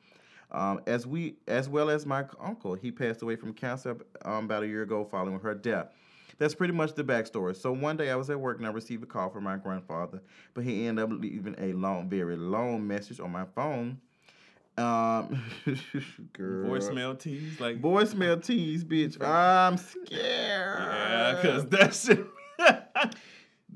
Um, 0.51 0.81
as 0.87 1.07
we, 1.07 1.37
as 1.47 1.69
well 1.69 1.89
as 1.89 2.05
my 2.05 2.25
uncle, 2.37 2.73
he 2.73 2.91
passed 2.91 3.21
away 3.21 3.37
from 3.37 3.53
cancer 3.53 3.95
um, 4.25 4.43
about 4.43 4.63
a 4.63 4.67
year 4.67 4.81
ago 4.81 5.07
following 5.09 5.39
her 5.39 5.55
death. 5.55 5.93
That's 6.37 6.53
pretty 6.53 6.73
much 6.73 6.95
the 6.95 7.03
backstory. 7.05 7.55
So 7.55 7.71
one 7.71 7.95
day 7.95 8.09
I 8.09 8.17
was 8.17 8.29
at 8.29 8.41
work 8.41 8.57
and 8.57 8.67
I 8.67 8.71
received 8.71 9.03
a 9.03 9.05
call 9.05 9.29
from 9.29 9.45
my 9.45 9.55
grandfather, 9.55 10.21
but 10.53 10.65
he 10.65 10.85
ended 10.85 11.05
up 11.05 11.11
leaving 11.13 11.55
a 11.59 11.71
long, 11.71 12.09
very 12.09 12.35
long 12.35 12.85
message 12.85 13.21
on 13.21 13.31
my 13.31 13.45
phone. 13.55 14.01
Um, 14.79 15.43
girl. 16.33 16.69
voicemail 16.69 17.19
tease, 17.19 17.59
like 17.59 17.81
Voicemail 17.81 18.43
tease, 18.43 18.83
bitch. 18.83 19.21
I'm 19.21 19.77
scared. 19.77 20.09
yeah, 20.79 21.39
cause 21.41 21.65
that 21.69 21.93
shit. 21.93 22.25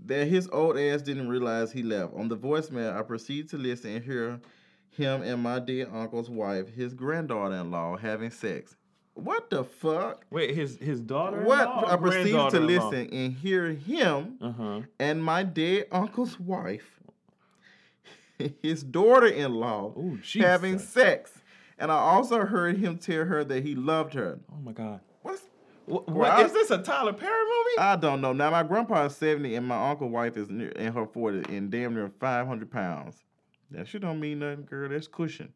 that 0.06 0.28
his 0.28 0.48
old 0.52 0.78
ass 0.78 1.02
didn't 1.02 1.30
realize 1.30 1.72
he 1.72 1.84
left. 1.84 2.14
On 2.16 2.28
the 2.28 2.38
voicemail, 2.38 2.98
I 2.98 3.02
proceed 3.04 3.50
to 3.50 3.58
listen 3.58 3.96
and 3.96 4.04
hear 4.04 4.40
him 4.92 5.22
and 5.24 5.42
my 5.42 5.60
dead 5.60 5.90
uncle's 5.92 6.30
wife, 6.30 6.68
his 6.70 6.94
granddaughter-in-law, 6.94 7.98
having 7.98 8.30
sex. 8.30 8.76
What 9.16 9.50
the 9.50 9.64
fuck? 9.64 10.26
Wait, 10.32 10.56
his 10.56 10.78
his 10.78 11.00
daughter. 11.00 11.42
What? 11.44 11.68
I 11.88 11.96
proceed 11.98 12.32
to 12.32 12.60
listen 12.60 13.10
and 13.12 13.32
hear 13.34 13.70
him 13.72 14.38
Uh 14.42 14.52
huh. 14.52 14.82
and 15.00 15.24
my 15.24 15.44
dead 15.44 15.86
uncle's 15.92 16.40
wife, 16.40 17.00
his 18.62 18.84
daughter-in-law, 18.84 19.94
Ooh, 19.98 20.20
having 20.36 20.80
sex. 20.80 21.32
And 21.78 21.92
I 21.92 21.96
also 21.96 22.46
heard 22.46 22.78
him 22.78 22.98
tell 22.98 23.26
her 23.26 23.44
that 23.44 23.64
he 23.64 23.76
loved 23.76 24.14
her. 24.14 24.40
Oh 24.52 24.62
my 24.64 24.72
god. 24.72 25.02
What's 25.22 25.42
What, 25.86 26.08
what 26.08 26.40
is 26.46 26.54
this 26.54 26.72
a 26.72 26.78
Tyler 26.78 27.14
Perry 27.14 27.44
movie? 27.44 27.78
I 27.80 27.96
don't 27.96 28.22
know. 28.22 28.32
Now 28.34 28.52
my 28.52 28.64
grandpa 28.64 29.06
is 29.06 29.16
seventy, 29.16 29.56
and 29.56 29.68
my 29.68 29.90
uncle 29.90 30.10
wife 30.10 30.38
is 30.38 30.50
near, 30.50 30.70
in 30.70 30.94
her 30.94 31.06
forties 31.06 31.46
and 31.50 31.72
damn 31.72 31.96
near 31.96 32.12
five 32.20 32.48
hundred 32.48 32.72
pounds. 32.72 33.24
That 33.72 33.88
shit 33.88 34.02
don't 34.02 34.20
mean 34.20 34.40
nothing, 34.40 34.66
girl. 34.66 34.90
That's 34.90 35.08
cushion. 35.08 35.52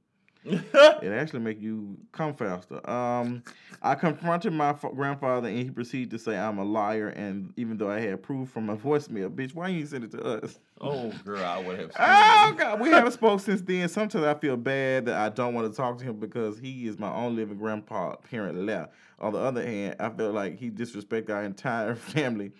It 1.02 1.12
actually 1.12 1.40
make 1.42 1.62
you 1.62 1.98
come 2.12 2.34
faster. 2.34 2.88
Um, 2.90 3.44
I 3.82 3.96
confronted 3.96 4.54
my 4.54 4.74
fa- 4.74 4.92
grandfather, 4.96 5.48
and 5.50 5.58
he 5.58 5.70
proceeded 5.70 6.12
to 6.12 6.20
say 6.20 6.38
I'm 6.38 6.58
a 6.58 6.64
liar. 6.64 7.10
And 7.10 7.54
even 7.58 7.78
though 7.78 7.90
I 7.90 8.00
had 8.00 8.24
proof 8.24 8.50
from 8.50 8.70
a 8.70 8.78
voicemail, 8.78 9.30
bitch, 9.30 9.54
why 9.54 9.68
you 9.70 9.86
send 9.86 10.06
it 10.06 10.12
to 10.12 10.24
us? 10.24 10.60
oh 10.80 11.12
girl, 11.26 11.44
I 11.44 11.58
would 11.60 11.80
have. 11.80 11.92
Oh 12.00 12.56
God, 12.58 12.80
we 12.80 12.90
haven't 12.90 13.12
spoke 13.12 13.40
since 13.42 13.62
then. 13.62 13.90
Sometimes 13.90 14.24
I 14.26 14.34
feel 14.36 14.58
bad 14.58 15.06
that 15.06 15.18
I 15.18 15.30
don't 15.30 15.54
want 15.54 15.72
to 15.72 15.76
talk 15.76 15.98
to 16.00 16.04
him 16.06 16.20
because 16.20 16.58
he 16.60 16.88
is 16.88 16.98
my 16.98 17.12
only 17.14 17.42
living 17.42 17.58
grandpa 17.58 18.16
parent 18.16 18.58
left. 18.60 18.94
On 19.20 19.34
the 19.34 19.40
other 19.40 19.64
hand, 19.66 19.96
I 20.00 20.10
feel 20.10 20.32
like 20.32 20.58
he 20.58 20.70
disrespected 20.70 21.30
our 21.30 21.44
entire 21.44 21.96
family, 21.96 22.52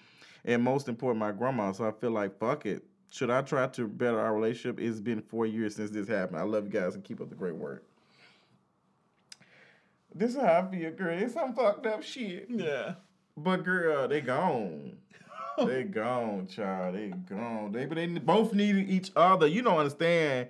and 0.44 0.62
most 0.64 0.88
important, 0.90 1.20
my 1.20 1.32
grandma. 1.32 1.72
So 1.72 1.88
I 1.88 1.92
feel 1.92 2.12
like 2.12 2.38
fuck 2.40 2.66
it. 2.66 2.84
Should 3.10 3.30
I 3.30 3.42
try 3.42 3.68
to 3.68 3.88
better 3.88 4.20
our 4.20 4.34
relationship? 4.34 4.80
It's 4.80 5.00
been 5.00 5.22
four 5.22 5.46
years 5.46 5.76
since 5.76 5.92
this 5.92 6.08
happened. 6.08 6.40
I 6.40 6.44
love 6.44 6.66
you 6.66 6.72
guys 6.72 6.96
and 6.96 7.04
keep 7.04 7.22
up 7.22 7.30
the 7.30 7.36
great 7.36 7.56
work. 7.56 7.84
This 10.14 10.32
is 10.32 10.42
how 10.42 10.68
I 10.68 10.72
feel, 10.72 10.92
girl. 10.92 11.18
It's 11.18 11.34
some 11.34 11.54
fucked 11.54 11.86
up 11.86 12.04
shit. 12.04 12.48
Yeah. 12.50 12.96
But 13.36 13.64
girl, 13.64 14.08
they 14.08 14.22
gone. 14.22 14.98
they 15.58 15.84
gone, 15.92 16.48
child. 16.48 16.96
They 16.96 17.10
gone. 17.10 17.72
They 17.72 17.86
but 17.86 17.96
they 17.96 18.08
both 18.08 18.54
needed 18.54 18.90
each 18.90 19.12
other. 19.16 19.48
You 19.48 19.62
don't 19.62 19.78
understand. 19.78 20.50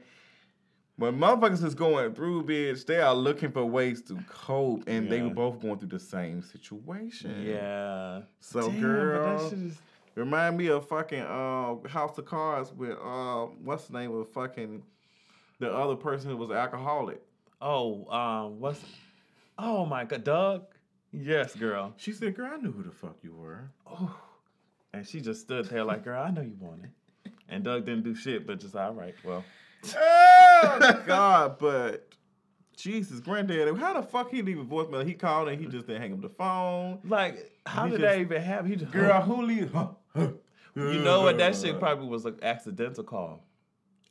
When 0.95 1.19
motherfuckers 1.19 1.63
is 1.63 1.75
going 1.75 2.15
through, 2.15 2.45
bitch, 2.45 2.85
they 2.87 2.99
are 2.99 3.13
looking 3.13 3.51
for 3.51 3.63
ways 3.63 4.01
to 4.03 4.17
cope, 4.27 4.85
and 4.87 5.11
they 5.11 5.21
were 5.21 5.29
both 5.29 5.61
going 5.61 5.77
through 5.77 5.89
the 5.89 5.99
same 5.99 6.41
situation. 6.41 7.43
Yeah. 7.45 8.21
So, 8.39 8.61
Damn, 8.61 8.71
but 8.71 8.81
girl, 8.81 9.37
that 9.37 9.49
shit 9.49 9.59
is. 9.59 9.81
Remind 10.17 10.57
me 10.57 10.67
of 10.67 10.87
fucking 10.87 11.21
uh, 11.21 11.75
House 11.87 12.17
of 12.17 12.25
Cards 12.25 12.73
with 12.73 12.97
uh, 13.03 13.45
what's 13.63 13.85
the 13.85 13.99
name 13.99 14.15
of 14.15 14.29
fucking 14.31 14.83
the 15.59 15.71
other 15.71 15.95
person 15.95 16.29
who 16.29 16.37
was 16.37 16.51
alcoholic. 16.51 17.21
Oh, 17.61 18.05
um, 18.11 18.59
what's? 18.59 18.81
Oh 19.57 19.85
my 19.85 20.05
god, 20.05 20.23
Doug. 20.23 20.65
Yes, 21.11 21.55
girl. 21.55 21.93
She 21.97 22.11
said, 22.11 22.35
"Girl, 22.35 22.51
I 22.53 22.57
knew 22.57 22.71
who 22.71 22.83
the 22.83 22.91
fuck 22.91 23.17
you 23.23 23.33
were." 23.33 23.69
Oh. 23.85 24.15
And 24.93 25.07
she 25.07 25.21
just 25.21 25.41
stood 25.41 25.65
there 25.65 25.83
like, 25.83 26.03
girl, 26.03 26.21
I 26.21 26.31
know 26.31 26.41
you 26.41 26.55
want 26.59 26.83
it. 26.83 27.31
And 27.49 27.63
Doug 27.63 27.85
didn't 27.85 28.03
do 28.03 28.15
shit, 28.15 28.47
but 28.47 28.59
just 28.59 28.75
all 28.75 28.93
right. 28.93 29.13
Well, 29.23 29.43
oh 29.95 31.01
God, 31.05 31.59
but 31.59 32.06
Jesus, 32.77 33.19
granddaddy, 33.19 33.73
how 33.75 33.99
the 33.99 34.03
fuck 34.07 34.29
he 34.31 34.41
leave 34.41 34.59
a 34.59 34.63
voicemail? 34.63 35.05
He 35.05 35.13
called 35.15 35.49
and 35.49 35.59
he 35.59 35.65
just 35.67 35.87
didn't 35.87 36.01
hang 36.01 36.13
up 36.13 36.21
the 36.21 36.29
phone. 36.29 36.99
Like, 37.03 37.51
how 37.65 37.85
He 37.85 37.91
did 37.91 37.99
just- 38.01 38.13
that 38.15 38.19
even 38.21 38.41
happen? 38.41 38.69
He 38.69 38.75
just, 38.77 38.91
Girl, 38.91 39.19
who 39.21 39.41
leave? 39.41 39.73
you 40.15 40.99
know 41.03 41.21
what? 41.23 41.37
That 41.37 41.55
shit 41.55 41.79
probably 41.79 42.07
was 42.07 42.25
an 42.25 42.37
accidental 42.41 43.03
call, 43.03 43.43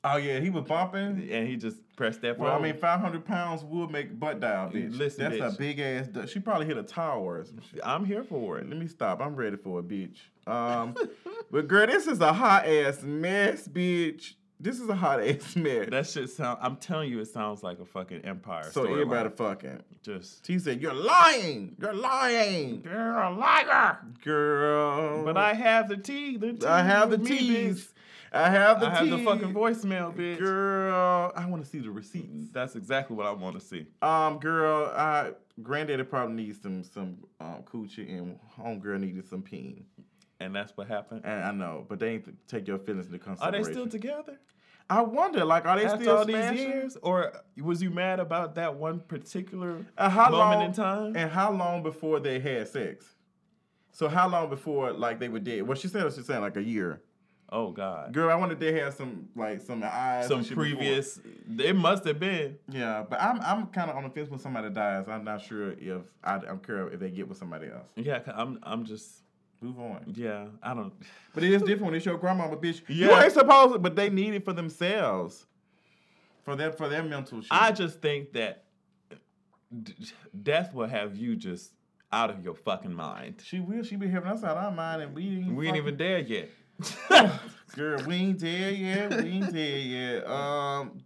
Oh 0.04 0.16
yeah, 0.18 0.38
he 0.40 0.50
was 0.50 0.64
bumping. 0.64 1.28
and 1.32 1.48
he 1.48 1.56
just 1.56 1.78
pressed 1.96 2.20
that 2.22 2.36
phone. 2.36 2.46
Well, 2.46 2.56
I 2.56 2.60
mean, 2.60 2.76
five 2.76 3.00
hundred 3.00 3.24
pounds 3.24 3.64
would 3.64 3.90
make 3.90 4.18
butt 4.20 4.40
dial, 4.40 4.70
bitch. 4.70 4.96
Listen, 4.96 5.24
That's 5.30 5.36
bitch. 5.36 5.54
a 5.54 5.58
big 5.58 5.80
ass. 5.80 6.06
du- 6.08 6.26
She 6.28 6.38
probably 6.40 6.66
hit 6.66 6.76
a 6.76 6.82
tower 6.82 7.20
or. 7.20 7.44
I'm 7.82 8.04
here 8.04 8.22
for 8.22 8.58
it. 8.58 8.68
Let 8.68 8.78
me 8.78 8.86
stop. 8.86 9.20
I'm 9.20 9.34
ready 9.34 9.56
for 9.56 9.80
it, 9.80 9.88
bitch. 9.88 10.18
Um, 10.46 10.94
but 11.50 11.66
girl, 11.66 11.86
this 11.86 12.06
is 12.06 12.20
a 12.20 12.32
hot 12.32 12.66
ass 12.66 13.02
mess, 13.02 13.66
bitch. 13.66 14.34
This 14.58 14.80
is 14.80 14.88
a 14.88 14.94
hot 14.94 15.22
ass 15.22 15.54
mess. 15.56 15.88
That 15.90 16.06
shit 16.06 16.30
sound. 16.30 16.58
I'm 16.62 16.76
telling 16.76 17.10
you, 17.10 17.20
it 17.20 17.26
sounds 17.28 17.62
like 17.62 17.78
a 17.78 17.84
fucking 17.84 18.22
empire. 18.24 18.70
so 18.70 18.84
everybody 18.84 19.28
fucking. 19.30 19.82
just 20.02 20.46
She 20.46 20.58
said, 20.58 20.80
"You're 20.80 20.94
lying. 20.94 21.76
You're 21.78 21.92
lying, 21.94 22.82
you're 22.84 23.18
a 23.18 23.30
liar. 23.34 23.98
girl." 24.24 25.24
But 25.24 25.36
I 25.36 25.54
have 25.54 25.88
the 25.88 25.96
tea. 25.96 26.36
The 26.36 26.54
tea 26.54 26.66
I 26.66 26.82
have 26.82 27.10
the 27.10 27.18
teas. 27.18 27.92
I 28.32 28.50
have 28.50 28.80
the 28.80 28.86
I 28.88 28.94
have 28.96 29.10
the 29.10 29.18
fucking 29.24 29.54
voicemail, 29.54 30.14
bitch. 30.14 30.38
Girl, 30.38 31.32
I 31.34 31.46
want 31.46 31.62
to 31.64 31.68
see 31.68 31.78
the 31.78 31.90
receipts. 31.90 32.50
That's 32.52 32.76
exactly 32.76 33.16
what 33.16 33.26
I 33.26 33.32
want 33.32 33.58
to 33.58 33.64
see. 33.64 33.86
Um, 34.02 34.38
girl, 34.38 34.92
I 34.94 35.32
granddaddy 35.62 36.02
probably 36.02 36.34
needs 36.34 36.60
some 36.60 36.82
some 36.82 37.18
um 37.40 37.62
coochie 37.64 38.08
and 38.18 38.38
homegirl 38.58 39.00
needed 39.00 39.28
some 39.28 39.42
peen. 39.42 39.84
And 40.38 40.54
that's 40.54 40.76
what 40.76 40.86
happened. 40.86 41.22
And 41.24 41.42
I 41.42 41.50
know, 41.50 41.86
but 41.88 41.98
they 41.98 42.14
ain't 42.14 42.48
take 42.48 42.68
your 42.68 42.78
feelings 42.78 43.06
into 43.06 43.18
consideration. 43.18 43.54
Are 43.54 43.64
they 43.64 43.72
still 43.72 43.88
together 43.88 44.38
I 44.88 45.02
wonder, 45.02 45.44
like, 45.44 45.66
are 45.66 45.78
they 45.78 45.86
after 45.86 46.04
still 46.04 46.18
all 46.18 46.24
these 46.24 46.52
years, 46.52 46.96
or 47.02 47.32
was 47.60 47.82
you 47.82 47.90
mad 47.90 48.20
about 48.20 48.54
that 48.54 48.76
one 48.76 49.00
particular 49.00 49.84
how 49.98 50.30
moment 50.30 50.32
long 50.32 50.62
in 50.62 50.72
time? 50.72 51.16
And 51.16 51.30
how 51.30 51.50
long 51.52 51.82
before 51.82 52.20
they 52.20 52.38
had 52.38 52.68
sex? 52.68 53.04
So 53.90 54.08
how 54.08 54.28
long 54.28 54.48
before 54.48 54.92
like 54.92 55.18
they 55.18 55.28
were 55.28 55.40
dead? 55.40 55.62
Well, 55.62 55.76
she 55.76 55.88
said 55.88 56.12
she 56.12 56.22
said 56.22 56.38
like 56.38 56.56
a 56.56 56.62
year. 56.62 57.02
oh 57.50 57.72
God, 57.72 58.12
Girl, 58.12 58.30
I 58.30 58.36
wonder 58.36 58.52
if 58.52 58.60
they 58.60 58.78
had 58.78 58.94
some 58.94 59.28
like 59.34 59.60
some 59.60 59.82
eyes. 59.82 60.28
some 60.28 60.42
shit 60.44 60.50
before. 60.50 60.64
previous. 60.64 61.18
It 61.58 61.74
must 61.74 62.04
have 62.04 62.20
been. 62.20 62.56
Yeah, 62.70 63.04
but 63.08 63.20
I'm 63.20 63.40
I'm 63.40 63.66
kind 63.68 63.90
of 63.90 63.96
on 63.96 64.04
the 64.04 64.10
fence 64.10 64.30
when 64.30 64.38
somebody 64.38 64.70
dies. 64.70 65.08
I'm 65.08 65.24
not 65.24 65.40
sure 65.40 65.72
if 65.72 66.02
I, 66.22 66.34
I'm 66.34 66.60
care 66.60 66.86
if 66.88 67.00
they 67.00 67.10
get 67.10 67.26
with 67.26 67.38
somebody 67.38 67.68
else. 67.68 67.88
Yeah, 67.96 68.20
I'm. 68.26 68.60
I'm 68.62 68.84
just. 68.84 69.22
Move 69.62 69.78
on. 69.78 70.12
Yeah, 70.14 70.46
I 70.62 70.74
don't. 70.74 70.92
But 71.34 71.44
it 71.44 71.52
is 71.52 71.60
different 71.62 71.84
when 71.86 71.94
it's 71.94 72.06
your 72.06 72.16
grandmama, 72.18 72.56
bitch. 72.56 72.82
You 72.88 73.10
ain't 73.12 73.32
supposed 73.32 73.74
to, 73.74 73.78
but 73.78 73.94
they 73.96 74.08
need 74.10 74.34
it 74.34 74.44
for 74.44 74.52
themselves. 74.52 75.46
For 76.44 76.56
their 76.56 76.72
for 76.72 76.88
their 76.88 77.02
mental 77.02 77.40
shit. 77.40 77.48
I 77.50 77.72
just 77.72 78.00
think 78.00 78.32
that 78.34 78.64
d- 79.82 79.92
death 80.42 80.72
will 80.72 80.86
have 80.86 81.16
you 81.16 81.36
just 81.36 81.72
out 82.12 82.30
of 82.30 82.42
your 82.44 82.54
fucking 82.54 82.94
mind. 82.94 83.42
she 83.44 83.58
will. 83.60 83.82
She 83.82 83.96
be 83.96 84.08
having 84.08 84.30
us 84.30 84.44
out 84.44 84.56
our 84.56 84.70
mind, 84.70 85.02
and 85.02 85.14
we 85.14 85.38
ain't 85.38 85.54
We 85.56 85.66
ain't 85.68 85.76
even 85.76 85.96
there 85.96 86.20
yet. 86.20 86.48
Girl, 87.74 88.02
we 88.06 88.14
ain't 88.14 88.38
dead 88.38 88.76
yet. 88.78 89.10
We 89.22 89.28
ain't 89.30 89.52
dead 89.52 89.84
yet. 89.86 90.26
Um, 90.30 91.02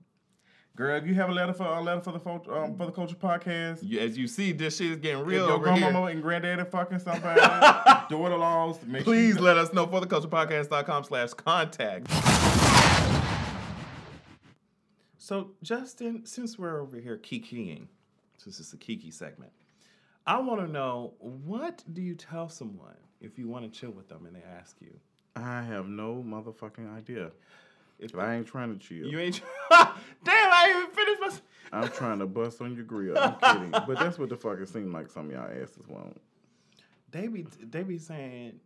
girl, 0.76 0.96
if 0.98 1.06
you 1.06 1.14
have 1.14 1.30
a 1.30 1.32
letter 1.32 1.52
for 1.54 1.64
a 1.64 1.80
letter 1.80 2.00
for 2.02 2.12
the 2.12 2.52
um, 2.54 2.76
for 2.76 2.86
the 2.86 2.92
culture 2.92 3.16
podcast, 3.16 3.78
You- 3.82 4.00
As 4.00 4.16
you 4.18 4.26
see, 4.26 4.52
this 4.52 4.76
shit 4.76 4.90
is 4.92 4.96
getting 4.98 5.24
real 5.24 5.44
if 5.44 5.48
your 5.48 5.56
over 5.56 5.70
here. 5.72 5.80
grandmama 5.80 6.06
and 6.06 6.22
granddaddy 6.22 6.64
fucking 6.70 6.98
somebody, 6.98 7.40
daughter 8.10 8.36
laws, 8.36 8.78
make 8.86 9.04
sure 9.04 9.14
Please 9.14 9.36
you- 9.36 9.40
let 9.42 9.56
us 9.56 9.72
know 9.72 9.86
for 9.86 10.00
the 10.00 10.06
culturepodcast.com 10.06 11.04
slash 11.04 11.30
contact. 11.34 12.06
So, 15.18 15.52
Justin, 15.62 16.26
since 16.26 16.58
we're 16.58 16.80
over 16.80 16.98
here 16.98 17.16
kikiing, 17.16 17.86
since 18.36 18.58
it's 18.58 18.72
a 18.72 18.76
kiki 18.76 19.10
segment, 19.10 19.52
I 20.26 20.40
want 20.40 20.60
to 20.60 20.66
know 20.68 21.14
what 21.20 21.84
do 21.92 22.02
you 22.02 22.14
tell 22.14 22.48
someone 22.48 22.96
if 23.20 23.38
you 23.38 23.46
want 23.48 23.72
to 23.72 23.80
chill 23.80 23.90
with 23.92 24.08
them 24.08 24.26
and 24.26 24.34
they 24.34 24.42
ask 24.58 24.76
you? 24.80 24.92
I 25.36 25.62
have 25.62 25.86
no 25.86 26.24
motherfucking 26.26 26.94
idea. 26.96 27.30
If 28.00 28.16
I 28.16 28.34
ain't 28.36 28.46
trying 28.46 28.76
to 28.76 28.84
chill, 28.84 29.06
You 29.06 29.18
ain't. 29.20 29.40
Damn, 29.70 29.86
I 30.26 30.66
ain't 30.68 30.76
even 30.94 30.94
finished 31.18 31.42
my. 31.70 31.78
I'm 31.80 31.88
trying 31.90 32.18
to 32.18 32.26
bust 32.26 32.60
on 32.62 32.74
your 32.74 32.84
grill. 32.84 33.16
I'm 33.16 33.34
kidding, 33.42 33.70
but 33.70 33.98
that's 33.98 34.18
what 34.18 34.30
the 34.30 34.36
fuck 34.36 34.58
it 34.58 34.68
seems 34.68 34.92
like 34.92 35.10
some 35.10 35.26
of 35.26 35.32
y'all 35.32 35.44
asses 35.50 35.86
want. 35.86 36.18
They 37.10 37.26
be 37.26 37.46
they 37.60 37.82
be 37.82 37.98
saying 37.98 38.60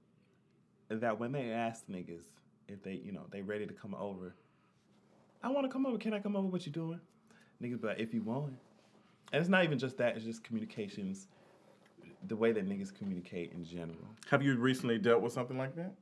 that 0.88 1.18
when 1.18 1.32
they 1.32 1.50
ask 1.50 1.86
niggas 1.88 2.24
if 2.68 2.82
they 2.82 2.94
you 2.94 3.12
know 3.12 3.26
they 3.30 3.42
ready 3.42 3.66
to 3.66 3.72
come 3.72 3.94
over, 3.94 4.34
I 5.42 5.48
want 5.50 5.66
to 5.66 5.72
come 5.72 5.86
over. 5.86 5.98
Can 5.98 6.14
I 6.14 6.20
come 6.20 6.36
over? 6.36 6.46
What 6.46 6.66
you 6.66 6.72
doing? 6.72 7.00
Niggas 7.62 7.80
be 7.80 7.88
like, 7.88 7.98
if 7.98 8.12
you 8.12 8.22
want. 8.22 8.54
And 9.32 9.40
it's 9.40 9.48
not 9.48 9.64
even 9.64 9.78
just 9.78 9.96
that. 9.98 10.16
It's 10.16 10.24
just 10.24 10.44
communications, 10.44 11.26
the 12.26 12.36
way 12.36 12.52
that 12.52 12.68
niggas 12.68 12.94
communicate 12.94 13.52
in 13.52 13.64
general. 13.64 14.08
Have 14.30 14.42
you 14.42 14.56
recently 14.56 14.98
dealt 14.98 15.22
with 15.22 15.32
something 15.32 15.58
like 15.58 15.74
that? 15.76 15.92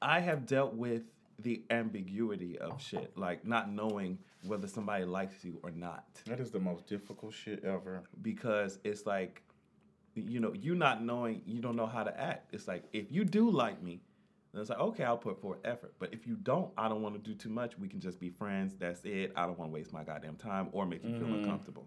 I 0.00 0.20
have 0.20 0.46
dealt 0.46 0.74
with 0.74 1.02
the 1.40 1.62
ambiguity 1.70 2.58
of 2.58 2.80
shit, 2.80 3.16
like 3.16 3.44
not 3.46 3.70
knowing 3.70 4.18
whether 4.44 4.66
somebody 4.66 5.04
likes 5.04 5.44
you 5.44 5.58
or 5.62 5.70
not. 5.70 6.04
That 6.26 6.40
is 6.40 6.50
the 6.50 6.58
most 6.60 6.86
difficult 6.86 7.34
shit 7.34 7.64
ever. 7.64 8.02
because 8.22 8.78
it's 8.84 9.06
like 9.06 9.42
you 10.26 10.40
know 10.40 10.52
you 10.54 10.74
not 10.74 11.02
knowing 11.04 11.42
you 11.46 11.60
don't 11.60 11.76
know 11.76 11.86
how 11.86 12.02
to 12.02 12.20
act 12.20 12.52
it's 12.54 12.66
like 12.68 12.84
if 12.92 13.10
you 13.12 13.24
do 13.24 13.50
like 13.50 13.82
me 13.82 14.00
then 14.52 14.60
it's 14.60 14.70
like 14.70 14.78
okay 14.80 15.04
i'll 15.04 15.16
put 15.18 15.40
forth 15.40 15.58
effort 15.64 15.94
but 15.98 16.12
if 16.12 16.26
you 16.26 16.34
don't 16.36 16.70
i 16.78 16.88
don't 16.88 17.02
want 17.02 17.14
to 17.14 17.20
do 17.20 17.34
too 17.36 17.48
much 17.50 17.78
we 17.78 17.86
can 17.88 18.00
just 18.00 18.18
be 18.18 18.28
friends 18.30 18.74
that's 18.78 19.04
it 19.04 19.32
i 19.36 19.46
don't 19.46 19.58
want 19.58 19.70
to 19.70 19.74
waste 19.74 19.92
my 19.92 20.02
goddamn 20.02 20.36
time 20.36 20.68
or 20.72 20.86
make 20.86 21.02
you 21.04 21.10
feel 21.10 21.22
Mm-hmm. 21.28 21.44
uncomfortable 21.44 21.86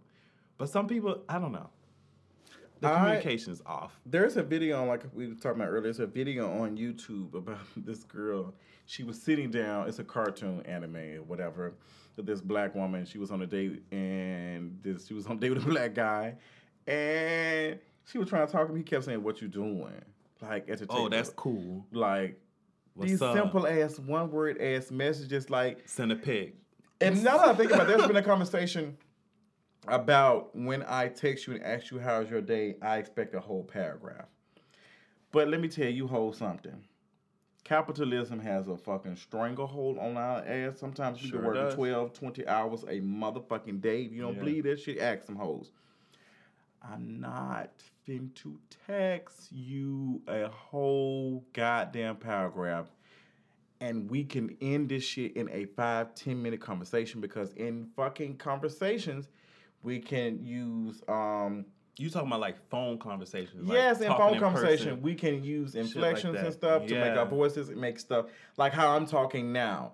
but 0.57 0.69
some 0.69 0.87
people 0.87 1.23
i 1.27 1.37
don't 1.39 1.51
know 1.51 1.69
the 2.79 2.87
I- 2.87 2.95
communication 2.97 3.53
is 3.53 3.61
off 3.65 3.99
There's 4.05 4.37
a 4.37 4.43
video, 4.43 4.83
like 4.85 5.03
we 5.13 5.27
were 5.27 5.35
talking 5.35 5.61
about 5.61 5.67
earlier, 5.69 5.81
there's 5.81 5.99
a 5.99 6.07
video 6.07 6.49
on 6.51 6.75
YouTube 6.77 7.35
about 7.35 7.59
this 7.77 8.03
girl. 8.03 8.55
She 8.87 9.03
was 9.03 9.21
sitting 9.21 9.51
down, 9.51 9.87
it's 9.87 9.99
a 9.99 10.03
cartoon 10.03 10.63
anime 10.65 10.95
or 10.95 11.21
whatever, 11.21 11.75
this 12.17 12.41
black 12.41 12.73
woman. 12.73 13.05
She 13.05 13.19
was 13.19 13.29
on 13.29 13.39
a 13.43 13.45
date 13.45 13.83
and 13.91 14.79
this 14.81 15.05
she 15.05 15.13
was 15.13 15.27
on 15.27 15.37
a 15.37 15.39
date 15.39 15.51
with 15.53 15.63
a 15.63 15.69
black 15.69 15.93
guy. 15.93 16.37
And 16.87 17.77
she 18.05 18.17
was 18.17 18.29
trying 18.29 18.45
to 18.45 18.51
talk 18.51 18.67
to 18.67 18.71
him. 18.73 18.77
He 18.77 18.83
kept 18.83 19.05
saying, 19.05 19.23
What 19.23 19.41
you 19.41 19.47
doing? 19.47 19.91
Like 20.41 20.69
at 20.69 20.79
the 20.79 20.87
oh 20.89 21.07
that's 21.07 21.29
cool 21.29 21.85
like 21.91 22.39
What's 22.95 23.11
these 23.11 23.21
up? 23.21 23.35
simple 23.35 23.67
ass 23.67 23.99
one 23.99 24.31
word 24.31 24.59
ass 24.59 24.89
messages 24.89 25.49
like 25.51 25.87
send 25.87 26.11
a 26.11 26.15
pig 26.15 26.55
and 26.99 27.23
now 27.23 27.37
that 27.37 27.47
I 27.49 27.53
think 27.53 27.71
about 27.71 27.89
it, 27.89 27.97
there's 27.97 28.07
been 28.07 28.15
a 28.17 28.23
conversation 28.23 28.97
about 29.87 30.55
when 30.55 30.83
I 30.87 31.07
text 31.07 31.47
you 31.47 31.55
and 31.55 31.63
ask 31.63 31.89
you 31.91 31.99
how's 31.99 32.29
your 32.29 32.41
day, 32.41 32.75
I 32.81 32.97
expect 32.97 33.33
a 33.33 33.39
whole 33.39 33.63
paragraph. 33.63 34.25
But 35.31 35.47
let 35.47 35.59
me 35.61 35.67
tell 35.67 35.87
you, 35.89 36.07
hold 36.07 36.35
something. 36.35 36.83
Capitalism 37.63 38.39
has 38.39 38.67
a 38.67 38.77
fucking 38.77 39.15
stranglehold 39.15 39.97
on 39.97 40.17
our 40.17 40.45
ass. 40.45 40.79
Sometimes 40.79 41.21
we 41.21 41.29
Sure 41.29 41.39
can 41.39 41.45
work 41.47 41.55
does. 41.55 41.73
12, 41.75 42.13
20 42.13 42.47
hours 42.47 42.83
a 42.83 42.99
motherfucking 42.99 43.81
day. 43.81 44.03
If 44.03 44.11
you 44.11 44.21
don't 44.21 44.33
Yeah. 44.35 44.39
believe 44.39 44.63
that 44.65 44.79
shit, 44.79 44.99
ask 44.99 45.23
some 45.25 45.35
hoes. 45.37 45.71
I'm 46.83 47.19
not 47.19 47.71
fin 48.05 48.31
to 48.35 48.57
text 48.87 49.51
you 49.51 50.21
a 50.27 50.47
whole 50.47 51.43
goddamn 51.53 52.15
paragraph 52.15 52.87
and 53.79 54.09
we 54.09 54.23
can 54.23 54.55
end 54.61 54.89
this 54.89 55.03
shit 55.03 55.35
in 55.35 55.49
a 55.51 55.65
five 55.65 56.13
ten 56.15 56.41
minute 56.41 56.61
conversation 56.61 57.21
because 57.21 57.51
in 57.53 57.87
fucking 57.95 58.37
conversations 58.37 59.27
we 59.83 59.99
can 59.99 60.43
use 60.43 61.01
um 61.07 61.65
you 61.97 62.09
talking 62.09 62.27
about 62.27 62.39
like 62.39 62.57
phone 62.69 62.97
conversations 62.97 63.67
like 63.67 63.77
yes 63.77 64.01
in 64.01 64.07
talking 64.07 64.39
phone 64.39 64.39
conversation 64.39 64.89
person. 64.89 65.01
we 65.01 65.13
can 65.13 65.43
use 65.43 65.75
inflections 65.75 66.35
that. 66.35 66.45
and 66.45 66.53
stuff 66.53 66.85
to 66.85 66.93
make 66.95 67.17
our 67.17 67.25
voices 67.25 67.69
and 67.69 67.79
make 67.79 67.99
stuff 67.99 68.25
like 68.57 68.73
how 68.73 68.95
i'm 68.95 69.05
talking 69.05 69.51
now 69.51 69.91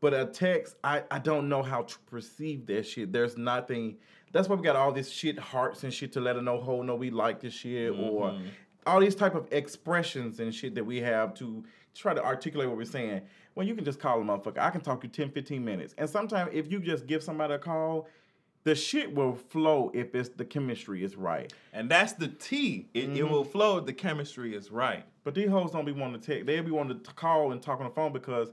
but 0.00 0.14
a 0.14 0.24
text 0.26 0.76
i 0.84 1.02
i 1.10 1.18
don't 1.18 1.48
know 1.48 1.62
how 1.62 1.82
to 1.82 1.98
perceive 2.00 2.66
that 2.66 2.86
shit 2.86 3.12
there's 3.12 3.36
nothing 3.36 3.96
that's 4.32 4.48
why 4.48 4.54
we 4.56 4.62
got 4.62 4.76
all 4.76 4.92
this 4.92 5.10
shit 5.10 5.38
hearts 5.38 5.82
and 5.84 5.92
shit 5.92 6.12
to 6.12 6.20
let 6.20 6.36
her 6.36 6.42
know 6.42 6.62
oh 6.66 6.82
no 6.82 6.94
we 6.94 7.10
like 7.10 7.40
this 7.40 7.52
shit 7.54 7.90
or 7.92 8.30
Mm-hmm. 8.30 8.46
all 8.86 9.00
these 9.00 9.14
type 9.14 9.34
of 9.34 9.46
expressions 9.52 10.40
and 10.40 10.54
shit 10.54 10.74
that 10.74 10.84
we 10.84 11.00
have 11.00 11.34
to 11.34 11.64
try 11.94 12.14
to 12.14 12.24
articulate 12.24 12.68
what 12.68 12.76
we're 12.78 12.84
saying 12.84 13.20
when 13.54 13.66
you 13.66 13.74
can 13.74 13.84
just 13.84 13.98
call 13.98 14.20
a 14.20 14.24
motherfucker 14.24 14.58
i 14.58 14.70
can 14.70 14.80
talk 14.80 15.02
you 15.02 15.08
10 15.10 15.30
15 15.30 15.64
minutes 15.64 15.94
and 15.98 16.08
sometimes 16.08 16.50
if 16.52 16.70
you 16.70 16.78
just 16.80 17.06
give 17.06 17.22
somebody 17.22 17.54
a 17.54 17.58
call 17.58 18.06
the 18.64 18.74
shit 18.74 19.14
will 19.14 19.34
flow 19.34 19.90
if 19.94 20.14
it's 20.14 20.28
the 20.30 20.44
chemistry 20.44 21.02
is 21.02 21.16
right 21.16 21.52
and 21.72 21.90
that's 21.90 22.12
the 22.12 22.28
T. 22.28 22.88
It, 22.92 23.04
it 23.04 23.08
Mm-hmm. 23.10 23.32
will 23.32 23.44
flow 23.44 23.78
if 23.78 23.86
the 23.86 23.92
chemistry 23.94 24.54
is 24.54 24.70
right. 24.70 25.04
But 25.24 25.34
these 25.34 25.48
hoes 25.48 25.70
don't 25.72 25.84
be 25.86 25.92
wanting 25.92 26.20
to 26.20 26.26
take. 26.26 26.44
They'll 26.46 26.62
be 26.62 26.70
wanting 26.70 27.00
to 27.00 27.12
call 27.14 27.52
and 27.52 27.62
talk 27.62 27.78
on 27.80 27.86
the 27.86 27.92
phone 27.92 28.12
because 28.12 28.50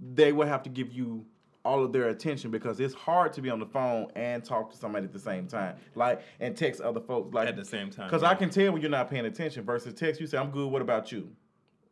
they 0.00 0.32
will 0.32 0.46
have 0.46 0.62
to 0.64 0.70
give 0.70 0.92
you 0.92 1.24
all 1.64 1.84
of 1.84 1.92
their 1.92 2.08
attention 2.08 2.50
because 2.50 2.80
it's 2.80 2.94
hard 2.94 3.32
to 3.34 3.42
be 3.42 3.50
on 3.50 3.58
the 3.58 3.66
phone 3.66 4.06
and 4.16 4.42
talk 4.42 4.70
to 4.70 4.76
somebody 4.76 5.04
at 5.04 5.12
the 5.12 5.18
same 5.18 5.46
time. 5.46 5.76
Like 5.94 6.22
and 6.40 6.56
text 6.56 6.80
other 6.80 7.00
folks 7.00 7.34
like 7.34 7.48
At 7.48 7.56
the 7.56 7.64
same 7.64 7.90
time, 7.90 8.06
Because 8.08 8.22
yeah. 8.22 8.30
I 8.30 8.34
can 8.34 8.48
tell 8.48 8.72
when 8.72 8.80
you're 8.80 8.90
not 8.90 9.10
paying 9.10 9.26
attention 9.26 9.64
versus 9.64 9.92
text. 9.94 10.20
You 10.20 10.26
say, 10.26 10.38
"I'm 10.38 10.50
good. 10.50 10.70
What 10.70 10.80
about 10.82 11.12
you?" 11.12 11.30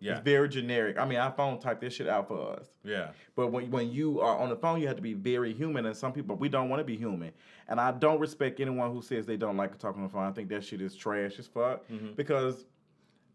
Yeah. 0.00 0.12
It's 0.12 0.20
very 0.20 0.48
generic. 0.48 0.96
I 0.98 1.04
mean, 1.04 1.18
our 1.18 1.32
phone 1.32 1.58
type 1.58 1.80
this 1.80 1.94
shit 1.94 2.08
out 2.08 2.28
for 2.28 2.52
us. 2.52 2.68
Yeah. 2.84 3.08
But 3.34 3.48
when, 3.48 3.70
when 3.70 3.90
you 3.90 4.20
are 4.20 4.38
on 4.38 4.48
the 4.48 4.56
phone, 4.56 4.80
you 4.80 4.86
have 4.86 4.96
to 4.96 5.02
be 5.02 5.14
very 5.14 5.52
human. 5.52 5.86
And 5.86 5.96
some 5.96 6.12
people, 6.12 6.36
we 6.36 6.48
don't 6.48 6.68
want 6.68 6.78
to 6.78 6.84
be 6.84 6.96
human. 6.96 7.32
And 7.66 7.80
I 7.80 7.90
don't 7.90 8.20
respect 8.20 8.60
anyone 8.60 8.92
who 8.92 9.02
says 9.02 9.26
they 9.26 9.36
don't 9.36 9.56
like 9.56 9.72
to 9.72 9.78
talk 9.78 9.96
on 9.96 10.04
the 10.04 10.08
phone. 10.08 10.22
I 10.22 10.30
think 10.30 10.50
that 10.50 10.64
shit 10.64 10.80
is 10.80 10.94
trash 10.94 11.38
as 11.40 11.48
fuck. 11.48 11.88
Mm-hmm. 11.88 12.12
Because 12.14 12.64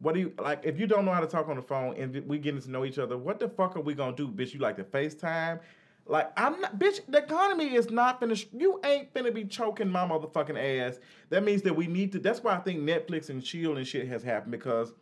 what 0.04 0.14
do 0.14 0.20
you, 0.20 0.34
like, 0.38 0.60
if 0.64 0.80
you 0.80 0.86
don't 0.86 1.06
know 1.06 1.14
how 1.14 1.22
to 1.22 1.28
talk 1.28 1.48
on 1.48 1.56
the 1.56 1.62
phone 1.62 1.96
and 1.98 2.14
we 2.28 2.38
getting 2.38 2.62
to 2.62 2.70
know 2.70 2.84
each 2.86 3.00
other, 3.00 3.18
what 3.18 3.40
the 3.40 3.48
fuck 3.48 3.76
are 3.76 3.82
we 3.82 3.96
to 3.96 4.12
do, 4.16 4.28
bitch? 4.28 4.54
You 4.54 4.60
like 4.60 4.76
to 4.76 4.84
FaceTime? 4.84 5.60
Like, 6.06 6.30
I'm 6.36 6.60
not, 6.60 6.78
bitch, 6.78 7.00
the 7.08 7.20
economy 7.20 7.74
is 7.74 7.90
not 7.90 8.20
finished. 8.20 8.50
You 8.52 8.82
ain't 8.84 9.14
finna 9.14 9.34
be 9.34 9.46
choking 9.46 9.90
my 9.90 10.06
motherfucking 10.06 10.58
ass. 10.88 11.00
That 11.30 11.44
means 11.46 11.62
that 11.62 11.74
we 11.74 11.88
need 11.88 12.12
to, 12.12 12.20
that's 12.20 12.44
why 12.44 12.54
I 12.54 12.60
think 12.60 12.82
Netflix 12.82 13.30
and 13.30 13.44
Shield 13.44 13.78
and 13.78 13.88
shit 13.88 14.08
has 14.10 14.22
happened 14.22 14.52
because 14.52 14.94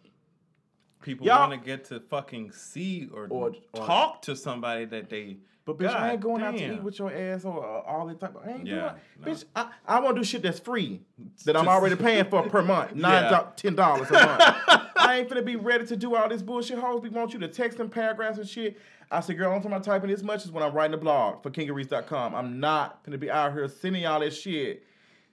People 1.01 1.25
want 1.27 1.51
to 1.51 1.57
get 1.57 1.85
to 1.85 1.99
fucking 1.99 2.51
see 2.51 3.09
or, 3.11 3.27
Or- 3.29 3.53
or- 3.73 3.85
talk 3.85 4.21
to 4.23 4.35
somebody 4.35 4.85
that 4.85 5.09
they. 5.09 5.37
But 5.63 5.77
bitch, 5.77 5.93
I 5.93 6.11
ain't 6.13 6.21
God 6.21 6.27
going 6.27 6.43
out 6.43 6.57
to 6.57 6.73
eat 6.75 6.81
with 6.83 6.97
your 6.97 7.13
ass 7.13 7.45
or 7.45 7.63
uh, 7.63 7.81
all 7.81 8.07
that 8.07 8.19
type. 8.19 8.35
Of, 8.35 8.47
I 8.47 8.51
ain't 8.53 8.65
Yeah, 8.67 8.75
doing. 8.75 8.93
no. 9.25 9.31
Bitch, 9.31 9.45
I, 9.55 9.69
I 9.87 9.99
want 9.99 10.15
to 10.15 10.21
do 10.21 10.25
shit 10.25 10.41
that's 10.41 10.59
free 10.59 11.01
that 11.45 11.55
I'm 11.55 11.67
already 11.67 11.95
paying 11.95 12.25
for 12.25 12.41
per 12.49 12.61
month, 12.63 12.95
nine 12.95 13.31
Yeah. 13.31 13.45
ten 13.55 13.75
dollars 13.75 14.09
a 14.09 14.13
month. 14.13 14.41
I 14.97 15.17
ain't 15.19 15.29
finna 15.29 15.45
be 15.45 15.55
ready 15.55 15.85
to 15.85 15.95
do 15.95 16.15
all 16.15 16.27
this 16.29 16.41
bullshit. 16.41 16.79
Hoes, 16.79 17.01
we 17.01 17.09
want 17.09 17.33
you 17.33 17.39
to 17.39 17.47
text 17.47 17.77
them 17.77 17.89
paragraphs 17.89 18.37
and 18.39 18.47
shit. 18.47 18.79
I 19.11 19.19
said, 19.19 19.37
girl, 19.37 19.51
only 19.51 19.61
time 19.63 19.73
I'm 19.73 19.81
typing 19.81 20.09
this 20.09 20.23
much 20.23 20.45
is 20.45 20.51
when 20.51 20.63
I'm 20.63 20.73
writing 20.73 20.93
a 20.93 20.97
blog 20.97 21.43
for 21.43 21.49
kingofreads.com. 21.51 22.33
I'm 22.33 22.59
not 22.59 23.03
gonna 23.03 23.17
be 23.17 23.29
out 23.29 23.53
here 23.53 23.67
sending 23.67 24.03
y'all 24.03 24.19
this 24.21 24.39
shit. 24.39 24.83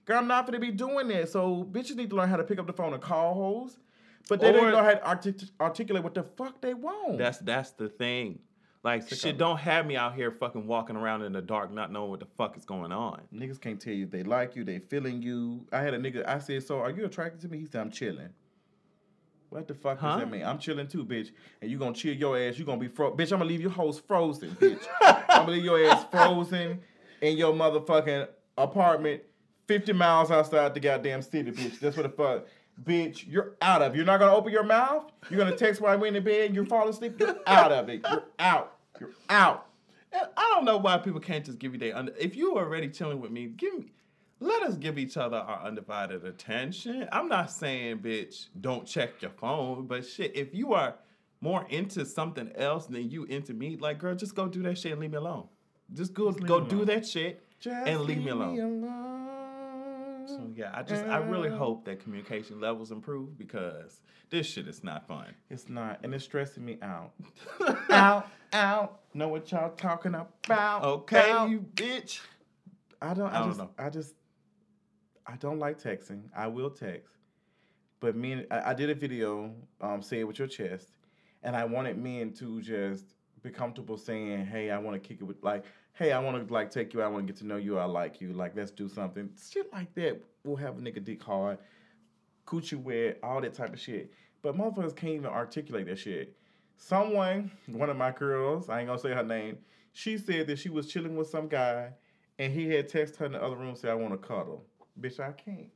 Girl, 0.05 0.17
I'm 0.19 0.27
not 0.27 0.45
gonna 0.45 0.59
be 0.59 0.71
doing 0.71 1.07
that. 1.09 1.29
So 1.29 1.67
bitches 1.71 1.95
need 1.95 2.09
to 2.11 2.15
learn 2.15 2.29
how 2.29 2.37
to 2.37 2.43
pick 2.43 2.59
up 2.59 2.67
the 2.67 2.73
phone 2.73 2.93
and 2.93 3.01
call 3.01 3.33
hoes. 3.33 3.77
But 4.27 4.41
they 4.41 4.49
Or- 4.49 4.53
don't 4.53 4.71
know 4.71 4.83
how 4.83 4.91
to 4.91 5.03
artic- 5.05 5.49
articulate 5.59 6.03
what 6.03 6.13
the 6.13 6.23
fuck 6.23 6.61
they 6.61 6.73
want. 6.75 7.17
That's 7.17 7.39
that's 7.39 7.71
the 7.71 7.89
thing. 7.89 8.39
Like 8.81 9.03
Sick 9.03 9.19
shit, 9.19 9.37
don't 9.37 9.57
have 9.57 9.85
me 9.85 9.97
out 9.97 10.15
here 10.15 10.31
fucking 10.31 10.65
walking 10.65 10.95
around 10.95 11.23
in 11.23 11.33
the 11.33 11.41
dark, 11.41 11.71
not 11.73 11.91
knowing 11.91 12.09
what 12.11 12.21
the 12.21 12.27
fuck 12.37 12.55
is 12.55 12.63
going 12.63 12.93
on. 12.93 13.21
Niggas 13.33 13.59
can't 13.59 13.79
tell 13.79 13.93
you 13.93 14.05
they 14.05 14.23
like 14.23 14.55
you, 14.55 14.63
they 14.63 14.79
feeling 14.79 15.21
you. 15.21 15.65
I 15.73 15.81
had 15.81 15.93
a 15.93 15.99
nigga, 15.99 16.25
I 16.25 16.39
said, 16.39 16.63
so 16.63 16.79
are 16.79 16.89
you 16.89 17.03
attracted 17.05 17.41
to 17.41 17.49
me? 17.49 17.59
He 17.59 17.65
said, 17.65 17.81
I'm 17.81 17.91
chilling. 17.91 18.29
What 19.49 19.67
the 19.67 19.73
fuck 19.73 19.99
Huh? 19.99 20.11
does 20.11 20.19
that 20.19 20.31
mean? 20.31 20.43
I'm 20.43 20.59
chilling 20.59 20.87
too, 20.87 21.03
bitch. 21.03 21.31
And 21.61 21.69
you 21.69 21.77
gonna 21.77 21.93
chill 21.93 22.13
your 22.15 22.37
ass, 22.39 22.57
you 22.57 22.63
gonna 22.65 22.79
be 22.79 22.87
fro 22.87 23.11
bitch, 23.11 23.31
I'm 23.33 23.39
gonna 23.39 23.45
leave 23.45 23.61
your 23.61 23.71
host 23.71 24.07
frozen, 24.07 24.51
bitch. 24.51 24.85
I'm 25.01 25.25
gonna 25.45 25.51
leave 25.51 25.65
your 25.65 25.83
ass 25.85 26.05
frozen 26.09 26.79
in 27.21 27.37
your 27.37 27.53
motherfucking 27.53 28.27
apartment 28.57 29.23
50 29.67 29.93
miles 29.93 30.31
outside 30.31 30.73
the 30.73 30.79
goddamn 30.79 31.21
city, 31.21 31.51
bitch. 31.51 31.79
That's 31.79 31.97
what 31.97 32.03
the 32.03 32.09
fuck. 32.09 32.47
Bitch, 32.83 33.25
you're 33.27 33.55
out 33.61 33.81
of. 33.81 33.93
it. 33.93 33.97
You're 33.97 34.05
not 34.05 34.19
gonna 34.19 34.33
open 34.35 34.51
your 34.51 34.63
mouth. 34.63 35.11
You're 35.29 35.39
gonna 35.39 35.55
text 35.55 35.81
while 35.81 35.97
we're 35.97 36.07
in 36.07 36.13
the 36.13 36.21
bed. 36.21 36.55
You're 36.55 36.65
falling 36.65 36.89
asleep. 36.89 37.19
You're 37.19 37.37
out 37.47 37.71
of 37.71 37.89
it. 37.89 38.01
You're 38.09 38.23
out. 38.39 38.77
You're 38.99 39.11
out. 39.29 39.67
And 40.11 40.27
I 40.37 40.51
don't 40.55 40.65
know 40.65 40.77
why 40.77 40.97
people 40.97 41.19
can't 41.19 41.45
just 41.45 41.59
give 41.59 41.73
you 41.73 41.79
their 41.79 41.95
under. 41.95 42.13
If 42.17 42.35
you 42.35 42.55
are 42.57 42.65
already 42.65 42.89
chilling 42.89 43.19
with 43.21 43.31
me, 43.31 43.47
give 43.47 43.77
me. 43.77 43.91
Let 44.39 44.63
us 44.63 44.75
give 44.75 44.97
each 44.97 45.17
other 45.17 45.35
our 45.37 45.63
undivided 45.65 46.23
attention. 46.25 47.07
I'm 47.11 47.27
not 47.27 47.51
saying, 47.51 47.97
bitch, 47.99 48.47
don't 48.61 48.87
check 48.87 49.21
your 49.21 49.31
phone, 49.31 49.85
but 49.85 50.05
shit, 50.05 50.33
if 50.35 50.53
you 50.55 50.73
are 50.73 50.95
more 51.41 51.65
into 51.69 52.05
something 52.05 52.49
else 52.55 52.85
than 52.85 53.09
you 53.09 53.25
into 53.25 53.53
me, 53.53 53.75
like, 53.77 53.99
girl, 53.99 54.15
just 54.15 54.35
go 54.35 54.47
do 54.47 54.63
that 54.63 54.77
shit 54.77 54.93
and 54.93 55.01
leave 55.01 55.11
me 55.11 55.17
alone. 55.17 55.47
Just 55.93 56.13
go 56.13 56.25
leave 56.25 56.45
go 56.47 56.61
do 56.61 56.85
that 56.85 57.05
shit 57.05 57.43
Just 57.59 57.87
and 57.87 58.01
leave 58.01 58.19
me 58.23 58.29
alone. 58.29 58.57
alone. 58.59 59.18
So 60.39 60.49
yeah, 60.55 60.71
I 60.73 60.83
just 60.83 61.03
I 61.05 61.17
really 61.17 61.49
hope 61.49 61.83
that 61.85 61.99
communication 61.99 62.61
levels 62.61 62.91
improve 62.91 63.37
because 63.37 63.99
this 64.29 64.47
shit 64.47 64.67
is 64.67 64.83
not 64.85 65.05
fun. 65.05 65.35
It's 65.49 65.67
not, 65.67 65.99
and 66.03 66.13
it's 66.13 66.23
stressing 66.23 66.63
me 66.63 66.77
out. 66.81 67.11
out, 67.89 68.27
out. 68.53 69.01
Know 69.13 69.27
what 69.27 69.51
y'all 69.51 69.71
talking 69.71 70.15
about? 70.15 70.83
Okay, 70.83 71.31
Out. 71.31 71.49
you 71.49 71.65
bitch. 71.73 72.21
I 73.01 73.13
don't. 73.13 73.29
I, 73.29 73.37
I 73.37 73.39
don't 73.39 73.49
just. 73.49 73.59
know. 73.59 73.69
I 73.77 73.89
just. 73.89 74.13
I 75.27 75.35
don't 75.35 75.59
like 75.59 75.81
texting. 75.81 76.23
I 76.35 76.47
will 76.47 76.69
text, 76.69 77.17
but 77.99 78.15
men. 78.15 78.45
I, 78.49 78.71
I 78.71 78.73
did 78.73 78.89
a 78.89 78.95
video. 78.95 79.53
Um, 79.81 80.01
say 80.01 80.19
it 80.19 80.23
with 80.23 80.39
your 80.39 80.47
chest, 80.47 80.87
and 81.43 81.53
I 81.53 81.65
wanted 81.65 81.97
men 81.97 82.31
to 82.35 82.61
just 82.61 83.03
be 83.41 83.49
comfortable 83.49 83.97
saying, 83.97 84.45
"Hey, 84.45 84.71
I 84.71 84.77
want 84.77 85.01
to 85.01 85.05
kick 85.05 85.19
it 85.19 85.25
with 85.25 85.43
like." 85.43 85.65
Hey, 85.93 86.11
I 86.11 86.19
want 86.19 86.47
to 86.47 86.53
like 86.53 86.71
take 86.71 86.93
you. 86.93 87.01
I 87.01 87.07
want 87.07 87.27
to 87.27 87.33
get 87.33 87.39
to 87.41 87.47
know 87.47 87.57
you. 87.57 87.77
I 87.77 87.85
like 87.85 88.21
you. 88.21 88.33
Like, 88.33 88.55
let's 88.55 88.71
do 88.71 88.87
something. 88.87 89.29
Shit 89.51 89.71
like 89.73 89.93
that 89.95 90.21
We'll 90.43 90.55
have 90.57 90.77
a 90.77 90.81
nigga 90.81 91.03
dick 91.03 91.21
hard, 91.21 91.57
coochie 92.47 92.81
wet, 92.81 93.19
all 93.21 93.41
that 93.41 93.53
type 93.53 93.73
of 93.73 93.79
shit. 93.79 94.11
But 94.41 94.55
motherfuckers 94.55 94.95
can't 94.95 95.13
even 95.13 95.25
articulate 95.25 95.87
that 95.87 95.99
shit. 95.99 96.35
Someone, 96.77 97.51
one 97.67 97.89
of 97.89 97.97
my 97.97 98.11
girls, 98.11 98.69
I 98.69 98.79
ain't 98.79 98.87
gonna 98.87 98.99
say 98.99 99.09
her 99.11 99.23
name, 99.23 99.57
she 99.91 100.17
said 100.17 100.47
that 100.47 100.59
she 100.59 100.69
was 100.69 100.87
chilling 100.87 101.17
with 101.17 101.27
some 101.27 101.49
guy 101.49 101.91
and 102.37 102.53
he 102.53 102.69
had 102.69 102.89
texted 102.89 103.17
her 103.17 103.25
in 103.25 103.33
the 103.33 103.43
other 103.43 103.57
room 103.57 103.75
say, 103.75 103.89
I 103.89 103.95
want 103.95 104.13
to 104.13 104.27
cuddle. 104.27 104.63
Bitch, 104.99 105.19
I 105.19 105.33
can't. 105.33 105.67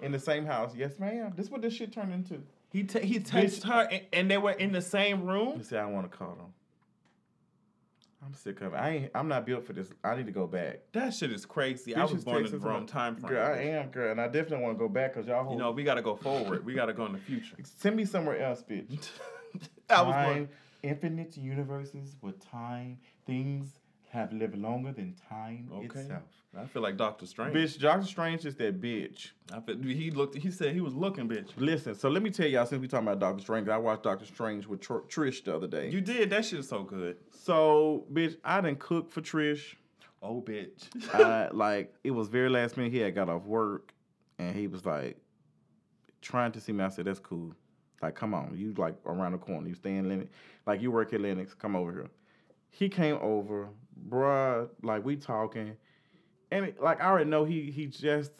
In 0.00 0.12
the 0.12 0.18
same 0.18 0.44
house. 0.44 0.74
Yes, 0.76 0.98
ma'am. 0.98 1.32
This 1.34 1.48
what 1.48 1.62
this 1.62 1.72
shit 1.72 1.90
turned 1.92 2.12
into. 2.12 2.42
He 2.70 2.84
te- 2.84 3.06
he 3.06 3.18
texted 3.18 3.64
her 3.64 3.88
and, 3.90 4.02
and 4.12 4.30
they 4.30 4.36
were 4.36 4.52
in 4.52 4.72
the 4.72 4.82
same 4.82 5.24
room. 5.24 5.56
He 5.56 5.64
said, 5.64 5.80
I 5.80 5.86
want 5.86 6.10
to 6.10 6.16
cuddle. 6.16 6.52
I'm 8.24 8.34
sick 8.34 8.60
of 8.60 8.74
it. 8.74 8.76
I 8.76 8.90
ain't 8.90 9.10
I'm 9.14 9.28
not 9.28 9.46
built 9.46 9.66
for 9.66 9.72
this. 9.72 9.88
I 10.04 10.14
need 10.16 10.26
to 10.26 10.32
go 10.32 10.46
back. 10.46 10.80
That 10.92 11.12
shit 11.12 11.32
is 11.32 11.44
crazy. 11.44 11.94
I 11.94 12.04
was 12.04 12.24
born 12.24 12.46
in 12.46 12.52
the 12.52 12.58
wrong 12.58 12.86
time 12.86 13.16
frame. 13.16 13.32
Girl, 13.32 13.54
I 13.54 13.58
am, 13.58 13.88
girl. 13.88 14.12
And 14.12 14.20
I 14.20 14.26
definitely 14.26 14.64
want 14.64 14.78
to 14.78 14.78
go 14.78 14.88
back 14.88 15.14
because 15.14 15.26
y'all 15.26 15.50
You 15.50 15.58
know, 15.58 15.72
we 15.72 15.82
got 15.82 15.94
to 15.94 16.02
go 16.02 16.14
forward. 16.14 16.64
We 16.64 16.74
got 16.74 16.86
to 16.86 16.92
go 16.92 17.06
in 17.06 17.12
the 17.12 17.18
future. 17.18 17.56
send 17.78 17.96
me 17.96 18.04
somewhere 18.04 18.40
else, 18.40 18.62
bitch. 18.62 19.08
I 19.90 20.02
was 20.02 20.14
born. 20.14 20.48
infinite 20.82 21.36
universes 21.36 22.16
with 22.22 22.38
time, 22.48 22.98
things 23.26 23.66
have 24.12 24.30
lived 24.32 24.56
longer 24.58 24.92
than 24.92 25.14
time 25.28 25.68
Okay. 25.72 26.00
itself. 26.00 26.22
I 26.54 26.66
feel 26.66 26.82
like 26.82 26.98
Doctor 26.98 27.24
Strange. 27.24 27.54
Bitch, 27.56 27.80
Doctor 27.80 28.06
Strange 28.06 28.44
is 28.44 28.54
that 28.56 28.78
bitch. 28.78 29.30
I 29.50 29.60
feel, 29.60 29.78
he 29.78 30.10
looked. 30.10 30.36
He 30.36 30.50
said 30.50 30.74
he 30.74 30.82
was 30.82 30.92
looking, 30.94 31.26
bitch. 31.26 31.48
Listen, 31.56 31.94
so 31.94 32.10
let 32.10 32.22
me 32.22 32.28
tell 32.28 32.46
y'all, 32.46 32.66
since 32.66 32.78
we 32.82 32.88
talking 32.88 33.08
about 33.08 33.20
Doctor 33.20 33.40
Strange, 33.42 33.68
I 33.70 33.78
watched 33.78 34.02
Doctor 34.02 34.26
Strange 34.26 34.66
with 34.66 34.80
Tr- 34.82 35.06
Trish 35.08 35.42
the 35.44 35.56
other 35.56 35.66
day. 35.66 35.88
You 35.88 36.02
did. 36.02 36.28
That 36.28 36.44
shit 36.44 36.58
is 36.58 36.68
so 36.68 36.82
good. 36.82 37.16
so, 37.30 38.04
bitch, 38.12 38.36
I 38.44 38.60
didn't 38.60 38.80
cook 38.80 39.10
for 39.10 39.22
Trish. 39.22 39.76
Oh, 40.22 40.42
bitch. 40.42 40.88
I, 41.14 41.48
like, 41.52 41.94
it 42.04 42.10
was 42.10 42.28
very 42.28 42.50
last 42.50 42.76
minute. 42.76 42.92
He 42.92 42.98
had 42.98 43.14
got 43.14 43.30
off 43.30 43.44
work, 43.46 43.94
and 44.38 44.54
he 44.54 44.66
was 44.66 44.84
like 44.84 45.16
trying 46.20 46.52
to 46.52 46.60
see 46.60 46.72
me. 46.72 46.84
I 46.84 46.88
said, 46.88 47.06
"That's 47.06 47.18
cool. 47.18 47.54
Like, 48.02 48.14
come 48.14 48.34
on, 48.34 48.52
you 48.56 48.74
like 48.76 48.94
around 49.06 49.32
the 49.32 49.38
corner. 49.38 49.68
You 49.68 49.74
stay 49.74 49.96
in 49.96 50.06
Lenox. 50.08 50.28
Like, 50.66 50.82
you 50.82 50.90
work 50.90 51.14
at 51.14 51.20
Lenox. 51.22 51.54
Come 51.54 51.74
over 51.76 51.92
here." 51.92 52.10
He 52.72 52.88
came 52.88 53.18
over, 53.20 53.68
bruh. 54.08 54.68
Like, 54.82 55.04
we 55.04 55.16
talking, 55.16 55.76
and 56.50 56.64
it, 56.64 56.82
like 56.82 57.00
I 57.00 57.06
already 57.06 57.30
know 57.30 57.44
he 57.44 57.70
he 57.70 57.86
just 57.86 58.32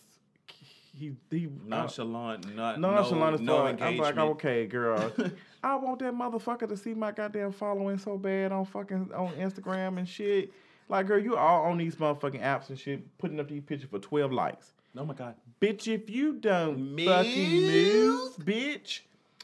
he 0.94 1.14
he 1.30 1.48
Nonchalant, 1.66 2.54
not 2.56 2.80
nonchalant 2.80 3.40
no, 3.42 3.66
as 3.66 3.78
no. 3.78 3.86
I'm 3.86 3.96
like, 3.98 4.16
okay, 4.18 4.66
girl. 4.66 5.12
I 5.62 5.76
want 5.76 6.00
that 6.00 6.14
motherfucker 6.14 6.68
to 6.68 6.76
see 6.76 6.94
my 6.94 7.12
goddamn 7.12 7.52
following 7.52 7.98
so 7.98 8.18
bad 8.18 8.52
on 8.52 8.64
fucking 8.64 9.10
on 9.14 9.32
Instagram 9.34 9.98
and 9.98 10.08
shit. 10.08 10.52
Like, 10.88 11.06
girl, 11.06 11.18
you 11.18 11.36
all 11.36 11.64
on 11.64 11.78
these 11.78 11.96
motherfucking 11.96 12.42
apps 12.42 12.68
and 12.70 12.78
shit, 12.78 13.16
putting 13.18 13.38
up 13.38 13.48
these 13.48 13.62
pictures 13.62 13.88
for 13.88 13.98
12 13.98 14.32
likes. 14.32 14.72
Oh 14.96 15.04
my 15.04 15.14
god. 15.14 15.36
Bitch, 15.60 15.88
if 15.88 16.10
you 16.10 16.34
don't 16.34 16.96
Move. 16.96 17.06
fucking 17.06 17.50
move, 17.66 18.36
bitch. 18.38 19.00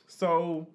So 0.07 0.67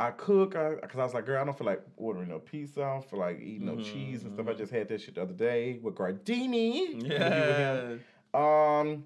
I 0.00 0.12
cook, 0.12 0.52
cause 0.54 0.78
I 0.94 1.04
was 1.04 1.12
like, 1.12 1.26
girl, 1.26 1.42
I 1.42 1.44
don't 1.44 1.56
feel 1.56 1.66
like 1.66 1.82
ordering 1.98 2.30
no 2.30 2.38
pizza. 2.38 2.82
I 2.82 2.94
don't 2.94 3.10
feel 3.10 3.18
like 3.18 3.38
eating 3.38 3.66
no 3.66 3.76
cheese 3.76 4.24
and 4.24 4.32
stuff. 4.32 4.48
I 4.48 4.54
just 4.54 4.72
had 4.72 4.88
that 4.88 5.02
shit 5.02 5.16
the 5.16 5.22
other 5.22 5.34
day 5.34 5.78
with 5.82 5.94
Gardini. 5.94 7.06
Yeah. 7.06 7.96
Um, 8.32 9.04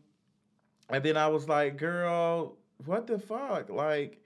and 0.89 1.03
then 1.03 1.17
I 1.17 1.27
was 1.27 1.49
like, 1.49 1.79
girl, 1.79 2.59
what 2.85 3.09
the 3.09 3.19
fuck? 3.19 3.71
Like, 3.71 4.23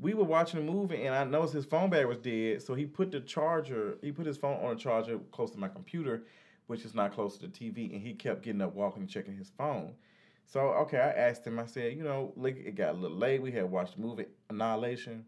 we 0.00 0.12
were 0.12 0.24
watching 0.24 0.58
a 0.58 0.62
movie 0.62 1.04
and 1.04 1.14
I 1.14 1.22
noticed 1.22 1.54
his 1.54 1.66
phone 1.66 1.88
battery 1.88 2.06
was 2.06 2.18
dead. 2.18 2.62
So 2.62 2.74
he 2.74 2.84
put 2.84 3.12
the 3.12 3.20
charger, 3.20 3.96
he 4.02 4.10
put 4.10 4.26
his 4.26 4.38
phone 4.38 4.58
on 4.64 4.72
a 4.72 4.76
charger 4.76 5.20
close 5.30 5.52
to 5.52 5.58
my 5.58 5.68
computer, 5.68 6.24
which 6.66 6.84
is 6.84 6.96
not 6.96 7.12
close 7.14 7.38
to 7.38 7.46
the 7.46 7.52
TV. 7.52 7.92
And 7.92 8.02
he 8.02 8.14
kept 8.14 8.42
getting 8.42 8.60
up, 8.60 8.74
walking, 8.74 9.02
and 9.02 9.08
checking 9.08 9.36
his 9.36 9.52
phone. 9.56 9.92
So, 10.46 10.60
okay, 10.60 10.98
I 10.98 11.10
asked 11.10 11.46
him, 11.46 11.60
I 11.60 11.66
said, 11.66 11.96
you 11.96 12.02
know, 12.02 12.32
like, 12.34 12.56
it 12.56 12.74
got 12.74 12.94
a 12.94 12.98
little 12.98 13.16
late. 13.16 13.40
We 13.40 13.52
had 13.52 13.70
watched 13.70 13.94
the 13.94 14.02
movie 14.02 14.24
Annihilation. 14.48 15.26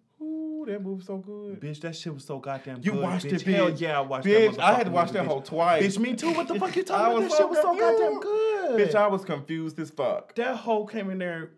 Ooh, 0.62 0.66
that 0.66 0.82
movie 0.82 1.04
so 1.04 1.18
good. 1.18 1.60
Bitch, 1.60 1.80
that 1.80 1.96
shit 1.96 2.14
was 2.14 2.24
so 2.24 2.38
goddamn 2.38 2.76
You 2.82 2.92
good. 2.92 2.96
You 2.96 3.02
watched 3.02 3.26
bitch. 3.26 3.32
it, 3.32 3.54
Hell 3.54 3.70
yeah, 3.70 3.98
I 3.98 4.00
watched 4.02 4.26
Bitch, 4.26 4.56
that 4.56 4.60
I 4.64 4.74
had 4.74 4.86
to 4.86 4.92
watch 4.92 5.10
that 5.12 5.24
bitch. 5.24 5.28
whole 5.28 5.42
twice. 5.42 5.82
Bitch, 5.82 5.98
me 5.98 6.14
too. 6.14 6.32
What 6.32 6.48
the 6.48 6.54
fuck 6.58 6.74
you 6.76 6.82
talking 6.84 7.16
about? 7.16 7.22
That 7.22 7.30
so 7.30 7.36
shit 7.38 7.48
was 7.48 7.58
so 7.58 7.78
goddamn 7.78 8.20
good. 8.20 8.80
Bitch, 8.80 8.94
I 8.94 9.06
was 9.08 9.24
confused 9.24 9.78
as 9.78 9.90
fuck. 9.90 10.34
that 10.36 10.56
hoe 10.56 10.86
came 10.86 11.10
in 11.10 11.18
there 11.18 11.50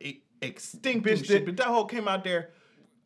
extinct 0.43 1.07
Bitch, 1.07 1.25
shit, 1.27 1.47
that- 1.47 1.57
that 1.57 1.67
hoe 1.67 1.85
came 1.85 2.09
out 2.09 2.25
there 2.25 2.51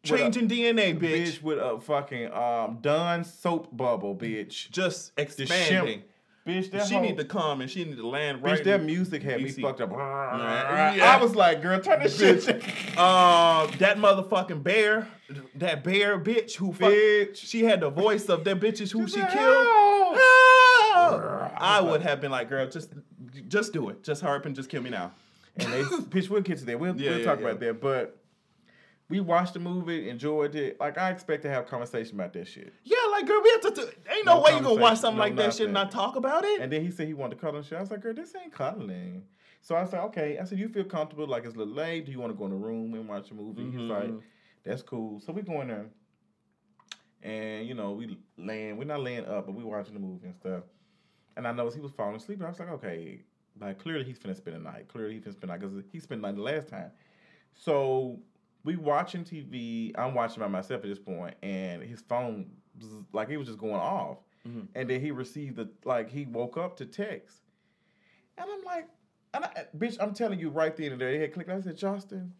With 0.05 0.13
a- 0.13 0.19
changing 0.31 0.49
DNA, 0.49 0.99
bitch. 0.99 1.01
bitch 1.27 1.43
with 1.43 1.59
a 1.59 1.81
fucking 1.81 2.33
um 2.33 2.79
done 2.81 3.25
soap 3.25 3.77
bubble, 3.77 4.15
bitch. 4.15 4.71
Just 4.71 5.13
expanding. 5.17 6.03
Bitch, 6.49 6.71
that 6.71 6.87
she 6.87 6.95
whole, 6.95 7.03
need 7.03 7.19
to 7.19 7.25
come 7.25 7.61
and 7.61 7.71
she 7.71 7.85
need 7.85 7.99
to 7.99 8.09
land 8.09 8.43
right. 8.43 8.59
bitch, 8.59 8.65
that 8.65 8.83
music 8.83 9.23
had 9.23 9.43
me 9.43 9.51
fucked 9.51 9.83
up. 9.83 9.91
Yeah. 9.91 11.15
I 11.15 11.23
was 11.23 11.37
like, 11.37 11.61
girl, 11.61 11.79
turn 11.79 12.03
this 12.03 12.19
shit. 12.19 12.47
Uh, 12.97 13.67
that 13.79 13.99
motherfucking 13.99 14.63
bear 14.63 15.09
that 15.57 15.85
bear 15.85 16.19
bitch 16.19 16.55
who 16.55 16.73
fuck, 16.73 16.91
Bitch. 16.91 17.37
she 17.37 17.65
had 17.65 17.81
the 17.81 17.91
voice 17.91 18.29
of 18.29 18.45
them 18.45 18.61
bitches 18.61 18.91
who 18.91 19.07
she 19.07 19.21
like, 19.21 19.31
killed. 19.31 19.67
"Help!" 19.67 20.17
Help! 20.95 21.53
I 21.59 21.81
would 21.83 22.03
have 22.03 22.21
been 22.21 22.31
like, 22.31 22.49
girl, 22.49 22.67
just 22.67 22.93
just 23.49 23.73
do 23.73 23.91
it. 23.91 24.03
Just 24.03 24.23
hurry 24.23 24.39
up 24.39 24.47
and 24.47 24.57
just 24.57 24.69
kill 24.71 24.83
me 24.83 24.91
now. 24.91 25.13
And 25.57 25.73
they, 25.73 25.83
bitch, 25.83 26.31
we'll 26.31 26.41
get 26.41 26.59
to 26.59 26.65
that. 26.67 26.81
We'll, 26.81 26.99
Yeah, 26.99 27.11
we'll 27.11 27.19
yeah, 27.21 27.25
talk 27.25 27.41
about 27.41 27.61
that. 27.61 27.81
But 27.81 28.18
we 29.11 29.21
watched 29.21 29.55
the 29.55 29.61
movie, 29.61 30.11
enjoyed 30.11 30.55
it. 30.55 30.79
Like 30.79 30.99
I 30.99 31.11
expect 31.11 31.43
to 31.43 31.51
have 31.51 31.67
conversation 31.67 32.15
about 32.15 32.33
that 32.35 32.47
shit. 32.47 32.73
Yeah, 32.85 32.97
like 33.11 33.27
girl, 33.27 33.41
we 33.43 33.51
have 33.51 33.61
to. 33.63 33.71
do- 33.71 33.91
ain't 34.13 34.27
no, 34.27 34.37
No 34.37 34.43
way 34.43 34.55
you 34.55 34.61
gonna 34.61 34.81
watch 34.81 34.99
something 34.99 35.17
no 35.17 35.25
like 35.25 35.37
that 35.37 35.55
shit 35.55 35.67
and 35.67 35.75
not 35.75 35.91
talk 35.91 36.17
about 36.17 36.45
it. 36.45 36.61
And 36.61 36.71
then 36.71 36.83
he 36.83 36.91
said 36.91 37.07
he 37.07 37.15
wanted 37.15 37.37
to 37.37 37.41
cuddle 37.41 37.59
and 37.59 37.67
shit. 37.67 37.79
I 37.79 37.81
was 37.81 37.91
like, 37.91 38.01
girl, 38.01 38.15
this 38.15 38.35
ain't 38.37 38.53
cuddling. 38.53 39.25
So 39.63 39.77
I 39.77 39.85
said, 39.87 40.01
okay. 40.05 40.39
I 40.39 40.45
said, 40.45 40.59
you 40.59 40.69
feel 40.69 40.85
comfortable? 40.85 41.27
Like 41.27 41.45
it's 41.45 41.55
a 41.55 41.59
little 41.59 41.75
late. 41.75 42.07
Do 42.07 42.13
you 42.13 42.21
want 42.21 42.33
to 42.33 42.39
go 42.39 42.45
in 42.45 42.51
the 42.51 42.57
room 42.57 42.95
and 42.95 43.09
watch 43.09 43.31
a 43.31 43.35
movie? 43.35 43.65
He's 43.65 43.81
mm-hmm. 43.81 43.91
like, 43.91 44.23
that's 44.65 44.83
cool. 44.83 45.21
So 45.21 45.33
we 45.33 45.43
go 45.43 45.61
in 45.63 45.69
there, 45.69 45.87
and 47.23 47.67
you 47.67 47.75
know 47.75 47.93
we 47.93 48.19
laying. 48.37 48.77
We're 48.77 48.85
not 48.85 49.01
laying 49.01 49.25
up, 49.25 49.47
but 49.47 49.55
we 49.55 49.65
watching 49.65 49.95
the 49.95 50.01
movie 50.01 50.27
and 50.27 50.37
stuff. 50.37 50.65
And 51.37 51.47
I 51.47 51.53
noticed 51.53 51.77
he 51.77 51.83
was 51.83 51.93
falling 51.93 52.17
asleep. 52.17 52.39
And 52.39 52.47
I 52.47 52.51
was 52.51 52.59
like, 52.59 52.71
okay, 52.71 53.23
like 53.59 53.79
clearly 53.79 54.05
he's 54.05 54.19
finna 54.19 54.37
spend 54.37 54.57
the 54.57 54.61
night. 54.61 54.89
Clearly 54.89 55.15
he's 55.15 55.23
finna 55.23 55.33
spend 55.33 55.43
the 55.43 55.47
night 55.47 55.61
because 55.61 55.85
he 55.93 56.01
spent 56.01 56.21
the 56.21 56.29
night 56.29 56.37
the 56.37 56.43
last 56.43 56.69
time. 56.69 56.91
So 57.55 58.21
we 58.65 58.77
watching 58.77 59.25
TV. 59.25 59.93
I'm 59.97 60.15
watching 60.15 60.41
by 60.41 60.49
myself 60.49 60.83
at 60.83 60.89
this 60.89 60.99
point, 60.99 61.35
and 61.43 61.83
his 61.83 62.01
phone, 62.03 62.51
was, 62.81 62.91
like, 63.13 63.29
he 63.29 63.37
was 63.37 63.47
just 63.49 63.59
going 63.59 63.75
off. 63.75 64.19
Mhm. 64.47 64.69
And 64.75 64.89
then 64.89 65.01
he 65.01 65.11
received 65.11 65.57
the 65.57 65.69
like 65.85 66.09
he 66.11 66.25
woke 66.27 66.57
up 66.57 66.77
to 66.77 66.87
text, 66.87 67.43
and 68.37 68.49
I'm 68.51 68.63
like, 68.65 68.89
and 69.35 69.45
I, 69.45 69.67
bitch, 69.77 69.97
I'm 70.01 70.15
telling 70.15 70.39
you 70.39 70.49
right 70.49 70.75
then 70.77 70.93
and 70.93 71.01
there, 71.01 71.13
he 71.13 71.19
had 71.21 71.33
clicked. 71.35 71.51
I 71.51 71.61
said, 71.61 71.77
Justin, 71.77 72.33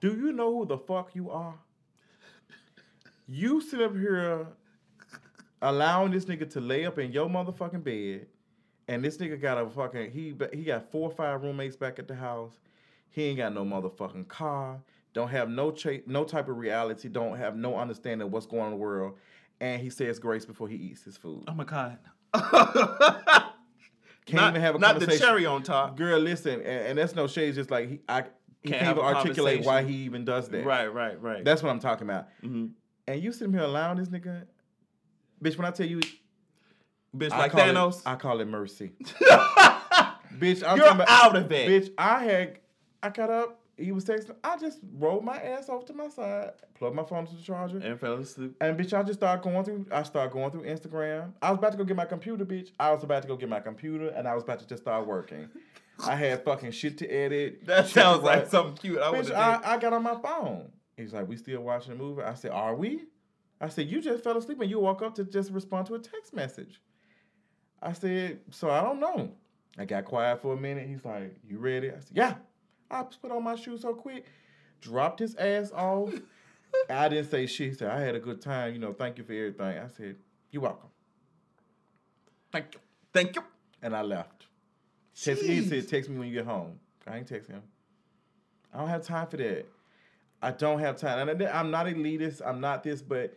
do 0.00 0.08
you 0.08 0.32
know 0.32 0.52
who 0.56 0.66
the 0.66 0.78
fuck 0.78 1.14
you 1.14 1.30
are? 1.30 1.54
You 3.28 3.60
sit 3.60 3.80
up 3.80 3.92
here 3.94 4.46
allowing 5.62 6.12
this 6.12 6.26
nigga 6.26 6.48
to 6.50 6.60
lay 6.60 6.86
up 6.86 6.98
in 6.98 7.10
your 7.12 7.28
motherfucking 7.28 7.82
bed, 7.82 8.26
and 8.88 9.04
this 9.04 9.16
nigga 9.16 9.40
got 9.40 9.58
a 9.58 9.68
fucking 9.68 10.10
he 10.12 10.34
he 10.52 10.64
got 10.64 10.90
four 10.90 11.10
or 11.10 11.14
five 11.14 11.42
roommates 11.42 11.76
back 11.76 11.98
at 11.98 12.06
the 12.08 12.14
house. 12.14 12.58
He 13.16 13.24
ain't 13.24 13.38
got 13.38 13.54
no 13.54 13.64
motherfucking 13.64 14.28
car. 14.28 14.82
Don't 15.14 15.28
have 15.28 15.48
no 15.48 15.70
cha- 15.70 16.02
no 16.06 16.24
type 16.24 16.50
of 16.50 16.58
reality. 16.58 17.08
Don't 17.08 17.38
have 17.38 17.56
no 17.56 17.78
understanding 17.78 18.26
of 18.26 18.30
what's 18.30 18.44
going 18.44 18.60
on 18.64 18.66
in 18.66 18.72
the 18.72 18.76
world. 18.76 19.16
And 19.58 19.80
he 19.80 19.88
says 19.88 20.18
grace 20.18 20.44
before 20.44 20.68
he 20.68 20.76
eats 20.76 21.02
his 21.02 21.16
food. 21.16 21.44
oh 21.48 21.54
my 21.54 21.64
god. 21.64 21.96
Can't 22.34 23.52
not, 24.34 24.50
even 24.50 24.60
have 24.60 24.74
a 24.74 24.78
not 24.78 25.00
the 25.00 25.16
cherry 25.16 25.46
on 25.46 25.62
top. 25.62 25.96
Girl, 25.96 26.18
listen, 26.20 26.60
and, 26.60 26.66
and 26.66 26.98
that's 26.98 27.14
no 27.14 27.26
shade. 27.26 27.48
It's 27.48 27.56
just 27.56 27.70
like 27.70 27.88
he, 27.88 28.00
I, 28.06 28.24
he 28.62 28.68
Can't 28.68 28.82
can't, 28.82 28.98
even 28.98 29.02
articulate 29.02 29.64
why 29.64 29.82
he 29.82 29.94
even 30.04 30.26
does 30.26 30.50
that. 30.50 30.66
Right, 30.66 30.92
right, 30.92 31.18
right. 31.22 31.42
That's 31.42 31.62
what 31.62 31.70
I'm 31.70 31.80
talking 31.80 32.06
about. 32.06 32.26
Mhm. 32.44 32.72
And 33.08 33.22
you 33.22 33.32
sitting 33.32 33.54
here 33.54 33.62
allowing 33.62 33.96
this 33.96 34.08
nigga, 34.08 34.44
bitch. 35.42 35.56
When 35.56 35.64
I 35.64 35.70
tell 35.70 35.86
you, 35.86 36.00
bitch 37.16 37.30
I 37.30 37.38
like 37.38 37.52
Thanos. 37.52 38.00
it, 38.00 38.02
I 38.04 38.16
call 38.16 38.40
it 38.42 38.48
mercy. 38.48 38.92
bitch, 40.38 40.62
I'm 40.68 40.76
You're 40.76 40.88
about, 40.88 41.08
out 41.08 41.34
of 41.36 41.50
it. 41.50 41.70
Bitch, 41.70 41.94
I 41.96 42.22
had, 42.24 42.58
I 43.02 43.10
got 43.10 43.30
up. 43.30 43.60
He 43.76 43.92
was 43.92 44.06
texting. 44.06 44.34
I 44.42 44.56
just 44.56 44.78
rolled 44.98 45.22
my 45.22 45.36
ass 45.36 45.68
off 45.68 45.84
to 45.86 45.92
my 45.92 46.08
side, 46.08 46.52
plugged 46.74 46.96
my 46.96 47.04
phone 47.04 47.26
to 47.26 47.34
the 47.34 47.42
charger, 47.42 47.76
and 47.76 48.00
fell 48.00 48.14
asleep. 48.14 48.54
and 48.60 48.78
bitch, 48.78 48.98
I 48.98 49.02
just 49.02 49.20
started 49.20 49.42
going 49.42 49.64
through. 49.64 49.86
I 49.92 50.02
started 50.02 50.32
going 50.32 50.50
through 50.50 50.62
Instagram. 50.62 51.32
I 51.42 51.50
was 51.50 51.58
about 51.58 51.72
to 51.72 51.78
go 51.78 51.84
get 51.84 51.96
my 51.96 52.06
computer, 52.06 52.46
bitch. 52.46 52.70
I 52.80 52.90
was 52.92 53.04
about 53.04 53.22
to 53.22 53.28
go 53.28 53.36
get 53.36 53.50
my 53.50 53.60
computer, 53.60 54.08
and 54.08 54.26
I 54.26 54.34
was 54.34 54.44
about 54.44 54.60
to 54.60 54.66
just 54.66 54.82
start 54.82 55.06
working. 55.06 55.48
I 56.04 56.14
had 56.14 56.44
fucking 56.44 56.72
shit 56.72 56.98
to 56.98 57.08
edit. 57.08 57.60
That 57.66 57.88
sounds 57.88 58.22
like 58.22 58.46
something 58.46 58.76
cute. 58.76 58.98
I 58.98 59.10
would 59.10 59.26
Bitch, 59.26 59.34
I, 59.34 59.60
I 59.74 59.78
got 59.78 59.92
on 59.92 60.02
my 60.02 60.16
phone. 60.20 60.70
He's 60.96 61.12
like, 61.12 61.28
we 61.28 61.36
still 61.36 61.60
watching 61.60 61.96
the 61.96 62.02
movie? 62.02 62.22
I 62.22 62.34
said, 62.34 62.52
are 62.52 62.74
we? 62.74 63.04
I 63.60 63.68
said, 63.68 63.88
you 63.88 64.00
just 64.00 64.24
fell 64.24 64.36
asleep 64.36 64.60
and 64.60 64.70
you 64.70 64.80
woke 64.80 65.02
up 65.02 65.14
to 65.16 65.24
just 65.24 65.50
respond 65.50 65.86
to 65.86 65.94
a 65.94 65.98
text 65.98 66.34
message. 66.34 66.80
I 67.82 67.92
said, 67.92 68.40
so 68.50 68.70
I 68.70 68.80
don't 68.82 69.00
know. 69.00 69.32
I 69.78 69.84
got 69.84 70.04
quiet 70.06 70.40
for 70.40 70.54
a 70.54 70.56
minute. 70.56 70.88
He's 70.88 71.04
like, 71.04 71.36
you 71.46 71.58
ready? 71.58 71.90
I 71.90 71.94
said, 71.94 72.12
yeah. 72.12 72.34
I 72.90 73.02
put 73.02 73.30
on 73.30 73.42
my 73.44 73.56
shoes 73.56 73.82
so 73.82 73.94
quick, 73.94 74.26
dropped 74.80 75.20
his 75.20 75.34
ass 75.36 75.72
off. 75.72 76.12
I 76.90 77.08
didn't 77.08 77.30
say 77.30 77.46
shit. 77.46 77.70
He 77.70 77.74
said, 77.74 77.90
I 77.90 78.00
had 78.00 78.14
a 78.14 78.20
good 78.20 78.40
time. 78.40 78.72
You 78.72 78.78
know, 78.78 78.92
thank 78.92 79.18
you 79.18 79.24
for 79.24 79.32
everything. 79.32 79.78
I 79.78 79.88
said, 79.88 80.16
you're 80.50 80.62
welcome. 80.62 80.88
Thank 82.52 82.74
you. 82.74 82.80
Thank 83.12 83.36
you. 83.36 83.42
And 83.82 83.94
I 83.94 84.02
left. 84.02 84.46
Text, 85.20 85.42
he 85.42 85.62
said, 85.62 85.88
text 85.88 86.10
me 86.10 86.18
when 86.18 86.28
you 86.28 86.34
get 86.34 86.44
home. 86.44 86.78
I 87.06 87.18
ain't 87.18 87.28
texting 87.28 87.50
him. 87.50 87.62
I 88.74 88.78
don't 88.78 88.88
have 88.88 89.04
time 89.04 89.26
for 89.26 89.38
that. 89.38 89.66
I 90.42 90.50
don't 90.50 90.78
have 90.80 90.96
time. 90.96 91.28
And 91.28 91.42
I'm 91.42 91.70
not 91.70 91.86
elitist. 91.86 92.42
I'm 92.44 92.60
not 92.60 92.82
this, 92.82 93.00
but 93.00 93.34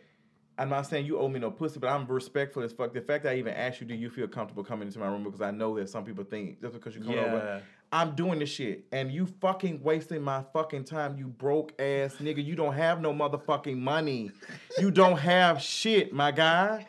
I'm 0.60 0.68
not 0.68 0.86
saying 0.86 1.06
you 1.06 1.18
owe 1.18 1.26
me 1.26 1.40
no 1.40 1.50
pussy, 1.50 1.80
but 1.80 1.88
I'm 1.88 2.06
respectful 2.06 2.62
as 2.62 2.70
fuck. 2.70 2.92
The 2.92 3.00
fact 3.00 3.24
that 3.24 3.32
I 3.32 3.36
even 3.36 3.54
asked 3.54 3.80
you, 3.80 3.86
do 3.86 3.94
you 3.94 4.10
feel 4.10 4.28
comfortable 4.28 4.62
coming 4.62 4.88
into 4.88 4.98
my 4.98 5.06
room? 5.06 5.24
Because 5.24 5.40
I 5.40 5.50
know 5.50 5.74
that 5.78 5.88
some 5.88 6.04
people 6.04 6.22
think 6.22 6.60
just 6.60 6.74
because 6.74 6.94
you 6.94 7.00
come 7.00 7.14
Yeah. 7.14 7.24
over, 7.24 7.62
I'm 7.90 8.14
doing 8.14 8.38
this 8.40 8.50
shit. 8.50 8.84
And 8.92 9.10
you 9.10 9.24
fucking 9.24 9.82
wasting 9.82 10.20
my 10.20 10.44
fucking 10.52 10.84
time, 10.84 11.16
you 11.16 11.28
broke 11.28 11.72
ass 11.80 12.16
nigga. 12.16 12.44
You 12.44 12.56
don't 12.56 12.74
have 12.74 13.00
no 13.00 13.14
motherfucking 13.14 13.78
money. 13.78 14.32
You 14.78 14.90
don't 14.90 15.16
have 15.18 15.62
shit, 15.62 16.12
my 16.12 16.30
guy. 16.30 16.86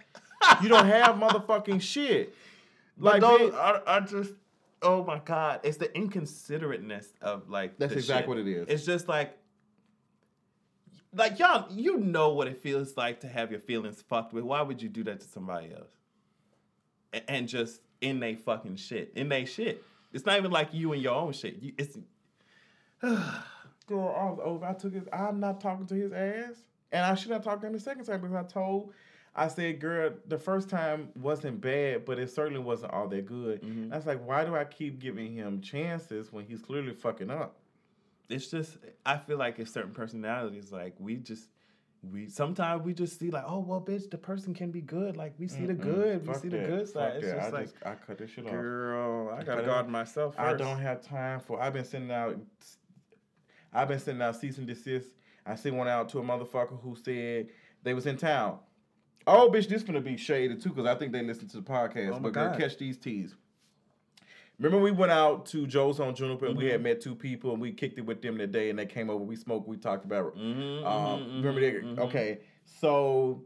You 0.61 0.67
don't 0.67 0.87
have 0.87 1.15
motherfucking 1.15 1.81
shit. 1.81 2.35
Like 2.97 3.21
those, 3.21 3.53
I, 3.53 3.79
I 3.87 3.99
just, 4.01 4.33
oh 4.81 5.05
my 5.05 5.19
god, 5.19 5.61
it's 5.63 5.77
the 5.77 5.87
inconsiderateness 5.87 7.07
of 7.21 7.49
like. 7.49 7.77
That's 7.77 7.93
exactly 7.93 8.21
shit. 8.21 8.27
what 8.27 8.37
it 8.37 8.47
is. 8.47 8.67
It's 8.67 8.85
just 8.85 9.07
like, 9.07 9.37
like 11.13 11.39
y'all, 11.39 11.71
you 11.71 11.97
know 11.97 12.29
what 12.33 12.47
it 12.47 12.57
feels 12.57 12.95
like 12.97 13.19
to 13.21 13.27
have 13.27 13.51
your 13.51 13.59
feelings 13.59 14.01
fucked 14.01 14.33
with. 14.33 14.43
Why 14.43 14.61
would 14.61 14.81
you 14.81 14.89
do 14.89 15.03
that 15.05 15.19
to 15.21 15.27
somebody 15.27 15.73
else? 15.73 15.91
A- 17.13 17.29
And 17.29 17.47
just 17.47 17.81
in 17.99 18.19
they 18.19 18.35
fucking 18.35 18.77
shit, 18.77 19.11
in 19.15 19.29
they 19.29 19.45
shit. 19.45 19.83
It's 20.13 20.25
not 20.25 20.37
even 20.37 20.51
like 20.51 20.73
you 20.73 20.93
and 20.93 21.01
your 21.01 21.13
own 21.15 21.33
shit. 21.33 21.61
You, 21.61 21.73
it's 21.77 21.97
Girl, 23.87 24.15
I 24.15 24.25
was 24.29 24.39
over. 24.43 24.65
I 24.65 24.73
took 24.73 24.93
his. 24.93 25.03
I'm 25.11 25.39
not 25.39 25.59
talking 25.59 25.85
to 25.87 25.95
his 25.95 26.13
ass, 26.13 26.55
and 26.91 27.03
I 27.03 27.15
should 27.15 27.31
have 27.31 27.43
talked 27.43 27.61
to 27.61 27.67
him 27.67 27.73
the 27.73 27.79
second 27.79 28.05
time 28.05 28.21
because 28.21 28.35
I 28.35 28.43
told. 28.43 28.93
I 29.35 29.47
said, 29.47 29.79
"Girl, 29.79 30.11
the 30.27 30.37
first 30.37 30.69
time 30.69 31.09
wasn't 31.15 31.61
bad, 31.61 32.03
but 32.05 32.19
it 32.19 32.29
certainly 32.29 32.59
wasn't 32.61 32.91
all 32.93 33.07
that 33.07 33.25
good." 33.25 33.61
Mhm. 33.63 33.91
I 33.91 33.95
was 33.95 34.05
like, 34.05 34.25
"Why 34.25 34.43
do 34.45 34.55
I 34.55 34.65
keep 34.65 34.99
giving 34.99 35.33
him 35.33 35.61
chances 35.61 36.31
when 36.31 36.45
he's 36.45 36.61
clearly 36.61 36.93
fucking 36.93 37.29
up?" 37.31 37.57
It's 38.29 38.47
just 38.47 38.77
I 39.05 39.17
feel 39.17 39.37
like 39.37 39.59
it's 39.59 39.71
certain 39.73 39.91
personalities 39.91 40.71
like 40.71 40.95
we 40.99 41.15
just 41.17 41.49
we 42.11 42.27
sometimes 42.29 42.83
we 42.83 42.93
just 42.93 43.19
see 43.19 43.29
like 43.29 43.43
oh 43.45 43.59
well 43.59 43.79
bitch 43.81 44.09
the 44.09 44.17
person 44.17 44.53
can 44.53 44.71
be 44.71 44.81
good 44.81 45.17
like 45.17 45.33
we 45.37 45.47
see 45.47 45.65
the 45.65 45.73
good 45.73 46.21
we 46.25 46.33
Fuck 46.33 46.41
see 46.41 46.49
the 46.49 46.57
good 46.57 46.87
Fuck 46.87 46.93
side 46.93 47.15
it's 47.17 47.27
that. 47.27 47.35
just 47.35 47.47
I 47.47 47.51
like 47.51 47.65
just 47.65 47.85
I 47.85 47.95
cut 47.95 48.17
this 48.17 48.31
shit 48.31 48.45
off. 48.45 48.51
girl 48.51 49.35
I 49.37 49.43
gotta 49.43 49.63
guard 49.63 49.87
myself 49.87 50.35
I 50.37 50.53
don't 50.53 50.79
have 50.79 51.01
time 51.01 51.39
for. 51.39 51.61
I've 51.61 51.73
been 51.73 51.85
sending 51.85 52.11
out. 52.11 52.37
I've 53.73 53.87
been 53.87 53.99
sending 53.99 54.21
out 54.21 54.35
cease 54.35 54.57
and 54.57 54.67
desist. 54.67 55.09
I 55.45 55.55
sent 55.55 55.75
one 55.75 55.87
out 55.87 56.09
to 56.09 56.19
a 56.19 56.23
motherfucker 56.23 56.81
who 56.81 56.95
said 56.95 57.47
they 57.83 57.93
was 57.93 58.05
in 58.05 58.17
town. 58.17 58.59
Oh, 59.27 59.49
bitch, 59.53 59.67
this 59.67 59.83
gonna 59.83 60.01
be 60.01 60.17
shaded 60.17 60.61
too 60.61 60.69
because 60.69 60.85
I 60.87 60.95
think 60.95 61.11
they 61.11 61.23
listen 61.23 61.47
to 61.49 61.57
the 61.57 61.63
podcast. 61.63 62.15
Oh 62.15 62.19
but 62.19 62.33
girl, 62.33 62.49
God. 62.49 62.59
catch 62.59 62.77
these 62.77 62.97
teas. 62.97 63.35
Remember 64.61 64.83
we 64.83 64.91
went 64.91 65.11
out 65.11 65.47
to 65.47 65.65
Joe's 65.65 65.99
on 65.99 66.13
Juniper 66.13 66.45
and 66.45 66.55
we 66.55 66.65
Mm-hmm. 66.65 66.71
had 66.71 66.83
met 66.83 67.01
two 67.01 67.15
people 67.15 67.51
and 67.53 67.59
we 67.61 67.71
kicked 67.71 67.97
it 67.97 68.05
with 68.05 68.21
them 68.21 68.37
that 68.37 68.51
day 68.51 68.69
and 68.69 68.77
they 68.77 68.85
came 68.85 69.09
over. 69.09 69.23
We 69.23 69.35
smoked. 69.35 69.67
We 69.67 69.77
talked 69.77 70.05
about. 70.05 70.37
Mhm, 70.37 70.85
Um, 70.85 71.19
mhm, 71.21 71.43
remember 71.43 71.61
that? 71.61 71.83
mhm, 71.83 71.95
mhm. 71.95 71.99
Okay, 71.99 72.39
so 72.65 73.43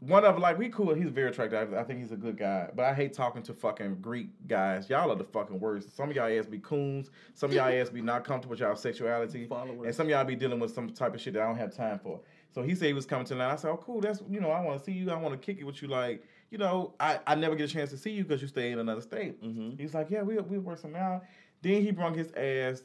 one 0.00 0.22
of 0.26 0.38
like 0.38 0.58
we 0.58 0.68
cool. 0.68 0.92
He's 0.92 1.08
very 1.08 1.30
attractive. 1.30 1.72
I 1.72 1.82
think 1.84 2.00
he's 2.00 2.12
a 2.12 2.16
good 2.16 2.36
guy, 2.36 2.68
but 2.74 2.84
I 2.84 2.92
hate 2.92 3.14
talking 3.14 3.42
to 3.44 3.54
fucking 3.54 4.02
Greek 4.02 4.28
guys. 4.46 4.90
Y'all 4.90 5.10
are 5.10 5.16
the 5.16 5.24
fucking 5.24 5.58
worst. 5.58 5.96
Some 5.96 6.10
of 6.10 6.16
y'all 6.16 6.28
ass 6.38 6.44
be 6.44 6.58
coons. 6.58 7.10
Some 7.32 7.48
of 7.50 7.56
y'all 7.56 7.72
ass 7.72 7.88
be 7.88 8.02
not 8.02 8.24
comfortable 8.24 8.50
with 8.50 8.60
y'all 8.60 8.76
sexuality, 8.76 9.46
Followers. 9.46 9.86
and 9.86 9.94
some 9.94 10.06
of 10.06 10.10
y'all 10.10 10.24
be 10.24 10.36
dealing 10.36 10.60
with 10.60 10.74
some 10.74 10.90
type 10.90 11.14
of 11.14 11.20
shit 11.22 11.32
that 11.32 11.42
I 11.42 11.46
don't 11.46 11.56
have 11.56 11.74
time 11.74 11.98
for. 11.98 12.20
So 12.54 12.62
he 12.62 12.74
said 12.74 12.88
he 12.88 12.92
was 12.92 13.06
coming 13.06 13.24
to 13.26 13.32
Atlanta. 13.32 13.54
I 13.54 13.56
said, 13.56 13.70
"Oh, 13.70 13.78
cool. 13.78 14.02
That's 14.02 14.22
you 14.28 14.40
know, 14.40 14.50
I 14.50 14.60
want 14.60 14.78
to 14.78 14.84
see 14.84 14.92
you. 14.92 15.10
I 15.10 15.16
want 15.16 15.32
to 15.32 15.38
kick 15.44 15.58
it 15.58 15.64
with 15.64 15.80
you. 15.80 15.88
Like, 15.88 16.22
you 16.50 16.58
know, 16.58 16.94
I, 17.00 17.18
I 17.26 17.34
never 17.34 17.54
get 17.56 17.70
a 17.70 17.72
chance 17.72 17.90
to 17.90 17.96
see 17.96 18.10
you 18.10 18.22
because 18.24 18.40
you 18.42 18.48
stay 18.48 18.72
in 18.72 18.78
another 18.78 19.00
state." 19.00 19.42
Mhm. 19.42 19.78
He's 19.78 19.94
like, 19.94 20.10
"Yeah, 20.10 20.22
we 20.22 20.36
we 20.38 20.58
work 20.58 20.78
some 20.78 20.94
out." 20.94 21.24
Then 21.62 21.82
he 21.82 21.90
brung 21.90 22.14
his 22.14 22.30
ass. 22.32 22.82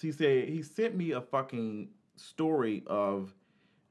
He 0.00 0.10
said 0.12 0.48
he 0.48 0.62
sent 0.62 0.96
me 0.96 1.12
a 1.12 1.20
fucking 1.20 1.88
story 2.16 2.82
of 2.86 3.34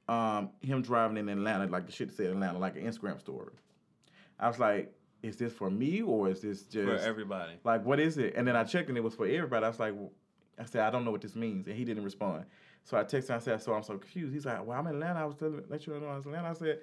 um, 0.07 0.49
him 0.61 0.81
driving 0.81 1.17
in 1.17 1.29
Atlanta, 1.29 1.67
like 1.67 1.85
the 1.85 1.91
shit 1.91 2.11
said 2.11 2.27
Atlanta, 2.27 2.59
like 2.59 2.75
an 2.75 2.83
Instagram 2.83 3.19
story. 3.19 3.53
I 4.39 4.47
was 4.47 4.59
like, 4.59 4.93
"Is 5.23 5.37
this 5.37 5.53
for 5.53 5.69
me 5.69 6.01
or 6.01 6.29
is 6.29 6.41
this 6.41 6.63
just 6.63 6.85
for 6.85 6.97
everybody 7.07 7.53
like 7.63 7.85
what 7.85 7.99
is 7.99 8.17
it?" 8.17 8.33
And 8.35 8.45
then 8.47 8.55
I 8.55 8.63
checked 8.65 8.89
and 8.89 8.97
it 8.97 9.03
was 9.03 9.15
for 9.15 9.25
everybody. 9.25 9.65
I 9.65 9.69
was 9.69 9.79
like, 9.79 9.93
"I 10.59 10.65
said 10.65 10.81
I 10.81 10.89
don't 10.89 11.05
know 11.05 11.11
what 11.11 11.21
this 11.21 11.35
means," 11.35 11.67
and 11.67 11.75
he 11.77 11.85
didn't 11.85 12.03
respond. 12.03 12.45
So 12.83 12.97
I 12.97 13.03
texted 13.03 13.29
him. 13.29 13.35
I 13.35 13.39
said, 13.39 13.61
"So 13.61 13.73
I'm 13.73 13.83
so 13.83 13.97
confused." 13.97 14.33
He's 14.33 14.45
like, 14.45 14.65
"Well, 14.65 14.77
I'm 14.77 14.87
in 14.87 14.95
Atlanta. 14.95 15.21
I 15.21 15.25
was 15.25 15.35
telling 15.35 15.63
let 15.69 15.87
you 15.87 15.97
know 15.97 16.07
I 16.07 16.17
was 16.17 16.25
in 16.25 16.33
Atlanta." 16.33 16.49
I 16.49 16.53
said. 16.53 16.79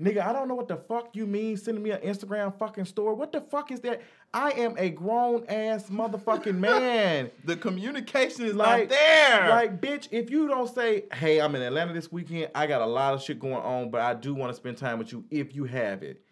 Nigga, 0.00 0.24
I 0.24 0.32
don't 0.32 0.46
know 0.46 0.54
what 0.54 0.68
the 0.68 0.76
fuck 0.76 1.16
you 1.16 1.26
mean 1.26 1.56
sending 1.56 1.82
me 1.82 1.90
an 1.90 2.00
Instagram 2.02 2.56
fucking 2.56 2.84
story. 2.84 3.16
What 3.16 3.32
the 3.32 3.40
fuck 3.40 3.72
is 3.72 3.80
that? 3.80 4.00
I 4.32 4.52
am 4.52 4.76
a 4.78 4.90
grown 4.90 5.44
ass 5.48 5.90
motherfucking 5.90 6.54
man. 6.58 7.32
The 7.44 7.56
communication 7.56 8.44
is 8.44 8.54
Like, 8.54 8.90
not 8.90 8.96
there. 8.96 9.48
Like, 9.48 9.80
bitch, 9.80 10.06
if 10.12 10.30
you 10.30 10.46
don't 10.46 10.72
say, 10.72 11.06
hey, 11.12 11.40
I'm 11.40 11.52
in 11.56 11.62
Atlanta 11.62 11.92
this 11.92 12.12
weekend, 12.12 12.52
I 12.54 12.68
got 12.68 12.80
a 12.80 12.86
lot 12.86 13.14
of 13.14 13.22
shit 13.22 13.40
going 13.40 13.54
on, 13.54 13.90
but 13.90 14.00
I 14.00 14.14
do 14.14 14.34
want 14.34 14.50
to 14.52 14.56
spend 14.56 14.78
time 14.78 15.00
with 15.00 15.10
you 15.12 15.24
if 15.32 15.56
you 15.56 15.64
have 15.64 16.04
it. 16.04 16.22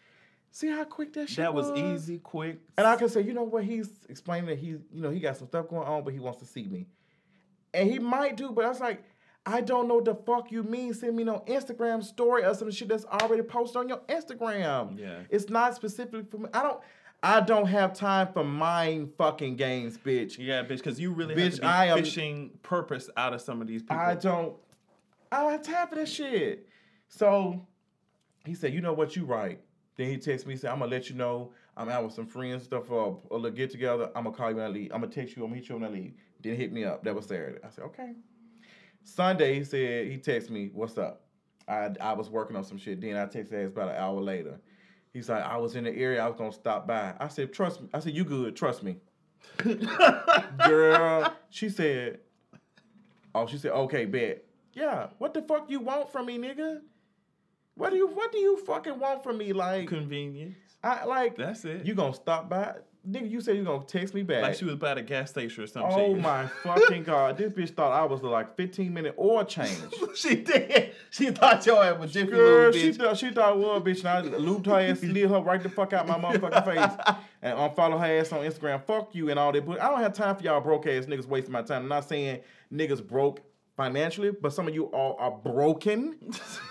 See 0.52 0.68
how 0.68 0.84
quick 0.84 1.12
that 1.14 1.28
shit 1.28 1.38
that 1.38 1.52
was 1.52 1.70
easy, 1.76 2.18
quick. 2.18 2.60
And 2.78 2.86
I 2.86 2.94
can 2.94 3.08
say, 3.08 3.20
you 3.22 3.34
know 3.34 3.42
what, 3.42 3.64
he's 3.64 3.90
explaining 4.08 4.46
that 4.46 4.58
he's, 4.58 4.78
you 4.92 5.02
know, 5.02 5.10
he 5.10 5.18
got 5.18 5.36
some 5.36 5.48
stuff 5.48 5.68
going 5.68 5.86
on, 5.86 6.04
but 6.04 6.12
he 6.14 6.20
wants 6.20 6.38
to 6.38 6.46
see 6.46 6.68
me. 6.68 6.86
And 7.74 7.90
he 7.90 7.98
might 7.98 8.36
do, 8.36 8.52
but 8.52 8.64
I 8.64 8.68
was 8.68 8.80
like, 8.80 9.02
I 9.48 9.60
don't 9.60 9.86
know 9.86 9.94
what 9.96 10.04
the 10.06 10.14
fuck 10.14 10.50
you 10.50 10.62
mean. 10.64 10.92
Send 10.92 11.14
me 11.16 11.22
no 11.24 11.44
Instagram 11.46 12.02
story 12.02 12.44
or 12.44 12.52
some 12.54 12.70
shit 12.70 12.88
that's 12.88 13.04
already 13.04 13.42
posted 13.42 13.76
on 13.76 13.88
your 13.88 13.98
Instagram. 14.08 14.98
Yeah. 14.98 15.20
It's 15.30 15.48
not 15.48 15.74
specifically 15.76 16.24
for 16.28 16.38
me. 16.38 16.48
I 16.52 16.62
don't 16.62 16.80
I 17.22 17.40
don't 17.40 17.66
have 17.66 17.94
time 17.94 18.28
for 18.32 18.44
mind 18.44 19.12
fucking 19.16 19.56
games, 19.56 19.96
bitch. 19.98 20.36
Yeah, 20.38 20.62
bitch, 20.64 20.78
because 20.78 21.00
you 21.00 21.12
really 21.12 21.34
Bitch, 21.34 21.42
have 21.44 21.54
to 21.54 21.60
be 21.60 21.66
I 21.66 21.86
am- 21.86 21.98
fishing 21.98 22.50
purpose 22.62 23.08
out 23.16 23.32
of 23.34 23.40
some 23.40 23.60
of 23.62 23.68
these 23.68 23.82
people. 23.82 23.96
I 23.96 24.14
don't 24.14 24.54
I 25.30 25.40
don't 25.42 25.52
have 25.52 25.62
time 25.62 25.88
for 25.88 25.94
this 25.94 26.12
shit. 26.12 26.68
So 27.08 27.64
he 28.44 28.54
said, 28.54 28.74
you 28.74 28.80
know 28.80 28.92
what, 28.92 29.14
you 29.16 29.24
right. 29.24 29.60
Then 29.96 30.08
he 30.10 30.16
texted 30.18 30.46
me, 30.46 30.56
said, 30.56 30.70
I'm 30.72 30.80
gonna 30.80 30.90
let 30.90 31.08
you 31.08 31.14
know 31.16 31.52
I'm 31.76 31.88
out 31.88 32.04
with 32.04 32.12
some 32.14 32.26
friends 32.26 32.54
and 32.54 32.62
stuff 32.62 32.86
for 32.86 33.20
a 33.30 33.34
little 33.36 33.50
get 33.50 33.70
together. 33.70 34.10
I'm 34.16 34.24
gonna 34.24 34.36
call 34.36 34.50
you 34.50 34.56
when 34.56 34.64
I 34.64 34.68
leave. 34.68 34.90
I'm 34.92 35.00
gonna 35.00 35.12
text 35.12 35.36
you, 35.36 35.44
I'm 35.44 35.50
gonna 35.50 35.60
hit 35.60 35.68
you 35.68 35.76
when 35.76 35.84
I 35.84 35.88
leave. 35.92 36.14
Then 36.42 36.56
hit 36.56 36.72
me 36.72 36.84
up. 36.84 37.04
That 37.04 37.14
was 37.14 37.26
Saturday. 37.26 37.58
I 37.64 37.70
said, 37.70 37.84
okay. 37.84 38.12
Sunday, 39.06 39.54
he 39.54 39.64
said, 39.64 40.08
he 40.08 40.18
texted 40.18 40.50
me, 40.50 40.70
what's 40.74 40.98
up? 40.98 41.22
I 41.68 41.90
I 42.00 42.12
was 42.12 42.28
working 42.28 42.56
on 42.56 42.64
some 42.64 42.76
shit. 42.78 43.00
Then 43.00 43.16
I 43.16 43.26
texted 43.26 43.52
his 43.52 43.66
about 43.68 43.88
an 43.90 43.96
hour 43.96 44.20
later. 44.20 44.60
He's 45.12 45.28
like, 45.28 45.42
I 45.44 45.56
was 45.56 45.76
in 45.76 45.84
the 45.84 45.90
area, 45.96 46.22
I 46.22 46.26
was 46.26 46.36
gonna 46.36 46.52
stop 46.52 46.86
by. 46.86 47.14
I 47.18 47.28
said, 47.28 47.52
trust 47.52 47.80
me. 47.80 47.88
I 47.94 48.00
said, 48.00 48.12
you 48.14 48.24
good, 48.24 48.54
trust 48.56 48.82
me. 48.82 48.96
Girl, 50.64 51.32
she 51.50 51.68
said, 51.68 52.18
Oh, 53.34 53.46
she 53.46 53.58
said, 53.58 53.72
okay, 53.72 54.04
bet. 54.06 54.44
Yeah, 54.72 55.08
what 55.18 55.34
the 55.34 55.42
fuck 55.42 55.70
you 55.70 55.80
want 55.80 56.10
from 56.10 56.26
me, 56.26 56.38
nigga? 56.38 56.80
What 57.76 57.90
do 57.90 57.96
you 57.96 58.08
what 58.08 58.32
do 58.32 58.38
you 58.38 58.56
fucking 58.64 58.98
want 58.98 59.22
from 59.22 59.38
me? 59.38 59.52
Like 59.52 59.88
Convenience. 59.88 60.56
I 60.82 61.04
like 61.04 61.36
That's 61.36 61.64
it. 61.64 61.84
you 61.86 61.94
gonna 61.94 62.14
stop 62.14 62.48
by? 62.48 62.74
Nigga, 63.08 63.30
you 63.30 63.40
said 63.40 63.56
you 63.56 63.62
gonna 63.62 63.84
text 63.84 64.14
me 64.14 64.22
back. 64.22 64.42
like 64.42 64.54
she 64.56 64.64
was 64.64 64.74
by 64.74 64.94
the 64.94 65.02
gas 65.02 65.30
station 65.30 65.62
or 65.62 65.66
something. 65.68 65.92
oh 65.92 66.14
shit. 66.14 66.20
my 66.22 66.46
fucking 66.64 67.02
god. 67.04 67.36
This 67.36 67.52
bitch 67.52 67.70
thought 67.70 67.92
I 67.92 68.04
was 68.04 68.22
like 68.22 68.56
15 68.56 68.92
minute 68.92 69.14
oil 69.18 69.44
change. 69.44 69.78
she 70.16 70.36
did. 70.36 70.92
She 71.10 71.30
thought 71.30 71.64
your 71.66 71.84
ass 71.84 71.98
was 72.00 72.12
jiffy 72.12 72.32
Girl, 72.32 72.66
little 72.70 72.72
she 72.72 72.90
bitch. 72.90 72.96
thought 72.96 73.16
she 73.16 73.30
thought 73.30 73.56
was 73.58 73.82
bitch, 73.82 74.00
and 74.00 74.08
I 74.08 74.20
looped 74.38 74.66
her 74.66 74.80
ass, 74.80 75.00
slid 75.00 75.30
her 75.30 75.40
right 75.40 75.62
the 75.62 75.68
fuck 75.68 75.92
out 75.92 76.08
my 76.08 76.18
motherfucking 76.18 76.64
face, 76.64 77.16
and 77.42 77.56
unfollow 77.58 78.00
her 78.00 78.18
ass 78.18 78.32
on 78.32 78.40
Instagram. 78.40 78.82
Fuck 78.84 79.14
you 79.14 79.30
and 79.30 79.38
all 79.38 79.52
that. 79.52 79.64
But 79.64 79.80
I 79.80 79.88
don't 79.88 80.00
have 80.00 80.12
time 80.12 80.34
for 80.34 80.42
y'all 80.42 80.60
broke 80.60 80.86
ass 80.86 81.06
niggas 81.06 81.26
wasting 81.26 81.52
my 81.52 81.62
time. 81.62 81.82
I'm 81.82 81.88
not 81.88 82.08
saying 82.08 82.40
niggas 82.72 83.06
broke 83.06 83.40
financially, 83.76 84.30
but 84.30 84.52
some 84.52 84.66
of 84.68 84.74
you 84.74 84.84
all 84.86 85.16
are 85.18 85.30
broken. 85.30 86.16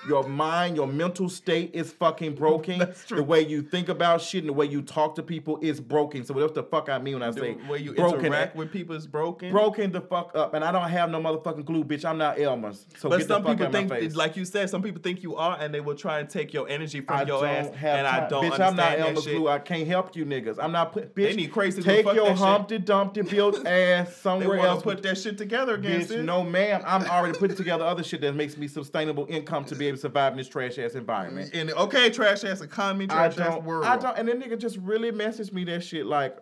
your 0.08 0.24
mind, 0.28 0.76
your 0.76 0.88
mental 0.88 1.30
state 1.30 1.72
is 1.74 1.92
fucking 1.92 2.34
broken. 2.36 2.80
That's 2.80 3.06
true. 3.06 3.18
The 3.18 3.24
way 3.24 3.42
you 3.42 3.62
think 3.62 3.90
about 3.90 4.22
shit 4.22 4.42
and 4.44 4.50
the 4.50 4.54
way 4.54 4.66
you 4.66 4.82
talk 4.82 5.16
to 5.16 5.24
people 5.24 5.60
is 5.62 5.80
broken. 5.80 6.26
So 6.26 6.34
what 6.34 6.54
the 6.56 6.64
fuck 6.64 6.90
I 6.90 6.98
mean 6.98 7.16
when 7.16 7.24
I 7.24 7.32
The 7.32 7.40
say 7.42 7.58
way 7.70 7.80
you 7.80 7.94
broken? 7.94 8.26
interact 8.26 8.56
with 8.56 8.72
people 8.72 8.96
is 8.96 9.06
broken. 9.08 9.52
Broken 9.52 9.92
the 9.92 10.02
fuck 10.02 10.32
up, 10.36 10.54
and 10.54 10.64
I 10.64 10.72
don't 10.72 10.90
have 10.90 11.10
no 11.10 11.20
motherfucking 11.22 11.66
glue, 11.66 11.84
bitch. 11.84 12.06
I'm 12.06 12.18
not 12.18 12.40
Elmer's. 12.40 12.86
So 12.98 13.10
But 13.10 13.20
get 13.20 13.28
some 13.28 13.44
the 13.44 13.50
fuck 13.50 13.58
people 13.58 13.72
think, 13.90 14.16
like 14.16 14.36
you 14.36 14.46
said, 14.46 14.70
some 14.70 14.82
people 14.82 15.02
think 15.02 15.22
you 15.24 15.36
are, 15.36 15.58
and 15.60 15.74
they 15.74 15.82
will 15.82 15.96
try 15.96 16.20
and 16.20 16.30
take 16.30 16.54
your 16.54 16.68
energy 16.70 17.02
from 17.02 17.18
I 17.18 17.24
your 17.24 17.46
ass. 17.46 17.68
and 17.68 17.76
time. 18.08 18.24
I 18.24 18.28
don't 18.30 18.44
bitch, 18.46 18.60
I'm 18.60 18.76
not 18.76 19.00
Elmer's 19.00 19.26
glue. 19.26 19.48
I 19.48 19.60
can't 19.60 19.88
help 19.88 20.16
you 20.16 20.26
niggas. 20.26 20.58
I'm 20.62 20.72
not 20.72 20.92
put. 20.94 21.14
Bitch, 21.16 21.24
They 21.30 21.36
need 21.36 21.52
crazy. 21.52 21.82
Take 21.82 22.06
your. 22.14 22.34
Humpty 22.36 22.80
Dumpty 22.80 23.22
built 23.22 23.66
ass 23.68 24.16
somewhere 24.18 24.60
else. 24.60 24.84
put 24.84 25.02
that 25.04 25.18
shit 25.18 25.38
together 25.38 25.76
again, 25.76 26.02
Bitch, 26.02 26.24
no, 26.24 26.44
ma'am. 26.44 26.82
I'm 26.96 27.10
already 27.10 27.38
putting 27.38 27.58
together 27.58 27.84
other 27.84 28.04
shit 28.04 28.22
that 28.22 28.36
makes 28.36 28.58
me 28.58 28.68
sustainable 28.68 29.26
income 29.30 29.66
to 29.66 29.76
be 29.76 29.88
able 29.88 29.98
to 29.98 30.02
survive 30.02 30.34
in 30.34 30.38
this 30.38 30.48
trash 30.48 30.78
ass 30.78 30.94
environment. 30.96 31.52
And 31.54 31.72
okay, 31.72 32.10
trash 32.10 32.44
ass 32.44 32.62
economy, 32.62 33.08
trash 33.08 33.38
ass 33.38 33.62
world. 33.62 33.86
I 33.86 33.98
don't. 33.98 34.18
And 34.18 34.28
then 34.28 34.42
nigga 34.42 34.58
just 34.60 34.78
really 34.78 35.12
messaged 35.12 35.52
me 35.54 35.64
that 35.66 35.84
shit 35.84 36.06
like, 36.06 36.38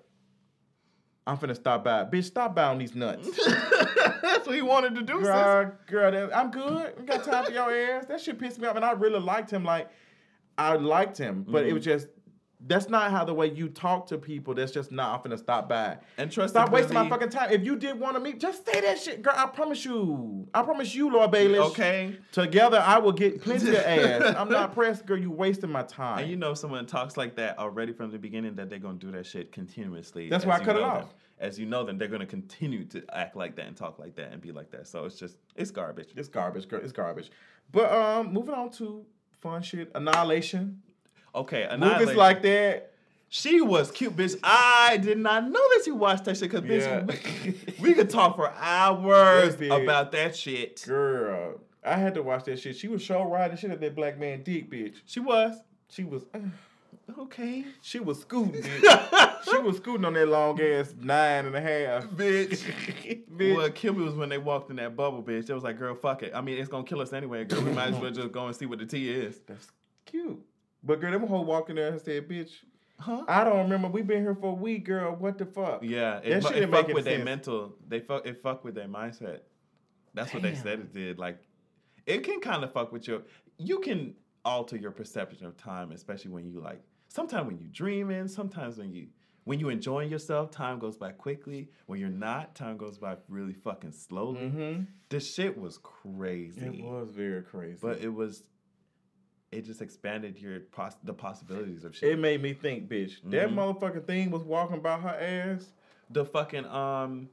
I'm 1.25 1.37
finna 1.37 1.55
stop 1.55 1.83
by. 1.85 2.03
Bitch, 2.05 2.25
stop 2.25 2.53
by 2.55 2.63
on 2.65 2.77
these 2.77 2.95
nuts. 2.95 3.29
That's 4.21 4.45
what 4.45 4.55
he 4.55 4.61
wanted 4.61 4.95
to 4.95 5.01
do, 5.03 5.19
sis. 5.19 5.27
girl, 5.27 5.71
girl, 5.87 6.11
that, 6.11 6.37
I'm 6.37 6.51
good. 6.51 6.93
I 6.99 7.01
got 7.05 7.23
time 7.23 7.45
for 7.45 7.51
your 7.51 7.71
ass. 7.71 8.05
That 8.07 8.19
shit 8.19 8.37
pissed 8.39 8.59
me 8.59 8.67
off, 8.67 8.75
and 8.75 8.83
I 8.83 8.91
really 8.91 9.19
liked 9.19 9.49
him. 9.49 9.63
Like, 9.63 9.89
I 10.57 10.75
liked 10.75 11.17
him, 11.17 11.45
but 11.47 11.61
Mm-hmm. 11.61 11.69
it 11.69 11.73
was 11.73 11.83
just 11.85 12.07
that's 12.65 12.87
not 12.87 13.11
how 13.11 13.25
the 13.25 13.33
way 13.33 13.51
you 13.51 13.67
talk 13.67 14.07
to 14.07 14.17
people. 14.17 14.53
That's 14.53 14.71
just 14.71 14.91
not. 14.91 15.25
I'm 15.25 15.31
finna 15.31 15.37
stop 15.37 15.67
by. 15.67 15.97
And 16.17 16.31
trust 16.31 16.53
Stop 16.53 16.71
wasting 16.71 16.93
my 16.93 17.09
fucking 17.09 17.29
time. 17.29 17.51
If 17.51 17.63
you 17.65 17.75
did 17.75 17.99
want 17.99 18.15
to 18.15 18.19
meet, 18.19 18.39
just 18.39 18.65
say 18.65 18.79
that 18.81 18.99
shit, 18.99 19.21
girl. 19.21 19.33
I 19.35 19.47
promise 19.47 19.83
you. 19.83 20.47
I 20.53 20.61
promise 20.63 20.95
you, 20.95 21.11
Lord 21.11 21.31
Bailey. 21.31 21.59
Okay. 21.59 22.15
Together, 22.31 22.81
I 22.85 22.99
will 22.99 23.11
get 23.11 23.41
plenty 23.41 23.69
of 23.69 23.75
ass. 23.85 24.35
I'm 24.37 24.49
not 24.49 24.73
pressed, 24.73 25.05
girl. 25.05 25.17
You 25.17 25.31
wasting 25.31 25.71
my 25.71 25.83
time. 25.83 26.19
And 26.19 26.29
you 26.29 26.37
know 26.37 26.53
someone 26.53 26.85
talks 26.85 27.17
like 27.17 27.35
that 27.35 27.59
already 27.59 27.91
from 27.91 28.11
the 28.11 28.19
beginning 28.19 28.55
that 28.55 28.69
they're 28.69 28.79
gonna 28.79 28.97
do 28.97 29.11
that 29.11 29.25
shit 29.25 29.51
continuously. 29.51 30.29
That's 30.29 30.45
why 30.45 30.55
I 30.55 30.59
cut 30.63 30.75
it 30.77 30.81
off. 30.83 31.01
them. 31.01 31.09
As 31.39 31.59
you 31.59 31.65
know 31.65 31.83
them, 31.83 31.97
they're 31.97 32.07
gonna 32.07 32.25
continue 32.25 32.85
to 32.85 33.03
act 33.11 33.35
like 33.35 33.55
that 33.57 33.65
and 33.65 33.75
talk 33.75 33.99
like 33.99 34.15
that 34.15 34.31
and 34.31 34.41
be 34.41 34.51
like 34.53 34.71
that. 34.71 34.87
So 34.87 35.03
it's 35.05 35.17
just 35.19 35.37
it's 35.55 35.71
garbage. 35.71 36.09
it's 36.15 36.29
garbage, 36.29 36.69
girl. 36.69 36.79
It's 36.81 36.93
garbage. 36.93 37.31
But 37.71 37.91
um, 37.91 38.31
moving 38.31 38.53
on 38.55 38.69
to 38.73 39.05
fun 39.41 39.61
shit. 39.61 39.91
Annihilation. 39.95 40.81
Okay, 41.35 41.67
Movies 41.77 42.15
like 42.15 42.41
that. 42.43 42.91
She 43.29 43.61
was 43.61 43.89
cute, 43.89 44.15
bitch. 44.15 44.37
I 44.43 44.97
did 45.01 45.17
not 45.17 45.45
know 45.45 45.53
that 45.53 45.83
you 45.87 45.95
watched 45.95 46.25
that 46.25 46.37
shit, 46.37 46.51
cause 46.51 46.61
bitch, 46.61 46.81
Yeah. 46.81 47.03
we, 47.79 47.89
we 47.89 47.93
could 47.95 48.11
talk 48.11 48.35
for 48.35 48.51
hours 48.51 49.55
about 49.59 50.11
that 50.11 50.35
shit. 50.35 50.83
Girl, 50.85 51.59
I 51.83 51.95
had 51.95 52.13
to 52.13 52.21
watch 52.21 52.43
that 52.43 52.59
shit. 52.59 52.77
She 52.77 52.87
was 52.87 53.01
show 53.01 53.23
riding 53.23 53.57
shit 53.57 53.71
at 53.71 53.81
that 53.81 53.95
black 53.95 54.19
man 54.19 54.43
dick, 54.43 54.69
bitch. 54.69 54.97
She 55.07 55.19
was 55.19 55.57
She 55.89 56.03
was, 56.03 56.25
uh, 56.35 56.41
okay, 57.21 57.65
she 57.81 57.99
was 57.99 58.21
scooting, 58.21 58.61
bitch. 58.61 59.43
she 59.45 59.57
was 59.57 59.77
scooting 59.77 60.05
on 60.05 60.13
that 60.13 60.27
long 60.27 60.61
ass 60.61 60.93
nine 61.01 61.47
and 61.47 61.55
a 61.55 61.61
half, 61.61 62.05
bitch. 62.11 63.25
bitch. 63.35 63.55
What 63.55 63.73
killed 63.73 63.97
me 63.97 64.03
was 64.03 64.13
when 64.13 64.29
they 64.29 64.37
walked 64.37 64.69
in 64.69 64.75
that 64.75 64.95
bubble, 64.95 65.23
bitch. 65.23 65.49
It 65.49 65.53
was 65.55 65.63
like, 65.63 65.79
girl, 65.79 65.95
fuck 65.95 66.21
it. 66.21 66.33
I 66.35 66.41
mean, 66.41 66.59
it's 66.59 66.69
gonna 66.69 66.83
kill 66.83 67.01
us 67.01 67.13
anyway, 67.13 67.45
girl. 67.45 67.63
We 67.63 67.71
might 67.71 67.95
as 67.95 67.99
well 67.99 68.11
just 68.11 68.31
go 68.31 68.45
and 68.45 68.55
see 68.55 68.67
what 68.67 68.77
the 68.77 68.85
tea 68.85 69.09
is. 69.11 69.39
That's 69.47 69.71
cute. 70.05 70.39
But 70.83 70.99
girl, 70.99 71.11
them 71.11 71.25
whole 71.27 71.45
walking 71.45 71.75
there 71.75 71.89
and 71.91 72.01
said, 72.01 72.27
bitch, 72.27 72.51
Huh? 72.99 73.23
I 73.27 73.43
don't 73.43 73.57
remember. 73.63 73.87
We 73.89 74.01
been 74.01 74.21
here 74.21 74.35
for 74.35 74.51
a 74.51 74.53
week, 74.53 74.85
girl. 74.85 75.15
What 75.15 75.37
the 75.37 75.45
fuck? 75.45 75.81
Yeah, 75.83 76.19
That 76.19 76.25
it, 76.25 76.31
shit 76.35 76.43
fu- 76.43 76.49
didn't 76.53 76.63
it 76.63 76.71
make 76.71 76.85
fuck 76.85 76.95
with 76.95 77.05
their 77.05 77.23
mental. 77.25 77.75
They 77.87 77.99
fuck. 77.99 78.25
It 78.25 78.41
fuck 78.41 78.63
with 78.63 78.75
their 78.75 78.87
mindset. 78.87 79.39
That's 80.13 80.33
what 80.33 80.43
they 80.43 80.55
said 80.55 80.79
it 80.79 80.93
did. 80.93 81.17
Like, 81.19 81.39
it 82.05 82.23
can 82.23 82.39
kind 82.39 82.63
of 82.63 82.71
fuck 82.71 82.91
with 82.91 83.07
your. 83.07 83.23
You 83.57 83.79
can 83.79 84.15
alter 84.45 84.77
your 84.77 84.91
perception 84.91 85.45
of 85.45 85.57
time, 85.57 85.91
especially 85.91 86.31
when 86.31 86.45
you 86.45 86.61
like. 86.61 86.81
Sometimes 87.07 87.47
when 87.47 87.57
you 87.57 87.67
dreaming, 87.67 88.27
sometimes 88.27 88.77
when 88.77 88.93
you 88.93 89.07
when 89.43 89.59
you 89.59 89.69
enjoying 89.69 90.09
yourself, 90.09 90.51
time 90.51 90.79
goes 90.79 90.95
by 90.95 91.11
quickly. 91.11 91.69
When 91.87 91.99
you're 91.99 92.09
not, 92.09 92.55
time 92.55 92.77
goes 92.77 92.97
by 92.97 93.17
really 93.27 93.53
fucking 93.53 93.91
slowly. 93.91 94.39
Mm-hmm. 94.41 94.83
This 95.09 95.33
shit 95.33 95.57
was 95.57 95.77
crazy. 95.79 96.61
It 96.61 96.83
was 96.83 97.09
very 97.11 97.41
crazy. 97.41 97.79
but 97.81 97.99
it 97.99 98.13
was. 98.13 98.43
It 99.53 99.65
just 99.65 99.81
expanded 99.81 100.39
your 100.39 100.59
pos- 100.59 100.97
the 101.03 101.13
possibilities 101.13 101.83
of 101.83 101.95
shit. 101.95 102.09
it 102.11 102.19
made 102.19 102.41
me 102.41 102.53
think, 102.53 102.89
bitch. 102.89 103.17
That 103.25 103.49
Mhm. 103.49 103.55
motherfucking 103.55 104.05
thing 104.05 104.31
was 104.31 104.43
walking 104.43 104.81
by 104.81 104.97
her 104.99 105.09
ass. 105.09 105.71
the 106.09 106.25
fucking 106.25 106.65
um. 106.65 107.29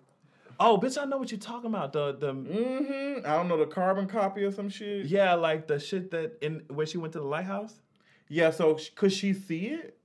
Oh, 0.59 0.79
bitch! 0.79 1.01
I 1.01 1.05
know 1.05 1.19
what 1.19 1.31
you're 1.31 1.41
talking 1.41 1.69
about. 1.71 1.93
The 1.93 2.13
the 2.13 2.33
Mm-hmm. 2.33 3.27
I 3.27 3.35
don't 3.37 3.49
know 3.49 3.57
the 3.57 3.67
carbon 3.67 4.07
copy 4.07 4.45
or 4.45 4.53
some 4.53 4.69
shit. 4.69 5.07
Yeah, 5.07 5.35
like 5.35 5.67
the 5.67 5.79
shit 5.79 6.11
that 6.13 6.39
in 6.41 6.63
when 6.69 6.87
she 6.87 6.97
went 6.99 7.13
to 7.15 7.19
the 7.21 7.27
lighthouse. 7.27 7.81
Yeah. 8.29 8.51
So 8.51 8.79
could 8.95 9.13
she 9.13 9.33
see 9.35 9.67
it? 9.69 9.97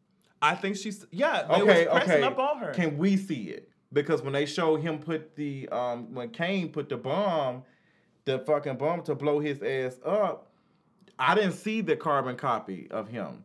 I 0.41 0.55
think 0.55 0.75
she's 0.77 1.05
yeah. 1.11 1.43
They 1.43 1.53
Okay. 1.61 1.85
was 1.87 1.93
pressing 1.99 2.11
Okay. 2.15 2.23
up 2.23 2.39
on 2.39 2.57
her. 2.59 2.71
Can 2.73 2.97
we 2.97 3.17
see 3.17 3.49
it? 3.49 3.69
Because 3.93 4.21
when 4.21 4.33
they 4.33 4.45
showed 4.45 4.81
him 4.81 4.99
put 4.99 5.35
the 5.35 5.69
um 5.69 6.13
when 6.13 6.29
Kane 6.31 6.71
put 6.71 6.89
the 6.89 6.97
bomb, 6.97 7.63
the 8.25 8.39
fucking 8.39 8.77
bomb 8.77 9.03
to 9.03 9.15
blow 9.15 9.39
his 9.39 9.61
ass 9.61 9.99
up, 10.03 10.51
I 11.19 11.35
didn't 11.35 11.53
see 11.53 11.81
the 11.81 11.95
carbon 11.95 12.35
copy 12.35 12.87
of 12.91 13.07
him. 13.07 13.43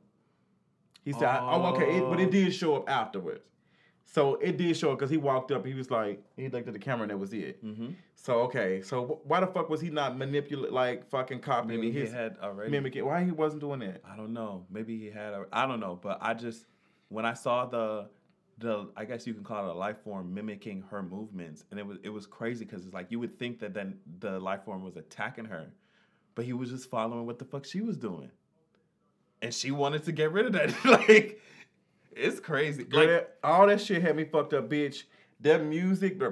He 1.05 1.13
said, 1.13 1.39
"Oh, 1.41 1.75
okay," 1.75 1.97
it, 1.97 2.01
but 2.01 2.19
Oh. 2.19 2.23
it 2.23 2.31
did 2.31 2.53
show 2.55 2.77
up 2.77 2.89
afterwards. 2.91 3.43
So 4.05 4.35
it 4.37 4.57
did 4.57 4.77
show 4.77 4.91
up 4.93 4.99
because 4.99 5.11
he 5.11 5.17
walked 5.19 5.53
up. 5.53 5.65
He 5.65 5.73
was 5.75 5.89
like, 5.91 6.21
he 6.37 6.49
looked 6.49 6.67
at 6.67 6.75
the 6.75 6.81
camera 6.81 7.03
and 7.03 7.11
that 7.13 7.17
was 7.19 7.33
it. 7.33 7.65
mm-hmm. 7.65 7.91
So 8.17 8.41
okay, 8.41 8.83
so 8.83 9.05
wh- 9.07 9.27
why 9.27 9.41
the 9.41 9.47
fuck 9.47 9.71
was 9.71 9.81
he 9.81 9.89
not 9.89 10.19
manipulate 10.19 10.73
like 10.73 11.09
fucking 11.09 11.41
copying 11.41 11.81
Maybe 11.81 11.93
he 11.93 12.01
his 12.01 12.13
had 12.13 12.37
already. 12.43 12.71
mimicking? 12.71 13.05
Why 13.07 13.25
he 13.25 13.31
wasn't 13.31 13.61
doing 13.63 13.81
that? 13.81 14.03
I 14.05 14.17
don't 14.17 14.33
know. 14.33 14.67
Maybe 14.69 14.99
he 14.99 15.07
had. 15.11 15.33
A, 15.33 15.47
I 15.53 15.67
don't 15.67 15.81
know. 15.81 15.99
But 16.03 16.19
I 16.21 16.35
just 16.35 16.67
when 17.09 17.25
I 17.25 17.33
saw 17.35 17.67
the 17.67 18.09
the 18.59 18.91
I 18.97 19.05
guess 19.07 19.27
you 19.27 19.33
can 19.33 19.45
call 19.45 19.65
it 19.71 19.71
a 19.71 19.79
life 19.79 20.03
form 20.05 20.35
mimicking 20.35 20.83
her 20.91 21.03
movements, 21.03 21.65
and 21.71 21.79
it 21.81 21.87
was 21.87 21.97
it 22.03 22.11
was 22.11 22.27
crazy 22.27 22.65
because 22.67 22.85
it's 22.85 22.93
like 22.93 23.11
you 23.11 23.21
would 23.21 23.39
think 23.39 23.59
that 23.61 23.73
then 23.73 23.99
the 24.19 24.39
life 24.41 24.65
form 24.65 24.83
was 24.85 24.97
attacking 24.97 25.47
her, 25.47 25.73
but 26.35 26.45
he 26.45 26.53
was 26.53 26.71
just 26.71 26.89
following 26.91 27.27
what 27.27 27.39
the 27.39 27.45
fuck 27.45 27.65
she 27.65 27.81
was 27.81 27.97
doing, 27.97 28.31
and 29.43 29.53
she 29.55 29.71
wanted 29.71 30.05
to 30.05 30.13
get 30.13 30.33
rid 30.33 30.47
of 30.47 30.53
that. 30.53 30.85
like 30.85 31.41
It's 32.13 32.41
crazy. 32.41 32.85
Girl, 32.85 33.01
Like, 33.01 33.09
that- 33.09 33.37
all 33.43 33.67
that 33.67 33.81
shit 33.81 34.03
had 34.03 34.17
me 34.17 34.25
fucked 34.25 34.53
up, 34.55 34.69
bitch. 34.69 35.05
That 35.43 35.65
music, 35.65 36.19
the 36.19 36.27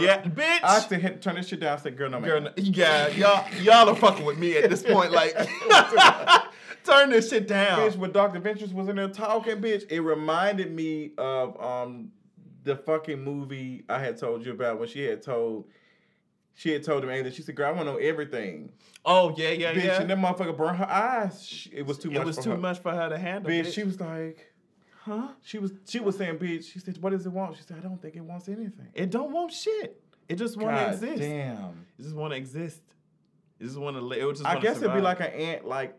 yeah, 0.00 0.20
bitch. 0.24 0.60
I 0.64 0.80
still 0.80 0.98
had 0.98 1.14
to 1.14 1.20
turn 1.20 1.36
this 1.36 1.46
shit 1.46 1.60
down. 1.60 1.78
I 1.78 1.80
said, 1.80 1.96
girl, 1.96 2.10
no 2.10 2.18
man. 2.18 2.28
Girl, 2.42 2.52
yeah, 2.56 3.06
y'all, 3.10 3.46
y'all 3.60 3.88
are 3.88 3.94
fucking 3.94 4.24
with 4.24 4.36
me 4.36 4.56
at 4.56 4.68
this 4.68 4.82
point. 4.82 5.12
Like, 5.12 5.36
turn 6.84 7.10
this 7.10 7.30
shit 7.30 7.46
down. 7.46 7.78
bitch, 7.78 7.96
when 7.96 8.10
Dr. 8.10 8.40
Ventress 8.40 8.72
was 8.72 8.88
in 8.88 8.96
there 8.96 9.06
talking, 9.08 9.58
bitch, 9.58 9.88
it 9.90 10.00
reminded 10.00 10.72
me 10.72 11.12
of 11.18 11.60
um 11.62 12.10
the 12.64 12.74
fucking 12.76 13.22
movie 13.22 13.84
I 13.88 13.98
had 14.00 14.18
told 14.18 14.44
you 14.44 14.52
about 14.52 14.78
when 14.80 14.88
she 14.88 15.04
had 15.04 15.22
told 15.22 15.66
she 16.54 16.70
had 16.72 16.82
told 16.82 17.04
him 17.04 17.08
that 17.24 17.34
she 17.34 17.42
said, 17.42 17.54
"Girl, 17.56 17.68
I 17.68 17.70
want 17.70 17.86
to 17.88 17.92
know 17.92 17.98
everything." 17.98 18.72
Oh 19.04 19.34
yeah, 19.36 19.50
yeah, 19.50 19.72
bitch, 19.74 19.84
yeah. 19.84 20.00
and 20.02 20.10
that 20.10 20.18
motherfucker 20.18 20.56
burned 20.56 20.76
her 20.78 20.88
eyes. 20.90 21.46
She- 21.46 21.70
It 21.70 21.86
was 21.86 21.98
too 21.98 22.10
much. 22.10 22.20
it 22.20 22.24
was 22.26 22.36
too 22.38 22.50
her. 22.50 22.56
much 22.58 22.78
for 22.80 22.92
her 22.92 23.08
to 23.08 23.18
handle. 23.18 23.50
Bitch, 23.50 23.66
bitch. 23.66 23.72
she 23.74 23.84
was 23.84 24.00
like, 24.00 24.52
huh? 25.00 25.28
she 25.42 25.58
was 25.58 25.72
she 25.86 26.00
was 26.00 26.16
saying, 26.16 26.38
bitch. 26.38 26.72
She 26.72 26.78
said, 26.78 26.98
"What 27.02 27.10
does 27.10 27.26
it 27.26 27.32
want?" 27.32 27.56
She 27.56 27.62
said, 27.62 27.78
"I 27.78 27.80
don't 27.80 28.00
think 28.00 28.16
it 28.16 28.22
wants 28.24 28.48
anything." 28.48 28.88
It 28.94 29.10
don't 29.10 29.32
want 29.32 29.52
shit. 29.52 30.00
It 30.28 30.36
just 30.36 30.56
want 30.56 30.76
to 30.76 30.88
exist. 30.92 31.18
damn. 31.20 31.86
It 31.98 32.02
just 32.02 32.14
want 32.14 32.32
to 32.32 32.36
exist. 32.36 32.80
It 33.58 33.64
just 33.64 33.76
want 33.76 33.96
to 33.96 34.00
live. 34.02 34.28
It 34.28 34.32
just 34.32 34.46
I 34.46 34.58
guess 34.60 34.78
it'd 34.78 34.94
be 34.94 35.00
like 35.00 35.20
an 35.20 35.26
ant, 35.26 35.66
like, 35.66 35.96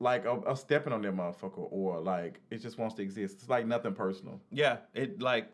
like 0.00 0.24
a, 0.26 0.38
a 0.46 0.56
stepping 0.56 0.92
on 0.92 1.02
that 1.02 1.14
motherfucker, 1.16 1.66
or 1.70 1.98
like 2.00 2.40
it 2.50 2.58
just 2.58 2.78
wants 2.78 2.94
to 2.96 3.02
exist. 3.02 3.38
It's 3.40 3.48
like 3.48 3.66
nothing 3.66 3.94
personal. 3.94 4.40
yeah. 4.50 4.78
It 4.94 5.20
like 5.22 5.48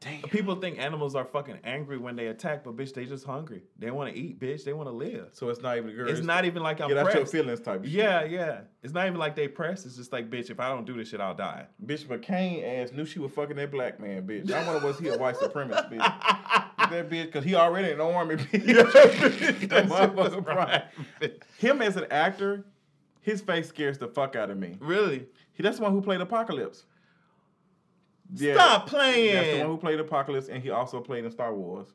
Damn. 0.00 0.22
people 0.22 0.54
think 0.56 0.78
animals 0.78 1.14
are 1.16 1.24
fucking 1.24 1.58
angry 1.64 1.98
when 1.98 2.14
they 2.14 2.28
attack, 2.28 2.62
but 2.62 2.76
bitch, 2.76 2.94
they 2.94 3.04
just 3.04 3.24
hungry. 3.24 3.62
They 3.78 3.90
want 3.90 4.12
to 4.12 4.18
eat, 4.18 4.38
bitch. 4.38 4.64
They 4.64 4.72
want 4.72 4.88
to 4.88 4.92
live. 4.92 5.30
So 5.32 5.48
it's 5.48 5.60
not 5.60 5.76
even 5.76 5.90
a 5.90 5.92
girl. 5.92 6.08
It's 6.08 6.20
not 6.20 6.44
even 6.44 6.62
like 6.62 6.80
I'm 6.80 6.88
Get 6.88 6.98
out 6.98 7.12
your 7.12 7.26
feelings 7.26 7.60
type. 7.60 7.80
Of 7.80 7.88
Yeah, 7.88 8.24
yeah. 8.24 8.60
It's 8.82 8.92
not 8.92 9.06
even 9.06 9.18
like 9.18 9.34
they 9.34 9.48
press. 9.48 9.84
It's 9.86 9.96
just 9.96 10.12
like, 10.12 10.30
bitch, 10.30 10.50
if 10.50 10.60
I 10.60 10.68
don't 10.68 10.84
do 10.84 10.94
this 10.94 11.08
shit, 11.08 11.20
I'll 11.20 11.34
die. 11.34 11.66
bitch. 11.84 12.06
McCain 12.06 12.64
ass 12.64 12.92
knew 12.92 13.04
she 13.04 13.18
was 13.18 13.32
fucking 13.32 13.56
that 13.56 13.72
black 13.72 13.98
man, 13.98 14.26
bitch. 14.26 14.50
I 14.52 14.64
wonder 14.66 14.86
was 14.86 14.98
he 14.98 15.08
a 15.08 15.18
white 15.18 15.36
supremacist, 15.40 15.90
bitch? 15.90 15.98
that 15.98 17.10
bitch, 17.10 17.32
cause 17.32 17.44
he 17.44 17.54
already 17.54 17.90
in 17.90 17.98
the 17.98 18.04
army, 18.04 18.36
bitch. 18.36 19.68
that 19.68 19.86
motherfucker 19.88 20.44
pride. 20.44 20.84
Him 21.58 21.82
as 21.82 21.96
an 21.96 22.06
actor, 22.10 22.64
his 23.20 23.40
face 23.40 23.68
scares 23.68 23.98
the 23.98 24.08
fuck 24.08 24.36
out 24.36 24.50
of 24.50 24.56
me. 24.56 24.76
Really? 24.80 25.26
He, 25.52 25.62
that's 25.62 25.78
the 25.78 25.82
one 25.82 25.92
who 25.92 26.00
played 26.00 26.20
Apocalypse. 26.20 26.84
Yeah, 28.34 28.54
Stop 28.54 28.86
playing. 28.88 29.34
That's 29.34 29.52
the 29.52 29.58
one 29.60 29.68
who 29.68 29.76
played 29.78 30.00
Apocalypse, 30.00 30.48
and 30.48 30.62
he 30.62 30.70
also 30.70 31.00
played 31.00 31.24
in 31.24 31.30
Star 31.30 31.54
Wars. 31.54 31.88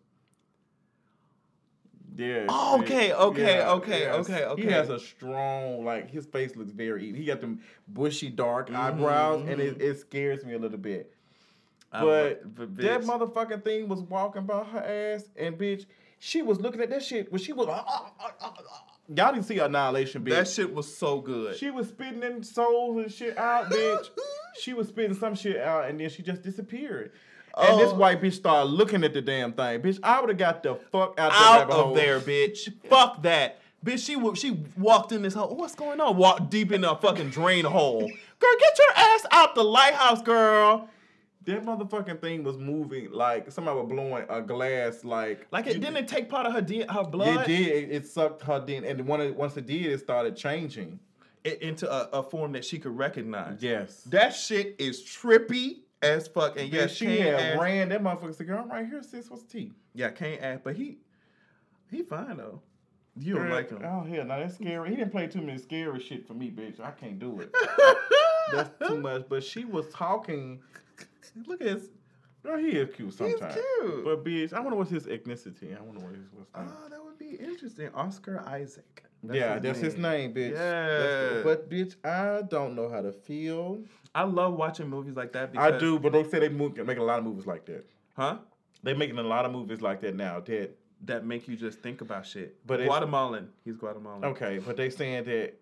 Yeah. 2.16 2.46
Oh, 2.50 2.80
okay, 2.82 3.14
okay, 3.14 3.58
Yeah, 3.58 3.72
okay, 3.72 4.02
yes. 4.02 4.30
okay, 4.30 4.62
He 4.62 4.68
has 4.68 4.90
a 4.90 5.00
strong, 5.00 5.84
like 5.84 6.10
his 6.10 6.26
face 6.26 6.56
looks 6.56 6.72
very. 6.72 7.12
He 7.12 7.26
got 7.26 7.42
them 7.42 7.62
bushy, 7.88 8.30
dark 8.30 8.68
mm-hmm, 8.68 8.76
eyebrows, 8.76 9.42
and 9.48 9.60
it, 9.60 9.80
mm-hmm. 9.80 9.92
it 9.92 10.00
scares 10.00 10.46
me 10.46 10.54
a 10.54 10.60
little 10.60 10.78
bit. 10.78 11.14
But, 11.92 12.42
that 12.78 13.02
motherfucking 13.02 13.64
thing 13.64 13.88
was 13.88 14.02
walking 14.02 14.46
by 14.46 14.64
her 14.64 14.80
ass, 14.80 15.30
and 15.36 15.58
bitch, 15.58 15.86
she 16.18 16.42
was 16.42 16.60
looking 16.60 16.82
at 16.82 16.90
that 16.90 17.04
shit 17.04 17.32
when 17.32 17.40
she 17.42 17.54
was. 17.54 17.68
uh, 17.68 18.50
Y'all 19.14 19.34
didn't 19.34 19.46
see 19.46 19.60
Annihilation, 19.60 20.24
bitch. 20.24 20.30
that 20.30 20.48
shit 20.48 20.74
was 20.74 20.96
so 20.96 21.20
good. 21.20 21.56
She 21.58 21.70
was 21.70 21.90
spitting 21.90 22.22
them 22.22 22.42
souls 22.42 22.98
and 23.04 23.12
shit 23.12 23.38
out, 23.38 23.70
bitch. 23.70 24.10
she 24.60 24.74
was 24.74 24.88
spitting 24.90 25.16
some 25.16 25.36
shit 25.36 25.58
out 25.58 25.90
and 25.90 26.00
then 26.00 26.10
she 26.10 26.22
just 26.24 26.42
disappeared. 26.42 27.12
And 27.56 27.80
this 27.80 27.92
Oh. 27.92 27.96
white 27.96 28.22
bitch 28.22 28.34
started 28.34 28.70
looking 28.72 29.04
at 29.04 29.14
the 29.14 29.22
damn 29.22 29.54
thing. 29.54 29.82
Bitch, 29.82 30.00
I 30.02 30.20
would 30.20 30.30
have 30.30 30.38
got 30.40 30.64
the 30.64 30.76
fuck 30.76 31.14
out, 31.20 31.32
out 31.34 31.70
of 31.70 31.74
hole. 31.76 31.94
there, 31.94 32.20
bitch. 32.20 32.74
Fuck 32.90 33.22
that. 33.24 33.60
Bitch, 33.86 34.00
she 34.06 34.18
she 34.36 34.58
walked 34.78 35.12
in 35.12 35.22
this 35.22 35.34
hole. 35.34 35.56
What's 35.56 35.76
going 35.76 36.00
on? 36.00 36.18
Walked 36.18 36.50
deep 36.50 36.72
in 36.72 36.84
a 36.84 36.96
fucking 36.96 37.30
drain 37.30 37.66
hole. 37.66 38.00
Girl, 38.00 38.52
get 38.60 38.78
your 38.80 38.94
ass 38.96 39.26
out 39.32 39.56
the 39.56 39.64
lighthouse, 39.64 40.22
girl. 40.22 40.90
That 41.46 41.66
motherfucking 41.66 42.22
thing 42.22 42.44
was 42.46 42.58
moving 42.58 43.12
like 43.12 43.52
somebody 43.52 43.78
was 43.78 43.90
blowing 43.90 44.26
a 44.30 44.42
glass 44.42 45.04
like 45.04 45.46
Like 45.52 45.68
it 45.68 45.76
you- 45.76 45.82
didn't 45.82 45.98
it 45.98 46.08
take 46.08 46.30
part 46.30 46.48
of 46.48 46.54
her 46.54 46.62
D- 46.62 46.86
her 46.90 47.04
blood. 47.04 47.42
It 47.42 47.48
did. 47.48 47.68
It, 47.68 47.92
it 47.92 48.08
sucked 48.08 48.42
her 48.44 48.64
then, 48.66 48.86
and 48.86 49.00
it, 49.02 49.36
once 49.36 49.58
it 49.58 49.66
did, 49.68 49.88
it 49.88 50.00
started 50.00 50.38
changing. 50.38 51.00
Into 51.46 51.92
a, 51.92 52.10
a 52.20 52.24
form 52.24 52.54
that 52.54 52.64
she 52.66 52.80
could 52.80 52.98
recognize. 52.98 53.62
Yes. 53.62 54.04
That 54.04 54.30
shit 54.30 54.76
is 54.80 55.02
trippy 55.04 55.80
as 56.02 56.28
fuck. 56.28 56.58
And 56.60 56.72
Yeah, 56.72 56.82
yeah, 56.82 56.88
she 56.88 57.18
had 57.20 57.34
asked- 57.40 57.62
ran. 57.62 57.90
That 57.90 58.02
motherfucker 58.04 58.36
said, 58.36 58.48
"Girl, 58.48 58.60
I'm 58.62 58.70
right 58.70 58.86
here, 58.86 59.04
sis. 59.04 59.30
What's 59.30 59.44
tea?" 59.44 59.72
Yeah, 59.94 60.10
can't 60.10 60.42
asked, 60.42 60.64
but 60.64 60.76
he 60.76 60.98
he 61.90 62.04
fine 62.04 62.38
though. 62.38 62.62
You 63.16 63.36
don't 63.36 63.44
Girl, 63.44 63.54
like 63.56 63.70
him. 63.70 63.82
Oh 63.84 64.02
hell, 64.04 64.26
no, 64.26 64.40
that's 64.40 64.56
scary. 64.56 64.90
He 64.90 64.96
didn't 64.96 65.12
play 65.12 65.28
too 65.28 65.42
many 65.42 65.58
scary 65.60 66.00
shit 66.00 66.26
for 66.28 66.34
me, 66.34 66.50
bitch. 66.50 66.80
I 66.80 66.92
can't 66.92 67.20
do 67.20 67.40
it. 67.42 67.54
That's 68.52 68.72
too 68.88 69.00
much. 69.00 69.24
But 69.30 69.44
she 69.44 69.64
was 69.66 69.88
talking. 69.94 70.60
Look 71.46 71.62
at 71.62 71.68
his. 71.68 71.90
Girl, 72.44 72.58
he 72.58 72.72
is 72.72 72.94
cute 72.94 73.14
sometimes. 73.14 73.54
He's 73.56 73.64
cute. 73.80 74.04
But 74.04 74.26
bitch, 74.26 74.52
I 74.52 74.60
wonder 74.60 74.76
what's 74.78 74.92
his 74.92 75.06
ethnicity. 75.06 75.78
I 75.78 75.82
wonder 75.82 76.02
what 76.04 76.14
his 76.16 76.26
what's 76.34 76.54
name. 76.54 76.68
Oh, 76.84 76.90
that 76.90 77.02
would 77.04 77.18
be 77.18 77.36
interesting. 77.36 77.90
Oscar 77.94 78.42
Isaac. 78.48 79.06
Yeah, 79.32 79.60
that's 79.60 79.80
his 79.80 79.98
name, 79.98 80.34
bitch. 80.34 80.52
Yeah. 80.54 80.88
the- 81.38 81.42
but 81.44 81.70
bitch, 81.70 81.96
I 82.04 82.42
don't 82.44 82.76
know 82.76 82.90
how 82.90 83.02
to 83.02 83.12
feel. 83.12 83.84
I 84.16 84.24
love 84.24 84.54
watching 84.54 84.90
movies 84.90 85.16
like 85.16 85.32
that 85.34 85.52
because 85.52 85.74
I 85.74 85.78
do, 85.78 86.00
but 86.00 86.12
they 86.14 86.24
say 86.24 86.40
they 86.40 86.50
move, 86.50 86.78
make 86.86 86.98
a 86.98 87.04
lot 87.04 87.20
of 87.20 87.26
movies 87.26 87.48
like 87.48 87.66
that. 87.66 87.86
Huh? 88.16 88.38
They're 88.84 88.96
making 88.96 89.18
a 89.18 89.24
lot 89.24 89.46
of 89.46 89.52
movies 89.52 89.82
like 89.82 90.02
that 90.02 90.16
now. 90.16 90.40
That 90.42 90.78
That 91.06 91.26
make 91.26 91.48
you 91.48 91.56
just 91.56 91.80
think 91.80 92.02
about 92.02 92.26
shit. 92.26 92.58
But 92.66 92.84
Guatemalan. 92.86 93.50
He's 93.66 93.78
Guatemalan. 93.78 94.24
okay, 94.26 94.60
but 94.60 94.78
they 94.78 94.90
saying 94.90 95.24
that 95.26 95.54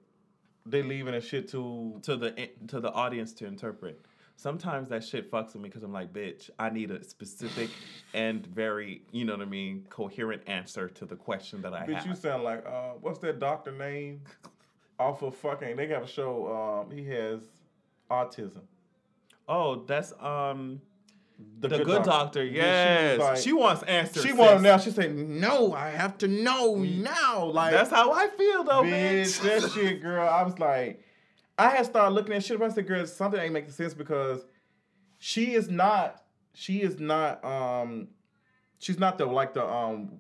they 0.66 0.84
leaving 0.84 1.14
a 1.14 1.22
shit 1.22 1.48
to 1.50 2.00
To 2.04 2.16
the 2.18 2.40
eh, 2.40 2.48
to 2.68 2.80
the 2.80 2.92
audience 2.92 3.34
to 3.34 3.46
interpret. 3.46 4.00
Sometimes 4.42 4.90
that 4.90 5.04
shit 5.04 5.30
fucks 5.30 5.54
with 5.54 5.58
me 5.58 5.70
because 5.70 5.84
I'm 5.84 5.94
like, 5.94 6.12
bitch, 6.12 6.50
I 6.58 6.72
need 6.72 6.90
a 6.90 7.04
specific 7.04 7.70
and 8.16 8.44
very, 8.48 9.04
you 9.12 9.24
know 9.24 9.34
what 9.34 9.44
I 9.44 9.46
mean, 9.46 9.86
coherent 9.92 10.42
answer 10.48 10.90
to 10.90 11.06
the 11.06 11.16
question 11.16 11.62
that 11.62 11.76
I 11.76 11.86
Bitch, 11.86 11.94
have. 11.94 12.04
Bitch, 12.06 12.08
you 12.08 12.16
sound 12.16 12.44
like 12.44 12.66
uh, 12.66 12.94
what's 13.02 13.20
that 13.20 13.38
doctor 13.40 13.72
name? 13.72 14.22
Off 14.98 15.22
of 15.22 15.36
fucking, 15.36 15.76
they 15.76 15.86
got 15.86 16.02
a 16.04 16.08
show. 16.08 16.88
Um, 16.90 16.96
he 16.98 17.06
has 17.10 17.42
autism. 18.10 18.62
oh, 19.48 19.84
that's 19.86 20.12
um 20.20 20.82
the, 21.60 21.68
Good 21.70 21.86
good, 21.86 22.04
doctor. 22.04 22.44
Yeah, 22.44 22.52
she 22.52 22.58
Yes, 22.58 23.20
like- 23.20 23.38
she 23.38 23.54
wants 23.54 23.84
answers. 23.84 24.24
She 24.24 24.30
sis. 24.30 24.38
wanted 24.38 24.62
now. 24.64 24.78
She 24.78 24.90
said, 24.92 25.16
"No, 25.16 25.74
I 25.74 25.90
have 25.90 26.18
to 26.20 26.28
know 26.28 26.76
now." 26.76 27.46
Like 27.46 27.74
That's 27.74 27.90
how 27.92 28.12
I 28.12 28.28
feel 28.30 28.64
though, 28.64 28.82
bitch, 28.84 29.40
bitch. 29.40 29.62
that 29.62 29.72
shit, 29.72 30.02
girl. 30.02 30.28
I 30.28 30.42
was 30.44 30.58
like, 30.60 31.04
I 31.62 31.70
had 31.70 31.86
started 31.86 32.16
looking 32.16 32.34
at 32.34 32.44
shit. 32.44 32.58
But 32.58 32.72
I 32.72 32.74
said, 32.74 32.88
girl, 32.88 33.06
something 33.06 33.40
ain't 33.40 33.54
making 33.54 33.72
sense 33.72 33.94
because 33.94 34.46
she 35.20 35.54
is 35.54 35.70
not. 35.70 36.24
She 36.54 36.82
is 36.82 37.00
not. 37.00 37.44
Um, 37.46 38.08
she's 38.80 38.98
not 38.98 39.18
the 39.20 39.26
like 39.26 39.54
the 39.54 39.66
um, 39.66 40.20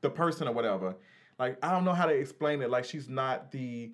the 0.00 0.10
person 0.10 0.48
or 0.48 0.52
whatever. 0.52 0.96
Like 1.38 1.58
I 1.64 1.70
don't 1.70 1.84
know 1.84 1.92
how 1.92 2.06
to 2.06 2.12
explain 2.12 2.60
it. 2.60 2.70
Like 2.70 2.84
she's 2.84 3.08
not 3.08 3.52
the. 3.52 3.92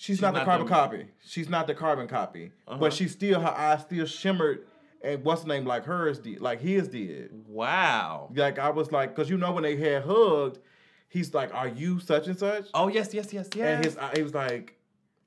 She's, 0.00 0.22
not, 0.22 0.32
the 0.32 0.44
carbon 0.44 0.66
the- 0.66 0.72
copy. 0.72 1.06
She's 1.26 1.48
not 1.48 1.66
the 1.66 1.74
carbon 1.74 2.06
copy. 2.06 2.52
Uh-huh. 2.68 2.78
But 2.78 2.92
she 2.92 3.08
still 3.08 3.40
her 3.40 3.48
eyes 3.48 3.82
still 3.82 4.06
shimmered, 4.06 4.64
and 5.02 5.24
what's 5.24 5.42
the 5.42 5.48
name 5.48 5.66
like 5.66 5.84
hers 5.84 6.20
did, 6.20 6.40
like 6.40 6.60
his 6.60 6.86
did. 6.86 7.32
Wow. 7.48 8.30
Like 8.32 8.60
I 8.60 8.70
was 8.70 8.92
like, 8.92 9.14
cause 9.16 9.28
you 9.28 9.36
know 9.36 9.50
when 9.50 9.64
they 9.64 9.74
had 9.74 10.04
hugged, 10.04 10.60
he's 11.08 11.34
like, 11.34 11.52
"Are 11.52 11.66
you 11.66 11.98
such 11.98 12.28
and 12.28 12.38
such?" 12.38 12.68
Oh 12.74 12.86
yes, 12.86 13.12
yes, 13.12 13.32
yes, 13.32 13.48
yes. 13.56 13.66
And 13.66 13.84
his 13.84 13.98
he 14.14 14.22
was 14.22 14.34
like, 14.34 14.77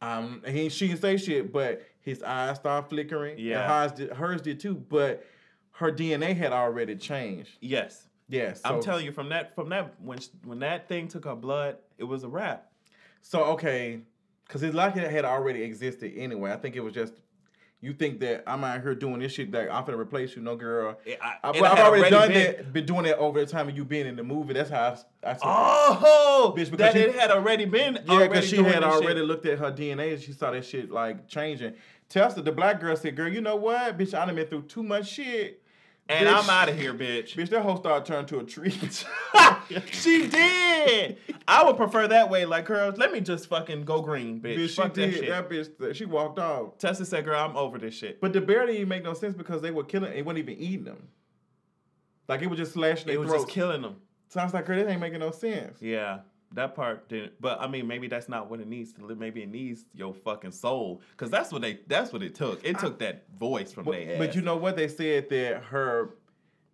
um, 0.01 0.41
he 0.47 0.69
she 0.69 0.87
didn't 0.87 1.01
say 1.01 1.17
shit, 1.17 1.51
but 1.51 1.83
his 2.01 2.23
eyes 2.23 2.57
started 2.57 2.89
flickering. 2.89 3.37
Yeah. 3.37 3.67
hers 3.67 3.91
did, 3.91 4.11
hers 4.11 4.41
did 4.41 4.59
too. 4.59 4.75
But 4.75 5.25
her 5.73 5.91
DNA 5.91 6.35
had 6.35 6.53
already 6.53 6.95
changed. 6.95 7.51
yes. 7.61 8.07
Yes, 8.27 8.61
I'm 8.63 8.81
telling 8.81 9.03
you, 9.03 9.11
from 9.11 9.27
that, 9.29 9.53
from 9.55 9.67
that, 9.69 9.93
when 10.01 10.17
sh- 10.17 10.29
when 10.45 10.59
that 10.59 10.87
thing 10.87 11.09
took 11.09 11.25
her 11.25 11.35
blood, 11.35 11.75
it 11.97 12.05
was 12.05 12.23
a 12.23 12.29
wrap. 12.29 12.71
So 13.21 13.43
okay, 13.43 13.99
because 14.47 14.63
it's 14.63 14.73
like 14.73 14.95
it 14.95 15.11
had 15.11 15.25
already 15.25 15.63
existed 15.63 16.13
anyway. 16.15 16.53
I 16.53 16.55
think 16.55 16.77
it 16.77 16.79
was 16.79 16.93
just. 16.93 17.13
You 17.83 17.93
think 17.93 18.19
that 18.19 18.43
I'm 18.45 18.63
out 18.63 18.79
here 18.83 18.93
doing 18.93 19.19
this 19.19 19.33
shit 19.33 19.51
that 19.53 19.73
I'm 19.73 19.83
gonna 19.85 19.97
replace 19.97 20.35
you? 20.35 20.41
No, 20.43 20.55
girl. 20.55 20.99
It- 21.03 21.17
I- 21.19 21.37
I, 21.43 21.47
have 21.57 21.63
already, 21.79 21.81
already 21.81 22.09
done 22.11 22.29
been- 22.29 22.55
that. 22.57 22.73
Been 22.73 22.85
doing 22.85 23.05
it 23.07 23.17
over 23.17 23.39
the 23.43 23.51
time 23.51 23.67
of 23.69 23.75
you 23.75 23.83
being 23.83 24.05
in 24.05 24.15
the 24.15 24.23
movie. 24.23 24.53
That's 24.53 24.69
how 24.69 24.81
I. 24.81 25.29
I 25.29 25.33
said, 25.33 25.39
Oh, 25.43 26.53
Bitch, 26.55 26.69
because 26.69 26.77
that 26.77 26.93
she- 26.93 26.99
it 26.99 27.15
had 27.15 27.31
already 27.31 27.65
been. 27.65 27.95
Yeah, 28.05 28.27
because 28.27 28.47
she 28.47 28.57
had 28.57 28.65
this 28.65 28.73
shit. 28.75 28.83
already 28.83 29.21
looked 29.21 29.47
at 29.47 29.57
her 29.57 29.71
DNA 29.71 30.13
and 30.13 30.21
she 30.21 30.31
saw 30.33 30.51
that 30.51 30.63
shit 30.63 30.91
like 30.91 31.27
changing. 31.27 31.73
Telstra, 32.09 32.43
the 32.43 32.51
black 32.51 32.79
girl 32.81 32.95
said, 32.95 33.15
"Girl, 33.15 33.27
you 33.31 33.41
know 33.41 33.55
what, 33.55 33.97
bitch? 33.97 34.13
I 34.13 34.25
done 34.25 34.35
been 34.35 34.45
through 34.47 34.63
too 34.63 34.83
much 34.83 35.07
shit, 35.09 35.60
and 36.11 36.27
bitch. 36.27 36.43
I'm 36.43 36.49
out 36.49 36.69
of 36.69 36.77
here, 36.77 36.93
bitch. 36.93 37.35
bitch. 37.35 37.49
That 37.49 37.61
whole 37.61 37.77
star 37.77 38.03
turned 38.03 38.27
to 38.29 38.39
a 38.39 38.43
tree. 38.43 38.71
she 39.91 40.27
did. 40.27 41.17
I 41.47 41.63
would 41.63 41.77
prefer 41.77 42.07
that 42.07 42.29
way. 42.29 42.45
Like, 42.45 42.65
girl, 42.65 42.93
let 42.97 43.11
me 43.11 43.21
just 43.21 43.47
fucking 43.47 43.85
go 43.85 44.01
green, 44.01 44.39
bitch. 44.41 44.57
bitch, 44.57 44.69
she 44.69 44.75
Fuck 44.75 44.93
that 44.95 45.11
did. 45.11 45.13
shit. 45.15 45.29
That, 45.29 45.49
bitch, 45.49 45.95
she 45.95 46.05
walked 46.05 46.39
off. 46.39 46.77
Tessa 46.77 47.05
said, 47.05 47.25
"Girl, 47.25 47.39
I'm 47.39 47.55
over 47.55 47.77
this 47.77 47.93
shit." 47.93 48.19
But 48.21 48.33
the 48.33 48.41
bear 48.41 48.61
didn't 48.61 48.75
even 48.75 48.89
make 48.89 49.03
no 49.03 49.13
sense 49.13 49.35
because 49.35 49.61
they 49.61 49.71
were 49.71 49.83
killing. 49.83 50.11
It 50.13 50.25
wasn't 50.25 50.39
even 50.49 50.57
eating 50.61 50.85
them. 50.85 51.07
Like 52.27 52.41
it 52.41 52.47
was 52.47 52.57
just 52.59 52.73
slashing 52.73 53.09
It 53.09 53.19
was 53.19 53.29
throats. 53.29 53.43
just 53.45 53.53
killing 53.53 53.81
them. 53.81 53.97
Sounds 54.29 54.53
like 54.53 54.65
girl, 54.65 54.77
this 54.77 54.87
ain't 54.89 55.01
making 55.01 55.19
no 55.19 55.31
sense. 55.31 55.81
Yeah. 55.81 56.19
That 56.53 56.75
part 56.75 57.07
didn't, 57.07 57.33
but 57.39 57.61
I 57.61 57.67
mean, 57.67 57.87
maybe 57.87 58.07
that's 58.07 58.27
not 58.27 58.49
what 58.49 58.59
it 58.59 58.67
needs 58.67 58.91
to 58.93 59.05
live. 59.05 59.17
Maybe 59.17 59.41
it 59.41 59.49
needs 59.49 59.85
your 59.93 60.13
fucking 60.13 60.51
soul, 60.51 61.01
because 61.11 61.29
that's 61.29 61.51
what 61.51 61.61
they, 61.61 61.79
that's 61.87 62.11
what 62.11 62.21
it 62.23 62.35
took. 62.35 62.63
It 62.65 62.77
took 62.77 62.99
that 62.99 63.23
voice 63.39 63.71
from 63.71 63.85
But, 63.85 63.91
their 63.93 64.11
ass. 64.13 64.17
but 64.17 64.35
you 64.35 64.41
know 64.41 64.57
what? 64.57 64.75
They 64.75 64.89
said 64.89 65.29
that 65.29 65.63
her 65.63 66.09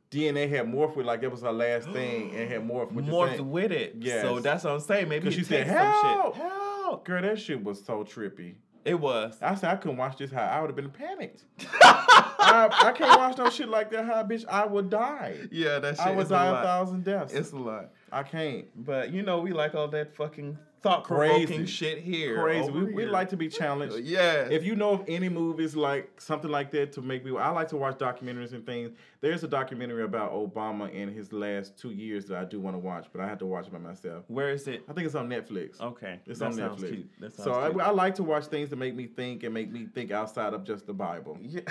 DNA 0.10 0.50
had 0.50 0.66
morphed 0.66 0.96
with 0.96 1.06
like 1.06 1.22
it 1.22 1.30
was 1.32 1.42
her 1.42 1.52
last 1.52 1.90
thing 1.94 2.36
and 2.36 2.50
had 2.50 2.62
morphed 2.68 2.92
with 2.94 3.06
morphed 3.06 3.40
with 3.42 3.72
it. 3.72 3.96
Yeah. 4.00 4.22
So 4.24 4.40
that's 4.40 4.64
what 4.64 4.74
I'm 4.74 4.80
saying. 4.80 5.10
Maybe 5.10 5.30
she 5.32 5.44
said, 5.44 5.68
takes 5.68 5.70
some 5.70 5.78
"Help!" 5.78 6.36
shit. 6.36 6.44
Help! 6.44 7.06
Girl, 7.06 7.22
that 7.22 7.40
shit 7.40 7.64
was 7.64 7.84
so 7.84 8.04
trippy. 8.04 8.56
It 8.86 8.98
was. 9.00 9.38
I 9.42 9.54
said 9.56 9.70
I 9.70 9.76
couldn't 9.76 9.98
watch 9.98 10.18
this. 10.18 10.32
How 10.32 10.44
I 10.44 10.62
would 10.62 10.70
have 10.70 10.76
been 10.78 10.90
panicked. 10.90 11.44
I, 11.82 12.70
I 12.72 12.92
can't 12.94 13.20
watch 13.20 13.38
no 13.38 13.50
shit 13.50 13.68
like 13.68 13.92
that. 13.92 14.06
How 14.06 14.24
bitch, 14.24 14.46
I 14.48 14.66
would 14.66 14.90
die. 14.90 15.36
Yeah, 15.52 15.80
that 15.80 15.98
shit 15.98 16.06
I 16.06 16.12
would 16.12 16.26
a 16.28 16.30
die 16.30 16.46
a 16.48 16.52
lot. 16.54 16.64
thousand 16.64 17.04
deaths. 17.04 17.34
It's 17.34 17.52
a 17.52 17.58
lot. 17.58 17.90
I 18.12 18.24
can't. 18.24 18.68
But 18.86 19.12
you 19.12 19.22
know, 19.24 19.40
we 19.40 19.54
like 19.54 19.76
all 19.76 19.88
that 19.90 20.16
fucking 20.16 20.58
thought 20.88 21.04
provoking 21.04 21.48
Crazy. 21.48 21.66
shit 21.66 21.98
here. 22.00 22.42
Crazy. 22.42 22.70
We, 22.70 22.84
we 22.94 23.06
like 23.06 23.30
to 23.30 23.38
be 23.38 23.50
challenged. 23.50 23.96
Uh, 23.96 24.00
yeah. 24.00 24.48
If 24.50 24.64
you 24.64 24.76
know 24.76 24.92
of 24.92 25.04
any 25.08 25.30
movies 25.30 25.76
like 25.76 26.20
something 26.20 26.50
like 26.52 26.72
that 26.72 26.92
to 26.94 27.02
make 27.02 27.26
me, 27.26 27.36
I 27.38 27.50
like 27.50 27.70
to 27.70 27.78
watch 27.78 27.98
documentaries 27.98 28.54
and 28.54 28.66
things. 28.66 28.92
There's 29.20 29.44
a 29.44 29.48
documentary 29.48 30.04
about 30.04 30.32
Obama 30.34 30.96
and 30.96 31.12
his 31.12 31.34
last 31.34 31.78
two 31.78 31.90
years 31.90 32.26
that 32.26 32.38
I 32.38 32.46
do 32.46 32.60
want 32.60 32.76
to 32.76 32.80
watch, 32.80 33.08
but 33.12 33.22
I 33.22 33.28
have 33.28 33.40
to 33.40 33.46
watch 33.48 33.66
it 33.66 33.74
by 33.74 33.80
myself. 33.80 34.24
Where 34.28 34.52
is 34.52 34.68
it? 34.68 34.84
I 34.88 34.94
think 34.94 35.08
it's 35.08 35.16
on 35.16 35.28
Netflix. 35.28 35.82
Okay. 35.82 36.20
It's 36.28 36.40
that 36.40 36.52
on 36.52 36.58
Netflix. 36.58 37.08
So 37.42 37.54
I. 37.54 37.88
I 37.88 37.90
like 37.92 38.16
to 38.16 38.24
watch 38.24 38.46
things 38.46 38.70
that 38.70 38.76
make 38.76 38.96
me 38.96 39.08
think 39.08 39.44
and 39.44 39.54
make 39.54 39.72
me 39.72 39.88
think 39.94 40.12
outside 40.12 40.54
of 40.54 40.64
just 40.64 40.86
the 40.86 40.94
Bible. 40.94 41.38
yeah. 41.42 41.62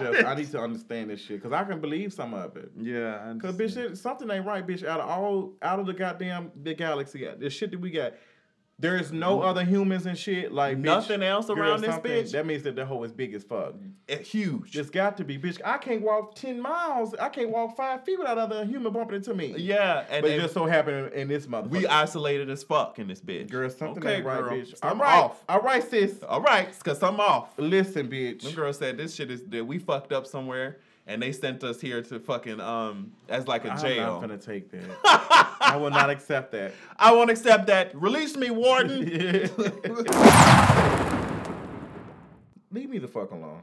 Just, 0.00 0.24
I 0.24 0.34
need 0.34 0.50
to 0.50 0.60
understand 0.60 1.10
this 1.10 1.20
shit 1.20 1.42
because 1.42 1.52
I 1.52 1.62
can 1.64 1.80
believe 1.80 2.12
some 2.12 2.32
of 2.34 2.56
it. 2.56 2.72
yeah. 2.80 3.34
Cause 3.40 3.54
bitch, 3.56 3.96
something 3.96 4.30
ain't 4.30 4.46
right, 4.46 4.66
bitch. 4.66 4.84
Out 4.84 5.00
of 5.00 5.08
all, 5.08 5.52
out 5.62 5.78
of 5.78 5.86
the 5.86 5.92
goddamn 5.92 6.50
the 6.62 6.74
galaxy, 6.74 7.28
the 7.38 7.50
shit 7.50 7.70
that 7.70 7.80
we 7.80 7.90
got, 7.90 8.09
there 8.80 8.96
is 8.96 9.12
no 9.12 9.42
other 9.42 9.62
humans 9.64 10.06
and 10.06 10.16
shit 10.16 10.52
like 10.52 10.78
bitch, 10.78 10.82
Nothing 10.84 11.22
else 11.22 11.46
girl, 11.48 11.58
around 11.58 11.82
this 11.82 11.96
bitch? 11.96 12.32
That 12.32 12.46
means 12.46 12.62
that 12.62 12.76
the 12.76 12.86
hole 12.86 13.04
is 13.04 13.12
big 13.12 13.34
as 13.34 13.44
fuck. 13.44 13.74
It- 14.08 14.22
huge. 14.22 14.70
Just 14.70 14.92
got 14.92 15.16
to 15.18 15.24
be, 15.24 15.38
bitch. 15.38 15.60
I 15.64 15.76
can't 15.78 16.02
walk 16.02 16.34
ten 16.34 16.60
miles. 16.60 17.14
I 17.14 17.28
can't 17.28 17.50
walk 17.50 17.76
five 17.76 18.04
feet 18.04 18.18
without 18.18 18.38
other 18.38 18.64
human 18.64 18.92
bumping 18.92 19.16
into 19.16 19.34
me. 19.34 19.54
yeah. 19.58 20.04
And, 20.10 20.22
but 20.22 20.30
it 20.30 20.40
just 20.40 20.54
so 20.54 20.64
happened 20.66 21.12
in 21.12 21.28
this 21.28 21.46
motherfucker. 21.46 21.70
we 21.70 21.86
isolated 21.86 22.48
as 22.50 22.62
fuck 22.62 22.98
in 22.98 23.06
this 23.06 23.20
bitch. 23.20 23.50
girl, 23.50 23.68
something 23.70 24.02
Okay, 24.02 24.16
ain't 24.16 24.24
right, 24.24 24.40
girl. 24.40 24.52
bitch. 24.52 24.74
I'm 24.82 25.00
right, 25.00 25.18
off. 25.24 25.44
all 25.48 25.60
right, 25.60 25.88
sis. 25.88 26.22
All 26.22 26.40
right, 26.40 26.68
cause 26.82 27.02
I'm 27.02 27.20
off. 27.20 27.50
Listen, 27.58 28.08
bitch. 28.08 28.42
Them 28.42 28.54
girl 28.54 28.72
said 28.72 28.96
this 28.96 29.14
shit 29.14 29.30
is 29.30 29.42
that 29.48 29.64
we 29.64 29.78
fucked 29.78 30.12
up 30.12 30.26
somewhere, 30.26 30.78
and 31.10 31.20
they 31.20 31.32
sent 31.32 31.64
us 31.64 31.80
here 31.80 32.00
to 32.02 32.20
fucking 32.20 32.60
um 32.60 33.10
as 33.28 33.48
like 33.48 33.64
a 33.64 33.76
jail. 33.76 34.04
I'm 34.04 34.12
not 34.12 34.20
gonna 34.20 34.38
take 34.38 34.70
that. 34.70 34.80
I 35.60 35.76
will 35.76 35.90
not 35.90 36.08
accept 36.08 36.52
that. 36.52 36.72
I 36.96 37.12
won't 37.12 37.30
accept 37.30 37.66
that. 37.66 38.00
Release 38.00 38.36
me, 38.36 38.50
warden. 38.50 39.00
Leave 42.72 42.88
me 42.88 42.98
the 42.98 43.08
fuck 43.08 43.32
alone. 43.32 43.62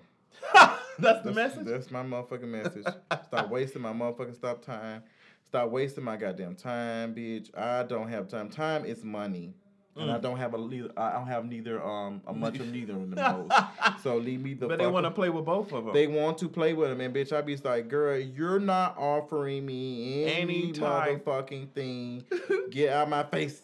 That's 0.99 1.23
the 1.23 1.31
That's, 1.31 1.55
message. 1.55 1.65
that's 1.67 1.91
my 1.91 2.01
motherfucking 2.01 2.47
message. 2.47 2.85
Stop 3.27 3.49
wasting 3.49 3.83
my 3.83 3.93
motherfucking 3.93 4.33
stop 4.33 4.65
time. 4.65 5.03
Stop 5.45 5.69
wasting 5.69 6.03
my 6.03 6.17
goddamn 6.17 6.55
time, 6.55 7.13
bitch. 7.13 7.55
I 7.55 7.83
don't 7.83 8.09
have 8.09 8.27
time. 8.27 8.49
Time 8.49 8.83
is 8.83 9.03
money. 9.03 9.53
And 9.99 10.09
Mm. 10.09 10.13
I 10.15 10.19
don't 10.19 10.37
have 10.37 10.53
a 10.53 10.57
neither, 10.57 10.89
I 10.95 11.13
don't 11.13 11.27
have 11.27 11.45
neither 11.45 11.83
um 11.83 12.21
a 12.27 12.33
much 12.43 12.59
of 12.59 12.67
neither 12.71 12.93
of 12.93 13.09
them 13.09 13.17
hoes. 13.17 13.49
So 14.03 14.17
leave 14.17 14.41
me 14.41 14.53
the 14.53 14.67
But 14.67 14.79
they 14.79 14.87
want 14.87 15.05
to 15.05 15.11
play 15.11 15.29
with 15.29 15.45
both 15.45 15.71
of 15.73 15.85
them. 15.85 15.93
They 15.93 16.07
want 16.07 16.37
to 16.39 16.47
play 16.49 16.73
with 16.73 16.89
them, 16.89 17.01
and 17.01 17.13
bitch, 17.13 17.31
I 17.33 17.41
be 17.41 17.55
like, 17.57 17.87
girl, 17.89 18.17
you're 18.17 18.59
not 18.59 18.95
offering 18.97 19.65
me 19.65 20.25
any 20.25 20.41
Any 20.65 20.71
type. 20.71 21.25
motherfucking 21.25 21.69
thing. 21.71 22.23
Get 22.69 22.93
out 22.93 23.09
my 23.09 23.23
face. 23.23 23.61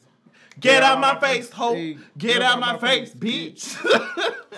Get 0.59 0.83
out 0.83 0.99
my 0.99 1.19
face, 1.19 1.49
hoe. 1.49 1.73
Hey, 1.73 1.97
Get 2.17 2.41
out 2.41 2.59
my 2.59 2.77
face, 2.77 3.13
bitch. 3.13 3.75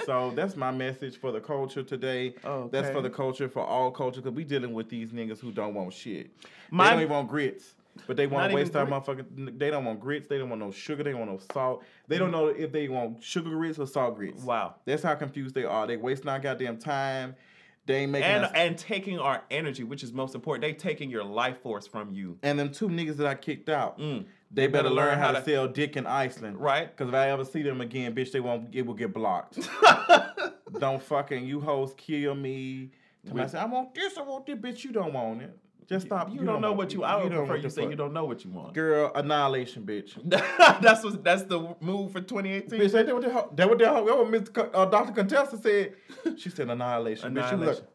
So 0.05 0.31
that's 0.35 0.55
my 0.55 0.69
message 0.71 1.17
for 1.17 1.31
the 1.31 1.39
culture 1.39 1.81
today. 1.83 2.35
Okay. 2.43 2.69
That's 2.71 2.89
for 2.93 3.01
the 3.01 3.09
culture, 3.09 3.47
for 3.49 3.61
all 3.65 3.91
culture, 3.91 4.21
because 4.21 4.35
we 4.35 4.43
dealing 4.43 4.73
with 4.73 4.89
these 4.89 5.09
niggas 5.11 5.39
who 5.39 5.51
don't 5.51 5.73
want 5.73 5.93
shit. 5.93 6.29
My- 6.69 6.85
they 6.85 6.91
don't 6.91 7.01
even 7.03 7.13
want 7.13 7.29
grits. 7.29 7.73
But 8.07 8.17
they 8.17 8.27
want 8.27 8.49
to 8.49 8.55
waste 8.55 8.75
our 8.75 8.85
motherfucking. 8.85 9.57
They 9.57 9.69
don't 9.71 9.85
want 9.85 9.99
grits. 9.99 10.27
They 10.27 10.37
don't 10.37 10.49
want 10.49 10.61
no 10.61 10.71
sugar. 10.71 11.03
They 11.03 11.11
don't 11.11 11.19
want 11.21 11.31
no 11.31 11.39
salt. 11.53 11.83
They 12.07 12.17
don't 12.17 12.31
know 12.31 12.47
if 12.47 12.71
they 12.71 12.87
want 12.89 13.23
sugar 13.23 13.49
grits 13.49 13.79
or 13.79 13.87
salt 13.87 14.15
grits. 14.17 14.43
wow. 14.43 14.75
That's 14.85 15.01
how 15.03 15.15
confused 15.15 15.55
they 15.55 15.63
are. 15.63 15.87
They 15.87 15.97
wasting 15.97 16.27
our 16.29 16.39
goddamn 16.39 16.77
time. 16.77 17.35
They 17.87 17.97
ain't 17.97 18.11
making 18.11 18.29
And 18.29 18.45
us. 18.45 18.51
and 18.55 18.77
taking 18.77 19.19
our 19.19 19.43
energy, 19.51 19.83
which 19.83 20.03
is 20.03 20.11
most 20.11 20.33
important. 20.33 20.61
They 20.63 20.73
taking 20.73 21.09
your 21.11 21.23
life 21.23 21.61
force 21.61 21.85
from 21.85 22.11
you. 22.13 22.37
And 22.41 22.57
them 22.57 22.71
two 22.71 22.89
niggas 22.89 23.17
that 23.17 23.27
I 23.27 23.35
kicked 23.35 23.69
out, 23.69 23.99
Mm. 23.99 24.25
they 24.51 24.65
better 24.67 24.89
learn 24.89 25.19
how 25.19 25.31
to 25.31 25.43
sell 25.43 25.67
dick 25.67 25.95
in 25.95 26.07
Iceland. 26.07 26.57
Right. 26.59 26.89
Because 26.89 27.09
if 27.09 27.15
I 27.15 27.29
ever 27.29 27.45
see 27.45 27.61
them 27.61 27.81
again, 27.81 28.15
bitch, 28.15 28.31
they 28.31 28.39
won't. 28.39 28.73
It 28.73 28.85
will 28.87 28.95
get 28.95 29.13
blocked. 29.13 29.59
don't 30.79 31.01
fucking 31.01 31.45
you 31.45 31.61
hoes 31.61 31.93
kill 31.95 32.35
me. 32.35 32.89
Somebody 33.25 33.43
With- 33.45 33.51
say, 33.51 33.59
I 33.59 33.65
want 33.65 33.93
this, 33.95 34.17
I 34.17 34.21
want 34.21 34.45
this, 34.45 34.55
bitch. 34.57 34.83
You 34.83 34.91
don't 34.91 35.13
want 35.13 35.41
it. 35.43 35.57
Just 35.87 36.07
stop. 36.07 36.33
You, 36.33 36.43
don't 36.43 36.61
know 36.61 36.73
what 36.73 36.93
you. 36.93 37.03
I 37.03 37.21
would 37.21 37.31
don't 37.31 37.45
prefer 37.45 37.61
you 37.61 37.69
say 37.69 37.81
fuck. 37.81 37.91
you 37.91 37.95
don't 37.95 38.13
know 38.13 38.25
what 38.25 38.43
you 38.43 38.49
want. 38.49 38.73
Girl, 38.73 39.11
annihilation, 39.13 39.83
bitch. 39.83 40.17
that's 40.81 41.03
what. 41.03 41.23
That's 41.23 41.43
the 41.43 41.75
move 41.79 42.11
for 42.11 42.21
2018. 42.21 42.79
bitch, 42.79 42.91
that 42.91 43.13
what? 43.13 43.55
That 43.55 43.69
what? 43.69 43.77
That 43.77 44.03
what 44.03 44.75
uh, 44.75 44.85
Dr. 44.85 45.11
Contessa 45.13 45.57
said. 45.57 45.93
She 46.37 46.49
said 46.49 46.69
annihilation. 46.69 47.33
Bitch, 47.33 47.49
she 47.49 47.55
was 47.55 47.79
like, 47.79 47.87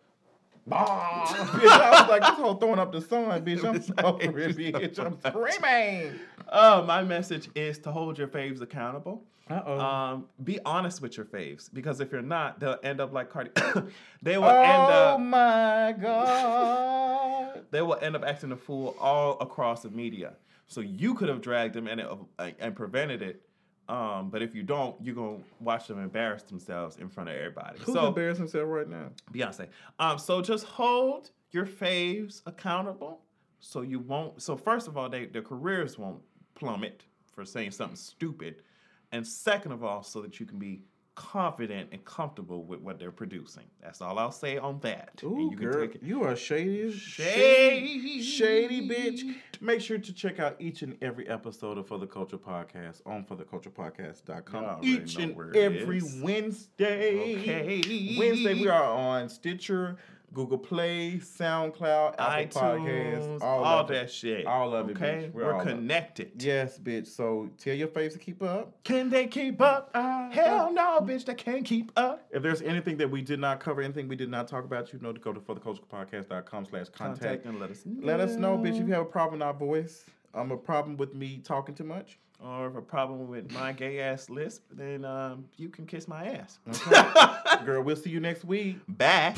bah. 0.66 1.26
bitch, 1.26 1.68
I 1.68 2.00
was 2.02 2.10
like, 2.10 2.22
this 2.22 2.30
whole 2.30 2.54
throwing 2.54 2.78
up 2.78 2.92
the 2.92 3.00
sun, 3.00 3.24
bitch. 3.44 3.64
I'm 3.64 3.82
sorry, 3.82 4.28
bitch. 4.28 4.98
I'm 4.98 5.18
screaming. 5.20 6.20
Uh, 6.48 6.84
my 6.86 7.02
message 7.02 7.50
is 7.54 7.78
to 7.80 7.90
hold 7.90 8.18
your 8.18 8.28
faves 8.28 8.60
accountable. 8.60 9.24
Uh-oh. 9.50 9.80
Um, 9.80 10.26
be 10.44 10.60
honest 10.64 11.02
with 11.02 11.16
your 11.16 11.26
faves 11.26 11.72
because 11.72 12.00
if 12.00 12.12
you're 12.12 12.22
not, 12.22 12.60
they'll 12.60 12.78
end 12.82 13.00
up 13.00 13.12
like 13.12 13.30
Cardi. 13.30 13.50
they 14.22 14.38
will 14.38 14.44
oh 14.44 14.62
end 14.62 14.82
up. 14.82 15.14
Oh 15.14 15.18
my 15.18 15.94
god. 16.00 17.26
They 17.70 17.82
will 17.82 17.98
end 18.02 18.16
up 18.16 18.24
acting 18.24 18.50
a 18.50 18.56
fool 18.56 18.96
all 18.98 19.38
across 19.40 19.82
the 19.82 19.90
media. 19.90 20.32
So 20.66 20.80
you 20.80 21.14
could 21.14 21.28
have 21.28 21.40
dragged 21.40 21.74
them 21.74 21.86
and 21.86 22.00
it, 22.00 22.56
and 22.58 22.74
prevented 22.74 23.22
it. 23.22 23.42
Um, 23.88 24.30
but 24.30 24.40
if 24.40 24.54
you 24.54 24.62
don't, 24.62 24.94
you're 25.00 25.16
gonna 25.16 25.38
watch 25.58 25.88
them 25.88 26.00
embarrass 26.00 26.44
themselves 26.44 26.96
in 26.96 27.08
front 27.08 27.28
of 27.28 27.34
everybody. 27.34 27.78
Who's 27.80 27.94
so 27.94 28.06
embarrassing 28.06 28.44
himself 28.44 28.68
right 28.68 28.88
now? 28.88 29.10
Beyonce. 29.32 29.66
Um, 29.98 30.18
so 30.18 30.40
just 30.40 30.64
hold 30.64 31.30
your 31.50 31.66
faves 31.66 32.42
accountable, 32.46 33.20
so 33.58 33.80
you 33.80 33.98
won't. 33.98 34.40
So 34.42 34.56
first 34.56 34.86
of 34.86 34.96
all, 34.96 35.08
they 35.08 35.26
their 35.26 35.42
careers 35.42 35.98
won't 35.98 36.20
plummet 36.54 37.02
for 37.32 37.44
saying 37.44 37.72
something 37.72 37.96
stupid, 37.96 38.62
and 39.12 39.26
second 39.26 39.72
of 39.72 39.82
all, 39.84 40.02
so 40.02 40.20
that 40.22 40.38
you 40.40 40.46
can 40.46 40.58
be 40.58 40.82
confident 41.16 41.90
and 41.92 42.02
comfortable 42.04 42.64
with 42.64 42.80
what 42.80 42.98
they're 42.98 43.10
producing. 43.10 43.64
That's 43.82 44.00
all 44.00 44.18
I'll 44.18 44.30
say 44.32 44.56
on 44.56 44.78
that. 44.80 45.20
Ooh, 45.22 45.36
and 45.36 45.50
you 45.52 45.56
girl, 45.58 45.72
can 45.72 45.80
take 45.82 45.94
it. 45.96 46.02
you 46.02 46.22
are 46.24 46.34
shady, 46.34 46.80
as- 46.82 46.94
Shady. 46.94 48.22
shady, 48.22 48.88
bitch. 48.88 49.34
Make 49.60 49.82
sure 49.82 49.98
to 49.98 50.12
check 50.14 50.38
out 50.40 50.56
each 50.58 50.80
and 50.80 50.96
every 51.02 51.28
episode 51.28 51.76
of 51.76 51.86
For 51.88 51.98
the 51.98 52.06
Culture 52.06 52.38
Podcast 52.38 53.02
on 53.04 53.24
fortheculturepodcast.com. 53.24 54.78
Each 54.82 55.16
and 55.16 55.32
every 55.54 55.98
is. 55.98 56.20
Wednesday. 56.22 57.40
Okay. 57.42 58.16
Wednesday 58.18 58.54
we 58.54 58.68
are 58.68 58.84
on 58.84 59.28
Stitcher, 59.28 59.96
Google 60.32 60.58
Play, 60.58 61.14
SoundCloud, 61.22 62.14
Apple 62.18 62.60
Podcasts, 62.60 63.18
iTunes, 63.18 63.42
all, 63.42 63.64
all, 63.64 63.78
of 63.80 63.90
it. 63.90 63.94
that 63.94 64.10
shit. 64.10 64.46
All 64.46 64.74
of 64.74 64.88
it, 64.88 64.96
Okay, 64.96 65.26
bitch. 65.28 65.32
We're 65.32 65.56
we're, 65.56 65.62
connected. 65.64 66.32
Yes, 66.38 66.78
bitch. 66.78 67.08
So 67.08 67.50
tell 67.58 67.74
your 67.74 67.88
faves 67.88 68.12
to 68.12 68.18
keep 68.18 68.42
up. 68.42 68.82
Can 68.84 69.10
they 69.10 69.26
keep 69.26 69.60
up? 69.60 69.90
Uh, 69.94 70.30
Hell 70.30 70.72
no, 70.72 71.00
bitch. 71.00 71.24
They 71.24 71.34
can't 71.34 71.64
keep 71.64 71.90
up. 71.96 72.26
If 72.30 72.42
there's 72.42 72.62
anything 72.62 72.96
that 72.98 73.10
we 73.10 73.22
did 73.22 73.40
not 73.40 73.60
cover, 73.60 73.82
anything 73.82 74.06
we 74.08 74.16
did 74.16 74.30
not 74.30 74.46
talk 74.48 74.64
about, 74.64 74.92
you 74.92 74.98
know 75.00 75.12
to 75.12 75.20
go 75.20 75.32
to 75.32 75.40
fortheculturepodcast.com 75.40 76.66
slash 76.66 76.88
contact. 76.90 77.20
Contact 77.20 77.46
and 77.46 77.58
let 77.60 77.70
us 77.70 77.84
know. 77.84 78.06
Let 78.06 78.20
us 78.20 78.36
know, 78.36 78.56
bitch, 78.56 78.80
if 78.80 78.86
you 78.86 78.92
have 78.94 79.02
a 79.02 79.04
problem 79.06 79.40
with 79.40 79.46
our 79.46 79.54
voice. 79.54 80.04
Um, 80.32 80.52
a 80.52 80.56
problem 80.56 80.96
with 80.96 81.12
me 81.12 81.40
talking 81.42 81.74
too 81.74 81.82
much. 81.82 82.18
or 82.38 82.68
if 82.68 82.76
a 82.76 82.80
problem 82.80 83.26
with 83.28 83.50
my 83.52 83.72
gay 83.72 83.98
ass 84.00 84.30
lisp, 84.30 84.62
then 84.70 85.04
um, 85.04 85.44
you 85.56 85.68
can 85.68 85.86
kiss 85.86 86.06
my 86.06 86.24
ass. 86.26 86.60
Okay. 86.68 87.64
Girl, 87.66 87.82
we'll 87.82 87.96
see 87.96 88.10
you 88.10 88.20
next 88.20 88.44
week. 88.44 88.78
Bye. 88.86 89.34